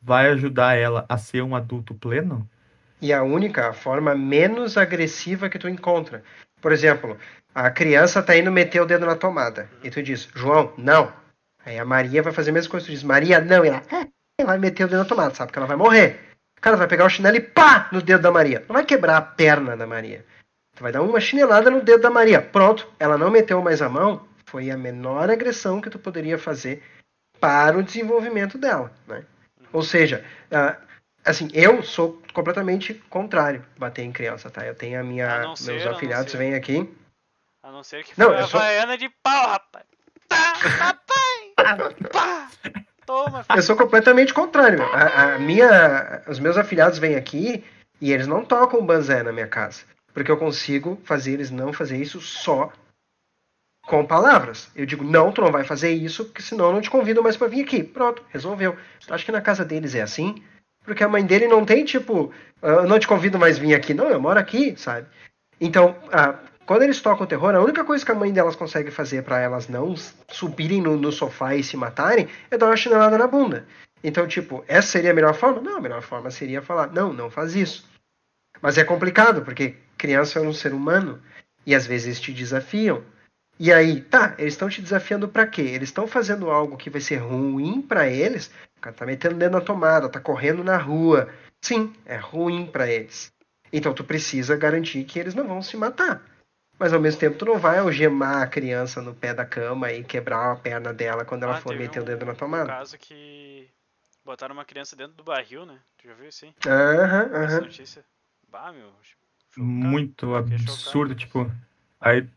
vai 0.00 0.28
ajudar 0.28 0.76
ela 0.76 1.04
a 1.08 1.18
ser 1.18 1.42
um 1.42 1.56
adulto 1.56 1.96
pleno? 1.96 2.48
E 3.02 3.12
a 3.12 3.24
única 3.24 3.72
forma 3.72 4.14
menos 4.14 4.78
agressiva 4.78 5.50
que 5.50 5.58
tu 5.58 5.68
encontra. 5.68 6.22
Por 6.60 6.70
exemplo, 6.70 7.18
a 7.52 7.68
criança 7.72 8.22
tá 8.22 8.36
indo 8.36 8.52
meter 8.52 8.82
o 8.82 8.86
dedo 8.86 9.04
na 9.04 9.16
tomada. 9.16 9.68
E 9.82 9.90
tu 9.90 10.00
diz, 10.00 10.28
João, 10.32 10.72
não. 10.78 11.12
Aí 11.66 11.76
a 11.76 11.84
Maria 11.84 12.22
vai 12.22 12.32
fazer 12.32 12.50
a 12.50 12.54
mesma 12.54 12.70
coisa. 12.70 12.86
Tu 12.86 12.92
diz, 12.92 13.02
Maria, 13.02 13.40
não. 13.40 13.64
E 13.64 13.68
ela, 13.68 13.82
é, 13.90 14.08
ela 14.38 14.50
vai 14.50 14.58
meter 14.58 14.84
o 14.84 14.88
dedo 14.88 14.98
na 14.98 15.04
tomada, 15.04 15.34
sabe? 15.34 15.50
Que 15.50 15.58
ela 15.58 15.66
vai 15.66 15.76
morrer. 15.76 16.33
Cara, 16.64 16.78
vai 16.78 16.88
pegar 16.88 17.04
o 17.04 17.10
chinelo 17.10 17.36
e 17.36 17.42
pá! 17.42 17.90
No 17.92 18.00
dedo 18.00 18.22
da 18.22 18.30
Maria. 18.30 18.64
Não 18.66 18.72
vai 18.72 18.86
quebrar 18.86 19.18
a 19.18 19.20
perna 19.20 19.76
da 19.76 19.86
Maria. 19.86 20.24
Tu 20.74 20.82
vai 20.82 20.90
dar 20.90 21.02
uma 21.02 21.20
chinelada 21.20 21.70
no 21.70 21.82
dedo 21.82 22.00
da 22.00 22.08
Maria. 22.08 22.40
Pronto. 22.40 22.90
Ela 22.98 23.18
não 23.18 23.30
meteu 23.30 23.60
mais 23.60 23.82
a 23.82 23.88
mão. 23.90 24.26
Foi 24.46 24.70
a 24.70 24.76
menor 24.78 25.28
agressão 25.28 25.78
que 25.78 25.90
tu 25.90 25.98
poderia 25.98 26.38
fazer 26.38 26.82
para 27.38 27.76
o 27.76 27.82
desenvolvimento 27.82 28.56
dela, 28.56 28.90
né? 29.06 29.26
Ou 29.74 29.82
seja, 29.82 30.24
uh, 30.50 30.82
assim, 31.22 31.50
eu 31.52 31.82
sou 31.82 32.22
completamente 32.32 32.94
contrário 33.10 33.62
bater 33.76 34.02
em 34.02 34.10
criança, 34.10 34.48
tá? 34.48 34.64
Eu 34.64 34.74
tenho 34.74 34.98
a 34.98 35.04
minha. 35.04 35.52
A 35.52 35.56
ser, 35.56 35.72
meus 35.72 35.86
afilhados 35.86 36.32
vêm 36.32 36.54
aqui. 36.54 36.90
A 37.62 37.70
não 37.70 37.84
ser 37.84 38.04
que 38.04 38.18
não, 38.18 38.28
foi 38.28 38.38
a 38.38 38.46
sou... 38.46 38.96
De 38.96 39.10
pau, 39.22 39.48
rapaz. 39.48 39.84
Tá, 40.28 40.54
papai! 41.04 41.94
Pá! 42.10 42.48
Toma, 43.06 43.44
filho. 43.44 43.58
Eu 43.58 43.62
sou 43.62 43.76
completamente 43.76 44.32
contrário. 44.32 44.82
A, 44.82 45.34
a, 45.34 45.38
minha, 45.38 46.22
os 46.26 46.38
meus 46.38 46.56
afilhados 46.56 46.98
vêm 46.98 47.16
aqui 47.16 47.64
e 48.00 48.12
eles 48.12 48.26
não 48.26 48.44
tocam 48.44 48.84
banzé 48.84 49.22
na 49.22 49.32
minha 49.32 49.46
casa. 49.46 49.82
Porque 50.12 50.30
eu 50.30 50.36
consigo 50.36 51.00
fazer 51.04 51.32
eles 51.32 51.50
não 51.50 51.72
fazer 51.72 51.96
isso 51.96 52.20
só 52.20 52.72
com 53.86 54.04
palavras. 54.04 54.70
Eu 54.74 54.86
digo, 54.86 55.04
não, 55.04 55.32
tu 55.32 55.40
não 55.40 55.52
vai 55.52 55.64
fazer 55.64 55.92
isso, 55.92 56.24
porque 56.24 56.42
senão 56.42 56.66
eu 56.66 56.72
não 56.72 56.80
te 56.80 56.90
convido 56.90 57.22
mais 57.22 57.36
para 57.36 57.48
vir 57.48 57.62
aqui. 57.62 57.82
Pronto, 57.82 58.24
resolveu. 58.30 58.76
Acho 59.10 59.24
que 59.24 59.32
na 59.32 59.40
casa 59.40 59.64
deles 59.64 59.94
é 59.94 60.02
assim, 60.02 60.42
porque 60.84 61.04
a 61.04 61.08
mãe 61.08 61.24
dele 61.24 61.46
não 61.46 61.64
tem 61.64 61.84
tipo, 61.84 62.32
ah, 62.62 62.68
eu 62.68 62.88
não 62.88 62.98
te 62.98 63.06
convido 63.06 63.38
mais 63.38 63.58
vir 63.58 63.74
aqui. 63.74 63.92
Não, 63.92 64.08
eu 64.08 64.20
moro 64.20 64.38
aqui, 64.38 64.74
sabe? 64.76 65.06
Então, 65.60 65.96
quando 66.66 66.82
eles 66.82 67.00
tocam 67.00 67.24
o 67.24 67.28
terror, 67.28 67.54
a 67.54 67.60
única 67.60 67.84
coisa 67.84 68.04
que 68.04 68.12
a 68.12 68.14
mãe 68.14 68.32
delas 68.32 68.56
consegue 68.56 68.90
fazer 68.90 69.22
para 69.22 69.40
elas 69.40 69.68
não 69.68 69.94
subirem 70.28 70.80
no, 70.80 70.96
no, 70.96 71.12
sofá 71.12 71.54
e 71.54 71.62
se 71.62 71.76
matarem 71.76 72.28
é 72.50 72.56
dar 72.56 72.66
uma 72.66 72.76
chinelada 72.76 73.18
na 73.18 73.26
bunda. 73.26 73.66
Então, 74.02 74.26
tipo, 74.26 74.64
essa 74.66 74.88
seria 74.88 75.10
a 75.10 75.14
melhor 75.14 75.34
forma? 75.34 75.60
Não, 75.60 75.76
a 75.76 75.80
melhor 75.80 76.02
forma 76.02 76.30
seria 76.30 76.62
falar, 76.62 76.92
não, 76.92 77.12
não 77.12 77.30
faz 77.30 77.54
isso. 77.54 77.88
Mas 78.60 78.78
é 78.78 78.84
complicado, 78.84 79.42
porque 79.42 79.76
criança 79.96 80.38
é 80.38 80.42
um 80.42 80.52
ser 80.52 80.72
humano 80.72 81.20
e 81.66 81.74
às 81.74 81.86
vezes 81.86 82.20
te 82.20 82.32
desafiam. 82.32 83.02
E 83.58 83.72
aí, 83.72 84.00
tá, 84.00 84.34
eles 84.38 84.54
estão 84.54 84.68
te 84.68 84.82
desafiando 84.82 85.28
para 85.28 85.46
quê? 85.46 85.62
Eles 85.62 85.88
estão 85.88 86.06
fazendo 86.06 86.50
algo 86.50 86.76
que 86.76 86.90
vai 86.90 87.00
ser 87.00 87.16
ruim 87.16 87.80
para 87.80 88.08
eles. 88.08 88.50
O 88.76 88.80
cara 88.80 88.96
tá 88.96 89.06
metendo 89.06 89.36
dedo 89.36 89.52
na 89.52 89.60
tomada, 89.60 90.08
tá 90.08 90.20
correndo 90.20 90.64
na 90.64 90.76
rua. 90.76 91.28
Sim, 91.62 91.92
é 92.04 92.16
ruim 92.16 92.66
para 92.66 92.90
eles. 92.90 93.32
Então 93.72 93.94
tu 93.94 94.04
precisa 94.04 94.56
garantir 94.56 95.04
que 95.04 95.18
eles 95.18 95.34
não 95.34 95.46
vão 95.46 95.62
se 95.62 95.76
matar. 95.76 96.22
Mas 96.78 96.92
ao 96.92 97.00
mesmo 97.00 97.20
tempo 97.20 97.38
tu 97.38 97.44
não 97.44 97.58
vai 97.58 97.78
algemar 97.78 98.42
a 98.42 98.46
criança 98.46 99.00
no 99.00 99.14
pé 99.14 99.32
da 99.32 99.44
cama 99.44 99.92
e 99.92 100.02
quebrar 100.02 100.52
a 100.52 100.56
perna 100.56 100.92
dela 100.92 101.24
quando 101.24 101.44
ela 101.44 101.56
ah, 101.56 101.60
for 101.60 101.74
meter 101.74 102.00
um, 102.00 102.02
o 102.02 102.06
dedo 102.06 102.26
na 102.26 102.34
tomada. 102.34 102.64
Um 102.64 102.66
caso 102.66 102.98
que 102.98 103.68
botaram 104.24 104.54
uma 104.54 104.64
criança 104.64 104.96
dentro 104.96 105.14
do 105.14 105.24
barril, 105.24 105.64
né? 105.64 105.78
Tu 105.98 106.08
já 106.08 106.14
viu 106.14 106.28
isso? 106.28 106.46
Aham, 106.66 107.30
aham. 107.32 107.60
notícia. 107.60 108.04
Bah, 108.48 108.72
meu. 108.72 108.92
Muito 109.56 110.34
absurdo, 110.34 111.14
tipo. 111.14 111.50
Aí 112.00 112.28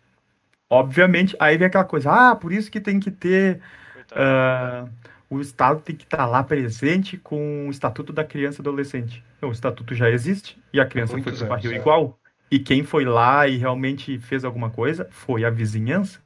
Obviamente, 0.70 1.36
aí 1.40 1.58
vem 1.58 1.68
aquela 1.68 1.86
coisa, 1.86 2.12
ah, 2.12 2.36
por 2.36 2.52
isso 2.52 2.70
que 2.70 2.82
tem 2.82 3.00
que 3.00 3.10
ter. 3.10 3.62
Uh, 4.12 4.90
o 5.30 5.40
Estado 5.40 5.82
tem 5.82 5.96
que 5.96 6.04
estar 6.04 6.18
tá 6.18 6.26
lá 6.26 6.44
presente 6.44 7.18
com 7.18 7.68
o 7.68 7.72
Estatuto 7.72 8.12
da 8.12 8.24
Criança 8.24 8.60
e 8.60 8.64
Adolescente. 8.64 9.24
O 9.42 9.52
Estatuto 9.52 9.96
já 9.96 10.10
existe 10.10 10.62
e 10.74 10.80
a 10.80 10.86
criança 10.86 11.14
Muito 11.14 11.30
foi 11.30 11.34
pro 11.34 11.48
barril 11.48 11.74
igual. 11.74 12.20
E 12.50 12.60
quem 12.60 12.84
foi 12.84 13.04
lá 13.04 13.48
e 13.48 13.58
realmente 13.58 14.18
fez 14.20 14.46
alguma 14.46 14.70
coisa 14.70 15.08
foi 15.12 15.44
a 15.44 15.50
vizinhança. 15.50 16.22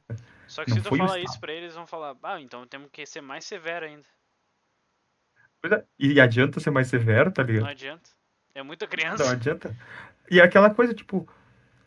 Só 0.46 0.64
que 0.64 0.70
se 0.70 0.80
tu 0.80 0.96
falar 0.96 1.18
isso 1.18 1.40
pra 1.40 1.52
eles, 1.52 1.74
vão 1.74 1.86
falar, 1.86 2.14
ah, 2.22 2.40
então 2.40 2.66
temos 2.66 2.88
que 2.92 3.04
ser 3.06 3.20
mais 3.20 3.44
severo 3.44 3.86
ainda. 3.86 4.06
É, 5.64 5.84
e 5.98 6.20
adianta 6.20 6.60
ser 6.60 6.70
mais 6.70 6.88
severo, 6.88 7.30
tá 7.30 7.42
ligado? 7.42 7.62
Não 7.62 7.70
adianta. 7.70 8.10
É 8.54 8.62
muita 8.62 8.86
criança. 8.86 9.24
Não 9.24 9.32
adianta. 9.32 9.76
E 10.30 10.40
é 10.40 10.42
aquela 10.42 10.70
coisa, 10.70 10.92
tipo, 10.92 11.28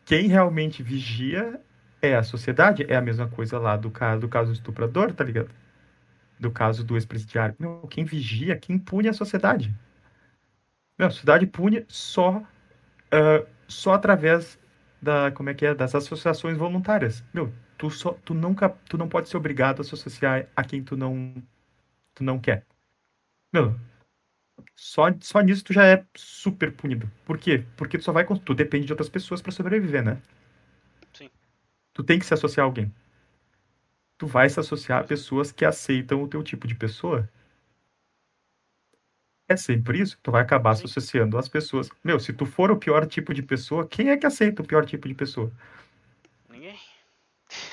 quem 0.04 0.28
realmente 0.28 0.82
vigia 0.82 1.60
é 2.00 2.14
a 2.14 2.22
sociedade, 2.22 2.84
é 2.88 2.96
a 2.96 3.00
mesma 3.00 3.28
coisa 3.28 3.58
lá 3.58 3.76
do 3.76 3.90
caso 3.90 4.20
do 4.20 4.28
caso 4.28 4.50
do 4.50 4.54
estuprador, 4.54 5.12
tá 5.12 5.24
ligado? 5.24 5.50
Do 6.38 6.50
caso 6.50 6.84
do 6.84 6.96
ex-presidiário. 6.96 7.56
Quem 7.90 8.04
vigia, 8.04 8.56
quem 8.56 8.78
pune 8.78 9.08
a 9.08 9.12
sociedade. 9.12 9.74
Meu, 10.98 11.08
a 11.08 11.10
sociedade 11.10 11.46
pune 11.46 11.84
só, 11.88 12.38
uh, 12.38 13.46
só 13.68 13.94
através 13.94 14.58
da, 15.00 15.30
como 15.32 15.50
é 15.50 15.54
que 15.54 15.66
é, 15.66 15.74
das 15.74 15.94
associações 15.94 16.56
voluntárias. 16.56 17.24
Meu, 17.32 17.52
tu, 17.78 17.90
só, 17.90 18.12
tu 18.24 18.34
nunca, 18.34 18.70
tu 18.88 18.98
não 18.98 19.08
pode 19.08 19.28
ser 19.28 19.36
obrigado 19.36 19.80
a 19.80 19.84
se 19.84 19.94
associar 19.94 20.46
a 20.54 20.64
quem 20.64 20.82
tu 20.82 20.96
não, 20.96 21.34
tu 22.14 22.24
não 22.24 22.38
quer. 22.38 22.64
Meu, 23.52 23.74
só, 24.74 25.04
só 25.20 25.40
nisso 25.40 25.64
tu 25.64 25.72
já 25.72 25.86
é 25.86 26.04
super 26.14 26.72
punido. 26.72 27.10
Por 27.24 27.38
quê? 27.38 27.64
Porque 27.76 27.98
tu 27.98 28.04
só 28.04 28.12
vai, 28.12 28.24
tu 28.24 28.54
depende 28.54 28.86
de 28.86 28.92
outras 28.92 29.08
pessoas 29.08 29.42
para 29.42 29.52
sobreviver, 29.52 30.04
né? 30.04 30.20
tu 31.96 32.04
tem 32.04 32.18
que 32.18 32.26
se 32.26 32.34
associar 32.34 32.64
a 32.64 32.68
alguém. 32.68 32.92
Tu 34.18 34.26
vai 34.26 34.50
se 34.50 34.60
associar 34.60 35.00
a 35.00 35.04
pessoas 35.04 35.50
que 35.50 35.64
aceitam 35.64 36.22
o 36.22 36.28
teu 36.28 36.42
tipo 36.42 36.66
de 36.66 36.74
pessoa. 36.74 37.26
É 39.48 39.56
sempre 39.56 40.00
isso. 40.00 40.18
Tu 40.22 40.30
vai 40.30 40.42
acabar 40.42 40.72
associando 40.72 41.38
às 41.38 41.48
pessoas. 41.48 41.88
Meu, 42.02 42.18
se 42.18 42.32
tu 42.32 42.44
for 42.44 42.70
o 42.70 42.76
pior 42.76 43.06
tipo 43.06 43.32
de 43.32 43.42
pessoa, 43.42 43.86
quem 43.86 44.10
é 44.10 44.16
que 44.16 44.26
aceita 44.26 44.62
o 44.62 44.66
pior 44.66 44.84
tipo 44.84 45.06
de 45.06 45.14
pessoa? 45.14 45.52
Ninguém. 46.50 46.76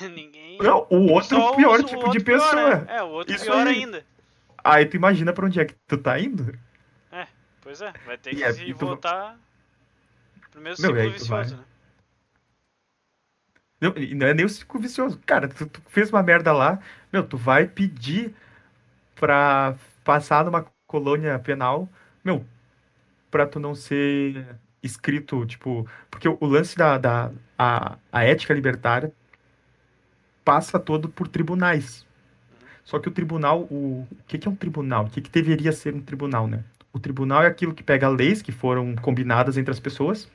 Ninguém. 0.00 0.58
Não, 0.58 0.86
o 0.88 1.10
outro 1.10 1.36
Só 1.36 1.56
pior 1.56 1.80
o, 1.80 1.82
tipo 1.82 2.08
o 2.08 2.10
de 2.10 2.20
pessoa. 2.20 2.50
Pior, 2.50 2.84
né? 2.86 2.96
É, 2.96 3.02
o 3.02 3.08
outro 3.08 3.34
isso 3.34 3.44
pior 3.44 3.66
aí. 3.66 3.78
ainda. 3.78 4.06
Aí 4.62 4.86
tu 4.86 4.96
imagina 4.96 5.32
pra 5.32 5.46
onde 5.46 5.60
é 5.60 5.64
que 5.64 5.74
tu 5.86 5.98
tá 5.98 6.18
indo? 6.18 6.56
É, 7.10 7.26
pois 7.60 7.82
é. 7.82 7.92
Vai 8.06 8.16
ter 8.16 8.34
que 8.34 8.44
é, 8.44 8.52
se 8.52 8.72
voltar 8.72 9.36
tu... 10.40 10.50
pro 10.52 10.60
mesmo 10.60 10.86
Meu, 10.86 10.96
ciclo 10.96 11.12
vicioso, 11.12 11.56
né? 11.56 11.64
Não, 13.80 13.92
não 14.16 14.26
é 14.26 14.32
nem 14.32 14.46
o 14.46 14.48
ciclo 14.48 14.80
vicioso. 14.80 15.20
Cara, 15.26 15.48
tu, 15.48 15.66
tu, 15.66 15.82
fez 15.88 16.08
uma 16.08 16.22
merda 16.22 16.52
lá, 16.52 16.78
meu, 17.12 17.26
tu 17.26 17.36
vai 17.36 17.66
pedir 17.66 18.34
pra 19.14 19.74
passar 20.02 20.44
numa 20.44 20.64
colônia 20.94 21.36
penal, 21.40 21.88
meu, 22.24 22.44
pra 23.28 23.48
tu 23.48 23.58
não 23.58 23.74
ser 23.74 24.46
escrito, 24.80 25.44
tipo. 25.44 25.88
Porque 26.08 26.28
o, 26.28 26.46
lance 26.46 26.76
da, 26.76 26.96
da 26.98 27.32
a, 27.58 27.98
a 28.12 28.22
ética 28.22 28.54
libertária 28.54 29.12
passa 30.44 30.78
todo 30.78 31.08
por 31.08 31.26
tribunais. 31.26 32.06
Só 32.84 33.00
que 33.00 33.08
o 33.08 33.10
tribunal, 33.10 33.62
o, 33.62 34.06
o 34.08 34.16
que, 34.28 34.38
que 34.38 34.46
é 34.46 34.50
um 34.50 34.54
tribunal? 34.54 35.06
O 35.06 35.10
que, 35.10 35.20
que 35.20 35.30
deveria 35.30 35.72
ser 35.72 35.92
um 35.94 36.00
tribunal, 36.00 36.46
né? 36.46 36.62
O 36.92 37.00
tribunal 37.00 37.42
é 37.42 37.48
aquilo 37.48 37.74
que 37.74 37.82
pega 37.82 38.08
leis 38.08 38.40
que 38.40 38.52
foram 38.52 38.94
combinadas 38.94 39.58
entre 39.58 39.72
as 39.72 39.80
pessoas, 39.80 40.30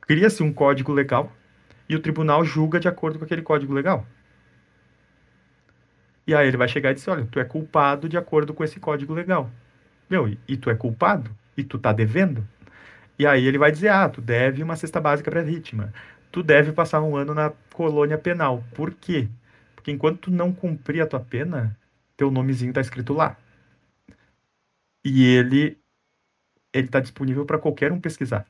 cria-se 0.00 0.42
um 0.42 0.52
código 0.52 0.92
legal 0.92 1.30
e 1.88 1.94
o 1.94 2.00
tribunal 2.00 2.44
julga 2.44 2.80
de 2.80 2.88
acordo 2.88 3.20
com 3.20 3.24
aquele 3.24 3.42
código 3.42 3.72
legal. 3.72 4.04
E 6.28 6.34
aí 6.34 6.46
ele 6.46 6.58
vai 6.58 6.68
chegar 6.68 6.92
e 6.92 6.94
dizer, 6.94 7.10
olha, 7.10 7.26
tu 7.26 7.40
é 7.40 7.44
culpado 7.44 8.08
de 8.08 8.18
acordo 8.18 8.54
com 8.54 8.62
esse 8.62 8.78
código 8.78 9.14
legal. 9.14 9.50
Meu, 10.10 10.28
e, 10.28 10.38
e 10.46 10.56
tu 10.58 10.70
é 10.70 10.76
culpado? 10.76 11.30
E 11.56 11.64
tu 11.64 11.78
tá 11.78 11.92
devendo? 11.92 12.46
E 13.18 13.26
aí 13.26 13.46
ele 13.46 13.58
vai 13.58 13.72
dizer, 13.72 13.88
ah, 13.88 14.08
tu 14.08 14.20
deve 14.20 14.62
uma 14.62 14.76
cesta 14.76 15.00
básica 15.00 15.30
para 15.30 15.42
vítima. 15.42 15.92
Tu 16.30 16.42
deve 16.42 16.72
passar 16.72 17.02
um 17.02 17.16
ano 17.16 17.34
na 17.34 17.50
colônia 17.74 18.18
penal. 18.18 18.62
Por 18.74 18.92
quê? 18.94 19.28
Porque 19.74 19.90
enquanto 19.90 20.20
tu 20.22 20.30
não 20.30 20.52
cumprir 20.52 21.02
a 21.02 21.06
tua 21.06 21.20
pena, 21.20 21.76
teu 22.16 22.30
nomezinho 22.30 22.72
tá 22.74 22.80
escrito 22.80 23.14
lá. 23.14 23.36
E 25.04 25.24
ele 25.24 25.76
ele 26.72 26.88
tá 26.88 27.00
disponível 27.00 27.46
para 27.46 27.58
qualquer 27.58 27.92
um 27.92 28.00
pesquisar. 28.00 28.46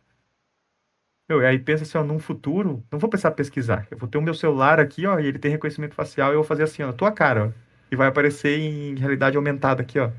Meu, 1.29 1.43
e 1.43 1.47
aí 1.47 1.59
pensa 1.59 1.85
assim, 1.85 1.99
ó, 1.99 2.05
num 2.05 2.19
futuro, 2.19 2.85
não 2.91 2.99
vou 2.99 3.09
precisar 3.11 3.33
pesquisar. 3.33 3.87
Eu 3.91 3.99
vou 3.99 4.09
ter 4.09 4.19
o 4.19 4.23
meu 4.23 4.35
celular 4.35 4.81
aqui, 4.81 5.07
ó, 5.07 5.19
e 5.21 5.27
ele 5.27 5.39
tem 5.39 5.51
reconhecimento 5.51 5.95
facial, 5.95 6.31
eu 6.33 6.37
vou 6.39 6.45
fazer 6.45 6.63
assim, 6.65 6.83
ó, 6.83 6.93
tua 6.93 7.13
cara, 7.13 7.49
ó, 7.49 7.68
e 7.91 7.97
vai 7.97 8.09
aparecer 8.09 8.59
em 8.59 8.95
realidade 8.97 9.37
aumentada 9.37 9.83
aqui, 9.83 9.99
ó. 9.99 10.11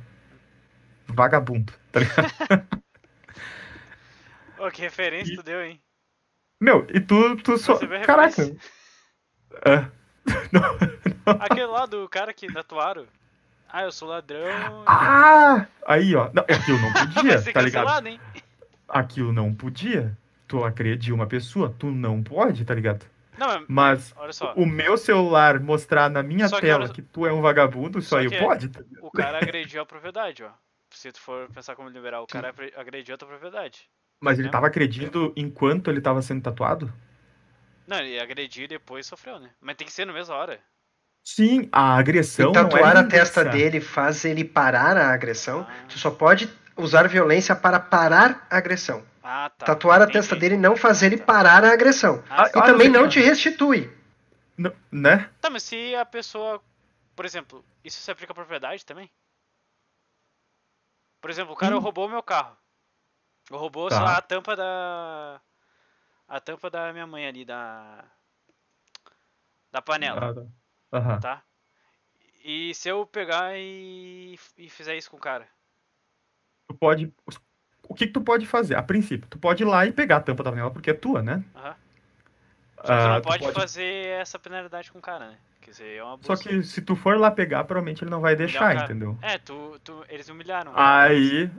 Vagabundo, 1.08 1.74
tá 1.92 2.00
ligado? 2.00 2.30
Ô, 4.60 4.70
que 4.70 4.82
referência 4.82 5.34
e... 5.34 5.36
tu 5.36 5.44
deu, 5.44 5.64
hein? 5.64 5.82
Meu, 6.60 6.86
e 6.94 7.00
tu, 7.00 7.38
tu 7.38 7.58
só. 7.58 7.80
Caraca! 8.06 8.44
É. 9.66 9.86
não, 10.52 10.62
não. 11.26 11.42
Aquele 11.42 11.66
lá 11.66 11.86
do 11.86 12.08
cara 12.10 12.34
que 12.34 12.52
tatuaram. 12.52 13.06
Ah, 13.72 13.84
eu 13.84 13.92
sou 13.92 14.10
ladrão. 14.10 14.84
Ah! 14.86 15.68
Aí, 15.86 16.16
ó. 16.16 16.30
Não, 16.34 16.44
aquilo 16.44 16.80
não 16.80 16.92
podia, 17.14 17.42
tá 17.54 17.62
ligado? 17.62 18.08
Hein? 18.08 18.20
Aquilo 18.88 19.32
não 19.32 19.54
podia. 19.54 20.18
Tu 20.48 20.64
agrediu 20.64 21.16
uma 21.16 21.28
pessoa, 21.28 21.74
tu 21.78 21.92
não 21.92 22.24
pode, 22.24 22.66
tá 22.66 22.74
ligado? 22.74 23.06
Não, 23.40 23.66
mas 23.68 24.14
o 24.56 24.66
meu 24.66 24.98
celular 24.98 25.60
mostrar 25.60 26.10
na 26.10 26.22
minha 26.22 26.50
só 26.50 26.60
tela 26.60 26.88
que, 26.88 26.96
que, 26.96 27.02
tu 27.02 27.26
é 27.26 27.32
um 27.32 27.42
vagabundo, 27.42 28.00
isso 28.00 28.16
aí 28.16 28.30
pode. 28.38 28.68
Tá 28.68 28.82
o 29.02 29.10
cara 29.10 29.38
agrediu 29.42 29.82
a 29.82 29.86
propriedade, 29.86 30.44
ó. 30.44 30.52
Se 30.92 31.12
tu 31.12 31.22
for 31.22 31.48
pensar 31.50 31.76
como 31.76 31.88
liberal, 31.88 32.24
o 32.24 32.28
cara 32.28 32.54
agrediu 32.76 33.16
a 33.16 33.18
tua 33.18 33.28
propriedade. 33.28 33.90
Mas 34.20 34.38
ele 34.38 34.50
tava 34.50 34.66
agredindo 34.66 35.32
enquanto 35.38 35.90
ele 35.90 36.02
tava 36.02 36.22
sendo 36.22 36.42
tatuado? 36.42 36.92
Não, 37.88 38.00
ele 38.00 38.20
agrediu 38.20 38.66
e 38.66 38.68
depois 38.68 39.08
sofreu, 39.08 39.40
né? 39.40 39.50
Mas 39.62 39.76
tem 39.78 39.88
que 39.88 39.94
ser 39.94 40.06
na 40.06 40.14
mesma 40.14 40.36
hora. 40.36 40.60
Sim, 41.24 41.70
a 41.72 41.96
agressão. 41.96 42.50
E 42.50 42.54
tatuar 42.54 42.96
é 42.96 43.00
a 43.00 43.04
testa 43.04 43.46
dele 43.46 43.80
faz 43.80 44.26
ele 44.26 44.44
parar 44.44 44.98
a 44.98 45.14
agressão. 45.14 45.66
Ah. 45.70 45.86
Tu 45.88 45.98
só 45.98 46.12
pode 46.12 46.50
usar 46.80 47.08
violência 47.08 47.56
para 47.56 47.80
parar 47.80 48.48
a 48.50 48.58
agressão. 48.58 49.04
Ah, 49.22 49.50
tá. 49.50 49.68
Tatuar 49.68 50.02
Entendi. 50.02 50.18
a 50.18 50.22
testa 50.22 50.36
dele 50.36 50.58
não 50.58 50.76
faz 50.76 51.04
ele 51.04 51.18
parar 51.18 51.64
a 51.64 51.72
agressão. 51.72 52.24
Ah, 52.30 52.48
e 52.48 52.62
também 52.64 52.90
não 52.90 53.08
te 53.08 53.20
restitui. 53.20 53.96
N 54.58 54.72
né? 54.92 55.30
Tá, 55.40 55.50
mas 55.50 55.64
se 55.64 55.96
a 55.96 56.06
pessoa. 56.06 56.62
Por 57.16 57.26
exemplo, 57.26 57.64
isso 57.84 58.02
se 58.02 58.10
aplica 58.10 58.32
à 58.32 58.36
propriedade 58.36 58.86
também? 58.86 59.12
Por 61.22 61.30
exemplo, 61.30 61.54
o 61.54 61.56
cara 61.56 61.78
hum. 61.78 61.80
roubou 61.80 62.08
o 62.08 62.10
meu 62.10 62.24
carro. 62.24 62.58
Roubou, 63.52 63.90
tá. 63.90 63.98
sei 63.98 64.06
lá, 64.06 64.18
a 64.18 64.22
tampa 64.22 64.56
da. 64.56 65.42
A 66.28 66.40
tampa 66.40 66.70
da 66.70 66.92
minha 66.94 67.06
mãe 67.06 67.28
ali, 67.28 67.46
da. 67.46 68.04
Da 69.72 69.82
panela. 69.82 70.34
Uhum. 70.92 71.20
Tá? 71.20 71.44
E 72.44 72.74
se 72.74 72.90
eu 72.90 73.06
pegar 73.06 73.56
e, 73.58 74.40
e 74.58 74.70
fizer 74.70 74.96
isso 74.96 75.12
com 75.12 75.18
o 75.18 75.20
cara? 75.20 75.48
Tu 76.70 76.76
pode. 76.76 77.14
O 77.88 77.96
que, 77.96 78.06
que 78.06 78.14
tu 78.14 78.22
pode 78.22 78.46
fazer? 78.46 78.76
A 78.76 78.84
princípio, 78.84 79.28
tu 79.28 79.40
pode 79.40 79.64
ir 79.64 79.66
lá 79.66 79.86
e 79.86 79.92
pegar 79.92 80.18
a 80.18 80.22
tampa 80.22 80.44
da 80.44 80.52
panela 80.52 80.70
porque 80.70 80.92
é 80.92 80.94
tua, 80.94 81.22
né? 81.22 81.44
Aham. 81.56 81.70
Uhum. 81.70 81.76
Só 82.86 82.94
uh, 82.94 83.14
não 83.16 83.22
pode, 83.22 83.44
pode, 83.44 83.60
fazer 83.60 84.08
essa 84.22 84.40
penalidade 84.40 84.90
com 84.90 85.00
o 85.00 85.02
cara, 85.02 85.30
né? 85.30 85.38
Quer 85.60 85.72
dizer, 85.72 85.98
é 85.98 86.04
uma 86.04 86.18
Só 86.22 86.36
que 86.36 86.64
se 86.64 86.82
tu 86.82 86.96
for 86.96 87.18
lá 87.18 87.30
pegar, 87.30 87.66
provavelmente 87.66 88.04
ele 88.04 88.12
não 88.12 88.22
vai 88.22 88.36
deixar, 88.36 88.76
entendeu? 88.76 89.18
É, 89.22 89.38
tu, 89.38 89.78
tu, 89.84 90.06
eles 90.08 90.30
humilharam. 90.30 90.72
Aí, 90.74 91.52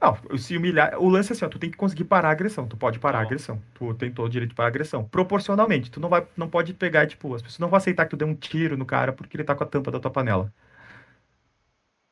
não, 0.00 0.38
se 0.38 0.56
humilhar. 0.56 0.98
O 0.98 1.08
lance 1.08 1.30
é 1.30 1.34
assim, 1.34 1.44
ó, 1.44 1.48
tu 1.48 1.58
tem 1.58 1.70
que 1.70 1.76
conseguir 1.76 2.04
parar 2.04 2.28
a 2.28 2.32
agressão. 2.32 2.66
Tu 2.66 2.76
pode 2.76 2.98
parar 2.98 3.18
a 3.18 3.22
agressão. 3.22 3.62
Tu 3.74 3.92
tem 3.94 4.10
todo 4.10 4.26
o 4.26 4.30
direito 4.30 4.50
de 4.50 4.54
parar 4.54 4.68
a 4.68 4.70
agressão. 4.70 5.04
Proporcionalmente. 5.04 5.90
Tu 5.90 6.00
não 6.00 6.08
vai, 6.08 6.26
não 6.36 6.48
pode 6.48 6.72
pegar, 6.72 7.06
tipo, 7.06 7.34
as 7.34 7.42
pessoas 7.42 7.58
não 7.58 7.68
vão 7.68 7.76
aceitar 7.76 8.04
que 8.04 8.10
tu 8.10 8.16
dê 8.16 8.24
um 8.24 8.34
tiro 8.34 8.76
no 8.78 8.86
cara 8.86 9.12
porque 9.12 9.36
ele 9.36 9.44
tá 9.44 9.54
com 9.54 9.62
a 9.62 9.66
tampa 9.66 9.90
da 9.90 10.00
tua 10.00 10.10
panela. 10.10 10.52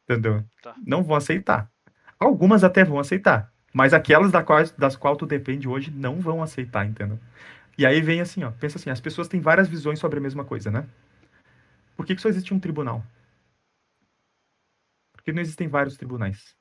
Entendeu? 0.05 0.45
Tá. 0.63 0.75
Não 0.87 1.03
vão 1.03 1.17
aceitar. 1.17 1.71
Algumas 2.19 2.65
até 2.65 2.85
vão 2.85 2.99
aceitar. 2.99 3.53
Mas 3.73 3.93
aquelas 3.93 4.33
das 4.33 4.45
quais, 4.45 4.71
das 4.73 4.97
quais 4.97 5.19
tu 5.19 5.27
depende 5.27 5.69
hoje 5.69 5.91
não 5.91 6.21
vão 6.21 6.43
aceitar, 6.43 6.87
entendeu? 6.87 7.19
E 7.77 7.87
aí 7.87 8.01
vem 8.01 8.21
assim, 8.21 8.43
ó. 8.45 8.51
Pensa 8.51 8.79
assim, 8.79 8.91
as 8.91 9.01
pessoas 9.01 9.29
têm 9.29 9.41
várias 9.41 9.69
visões 9.69 9.99
sobre 9.99 10.19
a 10.19 10.23
mesma 10.23 10.45
coisa, 10.45 10.71
né? 10.71 10.87
Por 11.97 12.07
que, 12.07 12.15
que 12.15 12.23
só 12.23 12.29
existe 12.29 12.55
um 12.55 12.61
tribunal? 12.61 13.05
Por 15.13 15.23
que 15.23 15.33
não 15.33 15.43
existem 15.43 15.69
vários 15.69 15.97
tribunais? 15.97 16.57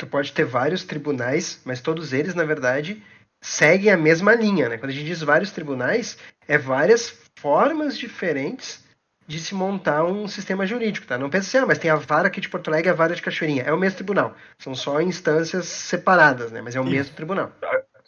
tu 0.00 0.06
pode 0.06 0.32
ter 0.32 0.44
vários 0.44 0.82
tribunais, 0.82 1.60
mas 1.64 1.82
todos 1.82 2.14
eles, 2.14 2.34
na 2.34 2.44
verdade, 2.44 3.02
seguem 3.42 3.92
a 3.92 3.98
mesma 3.98 4.34
linha, 4.34 4.68
né? 4.68 4.78
Quando 4.78 4.90
a 4.90 4.94
gente 4.94 5.04
diz 5.04 5.20
vários 5.20 5.52
tribunais, 5.52 6.18
é 6.48 6.56
várias 6.56 7.14
formas 7.38 7.96
diferentes 7.98 8.82
de 9.30 9.38
se 9.38 9.54
montar 9.54 10.04
um 10.04 10.26
sistema 10.26 10.66
jurídico, 10.66 11.06
tá? 11.06 11.16
Não 11.16 11.30
pensa 11.30 11.46
assim, 11.46 11.58
ah, 11.58 11.66
mas 11.68 11.78
tem 11.78 11.88
a 11.88 11.94
vara 11.94 12.26
aqui 12.26 12.40
de 12.40 12.48
Porto 12.48 12.66
Alegre 12.66 12.88
e 12.88 12.90
a 12.90 12.94
vara 12.94 13.14
de 13.14 13.22
Cachoeirinha. 13.22 13.62
É 13.62 13.72
o 13.72 13.78
mesmo 13.78 13.94
tribunal. 13.94 14.34
São 14.58 14.74
só 14.74 15.00
instâncias 15.00 15.66
separadas, 15.66 16.50
né? 16.50 16.60
Mas 16.60 16.74
é 16.74 16.80
o 16.80 16.82
Isso. 16.82 16.90
mesmo 16.90 17.14
tribunal. 17.14 17.52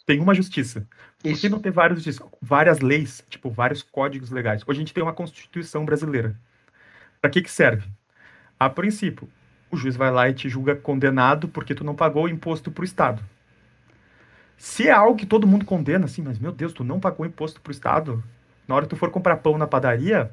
Tem 0.05 0.19
uma 0.19 0.33
justiça. 0.33 0.85
Por 1.23 1.39
que 1.39 1.47
não 1.47 1.59
ter 1.59 1.71
várias 1.71 1.99
justiças? 1.99 2.27
Várias 2.41 2.81
leis, 2.81 3.23
tipo, 3.29 3.49
vários 3.49 3.81
códigos 3.81 4.31
legais. 4.31 4.63
Hoje 4.67 4.79
a 4.79 4.81
gente 4.81 4.93
tem 4.93 5.01
uma 5.01 5.13
Constituição 5.13 5.85
brasileira. 5.85 6.35
Para 7.21 7.29
que 7.29 7.41
que 7.41 7.49
serve? 7.49 7.87
A 8.59 8.69
princípio, 8.69 9.29
o 9.71 9.77
juiz 9.77 9.95
vai 9.95 10.11
lá 10.11 10.27
e 10.27 10.33
te 10.33 10.49
julga 10.49 10.75
condenado 10.75 11.47
porque 11.47 11.73
tu 11.73 11.85
não 11.85 11.95
pagou 11.95 12.25
o 12.25 12.29
imposto 12.29 12.69
para 12.69 12.81
o 12.81 12.85
Estado. 12.85 13.23
Se 14.57 14.89
é 14.89 14.91
algo 14.91 15.17
que 15.17 15.25
todo 15.25 15.47
mundo 15.47 15.63
condena, 15.63 16.03
assim, 16.03 16.21
mas 16.21 16.37
meu 16.37 16.51
Deus, 16.51 16.73
tu 16.73 16.83
não 16.83 16.99
pagou 16.99 17.25
imposto 17.25 17.61
para 17.61 17.69
o 17.69 17.73
Estado, 17.73 18.21
na 18.67 18.75
hora 18.75 18.83
que 18.83 18.89
tu 18.89 18.97
for 18.97 19.09
comprar 19.09 19.37
pão 19.37 19.57
na 19.57 19.65
padaria, 19.65 20.29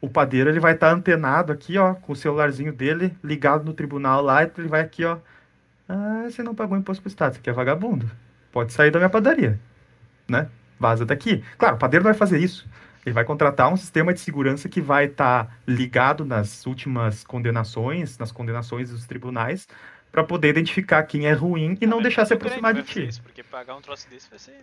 o 0.00 0.08
padeiro 0.08 0.50
ele 0.50 0.60
vai 0.60 0.74
estar 0.74 0.90
tá 0.90 0.94
antenado 0.94 1.52
aqui, 1.52 1.78
ó, 1.78 1.94
com 1.94 2.12
o 2.12 2.16
celularzinho 2.16 2.72
dele 2.72 3.16
ligado 3.22 3.64
no 3.64 3.72
tribunal 3.72 4.22
lá, 4.22 4.42
e 4.44 4.50
ele 4.58 4.68
vai 4.68 4.80
aqui, 4.80 5.04
ó. 5.04 5.18
Ah, 5.88 6.24
você 6.28 6.42
não 6.42 6.54
pagou 6.54 6.76
imposto 6.76 7.02
para 7.02 7.08
o 7.08 7.10
Estado, 7.10 7.34
você 7.34 7.38
aqui 7.38 7.50
é 7.50 7.52
vagabundo. 7.52 8.10
Pode 8.52 8.72
sair 8.72 8.90
da 8.90 8.98
minha 8.98 9.10
padaria, 9.10 9.58
né? 10.28 10.48
Vaza 10.78 11.04
daqui. 11.04 11.42
Claro, 11.56 11.76
o 11.76 11.78
padeiro 11.78 12.04
não 12.04 12.10
vai 12.10 12.18
fazer 12.18 12.38
isso. 12.38 12.68
Ele 13.04 13.12
vai 13.12 13.24
contratar 13.24 13.72
um 13.72 13.76
sistema 13.76 14.12
de 14.12 14.18
segurança 14.18 14.68
que 14.68 14.80
vai 14.80 15.04
estar 15.04 15.44
tá 15.44 15.52
ligado 15.66 16.24
nas 16.24 16.66
últimas 16.66 17.22
condenações, 17.22 18.18
nas 18.18 18.32
condenações 18.32 18.90
dos 18.90 19.06
tribunais, 19.06 19.68
para 20.10 20.24
poder 20.24 20.48
identificar 20.48 21.02
quem 21.04 21.26
é 21.26 21.32
ruim 21.32 21.78
e 21.80 21.86
não, 21.86 21.98
não 21.98 22.02
deixar 22.02 22.26
se 22.26 22.34
aproximar 22.34 22.74
de 22.74 22.82
ti. 22.82 23.06
Isso, 23.06 23.22
porque 23.22 23.44
pagar 23.44 23.76
um 23.76 23.80
troço 23.80 24.10
desse 24.10 24.28
vai 24.28 24.38
ser. 24.38 24.60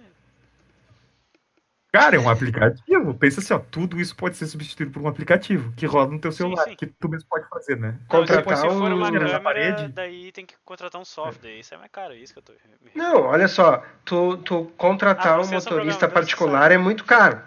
Cara, 1.93 2.15
é 2.15 2.19
um 2.19 2.27
aplicativo. 2.27 3.13
Pensa 3.13 3.39
assim, 3.39 3.53
ó, 3.53 3.59
tudo 3.59 4.01
isso 4.01 4.15
pode 4.15 4.35
ser 4.35 4.47
substituído 4.47 4.91
por 4.91 4.99
um 4.99 5.07
aplicativo 5.07 5.71
que 5.73 5.85
roda 5.85 6.11
no 6.11 6.19
teu 6.19 6.31
celular, 6.31 6.63
sim, 6.63 6.71
sim. 6.71 6.75
que 6.75 6.87
tu 6.87 7.07
mesmo 7.07 7.29
pode 7.29 7.47
fazer, 7.47 7.77
né? 7.77 7.99
Não, 7.99 8.07
contratar 8.07 8.57
se 8.57 8.67
for 8.67 8.91
uma 8.91 9.11
câmera, 9.11 9.39
parede. 9.39 9.87
daí 9.89 10.31
tem 10.31 10.43
que 10.43 10.55
contratar 10.65 10.99
um 10.99 11.05
software, 11.05 11.51
é. 11.51 11.59
isso 11.59 11.71
é 11.71 11.77
mais 11.77 11.91
caro, 11.91 12.13
é 12.13 12.17
isso 12.17 12.33
que 12.33 12.39
eu 12.39 12.43
tô... 12.43 12.53
Não, 12.95 13.21
olha 13.21 13.47
só, 13.47 13.83
tu, 14.03 14.37
tu 14.37 14.71
contratar 14.75 15.37
ah, 15.37 15.41
um 15.43 15.47
motorista 15.47 16.07
particular 16.07 16.71
é 16.71 16.79
muito 16.79 17.05
caro. 17.05 17.39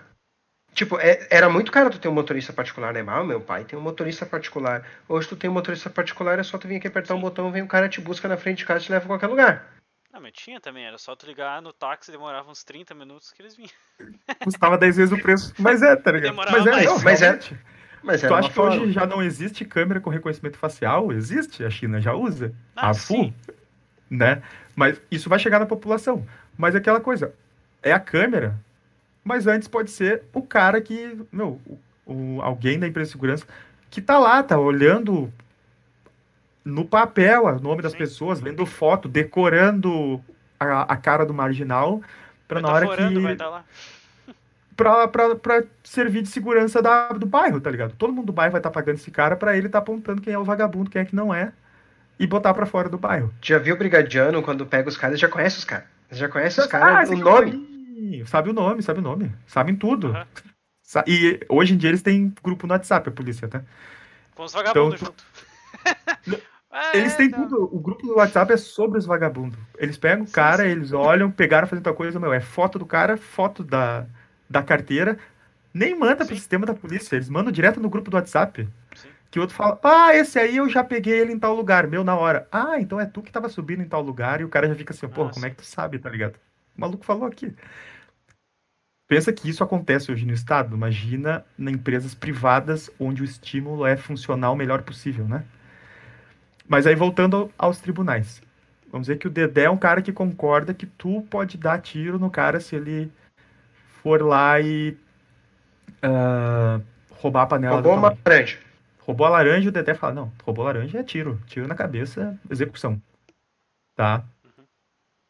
Tipo, 0.72 1.00
é, 1.00 1.26
era 1.28 1.48
muito 1.48 1.72
caro 1.72 1.90
tu 1.90 1.98
ter 1.98 2.06
um 2.06 2.12
motorista 2.12 2.52
particular, 2.52 2.94
né? 2.94 3.02
Ah, 3.04 3.24
meu 3.24 3.40
pai 3.40 3.64
tem 3.64 3.76
um 3.76 3.82
motorista 3.82 4.24
particular. 4.24 4.84
Hoje 5.08 5.26
tu 5.26 5.34
tem 5.34 5.50
um 5.50 5.54
motorista 5.54 5.90
particular, 5.90 6.38
é 6.38 6.44
só 6.44 6.56
tu 6.56 6.68
vir 6.68 6.76
aqui 6.76 6.86
apertar 6.86 7.14
Sim. 7.14 7.18
um 7.18 7.22
botão, 7.22 7.50
vem 7.50 7.62
um 7.62 7.66
cara 7.66 7.88
te 7.88 8.00
busca 8.00 8.28
na 8.28 8.36
frente 8.36 8.58
de 8.58 8.66
casa 8.66 8.84
e 8.84 8.84
te 8.84 8.92
leva 8.92 9.06
a 9.06 9.08
qualquer 9.08 9.26
lugar. 9.26 9.75
Não, 10.16 10.22
mas 10.22 10.32
tinha 10.32 10.58
também, 10.58 10.86
era 10.86 10.96
só 10.96 11.14
tu 11.14 11.26
ligar 11.26 11.60
no 11.60 11.72
táxi, 11.72 12.10
demorava 12.10 12.50
uns 12.50 12.64
30 12.64 12.94
minutos 12.94 13.32
que 13.32 13.42
eles 13.42 13.54
vinham. 13.54 13.70
Custava 14.42 14.78
10 14.78 14.96
vezes 14.96 15.12
o 15.12 15.22
preço. 15.22 15.52
Mas 15.58 15.82
é, 15.82 15.94
tá 15.94 16.10
ligado? 16.10 16.30
Demorava 16.30 16.58
mas 16.58 16.66
é, 16.66 16.84
não, 16.84 16.98
mas 17.00 17.22
é. 17.22 17.38
Mas 18.02 18.20
tu 18.22 18.34
acha 18.34 18.50
que 18.50 18.60
hoje 18.60 18.92
já 18.92 19.04
não 19.04 19.22
existe 19.22 19.64
câmera 19.64 20.00
com 20.00 20.08
reconhecimento 20.08 20.56
facial? 20.56 21.12
Existe, 21.12 21.64
a 21.64 21.70
China 21.70 22.00
já 22.00 22.14
usa. 22.14 22.54
Ah, 22.74 22.90
a 22.90 22.94
FU, 22.94 23.32
né? 24.08 24.42
Mas 24.74 25.00
isso 25.10 25.28
vai 25.28 25.38
chegar 25.38 25.58
na 25.58 25.66
população. 25.66 26.26
Mas 26.56 26.74
é 26.74 26.78
aquela 26.78 27.00
coisa, 27.00 27.34
é 27.82 27.92
a 27.92 28.00
câmera 28.00 28.58
mas 29.26 29.48
antes 29.48 29.66
pode 29.66 29.90
ser 29.90 30.22
o 30.32 30.40
cara 30.40 30.80
que, 30.80 31.18
meu, 31.32 31.60
o, 31.66 31.78
o, 32.06 32.42
alguém 32.42 32.78
da 32.78 32.86
empresa 32.86 33.08
de 33.08 33.12
segurança 33.12 33.44
que 33.90 34.00
tá 34.00 34.20
lá, 34.20 34.40
tá 34.40 34.56
olhando 34.56 35.32
no 36.66 36.84
papel 36.84 37.44
o 37.46 37.60
nome 37.60 37.82
das 37.82 37.92
Sim. 37.92 37.98
pessoas, 37.98 38.40
vendo 38.40 38.66
foto, 38.66 39.08
decorando 39.08 40.20
a, 40.58 40.92
a 40.92 40.96
cara 40.96 41.24
do 41.24 41.32
marginal, 41.32 42.02
para 42.46 42.60
na 42.60 42.68
hora 42.68 42.86
que. 42.88 43.18
Vai 43.18 43.32
estar 43.32 43.44
tá 43.44 43.50
lá. 43.50 43.64
Pra, 44.76 45.08
pra, 45.08 45.34
pra 45.34 45.64
servir 45.82 46.20
de 46.20 46.28
segurança 46.28 46.82
da, 46.82 47.08
do 47.08 47.24
bairro, 47.24 47.58
tá 47.58 47.70
ligado? 47.70 47.94
Todo 47.96 48.12
mundo 48.12 48.26
do 48.26 48.32
bairro 48.34 48.52
vai 48.52 48.58
estar 48.58 48.68
tá 48.68 48.74
pagando 48.74 48.96
esse 48.96 49.10
cara 49.10 49.34
para 49.34 49.56
ele 49.56 49.68
estar 49.68 49.78
tá 49.78 49.82
apontando 49.82 50.20
quem 50.20 50.34
é 50.34 50.38
o 50.38 50.44
vagabundo, 50.44 50.90
quem 50.90 51.00
é 51.00 51.04
que 51.06 51.16
não 51.16 51.32
é, 51.32 51.50
e 52.18 52.26
botar 52.26 52.52
para 52.52 52.66
fora 52.66 52.86
do 52.86 52.98
bairro. 52.98 53.32
Já 53.40 53.56
viu 53.56 53.74
o 53.74 53.78
Brigadiano, 53.78 54.42
quando 54.42 54.66
pega 54.66 54.86
os 54.86 54.98
caras, 54.98 55.18
já 55.18 55.28
conhece 55.28 55.56
os 55.56 55.64
caras. 55.64 55.86
Já 56.10 56.28
conhece 56.28 56.60
os 56.60 56.66
caras, 56.66 57.08
ah, 57.08 57.14
o 57.14 57.16
nome 57.16 57.66
sabe 58.26 58.50
o 58.50 58.52
nome, 58.52 58.82
sabe 58.82 59.00
o 59.00 59.02
nome. 59.02 59.32
Sabem 59.46 59.74
tudo. 59.74 60.08
Uhum. 60.08 60.24
E 61.04 61.40
hoje 61.48 61.74
em 61.74 61.76
dia 61.76 61.90
eles 61.90 62.00
têm 62.00 62.32
grupo 62.40 62.64
no 62.64 62.72
WhatsApp, 62.72 63.08
a 63.08 63.12
polícia, 63.12 63.48
tá? 63.48 63.60
Com 64.36 64.44
os 64.44 64.52
vagabundos 64.52 65.02
então, 65.02 65.12
junto. 66.28 66.46
eles 66.94 67.14
têm 67.14 67.28
não. 67.28 67.42
tudo. 67.42 67.68
O 67.74 67.78
grupo 67.78 68.06
do 68.06 68.16
WhatsApp 68.16 68.52
é 68.52 68.56
sobre 68.56 68.98
os 68.98 69.06
vagabundos. 69.06 69.58
Eles 69.78 69.96
pegam 69.96 70.24
o 70.24 70.30
cara, 70.30 70.64
sim. 70.64 70.70
eles 70.70 70.92
olham, 70.92 71.30
pegaram 71.30 71.66
fazendo 71.66 71.84
tal 71.84 71.94
coisa, 71.94 72.20
meu, 72.20 72.32
é 72.32 72.40
foto 72.40 72.78
do 72.78 72.86
cara, 72.86 73.16
foto 73.16 73.62
da, 73.62 74.06
da 74.48 74.62
carteira. 74.62 75.18
Nem 75.72 75.98
manda 75.98 76.24
sim. 76.24 76.28
pro 76.28 76.36
sistema 76.36 76.66
da 76.66 76.74
polícia, 76.74 77.16
eles 77.16 77.28
mandam 77.28 77.52
direto 77.52 77.80
no 77.80 77.90
grupo 77.90 78.10
do 78.10 78.16
WhatsApp. 78.16 78.68
Que 79.30 79.38
o 79.38 79.42
outro 79.42 79.56
fala, 79.56 79.78
ah, 79.82 80.14
esse 80.14 80.38
aí 80.38 80.56
eu 80.56 80.68
já 80.68 80.82
peguei 80.82 81.18
ele 81.18 81.32
em 81.32 81.38
tal 81.38 81.54
lugar, 81.54 81.86
meu 81.86 82.04
na 82.04 82.16
hora. 82.16 82.48
Ah, 82.50 82.80
então 82.80 83.00
é 83.00 83.06
tu 83.06 83.22
que 83.22 83.32
tava 83.32 83.48
subindo 83.48 83.82
em 83.82 83.88
tal 83.88 84.00
lugar, 84.00 84.40
e 84.40 84.44
o 84.44 84.48
cara 84.48 84.68
já 84.68 84.74
fica 84.74 84.94
assim, 84.94 85.08
porra, 85.08 85.32
como 85.32 85.44
é 85.44 85.50
que 85.50 85.56
tu 85.56 85.64
sabe, 85.64 85.98
tá 85.98 86.08
ligado? 86.08 86.36
O 86.76 86.80
maluco 86.80 87.04
falou 87.04 87.26
aqui. 87.26 87.54
Pensa 89.08 89.32
que 89.32 89.48
isso 89.48 89.62
acontece 89.62 90.10
hoje 90.10 90.26
no 90.26 90.32
Estado. 90.32 90.74
Imagina 90.74 91.44
em 91.58 91.70
empresas 91.70 92.14
privadas 92.14 92.90
onde 92.98 93.22
o 93.22 93.24
estímulo 93.24 93.86
é 93.86 93.96
funcionar 93.96 94.50
o 94.50 94.56
melhor 94.56 94.82
possível, 94.82 95.26
né? 95.26 95.44
Mas 96.68 96.86
aí 96.86 96.94
voltando 96.94 97.50
aos 97.56 97.80
tribunais. 97.80 98.42
Vamos 98.90 99.06
dizer 99.06 99.18
que 99.18 99.26
o 99.26 99.30
Dedé 99.30 99.64
é 99.64 99.70
um 99.70 99.76
cara 99.76 100.00
que 100.00 100.12
concorda 100.12 100.72
que 100.72 100.86
tu 100.86 101.22
pode 101.30 101.58
dar 101.58 101.80
tiro 101.80 102.18
no 102.18 102.30
cara 102.30 102.60
se 102.60 102.76
ele 102.76 103.12
for 104.02 104.22
lá 104.22 104.60
e 104.60 104.96
uh, 106.04 106.82
roubar 107.10 107.42
a 107.42 107.46
panela 107.46 107.74
Roubou 107.74 107.94
uma 107.94 108.16
laranja. 108.24 108.58
Roubou 109.00 109.26
a 109.26 109.30
laranja 109.30 109.66
e 109.66 109.68
o 109.68 109.72
Dedé 109.72 109.94
fala, 109.94 110.14
não, 110.14 110.32
roubou 110.42 110.64
a 110.64 110.72
laranja 110.72 110.98
é 110.98 111.02
tiro. 111.02 111.40
Tiro 111.46 111.68
na 111.68 111.74
cabeça, 111.74 112.38
execução. 112.50 113.00
Tá? 113.94 114.24
Uhum. 114.44 114.64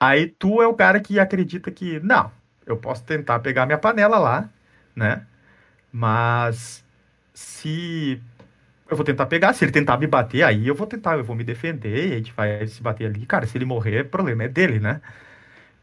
Aí 0.01 0.29
tu 0.29 0.63
é 0.63 0.67
o 0.67 0.75
cara 0.75 1.01
que 1.01 1.19
acredita 1.19 1.71
que, 1.71 2.01
não, 2.01 2.31
eu 2.67 2.77
posso 2.77 3.05
tentar 3.05 3.39
pegar 3.41 3.67
minha 3.67 3.79
panela 3.79 4.19
lá, 4.19 4.49
né? 4.95 5.27
Mas 5.93 6.85
se 7.33 8.21
eu 8.89 8.97
vou 8.97 9.05
tentar 9.05 9.27
pegar, 9.27 9.53
se 9.53 9.65
ele 9.65 9.73
tentar 9.73 9.99
me 9.99 10.07
bater, 10.07 10.43
aí 10.45 10.67
eu 10.69 10.75
vou 10.75 10.87
tentar, 10.87 11.17
eu 11.19 11.25
vou 11.25 11.37
me 11.37 11.45
defender, 11.45 12.13
a 12.13 12.17
gente 12.17 12.33
vai 12.33 12.67
se 12.69 12.83
bater 12.83 13.07
ali. 13.07 13.27
Cara, 13.27 13.47
se 13.47 13.57
ele 13.59 13.65
morrer, 13.65 14.05
problema 14.11 14.45
é 14.45 14.49
dele, 14.49 14.79
né? 14.81 15.01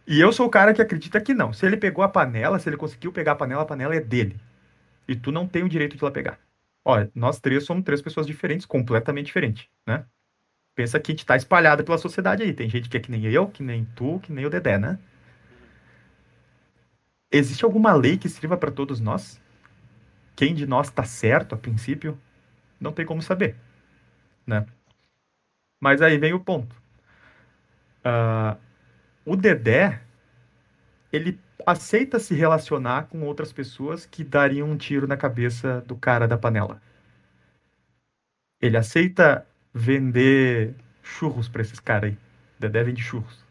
E 0.08 0.20
eu 0.20 0.32
sou 0.34 0.48
o 0.48 0.50
cara 0.50 0.74
que 0.74 0.82
acredita 0.82 1.22
que 1.22 1.34
não. 1.34 1.54
Se 1.54 1.66
ele 1.66 1.78
pegou 1.78 2.04
a 2.04 2.10
panela, 2.10 2.60
se 2.60 2.70
ele 2.70 2.78
conseguiu 2.78 3.12
pegar 3.12 3.34
a 3.34 3.36
panela, 3.36 3.62
a 3.64 3.66
panela 3.66 3.96
é 3.96 4.02
dele. 4.02 4.38
E 5.08 5.16
tu 5.16 5.32
não 5.32 5.48
tem 5.48 5.64
o 5.64 5.70
direito 5.70 5.98
de 5.98 6.04
lá 6.04 6.12
pegar. 6.12 6.40
Olha, 6.86 7.12
nós 7.16 7.40
três 7.40 7.66
somos 7.66 7.84
três 7.84 8.02
pessoas 8.02 8.28
diferentes, 8.28 8.66
completamente 8.66 9.28
diferentes, 9.28 9.68
né? 9.88 10.06
Pensa 10.76 11.00
que 11.00 11.12
a 11.12 11.16
gente 11.16 11.26
tá 11.26 11.36
espalhada 11.38 11.84
pela 11.84 11.98
sociedade 11.98 12.44
aí. 12.44 12.54
Tem 12.54 12.70
gente 12.70 12.90
que 12.90 12.98
é 12.98 13.00
que 13.00 13.12
nem 13.12 13.26
eu, 13.26 13.48
que 13.48 13.64
nem 13.64 13.86
tu, 13.96 14.20
que 14.22 14.32
nem 14.34 14.46
o 14.46 14.50
Dedé, 14.50 14.78
né? 14.78 15.00
Existe 17.32 17.66
alguma 17.66 17.94
lei 17.94 18.18
que 18.18 18.30
sirva 18.30 18.56
para 18.58 18.72
todos 18.72 19.00
nós? 19.02 19.42
Quem 20.36 20.54
de 20.56 20.66
nós 20.68 20.88
está 20.88 21.04
certo 21.04 21.56
a 21.56 21.58
princípio? 21.58 22.20
Não 22.84 22.92
tem 22.92 23.06
como 23.06 23.22
saber, 23.22 23.56
né? 24.46 24.66
Mas 25.80 26.02
aí 26.02 26.18
vem 26.18 26.34
o 26.34 26.40
ponto. 26.40 26.76
Uh, 28.06 28.60
o 29.26 29.36
Dedé, 29.38 30.02
ele 31.12 31.40
aceita 31.66 32.20
se 32.20 32.36
relacionar 32.36 33.08
com 33.08 33.22
outras 33.24 33.54
pessoas 33.54 34.06
que 34.06 34.24
dariam 34.24 34.70
um 34.70 34.78
tiro 34.78 35.08
na 35.08 35.16
cabeça 35.16 35.82
do 35.88 35.96
cara 35.96 36.28
da 36.28 36.38
panela. 36.38 36.82
Ele 38.62 38.78
aceita 38.78 39.48
vender 39.74 40.76
churros 41.02 41.48
para 41.48 41.62
esses 41.62 41.80
caras 41.80 42.12
aí. 42.12 42.18
Dedé 42.60 42.84
vende 42.84 43.02
churros. 43.02 43.44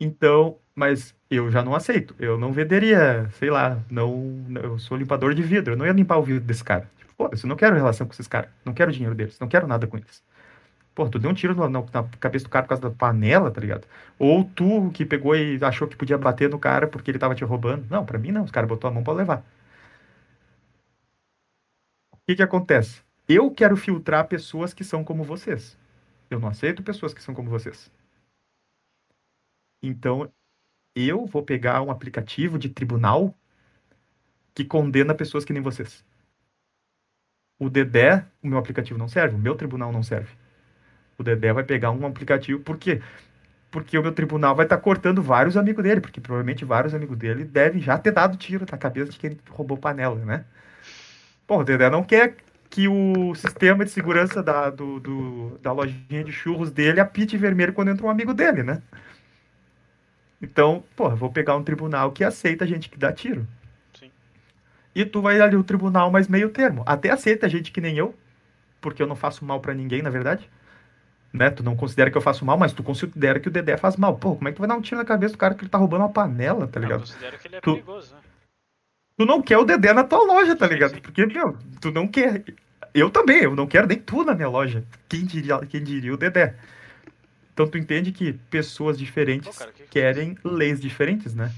Então, 0.00 0.58
mas 0.74 1.14
eu 1.30 1.50
já 1.50 1.62
não 1.62 1.74
aceito. 1.74 2.14
Eu 2.18 2.38
não 2.38 2.52
venderia, 2.52 3.28
sei 3.32 3.50
lá, 3.50 3.82
não, 3.90 4.46
eu 4.62 4.78
sou 4.78 4.96
limpador 4.96 5.34
de 5.34 5.42
vidro, 5.42 5.74
eu 5.74 5.76
não 5.76 5.86
ia 5.86 5.92
limpar 5.92 6.18
o 6.18 6.22
vidro 6.22 6.44
desse 6.44 6.62
cara. 6.64 6.88
Pô, 7.18 7.28
eu 7.32 7.48
não 7.48 7.56
quero 7.56 7.74
relação 7.74 8.06
com 8.06 8.12
esses 8.12 8.28
caras, 8.28 8.50
não 8.64 8.72
quero 8.72 8.92
dinheiro 8.92 9.14
deles, 9.14 9.38
não 9.40 9.48
quero 9.48 9.66
nada 9.66 9.86
com 9.88 9.96
eles. 9.96 10.22
Pô, 10.94 11.08
tu 11.08 11.18
deu 11.18 11.30
um 11.30 11.34
tiro 11.34 11.54
na, 11.54 11.68
na, 11.68 12.08
cabeça 12.20 12.44
do 12.44 12.50
cara 12.50 12.64
por 12.64 12.70
causa 12.70 12.82
da 12.82 12.90
panela, 12.90 13.50
tá 13.50 13.60
ligado? 13.60 13.86
Ou 14.18 14.44
tu 14.44 14.90
que 14.92 15.04
pegou 15.04 15.36
e 15.36 15.58
achou 15.64 15.88
que 15.88 15.96
podia 15.96 16.18
bater 16.18 16.48
no 16.50 16.58
cara 16.58 16.86
porque 16.88 17.10
ele 17.10 17.18
tava 17.18 17.34
te 17.34 17.44
roubando. 17.44 17.86
Não, 17.90 18.04
para 18.06 18.18
mim 18.18 18.32
não, 18.32 18.44
os 18.44 18.50
caras 18.52 18.68
botou 18.68 18.88
a 18.88 18.92
mão 18.92 19.02
para 19.04 19.14
levar. 19.14 19.44
O 22.12 22.18
que 22.26 22.36
que 22.36 22.42
acontece? 22.42 23.02
Eu 23.28 23.50
quero 23.50 23.76
filtrar 23.76 24.28
pessoas 24.28 24.72
que 24.74 24.84
são 24.84 25.04
como 25.04 25.24
vocês. 25.24 25.76
Eu 26.30 26.40
não 26.40 26.48
aceito 26.48 26.82
pessoas 26.82 27.14
que 27.14 27.22
são 27.22 27.34
como 27.34 27.50
vocês. 27.50 27.90
Então, 29.82 30.30
eu 30.94 31.26
vou 31.26 31.42
pegar 31.42 31.82
um 31.82 31.90
aplicativo 31.90 32.58
de 32.58 32.68
tribunal 32.68 33.34
que 34.54 34.64
condena 34.64 35.14
pessoas 35.14 35.44
que 35.44 35.52
nem 35.52 35.62
vocês. 35.62 36.04
O 37.58 37.68
Dedé, 37.68 38.24
o 38.42 38.48
meu 38.48 38.58
aplicativo 38.58 38.98
não 38.98 39.08
serve, 39.08 39.34
o 39.34 39.38
meu 39.38 39.54
tribunal 39.54 39.92
não 39.92 40.02
serve. 40.02 40.30
O 41.18 41.22
Dedé 41.22 41.52
vai 41.52 41.64
pegar 41.64 41.90
um 41.90 42.06
aplicativo, 42.06 42.60
por 42.60 42.78
quê? 42.78 43.02
Porque 43.70 43.98
o 43.98 44.02
meu 44.02 44.12
tribunal 44.12 44.54
vai 44.54 44.64
estar 44.64 44.76
tá 44.76 44.82
cortando 44.82 45.22
vários 45.22 45.56
amigos 45.56 45.82
dele, 45.82 46.00
porque 46.00 46.20
provavelmente 46.20 46.64
vários 46.64 46.94
amigos 46.94 47.18
dele 47.18 47.44
devem 47.44 47.82
já 47.82 47.98
ter 47.98 48.12
dado 48.12 48.36
tiro 48.36 48.64
na 48.70 48.78
cabeça 48.78 49.10
de 49.10 49.18
quem 49.18 49.36
roubou 49.50 49.76
panela, 49.76 50.16
né? 50.24 50.44
Pô, 51.46 51.58
o 51.58 51.64
Dedé 51.64 51.90
não 51.90 52.04
quer 52.04 52.36
que 52.70 52.86
o 52.86 53.34
sistema 53.34 53.84
de 53.84 53.90
segurança 53.90 54.42
da, 54.42 54.70
do, 54.70 55.00
do, 55.00 55.58
da 55.62 55.72
lojinha 55.72 56.22
de 56.22 56.32
churros 56.32 56.70
dele 56.70 57.00
apite 57.00 57.36
vermelho 57.36 57.72
quando 57.72 57.90
entra 57.90 58.06
um 58.06 58.10
amigo 58.10 58.34
dele, 58.34 58.62
né? 58.62 58.82
Então, 60.40 60.84
porra, 60.94 61.16
vou 61.16 61.32
pegar 61.32 61.56
um 61.56 61.64
tribunal 61.64 62.12
que 62.12 62.22
aceita 62.22 62.64
a 62.64 62.66
gente 62.66 62.88
que 62.88 62.98
dá 62.98 63.12
tiro. 63.12 63.46
Sim. 64.98 65.02
E 65.02 65.04
tu 65.04 65.22
vai 65.22 65.40
ali 65.40 65.56
o 65.56 65.62
tribunal 65.62 66.10
mais 66.10 66.26
meio 66.26 66.50
termo. 66.50 66.82
Até 66.84 67.10
aceita 67.10 67.48
gente 67.48 67.70
que 67.70 67.80
nem 67.80 67.96
eu, 67.96 68.14
porque 68.80 69.02
eu 69.02 69.06
não 69.06 69.16
faço 69.16 69.44
mal 69.44 69.60
para 69.60 69.74
ninguém, 69.74 70.02
na 70.02 70.10
verdade. 70.10 70.48
Né? 71.32 71.50
Tu 71.50 71.62
não 71.62 71.76
considera 71.76 72.10
que 72.10 72.16
eu 72.16 72.22
faço 72.22 72.44
mal, 72.44 72.58
mas 72.58 72.72
tu 72.72 72.82
considera 72.82 73.38
que 73.38 73.48
o 73.48 73.50
Dedé 73.50 73.76
faz 73.76 73.96
mal. 73.96 74.16
Pô, 74.16 74.34
como 74.34 74.48
é 74.48 74.50
que 74.50 74.56
tu 74.56 74.60
vai 74.60 74.68
dar 74.68 74.76
um 74.76 74.80
tiro 74.80 74.96
na 74.96 75.04
cabeça 75.04 75.34
do 75.34 75.38
cara 75.38 75.54
que 75.54 75.62
ele 75.62 75.70
tá 75.70 75.78
roubando 75.78 76.00
uma 76.02 76.08
panela, 76.08 76.66
tá 76.66 76.80
ligado? 76.80 77.00
Eu 77.00 77.06
considero 77.06 77.38
que 77.38 77.48
ele 77.48 77.56
é 77.56 77.60
tu, 77.60 77.74
perigoso, 77.74 78.14
né? 78.14 78.20
Tu 79.18 79.26
não 79.26 79.42
quer 79.42 79.58
o 79.58 79.64
Dedé 79.64 79.92
na 79.92 80.04
tua 80.04 80.24
loja, 80.24 80.56
tá 80.56 80.66
ligado? 80.66 80.94
Sim. 80.94 81.00
Porque, 81.00 81.26
meu, 81.26 81.56
tu 81.80 81.90
não 81.90 82.06
quer. 82.06 82.44
Eu 82.94 83.10
também, 83.10 83.42
eu 83.42 83.54
não 83.54 83.66
quero 83.66 83.86
nem 83.86 83.98
tu 83.98 84.24
na 84.24 84.34
minha 84.34 84.48
loja. 84.48 84.84
Quem 85.08 85.24
diria, 85.24 85.58
quem 85.58 85.82
diria 85.82 86.14
o 86.14 86.16
Dedé? 86.16 86.54
Então 87.52 87.66
tu 87.66 87.76
entende 87.76 88.12
que 88.12 88.32
pessoas 88.32 88.96
diferentes 88.96 89.50
oh, 89.54 89.58
cara, 89.58 89.72
que 89.72 89.82
querem 89.88 90.34
que 90.36 90.46
é 90.46 90.50
leis 90.50 90.80
diferentes, 90.80 91.34
né? 91.34 91.52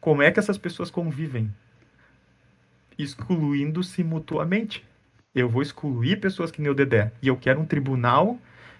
Como 0.00 0.22
é 0.22 0.30
que 0.30 0.40
essas 0.40 0.56
pessoas 0.56 0.90
convivem? 0.90 1.52
Excluindo-se 3.02 4.02
mutuamente. 4.04 4.84
Eu 5.34 5.48
vou 5.48 5.62
excluir 5.62 6.16
pessoas 6.16 6.50
que 6.50 6.60
nem 6.60 6.70
o 6.70 6.74
Dedé. 6.74 7.12
E 7.22 7.28
eu 7.28 7.36
quero 7.36 7.60
um 7.60 7.64
tribunal 7.64 8.38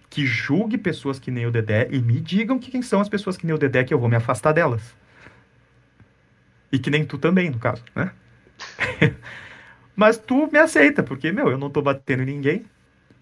que 0.09 0.27
julgue 0.27 0.77
pessoas 0.77 1.19
que 1.19 1.31
nem 1.31 1.47
o 1.47 1.51
Dedé 1.51 1.89
e 1.91 2.01
me 2.01 2.21
digam 2.21 2.59
que 2.59 2.71
quem 2.71 2.83
são 2.83 3.01
as 3.01 3.09
pessoas 3.09 3.37
que 3.37 3.47
nem 3.47 3.55
o 3.55 3.59
Dedé 3.59 3.85
que 3.85 3.95
eu 3.95 3.99
vou 3.99 4.09
me 4.09 4.17
afastar 4.17 4.53
delas. 4.53 4.95
E 6.73 6.79
que 6.79 6.91
nem 6.91 7.05
tu 7.05 7.19
também, 7.19 7.51
no 7.51 7.59
caso, 7.59 7.85
né? 7.95 8.13
Mas 9.95 10.19
tu 10.19 10.49
me 10.51 10.59
aceita, 10.59 11.03
porque, 11.03 11.31
meu, 11.31 11.49
eu 11.49 11.59
não 11.59 11.71
tô 11.71 11.83
batendo 11.83 12.23
em 12.23 12.27
ninguém, 12.27 12.65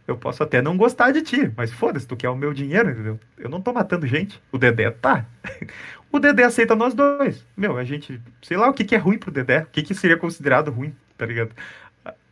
eu 0.07 0.17
posso 0.17 0.43
até 0.43 0.63
não 0.63 0.77
gostar 0.77 1.11
de 1.11 1.21
ti, 1.21 1.53
mas 1.55 1.71
foda-se, 1.71 2.07
tu 2.07 2.17
quer 2.17 2.31
o 2.31 2.37
meu 2.37 2.55
dinheiro, 2.55 2.91
entendeu? 2.91 3.21
Eu 3.37 3.51
não 3.51 3.61
tô 3.61 3.75
matando 3.75 4.07
gente. 4.07 4.43
O 4.51 4.57
Dedé 4.57 4.91
tá. 4.91 5.27
o 6.11 6.19
Dedé 6.19 6.45
aceita 6.45 6.75
nós 6.75 6.95
dois. 6.95 7.45
Meu, 7.57 7.77
a 7.77 7.85
gente. 7.85 8.21
Sei 8.43 8.57
lá 8.57 8.69
o 8.69 8.75
que, 8.75 8.85
que 8.85 8.95
é 8.95 8.99
ruim 8.99 9.19
pro 9.19 9.31
Dedé. 9.31 9.61
O 9.63 9.67
que, 9.67 9.83
que 9.83 9.95
seria 9.95 10.17
considerado 10.17 10.71
ruim, 10.71 10.95
tá 11.17 11.27
ligado? 11.27 11.51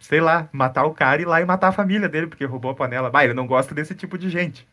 Sei 0.01 0.21
lá, 0.21 0.49
matar 0.53 0.85
o 0.85 0.95
cara 0.95 1.21
e 1.21 1.25
ir 1.25 1.27
lá 1.27 1.41
e 1.41 1.45
matar 1.45 1.69
a 1.69 1.73
família 1.73 2.09
dele, 2.09 2.27
porque 2.27 2.45
roubou 2.45 2.71
a 2.71 2.75
panela. 2.75 3.11
Bah, 3.11 3.25
ele 3.25 3.35
não 3.35 3.47
gosta 3.47 3.75
desse 3.75 3.95
tipo 3.95 4.17
de 4.17 4.31
gente. 4.31 4.67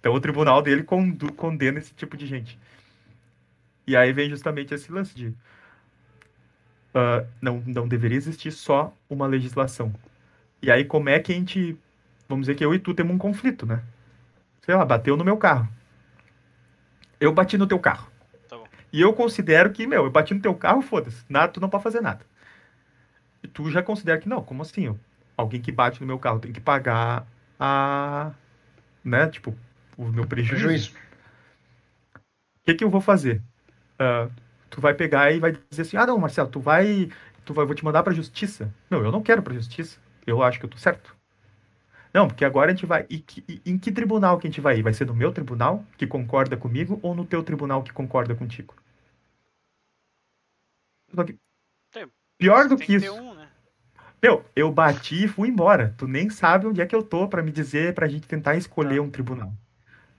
Então 0.00 0.14
o 0.14 0.20
tribunal 0.20 0.62
dele 0.62 0.84
condena 1.36 1.78
esse 1.78 1.92
tipo 1.94 2.16
de 2.16 2.26
gente. 2.26 2.58
E 3.86 3.96
aí 3.96 4.12
vem 4.12 4.30
justamente 4.30 4.74
esse 4.74 4.92
lance 4.92 5.14
de. 5.14 5.28
Uh, 5.28 7.26
não, 7.40 7.62
não 7.66 7.88
deveria 7.88 8.16
existir 8.16 8.52
só 8.52 8.92
uma 9.08 9.26
legislação. 9.26 9.92
E 10.60 10.70
aí, 10.70 10.84
como 10.84 11.08
é 11.08 11.18
que 11.18 11.32
a 11.32 11.34
gente 11.34 11.78
vamos 12.28 12.46
dizer 12.46 12.54
que 12.54 12.64
eu 12.64 12.74
e 12.74 12.78
tu 12.78 12.94
temos 12.94 13.14
um 13.14 13.18
conflito, 13.18 13.64
né? 13.64 13.82
Sei 14.62 14.74
lá, 14.74 14.84
bateu 14.84 15.16
no 15.16 15.24
meu 15.24 15.36
carro. 15.36 15.66
Eu 17.18 17.32
bati 17.32 17.56
no 17.56 17.66
teu 17.66 17.78
carro. 17.78 18.07
E 18.92 19.00
eu 19.00 19.12
considero 19.12 19.70
que, 19.72 19.86
meu, 19.86 20.04
eu 20.04 20.10
bati 20.10 20.34
no 20.34 20.40
teu 20.40 20.54
carro, 20.54 20.82
foda-se. 20.82 21.24
Nada, 21.28 21.52
tu 21.52 21.60
não 21.60 21.68
pode 21.68 21.82
fazer 21.82 22.00
nada. 22.00 22.24
E 23.42 23.48
tu 23.48 23.70
já 23.70 23.82
considera 23.82 24.18
que 24.18 24.28
não, 24.28 24.42
como 24.42 24.62
assim? 24.62 24.86
Eu, 24.86 24.98
alguém 25.36 25.60
que 25.60 25.70
bate 25.70 26.00
no 26.00 26.06
meu 26.06 26.18
carro 26.18 26.40
tem 26.40 26.52
que 26.52 26.60
pagar 26.60 27.26
a. 27.58 28.32
né? 29.04 29.28
Tipo, 29.28 29.54
o 29.96 30.04
meu 30.06 30.26
prejuízo. 30.26 30.64
prejuízo. 30.64 30.94
O 32.14 32.20
que, 32.64 32.74
que 32.74 32.84
eu 32.84 32.90
vou 32.90 33.00
fazer? 33.00 33.42
Uh, 34.00 34.30
tu 34.70 34.80
vai 34.80 34.94
pegar 34.94 35.32
e 35.32 35.40
vai 35.40 35.52
dizer 35.70 35.82
assim: 35.82 35.96
ah, 35.96 36.06
não, 36.06 36.18
Marcelo, 36.18 36.48
tu 36.48 36.60
vai. 36.60 37.10
Tu 37.44 37.54
vai, 37.54 37.64
vou 37.64 37.74
te 37.74 37.84
mandar 37.84 38.02
pra 38.02 38.12
justiça. 38.12 38.72
Não, 38.90 39.02
eu 39.02 39.12
não 39.12 39.22
quero 39.22 39.42
pra 39.42 39.54
justiça. 39.54 39.98
Eu 40.26 40.42
acho 40.42 40.58
que 40.58 40.66
eu 40.66 40.70
tô 40.70 40.76
certo. 40.78 41.16
Não, 42.18 42.26
porque 42.26 42.44
agora 42.44 42.72
a 42.72 42.74
gente 42.74 42.84
vai. 42.84 43.06
E, 43.08 43.24
e, 43.48 43.62
em 43.64 43.78
que 43.78 43.92
tribunal 43.92 44.40
que 44.40 44.48
a 44.48 44.50
gente 44.50 44.60
vai 44.60 44.76
ir? 44.76 44.82
Vai 44.82 44.92
ser 44.92 45.06
no 45.06 45.14
meu 45.14 45.32
tribunal, 45.32 45.84
que 45.96 46.04
concorda 46.04 46.56
comigo, 46.56 46.98
ou 47.00 47.14
no 47.14 47.24
teu 47.24 47.44
tribunal 47.44 47.80
que 47.80 47.92
concorda 47.92 48.34
contigo? 48.34 48.74
Pior 52.36 52.66
do 52.66 52.76
que, 52.76 52.86
que 52.86 52.94
isso. 52.94 53.14
Um, 53.14 53.34
né? 53.34 53.48
Meu, 54.20 54.44
eu 54.56 54.72
bati 54.72 55.26
e 55.26 55.28
fui 55.28 55.48
embora. 55.48 55.94
Tu 55.96 56.08
nem 56.08 56.28
sabe 56.28 56.66
onde 56.66 56.80
é 56.80 56.86
que 56.86 56.96
eu 56.96 57.04
tô 57.04 57.28
para 57.28 57.40
me 57.40 57.52
dizer, 57.52 57.94
pra 57.94 58.08
gente 58.08 58.26
tentar 58.26 58.56
escolher 58.56 58.96
tá. 58.96 59.02
um 59.02 59.10
tribunal. 59.10 59.52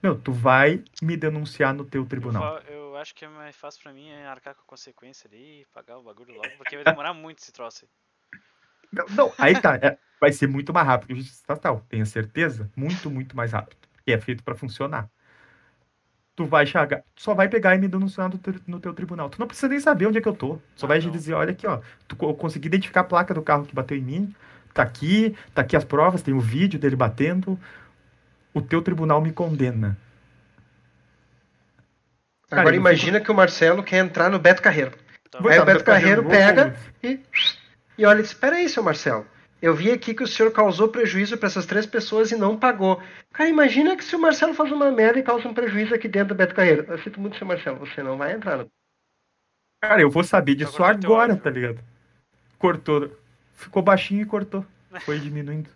Meu, 0.02 0.18
tu 0.18 0.32
vai 0.32 0.82
me 1.02 1.18
denunciar 1.18 1.74
no 1.74 1.84
teu 1.84 2.06
tribunal. 2.06 2.60
Eu, 2.60 2.76
eu 2.76 2.96
acho 2.96 3.14
que 3.14 3.26
é 3.26 3.28
mais 3.28 3.54
fácil 3.54 3.82
pra 3.82 3.92
mim 3.92 4.08
é 4.08 4.26
arcar 4.26 4.54
com 4.54 4.62
a 4.62 4.66
consequência 4.66 5.28
ali, 5.28 5.66
pagar 5.70 5.98
o 5.98 6.02
bagulho 6.02 6.32
logo, 6.32 6.48
porque 6.56 6.76
vai 6.76 6.84
demorar 6.84 7.12
muito 7.12 7.40
esse 7.40 7.52
troço 7.52 7.84
aí. 7.84 7.90
Não, 8.92 9.06
não 9.10 9.32
aí 9.38 9.60
tá. 9.60 9.76
É, 9.76 9.96
vai 10.20 10.32
ser 10.32 10.46
muito 10.46 10.72
mais 10.72 10.86
rápido 10.86 11.08
que 11.08 11.14
justiça 11.14 11.40
estatal, 11.40 11.84
tenha 11.88 12.04
certeza? 12.04 12.70
Muito, 12.76 13.10
muito 13.10 13.36
mais 13.36 13.52
rápido. 13.52 13.78
Porque 13.94 14.12
é 14.12 14.20
feito 14.20 14.42
para 14.42 14.54
funcionar. 14.54 15.08
Tu 16.36 16.46
vai 16.46 16.66
chegar, 16.66 17.02
só 17.16 17.34
vai 17.34 17.48
pegar 17.48 17.74
e 17.74 17.78
me 17.78 17.88
denunciar 17.88 18.28
no 18.28 18.38
teu, 18.38 18.54
no 18.66 18.80
teu 18.80 18.94
tribunal. 18.94 19.28
Tu 19.28 19.38
não 19.38 19.46
precisa 19.46 19.68
nem 19.68 19.80
saber 19.80 20.06
onde 20.06 20.18
é 20.18 20.20
que 20.20 20.28
eu 20.28 20.34
tô. 20.34 20.58
Só 20.74 20.86
ah, 20.86 20.88
vai 20.88 21.00
não. 21.00 21.10
dizer, 21.10 21.34
olha 21.34 21.52
aqui, 21.52 21.66
ó, 21.66 21.80
tu 22.08 22.16
eu 22.20 22.34
consegui 22.34 22.68
identificar 22.68 23.00
a 23.00 23.04
placa 23.04 23.34
do 23.34 23.42
carro 23.42 23.64
que 23.64 23.74
bateu 23.74 23.96
em 23.96 24.02
mim, 24.02 24.34
tá 24.72 24.82
aqui, 24.82 25.36
tá 25.54 25.62
aqui 25.62 25.76
as 25.76 25.84
provas, 25.84 26.22
tem 26.22 26.34
o 26.34 26.40
vídeo 26.40 26.78
dele 26.78 26.96
batendo. 26.96 27.58
O 28.52 28.60
teu 28.60 28.82
tribunal 28.82 29.20
me 29.20 29.32
condena. 29.32 29.96
Agora 32.50 32.64
Cara, 32.64 32.76
imagina 32.76 33.18
fico... 33.18 33.26
que 33.26 33.32
o 33.32 33.34
Marcelo 33.34 33.82
quer 33.82 33.98
entrar 33.98 34.28
no 34.28 34.38
Beto 34.38 34.60
Carreiro. 34.60 34.92
Tá. 35.30 35.38
Aí 35.48 35.58
o 35.58 35.64
Beto 35.64 35.84
Carreiro 35.84 36.24
pega 36.24 36.74
e, 37.02 37.20
e 38.00 38.06
olha, 38.06 38.22
espera 38.22 38.56
aí, 38.56 38.66
seu 38.66 38.82
Marcelo. 38.82 39.26
Eu 39.60 39.74
vi 39.74 39.92
aqui 39.92 40.14
que 40.14 40.22
o 40.22 40.26
senhor 40.26 40.50
causou 40.52 40.88
prejuízo 40.88 41.36
para 41.36 41.48
essas 41.48 41.66
três 41.66 41.84
pessoas 41.84 42.32
e 42.32 42.36
não 42.36 42.58
pagou. 42.58 42.98
Cara, 43.30 43.50
imagina 43.50 43.94
que 43.94 44.02
se 44.02 44.16
o 44.16 44.18
Marcelo 44.18 44.54
faz 44.54 44.72
uma 44.72 44.90
merda 44.90 45.18
e 45.18 45.22
causa 45.22 45.46
um 45.46 45.52
prejuízo 45.52 45.94
aqui 45.94 46.08
dentro 46.08 46.28
do 46.28 46.34
Beto 46.34 46.54
Carreiro. 46.54 46.86
Eu 46.88 46.98
sinto 47.02 47.20
muito, 47.20 47.36
seu 47.36 47.46
Marcelo, 47.46 47.78
você 47.78 48.02
não 48.02 48.16
vai 48.16 48.32
entrar. 48.32 48.56
No... 48.56 48.72
Cara, 49.82 50.00
eu 50.00 50.08
vou 50.08 50.24
saber 50.24 50.54
disso 50.54 50.82
agora, 50.82 51.36
tá 51.36 51.50
ligado? 51.50 51.78
Cortou. 52.58 53.14
Ficou 53.52 53.82
baixinho 53.82 54.22
e 54.22 54.26
cortou. 54.26 54.64
Foi 55.04 55.18
diminuindo. 55.18 55.68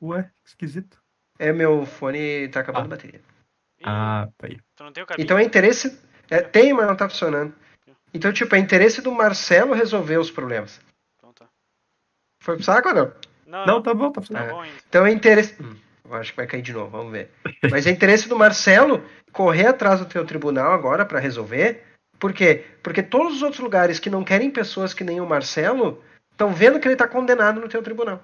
Ué, 0.00 0.30
esquisito. 0.42 0.96
É, 1.38 1.52
meu 1.52 1.84
fone 1.84 2.48
tá 2.48 2.60
acabando 2.60 2.84
ah. 2.84 2.86
a 2.86 2.88
bateria. 2.88 3.20
Ah, 3.84 4.28
tá 4.38 4.46
aí. 4.46 4.58
Então 5.18 5.36
é 5.36 5.42
interesse. 5.42 6.00
É, 6.30 6.40
tem, 6.40 6.72
mas 6.72 6.86
não 6.86 6.96
tá 6.96 7.10
funcionando. 7.10 7.54
Então, 8.14 8.32
tipo, 8.32 8.54
é 8.54 8.58
interesse 8.58 9.00
do 9.00 9.12
Marcelo 9.12 9.72
resolver 9.72 10.18
os 10.18 10.30
problemas. 10.30 10.80
Foi 12.42 12.56
pro 12.56 12.64
saco 12.64 12.88
ou 12.88 12.94
não? 12.94 13.12
Não, 13.46 13.66
não 13.66 13.82
tá 13.82 13.94
bom, 13.94 14.10
tá, 14.10 14.20
tá 14.20 14.46
bom. 14.46 14.64
Então 14.88 15.06
é 15.06 15.12
interesse. 15.12 15.54
Hum, 15.62 15.76
acho 16.10 16.32
que 16.32 16.36
vai 16.36 16.46
cair 16.46 16.62
de 16.62 16.72
novo, 16.72 16.90
vamos 16.90 17.12
ver. 17.12 17.30
Mas 17.70 17.86
é 17.86 17.90
interesse 17.90 18.28
do 18.28 18.36
Marcelo 18.36 19.04
correr 19.30 19.66
atrás 19.66 20.00
do 20.00 20.06
teu 20.06 20.26
tribunal 20.26 20.72
agora 20.72 21.06
para 21.06 21.20
resolver. 21.20 21.84
Por 22.18 22.32
quê? 22.32 22.64
Porque 22.82 23.02
todos 23.02 23.36
os 23.36 23.42
outros 23.42 23.60
lugares 23.60 24.00
que 24.00 24.10
não 24.10 24.24
querem 24.24 24.50
pessoas 24.50 24.92
que 24.92 25.04
nem 25.04 25.20
o 25.20 25.26
Marcelo 25.26 26.02
estão 26.32 26.52
vendo 26.52 26.80
que 26.80 26.88
ele 26.88 26.96
tá 26.96 27.06
condenado 27.06 27.60
no 27.60 27.68
teu 27.68 27.82
tribunal. 27.82 28.22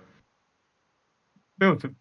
Meu, 1.59 1.77
tu... 1.77 1.95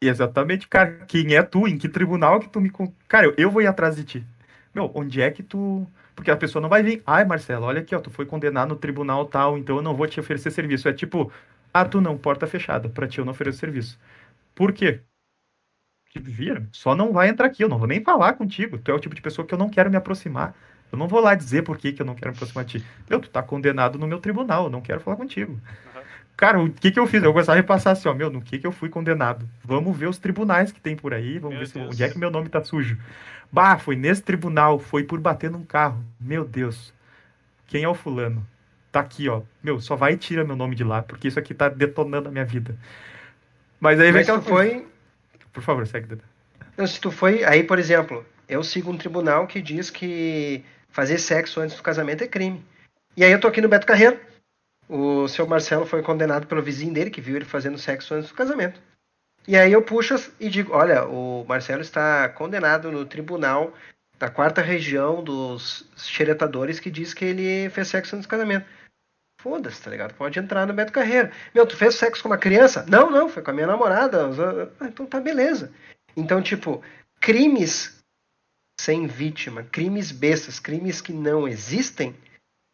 exatamente, 0.00 0.68
cara. 0.68 1.06
Quem 1.06 1.34
é 1.34 1.42
tu? 1.42 1.66
Em 1.66 1.78
que 1.78 1.88
tribunal 1.88 2.38
que 2.38 2.48
tu 2.48 2.60
me. 2.60 2.70
Cara, 3.08 3.26
eu, 3.26 3.34
eu 3.38 3.50
vou 3.50 3.62
ir 3.62 3.66
atrás 3.66 3.96
de 3.96 4.04
ti. 4.04 4.26
Meu, 4.74 4.90
onde 4.94 5.22
é 5.22 5.30
que 5.30 5.42
tu. 5.42 5.86
Porque 6.14 6.30
a 6.30 6.36
pessoa 6.36 6.60
não 6.62 6.68
vai 6.68 6.82
vir. 6.82 7.02
Ai, 7.06 7.24
Marcelo, 7.24 7.66
olha 7.66 7.80
aqui, 7.80 7.94
ó, 7.94 8.00
tu 8.00 8.10
foi 8.10 8.26
condenado 8.26 8.70
no 8.70 8.76
tribunal 8.76 9.26
tal, 9.26 9.58
então 9.58 9.76
eu 9.76 9.82
não 9.82 9.94
vou 9.96 10.06
te 10.06 10.20
oferecer 10.20 10.50
serviço. 10.50 10.88
É 10.88 10.92
tipo, 10.92 11.32
ah, 11.72 11.84
tu 11.84 12.00
não, 12.00 12.18
porta 12.18 12.46
fechada. 12.46 12.88
Pra 12.88 13.06
ti 13.08 13.18
eu 13.18 13.24
não 13.24 13.32
ofereço 13.32 13.58
serviço. 13.58 13.98
Por 14.54 14.72
quê? 14.72 15.02
Tipo, 16.10 16.30
vira, 16.30 16.68
só 16.72 16.94
não 16.94 17.12
vai 17.12 17.28
entrar 17.28 17.46
aqui, 17.46 17.64
eu 17.64 17.68
não 17.68 17.78
vou 17.78 17.88
nem 17.88 18.02
falar 18.04 18.34
contigo. 18.34 18.78
Tu 18.78 18.90
é 18.90 18.94
o 18.94 19.00
tipo 19.00 19.14
de 19.14 19.22
pessoa 19.22 19.46
que 19.46 19.54
eu 19.54 19.58
não 19.58 19.70
quero 19.70 19.90
me 19.90 19.96
aproximar. 19.96 20.54
Eu 20.90 20.98
não 20.98 21.08
vou 21.08 21.20
lá 21.20 21.34
dizer 21.34 21.62
por 21.62 21.78
que, 21.78 21.92
que 21.92 22.02
eu 22.02 22.06
não 22.06 22.14
quero 22.14 22.30
me 22.30 22.34
aproximar 22.36 22.64
de 22.66 22.80
ti. 22.80 22.88
Meu, 23.08 23.18
tu 23.20 23.30
tá 23.30 23.42
condenado 23.42 23.98
no 23.98 24.06
meu 24.06 24.20
tribunal, 24.20 24.64
eu 24.64 24.70
não 24.70 24.82
quero 24.82 25.00
falar 25.00 25.16
contigo. 25.16 25.60
Uhum. 25.94 26.11
Cara, 26.36 26.60
o 26.60 26.70
que 26.70 26.90
que 26.90 26.98
eu 26.98 27.06
fiz? 27.06 27.22
Eu 27.22 27.32
gostava 27.32 27.60
de 27.60 27.66
passar 27.66 27.92
assim, 27.92 28.08
ó, 28.08 28.14
meu, 28.14 28.30
no 28.30 28.42
que 28.42 28.58
que 28.58 28.66
eu 28.66 28.72
fui 28.72 28.88
condenado? 28.88 29.48
Vamos 29.64 29.96
ver 29.96 30.08
os 30.08 30.18
tribunais 30.18 30.72
que 30.72 30.80
tem 30.80 30.96
por 30.96 31.14
aí, 31.14 31.38
vamos 31.38 31.56
meu 31.56 31.66
ver 31.66 31.70
se, 31.70 31.78
onde 31.78 32.02
é 32.02 32.08
que 32.08 32.18
meu 32.18 32.30
nome 32.30 32.48
tá 32.48 32.62
sujo. 32.64 32.98
Bah, 33.50 33.78
foi 33.78 33.96
nesse 33.96 34.22
tribunal, 34.22 34.78
foi 34.78 35.04
por 35.04 35.20
bater 35.20 35.50
num 35.50 35.64
carro. 35.64 36.02
Meu 36.20 36.44
Deus. 36.44 36.92
Quem 37.66 37.84
é 37.84 37.88
o 37.88 37.94
fulano? 37.94 38.46
tá 38.92 39.00
aqui, 39.00 39.28
ó. 39.28 39.40
Meu, 39.62 39.80
só 39.80 39.96
vai 39.96 40.12
e 40.12 40.16
tira 40.18 40.44
meu 40.44 40.54
nome 40.54 40.76
de 40.76 40.84
lá, 40.84 41.02
porque 41.02 41.26
isso 41.26 41.38
aqui 41.38 41.54
tá 41.54 41.68
detonando 41.70 42.28
a 42.28 42.32
minha 42.32 42.44
vida. 42.44 42.76
Mas 43.80 43.98
aí 43.98 44.12
Mas 44.12 44.14
vem 44.14 44.22
aquela 44.22 44.42
foi. 44.42 44.86
Por 45.52 45.62
favor, 45.62 45.86
segue, 45.86 46.06
Dada. 46.06 46.22
Não, 46.76 46.86
se 46.86 47.00
tu 47.00 47.10
foi. 47.10 47.42
Aí, 47.42 47.64
por 47.64 47.78
exemplo, 47.78 48.24
eu 48.48 48.62
sigo 48.62 48.92
um 48.92 48.98
tribunal 48.98 49.46
que 49.46 49.60
diz 49.60 49.90
que 49.90 50.62
fazer 50.90 51.18
sexo 51.18 51.60
antes 51.60 51.76
do 51.76 51.82
casamento 51.82 52.22
é 52.22 52.28
crime. 52.28 52.62
E 53.16 53.24
aí 53.24 53.32
eu 53.32 53.40
tô 53.40 53.48
aqui 53.48 53.60
no 53.60 53.68
Beto 53.68 53.86
Carreiro. 53.86 54.18
O 54.94 55.26
seu 55.26 55.46
Marcelo 55.46 55.86
foi 55.86 56.02
condenado 56.02 56.46
pelo 56.46 56.60
vizinho 56.60 56.92
dele, 56.92 57.08
que 57.08 57.22
viu 57.22 57.34
ele 57.34 57.46
fazendo 57.46 57.78
sexo 57.78 58.12
antes 58.12 58.28
do 58.28 58.34
casamento. 58.34 58.78
E 59.48 59.56
aí 59.56 59.72
eu 59.72 59.80
puxo 59.80 60.16
e 60.38 60.50
digo, 60.50 60.74
olha, 60.74 61.06
o 61.06 61.46
Marcelo 61.48 61.80
está 61.80 62.28
condenado 62.28 62.92
no 62.92 63.06
tribunal 63.06 63.72
da 64.18 64.28
quarta 64.28 64.60
região 64.60 65.24
dos 65.24 65.88
xeretadores 65.96 66.78
que 66.78 66.90
diz 66.90 67.14
que 67.14 67.24
ele 67.24 67.70
fez 67.70 67.88
sexo 67.88 68.14
antes 68.14 68.26
do 68.26 68.30
casamento. 68.30 68.66
Foda-se, 69.40 69.80
tá 69.80 69.90
ligado? 69.90 70.12
Pode 70.12 70.38
entrar 70.38 70.66
no 70.66 70.74
Beto 70.74 70.92
Carreira. 70.92 71.32
Meu, 71.54 71.66
tu 71.66 71.74
fez 71.74 71.94
sexo 71.94 72.22
com 72.22 72.28
uma 72.28 72.36
criança? 72.36 72.84
Não, 72.86 73.10
não, 73.10 73.30
foi 73.30 73.42
com 73.42 73.50
a 73.50 73.54
minha 73.54 73.66
namorada. 73.66 74.28
Ah, 74.78 74.88
então 74.88 75.06
tá 75.06 75.18
beleza. 75.18 75.72
Então, 76.14 76.42
tipo, 76.42 76.82
crimes 77.18 77.98
sem 78.78 79.06
vítima, 79.06 79.62
crimes 79.62 80.12
bestas, 80.12 80.60
crimes 80.60 81.00
que 81.00 81.14
não 81.14 81.48
existem, 81.48 82.14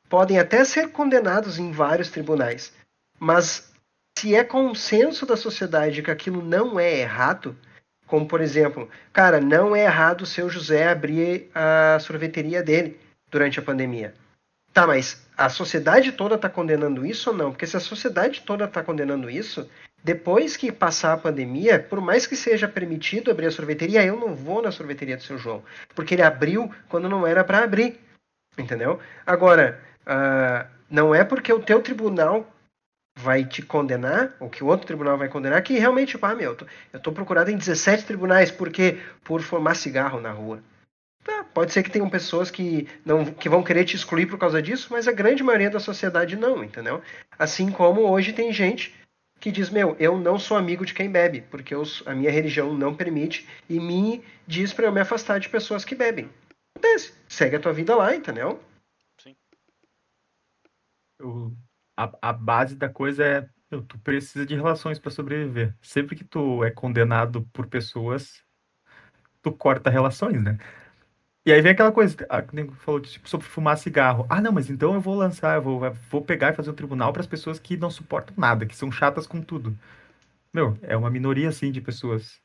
podem 0.08 0.38
até 0.38 0.64
ser 0.64 0.90
condenados 0.90 1.58
em 1.58 1.70
vários 1.70 2.10
tribunais. 2.10 2.72
Mas 3.18 3.72
se 4.18 4.34
é 4.34 4.42
consenso 4.42 5.24
da 5.24 5.36
sociedade 5.36 6.02
que 6.02 6.10
aquilo 6.10 6.42
não 6.42 6.78
é 6.78 7.00
errado, 7.00 7.56
como 8.06 8.26
por 8.26 8.40
exemplo, 8.40 8.88
cara, 9.12 9.40
não 9.40 9.76
é 9.76 9.84
errado 9.84 10.22
o 10.22 10.26
seu 10.26 10.48
José 10.48 10.88
abrir 10.88 11.50
a 11.54 11.98
sorveteria 12.00 12.62
dele 12.62 12.98
durante 13.30 13.58
a 13.58 13.62
pandemia. 13.62 14.14
Tá, 14.72 14.86
mas 14.86 15.26
a 15.36 15.48
sociedade 15.48 16.12
toda 16.12 16.34
está 16.34 16.48
condenando 16.48 17.04
isso 17.04 17.30
ou 17.30 17.36
não? 17.36 17.50
Porque 17.50 17.66
se 17.66 17.76
a 17.76 17.80
sociedade 17.80 18.42
toda 18.42 18.64
está 18.64 18.82
condenando 18.82 19.30
isso, 19.30 19.68
depois 20.02 20.56
que 20.56 20.70
passar 20.70 21.12
a 21.12 21.18
pandemia, 21.18 21.78
por 21.78 22.00
mais 22.00 22.26
que 22.26 22.36
seja 22.36 22.68
permitido 22.68 23.30
abrir 23.30 23.46
a 23.46 23.50
sorveteria, 23.50 24.04
eu 24.04 24.16
não 24.16 24.34
vou 24.34 24.62
na 24.62 24.70
sorveteria 24.70 25.16
do 25.16 25.22
seu 25.22 25.38
João. 25.38 25.62
Porque 25.94 26.14
ele 26.14 26.22
abriu 26.22 26.72
quando 26.88 27.08
não 27.08 27.26
era 27.26 27.42
para 27.44 27.64
abrir. 27.64 28.00
Entendeu? 28.56 29.00
Agora, 29.26 29.80
uh, 30.08 30.66
não 30.90 31.14
é 31.14 31.22
porque 31.22 31.52
o 31.52 31.60
teu 31.60 31.82
tribunal 31.82 32.46
vai 33.18 33.44
te 33.44 33.62
condenar, 33.62 34.34
ou 34.38 34.48
que 34.48 34.62
o 34.62 34.66
outro 34.68 34.86
tribunal 34.86 35.18
vai 35.18 35.28
condenar, 35.28 35.62
que 35.62 35.78
realmente, 35.78 36.10
tipo, 36.10 36.24
ah, 36.24 36.34
meu, 36.34 36.56
eu 36.92 37.00
tô 37.00 37.12
procurado 37.12 37.50
em 37.50 37.56
17 37.56 38.04
tribunais, 38.04 38.50
porque 38.50 38.98
por 39.24 39.42
fumar 39.42 39.74
cigarro 39.74 40.20
na 40.20 40.30
rua. 40.30 40.62
Tá, 41.24 41.44
pode 41.52 41.72
ser 41.72 41.82
que 41.82 41.90
tenham 41.90 42.08
pessoas 42.08 42.50
que 42.50 42.88
não 43.04 43.24
que 43.24 43.48
vão 43.48 43.62
querer 43.62 43.84
te 43.84 43.96
excluir 43.96 44.26
por 44.26 44.38
causa 44.38 44.62
disso, 44.62 44.88
mas 44.90 45.08
a 45.08 45.12
grande 45.12 45.42
maioria 45.42 45.68
da 45.68 45.80
sociedade 45.80 46.36
não, 46.36 46.62
entendeu? 46.62 47.02
Assim 47.36 47.70
como 47.70 48.02
hoje 48.02 48.32
tem 48.32 48.52
gente 48.52 48.94
que 49.40 49.50
diz, 49.50 49.68
meu, 49.68 49.96
eu 49.98 50.16
não 50.16 50.38
sou 50.38 50.56
amigo 50.56 50.86
de 50.86 50.94
quem 50.94 51.10
bebe, 51.10 51.42
porque 51.50 51.74
eu, 51.74 51.82
a 52.06 52.14
minha 52.14 52.30
religião 52.30 52.72
não 52.72 52.94
permite 52.94 53.48
e 53.68 53.78
me 53.78 54.22
diz 54.46 54.72
para 54.72 54.86
eu 54.86 54.92
me 54.92 55.00
afastar 55.00 55.38
de 55.38 55.48
pessoas 55.48 55.84
que 55.84 55.94
bebem. 55.94 56.28
Acontece. 56.76 57.12
Segue 57.28 57.56
a 57.56 57.60
tua 57.60 57.72
vida 57.72 57.94
lá, 57.94 58.14
entendeu? 58.14 58.60
Eu, 61.18 61.56
a, 61.96 62.30
a 62.30 62.32
base 62.32 62.76
da 62.76 62.88
coisa 62.88 63.24
é 63.24 63.48
tu 63.86 63.98
precisa 63.98 64.46
de 64.46 64.54
relações 64.54 64.98
para 64.98 65.10
sobreviver. 65.10 65.76
Sempre 65.82 66.16
que 66.16 66.24
tu 66.24 66.64
é 66.64 66.70
condenado 66.70 67.42
por 67.52 67.66
pessoas, 67.66 68.42
tu 69.42 69.52
corta 69.52 69.90
relações, 69.90 70.42
né? 70.42 70.58
E 71.46 71.52
aí 71.52 71.62
vem 71.62 71.72
aquela 71.72 71.92
coisa, 71.92 72.14
a, 72.28 72.42
falou 72.76 73.00
tipo, 73.00 73.28
sobre 73.28 73.46
fumar 73.46 73.78
cigarro. 73.78 74.26
Ah, 74.28 74.40
não, 74.40 74.52
mas 74.52 74.68
então 74.68 74.94
eu 74.94 75.00
vou 75.00 75.14
lançar, 75.14 75.56
eu 75.56 75.62
vou, 75.62 75.80
vou 76.10 76.22
pegar 76.22 76.52
e 76.52 76.56
fazer 76.56 76.70
um 76.70 76.74
tribunal 76.74 77.12
para 77.12 77.20
as 77.22 77.26
pessoas 77.26 77.58
que 77.58 77.76
não 77.76 77.90
suportam 77.90 78.34
nada, 78.36 78.66
que 78.66 78.76
são 78.76 78.92
chatas 78.92 79.26
com 79.26 79.40
tudo. 79.40 79.78
Meu, 80.52 80.78
é 80.82 80.96
uma 80.96 81.10
minoria 81.10 81.48
assim 81.48 81.72
de 81.72 81.80
pessoas. 81.80 82.40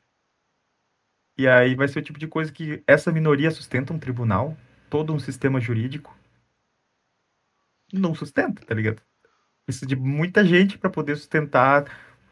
E 1.36 1.46
aí 1.48 1.74
vai 1.74 1.88
ser 1.88 1.98
o 1.98 2.02
tipo 2.02 2.18
de 2.18 2.28
coisa 2.28 2.52
que 2.52 2.82
essa 2.86 3.12
minoria 3.12 3.50
sustenta 3.50 3.92
um 3.92 3.98
tribunal, 3.98 4.56
todo 4.88 5.12
um 5.12 5.18
sistema 5.18 5.60
jurídico. 5.60 6.16
Não 7.94 8.14
sustenta, 8.14 8.64
tá 8.64 8.74
ligado? 8.74 9.00
Precisa 9.64 9.86
de 9.86 9.94
muita 9.94 10.44
gente 10.44 10.76
para 10.76 10.90
poder 10.90 11.16
sustentar 11.16 11.84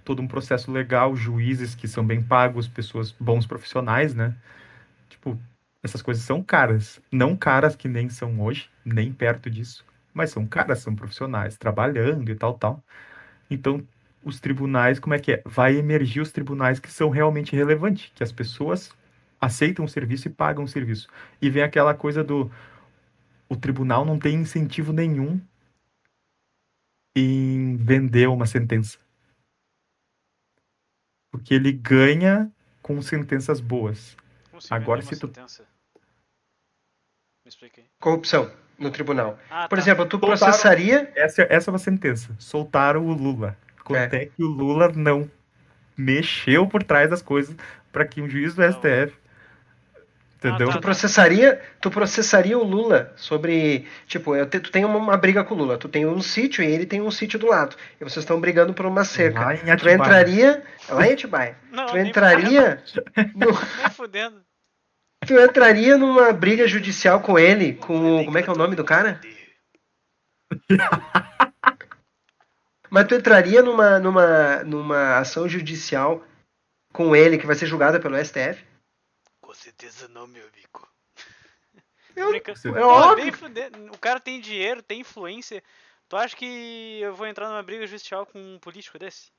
todo 0.04 0.20
um 0.20 0.26
processo 0.26 0.72
legal, 0.72 1.14
juízes 1.14 1.74
que 1.74 1.86
são 1.86 2.04
bem 2.04 2.20
pagos, 2.20 2.66
pessoas 2.66 3.12
bons 3.12 3.46
profissionais, 3.46 4.12
né? 4.12 4.36
Tipo, 5.08 5.38
essas 5.82 6.02
coisas 6.02 6.24
são 6.24 6.42
caras. 6.42 7.00
Não 7.12 7.36
caras 7.36 7.76
que 7.76 7.88
nem 7.88 8.08
são 8.08 8.40
hoje, 8.40 8.68
nem 8.84 9.12
perto 9.12 9.48
disso. 9.48 9.84
Mas 10.12 10.30
são 10.30 10.46
caras, 10.46 10.80
são 10.80 10.96
profissionais, 10.96 11.56
trabalhando 11.56 12.30
e 12.30 12.34
tal, 12.34 12.54
tal. 12.58 12.82
Então, 13.48 13.86
os 14.24 14.40
tribunais, 14.40 14.98
como 14.98 15.14
é 15.14 15.18
que 15.20 15.32
é? 15.32 15.42
Vai 15.46 15.76
emergir 15.76 16.20
os 16.20 16.32
tribunais 16.32 16.80
que 16.80 16.90
são 16.90 17.08
realmente 17.08 17.54
relevantes, 17.54 18.10
que 18.14 18.24
as 18.24 18.32
pessoas 18.32 18.90
aceitam 19.40 19.84
o 19.84 19.88
serviço 19.88 20.28
e 20.28 20.30
pagam 20.30 20.64
o 20.64 20.68
serviço. 20.68 21.08
E 21.40 21.48
vem 21.48 21.62
aquela 21.62 21.94
coisa 21.94 22.24
do 22.24 22.50
o 23.48 23.56
tribunal 23.56 24.04
não 24.04 24.18
tem 24.18 24.36
incentivo 24.36 24.92
nenhum 24.92 25.40
em 27.16 27.76
vender 27.76 28.28
uma 28.28 28.46
sentença. 28.46 28.98
Porque 31.30 31.54
ele 31.54 31.72
ganha 31.72 32.50
com 32.82 33.00
sentenças 33.00 33.60
boas. 33.60 34.16
Agora 34.70 35.02
se 35.02 35.18
tu 35.18 35.26
sentença? 35.26 35.64
Me 37.44 37.48
explique 37.48 37.84
Corrupção 37.98 38.52
no 38.78 38.90
tribunal. 38.90 39.38
Ah, 39.50 39.68
Por 39.68 39.76
tá. 39.76 39.82
exemplo, 39.82 40.06
tu 40.06 40.18
Soltaram... 40.18 40.36
processaria. 40.36 41.12
Essa, 41.14 41.46
essa 41.48 41.70
é 41.70 41.72
uma 41.72 41.78
sentença. 41.78 42.34
Soltaram 42.38 43.06
o 43.06 43.12
Lula. 43.12 43.56
Quanto 43.84 44.14
é. 44.14 44.24
é 44.24 44.26
que 44.26 44.42
o 44.42 44.46
Lula 44.46 44.88
não 44.88 45.30
mexeu 45.96 46.66
por 46.66 46.82
trás 46.82 47.10
das 47.10 47.22
coisas 47.22 47.56
para 47.90 48.06
que 48.06 48.20
um 48.20 48.28
juiz 48.28 48.54
do 48.54 48.62
STF 48.62 49.21
Entendeu? 50.44 50.70
Ah, 50.70 50.72
tá, 50.72 50.78
tu 50.78 50.82
processaria, 50.82 51.60
tu 51.80 51.88
processaria 51.88 52.58
o 52.58 52.64
Lula 52.64 53.12
sobre, 53.14 53.86
tipo, 54.08 54.34
te, 54.46 54.58
tu 54.58 54.72
tem 54.72 54.84
uma, 54.84 54.98
uma, 54.98 55.16
briga 55.16 55.44
com 55.44 55.54
o 55.54 55.58
Lula, 55.58 55.78
tu 55.78 55.88
tem 55.88 56.04
um 56.04 56.20
sítio 56.20 56.64
e 56.64 56.66
ele 56.66 56.84
tem 56.84 57.00
um 57.00 57.12
sítio 57.12 57.38
do 57.38 57.46
lado, 57.46 57.76
e 58.00 58.04
vocês 58.04 58.24
estão 58.24 58.40
brigando 58.40 58.74
por 58.74 58.84
uma 58.84 59.04
cerca. 59.04 59.56
Tu 59.56 59.88
entraria 59.88 60.64
lá 60.88 61.06
em 61.06 61.12
Atibaia. 61.12 61.56
Não, 61.70 61.86
tu 61.86 61.96
entraria 61.96 62.82
no... 63.36 63.54
fudendo. 63.94 64.42
Tu 65.24 65.38
entraria 65.38 65.96
numa 65.96 66.32
briga 66.32 66.66
judicial 66.66 67.20
com 67.20 67.38
ele, 67.38 67.74
com 67.74 68.24
como 68.24 68.36
é 68.36 68.42
que 68.42 68.50
é 68.50 68.52
o 68.52 68.58
nome 68.58 68.74
do 68.74 68.82
cara? 68.82 69.20
Mas 72.90 73.06
tu 73.06 73.14
entraria 73.14 73.62
numa 73.62 74.00
numa 74.00 74.64
numa 74.64 75.18
ação 75.18 75.48
judicial 75.48 76.24
com 76.92 77.14
ele 77.14 77.38
que 77.38 77.46
vai 77.46 77.54
ser 77.54 77.66
julgada 77.66 78.00
pelo 78.00 78.22
STF? 78.22 78.71
Certeza 79.72 80.08
não, 80.08 80.26
meu 80.26 80.42
amigo. 80.46 80.88
Eu, 82.14 82.34
é 82.76 82.84
óbvio. 82.84 83.32
O 83.92 83.98
cara 83.98 84.20
tem 84.20 84.40
dinheiro, 84.40 84.82
tem 84.82 85.00
influência. 85.00 85.62
Tu 86.08 86.16
acha 86.16 86.36
que 86.36 87.00
eu 87.00 87.14
vou 87.14 87.26
entrar 87.26 87.48
numa 87.48 87.62
briga 87.62 87.86
judicial 87.86 88.26
com 88.26 88.38
um 88.38 88.58
político 88.58 88.98
desse? 88.98 89.30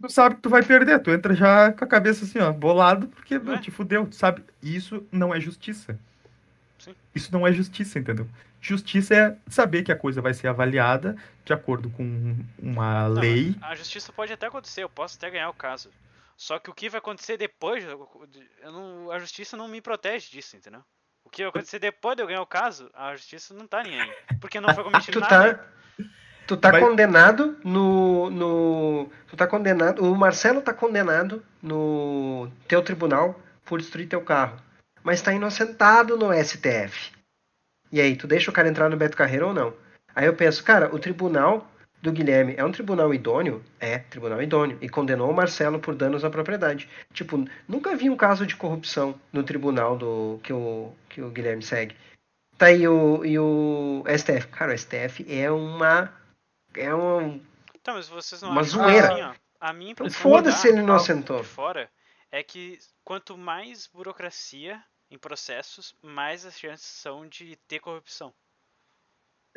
Tu 0.00 0.08
sabe 0.08 0.34
que 0.34 0.42
tu 0.42 0.50
vai 0.50 0.64
perder, 0.64 1.00
tu 1.00 1.12
entra 1.12 1.32
já 1.32 1.72
com 1.72 1.84
a 1.84 1.88
cabeça 1.88 2.24
assim, 2.24 2.40
ó, 2.40 2.52
bolado, 2.52 3.06
porque 3.06 3.36
é? 3.36 3.58
te 3.58 3.70
fudeu, 3.70 4.04
tu 4.04 4.16
sabe? 4.16 4.44
Isso 4.60 5.06
não 5.12 5.32
é 5.32 5.38
justiça. 5.38 5.96
Sim. 6.76 6.94
Isso 7.14 7.32
não 7.32 7.46
é 7.46 7.52
justiça, 7.52 8.00
entendeu? 8.00 8.28
Justiça 8.60 9.14
é 9.14 9.36
saber 9.48 9.84
que 9.84 9.92
a 9.92 9.96
coisa 9.96 10.20
vai 10.20 10.34
ser 10.34 10.48
avaliada 10.48 11.16
de 11.44 11.52
acordo 11.52 11.88
com 11.90 12.36
uma 12.58 13.08
não, 13.08 13.20
lei. 13.20 13.54
A 13.62 13.76
justiça 13.76 14.12
pode 14.12 14.32
até 14.32 14.48
acontecer, 14.48 14.82
eu 14.82 14.88
posso 14.88 15.16
até 15.16 15.30
ganhar 15.30 15.50
o 15.50 15.54
caso. 15.54 15.88
Só 16.38 16.60
que 16.60 16.70
o 16.70 16.74
que 16.74 16.88
vai 16.88 17.00
acontecer 17.00 17.36
depois, 17.36 17.84
eu 17.84 18.72
não, 18.72 19.10
a 19.10 19.18
justiça 19.18 19.56
não 19.56 19.66
me 19.66 19.80
protege 19.80 20.30
disso, 20.30 20.56
entendeu? 20.56 20.84
O 21.24 21.28
que 21.28 21.42
vai 21.42 21.50
acontecer 21.50 21.80
depois 21.80 22.14
de 22.14 22.22
eu 22.22 22.28
ganhar 22.28 22.40
o 22.40 22.46
caso, 22.46 22.88
a 22.94 23.16
justiça 23.16 23.52
não 23.52 23.66
tá 23.66 23.82
nem 23.82 24.00
aí. 24.00 24.14
Porque 24.40 24.60
não 24.60 24.72
foi 24.72 24.84
cometido 24.84 25.18
tu 25.18 25.20
nada. 25.20 25.54
Tá, 25.54 26.04
tu 26.46 26.56
tá 26.56 26.70
Mas... 26.70 26.84
condenado 26.84 27.58
no, 27.64 28.30
no. 28.30 29.10
Tu 29.26 29.36
tá 29.36 29.48
condenado. 29.48 30.00
O 30.00 30.16
Marcelo 30.16 30.62
tá 30.62 30.72
condenado 30.72 31.44
no 31.60 32.48
teu 32.68 32.84
tribunal 32.84 33.38
por 33.64 33.80
destruir 33.80 34.08
teu 34.08 34.22
carro. 34.22 34.62
Mas 35.02 35.20
tá 35.20 35.32
inocentado 35.32 36.16
no 36.16 36.32
STF. 36.32 37.12
E 37.90 38.00
aí, 38.00 38.14
tu 38.14 38.28
deixa 38.28 38.48
o 38.48 38.54
cara 38.54 38.68
entrar 38.68 38.88
no 38.88 38.96
Beto 38.96 39.16
Carreiro 39.16 39.48
ou 39.48 39.54
não? 39.54 39.74
Aí 40.14 40.26
eu 40.26 40.34
penso, 40.34 40.62
cara, 40.62 40.94
o 40.94 41.00
tribunal 41.00 41.68
do 42.00 42.12
Guilherme 42.12 42.54
é 42.56 42.64
um 42.64 42.72
tribunal 42.72 43.12
idôneo? 43.12 43.64
É, 43.80 43.98
tribunal 43.98 44.42
idôneo. 44.42 44.78
E 44.80 44.88
condenou 44.88 45.30
o 45.30 45.34
Marcelo 45.34 45.78
por 45.78 45.94
danos 45.94 46.24
à 46.24 46.30
propriedade. 46.30 46.88
Tipo, 47.12 47.44
nunca 47.66 47.96
vi 47.96 48.08
um 48.08 48.16
caso 48.16 48.46
de 48.46 48.56
corrupção 48.56 49.20
no 49.32 49.42
tribunal 49.42 49.96
do 49.96 50.40
que 50.42 50.52
o, 50.52 50.92
que 51.08 51.20
o 51.20 51.30
Guilherme 51.30 51.62
segue. 51.62 51.96
Tá 52.56 52.66
aí 52.66 52.86
o, 52.86 53.24
e 53.24 53.38
o 53.38 54.04
STF. 54.06 54.48
Cara, 54.48 54.74
o 54.74 54.78
STF 54.78 55.24
é 55.28 55.50
uma. 55.50 56.12
É 56.74 56.94
um. 56.94 57.40
Tá, 57.82 57.94
mas 57.94 58.08
vocês 58.08 58.42
não 58.42 58.50
uma 58.50 58.62
zoeira. 58.62 59.12
Assim, 59.12 59.22
ó, 59.22 59.34
a 59.60 59.72
minha 59.72 59.92
então, 59.92 60.10
foda-se 60.10 60.68
ele 60.68 60.78
inocentou. 60.78 61.42
fora 61.42 61.90
é 62.30 62.42
que 62.42 62.78
quanto 63.04 63.36
mais 63.36 63.86
burocracia 63.86 64.82
em 65.10 65.18
processos, 65.18 65.94
mais 66.02 66.44
as 66.44 66.58
chances 66.58 66.86
são 66.86 67.26
de 67.26 67.56
ter 67.66 67.80
corrupção. 67.80 68.32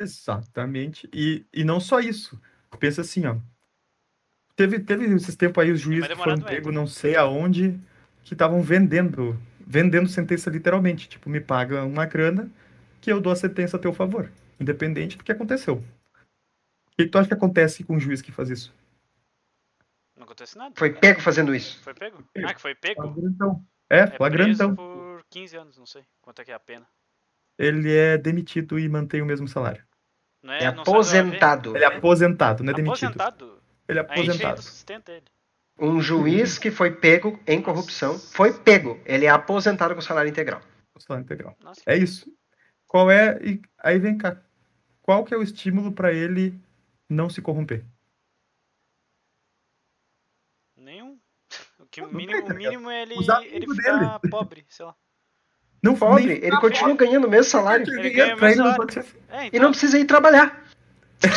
Exatamente. 0.02 1.08
E, 1.12 1.46
e 1.52 1.64
não 1.64 1.78
só 1.78 2.00
isso. 2.00 2.40
Pensa 2.78 3.02
assim, 3.02 3.26
ó. 3.26 3.36
Teve, 4.56 4.80
teve 4.80 5.06
esses 5.14 5.36
tempos 5.36 5.62
aí 5.62 5.70
os 5.70 5.80
juízes 5.80 6.08
que 6.08 6.16
foram 6.16 6.40
pegos 6.40 6.74
não 6.74 6.86
sei 6.86 7.16
aonde, 7.16 7.80
que 8.24 8.34
estavam 8.34 8.62
vendendo, 8.62 9.38
vendendo 9.60 10.08
sentença 10.08 10.50
literalmente. 10.50 11.08
Tipo, 11.08 11.30
me 11.30 11.40
paga 11.40 11.84
uma 11.84 12.04
grana 12.04 12.50
que 13.00 13.10
eu 13.10 13.20
dou 13.20 13.32
a 13.32 13.36
sentença 13.36 13.76
a 13.76 13.80
teu 13.80 13.92
favor, 13.92 14.30
independente 14.60 15.16
do 15.16 15.24
que 15.24 15.32
aconteceu. 15.32 15.76
O 15.76 16.96
que 16.96 17.06
tu 17.06 17.18
acha 17.18 17.28
que 17.28 17.34
acontece 17.34 17.82
com 17.84 17.94
um 17.94 18.00
juiz 18.00 18.20
que 18.20 18.30
faz 18.30 18.50
isso? 18.50 18.74
Não 20.16 20.24
acontece 20.24 20.58
nada. 20.58 20.74
Foi 20.76 20.92
pego 20.92 21.20
fazendo 21.20 21.54
isso. 21.54 21.80
Foi 21.82 21.94
pego? 21.94 22.22
Ah, 22.44 22.54
que 22.54 22.60
foi 22.60 22.74
pego? 22.74 23.02
Flagrantão. 23.02 23.64
É, 23.88 24.00
é 24.00 24.06
flagrantão. 24.06 24.76
por 24.76 25.24
15 25.30 25.56
anos, 25.56 25.78
não 25.78 25.86
sei 25.86 26.04
quanto 26.20 26.42
é 26.42 26.44
que 26.44 26.52
é 26.52 26.54
a 26.54 26.60
pena. 26.60 26.86
Ele 27.58 27.92
é 27.92 28.18
demitido 28.18 28.78
e 28.78 28.88
mantém 28.88 29.22
o 29.22 29.26
mesmo 29.26 29.48
salário. 29.48 29.84
Não 30.42 30.52
é, 30.52 30.64
é 30.64 30.66
aposentado. 30.66 31.76
Ele 31.76 31.84
é 31.84 31.86
aposentado, 31.86 32.64
não 32.64 32.72
é 32.72 32.74
demitido. 32.74 33.10
Aposentado? 33.10 33.62
Ele 33.88 33.98
é 33.98 34.02
aposentado. 34.02 34.58
A 34.58 34.62
sustenta 34.62 35.12
ele. 35.12 35.26
Um 35.78 36.00
juiz 36.00 36.58
que 36.58 36.70
foi 36.70 36.90
pego 36.90 37.38
em 37.46 37.62
corrupção 37.62 38.18
foi 38.18 38.52
pego. 38.52 39.00
Ele 39.04 39.26
é 39.26 39.30
aposentado 39.30 39.94
com 39.94 40.00
salário 40.00 40.28
integral. 40.28 40.60
Com 40.92 41.00
salário 41.00 41.24
integral. 41.24 41.56
Nossa. 41.60 41.80
É 41.86 41.96
isso. 41.96 42.30
Qual 42.86 43.10
é. 43.10 43.38
Aí 43.78 43.98
vem 43.98 44.18
cá. 44.18 44.40
Qual 45.00 45.24
que 45.24 45.34
é 45.34 45.36
o 45.36 45.42
estímulo 45.42 45.92
para 45.92 46.12
ele 46.12 46.60
não 47.08 47.30
se 47.30 47.40
corromper? 47.40 47.84
Nenhum. 50.76 51.18
O, 51.82 51.86
que, 51.92 52.00
o, 52.00 52.10
mínimo, 52.10 52.46
o 52.46 52.54
mínimo 52.54 52.90
é 52.90 53.02
ele, 53.02 53.14
ele 53.50 53.66
ficar 53.74 54.18
dele. 54.18 54.30
pobre, 54.30 54.64
sei 54.70 54.86
lá. 54.86 54.96
Não 55.82 55.96
pobre, 55.96 56.38
ele 56.42 56.56
continua 56.58 56.94
ganhando 56.94 57.26
o 57.26 57.30
mesmo 57.30 57.50
salário. 57.50 57.84
Ele 57.98 58.10
ganha 58.10 58.36
o 58.36 58.40
mesmo 58.40 58.62
salário. 58.62 59.04
É, 59.28 59.46
então... 59.46 59.50
E 59.52 59.58
não 59.58 59.70
precisa 59.70 59.98
ir 59.98 60.04
trabalhar. 60.04 60.62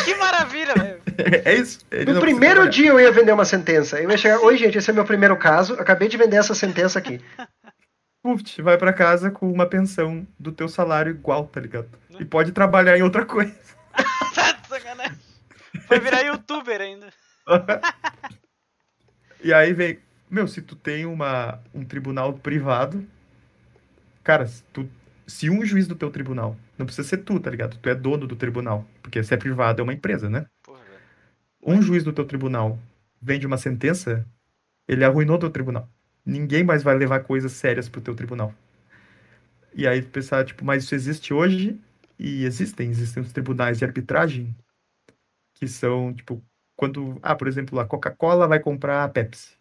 Que 0.04 0.14
maravilha, 0.14 0.74
velho. 0.74 1.06
É 1.46 1.54
isso. 1.54 1.78
no 2.06 2.20
primeiro 2.20 2.68
dia 2.68 2.90
eu 2.90 3.00
ia 3.00 3.10
vender 3.10 3.32
uma 3.32 3.46
sentença. 3.46 3.98
Eu 3.98 4.10
ia 4.10 4.18
chegar, 4.18 4.38
oi 4.40 4.58
gente, 4.58 4.76
esse 4.76 4.90
é 4.90 4.92
meu 4.92 5.04
primeiro 5.04 5.34
caso, 5.38 5.72
acabei 5.74 6.08
de 6.08 6.16
vender 6.18 6.36
essa 6.36 6.54
sentença 6.54 6.98
aqui. 6.98 7.20
Puf, 8.22 8.60
vai 8.60 8.76
para 8.76 8.92
casa 8.92 9.30
com 9.30 9.50
uma 9.50 9.64
pensão 9.66 10.26
do 10.38 10.52
teu 10.52 10.68
salário 10.68 11.10
igual, 11.10 11.46
tá 11.46 11.58
ligado? 11.58 11.88
E 12.18 12.24
pode 12.24 12.52
trabalhar 12.52 12.98
em 12.98 13.02
outra 13.02 13.24
coisa. 13.24 13.54
tá 14.34 14.58
sacanagem. 14.68 15.16
Vai 15.88 16.00
virar 16.00 16.20
youtuber 16.20 16.80
ainda. 16.80 17.06
e 19.42 19.54
aí 19.54 19.72
vem, 19.72 19.98
meu, 20.28 20.46
se 20.48 20.60
tu 20.60 20.74
tem 20.74 21.06
uma, 21.06 21.60
um 21.72 21.84
tribunal 21.84 22.32
privado, 22.34 23.06
cara, 24.26 24.50
tu, 24.72 24.90
se 25.24 25.48
um 25.48 25.64
juiz 25.64 25.86
do 25.86 25.94
teu 25.94 26.10
tribunal, 26.10 26.56
não 26.76 26.84
precisa 26.84 27.06
ser 27.06 27.18
tu, 27.18 27.38
tá 27.38 27.48
ligado? 27.48 27.78
Tu 27.78 27.88
é 27.88 27.94
dono 27.94 28.26
do 28.26 28.34
tribunal, 28.34 28.84
porque 29.00 29.22
se 29.22 29.32
é 29.32 29.36
privado 29.36 29.80
é 29.80 29.84
uma 29.84 29.92
empresa, 29.92 30.28
né? 30.28 30.46
Porra, 30.64 30.80
um 31.64 31.80
juiz 31.80 32.02
do 32.02 32.12
teu 32.12 32.24
tribunal 32.24 32.76
vende 33.22 33.46
uma 33.46 33.56
sentença, 33.56 34.26
ele 34.88 35.04
arruinou 35.04 35.38
teu 35.38 35.48
tribunal. 35.48 35.88
Ninguém 36.24 36.64
mais 36.64 36.82
vai 36.82 36.96
levar 36.96 37.20
coisas 37.20 37.52
sérias 37.52 37.88
pro 37.88 38.00
teu 38.00 38.16
tribunal. 38.16 38.52
E 39.72 39.86
aí 39.86 40.02
pensar, 40.02 40.44
tipo, 40.44 40.64
mas 40.64 40.82
isso 40.82 40.96
existe 40.96 41.32
hoje? 41.32 41.80
E 42.18 42.44
existem, 42.44 42.90
existem 42.90 43.22
os 43.22 43.32
tribunais 43.32 43.78
de 43.78 43.84
arbitragem 43.84 44.56
que 45.54 45.68
são, 45.68 46.12
tipo, 46.12 46.42
quando, 46.74 47.16
ah, 47.22 47.36
por 47.36 47.46
exemplo, 47.46 47.78
a 47.78 47.86
Coca-Cola 47.86 48.48
vai 48.48 48.58
comprar 48.58 49.04
a 49.04 49.08
Pepsi. 49.08 49.56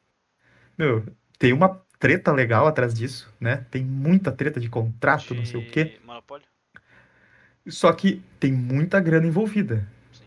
Meu, 0.76 1.06
tem 1.38 1.54
uma 1.54 1.85
treta 2.06 2.32
legal 2.32 2.68
atrás 2.68 2.94
disso, 2.94 3.34
né? 3.40 3.66
Tem 3.72 3.84
muita 3.84 4.32
treta 4.32 4.60
de 4.60 4.70
contrato, 4.70 5.30
de... 5.30 5.40
não 5.40 5.46
sei 5.46 5.60
o 5.60 5.72
quê. 5.72 6.00
Monopólio? 6.06 6.46
Só 7.68 7.92
que 7.92 8.22
tem 8.40 8.54
muita 8.54 9.00
grana 9.00 9.26
envolvida. 9.26 9.88
Sim. 10.12 10.26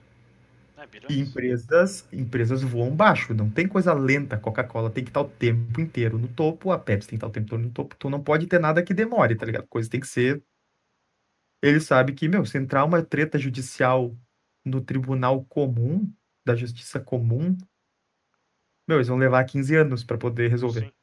É, 0.77 1.13
e 1.13 1.21
empresas, 1.21 2.05
empresas 2.13 2.63
voam 2.63 2.91
baixo, 2.91 3.33
não 3.33 3.49
tem 3.49 3.69
coisa 3.69 3.93
lenta. 3.93 4.37
Coca-Cola 4.37 4.91
tem 4.91 5.05
que 5.05 5.11
estar 5.11 5.21
o 5.21 5.29
tempo 5.29 5.81
inteiro 5.81 6.19
no 6.19 6.27
topo, 6.27 6.73
a 6.73 6.79
Pepsi 6.81 7.11
tem 7.11 7.17
que 7.17 7.25
estar 7.25 7.29
o 7.29 7.31
tempo 7.31 7.47
inteiro 7.47 7.63
no 7.63 7.71
topo. 7.71 7.95
Então 7.97 8.11
não 8.11 8.21
pode 8.25 8.49
ter 8.49 8.59
nada 8.59 8.83
que 8.83 8.93
demore, 8.93 9.37
tá 9.37 9.47
ligado? 9.47 9.69
Coisa 9.69 9.89
tem 9.89 10.01
que 10.01 10.09
ser. 10.09 10.43
Ele 11.63 11.79
sabe 11.79 12.13
que, 12.13 12.27
meu, 12.27 12.45
se 12.45 12.59
entrar 12.59 12.85
uma 12.85 13.05
treta 13.05 13.39
judicial 13.39 14.17
no 14.65 14.81
tribunal 14.81 15.45
comum, 15.45 16.13
da 16.45 16.57
justiça 16.57 16.99
comum, 16.99 17.57
meu, 18.89 18.97
eles 18.97 19.07
vão 19.07 19.17
levar 19.17 19.45
15 19.45 19.77
anos 19.77 20.03
para 20.03 20.19
poder 20.19 20.49
resolver. 20.49 20.87
Sim. 20.87 20.98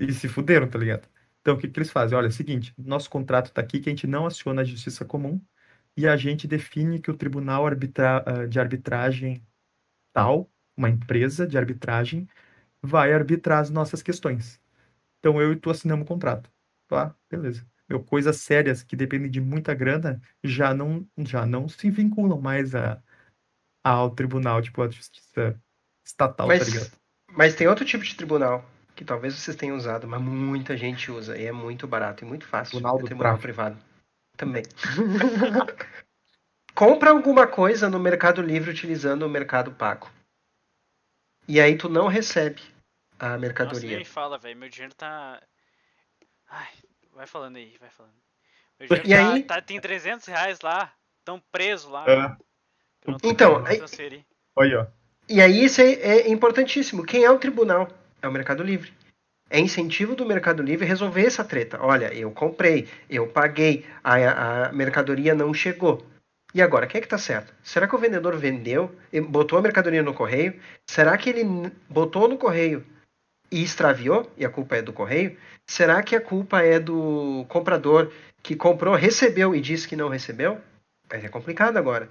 E 0.00 0.14
se 0.14 0.28
fuderam, 0.28 0.66
tá 0.66 0.78
ligado? 0.78 1.06
Então, 1.42 1.54
o 1.54 1.58
que, 1.58 1.68
que 1.68 1.78
eles 1.78 1.90
fazem? 1.90 2.16
Olha, 2.16 2.26
é 2.26 2.28
o 2.30 2.32
seguinte, 2.32 2.74
nosso 2.78 3.10
contrato 3.10 3.52
tá 3.52 3.60
aqui 3.60 3.80
que 3.80 3.90
a 3.90 3.92
gente 3.92 4.06
não 4.06 4.26
aciona 4.26 4.62
a 4.62 4.64
justiça 4.64 5.04
comum 5.04 5.38
e 5.94 6.08
a 6.08 6.16
gente 6.16 6.48
define 6.48 6.98
que 7.00 7.10
o 7.10 7.16
tribunal 7.16 7.66
arbitra 7.66 8.24
ah, 8.26 8.46
de 8.46 8.58
arbitragem 8.58 9.46
tal, 10.12 10.50
uma 10.74 10.88
empresa 10.88 11.46
de 11.46 11.58
arbitragem, 11.58 12.26
vai 12.82 13.12
arbitrar 13.12 13.60
as 13.60 13.68
nossas 13.68 14.02
questões. 14.02 14.58
Então, 15.18 15.40
eu 15.40 15.52
e 15.52 15.56
tu 15.56 15.68
assinamos 15.68 16.04
o 16.04 16.08
contrato. 16.08 16.50
Tá? 16.88 17.14
Beleza. 17.30 17.66
Meu, 17.86 18.02
coisas 18.02 18.36
sérias 18.38 18.82
que 18.82 18.96
dependem 18.96 19.30
de 19.30 19.40
muita 19.40 19.74
grana 19.74 20.20
já 20.42 20.72
não, 20.72 21.06
já 21.18 21.44
não 21.44 21.68
se 21.68 21.90
vinculam 21.90 22.40
mais 22.40 22.74
a, 22.74 23.02
ao 23.84 24.10
tribunal, 24.10 24.62
tipo, 24.62 24.80
a 24.80 24.88
justiça 24.88 25.60
estatal, 26.04 26.46
tá 26.46 26.54
mas, 26.54 26.60
tá 26.60 26.64
ligado? 26.64 26.92
Mas 27.32 27.54
tem 27.54 27.68
outro 27.68 27.84
tipo 27.84 28.02
de 28.02 28.16
tribunal 28.16 28.64
que 29.00 29.04
talvez 29.06 29.34
vocês 29.34 29.56
tenham 29.56 29.78
usado, 29.78 30.06
mas 30.06 30.20
muita 30.20 30.76
gente 30.76 31.10
usa 31.10 31.34
e 31.34 31.46
é 31.46 31.52
muito 31.52 31.86
barato 31.86 32.22
e 32.22 32.26
muito 32.26 32.46
fácil. 32.46 32.72
Tribunal 32.72 32.98
do 32.98 33.06
tribunal 33.06 33.38
privado. 33.38 33.78
Também. 34.36 34.62
compra 36.76 37.08
alguma 37.08 37.46
coisa 37.46 37.88
no 37.88 37.98
Mercado 37.98 38.42
Livre 38.42 38.70
utilizando 38.70 39.22
o 39.22 39.28
Mercado 39.28 39.72
Pago. 39.72 40.10
E 41.48 41.58
aí 41.58 41.78
tu 41.78 41.88
não 41.88 42.08
recebe 42.08 42.60
a 43.18 43.38
mercadoria. 43.38 43.80
Nossa, 43.80 43.96
nem 43.96 44.04
fala, 44.04 44.36
velho. 44.36 44.58
Meu 44.58 44.68
dinheiro 44.68 44.94
tá. 44.94 45.42
Ai, 46.50 46.68
vai 47.14 47.26
falando 47.26 47.56
aí, 47.56 47.78
vai 47.80 47.88
falando. 47.88 48.12
Meu 48.78 48.86
dinheiro 48.86 49.06
e 49.06 49.14
tá, 49.14 49.32
aí... 49.32 49.42
Tá, 49.44 49.62
tem 49.62 49.80
300 49.80 50.26
reais 50.26 50.60
lá. 50.60 50.92
Tão 51.24 51.42
preso 51.50 51.88
lá. 51.88 52.04
É. 52.06 52.36
Então, 53.24 53.64
aí... 53.64 53.82
Olha, 54.54 54.82
ó. 54.82 54.86
E 55.26 55.40
aí 55.40 55.64
isso 55.64 55.80
é, 55.80 55.92
é 55.92 56.28
importantíssimo. 56.28 57.06
Quem 57.06 57.24
é 57.24 57.30
o 57.30 57.38
tribunal? 57.38 57.88
É 58.22 58.28
o 58.28 58.32
Mercado 58.32 58.62
Livre. 58.62 58.92
É 59.48 59.58
incentivo 59.58 60.14
do 60.14 60.24
Mercado 60.24 60.62
Livre 60.62 60.86
resolver 60.86 61.26
essa 61.26 61.42
treta. 61.42 61.78
Olha, 61.82 62.14
eu 62.14 62.30
comprei, 62.30 62.88
eu 63.08 63.26
paguei, 63.26 63.84
a, 64.02 64.66
a 64.68 64.72
mercadoria 64.72 65.34
não 65.34 65.52
chegou. 65.52 66.06
E 66.54 66.60
agora, 66.60 66.86
quem 66.86 66.98
é 66.98 67.00
que 67.00 67.06
está 67.06 67.18
certo? 67.18 67.52
Será 67.62 67.86
que 67.86 67.94
o 67.94 67.98
vendedor 67.98 68.36
vendeu, 68.36 68.94
botou 69.28 69.58
a 69.58 69.62
mercadoria 69.62 70.02
no 70.02 70.14
correio? 70.14 70.58
Será 70.88 71.16
que 71.16 71.30
ele 71.30 71.44
botou 71.88 72.28
no 72.28 72.38
correio 72.38 72.84
e 73.50 73.62
extraviou 73.62 74.30
e 74.36 74.44
a 74.44 74.50
culpa 74.50 74.76
é 74.76 74.82
do 74.82 74.92
correio? 74.92 75.36
Será 75.66 76.02
que 76.02 76.14
a 76.14 76.20
culpa 76.20 76.62
é 76.62 76.78
do 76.78 77.44
comprador 77.48 78.12
que 78.42 78.56
comprou, 78.56 78.94
recebeu 78.94 79.54
e 79.54 79.60
disse 79.60 79.86
que 79.86 79.96
não 79.96 80.08
recebeu? 80.08 80.60
É 81.08 81.28
complicado 81.28 81.76
agora. 81.76 82.08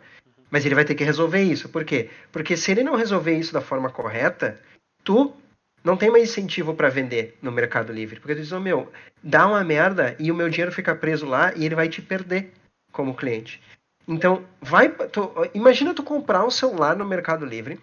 Mas 0.49 0.65
ele 0.65 0.75
vai 0.75 0.85
ter 0.85 0.95
que 0.95 1.03
resolver 1.03 1.41
isso. 1.41 1.69
Por 1.69 1.83
quê? 1.85 2.09
Porque 2.31 2.57
se 2.57 2.71
ele 2.71 2.83
não 2.83 2.95
resolver 2.95 3.37
isso 3.37 3.53
da 3.53 3.61
forma 3.61 3.89
correta, 3.89 4.59
tu 5.03 5.33
não 5.83 5.97
tem 5.97 6.11
mais 6.11 6.29
incentivo 6.29 6.73
para 6.73 6.89
vender 6.89 7.37
no 7.41 7.51
Mercado 7.51 7.93
Livre. 7.93 8.19
Porque 8.19 8.35
tu 8.35 8.41
diz, 8.41 8.51
oh, 8.51 8.59
meu, 8.59 8.91
dá 9.23 9.47
uma 9.47 9.63
merda 9.63 10.15
e 10.19 10.31
o 10.31 10.35
meu 10.35 10.49
dinheiro 10.49 10.71
fica 10.71 10.95
preso 10.95 11.25
lá 11.25 11.53
e 11.55 11.65
ele 11.65 11.75
vai 11.75 11.87
te 11.87 12.01
perder 12.01 12.51
como 12.91 13.15
cliente. 13.15 13.61
Então, 14.07 14.43
vai, 14.59 14.89
tu, 14.89 15.31
imagina 15.53 15.93
tu 15.93 16.03
comprar 16.03 16.45
um 16.45 16.51
celular 16.51 16.95
no 16.95 17.05
Mercado 17.05 17.45
Livre, 17.45 17.79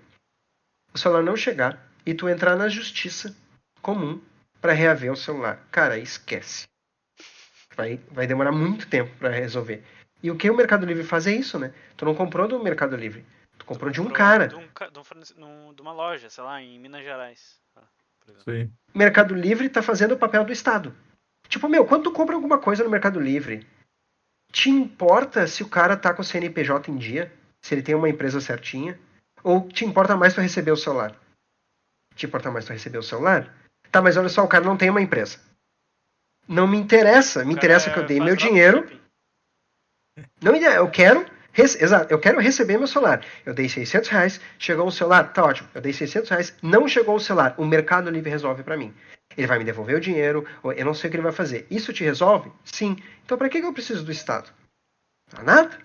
o 0.92 0.98
celular 0.98 1.22
não 1.22 1.36
chegar 1.36 1.88
e 2.04 2.14
tu 2.14 2.28
entrar 2.28 2.56
na 2.56 2.68
justiça 2.68 3.34
comum 3.80 4.20
para 4.60 4.72
reaver 4.72 5.12
o 5.12 5.16
celular. 5.16 5.64
Cara, 5.70 5.98
esquece. 5.98 6.66
Vai, 7.76 8.00
vai 8.10 8.26
demorar 8.26 8.52
muito 8.52 8.88
tempo 8.88 9.14
para 9.18 9.30
resolver. 9.30 9.84
E 10.22 10.30
o 10.30 10.36
que 10.36 10.50
o 10.50 10.56
Mercado 10.56 10.86
Livre 10.86 11.04
faz 11.04 11.26
é 11.26 11.32
isso, 11.32 11.58
né? 11.58 11.72
Tu 11.96 12.04
não 12.04 12.14
comprou 12.14 12.48
do 12.48 12.62
Mercado 12.62 12.96
Livre. 12.96 13.24
Tu 13.58 13.64
comprou, 13.64 13.90
de 13.90 14.00
um 14.00 14.10
cara. 14.10 14.48
De, 14.48 14.56
um, 14.56 15.74
de, 15.74 15.82
uma 15.82 15.92
loja, 15.92 16.28
sei 16.30 16.44
lá, 16.44 16.60
em 16.60 16.78
Minas 16.78 17.02
Gerais. 17.02 17.60
Sim. 18.44 18.72
Mercado 18.94 19.34
Livre 19.34 19.68
tá 19.68 19.82
fazendo 19.82 20.12
o 20.12 20.18
papel 20.18 20.44
do 20.44 20.52
Estado. 20.52 20.94
Tipo, 21.48 21.68
meu, 21.68 21.86
quando 21.86 22.04
tu 22.04 22.12
compra 22.12 22.34
alguma 22.34 22.58
coisa 22.58 22.82
no 22.82 22.90
Mercado 22.90 23.20
Livre, 23.20 23.66
te 24.50 24.68
importa 24.68 25.46
se 25.46 25.62
o 25.62 25.68
cara 25.68 25.96
tá 25.96 26.12
com 26.12 26.22
o 26.22 26.24
CNPJ 26.24 26.90
em 26.90 26.96
dia? 26.96 27.32
Se 27.62 27.74
ele 27.74 27.82
tem 27.82 27.94
uma 27.94 28.08
empresa 28.08 28.40
certinha? 28.40 28.98
Ou 29.42 29.68
te 29.68 29.84
importa 29.84 30.16
mais 30.16 30.34
tu 30.34 30.40
receber 30.40 30.72
o 30.72 30.76
celular? 30.76 31.14
Te 32.14 32.26
importa 32.26 32.50
mais 32.50 32.64
tu 32.64 32.72
receber 32.72 32.98
o 32.98 33.02
celular? 33.02 33.54
Tá, 33.92 34.02
mas 34.02 34.16
olha 34.16 34.28
só, 34.28 34.44
o 34.44 34.48
cara 34.48 34.64
não 34.64 34.76
tem 34.76 34.90
uma 34.90 35.00
empresa. 35.00 35.38
Não 36.48 36.66
me 36.66 36.76
interessa. 36.76 37.44
Me 37.44 37.54
interessa 37.54 37.90
que 37.90 37.98
eu 37.98 38.06
dei 38.06 38.20
meu 38.20 38.36
dinheiro. 38.36 38.88
Não 40.42 40.52
me 40.52 40.62
Eu 40.62 40.90
quero. 40.90 41.24
Exato, 41.56 42.12
eu 42.12 42.18
quero 42.18 42.38
receber 42.38 42.76
meu 42.76 42.86
celular. 42.86 43.24
Eu 43.44 43.54
dei 43.54 43.68
600 43.68 44.08
reais, 44.10 44.40
chegou 44.58 44.86
o 44.86 44.92
celular, 44.92 45.32
tá 45.32 45.44
ótimo. 45.44 45.68
Eu 45.74 45.80
dei 45.80 45.92
600 45.92 46.28
reais, 46.28 46.54
não 46.62 46.86
chegou 46.86 47.16
o 47.16 47.20
celular. 47.20 47.54
O 47.56 47.64
Mercado 47.64 48.10
Livre 48.10 48.30
resolve 48.30 48.62
para 48.62 48.76
mim. 48.76 48.94
Ele 49.36 49.46
vai 49.46 49.58
me 49.58 49.64
devolver 49.64 49.96
o 49.96 50.00
dinheiro, 50.00 50.46
ou 50.62 50.72
eu 50.72 50.84
não 50.84 50.94
sei 50.94 51.08
o 51.08 51.10
que 51.10 51.16
ele 51.16 51.22
vai 51.22 51.32
fazer. 51.32 51.66
Isso 51.70 51.92
te 51.92 52.04
resolve? 52.04 52.52
Sim. 52.64 52.96
Então 53.24 53.38
para 53.38 53.48
que 53.48 53.58
eu 53.58 53.72
preciso 53.72 54.04
do 54.04 54.12
Estado? 54.12 54.50
Para 55.30 55.42
nada. 55.42 55.78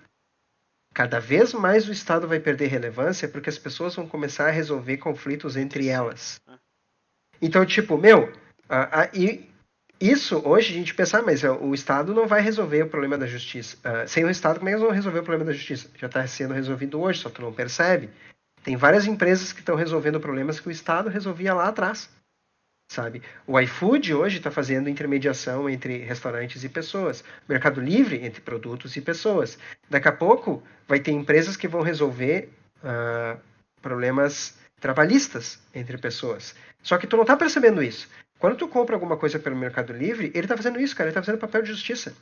Cada 0.94 1.18
vez 1.18 1.54
mais 1.54 1.88
o 1.88 1.92
Estado 1.92 2.28
vai 2.28 2.38
perder 2.38 2.66
relevância 2.66 3.26
porque 3.26 3.48
as 3.48 3.58
pessoas 3.58 3.94
vão 3.94 4.06
começar 4.06 4.48
a 4.48 4.50
resolver 4.50 4.98
conflitos 4.98 5.56
entre 5.56 5.88
elas. 5.88 6.38
Então, 7.40 7.64
tipo, 7.64 7.96
meu, 7.96 8.24
uh, 8.24 8.28
uh, 8.28 9.10
e 9.14 9.50
isso, 10.10 10.42
hoje, 10.44 10.72
a 10.72 10.76
gente 10.76 10.94
pensa, 10.94 11.18
ah, 11.18 11.22
mas 11.22 11.44
o 11.44 11.72
Estado 11.72 12.12
não 12.12 12.26
vai 12.26 12.40
resolver 12.40 12.82
o 12.82 12.88
problema 12.88 13.16
da 13.16 13.26
justiça. 13.26 13.76
Uh, 13.78 14.08
sem 14.08 14.24
o 14.24 14.30
Estado, 14.30 14.58
como 14.58 14.68
é 14.68 14.72
que 14.72 14.76
eles 14.76 14.84
vão 14.84 14.92
resolver 14.92 15.20
o 15.20 15.22
problema 15.22 15.44
da 15.44 15.52
justiça? 15.52 15.88
Já 15.96 16.08
está 16.08 16.26
sendo 16.26 16.52
resolvido 16.52 17.00
hoje, 17.00 17.20
só 17.20 17.30
tu 17.30 17.40
não 17.40 17.52
percebe. 17.52 18.10
Tem 18.64 18.76
várias 18.76 19.06
empresas 19.06 19.52
que 19.52 19.60
estão 19.60 19.76
resolvendo 19.76 20.18
problemas 20.18 20.58
que 20.58 20.68
o 20.68 20.72
Estado 20.72 21.08
resolvia 21.08 21.54
lá 21.54 21.68
atrás. 21.68 22.10
Sabe? 22.90 23.22
O 23.46 23.58
iFood 23.60 24.12
hoje 24.12 24.38
está 24.38 24.50
fazendo 24.50 24.88
intermediação 24.88 25.70
entre 25.70 25.98
restaurantes 25.98 26.64
e 26.64 26.68
pessoas. 26.68 27.22
Mercado 27.48 27.80
Livre 27.80 28.24
entre 28.24 28.40
produtos 28.40 28.96
e 28.96 29.00
pessoas. 29.00 29.58
Daqui 29.88 30.08
a 30.08 30.12
pouco 30.12 30.62
vai 30.86 31.00
ter 31.00 31.12
empresas 31.12 31.56
que 31.56 31.68
vão 31.68 31.80
resolver 31.80 32.50
uh, 32.82 33.40
problemas 33.80 34.58
trabalhistas 34.80 35.60
entre 35.72 35.96
pessoas. 35.96 36.54
Só 36.82 36.98
que 36.98 37.06
tu 37.06 37.16
não 37.16 37.22
está 37.22 37.36
percebendo 37.36 37.82
isso. 37.82 38.08
Quando 38.42 38.56
tu 38.56 38.66
compra 38.66 38.96
alguma 38.96 39.16
coisa 39.16 39.38
pelo 39.38 39.54
Mercado 39.54 39.92
Livre, 39.92 40.32
ele 40.34 40.48
tá 40.48 40.56
fazendo 40.56 40.80
isso, 40.80 40.96
cara. 40.96 41.08
Ele 41.08 41.14
tá 41.14 41.22
fazendo 41.22 41.38
papel 41.38 41.62
de 41.62 41.68
justiça. 41.68 42.12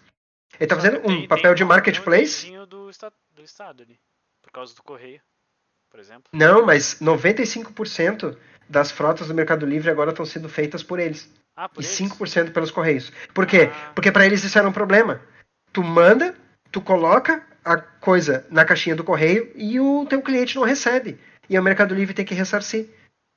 Ele 0.59 0.67
tá 0.67 0.77
fazendo 0.77 1.01
um 1.11 1.27
papel 1.27 1.55
de 1.55 1.65
marketplace. 1.65 2.51
Do, 2.69 2.91
do 3.33 3.43
Estado 3.43 3.83
ali, 3.83 3.99
por 4.43 4.53
causa 4.53 4.75
do 4.75 4.83
correio, 4.83 5.23
por 5.89 5.99
exemplo. 5.99 6.25
Não, 6.31 6.67
mas 6.67 7.01
95% 7.01 8.37
das 8.69 8.91
frotas 8.91 9.29
do 9.29 9.35
Mercado 9.35 9.65
Livre 9.65 9.89
agora 9.89 10.11
estão 10.11 10.27
sendo 10.27 10.47
feitas 10.47 10.83
por 10.83 10.99
eles. 11.01 11.33
Ah, 11.57 11.71
por 11.71 11.83
e 11.83 11.87
eles? 11.87 11.99
5% 11.99 12.53
pelos 12.53 12.71
correios. 12.71 13.11
Por 13.33 13.47
quê? 13.47 13.71
Ah. 13.73 13.93
Porque 13.95 14.13
para 14.13 14.27
eles 14.27 14.45
isso 14.45 14.59
era 14.59 14.69
um 14.69 14.73
problema. 14.73 15.23
Tu 15.73 15.83
manda, 15.83 16.35
tu 16.71 16.83
coloca 16.83 17.43
a 17.65 17.79
coisa 17.79 18.47
na 18.51 18.67
caixinha 18.67 18.95
do 18.95 19.05
correio 19.05 19.51
e 19.55 19.81
o 19.81 20.05
teu 20.05 20.21
cliente 20.21 20.57
não 20.57 20.65
recebe. 20.65 21.19
E 21.49 21.59
o 21.59 21.63
Mercado 21.63 21.95
Livre 21.95 22.13
tem 22.13 22.27
que 22.27 22.35
ressarcir. 22.35 22.91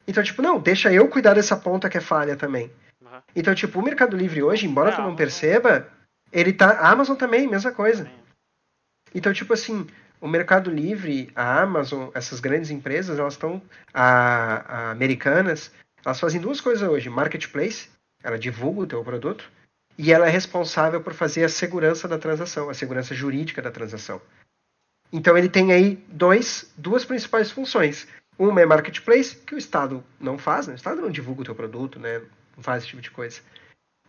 Então, 0.07 0.23
tipo, 0.23 0.41
não, 0.41 0.59
deixa 0.59 0.91
eu 0.91 1.07
cuidar 1.07 1.33
dessa 1.33 1.55
ponta 1.55 1.89
que 1.89 1.97
é 1.97 2.01
falha 2.01 2.35
também. 2.35 2.71
Uhum. 3.01 3.21
Então, 3.35 3.55
tipo, 3.55 3.79
o 3.79 3.83
Mercado 3.83 4.17
Livre 4.17 4.43
hoje, 4.43 4.67
embora 4.67 4.89
é, 4.89 4.95
tu 4.95 5.01
não 5.01 5.15
perceba, 5.15 5.87
ele 6.31 6.51
tá. 6.51 6.71
A 6.71 6.89
Amazon 6.89 7.15
também, 7.15 7.47
mesma 7.47 7.71
coisa. 7.71 8.09
Então, 9.15 9.31
tipo 9.31 9.53
assim, 9.53 9.87
o 10.19 10.27
Mercado 10.27 10.69
Livre, 10.69 11.31
a 11.35 11.61
Amazon, 11.61 12.09
essas 12.13 12.39
grandes 12.39 12.69
empresas, 12.69 13.19
elas 13.19 13.33
estão. 13.33 13.61
Americanas, 13.93 15.71
elas 16.03 16.19
fazem 16.19 16.41
duas 16.41 16.59
coisas 16.59 16.87
hoje: 16.87 17.09
marketplace, 17.09 17.89
ela 18.23 18.39
divulga 18.39 18.81
o 18.81 18.87
teu 18.87 19.03
produto, 19.03 19.49
e 19.97 20.11
ela 20.11 20.27
é 20.27 20.29
responsável 20.29 21.01
por 21.01 21.13
fazer 21.13 21.43
a 21.43 21.49
segurança 21.49 22.07
da 22.07 22.17
transação, 22.17 22.69
a 22.69 22.73
segurança 22.73 23.13
jurídica 23.13 23.61
da 23.61 23.71
transação. 23.71 24.21
Então 25.11 25.37
ele 25.37 25.47
tem 25.47 25.71
aí 25.71 26.03
dois, 26.07 26.73
duas 26.75 27.05
principais 27.05 27.51
funções. 27.51 28.07
Uma 28.37 28.61
é 28.61 28.65
marketplace, 28.65 29.35
que 29.35 29.55
o 29.55 29.57
Estado 29.57 30.03
não 30.19 30.37
faz, 30.37 30.67
né? 30.67 30.73
o 30.73 30.75
Estado 30.75 31.01
não 31.01 31.09
divulga 31.09 31.41
o 31.41 31.45
teu 31.45 31.55
produto, 31.55 31.99
né? 31.99 32.21
não 32.55 32.63
faz 32.63 32.83
esse 32.83 32.89
tipo 32.89 33.01
de 33.01 33.11
coisa. 33.11 33.41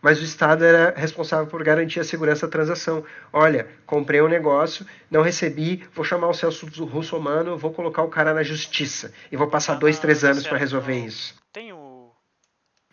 Mas 0.01 0.19
o 0.19 0.23
Estado 0.23 0.63
era 0.63 0.93
responsável 0.95 1.47
por 1.47 1.63
garantir 1.63 1.99
a 1.99 2.03
segurança 2.03 2.45
da 2.45 2.51
transação. 2.51 3.03
Olha, 3.33 3.67
comprei 3.87 4.21
um 4.21 4.27
negócio, 4.27 4.85
não 5.09 5.23
recebi, 5.23 5.77
vou 5.93 6.05
chamar 6.05 6.27
o 6.27 6.33
Celso 6.33 6.67
Russomano, 6.85 7.57
vou 7.57 7.73
colocar 7.73 8.03
o 8.03 8.09
cara 8.09 8.33
na 8.33 8.43
justiça. 8.43 9.11
E 9.31 9.37
vou 9.37 9.49
passar 9.49 9.73
ah, 9.73 9.77
dois, 9.77 9.97
três 9.97 10.23
anos 10.23 10.45
para 10.45 10.59
resolver 10.59 10.95
isso. 10.95 11.33
Tem 11.51 11.73
o. 11.73 12.11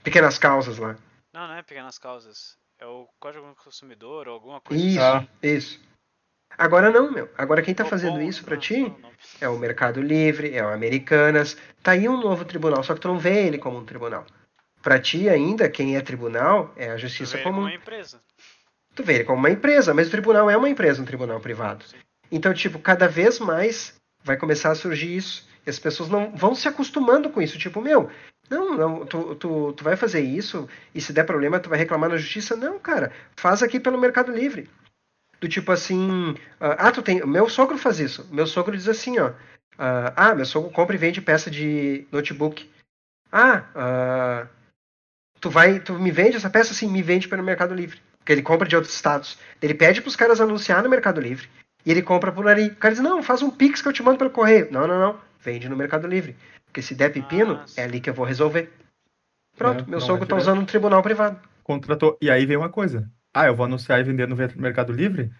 Pequenas 0.03 0.39
causas 0.39 0.79
lá. 0.79 0.97
Não, 1.35 1.47
não 1.49 1.55
é 1.55 1.63
pequenas 1.63 1.99
causas. 1.99 2.57
É 2.79 2.87
o 2.87 3.07
Código 3.21 3.47
do 3.47 3.55
Consumidor 3.57 4.27
ou 4.27 4.35
alguma 4.35 4.61
coisa 4.61 4.83
Isso, 4.83 5.01
assim. 5.01 5.29
isso. 5.43 5.81
Agora 6.57 6.91
não, 6.91 7.11
meu. 7.11 7.29
Agora 7.37 7.63
quem 7.63 7.73
está 7.73 7.85
fazendo 7.85 8.21
isso 8.21 8.45
para 8.45 8.57
ti 8.57 8.93
é 9.41 9.49
o 9.49 9.59
Mercado 9.59 10.01
Livre, 10.01 10.55
é 10.55 10.65
o 10.65 10.69
Americanas. 10.69 11.57
Tá 11.83 11.93
aí 11.93 12.09
um 12.09 12.21
novo 12.21 12.45
tribunal, 12.45 12.83
só 12.83 12.95
que 12.95 13.01
tu 13.01 13.09
não 13.09 13.19
vê 13.19 13.47
ele 13.47 13.59
como 13.59 13.79
um 13.79 13.85
tribunal. 13.85 14.27
Para 14.83 14.99
ti 14.99 15.29
ainda, 15.29 15.69
quem 15.69 15.97
é 15.97 16.01
tribunal 16.01 16.73
é 16.77 16.91
a 16.91 16.97
justiça 16.97 17.39
tu 17.39 17.45
comum. 17.45 17.69
Ele 17.69 17.79
como 17.79 17.95
uma 17.95 17.97
empresa. 17.97 18.21
Tu 18.95 19.03
vê 19.03 19.15
ele 19.15 19.25
como 19.25 19.39
uma 19.39 19.51
empresa, 19.51 19.95
mas 19.95 20.09
o 20.09 20.11
tribunal 20.11 20.51
é 20.51 20.57
uma 20.57 20.69
empresa, 20.69 21.01
um 21.01 21.05
tribunal 21.05 21.41
privado. 21.41 21.85
Sim. 21.85 21.97
Então, 22.31 22.53
tipo, 22.53 22.79
cada 22.79 23.09
vez 23.09 23.39
mais 23.39 23.95
vai 24.25 24.37
começar 24.37 24.71
a 24.71 24.75
surgir 24.75 25.17
isso. 25.17 25.49
E 25.67 25.71
as 25.71 25.79
pessoas 25.79 26.09
não 26.09 26.35
vão 26.35 26.55
se 26.55 26.67
acostumando 26.67 27.31
com 27.31 27.41
isso. 27.41 27.59
Tipo, 27.59 27.81
meu, 27.81 28.11
não, 28.51 28.77
não, 28.77 29.07
tu, 29.07 29.35
tu, 29.37 29.73
tu 29.73 29.85
vai 29.85 29.97
fazer 29.97 30.21
isso 30.21 30.69
e 30.95 31.01
se 31.01 31.13
der 31.13 31.25
problema 31.25 31.61
tu 31.61 31.69
vai 31.69 31.79
reclamar 31.79 32.11
na 32.11 32.17
justiça. 32.17 32.57
Não, 32.57 32.79
cara, 32.79 33.13
faz 33.37 33.63
aqui 33.63 33.79
pelo 33.79 33.99
Mercado 33.99 34.33
Livre 34.33 34.69
do 35.43 35.49
tipo 35.49 35.73
assim, 35.73 36.37
ah, 36.61 36.87
ah, 36.89 36.93
tu 36.93 37.03
tem, 37.03 37.27
meu 37.27 37.49
sogro 37.49 37.77
faz 37.77 37.99
isso. 37.99 38.27
Meu 38.31 38.47
sogro 38.47 38.77
diz 38.77 38.87
assim, 38.87 39.19
ó, 39.19 39.33
ah, 39.77 40.13
ah 40.15 40.35
meu 40.37 40.47
sogro 40.47 40.71
compra 40.71 40.95
e 40.95 40.99
vende 40.99 41.21
peça 41.21 41.51
de 41.51 42.07
notebook. 42.13 42.71
Ah, 43.33 43.65
ah, 43.75 44.47
tu 45.41 45.51
vai, 45.51 45.81
tu 45.81 45.95
me 45.95 46.13
vende 46.13 46.37
essa 46.37 46.49
peça? 46.49 46.73
Sim, 46.73 46.89
me 46.89 47.03
vende 47.03 47.27
pelo 47.27 47.43
Mercado 47.43 47.75
Livre. 47.75 48.01
Porque 48.19 48.33
ele 48.33 48.43
compra 48.43 48.69
de 48.69 48.77
outros 48.77 48.95
estados. 48.95 49.37
Ele 49.61 49.75
pede 49.75 50.01
para 50.01 50.09
os 50.09 50.15
caras 50.15 50.41
anunciar 50.41 50.81
no 50.81 50.89
Mercado 50.89 51.21
Livre. 51.21 51.49
E 51.85 51.91
ele 51.91 52.03
compra 52.03 52.31
por 52.31 52.47
ali. 52.47 52.69
O 52.69 52.77
cara 52.77 52.95
diz, 52.95 53.03
não, 53.03 53.21
faz 53.21 53.43
um 53.43 53.51
Pix 53.51 53.83
que 53.83 53.89
eu 53.89 53.93
te 53.93 54.01
mando 54.01 54.19
pelo 54.19 54.31
correio. 54.31 54.69
Não, 54.71 54.87
não, 54.87 55.01
não. 55.01 55.21
Vende 55.41 55.69
no 55.69 55.77
Mercado 55.77 56.07
Livre. 56.07 56.37
Porque 56.67 56.81
se 56.81 56.95
der 56.95 57.13
pepino, 57.13 57.55
Nossa. 57.55 57.81
é 57.81 57.85
ali 57.85 58.01
que 58.01 58.09
eu 58.09 58.15
vou 58.15 58.25
resolver. 58.25 58.73
Pronto, 59.57 59.91
meu 59.91 60.01
sogro 60.01 60.25
é 60.25 60.29
tá 60.29 60.37
usando 60.37 60.61
um 60.61 60.65
tribunal 60.65 61.03
privado. 61.03 61.41
Contratou. 61.65 62.17
E 62.23 62.31
aí 62.31 62.47
vem 62.47 62.57
uma 62.57 62.69
coisa. 62.69 63.11
Ah, 63.35 63.47
eu 63.47 63.57
vou 63.57 63.67
anunciar 63.67 64.01
e 64.01 64.05
vender 64.05 64.29
no 64.29 64.37
Mercado 64.37 64.93
Livre? 64.93 65.33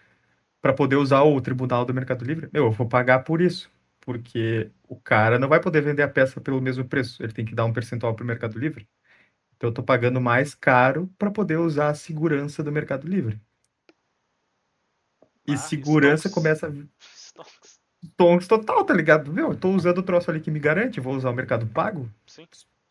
para 0.63 0.73
poder 0.73 0.95
usar 0.95 1.23
o 1.23 1.41
tribunal 1.41 1.83
do 1.83 1.93
Mercado 1.93 2.23
Livre, 2.23 2.49
meu, 2.53 2.67
eu 2.67 2.71
vou 2.71 2.87
pagar 2.87 3.25
por 3.25 3.41
isso. 3.41 3.69
Porque 3.99 4.71
o 4.87 4.95
cara 4.95 5.37
não 5.37 5.49
vai 5.49 5.59
poder 5.59 5.81
vender 5.81 6.03
a 6.03 6.07
peça 6.07 6.39
pelo 6.39 6.61
mesmo 6.61 6.85
preço, 6.85 7.21
ele 7.21 7.33
tem 7.33 7.43
que 7.43 7.53
dar 7.53 7.65
um 7.65 7.73
percentual 7.73 8.15
para 8.15 8.23
o 8.23 8.27
Mercado 8.27 8.57
Livre. 8.57 8.87
Então 9.57 9.67
eu 9.67 9.71
estou 9.71 9.83
pagando 9.83 10.21
mais 10.21 10.55
caro 10.55 11.09
para 11.17 11.29
poder 11.29 11.57
usar 11.57 11.89
a 11.89 11.93
segurança 11.93 12.63
do 12.63 12.71
Mercado 12.71 13.05
Livre. 13.05 13.41
E 15.45 15.53
ah, 15.53 15.57
segurança 15.57 16.29
stonks. 16.29 16.33
começa. 16.33 16.87
Stonks. 16.99 17.81
Stonks 18.05 18.47
total, 18.47 18.85
tá 18.85 18.93
ligado? 18.93 19.33
Meu, 19.33 19.51
eu 19.51 19.57
tô 19.57 19.69
usando 19.69 19.97
o 19.97 20.03
troço 20.03 20.31
ali 20.31 20.39
que 20.39 20.51
me 20.51 20.59
garante, 20.59 21.01
vou 21.01 21.13
usar 21.13 21.29
o 21.29 21.35
Mercado 21.35 21.67
Pago? 21.67 22.09
Sim. 22.25 22.47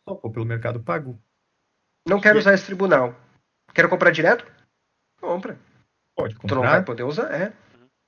Só 0.07 0.13
vou 0.15 0.31
pelo 0.31 0.45
Mercado 0.45 0.79
Pago. 0.79 1.19
Não 2.07 2.21
quero 2.21 2.37
usar 2.37 2.53
esse 2.53 2.65
tribunal. 2.65 3.15
Quero 3.73 3.89
comprar 3.89 4.11
direto? 4.11 4.45
Compra. 5.23 5.57
Pode 6.17 6.35
comprar. 6.35 6.49
Tu 6.49 6.61
não 6.61 6.69
vai 6.69 6.83
poder 6.83 7.03
usar, 7.03 7.33
é. 7.33 7.53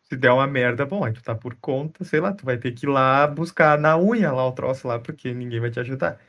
Se 0.03 0.17
der 0.17 0.31
uma 0.31 0.45
merda, 0.45 0.85
bom, 0.85 1.05
aí 1.05 1.13
tu 1.13 1.23
tá 1.23 1.33
por 1.33 1.55
conta, 1.55 2.03
sei 2.03 2.19
lá, 2.19 2.33
tu 2.33 2.43
vai 2.43 2.57
ter 2.57 2.73
que 2.73 2.85
ir 2.85 2.89
lá 2.89 3.25
buscar 3.25 3.79
na 3.79 3.97
unha 3.97 4.33
lá 4.33 4.45
o 4.45 4.51
troço 4.51 4.85
lá, 4.85 4.99
porque 4.99 5.33
ninguém 5.33 5.61
vai 5.61 5.71
te 5.71 5.79
ajudar. 5.79 6.19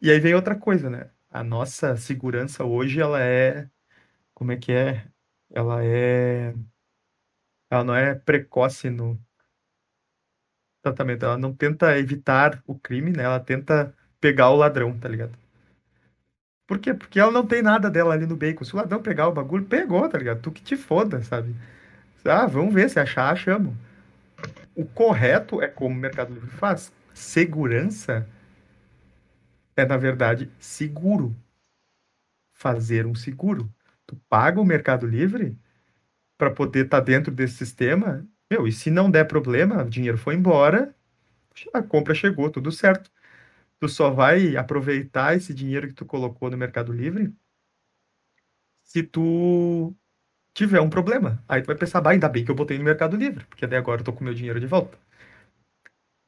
E 0.00 0.08
aí 0.12 0.20
vem 0.20 0.36
outra 0.36 0.54
coisa, 0.54 0.88
né? 0.88 1.10
A 1.28 1.42
nossa 1.42 1.96
segurança 1.96 2.64
hoje, 2.64 3.00
ela 3.00 3.20
é. 3.20 3.68
Como 4.32 4.52
é 4.52 4.56
que 4.56 4.70
é? 4.70 5.04
Ela 5.50 5.84
é. 5.84 6.54
Ela 7.68 7.82
não 7.82 7.94
é 7.96 8.14
precoce 8.14 8.90
no 8.90 9.20
tratamento. 10.80 11.24
Ela 11.24 11.36
não 11.36 11.52
tenta 11.52 11.98
evitar 11.98 12.62
o 12.64 12.78
crime, 12.78 13.10
né? 13.10 13.24
Ela 13.24 13.40
tenta 13.40 13.92
pegar 14.20 14.50
o 14.50 14.56
ladrão, 14.56 14.96
tá 14.96 15.08
ligado? 15.08 15.36
Por 16.68 16.78
quê? 16.78 16.92
Porque 16.92 17.18
ela 17.18 17.32
não 17.32 17.46
tem 17.46 17.62
nada 17.62 17.90
dela 17.90 18.12
ali 18.12 18.26
no 18.26 18.36
bacon. 18.36 18.62
Se 18.62 18.74
o 18.74 18.76
ladrão 18.76 19.00
pegar 19.00 19.26
o 19.26 19.32
bagulho, 19.32 19.64
pegou, 19.64 20.06
tá 20.06 20.18
ligado? 20.18 20.42
Tu 20.42 20.52
que 20.52 20.62
te 20.62 20.76
foda, 20.76 21.22
sabe? 21.22 21.56
Ah, 22.26 22.46
vamos 22.46 22.74
ver, 22.74 22.90
se 22.90 23.00
achar, 23.00 23.32
achamos. 23.32 23.74
O 24.74 24.84
correto 24.84 25.62
é 25.62 25.66
como 25.66 25.96
o 25.96 25.98
Mercado 25.98 26.34
Livre 26.34 26.50
faz. 26.50 26.92
Segurança 27.14 28.28
é, 29.74 29.86
na 29.86 29.96
verdade, 29.96 30.50
seguro. 30.58 31.34
Fazer 32.52 33.06
um 33.06 33.14
seguro. 33.14 33.72
Tu 34.06 34.14
paga 34.28 34.60
o 34.60 34.64
Mercado 34.64 35.06
Livre 35.06 35.56
para 36.36 36.50
poder 36.50 36.84
estar 36.84 36.98
tá 36.98 37.04
dentro 37.04 37.32
desse 37.32 37.56
sistema. 37.56 38.26
Meu, 38.50 38.68
e 38.68 38.72
se 38.72 38.90
não 38.90 39.10
der 39.10 39.24
problema, 39.24 39.84
o 39.84 39.88
dinheiro 39.88 40.18
foi 40.18 40.34
embora, 40.34 40.94
a 41.72 41.82
compra 41.82 42.14
chegou, 42.14 42.50
tudo 42.50 42.70
certo 42.70 43.10
tu 43.80 43.88
só 43.88 44.10
vai 44.10 44.56
aproveitar 44.56 45.36
esse 45.36 45.54
dinheiro 45.54 45.88
que 45.88 45.94
tu 45.94 46.04
colocou 46.04 46.50
no 46.50 46.56
Mercado 46.56 46.92
Livre 46.92 47.34
se 48.82 49.02
tu 49.02 49.94
tiver 50.54 50.80
um 50.80 50.90
problema. 50.90 51.42
Aí 51.46 51.62
tu 51.62 51.66
vai 51.66 51.76
pensar, 51.76 52.00
bah, 52.00 52.10
ainda 52.10 52.28
bem 52.28 52.44
que 52.44 52.50
eu 52.50 52.54
botei 52.54 52.78
no 52.78 52.84
Mercado 52.84 53.16
Livre, 53.16 53.44
porque 53.46 53.66
daí 53.66 53.78
agora 53.78 54.00
eu 54.00 54.04
tô 54.04 54.12
com 54.12 54.24
meu 54.24 54.34
dinheiro 54.34 54.58
de 54.58 54.66
volta. 54.66 54.98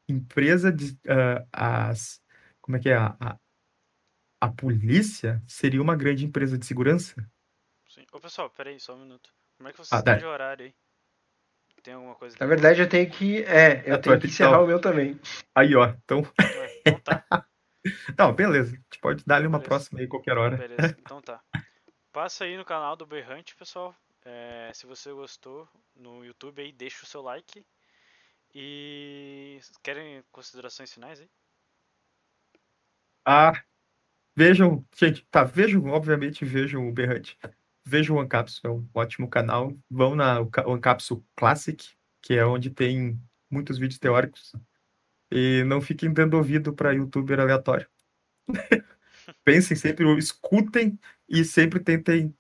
Empresa 0.09 0.71
de. 0.71 0.93
Uh, 0.93 1.47
as, 1.53 2.23
como 2.61 2.77
é 2.77 2.81
que 2.81 2.91
é? 2.91 2.97
A, 2.97 3.17
a, 3.19 3.37
a, 4.41 4.49
polícia 4.49 5.43
seria 5.47 5.81
uma 5.81 5.97
grande 5.97 6.25
empresa 6.25 6.59
de 6.59 6.67
segurança? 6.67 7.15
Sim. 7.89 8.05
Ô 8.13 8.21
pessoal, 8.21 8.51
peraí, 8.51 8.79
só 8.79 8.95
um 8.95 9.01
minuto. 9.01 9.31
Como 9.57 9.69
é 9.69 9.73
que 9.73 9.79
você 9.79 9.95
ah, 9.95 10.01
de 10.01 10.25
horário 10.25 10.67
aí? 10.67 10.75
Tem 11.83 11.95
alguma 11.95 12.15
coisa? 12.15 12.37
Na 12.39 12.47
verdade, 12.47 12.81
eu 12.81 12.89
tenho 12.89 13.11
que. 13.11 13.43
É, 13.45 13.83
eu 13.87 13.99
tenho 14.01 14.21
que 14.21 14.27
encerrar 14.27 14.61
o 14.61 14.67
meu 14.67 14.81
também. 14.81 15.19
Aí, 15.55 15.75
ó. 15.75 15.95
Então. 16.05 16.23
Então 16.87 17.01
tá. 17.01 17.47
Não, 18.19 18.33
beleza. 18.35 18.73
A 18.73 18.77
gente 18.77 18.99
pode 19.01 19.25
dar-lhe 19.25 19.47
uma 19.47 19.59
beleza. 19.59 19.69
próxima 19.69 20.01
aí 20.01 20.07
qualquer 20.07 20.37
hora. 20.37 20.57
Beleza, 20.57 20.97
então 21.01 21.21
tá. 21.21 21.43
Passa 22.13 22.45
aí 22.45 22.57
no 22.57 22.65
canal 22.65 22.97
do 22.97 23.07
Berrante, 23.07 23.55
pessoal. 23.57 23.95
É, 24.25 24.71
se 24.75 24.87
você 24.87 25.13
gostou 25.13 25.69
no 25.95 26.25
YouTube 26.25 26.61
aí, 26.61 26.73
deixa 26.73 27.05
o 27.05 27.07
seu 27.07 27.23
like. 27.23 27.65
E 28.55 29.61
querem 29.83 30.23
considerações 30.33 30.93
finais 30.93 31.21
aí? 31.21 31.31
Ah, 33.25 33.53
vejam, 34.37 34.85
gente, 34.97 35.25
tá, 35.31 35.45
vejam, 35.45 35.87
obviamente 35.87 36.45
vejam 36.45 36.89
o 36.89 36.93
Berrante. 36.93 37.39
Vejam 37.85 38.17
o 38.17 38.21
Ancapsu, 38.21 38.61
é 38.65 38.71
um 38.71 38.89
ótimo 38.93 39.29
canal. 39.29 39.73
Vão 39.89 40.15
na 40.15 40.39
Ancapsu 40.67 41.25
Classic, 41.37 41.97
que 42.21 42.35
é 42.35 42.45
onde 42.45 42.71
tem 42.71 43.19
muitos 43.51 43.79
vídeos 43.79 43.99
teóricos 43.99 44.53
e 45.31 45.65
não 45.65 45.81
fiquem 45.81 46.13
dando 46.13 46.37
ouvido 46.37 46.75
para 46.75 46.93
youtuber 46.93 47.41
aleatório. 47.41 47.87
Pensem 49.45 49.77
sempre, 49.77 50.07
escutem 50.19 50.99
e 51.29 51.45
sempre 51.45 51.81
tentem 51.81 52.35